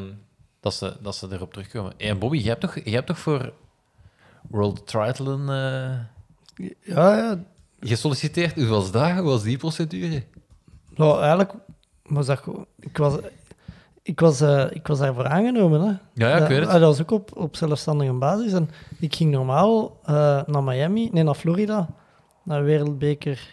dat 0.59 0.73
ze, 0.73 0.93
dat 1.01 1.15
ze 1.15 1.27
erop 1.31 1.53
terugkomen. 1.53 1.93
En 1.97 2.19
Bobby, 2.19 2.37
jij 2.37 2.47
hebt 2.47 2.61
toch, 2.61 2.75
jij 2.83 2.93
hebt 2.93 3.07
toch 3.07 3.19
voor 3.19 3.53
World 4.49 4.87
Triathlon 4.87 5.41
eh, 5.41 5.99
Ja, 6.83 7.17
ja. 7.17 7.43
gesolliciteerd? 7.79 8.55
Hoe 8.55 8.65
was 8.65 8.91
dat? 8.91 9.11
Hoe 9.11 9.21
was 9.21 9.43
die 9.43 9.57
procedure? 9.57 10.23
Nou, 10.95 11.19
eigenlijk 11.19 11.53
was 12.03 12.25
dat 12.25 12.39
gewoon... 12.39 12.65
Ik 12.79 12.97
was, 12.97 13.13
ik 14.09 14.19
was, 14.19 14.41
eh, 14.41 14.65
ik 14.71 14.87
was 14.87 14.99
daarvoor 14.99 15.27
aangenomen, 15.27 15.81
hè. 15.81 15.87
Ja, 16.13 16.29
ja, 16.29 16.37
ik 16.37 16.47
weet 16.47 16.59
het. 16.59 16.67
ah, 16.67 16.73
Dat 16.73 16.81
was 16.81 17.01
ook 17.01 17.11
op, 17.11 17.37
op 17.37 17.55
zelfstandige 17.55 18.13
basis. 18.13 18.53
En 18.53 18.69
ik 18.99 19.15
ging 19.15 19.31
normaal 19.31 19.99
eh, 20.05 20.41
naar 20.45 20.63
Miami, 20.63 21.09
nee, 21.11 21.23
naar 21.23 21.33
Florida, 21.35 21.89
naar 22.43 22.63
Wereldbeker... 22.63 23.47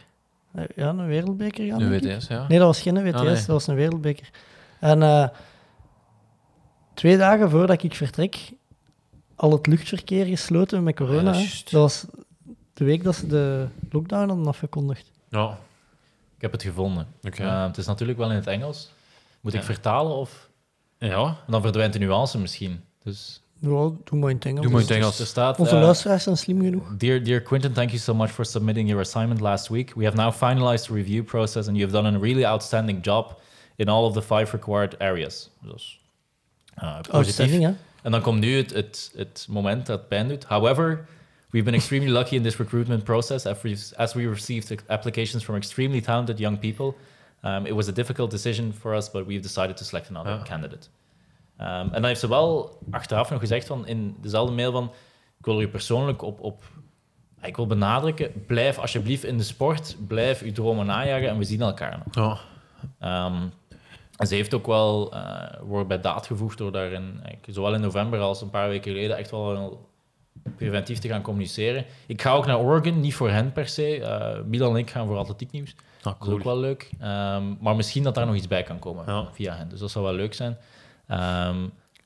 eh, 0.55 0.65
ja, 0.77 0.89
een 0.89 1.07
Wereldbeker 1.07 1.67
gaan, 1.67 1.93
ik. 1.93 2.03
WTS, 2.03 2.27
ja. 2.27 2.47
Nee, 2.49 2.59
dat 2.59 2.67
was 2.67 2.81
geen 2.81 3.03
WTS, 3.03 3.15
Ah, 3.15 3.23
nee. 3.23 3.35
dat 3.35 3.47
was 3.47 3.67
een 3.67 3.75
wereldbeker. 3.75 4.31
En 4.81 5.03
eh, 5.03 5.29
twee 6.95 7.17
dagen 7.17 7.51
voordat 7.51 7.83
ik 7.83 7.95
vertrek, 7.95 8.53
al 9.35 9.53
het 9.53 9.67
luchtverkeer 9.67 10.25
gesloten 10.27 10.83
met 10.83 10.97
corona. 10.97 11.31
Ah, 11.33 11.39
dat 11.65 11.71
was 11.71 12.07
de 12.73 12.85
week 12.85 13.05
dat 13.05 13.15
ze 13.15 13.27
de 13.27 13.67
lockdown 13.91 14.29
hadden 14.29 14.47
afgekondigd. 14.47 15.11
Ja, 15.29 15.59
ik 16.37 16.43
heb 16.43 16.53
het 16.53 16.63
gevonden. 16.63 17.07
Eh, 17.21 17.67
het 17.67 17.77
is 17.79 17.87
natuurlijk 17.87 18.19
wel 18.19 18.31
in 18.31 18.37
het 18.37 18.47
Engels. 18.47 18.95
Moet 19.41 19.55
ik 19.55 19.63
vertalen 19.63 20.17
of... 20.17 20.46
ja, 20.99 21.37
Dan 21.47 21.63
verdwijnt 21.63 21.93
de 21.93 21.99
nuance 21.99 22.39
misschien. 22.39 22.81
Dus, 23.03 23.41
Ja, 23.61 23.69
doe 24.05 24.19
maar 24.19 24.31
in 24.31 24.37
het 24.37 24.45
Engels. 24.45 24.63
Doe 24.63 24.71
maar 24.71 24.81
in 24.81 24.87
het 24.87 24.97
Engels. 24.97 25.21
er 25.21 25.27
staat... 25.27 25.59
Onze 25.59 25.77
eh, 25.77 25.83
luisteraars 25.83 26.23
zijn 26.23 26.37
slim 26.37 26.61
genoeg. 26.61 26.97
Dear, 26.97 27.23
dear 27.23 27.41
Quinton, 27.41 27.73
thank 27.73 27.89
you 27.89 28.01
so 28.01 28.15
much 28.15 28.31
for 28.31 28.45
submitting 28.45 28.89
your 28.89 29.05
assignment 29.05 29.41
last 29.41 29.69
week. 29.69 29.93
We 29.95 30.05
have 30.05 30.17
now 30.17 30.33
finalized 30.33 30.87
the 30.87 30.93
review 30.93 31.25
process 31.25 31.67
and 31.69 31.77
you 31.77 31.89
have 31.91 32.03
done 32.03 32.17
a 32.17 32.21
really 32.21 32.45
outstanding 32.45 33.05
job 33.05 33.41
in 33.77 33.89
all 33.89 34.05
of 34.05 34.13
the 34.13 34.23
five 34.23 34.53
required 34.53 34.99
areas. 34.99 35.51
Dus, 35.63 36.01
uh, 36.83 37.01
positief. 37.11 37.59
Hè? 37.59 37.75
En 38.03 38.11
dan 38.13 38.21
komt 38.21 38.41
nu 38.41 38.57
het, 38.57 38.73
het, 38.73 39.13
het 39.17 39.47
moment 39.49 39.87
dat 39.87 40.09
pijn 40.09 40.29
doet. 40.29 40.45
However, 40.45 41.07
we've 41.51 41.65
been 41.65 41.75
extremely 41.75 42.13
lucky 42.13 42.35
in 42.35 42.43
this 42.43 42.57
recruitment 42.57 43.05
process 43.05 43.47
as 43.97 44.13
we 44.15 44.29
received 44.29 44.83
applications 44.87 45.45
from 45.45 45.57
extremely 45.57 46.01
talented 46.01 46.39
young 46.39 46.59
people. 46.59 46.95
Um, 47.47 47.67
it 47.67 47.73
was 47.73 47.89
a 47.89 47.93
difficult 47.93 48.31
decision 48.31 48.73
for 48.73 48.95
us, 48.95 49.11
but 49.11 49.27
we've 49.27 49.43
decided 49.43 49.77
to 49.77 49.85
select 49.85 50.09
another 50.09 50.33
Ja. 50.33 50.43
candidate. 50.43 50.89
Um, 51.61 51.67
en 51.67 51.91
dan 51.93 52.05
heeft 52.05 52.21
ze 52.21 52.29
wel 52.29 52.79
achteraf 52.91 53.31
nog 53.31 53.41
gezegd 53.41 53.67
van 53.67 53.87
in 53.87 54.17
dezelfde 54.21 54.55
mail 54.55 54.73
van 54.73 54.85
ik 55.39 55.45
wil 55.45 55.61
u 55.61 55.69
persoonlijk 55.69 56.23
op, 56.23 56.41
op 56.41 56.63
ik 57.43 57.57
wil 57.57 57.67
benadrukken, 57.67 58.45
blijf 58.47 58.79
alsjeblieft 58.79 59.25
in 59.25 59.37
de 59.37 59.43
sport, 59.45 59.97
blijf 60.07 60.43
uw 60.43 60.53
dromen 60.53 60.87
najagen 60.87 61.29
en 61.29 61.39
we 61.39 61.45
zien 61.45 61.61
elkaar 61.61 62.03
nog. 62.05 62.15
ja. 62.15 62.39
Ehm, 62.99 63.43
en 64.17 64.27
ze 64.27 64.35
heeft 64.35 64.55
ook 64.55 64.67
wel, 64.67 65.13
eh 65.13 65.61
wordt 65.63 65.89
bij 65.89 66.01
daad 66.01 66.27
gevoegd 66.27 66.59
door 66.59 66.73
daarin, 66.73 67.11
eigenlijk, 67.23 67.47
zowel 67.51 67.75
in 67.75 67.81
november 67.81 68.21
als 68.21 68.41
een 68.41 68.51
paar 68.51 68.69
weken 68.69 68.93
geleden, 68.93 69.17
echt 69.17 69.31
wel 69.31 69.87
preventief 70.57 70.99
te 70.99 71.09
gaan 71.09 71.23
communiceren. 71.23 71.85
Ik 72.07 72.23
ga 72.23 72.33
ook 72.33 72.47
naar 72.47 72.59
Oregon, 72.59 73.01
niet 73.01 73.15
voor 73.15 73.31
hen 73.31 73.53
per 73.53 73.69
se. 73.69 74.01
Eh 74.05 74.43
Milan 74.45 74.71
en 74.73 74.79
ik 74.79 74.91
gaan 74.91 75.07
voor 75.07 75.17
atletiek 75.17 75.51
nieuws. 75.51 75.75
Ah, 76.13 76.19
Dat 76.19 76.29
is 76.29 76.35
ook 76.35 76.45
wel 76.45 76.59
leuk. 76.59 76.91
Ehm, 77.01 77.43
maar 77.61 77.77
misschien 77.77 78.03
dat 78.03 78.15
daar 78.15 78.27
nog 78.27 78.35
iets 78.35 78.49
bij 78.49 78.63
kan 78.63 78.79
komen 78.79 79.05
Ja. 79.07 79.29
via 79.33 79.55
hen. 79.57 79.69
Dus 79.69 79.79
dat 79.81 79.91
zou 79.91 80.05
wel 80.05 80.15
leuk 80.15 80.35
zijn. 80.35 80.57
Ehm, 81.09 81.57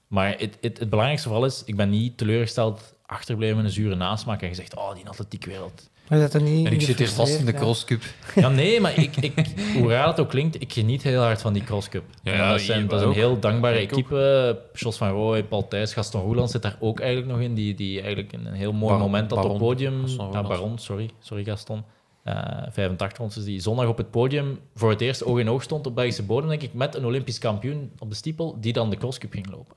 maar 0.09 0.29
het, 0.39 0.59
het, 0.61 0.79
het 0.79 0.89
belangrijkste 0.91 1.29
vooral 1.29 1.47
is, 1.47 1.63
ik 1.65 1.77
ben 1.77 1.91
niet 1.91 2.19
teleurgesteld 2.19 2.95
achterblijven 3.07 3.57
met 3.57 3.67
een 3.67 3.73
zure 3.73 3.95
nasmaak 3.95 4.43
en 4.43 4.49
gezegd, 4.49 4.77
oh, 4.77 4.95
die 4.95 5.09
atletiekwereld. 5.09 5.89
Maar 6.09 6.19
dat 6.19 6.35
er 6.35 6.43
niet 6.43 6.67
En 6.67 6.73
ik 6.73 6.81
zit 6.83 6.99
hier 6.99 7.09
vast 7.09 7.39
in 7.39 7.47
de 7.47 7.53
crosscup. 7.53 8.03
Ja, 8.35 8.49
nee, 8.49 8.81
maar 8.81 8.99
ik, 8.99 9.17
ik, 9.17 9.47
hoe 9.79 9.89
raar 9.89 10.07
het 10.07 10.21
ook 10.21 10.29
klinkt, 10.29 10.61
ik 10.61 10.73
geniet 10.73 11.03
heel 11.03 11.23
hard 11.23 11.41
van 11.41 11.53
die 11.53 11.65
crosscup. 11.65 12.05
Ja, 12.23 12.51
dat, 12.51 12.61
zijn, 12.61 12.87
dat 12.87 12.97
is 12.99 13.03
een 13.03 13.09
ook. 13.09 13.15
heel 13.15 13.39
dankbare 13.41 13.81
Ik 13.83 13.93
ook. 13.93 13.99
equipe. 13.99 14.61
Jos 14.75 14.97
van 14.97 15.09
Rooij, 15.11 15.45
Paul 15.45 15.69
Thijs, 15.69 15.93
Gaston 15.93 16.23
Roeland 16.23 16.51
zit 16.51 16.63
daar 16.63 16.77
ook 16.81 17.01
eigenlijk 17.01 17.33
nog 17.33 17.41
in. 17.41 17.55
Die, 17.55 17.75
die 17.75 18.01
eigenlijk 18.01 18.33
een 18.33 18.47
heel 18.47 18.73
mooi 18.73 18.99
moment 18.99 19.31
had 19.31 19.45
op 19.45 19.51
het 19.51 19.59
podium. 19.59 20.01
Gaston 20.01 20.19
Ja, 20.27 20.33
Roeland. 20.33 20.49
Baron, 20.49 20.79
sorry. 20.79 21.11
Sorry 21.21 21.45
Gaston. 21.45 21.85
Eh 22.31 22.71
85 22.71 23.21
ons, 23.21 23.35
dus 23.35 23.45
die 23.45 23.61
zondag 23.61 23.87
op 23.87 23.97
het 23.97 24.11
podium 24.11 24.59
voor 24.75 24.91
het 24.91 25.01
eerst 25.01 25.25
oog 25.25 25.39
in 25.39 25.49
oog 25.49 25.63
stond 25.63 25.87
op 25.87 25.95
Belgische 25.95 26.23
bodem, 26.23 26.49
denk 26.49 26.63
ik, 26.63 26.75
met 26.75 26.95
een 26.95 27.05
Olympisch 27.05 27.39
kampioen 27.39 27.93
op 27.99 28.09
de 28.09 28.17
stiepel, 28.17 28.57
die 28.61 28.73
dan 28.73 28.91
de 28.91 28.97
crosscup 28.97 29.33
ging 29.33 29.51
lopen. 29.51 29.77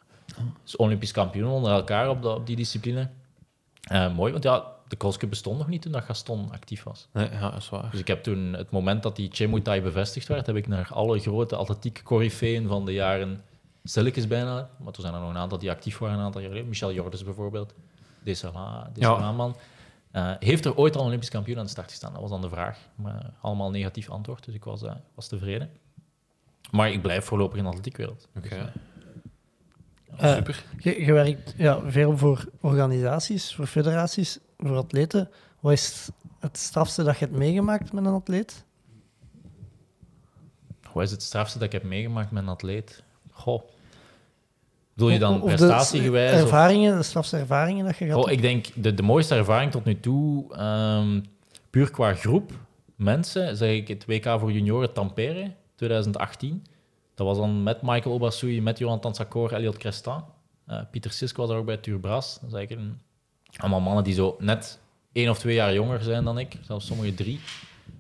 Dus 0.63 0.75
Olympisch 0.75 1.11
kampioen 1.11 1.51
onder 1.51 1.71
elkaar 1.71 2.09
op, 2.09 2.25
op 2.25 2.47
die 2.47 2.55
discipline. 2.55 3.09
Eh, 3.81 4.15
mooi, 4.15 4.31
want 4.31 4.43
ja, 4.43 4.65
de 4.87 4.97
crosscup 4.97 5.29
bestond 5.29 5.57
nog 5.57 5.67
niet 5.67 5.81
toen 5.81 5.91
dat 5.91 6.03
Gaston 6.03 6.51
actief 6.51 6.83
was. 6.83 7.07
Nee, 7.13 7.29
ja, 7.31 7.49
dat 7.49 7.59
is 7.59 7.69
waar. 7.69 7.91
Dus 7.91 7.99
ik 7.99 8.07
heb 8.07 8.23
toen, 8.23 8.53
het 8.53 8.71
moment 8.71 9.03
dat 9.03 9.15
die 9.15 9.29
Chemutai 9.31 9.81
bevestigd 9.81 10.27
werd, 10.27 10.45
heb 10.45 10.55
ik 10.55 10.67
naar 10.67 10.89
alle 10.93 11.19
grote 11.19 11.55
atletiek 11.55 12.01
corifeeën 12.03 12.67
van 12.67 12.85
de 12.85 12.93
jaren 12.93 13.43
stilletjes 13.83 14.27
bijna, 14.27 14.69
maar 14.77 14.93
er 14.93 15.01
zijn 15.01 15.13
er 15.13 15.19
nog 15.19 15.29
een 15.29 15.37
aantal 15.37 15.57
die 15.57 15.71
actief 15.71 15.97
waren 15.97 16.17
een 16.17 16.23
aantal 16.23 16.41
jaar 16.41 16.49
geleden. 16.49 16.69
Michel 16.69 16.93
Jordens 16.93 17.23
bijvoorbeeld, 17.23 17.73
Desala, 18.23 18.89
Desala 18.93 19.31
man. 19.31 19.55
Eh, 20.13 20.31
heeft 20.39 20.65
er 20.65 20.75
ooit 20.75 20.95
al 20.95 21.01
een 21.01 21.07
Olympisch 21.07 21.29
kampioen 21.29 21.57
aan 21.57 21.63
de 21.63 21.69
start 21.69 21.89
gestaan? 21.89 22.11
Dat 22.11 22.21
was 22.21 22.29
dan 22.29 22.41
de 22.41 22.49
vraag. 22.49 22.79
Maar 22.95 23.33
allemaal 23.41 23.69
negatief 23.69 24.09
antwoord, 24.09 24.45
dus 24.45 24.53
ik 24.53 24.63
was, 24.63 24.81
eh, 24.81 24.95
was 25.15 25.27
tevreden. 25.27 25.69
Maar 26.71 26.91
ik 26.91 27.01
blijf 27.01 27.25
voorlopig 27.25 27.57
in 27.57 27.63
de 27.63 27.69
atletiekwereld. 27.69 28.27
Oké. 28.37 28.73
Eh, 30.17 30.33
Super. 30.35 30.63
Je, 30.79 31.05
je 31.05 31.13
werkt 31.13 31.53
ja, 31.57 31.91
veel 31.91 32.17
voor 32.17 32.45
organisaties, 32.61 33.55
voor 33.55 33.65
federaties, 33.65 34.39
voor 34.57 34.77
atleten. 34.77 35.29
Wat 35.59 35.71
is 35.71 36.09
het 36.39 36.57
strafste 36.57 37.03
dat 37.03 37.17
je 37.17 37.25
hebt 37.25 37.37
meegemaakt 37.37 37.93
met 37.93 38.05
een 38.05 38.13
atleet? 38.13 38.65
Wat 40.93 41.03
is 41.03 41.11
het 41.11 41.23
strafste 41.23 41.57
dat 41.57 41.67
ik 41.67 41.73
heb 41.73 41.83
meegemaakt 41.83 42.31
met 42.31 42.43
een 42.43 42.49
atleet? 42.49 43.03
Goh. 43.31 43.63
Bedoel 44.93 45.09
je 45.09 45.19
dan 45.19 45.41
prestatiegewijs? 45.41 46.33
of- 46.33 46.41
Ervaringen, 46.41 46.97
de 46.97 47.03
strafste 47.03 47.37
ervaringen 47.37 47.85
dat 47.85 47.97
je 47.97 48.05
gehad 48.05 48.25
Oh, 48.25 48.31
ik 48.31 48.41
denk 48.41 48.67
de, 48.75 48.93
de 48.93 49.03
mooiste 49.03 49.35
ervaring 49.35 49.71
tot 49.71 49.85
nu 49.85 49.99
toe, 49.99 50.53
ehm, 50.55 51.21
puur 51.69 51.91
qua 51.91 52.13
groep 52.13 52.51
mensen, 52.95 53.57
zeg 53.57 53.71
ik 53.75 53.87
het 53.87 54.05
WK 54.05 54.39
voor 54.39 54.51
junioren 54.51 54.93
Tampere 54.93 55.51
2018. 55.75 56.65
Dat 57.15 57.27
was 57.27 57.37
dan 57.37 57.63
met 57.63 57.81
Michael 57.81 58.15
Obasui, 58.15 58.61
met 58.61 58.77
Jonathan 58.77 59.15
Sakor, 59.15 59.53
Elliot 59.53 59.77
Crestin. 59.77 60.23
Eh, 60.65 60.79
Pieter 60.91 61.11
Sisk 61.11 61.37
was 61.37 61.49
daar 61.49 61.57
ook 61.57 61.65
bij 61.65 61.77
Turbras. 61.77 62.39
Dat 62.39 62.49
is 62.49 62.55
eigenlijk 62.55 62.87
een, 62.89 62.99
allemaal 63.57 63.79
mannen 63.81 64.03
die 64.03 64.13
zo 64.13 64.35
net 64.39 64.79
één 65.11 65.29
of 65.29 65.39
twee 65.39 65.55
jaar 65.55 65.73
jonger 65.73 66.01
zijn 66.01 66.23
dan 66.23 66.37
ik, 66.39 66.57
zelfs 66.61 66.85
sommige 66.85 67.13
drie. 67.13 67.39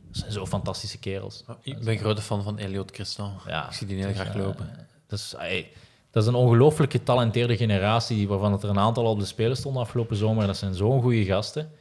Dat 0.07 0.17
zijn 0.21 0.31
zo 0.31 0.45
fantastische 0.45 0.99
kerels. 0.99 1.43
Ik 1.61 1.79
ben 1.83 1.97
grote 1.97 2.21
fan 2.21 2.43
van 2.43 2.57
Elliot 2.57 2.91
Christian. 2.91 3.33
Ja, 3.47 3.67
Ik 3.67 3.73
zie 3.73 3.87
die 3.87 3.97
heel 3.97 4.07
dus, 4.07 4.15
graag 4.19 4.33
eh, 4.35 4.41
lopen. 4.41 4.87
dat, 5.07 5.19
is, 5.19 5.35
ey, 5.37 5.71
dat 6.13 6.23
is 6.23 6.29
een 6.29 6.35
ongelooflijk 6.35 6.91
getalenteerde 6.91 7.57
generatie, 7.57 8.27
waarvan 8.27 8.53
er 8.53 8.69
een 8.69 8.79
aantal 8.79 9.05
op 9.05 9.19
de 9.19 9.25
Spelen 9.25 9.57
stonden 9.57 9.81
afgelopen 9.81 10.15
zomer. 10.15 10.47
Dat 10.47 10.57
zijn 10.57 10.73
zo'n 10.73 11.01
goede 11.01 11.25
gasten. 11.25 11.71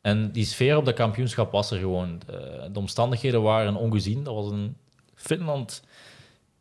En 0.00 0.32
die 0.32 0.44
sfeer 0.44 0.76
op 0.76 0.84
dat 0.84 0.94
kampioenschap 0.94 1.52
was 1.52 1.70
er 1.70 1.78
gewoon. 1.78 2.20
De, 2.26 2.68
de 2.72 2.78
omstandigheden 2.78 3.42
waren 3.42 3.76
ongezien. 3.76 4.24
Dat 4.24 4.34
was 4.34 4.50
een 4.50 4.76
Finland. 5.14 5.82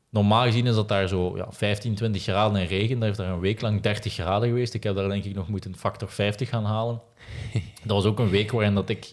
Normaal 0.10 0.44
gezien 0.44 0.68
is 0.68 0.76
dat 0.76 0.88
daar 0.88 1.08
zo 1.08 1.38
ja, 1.38 1.48
15, 1.50 1.96
20 1.96 2.24
graden 2.24 2.62
en 2.62 2.68
regen. 2.68 2.96
Daar 2.96 3.08
heeft 3.08 3.20
daar 3.20 3.32
een 3.32 3.40
week 3.40 3.62
lang 3.62 3.82
30 3.82 4.14
graden 4.14 4.48
geweest. 4.48 4.74
Ik 4.74 4.84
heb 4.84 4.96
daar 4.96 5.10
denk 5.10 5.24
ik 5.24 5.36
nog 5.36 5.48
moeten 5.48 5.76
factor 5.76 6.10
50 6.10 6.50
gaan 6.50 6.66
halen. 6.66 7.02
Dat 7.84 7.96
was 7.96 8.06
ook 8.06 8.20
een 8.20 8.30
week 8.30 8.52
waarin 8.52 8.76
dat 8.76 8.90
ik 8.90 9.12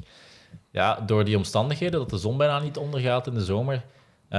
ja, 0.70 1.00
door 1.06 1.24
die 1.24 1.36
omstandigheden, 1.36 2.00
dat 2.00 2.10
de 2.10 2.18
zon 2.18 2.36
bijna 2.36 2.58
niet 2.58 2.76
ondergaat 2.76 3.26
in 3.26 3.34
de 3.34 3.44
zomer, 3.44 3.84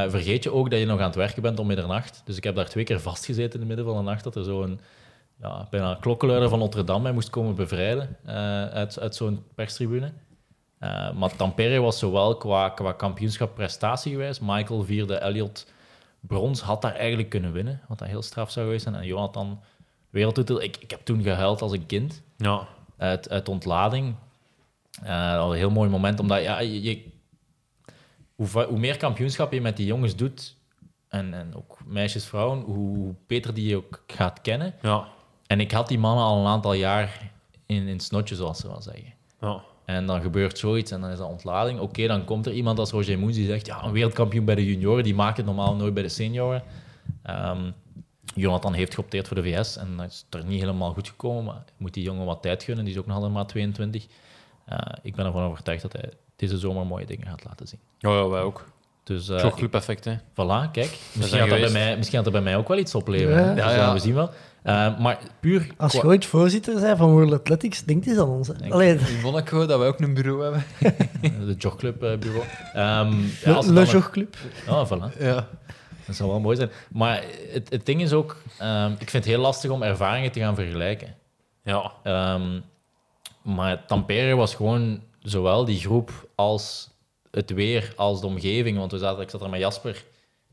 eh, 0.04 0.10
vergeet 0.10 0.44
je 0.44 0.52
ook 0.54 0.70
dat 0.70 0.80
je 0.80 0.86
nog 0.86 1.00
aan 1.00 1.06
het 1.06 1.16
werken 1.16 1.42
bent 1.42 1.60
om 1.60 1.68
middernacht. 1.68 2.22
Dus 2.26 2.38
ik 2.38 2.44
heb 2.44 2.56
daar 2.56 2.70
twee 2.70 2.84
keer 2.84 3.00
vastgezeten 3.00 3.54
in 3.54 3.60
het 3.60 3.68
midden 3.68 3.86
van 3.86 3.96
de 3.98 4.10
nacht, 4.12 4.24
dat 4.24 4.36
er 4.36 4.44
zo'n 4.44 4.80
ja, 5.42 5.68
bijna 5.70 5.98
klokkenluider 6.02 6.50
van 6.50 6.60
Notre 6.60 6.84
Dame 6.84 7.02
mij 7.04 7.12
moest 7.12 7.30
komen 7.30 7.56
bevrijden 7.56 8.18
eh, 8.26 8.36
uit, 8.66 9.00
uit 9.00 9.16
zo'n 9.16 9.44
perstribune. 9.56 10.12
Eh, 10.80 11.12
maar 11.12 11.36
Tampere 11.36 11.80
was 11.80 12.00
zowel 12.00 12.38
qua, 12.38 12.70
qua 12.70 12.92
kampioenschap 12.92 13.56
prestatiegewijs. 13.56 14.40
Michael 14.40 14.84
vierde, 14.84 15.16
Elliot 15.16 15.68
brons 16.20 16.62
had 16.62 16.82
daar 16.82 16.96
eigenlijk 16.96 17.30
kunnen 17.30 17.52
winnen, 17.52 17.82
wat 17.88 18.00
dat 18.00 18.08
heel 18.08 18.22
straf 18.22 18.52
zou 18.52 18.66
geweest 18.66 18.84
zijn. 18.84 18.96
En 18.96 19.06
Jonathan 19.06 19.60
wereldtitel. 20.10 20.62
Ik, 20.62 20.78
ik 20.78 20.92
heb 20.92 21.00
toen 21.04 21.22
gehuild 21.24 21.62
als 21.62 21.72
een 21.72 21.86
kind 21.86 22.22
Ja. 22.38 22.68
uit, 22.98 23.30
uit 23.30 23.50
ontlading. 23.50 24.16
Eh, 25.04 25.32
dat 25.32 25.42
was 25.42 25.52
een 25.52 25.58
heel 25.58 25.70
mooi 25.70 25.90
moment, 25.90 26.20
omdat 26.20 26.42
ja, 26.44 26.60
je- 26.60 27.14
hoe, 28.36 28.64
hoe 28.64 28.80
meer 28.80 28.98
kampioenschap 28.98 29.54
je 29.54 29.62
met 29.62 29.78
die 29.78 29.86
jongens 29.86 30.16
doet, 30.16 30.56
en, 31.16 31.34
en 31.34 31.56
ook 31.56 31.78
meisjes, 31.86 32.26
vrouwen, 32.26 32.60
hoe 32.60 33.14
beter 33.28 33.54
die 33.54 33.68
je 33.68 33.76
ook 33.76 34.04
gaat 34.08 34.42
kennen. 34.42 34.74
Ja. 34.82 35.08
En 35.48 35.60
ik 35.60 35.72
had 35.72 35.88
die 35.88 36.00
mannen 36.00 36.24
al 36.24 36.40
een 36.40 36.48
aantal 36.48 36.74
jaar 36.74 37.32
in, 37.66 37.76
in 37.76 37.88
het 37.88 38.04
snotje, 38.04 38.36
zoals 38.36 38.60
ze 38.60 38.68
wel 38.68 38.82
zeggen. 38.82 39.14
Ja. 39.42 39.62
En 39.86 40.06
dan 40.06 40.22
gebeurt 40.22 40.58
zoiets 40.58 40.92
en 40.92 41.02
dan 41.02 41.10
is 41.10 41.18
dat 41.18 41.30
ontlading. 41.30 41.80
Oké, 41.80 42.08
dan 42.08 42.26
komt 42.26 42.46
er 42.46 42.54
iemand 42.54 42.80
als 42.80 42.92
Roger 42.92 43.20
Moens 43.20 43.36
die 43.36 43.46
zegt, 43.46 43.66
ja, 43.66 43.84
een 43.84 43.92
wereldkampioen 43.92 44.46
bij 44.46 44.56
de 44.56 44.66
junioren, 44.66 45.04
die 45.04 45.16
maakt 45.16 45.38
het 45.38 45.46
normaal 45.46 45.76
nooit 45.76 45.94
bij 45.94 46.04
de 46.04 46.10
senioren. 46.10 46.64
Ehm, 47.24 47.72
Jonathan 48.36 48.74
heeft 48.74 48.94
geopteerd 48.94 49.28
voor 49.28 49.36
de 49.36 49.44
VS 49.44 49.78
en 49.78 49.98
dat 49.98 50.06
is 50.06 50.26
er 50.30 50.46
niet 50.46 50.60
helemaal 50.60 50.94
goed 50.94 51.08
gekomen, 51.08 51.44
maar 51.44 51.64
moet 51.78 51.94
die 51.94 52.04
jongen 52.04 52.26
wat 52.26 52.42
tijd 52.42 52.64
gunnen, 52.64 52.86
die 52.86 52.94
is 52.94 53.00
ook 53.00 53.06
nog 53.06 53.16
altijd 53.16 53.34
maar 53.34 53.48
22. 53.48 54.06
Eh, 54.66 54.78
ik 55.02 55.16
ben 55.16 55.26
ervan 55.26 55.44
overtuigd 55.44 55.82
dat 55.82 55.94
hij 55.94 56.10
deze 56.36 56.58
zomer 56.58 56.86
mooie 56.86 57.06
dingen 57.06 57.28
gaat 57.28 57.44
laten 57.44 57.68
zien. 57.68 57.80
Ja, 57.98 58.10
ja, 58.10 58.28
wij 58.28 58.42
ook. 58.42 58.66
Dus 59.04 59.30
eh, 59.30 59.40
Jogclub 59.42 59.74
effect, 59.74 60.06
hè. 60.06 60.16
voilà, 60.18 60.72
kijk. 60.72 60.98
Misschien 61.14 61.40
gaat, 61.40 61.50
dat 61.50 61.60
bij 61.60 61.70
mij, 61.72 61.98
misschien 61.98 62.16
gaat 62.16 62.24
dat 62.24 62.34
bij 62.34 62.42
mij 62.42 62.58
ook 62.58 62.68
wel 62.68 62.78
iets 62.78 62.96
opleveren. 62.96 63.56
Ja. 63.56 63.72
ja. 63.72 63.94
We 63.94 64.00
zien 64.00 64.14
wel. 64.14 64.30
Eh, 64.64 65.00
maar 65.00 65.18
puur... 65.40 65.68
Als 65.78 65.94
je 65.94 66.04
ooit 66.04 66.26
voorzitter 66.26 66.82
bent 66.82 66.98
van 66.98 67.12
World 67.12 67.34
Athletics, 67.34 67.84
denkt 67.84 68.08
eens 68.08 68.18
aan 68.18 68.28
ons. 68.30 68.48
hè. 68.48 68.54
Denk- 68.54 68.74
Allee, 68.74 68.94
In 68.94 69.22
Monaco, 69.22 69.66
dat 69.66 69.80
wij 69.80 69.88
ook 69.88 70.00
een 70.00 70.14
bureau 70.14 70.44
hebben. 70.44 70.64
de 71.48 71.56
jogclub 71.58 72.04
eh, 72.04 72.18
bureau. 72.18 72.44
Ehm, 72.74 73.22
ja, 73.22 73.28
Le, 73.44 73.54
als 73.54 73.66
Le 73.66 73.86
Jogclub. 73.86 74.36
Oh, 74.70 74.92
voilà. 74.92 75.18
Ja. 75.20 75.48
Dat 76.06 76.16
zou 76.16 76.30
wel 76.30 76.40
mooi 76.40 76.56
zijn. 76.58 76.70
Maar 76.92 77.24
het, 77.52 77.70
het 77.70 77.86
ding 77.86 78.02
is 78.02 78.14
ook, 78.14 78.38
ehm, 78.60 78.92
ik 78.92 79.10
vind 79.10 79.24
het 79.24 79.34
heel 79.34 79.42
lastig 79.42 79.72
om 79.72 79.84
ervaringen 79.84 80.32
te 80.32 80.40
gaan 80.40 80.56
vergelijken. 80.56 81.16
Ja. 81.64 81.92
Ehm, 82.04 82.60
maar 83.42 83.86
Tampere 83.86 84.36
was 84.36 84.56
gewoon 84.56 85.02
zowel 85.26 85.66
die 85.66 85.80
groep 85.80 86.30
als 86.36 86.90
het 87.32 87.50
weer, 87.50 87.94
als 87.96 88.22
de 88.22 88.28
omgeving. 88.28 88.78
Want 88.78 88.92
we 88.92 88.98
zaten, 88.98 89.22
ik 89.22 89.30
zat 89.30 89.42
er 89.42 89.50
met 89.50 89.60
Jasper 89.60 90.06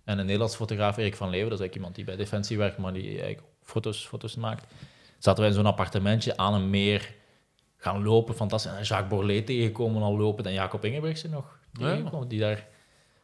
en 0.04 0.18
een 0.18 0.24
Nederlands 0.24 0.56
fotograaf, 0.56 0.96
Erik 0.96 1.16
van 1.16 1.30
Leeuwen. 1.30 1.50
Dat 1.50 1.58
is 1.58 1.64
eigenlijk 1.64 1.74
iemand 1.74 1.94
die 1.94 2.04
bij 2.04 2.16
Defensie 2.16 2.58
werkt, 2.58 2.78
maar 2.78 2.92
die 2.92 3.08
eigenlijk 3.08 3.42
foto's, 3.62 4.06
foto's 4.06 4.36
maakt. 4.36 4.66
Zaten 5.18 5.40
wij 5.40 5.48
in 5.48 5.56
zo'n 5.56 5.66
appartementje 5.66 6.36
aan 6.36 6.54
een 6.54 6.70
meer 6.70 7.14
gaan 7.76 8.02
lopen. 8.02 8.34
Fantastisch. 8.34 8.72
En 8.72 8.82
Jacques 8.82 9.08
Borlée 9.08 9.44
tegengekomen 9.44 10.02
al 10.02 10.16
lopen. 10.16 10.44
En 10.44 10.52
Jacob 10.52 10.84
Ingebrigtsen 10.84 11.30
nog 11.30 11.58
tegengekomen, 11.72 12.28
die 12.28 12.40
daar 12.40 12.66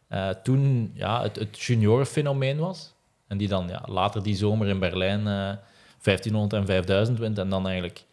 eh, 0.08 0.28
toen 0.28 0.90
ja, 0.94 1.22
het, 1.22 1.36
het 1.36 1.60
juniorenfenomeen 1.60 2.58
was. 2.58 2.94
En 3.26 3.38
die 3.38 3.48
dan 3.48 3.68
ja, 3.68 3.82
later 3.86 4.22
die 4.22 4.36
zomer 4.36 4.68
in 4.68 4.78
Berlijn 4.78 5.26
eh 5.26 5.56
1500 6.02 6.52
en 6.52 6.66
5000 6.66 7.18
wint. 7.18 7.38
En 7.38 7.48
dan 7.48 7.66
eigenlijk 7.66 8.04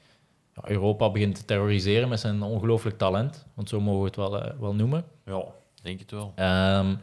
Europa 0.63 1.09
begint 1.09 1.35
te 1.35 1.45
terroriseren 1.45 2.09
met 2.09 2.19
zijn 2.19 2.41
ongelooflijk 2.41 2.97
talent. 2.97 3.45
Want 3.53 3.69
zo 3.69 3.81
mogen 3.81 3.99
we 3.99 4.05
het 4.05 4.15
wel, 4.15 4.41
eh, 4.41 4.51
wel 4.59 4.75
noemen. 4.75 5.05
Ja, 5.25 5.43
denk 5.81 5.99
het 5.99 6.11
wel. 6.11 6.31
Ehm, 6.35 6.95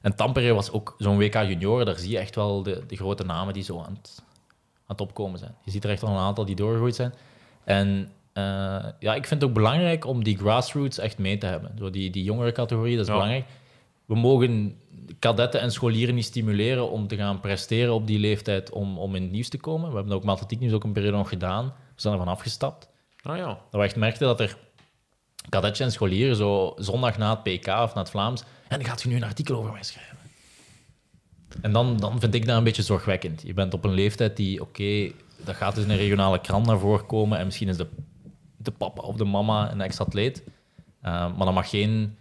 en 0.00 0.16
Tampere 0.16 0.52
was 0.54 0.70
ook 0.70 0.94
zo'n 0.98 1.18
WK 1.18 1.34
junioren. 1.34 1.86
Daar 1.86 1.98
zie 1.98 2.10
je 2.10 2.18
echt 2.18 2.34
wel 2.34 2.62
de, 2.62 2.82
de 2.86 2.96
grote 2.96 3.24
namen 3.24 3.54
die 3.54 3.62
zo 3.62 3.78
aan 3.78 3.98
het, 4.02 4.22
aan 4.76 4.84
het 4.86 5.00
opkomen 5.00 5.38
zijn. 5.38 5.54
Je 5.64 5.70
ziet 5.70 5.84
er 5.84 5.90
echt 5.90 6.00
wel 6.00 6.10
een 6.10 6.16
aantal 6.16 6.44
die 6.44 6.56
doorgegroeid 6.56 6.94
zijn. 6.94 7.14
En 7.64 8.08
eh, 8.32 8.42
ja, 8.98 9.14
ik 9.14 9.26
vind 9.26 9.40
het 9.40 9.44
ook 9.44 9.52
belangrijk 9.56 10.06
om 10.06 10.24
die 10.24 10.36
grassroots 10.38 10.98
echt 10.98 11.18
mee 11.18 11.38
te 11.38 11.46
hebben. 11.46 11.72
Zo 11.78 11.90
die, 11.90 12.10
die 12.10 12.24
jongere 12.24 12.52
categorie, 12.52 12.92
dat 12.96 13.02
is 13.02 13.08
Ja. 13.08 13.12
belangrijk. 13.14 13.46
We 14.04 14.14
mogen 14.14 14.80
kadetten 15.18 15.60
en 15.60 15.72
scholieren 15.72 16.14
niet 16.14 16.24
stimuleren 16.24 16.90
om 16.90 17.06
te 17.06 17.16
gaan 17.16 17.40
presteren 17.40 17.94
op 17.94 18.06
die 18.06 18.18
leeftijd 18.18 18.70
om, 18.70 18.98
om 18.98 19.14
in 19.14 19.22
het 19.22 19.30
nieuws 19.30 19.48
te 19.48 19.58
komen. 19.58 19.88
We 19.88 19.94
hebben 19.94 20.08
dat 20.12 20.18
ook 20.18 20.24
met 20.24 20.34
atletiek 20.34 20.60
nieuws 20.60 20.72
ook 20.72 20.84
een 20.84 20.92
periode 20.92 21.16
nog 21.16 21.28
gedaan. 21.28 21.64
We 21.66 22.00
zijn 22.00 22.14
ervan 22.14 22.28
afgestapt. 22.28 22.88
Ah 23.28 23.36
ja. 23.36 23.46
Dat 23.46 23.80
we 23.80 23.82
echt 23.82 23.96
merkten 23.96 24.26
dat 24.26 24.40
er 24.40 24.56
kadetjes 25.48 25.86
en 25.86 25.92
scholieren 25.92 26.36
zo 26.36 26.72
zondag 26.76 27.18
na 27.18 27.30
het 27.30 27.42
PK 27.42 27.66
of 27.66 27.94
na 27.94 28.00
het 28.00 28.10
Vlaams 28.10 28.44
en 28.68 28.78
dan 28.78 28.88
gaat 28.88 29.02
je 29.02 29.08
nu 29.08 29.16
een 29.16 29.24
artikel 29.24 29.56
over 29.56 29.72
mij 29.72 29.82
schrijven. 29.82 30.16
En 31.60 31.72
dan, 31.72 31.96
dan 31.96 32.20
vind 32.20 32.34
ik 32.34 32.46
dat 32.46 32.56
een 32.56 32.64
beetje 32.64 32.82
zorgwekkend. 32.82 33.42
Je 33.42 33.54
bent 33.54 33.74
op 33.74 33.84
een 33.84 33.92
leeftijd 33.92 34.36
die, 34.36 34.60
oké, 34.60 35.10
dat 35.36 35.56
gaat 35.56 35.74
dus 35.74 35.84
in 35.84 35.90
een 35.90 35.96
regionale 35.96 36.40
krant 36.40 36.66
naar 36.66 36.78
voren 36.78 37.06
komen 37.06 37.38
en 37.38 37.44
misschien 37.44 37.68
is 37.68 37.76
de, 37.76 37.86
de 38.56 38.70
papa 38.70 39.02
of 39.02 39.16
de 39.16 39.24
mama 39.24 39.72
een 39.72 39.80
ex-atleet. 39.80 40.42
Eh, 41.00 41.12
maar 41.12 41.46
dat 41.46 41.54
mag 41.54 41.70
geen 41.70 42.16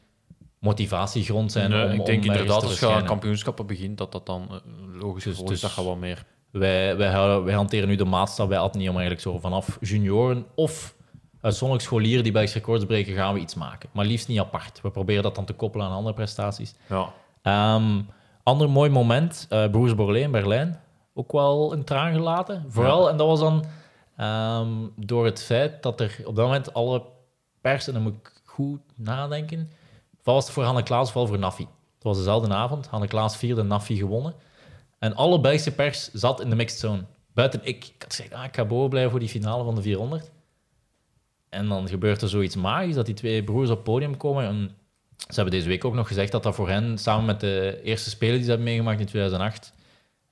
motivatiegrond 0.60 1.52
zijn 1.52 1.70
Nee, 1.70 1.86
om, 1.86 1.92
ik 1.92 2.00
om 2.00 2.06
denk 2.06 2.18
ergens 2.18 2.40
inderdaad 2.40 2.64
als 2.64 2.80
je 2.80 2.90
aan 2.90 3.06
kampioenschappen 3.06 3.66
begint, 3.66 3.98
dat 3.98 4.12
dat 4.12 4.26
dan 4.26 4.48
eh, 4.52 4.58
logisch 5.00 5.24
Dus- 5.24 5.40
is 5.40 5.46
dus- 5.46 5.62
dat 5.62 5.76
je 5.76 5.84
wat 5.84 5.98
meer... 5.98 6.26
Wij, 6.52 6.98
wij, 6.98 7.54
hanteren 7.54 7.88
nu 7.88 7.96
de 7.96 8.06
maatstaf 8.06 8.48
bij 8.48 8.60
om 8.60 8.72
eigenlijk 8.82 9.22
zo 9.22 9.40
vanaf 9.40 9.78
junioren 9.82 10.46
of 10.56 10.96
uitzonderlijk 11.42 11.88
scholieren 11.88 12.24
die 12.24 12.32
Belgisch 12.32 12.54
records 12.54 12.86
breken, 12.86 13.16
gaan 13.16 13.34
we 13.34 13.40
iets 13.40 13.56
maken. 13.56 13.90
Maar 13.92 14.06
liefst 14.06 14.28
niet 14.28 14.40
apart. 14.40 14.82
We 14.82 14.90
proberen 14.90 15.24
dat 15.24 15.36
dan 15.36 15.46
te 15.46 15.54
koppelen 15.54 15.86
aan 15.86 15.94
andere 15.94 16.16
prestaties. 16.16 16.76
Ja. 16.90 17.14
Ehm 17.42 18.00
ander 18.48 18.70
mooi 18.70 18.90
moment, 18.90 19.46
eh 19.50 19.70
Broers 19.70 19.96
Borlée 19.96 20.22
in 20.22 20.32
Berlijn. 20.32 20.80
Ook 21.14 21.32
wel 21.32 21.74
een 21.74 21.84
traan 21.84 22.14
gelaten. 22.14 22.66
Vooral, 22.68 23.10
en 23.10 23.18
dat 23.18 23.28
was 23.28 23.40
dan 23.40 23.66
ehm, 24.18 24.70
door 24.96 25.26
het 25.26 25.44
feit 25.44 25.84
dat 25.84 26.00
er 26.00 26.22
op 26.26 26.36
dat 26.36 26.46
moment 26.46 26.74
alle 26.74 27.04
pers, 27.62 27.88
en 27.88 27.94
dan 27.94 28.02
moet 28.02 28.14
ik 28.14 28.42
goed 28.46 28.82
nadenken, 28.96 29.72
wat 30.24 30.36
was 30.36 30.44
het 30.44 30.54
voor 30.54 30.64
Hanne 30.64 30.84
Klaas, 30.84 31.12
vooral 31.12 31.28
voor 31.28 31.40
Nafi. 31.40 31.68
Het 31.96 32.04
was 32.04 32.18
dezelfde 32.18 32.54
avond. 32.54 32.88
Hanne 32.88 33.08
Klaas 33.08 33.38
vierde, 33.38 33.64
Nafi 33.64 33.98
gewonnen. 33.98 34.34
En 35.00 35.16
alle 35.16 35.40
Belgische 35.40 35.72
pers 35.72 36.12
zat 36.12 36.42
in 36.42 36.50
de 36.50 36.56
mixed 36.56 36.80
zone. 36.80 37.04
buiten 37.34 37.60
ik, 37.64 37.86
ik 37.86 38.02
had 38.02 38.14
gezegd, 38.14 38.34
ah, 38.34 38.44
ik 38.44 38.56
ga 38.56 38.66
boven 38.66 38.90
blijven 38.90 39.12
voor 39.12 39.20
die 39.20 39.30
finale 39.30 39.64
van 39.64 39.76
de 39.76 39.82
400. 39.82 40.32
En 41.50 41.68
dan 41.68 41.88
gebeurt 41.88 42.22
er 42.22 42.30
zoiets 42.30 42.56
magisch 42.56 42.96
dat 42.96 43.06
die 43.06 43.16
twee 43.16 43.44
broers 43.44 43.70
op 43.70 43.76
het 43.76 43.84
podium 43.86 44.18
komen. 44.18 44.46
En 44.46 44.72
ze 45.18 45.34
hebben 45.36 45.54
deze 45.54 45.68
week 45.68 45.86
ook 45.86 45.94
nog 45.94 46.08
gezegd 46.08 46.32
dat 46.32 46.44
dat 46.44 46.56
voor 46.56 46.70
hen, 46.70 46.98
samen 46.98 47.26
met 47.26 47.40
de 47.40 47.80
eerste 47.84 48.10
spelen 48.10 48.34
die 48.36 48.44
ze 48.44 48.50
hebben 48.50 48.68
meegemaakt 48.68 49.00
in 49.00 49.06
2008, 49.06 49.74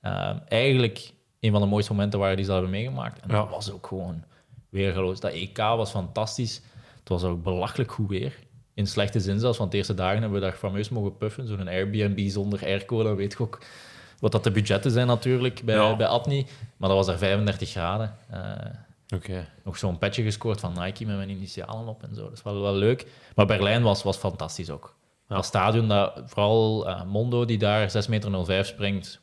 eh, 0.00 0.30
eigenlijk 0.48 1.12
een 1.40 1.50
van 1.52 1.60
de 1.60 1.66
mooiste 1.66 1.92
momenten 1.92 2.18
waren 2.18 2.36
die 2.36 2.44
ze 2.44 2.52
hebben 2.52 2.70
meegemaakt. 2.70 3.20
En 3.20 3.28
Ja. 3.30 3.34
dat 3.36 3.48
was 3.50 3.72
ook 3.72 3.86
gewoon 3.86 4.24
weergeloos. 4.68 5.20
Dat 5.20 5.32
EK 5.32 5.56
was 5.56 5.90
fantastisch. 5.90 6.60
Het 6.98 7.08
was 7.08 7.24
ook 7.24 7.42
belachelijk 7.42 7.92
goed 7.92 8.08
weer. 8.08 8.34
In 8.74 8.86
slechte 8.86 9.20
zin 9.20 9.40
zelfs, 9.40 9.58
want 9.58 9.70
de 9.70 9.76
eerste 9.76 9.94
dagen 9.94 10.20
hebben 10.20 10.40
we 10.40 10.46
daar 10.46 10.56
fameus 10.56 10.88
mogen 10.88 11.16
puffen. 11.16 11.46
Zo'n 11.46 11.68
Airbnb 11.68 12.28
zonder 12.28 12.62
airco, 12.64 13.02
dan 13.02 13.16
weet 13.16 13.32
je 13.32 13.38
ook 13.38 13.58
wat 14.20 14.32
dat 14.32 14.44
de 14.44 14.50
budgetten 14.50 14.90
zijn 14.90 15.06
natuurlijk 15.06 15.62
bij, 15.64 15.74
Ja. 15.74 15.96
bij 15.96 16.06
Atni. 16.06 16.46
Maar 16.76 16.88
dat 16.88 16.98
was 16.98 17.06
daar 17.06 17.18
35 17.18 17.70
graden. 17.70 18.14
Eh, 18.30 18.40
Oké. 19.14 19.48
nog 19.64 19.78
zo'n 19.78 19.98
petje 19.98 20.22
gescoord 20.22 20.60
van 20.60 20.72
Nike 20.72 21.06
met 21.06 21.16
mijn 21.16 21.30
initialen 21.30 21.88
op 21.88 22.02
en 22.02 22.14
zo. 22.14 22.22
Dat 22.22 22.32
is 22.32 22.42
wel, 22.42 22.60
wel 22.60 22.74
leuk. 22.74 23.06
Maar 23.34 23.46
Berlijn 23.46 23.82
was, 23.82 24.02
was 24.02 24.16
fantastisch 24.16 24.70
ook. 24.70 24.96
Dat 25.28 25.44
stadion, 25.44 25.88
dat, 25.88 26.22
vooral 26.26 26.88
eh, 26.88 27.04
Mondo 27.04 27.44
die 27.44 27.58
daar 27.58 27.90
6,05 28.04 28.08
meter 28.08 28.64
springt. 28.64 29.20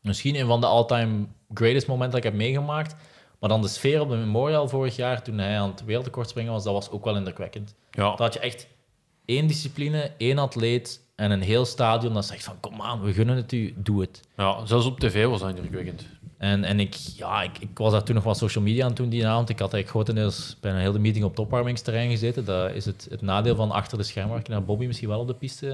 Misschien 0.00 0.34
een 0.34 0.46
van 0.46 0.60
de 0.60 0.66
all-time 0.66 1.26
greatest 1.54 1.86
momenten 1.86 2.10
dat 2.10 2.24
ik 2.24 2.30
heb 2.30 2.40
meegemaakt. 2.40 2.96
Maar 3.38 3.48
dan 3.48 3.62
de 3.62 3.68
sfeer 3.68 4.00
op 4.00 4.08
de 4.08 4.16
Memorial 4.16 4.68
vorig 4.68 4.96
jaar, 4.96 5.22
toen 5.22 5.38
hij 5.38 5.58
aan 5.58 5.70
het 5.70 5.84
wereldrecord 5.84 6.28
springen 6.28 6.52
was, 6.52 6.64
dat 6.64 6.72
was 6.72 6.90
ook 6.90 7.04
wel 7.04 7.16
indrukwekkend. 7.16 7.74
Ja. 7.90 8.10
Dat 8.10 8.18
had 8.18 8.34
je 8.34 8.40
echt 8.40 8.68
één 9.24 9.46
discipline, 9.46 10.12
één 10.16 10.38
atleet 10.38 11.00
en 11.16 11.30
een 11.30 11.42
heel 11.42 11.64
stadion 11.64 12.14
dat 12.14 12.26
zegt 12.26 12.44
van 12.44 12.60
kom 12.60 12.82
aan, 12.82 13.00
we 13.00 13.12
gunnen 13.12 13.36
het 13.36 13.52
u, 13.52 13.74
doe 13.76 14.00
het. 14.00 14.20
ja, 14.36 14.66
zelfs 14.66 14.86
op 14.86 15.00
tv 15.00 15.26
was 15.26 15.40
dat 15.40 15.48
indrukwekkend. 15.48 16.06
En, 16.40 16.64
en 16.64 16.80
ik, 16.80 16.94
ja, 16.94 17.42
ik, 17.42 17.58
ik 17.58 17.78
was 17.78 17.92
daar 17.92 18.02
toen 18.02 18.14
nog 18.14 18.24
wat 18.24 18.36
social 18.36 18.64
media 18.64 18.84
aan 18.84 18.92
toen 18.92 19.08
die 19.08 19.26
avond. 19.26 19.48
Ik 19.48 19.58
had 19.58 19.72
eigenlijk 19.72 19.88
grotendeels 20.04 20.56
bijna 20.60 20.78
heel 20.78 20.92
de 20.92 20.98
meeting 20.98 21.24
op 21.24 21.30
het 21.30 21.40
opwarmingsterrein 21.40 22.10
gezeten. 22.10 22.44
Dat 22.44 22.70
is 22.70 22.84
het, 22.84 23.06
het 23.10 23.22
nadeel 23.22 23.54
van 23.54 23.70
achter 23.70 23.98
de 23.98 24.04
scherm, 24.04 24.28
waar 24.28 24.38
ik 24.38 24.48
naar 24.48 24.64
Bobby 24.64 24.86
misschien 24.86 25.08
wel 25.08 25.20
op 25.20 25.26
de 25.26 25.34
piste 25.34 25.66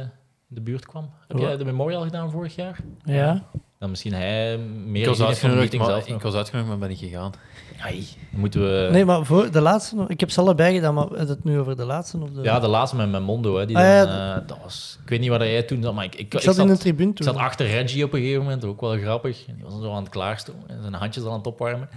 in 0.48 0.54
de 0.54 0.60
buurt 0.60 0.86
kwam. 0.86 1.10
Heb 1.28 1.38
jij 1.38 1.56
de 1.56 1.64
Memorial 1.64 2.02
gedaan 2.02 2.30
vorig 2.30 2.54
jaar? 2.54 2.78
Ja. 3.04 3.44
Dan 3.78 3.90
misschien 3.90 4.12
hij 4.12 4.58
meer 4.86 5.02
Ik 5.02 5.06
was, 5.08 5.16
van 5.16 5.24
de 5.26 5.30
uitgenodigd, 5.30 5.60
meeting 5.60 5.82
maar, 5.82 5.90
zelf 5.90 6.06
ik 6.16 6.22
was 6.22 6.34
uitgenodigd, 6.34 6.70
maar 6.70 6.78
ben 6.78 6.88
niet 6.88 6.98
gegaan. 6.98 7.32
Ai, 7.80 8.06
moeten 8.30 8.60
we... 8.62 8.88
Nee, 8.92 9.04
maar 9.04 9.24
voor 9.24 9.50
de 9.50 9.60
laatste... 9.60 9.94
nog- 9.96 10.08
Ik 10.08 10.20
heb 10.20 10.30
ze 10.30 10.40
allebei 10.40 10.74
gedaan, 10.74 10.94
maar 10.94 11.12
is 11.16 11.28
het 11.28 11.44
nu 11.44 11.58
over 11.58 11.76
de 11.76 11.84
laatste 11.84 12.18
of 12.18 12.30
de... 12.30 12.42
Ja, 12.42 12.60
de 12.60 12.66
laatste 12.66 12.96
met, 13.06 13.22
Mondo. 13.22 13.56
Hè, 13.56 13.66
die 13.66 13.76
Ah, 13.76 13.82
dan, 13.82 14.16
ja, 14.16 14.34
eh, 14.40 14.46
dat 14.46 14.58
was, 14.62 14.98
ik 15.02 15.08
weet 15.08 15.20
niet 15.20 15.28
waar 15.28 15.46
jij 15.48 15.62
toen 15.62 15.82
zat, 15.82 15.94
maar 15.94 16.04
ik, 16.04 16.14
ik, 16.14 16.34
ik 16.34 16.40
zat 16.40 16.58
in 16.58 16.66
de 16.66 16.76
tribune 16.78 17.10
Ik 17.10 17.16
toen. 17.16 17.26
zat 17.26 17.36
achter 17.36 17.66
Reggie 17.66 18.04
op 18.04 18.12
een 18.12 18.20
gegeven 18.20 18.42
moment, 18.42 18.64
ook 18.64 18.80
wel 18.80 18.96
grappig. 18.98 19.44
Die 19.44 19.64
was 19.64 19.72
dan 19.72 19.82
zo 19.82 19.90
aan 19.92 20.02
het 20.02 20.08
klaarstomen 20.12 20.68
en 20.68 20.78
zijn 20.80 20.94
handjes 20.94 21.24
aan 21.24 21.32
het 21.32 21.46
opwarmen. 21.46 21.88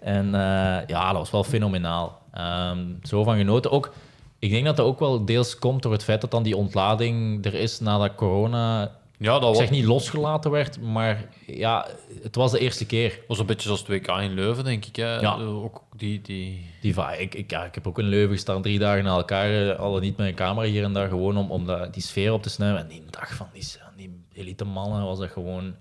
En 0.00 0.26
eh, 0.34 0.86
ja, 0.86 1.08
dat 1.08 1.16
was 1.18 1.30
wel 1.30 1.44
fenomenaal. 1.44 2.18
Ehm, 2.32 2.78
zo 3.02 3.24
van 3.24 3.36
genoten. 3.36 3.70
Ook, 3.70 3.92
ik 4.38 4.50
denk 4.50 4.64
dat 4.64 4.76
dat 4.76 4.86
ook 4.86 4.98
wel 4.98 5.24
deels 5.24 5.58
komt 5.58 5.82
door 5.82 5.92
het 5.92 6.04
feit 6.04 6.20
dat 6.20 6.30
dan 6.30 6.42
die 6.42 6.56
ontlading 6.56 7.44
er 7.44 7.54
is 7.54 7.80
nadat 7.80 8.14
corona, 8.14 8.90
Ja, 9.18 9.38
dat 9.38 9.50
ik 9.50 9.60
zeg 9.60 9.70
niet 9.70 9.84
losgelaten 9.84 10.50
werd, 10.50 10.80
maar 10.80 11.28
ja, 11.46 11.86
het 12.22 12.34
was 12.34 12.50
de 12.50 12.58
eerste 12.58 12.86
keer. 12.86 13.20
was 13.28 13.38
een 13.38 13.46
beetje 13.46 13.62
zoals 13.66 13.80
het 13.80 13.88
WK 13.88 14.08
in 14.08 14.34
Leuven, 14.34 14.64
denk 14.64 14.84
ik. 14.84 14.96
Hè. 14.96 15.20
Ja. 15.20 15.38
Eh, 15.38 15.62
Ook 15.64 15.82
die, 15.96 16.20
die... 16.22 16.66
Die 16.80 16.94
ik, 17.18 17.34
ik, 17.34 17.50
ja, 17.50 17.64
ik 17.64 17.74
heb 17.74 17.86
ook 17.86 17.98
in 17.98 18.04
Leuven 18.04 18.34
gestaan, 18.34 18.62
drie 18.62 18.78
dagen 18.78 19.04
na 19.04 19.16
elkaar, 19.16 19.68
eh, 19.68 19.78
al 19.78 19.98
niet 19.98 20.16
met 20.16 20.26
een 20.26 20.34
camera 20.34 20.66
hier 20.66 20.84
en 20.84 20.92
daar, 20.92 21.08
gewoon 21.08 21.36
om, 21.36 21.50
om 21.50 21.66
dat, 21.66 21.94
die 21.94 22.02
sfeer 22.02 22.32
op 22.32 22.42
te 22.42 22.50
snuiven. 22.50 22.82
En 22.82 22.88
die 22.88 23.02
dag 23.10 23.34
van 23.34 23.46
die, 23.52 23.64
die 23.96 24.22
elite 24.34 24.64
mannen 24.64 25.04
was 25.04 25.18
dat 25.18 25.30
gewoon... 25.30 25.74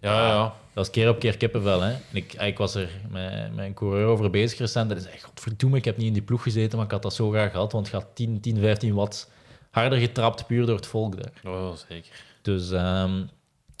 Ja, 0.00 0.26
ja. 0.26 0.42
Dat 0.42 0.54
was 0.74 0.90
keer 0.90 1.08
op 1.08 1.18
keer 1.18 1.36
kippenvel. 1.36 1.80
Hè. 1.80 1.90
En 1.90 2.00
ik, 2.12 2.32
ik 2.32 2.58
was 2.58 2.74
er 2.74 2.88
met, 3.10 3.54
met 3.54 3.64
een 3.64 3.74
coureur 3.74 4.06
over 4.06 4.30
bezig 4.30 4.58
recent. 4.58 4.92
En 4.92 5.00
zei, 5.00 5.18
godverdomme, 5.20 5.76
ik 5.76 5.84
heb 5.84 5.96
niet 5.96 6.06
in 6.06 6.12
die 6.12 6.22
ploeg 6.22 6.42
gezeten, 6.42 6.76
maar 6.76 6.86
ik 6.86 6.92
had 6.92 7.02
dat 7.02 7.14
zo 7.14 7.30
graag 7.30 7.50
gehad. 7.50 7.72
Want 7.72 7.86
het 7.86 8.02
gaat 8.02 8.14
10, 8.14 8.40
10 8.40 8.58
15 8.58 8.94
watt 8.94 9.30
harder 9.70 9.98
getrapt, 9.98 10.46
puur 10.46 10.66
door 10.66 10.76
het 10.76 10.86
volk 10.86 11.22
daar. 11.22 11.32
Was 11.42 11.84
zeker. 11.88 12.31
Dus, 12.42 12.70
ehm, 12.70 13.18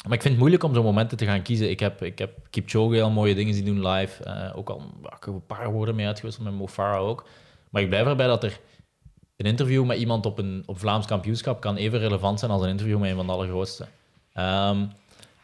maar 0.02 0.12
ik 0.12 0.22
vind 0.22 0.24
het 0.24 0.38
moeilijk 0.38 0.62
om 0.62 0.74
zo'n 0.74 0.84
momenten 0.84 1.16
te 1.16 1.24
gaan 1.24 1.42
kiezen. 1.42 1.70
Ik 1.70 1.80
heb, 1.80 2.02
ik 2.02 2.18
heb 2.18 2.38
Kipchoge 2.50 3.02
al 3.02 3.10
mooie 3.10 3.34
dingen 3.34 3.54
zien 3.54 3.64
doen 3.64 3.86
live. 3.86 4.24
Eh, 4.24 4.56
ook 4.56 4.70
al 4.70 4.82
ik 5.16 5.26
een 5.26 5.46
paar 5.46 5.72
woorden 5.72 5.94
mee 5.94 6.06
uitgewisseld 6.06 6.44
met 6.44 6.54
Mo 6.54 6.68
Farah 6.68 7.00
ook. 7.00 7.26
Maar 7.70 7.82
ik 7.82 7.88
blijf 7.88 8.06
erbij 8.06 8.26
dat 8.26 8.44
er 8.44 8.60
een 9.36 9.46
interview 9.46 9.84
met 9.84 9.98
iemand 9.98 10.26
op 10.26 10.38
een 10.38 10.62
op 10.66 10.78
Vlaams 10.78 11.06
kampioenschap 11.06 11.60
kan 11.60 11.76
even 11.76 11.98
relevant 11.98 12.38
zijn 12.38 12.50
als 12.50 12.62
een 12.62 12.68
interview 12.68 12.98
met 12.98 13.10
een 13.10 13.16
van 13.16 13.26
de 13.26 13.32
allergrootste. 13.32 13.86
Ehm, 14.32 14.86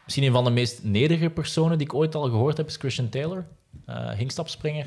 misschien 0.03 0.23
een 0.23 0.31
van 0.31 0.43
de 0.43 0.49
meest 0.49 0.83
nederige 0.83 1.29
personen 1.29 1.77
die 1.77 1.87
ik 1.87 1.93
ooit 1.93 2.15
al 2.15 2.29
gehoord 2.29 2.57
heb 2.57 2.67
is 2.67 2.75
Christian 2.75 3.09
Taylor, 3.09 3.45
eh 3.85 4.11
hinkstapspringer. 4.11 4.85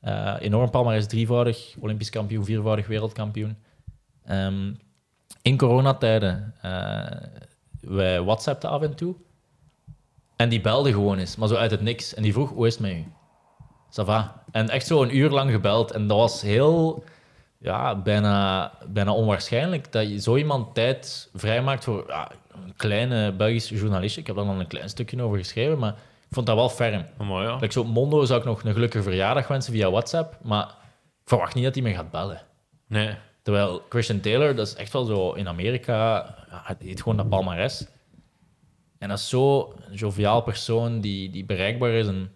Eh, 0.00 0.34
enorm 0.38 0.70
palmarès, 0.70 1.06
drievoudig 1.06 1.74
Olympisch 1.80 2.10
kampioen, 2.10 2.44
viervoudig 2.44 2.86
wereldkampioen. 2.86 3.56
Ehm, 4.24 4.72
in 5.42 5.56
coronatijden, 5.56 6.54
wij 7.88 8.22
WhatsAppten 8.22 8.70
af 8.70 8.82
en 8.82 8.94
toe. 8.94 9.14
En 10.36 10.48
die 10.48 10.60
belde 10.60 10.92
gewoon 10.92 11.18
eens, 11.18 11.36
maar 11.36 11.48
zo 11.48 11.54
uit 11.54 11.70
het 11.70 11.80
niks. 11.80 12.14
En 12.14 12.22
die 12.22 12.32
vroeg, 12.32 12.50
hoe 12.50 12.66
is 12.66 12.72
het 12.72 12.82
met 12.82 12.92
u? 12.92 13.04
Ça 13.90 14.04
va. 14.04 14.42
En 14.50 14.68
echt 14.68 14.86
zo 14.86 15.02
een 15.02 15.16
uur 15.16 15.30
lang 15.30 15.50
gebeld. 15.50 15.90
En 15.90 16.06
dat 16.06 16.16
was 16.16 16.42
heel, 16.42 17.04
ja, 17.58 17.96
bijna, 17.96 18.72
bijna 18.88 19.12
onwaarschijnlijk 19.12 19.92
dat 19.92 20.08
je 20.08 20.20
zo 20.20 20.36
iemand 20.36 20.74
tijd 20.74 21.30
vrijmaakt 21.34 21.84
voor 21.84 22.04
ja, 22.08 22.30
een 22.64 22.74
kleine 22.76 23.32
Belgische 23.32 23.74
journalist. 23.74 24.16
Ik 24.16 24.26
heb 24.26 24.36
daar 24.36 24.44
dan 24.44 24.60
een 24.60 24.66
klein 24.66 24.88
stukje 24.88 25.22
over 25.22 25.38
geschreven, 25.38 25.78
maar 25.78 25.92
ik 26.28 26.34
vond 26.34 26.46
dat 26.46 26.56
wel 26.56 26.68
ferm. 26.68 27.04
Maar 27.16 27.42
ja. 27.42 27.56
Like 27.56 27.72
zo 27.72 27.84
Mondo 27.84 28.24
zou 28.24 28.40
ik 28.40 28.46
nog 28.46 28.62
een 28.64 28.72
gelukkige 28.72 29.02
verjaardag 29.02 29.48
wensen 29.48 29.72
via 29.72 29.90
WhatsApp, 29.90 30.38
maar 30.42 30.64
ik 30.64 31.28
verwacht 31.28 31.54
niet 31.54 31.64
dat 31.64 31.74
hij 31.74 31.82
me 31.82 31.94
gaat 31.94 32.10
bellen. 32.10 32.42
Nee. 32.86 33.16
Terwijl 33.48 33.82
Christian 33.88 34.20
Taylor, 34.20 34.54
dat 34.54 34.66
is 34.66 34.74
echt 34.74 34.92
wel 34.92 35.04
zo 35.04 35.32
in 35.32 35.48
Amerika, 35.48 36.34
het 36.48 36.82
heet 36.82 37.02
gewoon 37.02 37.16
dat 37.16 37.28
palmares. 37.28 37.86
En 38.98 39.08
dat 39.08 39.18
is 39.18 39.28
zo 39.28 39.74
een 39.88 39.94
joviaal 39.94 40.42
persoon 40.42 41.00
die, 41.00 41.30
die 41.30 41.44
bereikbaar 41.44 41.90
is. 41.90 42.06
En 42.06 42.32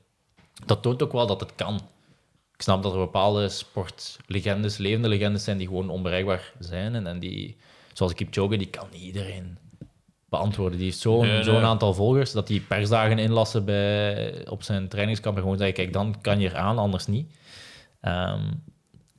dat 0.67 0.83
toont 0.83 1.03
ook 1.03 1.13
wel 1.13 1.27
dat 1.27 1.41
het 1.41 1.55
kan. 1.55 1.75
Ik 2.55 2.63
snap 2.63 2.83
dat 2.83 2.93
er 2.93 2.99
bepaalde 2.99 3.49
sportlegendes, 3.49 4.77
levende 4.77 5.09
legendes 5.09 5.45
zijn 5.45 5.59
die 5.59 5.67
gewoon 5.67 5.91
onbereikbaar 5.91 6.53
zijn. 6.59 6.95
En, 6.95 7.07
en 7.07 7.19
die, 7.19 7.57
zoals 7.93 8.15
Kipchoge, 8.15 8.57
die 8.57 8.71
kan 8.71 8.87
niet 8.93 9.03
iedereen 9.03 9.59
beantwoorden. 10.29 10.79
Die 10.79 10.87
heeft 10.87 10.99
zo'n 10.99 11.21
Nee, 11.21 11.33
nee. 11.33 11.43
zo'n 11.43 11.65
aantal 11.65 11.95
volgers 11.95 12.33
dat 12.33 12.47
die 12.47 12.61
persdagen 12.61 13.19
inlassen 13.19 13.65
bij, 13.65 14.49
op 14.49 14.63
zijn 14.63 14.89
trainingskamp 14.89 15.37
en 15.37 15.43
gewoon 15.43 15.59
zeggen, 15.59 15.77
kijk, 15.77 15.93
dan 15.93 16.21
kan 16.21 16.41
je 16.41 16.49
eraan, 16.49 16.79
anders 16.79 17.07
niet. 17.07 17.37
Ehm, 18.01 18.45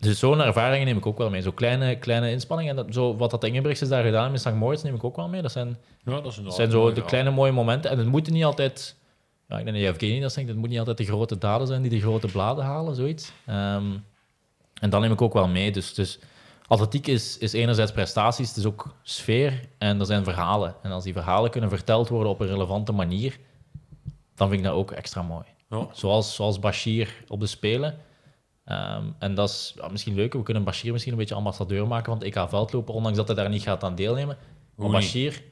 dus 0.04 0.20
zo'n 0.20 0.42
ervaringen 0.42 0.86
neem 0.86 0.98
ik 0.98 1.06
ook 1.06 1.18
wel 1.18 1.30
mee. 1.30 1.42
Zo 1.42 1.52
kleine, 1.52 1.96
kleine 2.00 2.32
inspanningen. 2.32 2.78
En 2.78 2.86
dat, 2.86 2.94
zo, 2.94 3.16
wat 3.16 3.32
dat 3.32 3.44
Ingebrigtsen 3.44 3.90
daar 3.90 4.04
gedaan 4.04 4.32
heeft 4.32 4.46
in 4.46 4.52
St. 4.52 4.58
Moritz 4.58 4.84
neem 4.84 4.96
ik 4.96 5.04
ook 5.04 5.16
wel 5.16 5.28
mee. 5.28 5.42
Dat 5.42 5.52
zijn, 5.52 5.78
Ja, 6.06 6.22
dat 6.22 6.40
dat 6.44 6.56
zijn 6.56 6.72
zo 6.72 6.94
de 6.94 7.04
kleine 7.04 7.32
mooie 7.32 7.52
momenten. 7.52 7.92
En 7.92 7.98
het 7.98 8.08
moeten 8.08 8.34
niet 8.34 8.44
altijd... 8.44 8.96
Ja, 9.48 9.58
ik 9.58 9.66
denk 9.66 9.78
dat 9.78 9.86
Evgeny 9.86 10.20
dat 10.20 10.34
zegt. 10.34 10.48
Het 10.48 10.58
moet 10.58 10.70
niet 10.70 10.80
altijd 10.80 10.98
de 10.98 11.06
grote 11.06 11.38
daden 11.38 11.68
zijn 11.68 11.82
die 11.82 11.92
de 11.92 12.00
grote 12.00 12.28
bladen 12.28 12.64
halen, 12.64 12.96
zoiets. 12.96 13.32
Ehm, 13.46 13.86
en 14.82 14.90
dan 14.90 15.02
neem 15.02 15.12
ik 15.12 15.22
ook 15.22 15.34
wel 15.34 15.48
mee. 15.48 15.72
Dus, 15.72 15.94
dus 15.94 16.20
atletiek 16.68 17.08
is, 17.08 17.38
is 17.38 17.54
enerzijds 17.54 17.92
prestaties, 17.92 18.48
het 18.48 18.58
is 18.58 18.66
ook 18.66 18.96
sfeer 19.02 19.60
en 19.78 20.00
er 20.00 20.06
zijn 20.06 20.24
verhalen. 20.24 20.76
En 20.82 20.92
als 20.92 21.04
die 21.04 21.14
verhalen 21.14 21.52
kunnen 21.52 21.70
verteld 21.70 22.10
worden 22.10 22.32
op 22.32 22.40
een 22.40 22.48
relevante 22.48 22.92
manier, 22.92 23.38
dan 24.36 24.48
vind 24.48 24.60
ik 24.60 24.66
dat 24.66 24.76
ook 24.76 24.92
extra 24.92 25.22
mooi. 25.22 25.46
Ja. 25.70 25.88
Zoals, 25.92 26.36
zoals 26.36 26.60
Bashir 26.60 27.24
op 27.28 27.40
de 27.40 27.48
Spelen. 27.48 27.98
Ehm, 28.65 29.03
en 29.19 29.34
dat 29.35 29.49
is 29.49 29.73
ja, 29.77 29.88
misschien 29.88 30.15
leuk. 30.15 30.34
We 30.34 30.44
kunnen 30.44 30.64
Bashir 30.64 30.91
misschien 30.91 31.14
een 31.14 31.19
beetje 31.19 31.35
ambassadeur 31.35 31.88
maken 31.88 32.06
van 32.06 32.23
het 32.23 32.35
EK 32.35 32.49
veldlopen, 32.49 32.94
ondanks 32.94 33.18
dat 33.18 33.27
hij 33.27 33.35
daar 33.35 33.49
niet 33.49 33.61
gaat 33.61 33.84
aan 33.84 33.95
deelnemen. 33.95 34.38
Hoe? 34.76 34.91
Bashir, 34.91 35.44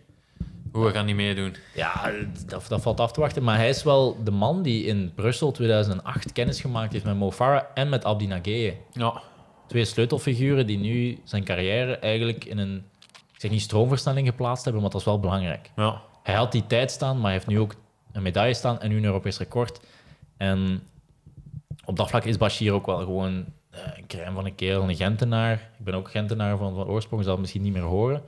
Hoe 0.72 0.86
we 0.86 0.92
gaan 0.92 1.06
niet 1.06 1.16
meedoen. 1.16 1.56
ja, 1.76 2.12
dat, 2.46 2.66
dat 2.68 2.82
valt 2.82 3.00
af 3.00 3.12
te 3.12 3.20
wachten. 3.20 3.44
Maar 3.44 3.58
hij 3.58 3.70
is 3.70 3.84
wel 3.84 4.24
de 4.24 4.32
man 4.32 4.62
die 4.62 4.84
in 4.86 5.12
Brussel 5.16 5.52
2008 5.52 6.32
kennis 6.32 6.62
gemaakt 6.62 6.92
heeft 6.94 7.06
met 7.06 7.18
Mo 7.18 7.32
Farah 7.32 7.64
en 7.74 7.90
met 7.90 8.06
Abdi 8.06 8.28
Nageye. 8.28 8.78
Ja. 8.92 9.22
Twee 9.68 9.86
sleutelfiguren 9.86 10.68
die 10.68 10.78
nu 10.78 11.20
zijn 11.24 11.44
carrière 11.44 11.96
eigenlijk 11.98 12.46
in 12.46 12.58
een, 12.58 12.84
ik 13.34 13.42
zeg 13.42 13.52
niet 13.52 13.62
stroomversnelling 13.62 14.28
geplaatst 14.28 14.64
hebben, 14.64 14.82
maar 14.82 14.92
dat 14.92 15.00
is 15.00 15.06
wel 15.06 15.20
belangrijk. 15.20 15.72
Ja. 15.76 16.02
Hij 16.24 16.36
had 16.36 16.52
die 16.52 16.68
tijd 16.68 16.92
staan, 16.92 17.16
maar 17.16 17.24
hij 17.24 17.34
heeft 17.34 17.48
nu 17.48 17.60
ook 17.60 17.76
een 18.12 18.22
medaille 18.22 18.54
staan 18.54 18.80
en 18.80 18.90
nu 18.90 18.98
een 18.98 19.04
Europees 19.06 19.38
record. 19.38 19.80
En 20.38 20.84
op 21.92 21.98
dat 21.98 22.10
vlak 22.10 22.24
is 22.26 22.38
Bashir 22.38 22.74
ook 22.74 22.86
wel 22.86 22.98
gewoon 22.98 23.46
eh, 23.70 23.80
een 23.98 24.08
crème 24.08 24.36
van 24.36 24.46
een 24.46 24.56
kerel, 24.56 24.90
een 24.90 24.96
Gentenaar. 24.96 25.54
Ik 25.54 25.86
ben 25.86 25.94
ook 25.94 26.12
Gentenaar 26.12 26.58
van, 26.58 26.76
van 26.76 26.88
oorsprong, 26.88 27.24
zal 27.24 27.32
het 27.32 27.42
misschien 27.42 27.62
niet 27.62 27.74
meer 27.74 27.82
horen. 27.82 28.22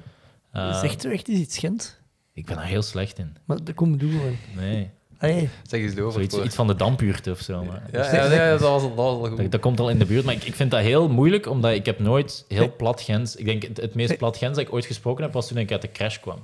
Eh, 0.51 0.79
Zegt 0.79 1.01
zo 1.01 1.09
echt 1.09 1.27
eens 1.27 1.39
iets 1.39 1.57
Gent? 1.57 2.01
Ik 2.33 2.45
ben 2.45 2.55
daar 2.55 2.65
heel 2.65 2.81
slecht 2.81 3.19
in. 3.19 3.37
Maar 3.45 3.63
dat 3.63 3.75
komt 3.75 3.99
doen 3.99 4.11
gewoon. 4.11 4.37
Nee. 4.55 4.89
Hey, 5.17 5.49
Zeg 5.63 5.81
eens 5.81 5.95
door. 5.95 6.11
Zoiets, 6.11 6.37
iets 6.37 6.55
van 6.55 6.67
de 6.67 6.75
dampuurt 6.75 7.27
of 7.27 7.39
zo. 7.39 7.63
Maar 7.63 7.83
Ja, 7.91 8.13
ja, 8.15 8.33
ja, 8.33 8.49
dat 8.51 8.59
was 8.59 8.81
al, 8.81 8.87
dat 8.87 8.97
was 8.97 9.15
al 9.15 9.27
goed. 9.27 9.37
dat, 9.37 9.51
dat 9.51 9.61
komt 9.61 9.79
al 9.79 9.89
in 9.89 9.99
de 9.99 10.05
buurt. 10.05 10.25
Maar 10.25 10.33
ik, 10.33 10.43
ik 10.43 10.53
vind 10.53 10.71
dat 10.71 10.79
heel 10.79 11.09
moeilijk, 11.09 11.47
omdat 11.47 11.71
ik 11.71 11.85
heb 11.85 11.99
nooit 11.99 12.45
heel 12.47 12.75
plat 12.75 13.01
Gens... 13.01 13.35
Ik 13.35 13.45
denk, 13.45 13.63
het, 13.63 13.77
het 13.77 13.95
meest 13.95 14.17
plat 14.17 14.37
Gens 14.37 14.55
dat 14.55 14.67
ik 14.67 14.73
ooit 14.73 14.85
gesproken 14.85 15.23
heb, 15.23 15.33
was 15.33 15.47
toen 15.47 15.57
ik 15.57 15.71
uit 15.71 15.81
de 15.81 15.91
crash 15.91 16.19
kwam. 16.19 16.43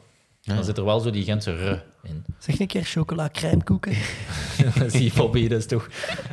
Dan 0.55 0.63
zit 0.63 0.77
er 0.77 0.85
wel 0.85 0.99
zo 0.99 1.09
die 1.09 1.23
Gentse 1.23 1.51
r 1.51 1.84
in. 2.03 2.26
Zeg 2.38 2.59
een 2.59 2.67
keer 2.67 2.84
chocola 2.84 3.30
crèmekoeken. 3.34 3.93
Zie 4.88 5.03
je 5.03 5.11
Bobby, 5.15 5.47
dat 5.47 5.59
is 5.59 5.65
toch... 5.65 5.88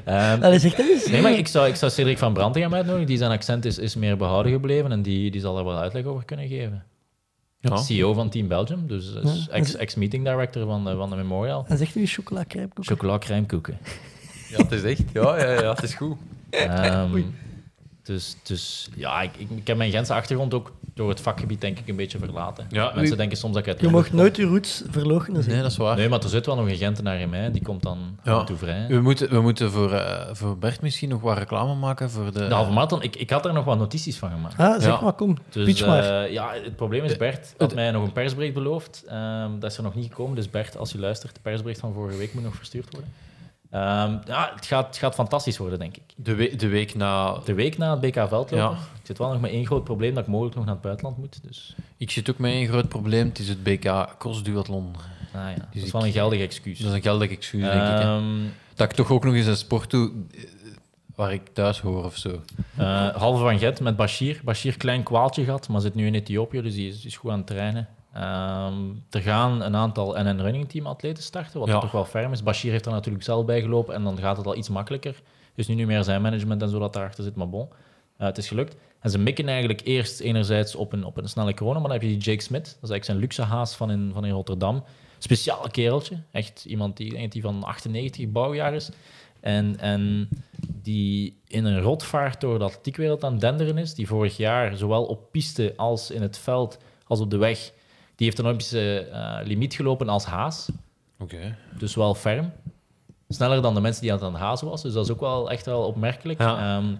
Ehm, 0.04 0.40
Dat 0.40 0.52
is 0.52 0.64
echt 0.64 0.78
eens. 0.78 1.06
Nee, 1.06 1.22
maar 1.22 1.32
ik 1.32 1.48
zou, 1.48 1.68
ik 1.68 1.74
zou 1.74 1.92
Cedric 1.92 2.18
van 2.18 2.32
Brantegem 2.32 2.74
uitnodigen. 2.74 3.06
Die 3.06 3.16
zijn 3.16 3.30
accent 3.30 3.64
is, 3.64 3.78
is 3.78 3.94
meer 3.94 4.16
behouden 4.16 4.52
gebleven 4.52 4.92
en 4.92 5.02
die, 5.02 5.30
die 5.30 5.40
zal 5.40 5.54
daar 5.54 5.64
wel 5.64 5.78
uitleg 5.78 6.04
over 6.04 6.24
kunnen 6.24 6.48
geven. 6.48 6.84
Ja. 7.60 7.76
CEO 7.76 8.12
van 8.12 8.28
Team 8.30 8.48
Belgium, 8.48 8.86
dus 8.86 9.14
ex- 9.50 9.76
ex-meeting 9.76 10.24
director 10.24 10.66
van 10.66 10.84
de, 10.84 10.94
van 10.96 11.10
de 11.10 11.16
Memorial. 11.16 11.64
En 11.68 11.78
zegt 11.78 11.94
u 11.96 12.06
chocola 12.06 12.44
crèmekoeken? 12.48 12.96
Chocola 12.96 13.18
crèmekoeken. 13.18 13.78
Ja, 14.50 14.56
het 14.56 14.72
is 14.72 14.82
echt. 14.82 15.02
Ja, 15.12 15.38
ja, 15.38 15.50
ja, 15.62 15.70
het 15.74 15.82
is 15.82 15.94
goed. 15.94 16.16
Ehm, 16.50 17.22
dus, 18.06 18.36
dus 18.42 18.88
ja, 18.96 19.20
ik, 19.22 19.30
ik, 19.36 19.50
ik 19.50 19.66
heb 19.66 19.76
mijn 19.76 19.90
Gentse 19.90 20.14
achtergrond 20.14 20.54
ook 20.54 20.72
door 20.94 21.08
het 21.08 21.20
vakgebied 21.20 21.60
denk 21.60 21.78
ik 21.78 21.88
een 21.88 21.96
beetje 21.96 22.18
verlaten. 22.18 22.66
Ja, 22.70 22.92
Mensen 22.94 23.16
denken 23.16 23.36
soms 23.36 23.54
dat 23.54 23.62
ik 23.62 23.68
uit 23.68 23.80
Je 23.80 23.88
mag 23.88 24.12
nooit 24.12 24.36
je 24.36 24.44
roots 24.44 24.82
verloochenen 24.90 25.46
Nee, 25.48 25.62
dat 25.62 25.70
is 25.70 25.76
waar. 25.76 25.96
Nee, 25.96 26.08
maar 26.08 26.22
er 26.22 26.28
zit 26.28 26.46
wel 26.46 26.56
nog 26.56 26.68
een 26.68 26.76
Gentenaar 26.76 27.20
in 27.20 27.28
mij, 27.30 27.50
die 27.50 27.62
komt 27.62 27.82
dan 27.82 28.18
Ja. 28.22 28.44
toe 28.44 28.56
vrij. 28.56 28.86
We 28.88 29.00
moeten, 29.00 29.30
we 29.30 29.40
moeten 29.40 29.70
voor, 29.70 29.92
eh, 29.92 30.26
voor 30.32 30.58
Bert 30.58 30.80
misschien 30.80 31.08
nog 31.08 31.20
wat 31.20 31.38
reclame 31.38 31.74
maken 31.74 32.10
voor 32.10 32.32
de... 32.32 32.48
De 32.48 32.54
halve 32.54 32.72
marathon, 32.72 33.02
ik, 33.02 33.16
ik 33.16 33.30
had 33.30 33.44
er 33.46 33.52
nog 33.52 33.64
wat 33.64 33.78
notities 33.78 34.16
van 34.18 34.30
gemaakt. 34.30 34.58
Ah, 34.58 34.80
zeg 34.80 34.94
Ja. 34.94 35.00
maar, 35.00 35.12
kom. 35.12 35.36
Dus 35.50 35.64
Pitch 35.64 35.86
maar. 35.86 36.22
eh, 36.24 36.32
ja, 36.32 36.52
het 36.64 36.76
probleem 36.76 37.04
is, 37.04 37.16
Bert 37.16 37.54
had 37.58 37.74
mij 37.74 37.90
nog 37.90 38.04
een 38.04 38.12
persbericht 38.12 38.54
beloofd. 38.54 39.04
Ehm, 39.08 39.58
dat 39.58 39.70
is 39.70 39.76
er 39.76 39.82
nog 39.82 39.94
niet 39.94 40.06
gekomen. 40.08 40.36
Dus 40.36 40.50
Bert, 40.50 40.76
als 40.76 40.92
je 40.92 40.98
luistert, 40.98 41.34
de 41.34 41.40
persbericht 41.42 41.80
van 41.80 41.92
vorige 41.92 42.18
week 42.18 42.34
moet 42.34 42.42
nog 42.42 42.54
verstuurd 42.56 42.88
worden. 42.90 43.10
Ehm, 43.76 44.16
ja, 44.26 44.52
het 44.54 44.66
gaat, 44.66 44.86
het 44.86 44.96
gaat 44.96 45.14
fantastisch 45.14 45.58
worden, 45.58 45.78
denk 45.78 45.96
ik. 45.96 46.02
De, 46.16 46.34
we- 46.34 46.56
de 46.56 46.68
week 46.68 46.94
na... 46.94 47.38
De 47.44 47.54
week 47.54 47.78
na 47.78 47.90
het 47.90 48.00
BK 48.00 48.14
Veldlopen. 48.14 48.56
Ja. 48.56 48.70
Ik 48.70 49.06
zit 49.06 49.18
wel 49.18 49.32
nog 49.32 49.40
met 49.40 49.50
één 49.50 49.66
groot 49.66 49.84
probleem 49.84 50.14
dat 50.14 50.22
ik 50.22 50.28
mogelijk 50.30 50.54
nog 50.56 50.64
naar 50.64 50.74
het 50.74 50.82
buitenland 50.82 51.16
moet. 51.18 51.38
Dus 51.42 51.74
Ik 51.96 52.10
zit 52.10 52.30
ook 52.30 52.38
met 52.38 52.52
een 52.52 52.66
groot 52.68 52.88
probleem. 52.88 53.28
Het 53.28 53.38
is 53.38 53.48
het 53.48 53.62
BK 53.62 54.14
Crossduathlon. 54.18 54.94
ah, 54.96 55.40
ja, 55.40 55.48
dat 55.54 55.66
Dus 55.72 55.80
is 55.82 55.86
ik- 55.86 55.92
wel 55.92 56.06
een 56.06 56.12
geldig 56.12 56.40
excuus. 56.40 56.78
Dat 56.78 56.88
is 56.88 56.94
een 56.94 57.02
geldig 57.02 57.30
excuus, 57.30 57.62
denk 57.62 57.74
ik. 57.74 57.80
hè. 57.80 58.00
Ehm, 58.00 58.24
Dat 58.74 58.90
ik 58.90 58.96
toch 58.96 59.10
ook 59.10 59.24
nog 59.24 59.34
eens 59.34 59.46
een 59.46 59.56
sport 59.56 59.90
doe 59.90 60.10
eh, 60.34 60.40
waar 61.14 61.32
ik 61.32 61.42
thuis 61.52 61.80
hoor 61.80 62.04
of 62.04 62.16
zo. 62.16 62.40
eh, 62.76 63.08
halve 63.16 63.42
van 63.42 63.58
Gent 63.58 63.80
met 63.80 63.96
Bashir. 63.96 64.40
Bashir, 64.44 64.76
klein 64.76 65.02
kwaaltje 65.02 65.44
gehad, 65.44 65.68
maar 65.68 65.80
zit 65.80 65.94
nu 65.94 66.06
in 66.06 66.14
Ethiopië, 66.14 66.62
dus 66.62 66.74
die 66.74 66.88
is, 66.88 66.96
die 66.96 67.06
is 67.06 67.16
goed 67.16 67.30
aan 67.30 67.38
het 67.38 67.46
trainen. 67.46 67.88
Ehm, 68.16 68.74
er 69.10 69.20
gaan 69.20 69.60
een 69.62 69.76
aantal 69.76 70.12
NN 70.22 70.40
Running 70.40 70.68
Team 70.68 70.86
atleten 70.86 71.22
starten, 71.22 71.60
wat 71.60 71.68
Ja. 71.68 71.78
toch 71.78 71.90
wel 71.90 72.04
ferm 72.04 72.32
is. 72.32 72.42
Bashir 72.42 72.70
heeft 72.70 72.86
er 72.86 72.92
natuurlijk 72.92 73.24
zelf 73.24 73.44
bij 73.44 73.60
gelopen 73.60 73.94
en 73.94 74.04
dan 74.04 74.18
gaat 74.18 74.36
het 74.36 74.46
al 74.46 74.56
iets 74.56 74.68
makkelijker. 74.68 75.20
Dus 75.54 75.66
nu 75.66 75.74
niet 75.74 75.86
meer 75.86 76.04
zijn 76.04 76.22
management 76.22 76.62
en 76.62 76.68
zo 76.68 76.78
dat 76.78 76.92
daarachter 76.92 77.24
zit, 77.24 77.34
maar 77.36 77.48
bon. 77.48 77.68
Eh, 78.16 78.26
het 78.26 78.38
is 78.38 78.48
gelukt. 78.48 78.76
En 79.00 79.10
ze 79.10 79.18
mikken 79.18 79.48
eigenlijk 79.48 79.80
eerst 79.84 80.20
enerzijds 80.20 80.74
op 80.74 80.92
een, 80.92 81.04
op 81.04 81.16
een 81.16 81.28
snelle 81.28 81.54
corona, 81.54 81.78
maar 81.78 81.88
dan 81.88 81.98
heb 81.98 82.02
je 82.02 82.08
die 82.08 82.18
Jake 82.18 82.42
Smith. 82.42 82.64
Dat 82.64 82.82
is 82.82 82.90
eigenlijk 82.90 83.04
zijn 83.04 83.18
luxe 83.18 83.42
haas 83.42 83.74
van 83.76 83.90
in, 83.90 84.10
van 84.14 84.24
in 84.24 84.32
Rotterdam. 84.32 84.84
Speciaal 85.18 85.68
kereltje. 85.70 86.16
Echt 86.30 86.64
iemand 86.64 86.96
die, 86.96 87.28
die 87.28 87.42
van 87.42 87.62
98 87.64 88.28
bouwjaar 88.28 88.74
is. 88.74 88.90
En, 89.40 89.78
en 89.78 90.28
die 90.82 91.40
in 91.46 91.64
een 91.64 91.80
rotvaart 91.80 92.40
door 92.40 92.58
de 92.58 92.64
atletiekwereld 92.64 93.24
aan 93.24 93.32
het 93.32 93.40
denderen 93.40 93.78
is. 93.78 93.94
Die 93.94 94.06
vorig 94.06 94.36
jaar 94.36 94.76
zowel 94.76 95.04
op 95.04 95.30
piste 95.30 95.72
als 95.76 96.10
in 96.10 96.22
het 96.22 96.38
veld 96.38 96.78
als 97.06 97.20
op 97.20 97.30
de 97.30 97.36
weg. 97.36 97.72
Die 98.16 98.26
heeft 98.26 98.38
een 98.38 98.44
Olympische 98.44 98.98
eh, 98.98 99.38
limiet 99.46 99.74
gelopen 99.74 100.08
als 100.08 100.24
haas. 100.24 100.68
Oké. 101.18 101.56
Dus 101.78 101.94
wel 101.94 102.14
ferm. 102.14 102.52
Sneller 103.28 103.62
dan 103.62 103.74
de 103.74 103.80
mensen 103.80 104.02
die 104.02 104.12
aan 104.12 104.24
het 104.24 104.34
hazen 104.34 104.68
was. 104.68 104.82
Dus 104.82 104.92
dat 104.92 105.04
is 105.04 105.10
ook 105.10 105.20
wel 105.20 105.50
echt 105.50 105.66
wel 105.66 105.82
opmerkelijk. 105.82 106.40
Ja. 106.40 106.76
Ehm, 106.76 106.94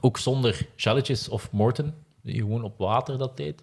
ook 0.00 0.18
zonder 0.18 0.66
Jelletjes 0.76 1.28
of 1.28 1.52
Morton, 1.52 1.94
die 2.22 2.36
gewoon 2.36 2.62
op 2.62 2.78
water 2.78 3.18
dat 3.18 3.36
deed. 3.36 3.62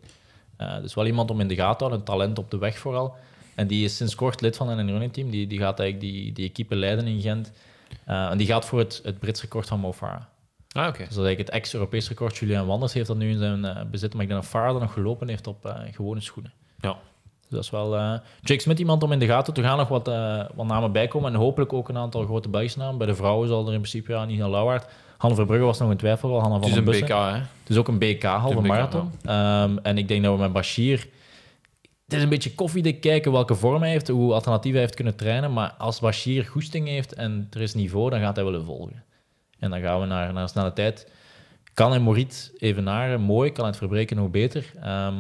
Eh, 0.58 0.82
dus 0.82 0.94
wel 0.94 1.06
iemand 1.06 1.30
om 1.30 1.40
in 1.40 1.48
de 1.48 1.56
gaten 1.56 1.78
te 1.78 1.84
houden, 1.84 2.00
een 2.00 2.06
talent 2.06 2.40
op 2.40 2.52
de 2.52 2.58
weg 2.58 2.78
vooral. 2.78 3.16
En 3.56 3.68
die 3.68 3.84
is 3.84 3.96
sinds 3.96 4.16
kort 4.16 4.42
lid 4.42 4.58
van 4.58 4.70
een 4.70 4.90
running 4.90 5.14
team. 5.14 5.30
Die, 5.30 5.48
die 5.48 5.60
gaat 5.60 5.80
eigenlijk 5.80 6.14
die, 6.14 6.34
die 6.34 6.50
equipe 6.50 6.76
leiden 6.76 7.08
in 7.08 7.22
Gent. 7.22 7.52
Eh, 8.06 8.30
en 8.30 8.38
die 8.38 8.48
gaat 8.48 8.66
voor 8.66 8.80
het, 8.80 9.02
het 9.04 9.20
Brits 9.20 9.42
record 9.42 9.68
van 9.68 9.80
Mo 9.80 9.94
Farah. 9.94 10.22
Ah. 10.72 10.86
Dus 10.86 10.98
dat 10.98 11.10
is 11.10 11.18
eigenlijk 11.18 11.38
het 11.38 11.50
ex-Europees 11.50 12.08
record. 12.08 12.38
Julian 12.38 12.66
Wanders 12.66 12.94
heeft 12.94 13.08
dat 13.08 13.18
nu 13.18 13.30
in 13.30 13.38
zijn 13.38 13.90
bezit. 13.92 14.14
Maar 14.14 14.22
ik 14.22 14.28
denk 14.28 14.42
dat 14.42 14.50
Farah 14.50 14.72
dat 14.72 14.82
nog 14.82 14.94
gelopen 14.94 15.28
heeft 15.28 15.48
op 15.48 15.76
gewone 15.92 16.22
schoenen. 16.22 16.54
Dus 17.52 17.60
dat 17.60 17.64
is 17.64 17.70
wel... 17.70 17.98
eh, 17.98 18.14
Jake 18.42 18.62
Smith, 18.62 18.80
iemand 18.80 19.04
om 19.04 19.12
in 19.12 19.20
de 19.20 19.26
gaten 19.26 19.54
te 19.54 19.62
gaan. 19.62 19.78
Nog 19.78 19.88
wat, 19.88 20.08
eh, 20.08 20.44
wat 20.56 20.66
namen 20.66 20.92
bijkomen. 20.92 21.34
En 21.34 21.40
hopelijk 21.40 21.74
ook 21.74 21.90
een 21.90 21.98
aantal 21.98 22.24
grote 22.24 22.50
Belgische 22.50 22.78
namen. 22.80 22.98
Bij 22.98 23.08
de 23.08 23.16
vrouwen 23.16 23.48
zal 23.48 23.60
er 23.68 23.74
in 23.74 23.80
principe 23.80 24.12
ja, 24.12 24.26
niet 24.26 24.40
naar 24.40 24.50
Lauwaard. 24.50 24.88
Hanne 25.18 25.36
Verbrugge 25.36 25.66
was 25.66 25.80
nog 25.80 25.92
in 25.92 25.98
twijfel. 25.98 26.30
wel. 26.30 26.40
Hanna 26.40 26.56
Het 26.56 26.64
van 26.64 26.72
is 26.72 26.78
een 26.78 26.84
Bussen. 26.84 27.06
BK, 27.06 27.12
hè? 27.14 27.32
Het 27.38 27.70
is 27.70 27.78
ook 27.78 27.88
een 27.88 27.98
BK, 27.98 28.24
halve 28.24 28.62
marathon. 28.62 29.12
Ehm, 29.24 29.78
en 29.84 29.98
ik 29.98 30.08
denk 30.08 30.24
dat 30.24 30.34
we 30.36 30.40
met 30.42 30.54
Bashir... 30.54 31.08
Het 32.06 32.20
is 32.20 32.24
een 32.26 32.30
beetje 32.30 32.56
koffiedik 32.56 33.02
kijken 33.02 33.32
welke 33.32 33.56
vorm 33.56 33.82
hij 33.82 33.92
heeft, 33.92 34.08
hoe 34.08 34.34
alternatief 34.34 34.72
hij 34.72 34.82
heeft 34.82 34.96
kunnen 34.96 35.16
trainen. 35.16 35.54
Maar 35.54 35.74
als 35.78 36.00
Bashir 36.00 36.46
goesting 36.46 36.88
heeft 36.88 37.14
en 37.14 37.48
er 37.52 37.62
is 37.62 37.74
niveau, 37.74 38.10
dan 38.10 38.20
gaat 38.20 38.36
hij 38.36 38.46
willen 38.46 38.66
volgen. 38.66 39.04
En 39.60 39.70
dan 39.70 39.82
gaan 39.82 40.00
we 40.00 40.06
naar, 40.06 40.34
naar 40.34 40.50
snelle 40.50 40.74
tijd. 40.74 41.12
Kan 41.74 41.90
hij 41.90 42.00
Morit 42.00 42.52
evenaren? 42.58 43.22
Mooi. 43.22 43.50
Kan 43.50 43.60
hij 43.60 43.68
het 43.68 43.78
verbreken? 43.78 44.16
Nog 44.18 44.30
beter. 44.30 44.72
Ehm, 44.82 45.16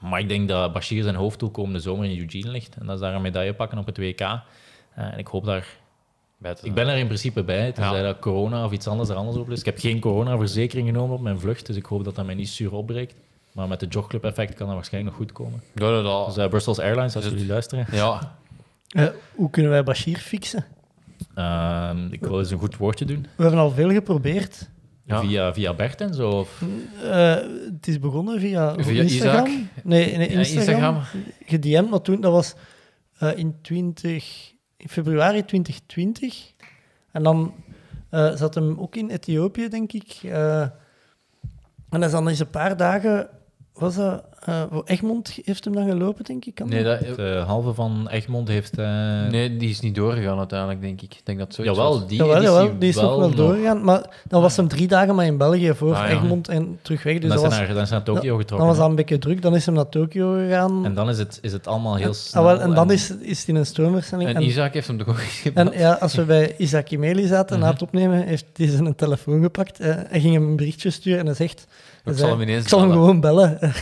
maar 0.00 0.20
ik 0.20 0.28
denk 0.28 0.48
dat 0.48 0.72
Bashir 0.72 1.02
zijn 1.02 1.14
hoofddoel 1.14 1.50
komende 1.50 1.78
zomer 1.80 2.04
in 2.10 2.18
Eugene 2.18 2.50
ligt. 2.50 2.76
En 2.80 2.86
dat 2.86 2.94
is 2.94 3.00
daar 3.00 3.14
een 3.14 3.22
medaille 3.22 3.54
pakken 3.54 3.78
op 3.78 3.86
het 3.86 3.98
WK. 3.98 4.20
Eh, 4.20 4.32
en 4.94 5.18
ik 5.18 5.26
hoop 5.26 5.44
daar... 5.44 5.66
Bij 6.38 6.54
te 6.54 6.66
Ik 6.66 6.74
ben 6.74 6.88
er 6.88 6.96
in 6.96 7.06
principe 7.06 7.42
bij, 7.44 7.72
tenzij 7.72 7.96
Ja. 7.96 8.02
dat 8.02 8.18
corona 8.18 8.64
of 8.64 8.72
iets 8.72 8.86
anders 8.86 9.08
er 9.08 9.16
anders 9.16 9.36
op 9.36 9.50
is. 9.50 9.58
Ik 9.58 9.64
heb 9.64 9.78
geen 9.78 10.00
coronaverzekering 10.00 10.86
genomen 10.88 11.14
op 11.16 11.20
mijn 11.22 11.40
vlucht, 11.40 11.66
dus 11.66 11.76
ik 11.76 11.84
hoop 11.84 12.04
dat 12.04 12.14
dat 12.14 12.26
mij 12.26 12.34
niet 12.34 12.48
zuur 12.48 12.72
opbreekt. 12.74 13.14
Maar 13.52 13.68
met 13.68 13.80
de 13.80 13.86
jogclub 13.86 14.24
effect 14.24 14.54
kan 14.54 14.66
dat 14.66 14.74
waarschijnlijk 14.74 15.16
nog 15.16 15.26
goed 15.26 15.36
komen. 15.36 15.62
Ja, 15.74 15.90
dat, 15.90 16.04
dat- 16.04 16.26
Dus 16.26 16.36
eh, 16.36 16.48
Brussels 16.48 16.78
Airlines, 16.78 17.14
als 17.16 17.24
het- 17.24 17.32
jullie 17.32 17.48
luisteren. 17.48 17.86
ja. 17.92 18.36
Eh, 18.88 19.06
hoe 19.34 19.50
kunnen 19.50 19.70
wij 19.70 19.82
Bashir 19.84 20.16
fixen? 20.18 20.64
Ehm, 21.34 22.06
ik 22.12 22.20
wil 22.20 22.38
eens 22.38 22.50
een 22.50 22.58
goed 22.58 22.76
woordje 22.76 23.04
doen. 23.04 23.26
We 23.36 23.42
hebben 23.42 23.60
al 23.60 23.70
veel 23.70 23.90
geprobeerd. 23.90 24.68
Ja. 25.10 25.20
Via, 25.20 25.54
via 25.54 25.74
Bert 25.74 26.00
en 26.00 26.14
zo. 26.14 26.28
Of, 26.30 26.62
Eh, 27.02 27.34
het 27.74 27.86
is 27.88 27.98
begonnen 27.98 28.40
via, 28.40 28.74
Via 28.78 29.02
Instagram. 29.02 29.46
Isaac. 29.46 29.84
Nee, 29.84 30.16
nee, 30.16 30.30
Ja, 30.32 30.38
Instagram. 30.38 30.96
Instagram. 30.96 31.00
GDM, 31.46 31.88
maar 31.88 32.00
toen, 32.00 32.20
dat 32.20 32.32
was 32.32 32.54
eh, 33.18 33.36
in, 33.38 33.56
20, 33.62 34.52
in 34.76 34.88
februari 34.88 35.44
2020. 35.44 36.52
En 37.12 37.22
dan 37.22 37.54
eh, 38.10 38.34
zat 38.36 38.54
hem 38.54 38.78
ook 38.78 38.96
in 38.96 39.10
Ethiopië, 39.10 39.68
denk 39.68 39.92
ik. 39.92 40.18
En 41.90 42.00
dan 42.10 42.28
is 42.30 42.38
een 42.38 42.50
paar 42.50 42.76
dagen, 42.76 43.28
was 43.80 43.94
dat, 43.94 44.22
eh, 44.44 44.62
voor 44.70 44.82
Egmond 44.86 45.38
heeft 45.44 45.64
hem 45.64 45.74
dan 45.74 45.88
gelopen, 45.88 46.24
denk 46.24 46.44
ik. 46.44 46.54
kan 46.54 46.68
Nee, 46.68 46.82
dat? 46.84 46.98
de 47.16 47.42
halve 47.46 47.74
van 47.74 48.08
Egmond 48.10 48.48
heeft... 48.48 48.78
eh, 48.78 48.86
nee, 49.30 49.56
die 49.56 49.68
is 49.70 49.80
niet 49.80 49.94
doorgegaan 49.94 50.38
uiteindelijk, 50.38 50.80
denk 50.80 51.00
ik. 51.02 51.14
Ik 51.14 51.20
denk 51.24 51.38
dat 51.38 51.56
jawel, 51.56 51.74
was. 51.98 52.06
die 52.08 52.16
Jawel, 52.24 52.78
die 52.78 52.88
is 52.88 52.94
nog 52.94 53.04
wel 53.04 53.18
nog. 53.20 53.34
doorgegaan. 53.34 53.84
Maar 53.84 54.22
dan 54.28 54.42
was 54.42 54.56
hem 54.56 54.68
drie 54.68 54.88
dagen 54.88 55.14
maar 55.14 55.26
in 55.26 55.36
België 55.36 55.74
voor 55.74 55.94
Ah, 55.94 56.08
ja. 56.08 56.14
Egmond 56.16 56.48
en 56.48 56.78
terug 56.82 57.02
weg. 57.02 57.18
Dus 57.18 57.20
dan, 57.22 57.30
dat 57.30 57.38
is 57.38 57.44
was, 57.44 57.56
hij 57.56 57.64
naar, 57.66 57.74
dan 57.74 57.82
is 57.82 57.88
hij 57.88 57.98
naar 57.98 58.06
Tokio 58.06 58.30
dan 58.30 58.38
getrokken. 58.40 58.66
was 58.68 58.76
hè. 58.76 58.82
dat 58.82 58.90
een 58.90 58.96
beetje 58.96 59.18
druk. 59.18 59.42
Dan 59.42 59.54
is 59.54 59.66
hem 59.66 59.74
naar 59.74 59.88
Tokio 59.88 60.32
gegaan. 60.32 60.84
En 60.84 60.94
dan 60.94 61.08
is 61.08 61.18
het, 61.18 61.38
is 61.42 61.52
het 61.52 61.66
allemaal 61.66 61.94
heel 61.96 62.06
En- 62.08 62.14
snel. 62.14 62.42
ah, 62.48 62.50
wel, 62.52 62.60
en 62.60 62.74
dan 62.74 62.90
is, 62.90 63.10
is 63.20 63.38
het 63.38 63.48
in 63.48 63.54
een 63.56 63.66
stroomversnelling. 63.66 64.28
En 64.30 64.36
En, 64.36 64.42
Isaac 64.42 64.72
heeft 64.74 64.86
hem 64.86 64.98
toch 64.98 65.08
ook 65.08 65.52
en 65.54 65.70
ja, 65.74 65.92
als 65.92 66.14
we 66.14 66.22
bij 66.24 66.54
Isaac 66.56 66.90
Imeli 66.90 67.26
zaten 67.26 67.58
na 67.58 67.64
Mhm. 67.64 67.72
het 67.74 67.82
opnemen, 67.82 68.26
heeft 68.26 68.44
hij 68.56 68.66
zijn 68.68 68.94
telefoon 68.94 69.42
gepakt. 69.42 69.80
eh, 69.80 69.94
hij 70.08 70.20
ging 70.20 70.34
hem 70.34 70.42
een 70.48 70.56
berichtje 70.56 70.90
sturen 70.90 71.18
en 71.18 71.26
hij 71.26 71.34
zegt... 71.34 71.66
Ik 72.04 72.16
zal 72.16 72.30
hem 72.30 72.40
ineens 72.40 72.62
ik 72.62 72.68
zal 72.68 72.78
hem 72.80 72.88
bellen." 72.88 73.00
gewoon 73.04 73.20
bellen. 73.20 73.58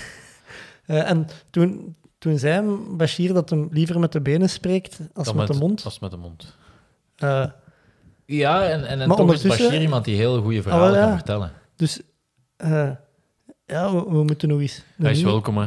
Eh, 0.86 1.11
en 1.11 1.27
toen, 1.51 1.97
toen 2.19 2.39
zei 2.39 2.53
hem 2.53 2.97
Bashir 2.97 3.32
dat 3.35 3.51
hem 3.51 3.69
liever 3.70 3.99
met 4.01 4.12
de 4.12 4.20
benen 4.20 4.51
spreekt 4.51 4.99
als 5.15 5.27
Dan 5.27 5.36
met 5.36 5.47
de 5.47 5.55
mond. 5.55 5.85
Als 5.85 5.99
met 5.99 6.11
de 6.11 6.16
mond. 6.16 6.57
Eh, 7.16 7.45
Ja, 8.24 8.65
en, 8.69 8.85
en, 8.89 9.01
en 9.01 9.09
toch 9.09 9.32
is 9.32 9.43
Bashir 9.43 9.81
iemand 9.81 10.05
die 10.05 10.16
heel 10.16 10.43
goede 10.43 10.62
verhalen 10.62 10.86
Ah, 10.86 10.93
wel, 10.93 11.01
ja. 11.01 11.07
kan 11.09 11.16
vertellen. 11.16 11.53
dus 11.77 12.01
eh, 12.57 12.90
ja, 13.66 13.93
we, 13.93 14.05
we 14.11 14.23
moeten 14.24 14.49
nog 14.49 14.61
eens... 14.61 14.82
Hij 14.97 15.11
is 15.11 15.23
welkom, 15.23 15.59
hè. 15.59 15.66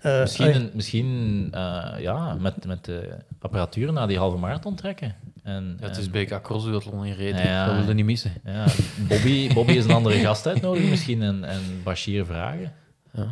eh, 0.00 0.20
Misschien, 0.20 0.70
misschien 0.74 1.48
eh, 1.52 1.94
ja, 1.98 2.34
met, 2.34 2.66
met 2.66 2.84
de 2.84 3.16
apparatuur 3.38 3.92
naar 3.92 4.08
die 4.08 4.18
halve 4.18 4.36
marathon 4.36 4.74
trekken. 4.74 5.14
En, 5.46 5.76
Ja, 5.80 5.86
het 5.86 5.96
is 5.96 6.10
BK 6.10 6.42
Crossduathlon 6.42 7.04
in 7.04 7.14
reden. 7.14 7.44
Ja. 7.46 7.66
Dat 7.66 7.76
wilde 7.76 7.94
niet 7.94 8.04
missen. 8.04 8.32
ja, 8.44 8.64
Bobby, 9.08 9.52
Bobby 9.54 9.72
is 9.72 9.84
een 9.84 9.90
andere 9.90 10.14
gast 10.18 10.46
uitnodigen 10.46 10.88
misschien 10.88 11.22
en, 11.22 11.44
en 11.44 11.60
Bashir 11.84 12.26
vragen. 12.26 12.72
Ja. 13.12 13.26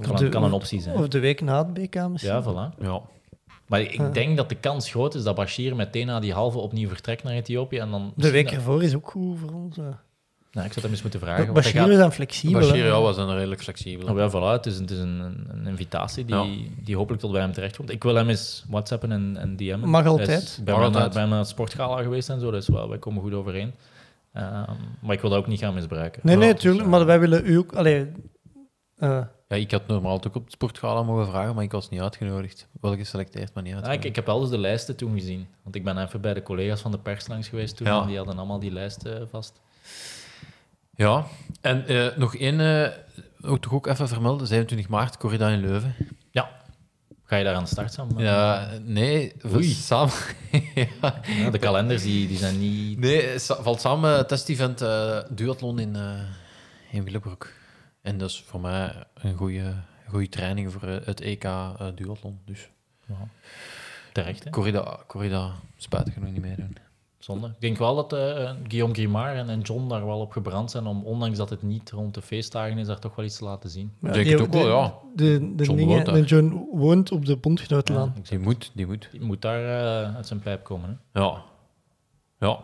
Kan, 0.00 0.16
de- 0.16 0.24
een, 0.24 0.30
kan 0.30 0.44
een 0.44 0.52
optie 0.52 0.80
zijn. 0.80 0.96
Of 0.96 1.08
de 1.08 1.18
week 1.18 1.40
na 1.40 1.58
het 1.58 1.74
BK 1.74 2.08
misschien. 2.08 2.34
Ja, 2.34 2.42
voilà. 2.42 2.78
Ja. 2.82 3.00
Maar 3.66 3.80
ik 3.80 3.90
Ja. 3.92 4.08
denk 4.08 4.36
dat 4.36 4.48
de 4.48 4.54
kans 4.54 4.90
groot 4.90 5.14
is 5.14 5.22
dat 5.22 5.34
Bashir 5.34 5.76
meteen 5.76 6.06
na 6.06 6.20
die 6.20 6.32
halve 6.32 6.58
opnieuw 6.58 6.88
vertrekt 6.88 7.22
naar 7.22 7.32
Ethiopië. 7.32 7.78
En 7.78 7.90
dan 7.90 8.12
De 8.16 8.30
week 8.30 8.44
dat- 8.44 8.54
ervoor 8.54 8.82
is 8.82 8.94
ook 8.94 9.10
goed 9.10 9.38
voor 9.38 9.50
ons. 9.52 9.76
Nou, 10.52 10.66
ik 10.66 10.72
zou 10.72 10.84
hem 10.84 10.94
eens 10.94 11.02
moeten 11.02 11.20
vragen. 11.20 11.52
Bashir, 11.52 11.80
gaat- 11.80 11.88
we 11.88 11.94
zijn 11.96 12.12
flexibel. 12.12 12.60
Bashir, 12.60 12.84
ja, 12.86 13.00
was 13.00 13.16
dan 13.16 13.30
redelijk 13.34 13.62
flexibel. 13.62 14.08
Oh, 14.08 14.18
ja, 14.18 14.30
voilà, 14.30 14.56
het 14.56 14.66
is, 14.66 14.74
een, 14.76 14.82
het 14.82 14.90
is 14.90 14.98
een, 14.98 15.20
een, 15.20 15.46
een 15.52 15.66
invitatie 15.66 16.24
die, 16.24 16.72
die 16.84 16.96
hopelijk 16.96 17.22
tot 17.22 17.32
bij 17.32 17.40
hem 17.40 17.52
terechtkomt. 17.52 17.90
Ik 17.90 18.02
wil 18.02 18.14
hem 18.14 18.28
eens 18.28 18.64
whatsappen 18.68 19.12
en, 19.12 19.36
en 19.36 19.56
DM'en. 19.56 19.88
Mag 19.88 20.06
altijd. 20.06 20.42
is- 20.42 20.58
naar, 20.64 20.74
altijd. 20.74 21.12
ben 21.12 21.28
naar 21.28 21.38
het 21.38 21.48
sportgala 21.48 22.02
geweest 22.02 22.28
en 22.28 22.40
zo, 22.40 22.50
dus 22.50 22.68
wel, 22.68 22.88
wij 22.88 22.98
komen 22.98 23.22
goed 23.22 23.32
overeen. 23.32 23.72
Ehm, 24.32 24.72
maar 25.00 25.14
ik 25.14 25.20
wil 25.20 25.30
dat 25.30 25.38
ook 25.38 25.46
niet 25.46 25.58
gaan 25.60 25.74
misbruiken. 25.74 26.20
Nee, 26.24 26.36
nee, 26.36 26.52
dus, 26.52 26.60
tuurlijk. 26.62 26.84
eh, 26.84 26.90
Maar 26.90 27.06
wij 27.06 27.20
willen 27.20 27.46
u 27.46 27.56
ook... 27.56 27.72
Allee, 27.74 28.06
Eh, 28.96 29.20
Ja, 29.48 29.56
ik 29.56 29.70
had 29.70 29.86
normaal 29.86 30.14
ook 30.14 30.34
op 30.34 30.44
het 30.44 30.52
sportgala 30.52 31.02
mogen 31.02 31.26
vragen, 31.26 31.54
maar 31.54 31.64
ik 31.64 31.72
was 31.72 31.88
niet 31.88 32.00
uitgenodigd. 32.00 32.68
Wel 32.80 32.96
geselecteerd, 32.96 33.54
maar 33.54 33.62
niet 33.62 33.72
Ja, 33.72 33.78
ik, 33.78 33.84
uitgenodigd. 33.84 34.04
ik 34.08 34.16
heb 34.16 34.26
wel 34.26 34.40
dus 34.40 34.50
de 34.50 34.58
lijsten 34.58 34.96
toen 34.96 35.12
gezien. 35.18 35.46
Want 35.62 35.74
ik 35.74 35.84
ben 35.84 35.98
even 36.02 36.20
bij 36.20 36.34
de 36.34 36.42
collega's 36.42 36.80
van 36.80 36.90
de 36.90 36.98
pers 36.98 37.28
langs 37.28 37.48
geweest 37.48 37.76
toen. 37.76 37.86
Ja. 37.86 38.00
En 38.00 38.06
die 38.06 38.16
hadden 38.16 38.36
allemaal 38.38 38.58
die 38.58 38.72
lijsten 38.72 39.28
vast. 39.30 39.60
Ja, 40.98 41.26
en 41.60 41.86
eh, 41.86 42.16
nog 42.16 42.36
één, 42.36 42.60
eh, 42.60 42.92
ook 43.50 43.60
toch 43.60 43.72
ook 43.72 43.86
even 43.86 44.08
vermelden, 44.08 44.46
27 44.46 44.88
maart, 44.88 45.16
Corrida 45.16 45.48
in 45.48 45.60
Leuven. 45.60 45.94
Ja. 46.30 46.50
Ga 47.24 47.36
je 47.36 47.44
daar 47.44 47.54
aan 47.54 47.62
de 47.62 47.68
start 47.68 47.92
staan? 47.92 48.08
Ja, 48.16 48.68
nee, 48.82 49.32
samen... 49.62 50.14
ja. 50.74 51.20
Ja, 51.26 51.50
de 51.50 51.58
kalenders 51.58 52.02
die, 52.02 52.28
die 52.28 52.36
zijn 52.36 52.58
niet... 52.58 52.98
Nee, 52.98 53.38
sa- 53.38 53.62
valt 53.62 53.80
samen 53.80 54.16
het 54.16 54.28
test-event 54.28 54.80
eh, 54.80 55.18
duathlon 55.30 55.78
in, 55.78 55.96
in 56.90 57.04
Willebroek. 57.04 57.52
En 58.02 58.18
dat 58.18 58.30
is 58.30 58.42
voor 58.46 58.60
mij 58.60 58.92
een 59.14 59.36
goede, 59.36 59.74
goede 60.08 60.28
training 60.28 60.72
voor 60.72 60.82
het 60.82 61.20
EK 61.20 61.42
duathlon. 61.94 62.40
Dus 62.44 62.68
Ja. 63.06 63.28
Terecht, 64.12 64.44
hè? 64.44 64.50
corrida, 64.50 64.98
corrida 65.06 65.52
spijtig 65.76 66.12
genoeg 66.14 66.30
niet 66.30 66.40
meedoen. 66.42 66.76
Zonde. 67.18 67.46
Ik 67.46 67.60
denk 67.60 67.78
wel 67.78 67.94
dat 67.94 68.12
eh, 68.12 68.50
Guillaume 68.68 68.94
Grimard 68.94 69.36
en, 69.36 69.48
en 69.48 69.60
John 69.60 69.88
daar 69.88 70.06
wel 70.06 70.18
op 70.20 70.32
gebrand 70.32 70.70
zijn 70.70 70.86
om, 70.86 71.04
ondanks 71.04 71.38
dat 71.38 71.50
het 71.50 71.62
niet 71.62 71.90
rond 71.90 72.14
de 72.14 72.22
feestdagen 72.22 72.78
is, 72.78 72.86
daar 72.86 72.98
toch 72.98 73.14
wel 73.16 73.24
iets 73.24 73.36
te 73.38 73.44
laten 73.44 73.70
zien. 73.70 73.92
ja, 74.02 74.12
denk 74.12 74.24
die- 74.24 74.32
het 74.34 74.42
ook 74.42 74.52
wel, 74.52 74.62
de- 74.62 74.68
ja. 74.68 74.94
De, 75.14 75.54
de, 75.56 75.64
John 75.64 75.76
dingen, 75.78 75.94
woont 75.94 76.06
daar. 76.06 76.14
de 76.14 76.22
John 76.24 76.66
woont 76.72 77.12
op 77.12 77.24
de 77.26 77.36
Bondgenotenlaan. 77.36 78.14
Die 78.28 78.38
moet, 78.38 78.70
die 78.74 78.86
moet. 78.86 79.08
Die 79.12 79.20
moet 79.20 79.42
daar 79.42 79.62
eh, 80.04 80.16
uit 80.16 80.26
zijn 80.26 80.40
pijp 80.40 80.64
komen. 80.64 81.00
Hè? 81.12 81.20
Ja. 81.20 81.42
Ja. 82.38 82.58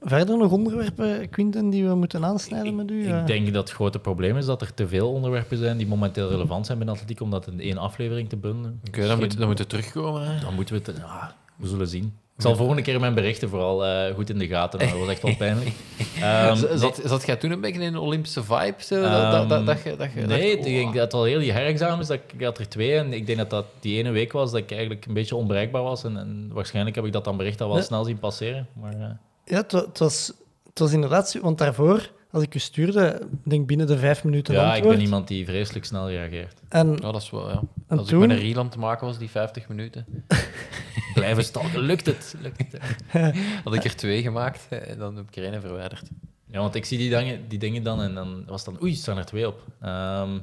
Verder 0.00 0.36
nog 0.38 0.52
onderwerpen, 0.52 1.28
Quinten, 1.28 1.70
die 1.70 1.88
we 1.88 1.94
moeten 1.94 2.24
aansnijden 2.24 2.76
met 2.76 2.90
u? 2.90 3.08
Ik 3.08 3.26
denk 3.26 3.52
dat 3.52 3.68
het 3.68 3.76
grote 3.76 3.98
probleem 3.98 4.36
is 4.36 4.46
dat 4.46 4.60
er 4.62 4.74
te 4.74 4.88
veel 4.88 5.12
onderwerpen 5.12 5.56
zijn 5.58 5.76
die 5.76 5.86
momenteel 5.86 6.28
relevant 6.28 6.66
zijn 6.66 6.78
binnen 6.78 6.94
atletiek, 6.96 7.20
om 7.20 7.30
dat 7.30 7.46
in 7.46 7.60
één 7.60 7.78
aflevering 7.78 8.28
te 8.28 8.36
bundelen. 8.36 8.80
Oké, 8.88 9.06
dan, 9.06 9.18
moet, 9.18 9.38
dan 9.38 9.48
moet 9.48 9.58
het 9.58 9.68
terugkomen. 9.68 10.26
Hè. 10.34 10.40
Dan 10.40 10.54
moeten 10.54 10.74
we 10.74 10.82
het... 10.90 10.96
ja, 10.96 11.34
we 11.56 11.66
zullen 11.68 11.88
zien. 11.88 12.14
Ik 12.38 12.44
zal 12.44 12.56
volgende 12.56 12.82
keer 12.82 13.00
mijn 13.00 13.14
berichten 13.14 13.48
vooral 13.48 13.84
eh, 13.86 14.14
goed 14.14 14.30
in 14.30 14.38
de 14.38 14.46
gaten 14.46 14.78
houden. 14.78 14.98
Dat 14.98 15.06
was 15.06 15.14
echt 15.16 15.22
wel 15.22 15.36
pijnlijk. 15.36 15.70
Ehm, 16.20 16.78
zat, 16.78 17.00
zat 17.04 17.26
jij 17.26 17.36
toen 17.36 17.50
een 17.50 17.60
beetje 17.60 17.80
in 17.80 17.86
een 17.94 17.98
Olympische 18.00 18.42
vibe? 18.42 18.74
Zo, 18.78 19.00
dat, 19.02 19.32
dat, 19.32 19.48
dat, 19.48 19.66
dat, 19.66 19.82
je- 19.82 19.96
dat, 19.96 20.12
je 20.12 20.20
nee, 20.20 20.56
dacht, 20.56 20.66
ik 20.66 20.74
denk 20.74 20.88
oh, 20.88 20.94
dat 20.94 21.14
al 21.14 21.24
heel 21.24 21.38
die 21.38 21.52
herexamens, 21.52 22.08
dat 22.08 22.18
ik, 22.36 22.42
had 22.42 22.58
er 22.58 22.68
twee. 22.68 22.96
En 22.96 23.12
ik 23.12 23.26
denk 23.26 23.38
dat 23.38 23.50
dat 23.50 23.64
die 23.80 23.98
ene 23.98 24.10
week 24.10 24.32
was 24.32 24.50
dat 24.50 24.60
ik 24.60 24.70
eigenlijk 24.70 25.06
een 25.06 25.14
beetje 25.14 25.36
onbereikbaar 25.36 25.82
was. 25.82 26.04
En, 26.04 26.16
en 26.16 26.50
waarschijnlijk 26.52 26.96
heb 26.96 27.04
ik 27.04 27.12
dat 27.12 27.24
dan 27.24 27.36
bericht 27.36 27.60
al 27.60 27.68
wel 27.68 27.76
Ja. 27.76 27.82
snel 27.82 28.04
zien 28.04 28.18
passeren. 28.18 28.66
Maar 28.72 28.92
eh, 28.94 29.06
Ja, 29.44 29.56
het, 29.56 29.72
wa- 29.72 29.80
het 29.84 29.98
was, 29.98 30.32
het 30.68 30.78
was 30.78 30.92
inderdaad... 30.92 31.30
zo- 31.30 31.40
Want 31.40 31.58
daarvoor, 31.58 32.10
als 32.30 32.42
ik 32.42 32.54
u 32.54 32.58
stuurde, 32.58 33.20
ik 33.44 33.50
denk 33.50 33.66
binnen 33.66 33.86
de 33.86 33.98
vijf 33.98 34.24
minuten 34.24 34.54
ja, 34.54 34.74
ik 34.74 34.82
ben 34.82 35.00
iemand 35.00 35.28
die 35.28 35.44
vreselijk 35.44 35.84
snel 35.84 36.08
reageert. 36.08 36.60
En, 36.68 36.88
Ja, 36.90 37.12
dat 37.12 37.22
is 37.22 37.30
wel, 37.30 37.48
ja. 37.48 37.62
en 37.86 37.98
Als 37.98 38.12
ik 38.12 38.18
met 38.18 38.30
een 38.30 38.36
Rieland 38.36 38.72
te 38.72 38.78
maken 38.78 39.06
was, 39.06 39.18
die 39.18 39.30
50 39.30 39.68
minuten, 39.68 40.06
Blijven 41.14 41.44
stalken, 41.44 41.80
lukt 41.80 42.06
het? 42.06 42.34
Lukt 42.40 42.58
het 42.58 42.78
had 43.64 43.74
ik 43.74 43.84
er 43.84 43.96
twee 43.96 44.22
gemaakt 44.22 44.66
en 44.68 44.98
dan 44.98 45.16
heb 45.16 45.28
ik 45.28 45.36
er 45.36 45.52
één 45.52 45.60
verwijderd. 45.60 46.10
Ja, 46.50 46.58
want 46.60 46.74
ik 46.74 46.84
zie 46.84 46.98
die 46.98 47.10
dingen, 47.10 47.48
die 47.48 47.58
dingen 47.58 47.82
dan 47.82 48.02
en 48.02 48.14
dan 48.14 48.44
was 48.46 48.64
het 48.64 48.74
dan... 48.74 48.82
Oei, 48.82 48.94
staan 48.94 49.18
er 49.18 49.24
twee 49.24 49.46
op. 49.46 49.62
Ehm, 49.80 50.38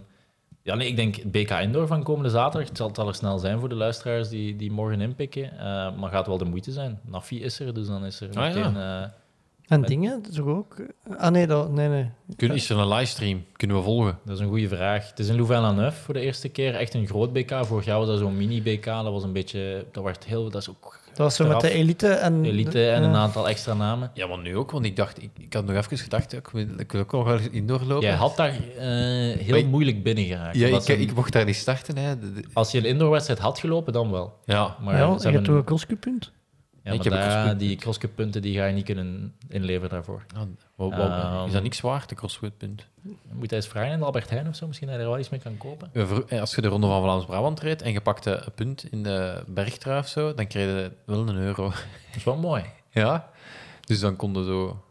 ja, 0.62 0.76
nee, 0.76 0.88
ik 0.88 0.96
denk 0.96 1.16
het 1.16 1.32
BK 1.32 1.50
Indoor 1.50 1.88
van 1.88 2.04
komende 2.04 2.30
zaterdag. 2.30 2.68
Het 2.68 2.78
zal, 2.78 2.88
het 2.88 2.98
er 2.98 3.16
snel 3.16 3.40
zijn 3.40 3.60
voor 3.60 3.70
de 3.70 3.76
luisteraars 3.76 4.30
die, 4.30 4.56
die 4.56 4.72
morgen 4.72 5.02
inpikken. 5.02 5.52
eh, 5.52 5.96
maar 5.96 6.10
gaat 6.12 6.28
wel 6.28 6.38
de 6.38 6.46
moeite 6.46 6.72
zijn. 6.72 7.00
Nafi 7.06 7.44
is 7.44 7.60
er, 7.60 7.74
dus 7.74 7.88
dan 7.88 8.06
is 8.06 8.22
er 8.22 8.28
Ah, 8.28 8.34
ja. 8.56 8.70
meteen... 8.70 9.12
En 9.68 9.82
dingen, 9.82 10.22
toch 10.22 10.46
ook? 10.46 10.76
Ah 11.18 11.32
nee, 11.32 11.48
dat, 11.48 11.72
nee, 11.72 11.88
nee. 11.88 12.10
Kun, 12.36 12.52
is 12.52 12.70
er 12.70 12.78
een 12.78 12.88
livestream? 12.88 13.44
Kunnen 13.56 13.78
we 13.78 13.84
volgen? 13.84 14.18
Dat 14.26 14.36
is 14.36 14.42
een 14.42 14.48
goede 14.50 14.68
vraag. 14.68 15.10
Het 15.10 15.20
is 15.20 15.28
in 15.28 15.36
Louvain-la-Neuve 15.36 16.02
voor 16.02 16.14
de 16.14 16.20
eerste 16.20 16.50
keer. 16.50 16.76
Echt 16.76 16.94
een 16.94 17.08
groot 17.08 17.34
BK. 17.34 17.66
Vorig 17.66 17.86
jaar 17.86 17.98
was 17.98 18.08
dat 18.08 18.20
zo'n 18.20 18.38
mini-BK. 18.38 18.86
Dat 18.86 19.04
was 19.12 19.24
een 19.24 19.34
beetje... 19.34 19.86
Dat 19.92 20.04
werd 20.04 20.24
heel... 20.24 20.50
Dat 20.50 20.62
is 20.62 20.70
ook 20.70 21.00
Dat 21.08 21.18
was 21.18 21.36
zo 21.36 21.48
met 21.48 21.62
de 21.62 21.70
elite 21.70 22.08
en... 22.08 22.46
elite 22.46 22.90
en 22.90 23.02
ja. 23.02 23.08
een 23.08 23.16
aantal 23.16 23.48
extra 23.50 23.74
namen. 23.74 24.12
Ja, 24.14 24.28
maar 24.28 24.40
nu 24.40 24.58
ook, 24.58 24.72
want 24.72 24.86
ik 24.86 24.96
dacht, 24.96 25.22
ik, 25.24 25.30
ik 25.38 25.54
had 25.54 25.66
nog 25.66 25.76
even 25.76 25.98
gedacht, 25.98 26.34
ik, 26.34 26.48
wil, 26.48 26.66
ik 26.78 26.92
wil 26.92 27.02
ook 27.02 27.12
nog 27.12 27.24
wel 27.26 27.38
eens 27.38 27.50
indoor 27.50 27.82
lopen. 27.82 28.08
Jij 28.08 28.16
had 28.16 28.36
daar 28.36 28.50
eh, 28.50 28.58
heel 29.40 29.60
Maar 29.62 29.66
moeilijk 29.70 30.04
binnen 30.04 30.26
geraakt. 30.26 30.56
ja, 30.56 30.68
ik, 30.68 30.88
een- 30.88 31.00
ik 31.02 31.16
mocht 31.16 31.34
daar 31.34 31.46
niet 31.46 31.56
starten. 31.56 31.98
Hè. 31.98 32.20
De- 32.20 32.34
de- 32.34 32.44
Als 32.54 32.72
je 32.72 32.78
een 32.78 32.86
indoorwedstrijd 32.86 33.40
had 33.40 33.60
gelopen, 33.60 33.94
dan 33.94 34.12
wel. 34.12 34.34
ja, 34.46 34.76
Maar 34.84 34.98
ja, 34.98 35.18
ze 35.18 35.28
je 35.28 35.34
hebt 35.34 35.46
toch 35.46 35.56
een? 36.06 36.22
Ja, 36.86 36.96
maar 36.96 37.10
daar- 37.10 37.58
die 37.58 37.68
punt. 37.70 37.82
crosscup-punten 37.82 38.42
die 38.42 38.58
ga 38.58 38.66
je 38.66 38.74
niet 38.74 38.86
kunnen 38.86 39.36
inleveren 39.50 39.90
daarvoor. 39.90 40.26
wat- 40.76 40.90
wat- 40.96 41.10
Ehm. 41.10 41.46
is 41.46 41.52
dat 41.52 41.64
niks 41.64 41.82
waard, 41.82 42.10
de 42.10 42.16
crossfit-punt? 42.16 42.88
Moet 43.32 43.50
hij 43.50 43.60
eens 43.60 43.68
vragen 43.68 43.92
in 43.92 44.00
de 44.00 44.06
Albert 44.06 44.30
Heijn 44.30 44.48
of 44.48 44.56
zo? 44.56 44.68
Misschien 44.68 44.88
dat 44.88 44.96
je 44.98 45.02
er 45.04 45.10
wel 45.10 45.20
iets 45.20 45.30
mee 45.30 45.40
kan 45.40 45.58
kopen. 45.58 45.90
Eh, 46.30 46.40
Als 46.40 46.56
je 46.56 46.62
de 46.62 46.68
Ronde 46.68 46.88
van 46.88 47.02
Vlaams-Brabant 47.02 47.60
reed 47.60 47.82
en 47.82 47.92
je 47.92 48.02
pakte 48.02 48.42
een 48.46 48.52
punt 48.56 48.92
in 48.92 49.04
de 49.04 49.44
bergtrui 49.48 50.00
of 50.00 50.08
zo, 50.08 50.34
dan 50.34 50.48
kreeg 50.48 50.66
je 50.66 50.92
wel 51.06 51.28
een 51.28 51.36
euro. 51.36 51.64
Dat 51.70 52.16
is 52.16 52.24
wel 52.24 52.38
mooi. 52.38 52.64
Ja, 52.92 53.30
dus 53.82 54.00
dan 54.00 54.16
konden 54.16 54.46
zo 54.46 54.84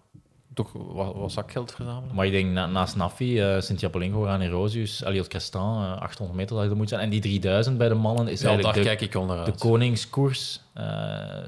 toch 0.55 0.72
wat, 0.72 1.14
wat 1.14 1.32
zakgeld 1.32 1.72
verzamelen. 1.72 2.14
Maar 2.14 2.26
ik 2.26 2.32
denk 2.32 2.51
na, 2.51 2.66
naast 2.66 2.97
Nafi, 2.97 3.40
eh 3.40 3.60
Sint-Japolingo, 3.60 4.24
Rani 4.24 4.48
Rosius, 4.48 5.05
Eliot 5.05 5.28
Castan, 5.28 5.85
eh, 5.85 6.01
800 6.01 6.39
meter 6.39 6.56
dat 6.56 6.70
er 6.70 6.76
moet 6.76 6.89
zijn. 6.89 7.01
En 7.01 7.10
die 7.10 7.20
3000 7.20 7.78
bij 7.78 7.89
de 7.89 7.94
mannen 7.94 8.28
is 8.28 8.40
Ja, 8.40 8.47
daar 8.47 8.55
eigenlijk 8.55 8.89
de, 8.89 8.97
kijk 8.97 9.14
ik 9.14 9.26
naar 9.26 9.44
de 9.44 9.59
koningskoers. 9.59 10.60
Eh, 10.72 10.85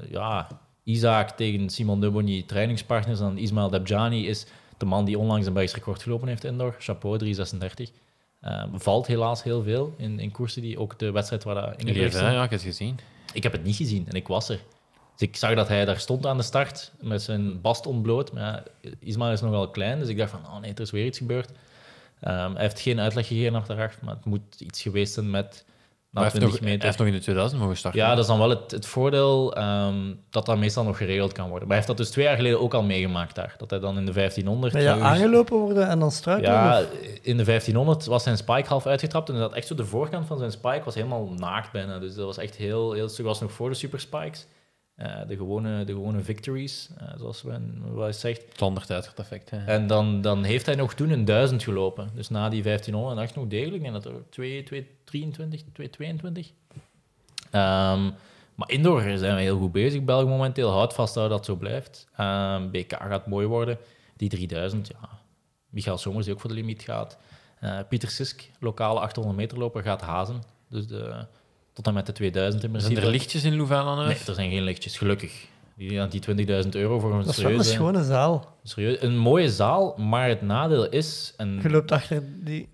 ja, 0.09 0.47
Isaac 0.83 1.29
tegen 1.29 1.69
Simon 1.69 2.01
Dubony, 2.01 2.43
trainingspartners. 2.47 3.19
En 3.19 3.37
Ismail 3.37 3.69
Debjani 3.69 4.27
is 4.27 4.45
de 4.77 4.85
man 4.85 5.05
die 5.05 5.17
onlangs 5.19 5.47
een 5.47 5.53
Belgisch 5.53 5.73
record 5.73 6.03
gelopen 6.03 6.27
heeft 6.27 6.43
indoor. 6.43 6.75
Chapeau, 6.79 7.17
336. 7.17 7.91
Eh, 8.39 8.63
valt 8.73 9.07
helaas 9.07 9.43
heel 9.43 9.63
veel 9.63 9.93
in, 9.97 10.19
in 10.19 10.31
koersen 10.31 10.61
die 10.61 10.79
ook 10.79 10.99
de 10.99 11.11
wedstrijd 11.11 11.43
waar 11.43 11.55
dat 11.55 11.63
hebben, 11.63 12.11
zijn. 12.11 12.33
ja, 12.33 12.43
ik 12.43 12.49
heb 12.49 12.59
het 12.59 12.61
gezien. 12.61 12.99
Ik 13.33 13.43
heb 13.43 13.51
het 13.51 13.63
niet 13.63 13.75
gezien 13.75 14.05
en 14.07 14.15
ik 14.15 14.27
was 14.27 14.49
er. 14.49 14.59
Dus 15.17 15.27
ik 15.27 15.35
zag 15.35 15.55
dat 15.55 15.67
hij 15.67 15.85
daar 15.85 15.99
stond 15.99 16.25
aan 16.25 16.37
de 16.37 16.43
start 16.43 16.91
met 17.01 17.21
zijn 17.21 17.61
bast 17.61 17.85
ontbloot. 17.85 18.31
Maar 18.33 18.43
ja, 18.43 18.63
Ismail 18.99 19.31
is 19.31 19.41
nogal 19.41 19.69
klein, 19.69 19.99
dus 19.99 20.07
ik 20.09 20.17
dacht 20.17 20.31
van, 20.31 20.39
oh 20.45 20.59
nee, 20.59 20.73
er 20.73 20.81
is 20.81 20.91
weer 20.91 21.05
iets 21.05 21.17
gebeurd. 21.17 21.51
Ehm, 22.19 22.51
hij 22.53 22.61
heeft 22.61 22.79
geen 22.79 22.99
uitleg 22.99 23.27
gegeven 23.27 23.55
achteraf, 23.55 24.01
maar 24.01 24.15
het 24.15 24.25
moet 24.25 24.59
iets 24.61 24.81
geweest 24.81 25.13
zijn 25.13 25.29
met 25.29 25.65
na 26.11 26.21
Maar 26.21 26.31
hij, 26.31 26.31
heeft 26.31 26.35
20 26.35 26.49
nog, 26.49 26.59
hij 26.59 26.69
meter. 26.69 26.85
heeft 26.85 26.97
nog 26.97 27.07
in 27.07 27.13
de 27.13 27.19
2000 27.19 27.61
mogen 27.61 27.77
starten. 27.77 27.99
Ja, 28.01 28.09
dat 28.09 28.19
is 28.19 28.25
dan 28.27 28.37
wel 28.39 28.49
het, 28.49 28.71
het 28.71 28.85
voordeel 28.85 29.55
ehm, 29.55 30.13
dat 30.29 30.45
dat 30.45 30.57
meestal 30.57 30.83
nog 30.83 30.97
geregeld 30.97 31.31
kan 31.31 31.49
worden. 31.49 31.67
Maar 31.67 31.77
hij 31.77 31.85
heeft 31.85 31.87
dat 31.87 31.97
dus 31.97 32.09
twee 32.09 32.25
jaar 32.25 32.35
geleden 32.35 32.59
ook 32.61 32.73
al 32.73 32.83
meegemaakt 32.83 33.35
daar. 33.35 33.55
Dat 33.57 33.69
hij 33.69 33.79
dan 33.79 33.97
in 33.97 34.05
de 34.05 34.11
1500... 34.11 34.73
Ben 34.73 34.81
je 34.81 34.89
aangelopen 34.89 35.57
worden 35.57 35.87
en 35.87 35.99
dan 35.99 36.11
struikelen? 36.11 36.51
ja, 36.51 36.79
of- 36.81 36.87
in 37.21 37.37
de 37.37 37.43
1500 37.43 38.05
was 38.05 38.23
zijn 38.23 38.37
spike 38.37 38.67
half 38.67 38.85
uitgetrapt 38.85 39.29
en 39.29 39.35
dat 39.35 39.53
echt 39.53 39.67
zo 39.67 39.75
de 39.75 39.85
voorkant 39.85 40.27
van 40.27 40.37
zijn 40.37 40.51
spike 40.51 40.81
was 40.83 40.95
helemaal 40.95 41.29
naakt 41.35 41.71
bijna. 41.71 41.99
Dus 41.99 42.15
dat 42.15 42.25
was 42.25 42.37
echt 42.37 42.55
heel, 42.55 42.91
heel 42.91 43.09
stuk. 43.09 43.25
was 43.25 43.39
nog 43.41 43.51
voor 43.51 43.69
de 43.69 43.75
super 43.75 43.99
spikes. 43.99 44.47
Eh, 44.97 45.27
de, 45.27 45.35
gewone, 45.35 45.83
de 45.83 45.91
gewone 45.91 46.21
victories, 46.21 46.89
eh, 46.97 47.07
zoals 47.17 47.43
men 47.43 47.81
wel 47.95 48.07
eens 48.07 48.19
zegt. 48.19 48.43
Effect. 49.15 49.49
En 49.65 49.87
dan, 49.87 50.21
dan 50.21 50.43
heeft 50.43 50.65
hij 50.65 50.75
nog 50.75 50.93
toen 50.93 51.09
een 51.09 51.25
1000 51.25 51.63
gelopen. 51.63 52.09
Dus 52.13 52.29
na 52.29 52.49
die 52.49 52.61
1500 52.63 53.21
echt 53.21 53.35
nog 53.35 53.47
degelijk. 53.47 53.75
Ik 53.75 53.81
denk 53.81 54.03
dat 54.03 54.05
er 54.05 54.29
2, 54.29 54.63
2, 54.63 54.87
23, 55.03 55.63
2, 55.73 55.89
22. 55.89 56.51
Ehm, 57.51 58.11
maar 58.55 58.69
indoor 58.69 59.01
zijn 59.01 59.35
we 59.35 59.41
heel 59.41 59.57
goed 59.57 59.71
bezig. 59.71 60.03
België 60.03 60.27
momenteel 60.27 60.71
houdt 60.71 60.93
vast 60.93 61.13
dat 61.13 61.29
dat 61.29 61.45
zo 61.45 61.55
blijft. 61.55 62.07
Ehm, 62.15 62.69
BK 62.69 62.93
gaat 62.93 63.27
mooi 63.27 63.47
worden. 63.47 63.77
Die 64.15 64.29
3000, 64.29 64.87
ja. 64.87 65.09
Michael 65.69 65.97
Somers 65.97 66.25
die 66.25 66.33
ook 66.33 66.39
voor 66.39 66.49
de 66.49 66.55
limiet 66.55 66.81
gaat. 66.81 67.17
Eh, 67.59 67.79
Pieter 67.89 68.09
Sisk, 68.09 68.49
lokale 68.59 68.99
800 68.99 69.37
meter 69.37 69.57
loper, 69.57 69.83
gaat 69.83 70.01
hazen. 70.01 70.41
Dus 70.69 70.87
de, 70.87 71.25
tot 71.77 71.87
en 71.87 71.93
met 71.93 72.05
de 72.05 72.11
2000 72.11 72.63
in 72.63 72.81
Zijn 72.81 72.97
er 72.97 73.07
lichtjes 73.07 73.43
in 73.43 73.55
Louvain 73.55 73.85
aan 73.85 74.07
Nee, 74.07 74.17
er 74.27 74.33
zijn 74.33 74.49
geen 74.49 74.63
lichtjes, 74.63 74.97
gelukkig. 74.97 75.47
Die, 75.75 76.07
die 76.07 76.21
20.000 76.63 76.69
euro 76.69 76.99
voor 76.99 77.13
een 77.13 77.23
Dat 77.23 77.37
is 77.37 77.43
wel 77.43 77.51
een 77.51 77.63
schone 77.63 78.03
zaal. 78.03 78.57
Serieus, 78.63 79.01
een 79.01 79.17
mooie 79.17 79.49
zaal, 79.49 79.97
maar 79.97 80.27
het 80.27 80.41
nadeel 80.41 80.89
is, 80.89 81.33
en 81.37 81.59
Je 81.61 81.69
loopt 81.69 81.91
achter 81.91 82.23
die... 82.43 82.69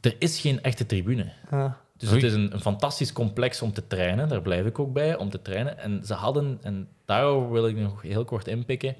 er 0.00 0.16
is 0.18 0.40
geen 0.40 0.62
echte 0.62 0.86
tribune. 0.86 1.32
Ah. 1.50 1.72
Dus 1.96 2.08
Oei. 2.08 2.20
het 2.20 2.30
is 2.30 2.36
een, 2.36 2.52
een 2.52 2.60
fantastisch 2.60 3.12
complex 3.12 3.62
om 3.62 3.72
te 3.72 3.86
trainen, 3.86 4.28
daar 4.28 4.42
blijf 4.42 4.66
ik 4.66 4.78
ook 4.78 4.92
bij, 4.92 5.16
om 5.16 5.30
te 5.30 5.42
trainen. 5.42 5.78
En 5.78 6.04
ze 6.04 6.14
hadden, 6.14 6.58
en 6.62 6.88
daarover 7.04 7.52
wil 7.52 7.66
ik 7.66 7.76
nog 7.76 8.02
heel 8.02 8.24
kort 8.24 8.48
inpikken, 8.48 8.96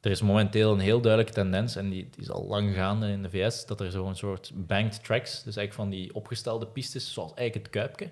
er 0.00 0.10
is 0.10 0.22
momenteel 0.22 0.72
een 0.72 0.80
heel 0.80 1.00
duidelijke 1.00 1.34
tendens, 1.34 1.76
en 1.76 1.90
die, 1.90 2.08
die 2.10 2.22
is 2.22 2.30
al 2.30 2.46
lang 2.46 2.74
gaande 2.74 3.08
in 3.08 3.22
de 3.22 3.30
VS, 3.30 3.66
dat 3.66 3.80
er 3.80 3.90
zo'n 3.90 4.16
soort 4.16 4.52
banked 4.54 5.04
tracks, 5.04 5.30
dus 5.30 5.56
eigenlijk 5.56 5.74
van 5.74 5.90
die 5.90 6.14
opgestelde 6.14 6.66
pistes, 6.66 7.12
zoals 7.12 7.34
eigenlijk 7.34 7.66
het 7.66 7.82
Kuipke, 7.82 8.08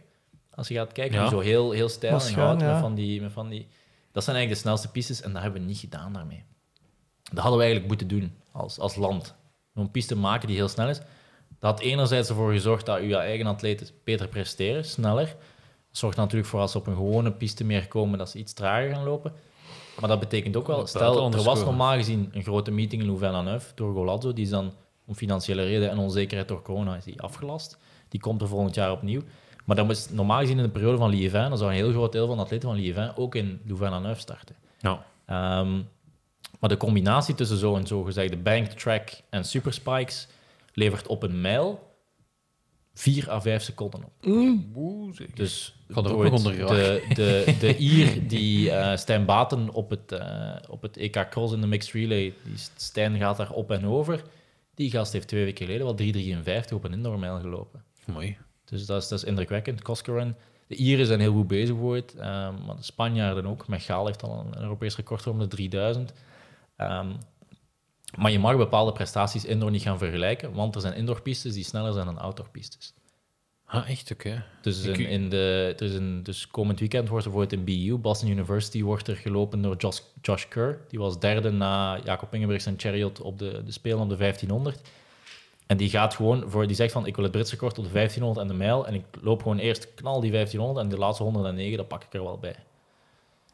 als 0.54 0.68
je 0.68 0.74
gaat 0.74 0.92
kijken, 0.92 1.20
Ja. 1.20 1.28
zo 1.28 1.38
heel, 1.40 1.70
heel 1.70 1.88
stijl 1.88 2.20
en 2.20 2.34
hout, 2.34 2.60
met, 2.60 2.78
van 2.78 2.94
die, 2.94 3.20
met 3.20 3.32
van 3.32 3.48
die... 3.48 3.68
Dat 4.12 4.24
zijn 4.24 4.36
eigenlijk 4.36 4.64
de 4.64 4.68
snelste 4.68 4.90
pistes, 4.90 5.22
en 5.22 5.32
dat 5.32 5.42
hebben 5.42 5.60
we 5.60 5.66
niet 5.66 5.78
gedaan 5.78 6.12
daarmee. 6.12 6.44
Dat 7.22 7.38
hadden 7.38 7.58
we 7.58 7.64
eigenlijk 7.64 7.86
moeten 7.86 8.08
doen 8.08 8.34
als, 8.52 8.78
als 8.78 8.96
land. 8.96 9.34
Een 9.74 9.90
piste 9.90 10.16
maken 10.16 10.46
die 10.46 10.56
heel 10.56 10.68
snel 10.68 10.88
is. 10.88 10.98
Dat 11.58 11.70
had 11.70 11.80
enerzijds 11.80 12.28
ervoor 12.28 12.52
gezorgd 12.52 12.86
dat 12.86 12.98
uw 13.00 13.14
eigen 13.14 13.46
atleten 13.46 13.86
beter 14.04 14.28
presteren, 14.28 14.84
sneller. 14.84 15.26
Dat 15.26 15.98
zorgt 15.98 16.16
natuurlijk 16.16 16.48
voor 16.50 16.60
als 16.60 16.72
ze 16.72 16.78
op 16.78 16.86
een 16.86 16.94
gewone 16.94 17.32
piste 17.32 17.64
meer 17.64 17.88
komen, 17.88 18.18
dat 18.18 18.30
ze 18.30 18.38
iets 18.38 18.52
trager 18.52 18.94
gaan 18.94 19.04
lopen. 19.04 19.32
Maar 20.00 20.08
dat 20.08 20.20
betekent 20.20 20.56
ook 20.56 20.66
wel, 20.66 20.86
stel, 20.86 21.32
er 21.32 21.42
was 21.42 21.64
normaal 21.64 21.94
gezien 21.96 22.28
een 22.32 22.42
grote 22.42 22.70
meeting 22.70 23.02
in 23.02 23.08
Louvain-la-Neuve 23.08 23.72
door 23.74 23.94
Golazzo, 23.94 24.32
die 24.32 24.44
is 24.44 24.50
dan 24.50 24.72
om 25.06 25.14
financiële 25.14 25.64
reden 25.64 25.90
en 25.90 25.98
onzekerheid 25.98 26.48
door 26.48 26.62
corona 26.62 26.96
is 26.96 27.04
die 27.04 27.22
afgelast. 27.22 27.78
Die 28.08 28.20
komt 28.20 28.40
er 28.40 28.48
volgend 28.48 28.74
jaar 28.74 28.92
opnieuw. 28.92 29.22
Maar 29.70 29.78
dan 29.78 29.90
is 29.90 30.10
normaal 30.10 30.40
gezien 30.40 30.56
in 30.56 30.62
de 30.62 30.70
periode 30.70 30.96
van 30.98 31.10
Liévin, 31.10 31.48
dan 31.48 31.58
zou 31.58 31.70
een 31.70 31.76
heel 31.76 31.90
groot 31.90 32.12
deel 32.12 32.26
van 32.26 32.36
de 32.36 32.42
atleten 32.42 32.68
van 32.68 32.78
Liévin 32.78 33.16
ook 33.16 33.34
in 33.34 33.60
Louvain-la-Neuve 33.64 34.20
starten. 34.20 34.56
Ja. 34.78 35.06
Ehm, 35.26 35.72
maar 36.60 36.68
de 36.68 36.76
combinatie 36.76 37.34
tussen 37.34 37.56
zo'n 37.56 37.86
zogezegde 37.86 38.36
bank, 38.36 38.66
track 38.66 39.10
en 39.28 39.44
superspikes 39.44 40.28
levert 40.72 41.06
op 41.06 41.22
een 41.22 41.40
mijl 41.40 41.92
4 42.94 43.30
à 43.30 43.40
5 43.40 43.62
seconden 43.62 44.04
op. 44.04 44.12
Dus 45.34 45.74
Gaat 45.88 46.04
er 46.04 46.14
ook 46.14 46.32
onder 46.32 46.56
de, 46.56 47.04
de, 47.14 47.44
de 47.60 47.76
Ier 47.76 48.28
die 48.28 48.70
eh 48.70 48.96
Stijn 48.96 49.24
Baten 49.24 49.72
op 49.72 49.90
het, 49.90 50.12
eh, 50.12 50.56
op 50.68 50.82
het 50.82 50.96
EK 50.96 51.26
Cross 51.30 51.52
in 51.52 51.60
de 51.60 51.66
Mixed 51.66 51.92
Relay, 51.92 52.34
die 52.44 52.58
Stijn 52.76 53.18
gaat 53.18 53.36
daar 53.36 53.50
op 53.50 53.70
en 53.70 53.86
over. 53.86 54.22
Die 54.74 54.90
gast 54.90 55.12
heeft 55.12 55.28
twee 55.28 55.44
weken 55.44 55.66
geleden 55.66 55.86
wel 55.86 55.94
3,53 56.68 56.74
op 56.74 56.84
een 56.84 56.92
indoormijl 56.92 57.40
gelopen. 57.40 57.84
Mooi. 58.04 58.36
Dus 58.70 58.86
dat 58.86 59.02
is, 59.02 59.08
dat 59.08 59.18
is 59.18 59.24
indrukwekkend. 59.24 59.82
Koskeren. 59.82 60.36
De 60.66 60.74
Ieren 60.74 61.06
zijn 61.06 61.20
heel 61.20 61.32
goed 61.32 61.46
bezig 61.46 61.76
voor 61.76 61.94
het, 61.94 62.14
ehm, 62.14 62.64
maar 62.66 62.76
de 62.76 62.82
Spanjaarden 62.82 63.46
ook. 63.46 63.68
Mechaal 63.68 64.06
heeft 64.06 64.22
al 64.22 64.44
een 64.46 64.62
Europees 64.62 64.96
record 64.96 65.26
om 65.26 65.38
de 65.38 65.46
3000. 65.46 66.12
Ehm, 66.76 67.08
maar 68.18 68.30
je 68.30 68.38
mag 68.38 68.56
bepaalde 68.56 68.92
prestaties 68.92 69.44
indoor 69.44 69.70
niet 69.70 69.82
gaan 69.82 69.98
vergelijken, 69.98 70.52
want 70.52 70.74
er 70.74 70.80
zijn 70.80 70.94
indoorpistes 70.94 71.54
die 71.54 71.64
sneller 71.64 71.92
zijn 71.92 72.06
dan 72.06 72.18
outdoorpistes. 72.18 72.94
Ah, 73.64 73.90
echt? 73.90 74.10
Oké. 74.12 74.44
Dus, 74.62 74.84
in, 74.84 75.06
in 75.06 75.28
de, 75.28 75.74
er 75.78 75.84
is 75.84 75.94
een, 75.94 76.22
dus 76.22 76.46
komend 76.46 76.78
weekend 76.78 77.08
wordt 77.08 77.24
er 77.24 77.30
bijvoorbeeld 77.30 77.68
in 77.68 77.88
BU, 77.88 77.96
Boston 77.96 78.28
University, 78.28 78.82
wordt 78.82 79.08
er 79.08 79.16
gelopen 79.16 79.62
door 79.62 79.76
Josh, 79.76 80.00
Josh 80.22 80.44
Kerr. 80.48 80.80
Die 80.88 80.98
was 80.98 81.20
derde 81.20 81.50
na 81.50 82.00
Jacob 82.04 82.34
Ingebrigtsen 82.34 82.72
en 82.72 82.78
Chariot 82.78 83.20
op 83.20 83.38
de, 83.38 83.62
de 83.64 83.72
Spelen 83.72 83.98
op 83.98 84.08
de 84.08 84.16
1500. 84.16 84.80
En 85.70 85.76
die 85.76 85.88
gaat 85.88 86.14
gewoon 86.14 86.50
voor, 86.50 86.66
die 86.66 86.76
zegt 86.76 86.92
van 86.92 87.06
ik 87.06 87.14
wil 87.14 87.24
het 87.24 87.32
Britse 87.32 87.54
record 87.54 87.78
op 87.78 87.84
de 87.84 87.90
1500 87.90 88.46
en 88.46 88.52
de 88.52 88.64
mijl. 88.64 88.86
En 88.86 88.94
ik 88.94 89.04
loop 89.20 89.42
gewoon 89.42 89.58
eerst 89.58 89.94
knal 89.94 90.20
die 90.20 90.30
1500 90.30 90.84
en 90.84 90.90
de 90.90 90.98
laatste 90.98 91.22
109, 91.22 91.76
dat 91.76 91.88
pak 91.88 92.04
ik 92.04 92.12
er 92.12 92.22
wel 92.22 92.38
bij. 92.38 92.56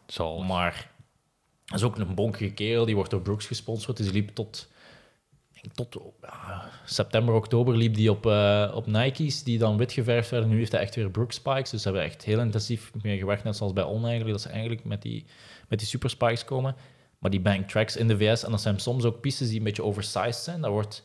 Zal. 0.06 0.42
Maar 0.42 0.90
dat 1.64 1.78
is 1.78 1.84
ook 1.84 1.98
een 1.98 2.14
bonkige 2.14 2.52
kerel, 2.52 2.84
die 2.84 2.94
wordt 2.94 3.10
door 3.10 3.20
Brooks 3.20 3.46
gesponsord. 3.46 3.96
Dus 3.96 4.06
die 4.06 4.14
liep 4.14 4.34
tot, 4.34 4.68
denk 5.52 5.74
tot 5.74 5.96
september, 6.84 7.34
oktober 7.34 7.76
liep 7.76 7.94
die 7.94 8.10
op, 8.10 8.26
eh, 8.26 8.72
op 8.74 8.86
Nike's, 8.86 9.42
die 9.42 9.58
dan 9.58 9.76
wit 9.76 9.92
geverfd 9.92 10.30
werden. 10.30 10.50
Nu 10.50 10.58
heeft 10.58 10.72
hij 10.72 10.80
echt 10.80 10.94
weer 10.94 11.10
Brooks 11.10 11.34
spikes, 11.34 11.70
dus 11.70 11.82
ze 11.82 11.88
hebben 11.88 12.06
echt 12.06 12.24
heel 12.24 12.40
intensief 12.40 12.92
mee 13.02 13.18
gewerkt, 13.18 13.44
net 13.44 13.56
zoals 13.56 13.72
bij 13.72 13.84
On 13.84 14.04
eigenlijk, 14.04 14.30
dat 14.30 14.40
ze 14.40 14.48
eigenlijk 14.48 14.84
met 14.84 15.02
die, 15.02 15.24
met 15.68 15.78
die 15.78 15.88
super 15.88 16.10
spikes 16.10 16.44
komen. 16.44 16.76
Maar 17.18 17.30
die 17.30 17.40
bank 17.40 17.68
tracks 17.68 17.96
in 17.96 18.08
de 18.08 18.16
VS, 18.16 18.44
en 18.44 18.50
dat 18.50 18.60
zijn 18.60 18.78
soms 18.78 19.04
ook 19.04 19.20
pistes 19.20 19.48
die 19.48 19.58
een 19.58 19.64
beetje 19.64 19.84
oversized 19.84 20.34
zijn, 20.34 20.60
daar 20.60 20.70
wordt 20.70 21.04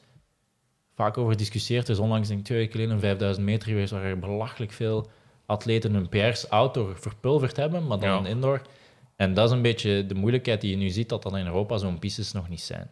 vaak 1.01 1.17
over 1.17 1.31
gediscussieerd. 1.31 1.87
Er 1.87 1.93
is 1.93 1.99
onlangs, 1.99 2.27
denk 2.27 2.39
ik, 2.39 2.45
twee 2.45 2.57
weken 2.57 2.73
geleden 2.73 2.93
een 2.93 3.01
5000 3.01 3.45
meter 3.45 3.67
geweest, 3.67 3.91
waar 3.91 4.03
er 4.03 4.19
belachelijk 4.19 4.71
veel 4.71 5.09
atleten 5.45 5.93
hun 5.93 6.09
PR's 6.09 6.45
outdoor 6.49 6.95
verpulverd 6.99 7.57
hebben, 7.57 7.87
maar 7.87 7.99
dan 7.99 8.23
Ja. 8.23 8.29
indoor. 8.29 8.61
En 9.15 9.33
dat 9.33 9.45
is 9.45 9.51
een 9.55 9.61
beetje 9.61 10.05
de 10.05 10.15
moeilijkheid 10.15 10.61
die 10.61 10.71
je 10.71 10.77
nu 10.77 10.89
ziet, 10.89 11.09
dat 11.09 11.23
dat 11.23 11.35
in 11.35 11.45
Europa 11.45 11.77
zo'n 11.77 11.99
pistes 11.99 12.31
nog 12.31 12.49
niet 12.49 12.61
zijn. 12.61 12.89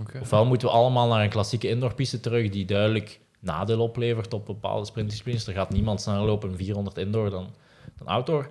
Oké. 0.00 0.18
Ofwel 0.20 0.44
moeten 0.44 0.68
we 0.68 0.74
allemaal 0.74 1.08
naar 1.08 1.22
een 1.22 1.30
klassieke 1.30 1.68
indoorpiste 1.68 2.20
terug 2.20 2.50
die 2.50 2.64
duidelijk 2.64 3.20
nadeel 3.40 3.80
oplevert 3.80 4.34
op 4.34 4.46
bepaalde 4.46 4.86
sprintdisciplines. 4.86 5.46
Er 5.46 5.52
gaat 5.52 5.70
niemand 5.70 6.00
sneller 6.00 6.24
lopen 6.24 6.56
400 6.56 6.98
indoor 6.98 7.30
dan, 7.30 7.54
dan 7.96 8.06
outdoor. 8.06 8.50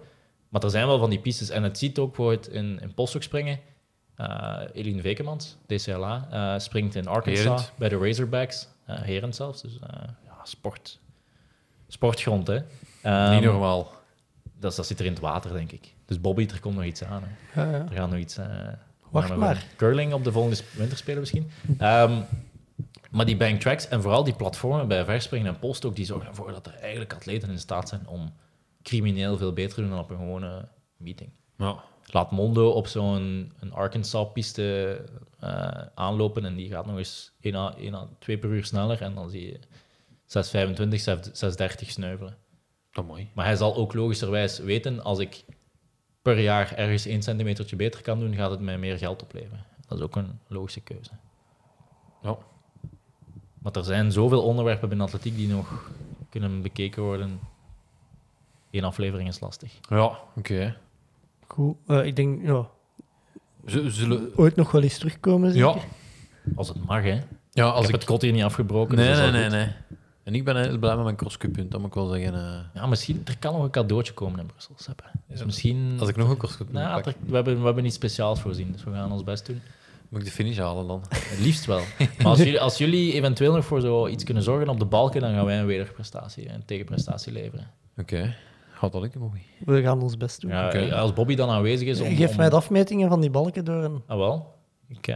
Maar 0.49 0.63
er 0.63 0.69
zijn 0.69 0.87
wel 0.87 0.99
van 0.99 1.09
die 1.09 1.19
pistes. 1.19 1.49
En 1.49 1.63
het 1.63 1.77
ziet 1.77 1.99
ook 1.99 2.15
bijvoorbeeld 2.15 2.49
in, 2.49 2.79
in 2.81 3.07
springen. 3.21 3.59
Eh 4.21 4.61
Eline 4.73 5.01
Vekemans, 5.01 5.57
DCLA, 5.67 6.27
eh, 6.31 6.59
springt 6.59 6.95
in 6.95 7.07
Arkansas 7.07 7.43
Herend. 7.43 7.71
bij 7.77 7.89
de 7.89 7.97
Razorbacks. 7.97 8.67
eh 8.85 9.01
Herend 9.01 9.35
zelfs. 9.35 9.61
Dus 9.61 9.79
eh, 9.79 9.89
ja, 10.25 10.37
sport. 10.43 10.99
Sportgrond, 11.87 12.47
hè. 12.47 12.59
Ehm, 13.01 13.33
Niet 13.33 13.43
normaal. 13.43 13.91
dat, 14.59 14.75
dat 14.75 14.85
zit 14.87 14.99
er 14.99 15.05
in 15.05 15.11
het 15.11 15.21
water, 15.21 15.53
denk 15.53 15.71
ik. 15.71 15.93
Dus 16.05 16.21
Bobby, 16.21 16.47
er 16.53 16.59
komt 16.59 16.75
nog 16.75 16.83
iets 16.83 17.03
aan. 17.03 17.23
Hè. 17.25 17.61
Ja, 17.61 17.71
ja. 17.71 17.77
Er 17.85 17.91
gaat 17.95 18.09
nog 18.09 18.19
iets... 18.19 18.37
eh, 18.37 18.45
Wacht 19.09 19.35
maar. 19.35 19.65
Curling 19.75 20.13
op 20.13 20.23
de 20.23 20.31
volgende 20.31 20.55
sp- 20.55 20.73
winterspelen 20.73 21.19
misschien. 21.19 21.51
Ehm, 21.77 22.21
maar 23.11 23.25
die 23.25 23.37
bank 23.37 23.59
tracks 23.61 23.87
en 23.87 24.01
vooral 24.01 24.23
die 24.23 24.33
platformen 24.35 24.87
bij 24.87 25.05
verspringen 25.05 25.47
en 25.53 25.59
polstok, 25.59 25.95
die 25.95 26.05
zorgen 26.05 26.27
ervoor 26.29 26.51
dat 26.51 26.67
er 26.67 26.73
eigenlijk 26.75 27.13
atleten 27.13 27.49
in 27.49 27.59
staat 27.59 27.89
zijn 27.89 28.07
om 28.07 28.33
crimineel 28.83 29.37
veel 29.37 29.53
beter 29.53 29.75
te 29.75 29.81
doen 29.81 29.89
dan 29.89 29.99
op 29.99 30.09
een 30.09 30.17
gewone 30.17 30.67
meeting. 30.97 31.29
Ja. 31.57 31.83
Laat 32.13 32.31
Mondo 32.31 32.69
op 32.69 32.87
zo'n 32.87 33.51
Arkansas-piste 33.71 34.99
eh, 35.39 35.81
aanlopen 35.95 36.45
en 36.45 36.55
die 36.55 36.69
gaat 36.69 36.85
nog 36.85 36.97
eens 36.97 37.31
1 37.39 37.55
à, 37.55 37.73
1 37.77 37.95
à 37.95 38.07
2 38.19 38.37
per 38.37 38.49
uur 38.49 38.65
sneller 38.65 39.01
en 39.01 39.15
dan 39.15 39.29
zie 39.29 39.45
je 39.45 39.59
6,25, 40.25 41.83
6,30 41.83 41.87
sneuvelen. 41.87 42.37
Dat 42.91 43.05
mooi. 43.05 43.29
Maar 43.33 43.45
hij 43.45 43.55
zal 43.55 43.75
ook 43.75 43.93
logischerwijs 43.93 44.59
weten, 44.59 45.03
als 45.03 45.19
ik 45.19 45.43
per 46.21 46.39
jaar 46.39 46.73
ergens 46.73 47.05
1 47.05 47.21
centimetertje 47.21 47.75
beter 47.75 48.01
kan 48.01 48.19
doen, 48.19 48.35
gaat 48.35 48.51
het 48.51 48.59
mij 48.59 48.77
meer 48.77 48.97
geld 48.97 49.23
opleveren. 49.23 49.65
Dat 49.87 49.97
is 49.97 50.03
ook 50.03 50.15
een 50.15 50.39
logische 50.47 50.81
keuze. 50.81 51.11
Ja. 52.21 52.37
Maar 53.59 53.71
er 53.71 53.83
zijn 53.83 54.11
zoveel 54.11 54.43
onderwerpen 54.43 54.89
binnen 54.89 55.07
atletiek 55.07 55.35
die 55.35 55.47
nog 55.47 55.89
kunnen 56.29 56.61
bekeken 56.61 57.03
worden. 57.03 57.39
Eén 58.71 58.83
aflevering 58.83 59.29
is 59.29 59.39
lastig. 59.39 59.79
Ja, 59.89 60.19
oké. 60.35 60.77
Eh, 61.87 62.05
ik 62.05 62.15
denk, 62.15 62.45
ja, 62.45 62.67
Z- 63.65 63.85
Zullen... 63.87 64.31
ooit 64.35 64.55
nog 64.55 64.71
wel 64.71 64.81
eens 64.81 64.97
terugkomen, 64.97 65.51
zeker? 65.51 65.67
Ja. 65.67 65.75
Als 66.55 66.67
het 66.67 66.85
mag, 66.85 67.03
hè. 67.03 67.19
Ja, 67.51 67.65
Als 67.69 67.87
ik 67.87 67.91
het 67.95 68.03
kot 68.05 68.21
hier 68.21 68.31
niet 68.31 68.43
afgebroken. 68.43 68.95
Nee, 68.95 69.07
dus 69.07 69.17
nee, 69.19 69.31
nee, 69.31 69.43
goed. 69.43 69.51
nee. 69.51 69.67
En 70.23 70.35
ik 70.35 70.43
ben 70.45 70.57
heel 70.57 70.77
blij 70.77 70.95
met 70.95 71.03
mijn 71.03 71.15
crosscup-punt, 71.15 71.71
dat 71.71 71.79
moet 71.79 71.89
ik 71.89 71.95
wel 71.95 72.07
zeggen. 72.07 72.33
eh. 72.33 72.59
Ja, 72.73 72.85
misschien, 72.85 73.21
er 73.25 73.37
kan 73.39 73.53
nog 73.53 73.63
een 73.63 73.69
cadeautje 73.69 74.13
komen 74.13 74.39
in 74.39 74.45
Brussel. 74.45 74.73
Dus 74.77 74.87
Ja, 75.39 75.45
misschien... 75.45 75.95
Als 75.99 76.09
ik 76.09 76.15
nog 76.15 76.29
een 76.29 76.37
crosscup-punt 76.37 76.77
Nou, 76.83 77.01
pak, 77.01 77.13
er- 77.13 77.19
we, 77.25 77.35
hebben, 77.35 77.59
we 77.59 77.65
hebben 77.65 77.85
iets 77.85 77.95
speciaals 77.95 78.39
voorzien, 78.39 78.71
dus 78.71 78.83
we 78.83 78.91
gaan 78.91 79.11
ons 79.11 79.23
best 79.23 79.45
doen. 79.45 79.61
moet 80.09 80.19
ik 80.19 80.25
de 80.25 80.31
finish 80.33 80.57
halen 80.57 80.87
dan. 80.87 81.01
Het 81.09 81.39
liefst 81.39 81.65
wel. 81.65 81.81
Maar 82.17 82.25
als 82.27 82.37
jullie, 82.37 82.59
als 82.59 82.77
jullie 82.77 83.13
eventueel 83.13 83.53
nog 83.53 83.65
voor 83.65 83.81
zoiets 83.81 84.23
kunnen 84.23 84.43
zorgen 84.43 84.69
op 84.69 84.79
de 84.79 84.85
balken, 84.85 85.21
dan 85.21 85.33
gaan 85.33 85.45
wij 85.45 85.59
een 85.59 85.65
wederprestatie, 85.65 86.49
een 86.49 86.65
tegenprestatie 86.65 87.31
leveren. 87.31 87.67
Oké. 87.97 88.35
Gaat 88.81 88.91
dat 88.91 89.01
lukken, 89.01 89.19
Bobby? 89.19 89.39
We 89.65 89.81
gaan 89.81 90.01
ons 90.01 90.17
best 90.17 90.41
doen. 90.41 90.51
Ja, 90.51 90.65
Oké. 90.67 90.95
Als 90.95 91.13
Bobby 91.13 91.35
dan 91.35 91.49
aanwezig 91.49 91.87
is... 91.87 91.99
Om, 91.99 92.15
Geef 92.15 92.29
om- 92.29 92.37
mij 92.37 92.49
de 92.49 92.55
afmetingen 92.55 93.09
van 93.09 93.21
die 93.21 93.29
balken 93.29 93.65
door. 93.65 93.83
En... 93.83 94.03
Ah, 94.07 94.17
wel. 94.17 94.53
Ik, 94.87 95.07
eh, 95.07 95.15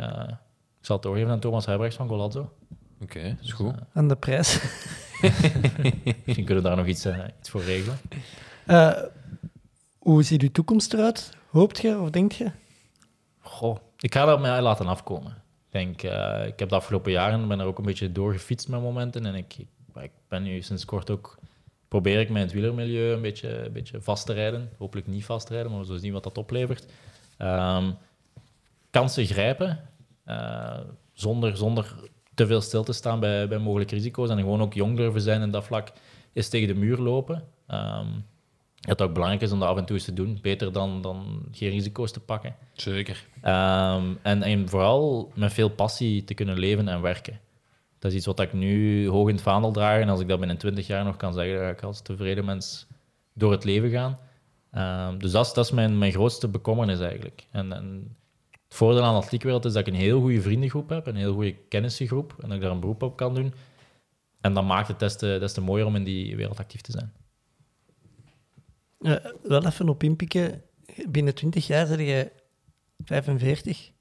ik 0.80 0.86
zal 0.86 0.96
het 0.96 1.06
doorgeven 1.06 1.32
aan 1.32 1.40
Thomas 1.40 1.66
Huibrechts 1.66 1.96
van 1.96 2.08
Golazzo. 2.08 2.52
Oké, 3.02 3.38
is 3.42 3.52
goed. 3.52 3.74
En 3.94 4.08
de 4.08 4.16
prijs. 4.16 4.54
Misschien 6.26 6.46
kunnen 6.46 6.56
we 6.56 6.62
daar 6.62 6.76
nog 6.76 6.86
iets, 6.86 7.06
eh, 7.06 7.18
iets 7.40 7.50
voor 7.50 7.64
regelen. 7.64 7.98
Eh, 8.66 9.02
hoe 9.98 10.24
ziet 10.24 10.42
uw 10.42 10.52
toekomst 10.52 10.94
eruit? 10.94 11.30
Hoopt 11.50 11.82
je 11.82 12.00
of 12.00 12.10
denkt 12.10 12.36
je? 12.36 12.52
Goh, 13.40 13.78
ik 14.00 14.14
ga 14.14 14.26
dat 14.26 14.40
mij 14.40 14.62
laten 14.62 14.88
afkomen. 14.88 15.32
Ik 15.32 15.72
denk, 15.72 16.04
eh, 16.04 16.48
ik 16.48 16.60
heb 16.60 16.70
de 16.70 16.76
afgelopen 16.76 17.12
jaren 17.12 17.48
ben 17.48 17.60
er 17.60 17.66
ook 17.66 17.78
een 17.78 17.86
beetje 17.86 18.12
doorgefietst 18.12 18.68
met 18.68 18.82
momenten. 18.82 19.26
En 19.26 19.36
ik, 19.36 19.56
ik 19.96 20.12
ben 20.28 20.44
nu 20.44 20.62
sinds 20.62 20.86
kort 20.86 21.10
ook, 21.10 21.38
probeer 21.96 22.20
ik 22.20 22.30
mij 22.30 22.42
in 22.42 22.48
het 22.48 22.56
wielermilieu 22.56 23.14
een 23.14 23.22
beetje, 23.22 23.66
een 23.66 23.72
beetje 23.72 24.02
vast 24.02 24.26
te 24.26 24.34
rijden. 24.34 24.70
Hopelijk 24.78 25.08
niet 25.08 25.26
vast 25.26 25.48
te 25.48 25.54
rijden, 25.54 25.72
maar 25.72 25.80
we 25.80 25.86
zullen 25.86 26.02
zien 26.02 26.14
wat 26.14 26.24
dat 26.24 26.38
oplevert. 26.38 26.86
Ehm, 27.38 27.92
kansen 28.90 29.26
grijpen, 29.26 29.90
eh, 30.24 30.80
zonder, 31.14 31.58
zonder 31.58 31.96
te 32.34 32.48
veel 32.48 32.62
stil 32.62 32.84
te 32.84 32.94
staan 32.94 33.20
bij, 33.20 33.48
bij 33.48 33.58
mogelijke 33.58 33.96
risico's. 33.96 34.30
En 34.30 34.38
gewoon 34.38 34.62
ook 34.62 34.74
jong 34.74 34.98
durven 34.98 35.22
zijn 35.22 35.42
in 35.42 35.52
dat 35.52 35.64
vlak, 35.64 35.92
is 36.34 36.50
tegen 36.50 36.68
de 36.68 36.76
muur 36.76 36.98
lopen. 36.98 37.44
Ehm, 37.68 38.08
dat 38.80 39.02
ook 39.02 39.14
belangrijk 39.14 39.44
is 39.44 39.52
om 39.52 39.60
dat 39.60 39.70
af 39.70 39.78
en 39.78 39.86
toe 39.86 39.96
eens 39.96 40.06
te 40.06 40.14
doen. 40.14 40.40
Beter 40.42 40.72
dan, 40.72 41.02
dan 41.02 41.46
geen 41.52 41.70
risico's 41.70 42.12
te 42.12 42.20
pakken. 42.20 42.56
Zeker. 42.74 43.28
Ehm, 43.42 44.14
en, 44.22 44.44
en 44.44 44.70
vooral 44.70 45.32
met 45.36 45.54
veel 45.54 45.70
passie 45.70 46.24
te 46.24 46.34
kunnen 46.34 46.60
leven 46.60 46.88
en 46.88 47.02
werken. 47.02 47.40
Dat 48.06 48.14
is 48.14 48.20
iets 48.20 48.30
wat 48.36 48.40
ik 48.40 48.54
nu 48.54 49.08
hoog 49.08 49.28
in 49.28 49.34
het 49.34 49.44
vaandel 49.44 49.72
draag. 49.72 50.02
En 50.02 50.10
als 50.10 50.20
ik 50.20 50.28
dat 50.28 50.40
binnen 50.40 50.58
20 50.58 50.88
jaar 50.88 51.04
nog 51.04 51.18
kan 51.18 51.34
zeggen, 51.34 51.56
dan 51.56 51.64
ga 51.64 51.72
ik 51.72 51.84
als 51.84 52.02
tevreden 52.02 52.46
mens 52.46 52.88
door 53.34 53.52
het 53.52 53.64
leven 53.64 53.90
gaan. 53.90 54.20
Ehm, 54.72 55.18
dus 55.18 55.32
dat 55.32 55.46
is, 55.46 55.54
dat 55.54 55.66
is 55.66 55.72
mijn, 55.72 55.98
mijn 55.98 56.12
grootste 56.12 56.48
bekommernis 56.48 57.00
eigenlijk. 57.00 57.48
En, 57.52 57.74
en 57.74 58.16
het 58.52 58.76
voordeel 58.76 59.04
aan 59.04 59.14
de 59.14 59.18
atletiekwereld 59.18 59.66
is 59.66 59.74
dat 59.74 59.88
ik 59.88 59.94
een 59.94 60.00
heel 60.00 60.22
goede 60.22 60.42
vriendengroep 60.42 60.90
heb, 60.90 61.08
een 61.08 61.16
heel 61.16 61.34
goede 61.34 61.56
kennissengroep, 61.56 62.36
en 62.42 62.48
dat 62.48 62.56
ik 62.58 62.62
daar 62.62 62.72
een 62.72 62.80
beroep 62.80 63.04
op 63.04 63.16
kan 63.16 63.36
doen. 63.36 63.54
En 64.42 64.54
dat 64.54 64.64
maakt 64.64 64.88
het 64.88 65.00
des 65.00 65.18
te, 65.18 65.38
des 65.40 65.54
te 65.54 65.62
mooier 65.62 65.86
om 65.86 65.96
in 65.96 66.04
die 66.04 66.36
wereld 66.36 66.60
actief 66.60 66.82
te 66.82 66.92
zijn. 66.92 67.14
Wel 69.44 69.66
even 69.66 69.90
op 69.90 70.04
inpikken. 70.04 70.62
Binnen 71.10 71.36
20 71.36 71.68
jaar 71.68 71.88
ben 71.88 72.06
jij 72.06 72.32
45. 73.06 73.92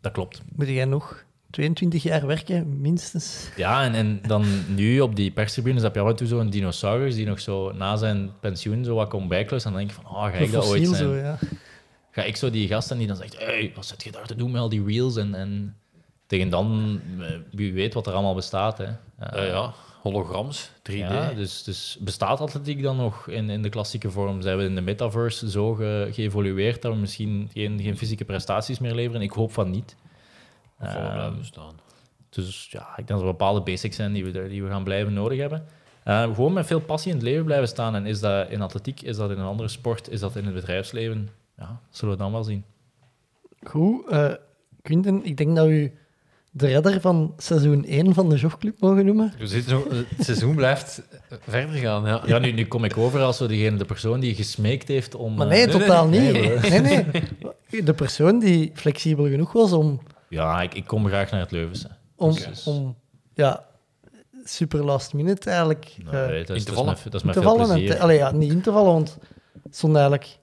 Dat 0.00 0.12
klopt. 0.12 0.42
Moet 0.52 0.68
jij 0.68 0.84
nog 0.84 1.25
22 1.56 2.02
jaar 2.02 2.26
werken, 2.26 2.80
minstens? 2.80 3.48
Ja, 3.56 3.84
en, 3.84 3.94
en 3.94 4.20
dan 4.26 4.44
nu 4.74 5.00
op 5.00 5.16
die 5.16 5.30
perstribunes 5.30 5.82
heb 5.82 5.94
je 5.94 6.00
af 6.00 6.08
en 6.08 6.16
toe 6.16 6.26
zo'n 6.26 6.50
dinosaurus 6.50 7.14
die 7.14 7.26
nog 7.26 7.40
zo 7.40 7.72
na 7.72 7.96
zijn 7.96 8.30
pensioen 8.40 8.84
zo 8.84 8.94
wat 8.94 9.08
komt 9.08 9.28
bijklussen. 9.28 9.70
En 9.72 9.76
dan 9.76 9.86
denk 9.86 9.98
ik 9.98 10.04
van, 10.04 10.16
oh, 10.16 10.24
ga 10.24 10.32
ik 10.32 10.52
dat 10.52 10.66
ooit 10.66 10.84
zijn? 10.86 10.96
zo, 10.96 11.14
ja. 11.14 11.38
Ga 12.10 12.22
ik 12.22 12.36
zo 12.36 12.50
die 12.50 12.68
gast 12.68 12.86
zijn 12.86 12.98
die 12.98 13.08
dan 13.08 13.16
zegt, 13.16 13.38
hey, 13.38 13.72
wat 13.74 13.86
zit 13.86 14.02
je 14.04 14.12
daar 14.12 14.26
te 14.26 14.34
doen 14.34 14.50
met 14.50 14.60
al 14.60 14.68
die 14.68 14.84
reels? 14.84 15.16
En, 15.16 15.34
en 15.34 15.76
tegen 16.26 16.48
dan, 16.48 17.00
eh, 17.20 17.26
wie 17.50 17.72
weet 17.72 17.94
wat 17.94 18.06
er 18.06 18.12
allemaal 18.12 18.34
bestaat. 18.34 18.78
Hè. 18.78 18.84
Ja, 19.20 19.42
ja. 19.44 19.72
Holograms, 20.02 20.70
3D. 20.90 20.94
Ja, 20.96 21.32
dus, 21.32 21.62
dus 21.62 21.96
bestaat 22.00 22.40
atletiek 22.40 22.82
dan 22.82 22.96
nog 22.96 23.28
in, 23.28 23.50
in 23.50 23.62
de 23.62 23.68
klassieke 23.68 24.10
vorm? 24.10 24.42
Zijn 24.42 24.56
we 24.58 24.64
in 24.64 24.74
de 24.74 24.80
metaverse 24.80 25.50
zo 25.50 25.74
ge- 25.74 26.08
geëvolueerd 26.12 26.82
dat 26.82 26.92
we 26.92 26.98
misschien 26.98 27.50
geen, 27.52 27.80
geen 27.82 27.96
fysieke 27.96 28.24
prestaties 28.24 28.78
meer 28.78 28.94
leveren? 28.94 29.22
Ik 29.22 29.30
hoop 29.32 29.52
van 29.52 29.70
niet. 29.70 29.96
Voor 30.78 30.88
Ehm, 30.88 31.12
blijven 31.12 31.44
staan. 31.44 31.74
dus 32.30 32.68
ja, 32.70 32.88
ik 32.88 32.96
denk 32.96 33.08
dat 33.08 33.20
er 33.20 33.26
bepaalde 33.26 33.60
basics 33.60 33.96
zijn 33.96 34.12
die 34.12 34.24
we, 34.24 34.48
die 34.48 34.62
we 34.62 34.68
gaan 34.68 34.84
blijven 34.84 35.12
nodig 35.12 35.38
hebben. 35.38 35.64
Eh, 36.04 36.22
gewoon 36.22 36.52
met 36.52 36.66
veel 36.66 36.80
passie 36.80 37.10
in 37.10 37.16
het 37.16 37.26
leven 37.26 37.44
blijven 37.44 37.68
staan. 37.68 37.94
En 37.94 38.06
is 38.06 38.20
dat 38.20 38.50
in 38.50 38.62
atletiek, 38.62 39.02
is 39.02 39.16
dat 39.16 39.30
in 39.30 39.38
een 39.38 39.46
andere 39.46 39.68
sport, 39.68 40.10
is 40.10 40.20
dat 40.20 40.36
in 40.36 40.44
het 40.44 40.54
bedrijfsleven? 40.54 41.28
Ja, 41.56 41.80
zullen 41.90 42.14
we 42.14 42.20
dan 42.22 42.32
wel 42.32 42.44
zien. 42.44 42.64
Goed, 43.62 44.06
eh 44.08 44.32
Quinten, 44.82 45.24
ik 45.24 45.36
denk 45.36 45.56
dat 45.56 45.68
u 45.68 45.92
de 46.50 46.66
redder 46.66 47.00
van 47.00 47.34
seizoen 47.36 47.84
1 47.84 48.14
van 48.14 48.28
de 48.28 48.36
Jogclub 48.36 48.80
mogen 48.80 49.04
noemen. 49.06 49.32
Zo, 49.66 49.86
het 49.90 50.24
seizoen 50.24 50.54
blijft 50.54 51.02
verder 51.40 51.76
gaan. 51.76 52.04
Ja. 52.04 52.22
Ja, 52.26 52.38
nu, 52.38 52.52
nu 52.52 52.66
kom 52.66 52.84
ik 52.84 52.96
over 52.96 53.20
als 53.20 53.36
zo 53.36 53.46
degene, 53.46 53.76
de 53.76 53.84
persoon 53.84 54.20
die 54.20 54.34
gesmeekt 54.34 54.88
heeft 54.88 55.14
om... 55.14 55.34
Maar 55.34 55.46
eh, 55.46 55.52
nee, 55.52 55.66
nee, 55.66 55.78
totaal 55.78 56.08
nee, 56.08 56.32
niet. 56.32 56.70
Nee, 56.70 56.80
nee. 57.70 57.82
De 57.82 57.94
persoon 57.94 58.38
die 58.38 58.70
flexibel 58.74 59.28
genoeg 59.28 59.52
was 59.52 59.72
om, 59.72 60.00
Ja, 60.28 60.62
ik, 60.62 60.74
ik 60.74 60.86
kom 60.86 61.06
graag 61.06 61.30
naar 61.30 61.40
het 61.40 61.50
Leuvense. 61.50 61.88
om, 62.16 62.34
Dus- 62.34 62.66
om 62.66 62.96
ja, 63.34 63.64
super 64.44 64.84
last 64.84 65.14
minute 65.14 65.50
eigenlijk 65.50 65.96
eh, 66.06 66.12
Nee, 66.26 66.44
dat, 66.44 66.56
is, 66.56 66.64
te 66.64 66.70
dat 66.70 66.74
is 66.74 66.74
vallen. 66.74 66.94
dat 67.04 67.14
is 67.14 67.22
veel. 67.88 67.94
En 67.96 68.00
allee, 68.00 68.16
ja, 68.18 68.30
niet 68.32 68.52
in 68.52 68.60
te 68.60 68.72
vallen, 68.72 68.92
want 68.92 69.18
het 69.62 69.76
stond 69.76 69.92
eigenlijk... 69.94 70.38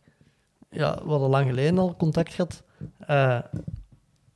Ja, 0.70 1.00
we 1.04 1.10
hadden 1.10 1.30
lang 1.30 1.48
geleden 1.48 1.78
al 1.78 1.96
contact 1.98 2.34
gehad. 2.34 2.64
Eh, 3.00 3.40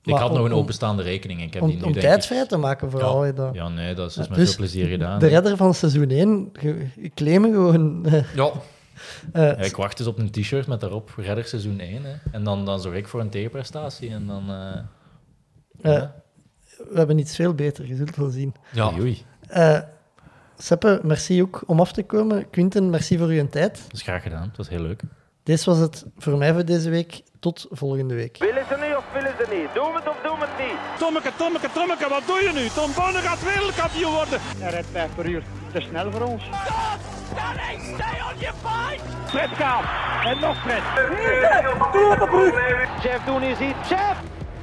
Ik 0.03 0.13
had 0.13 0.33
nog 0.33 0.45
een 0.45 0.53
openstaande 0.53 1.03
rekening. 1.03 1.41
Ik 1.41 1.53
heb 1.53 1.61
Om, 1.63 1.67
die 1.69 1.77
nu, 1.77 1.83
om 1.83 1.91
denk 1.91 2.05
tijd 2.05 2.25
vrij 2.25 2.45
te 2.47 2.57
maken, 2.57 2.91
vooral. 2.91 3.33
dat. 3.35 3.53
Ja, 3.53 3.67
nee, 3.67 3.93
dat 3.95 4.09
is 4.09 4.15
dus 4.15 4.27
met 4.27 4.37
Dus 4.37 4.47
veel 4.47 4.57
plezier 4.57 4.87
gedaan. 4.87 5.19
De 5.19 5.27
redder 5.27 5.57
van 5.57 5.73
seizoen 5.73 6.09
1, 6.09 6.49
ge- 6.53 6.87
ik 6.95 7.13
claim 7.13 7.41
me 7.41 7.51
gewoon... 7.51 8.05
eh, 8.05 8.33
Ja, 8.35 8.51
eh, 9.33 9.43
Ja, 9.43 9.55
ik 9.57 9.75
wacht 9.75 9.97
dus 9.97 10.07
op 10.07 10.17
een 10.19 10.31
t-shirt 10.31 10.67
met 10.67 10.79
daarop 10.79 11.13
redder 11.17 11.45
seizoen 11.45 11.79
1. 11.79 12.03
Hè. 12.03 12.13
En 12.31 12.43
dan, 12.43 12.65
dan 12.65 12.79
zorg 12.81 12.95
ik 12.95 13.07
voor 13.07 13.19
een 13.19 13.29
tegenprestatie. 13.29 14.09
En 14.09 14.27
dan... 14.27 14.49
eh, 15.81 16.03
we 16.89 16.97
hebben 16.97 17.17
iets 17.17 17.35
veel 17.35 17.53
beter, 17.53 17.87
je 17.87 17.95
zult 17.95 18.15
wel 18.15 18.29
zien. 18.29 18.53
ja. 18.71 18.91
oei, 18.99 19.25
Eh 19.47 19.79
Seppe, 20.59 20.99
merci 21.03 21.41
ook 21.41 21.63
om 21.65 21.79
af 21.79 21.91
te 21.91 22.03
komen. 22.03 22.49
Quinten, 22.49 22.89
merci 22.89 23.17
voor 23.17 23.27
uw 23.27 23.47
tijd. 23.49 23.81
dat 23.83 23.93
is 23.93 24.01
graag 24.01 24.23
gedaan. 24.23 24.41
Het 24.47 24.57
was 24.57 24.69
heel 24.69 24.79
leuk. 24.81 25.01
Dit 25.43 25.63
was 25.63 25.77
het 25.77 26.05
voor 26.17 26.37
mij 26.37 26.53
voor 26.53 26.65
deze 26.65 26.89
week. 26.89 27.21
Tot 27.39 27.67
volgende 27.69 28.15
week. 28.15 28.37
Willen 28.37 28.63
ze 28.69 28.75
niet 28.87 28.95
of 28.95 29.03
willen 29.13 29.33
ze 29.39 29.45
niet? 29.55 29.73
Doen 29.73 29.91
we 29.93 29.99
het 29.99 30.07
of 30.09 30.17
doen 30.23 30.39
we 30.39 30.45
het 30.49 30.67
niet? 30.67 30.99
Tommeke, 30.99 31.31
Tommeke, 31.37 31.69
Tommeke, 31.73 32.09
wat 32.09 32.23
doe 32.27 32.39
je 32.41 32.51
nu? 32.53 32.67
Tom 32.67 32.91
Bonne 32.95 33.19
gaat 33.19 33.43
wereldkampioen 33.43 34.13
worden. 34.13 34.39
Hij 34.57 34.71
rijdt 34.71 34.87
5 34.91 35.15
per 35.15 35.25
uur. 35.29 35.43
Te 35.73 35.81
snel 35.81 36.11
voor 36.11 36.21
ons. 36.21 36.43
Fred 39.25 39.49
gaat. 39.49 39.85
En 40.25 40.39
nog 40.39 40.57
Fred. 40.61 40.83
Jeff 43.03 43.25
doen 43.25 43.43
is 43.43 43.59
iets. 43.59 43.89
Jeff! 43.89 44.36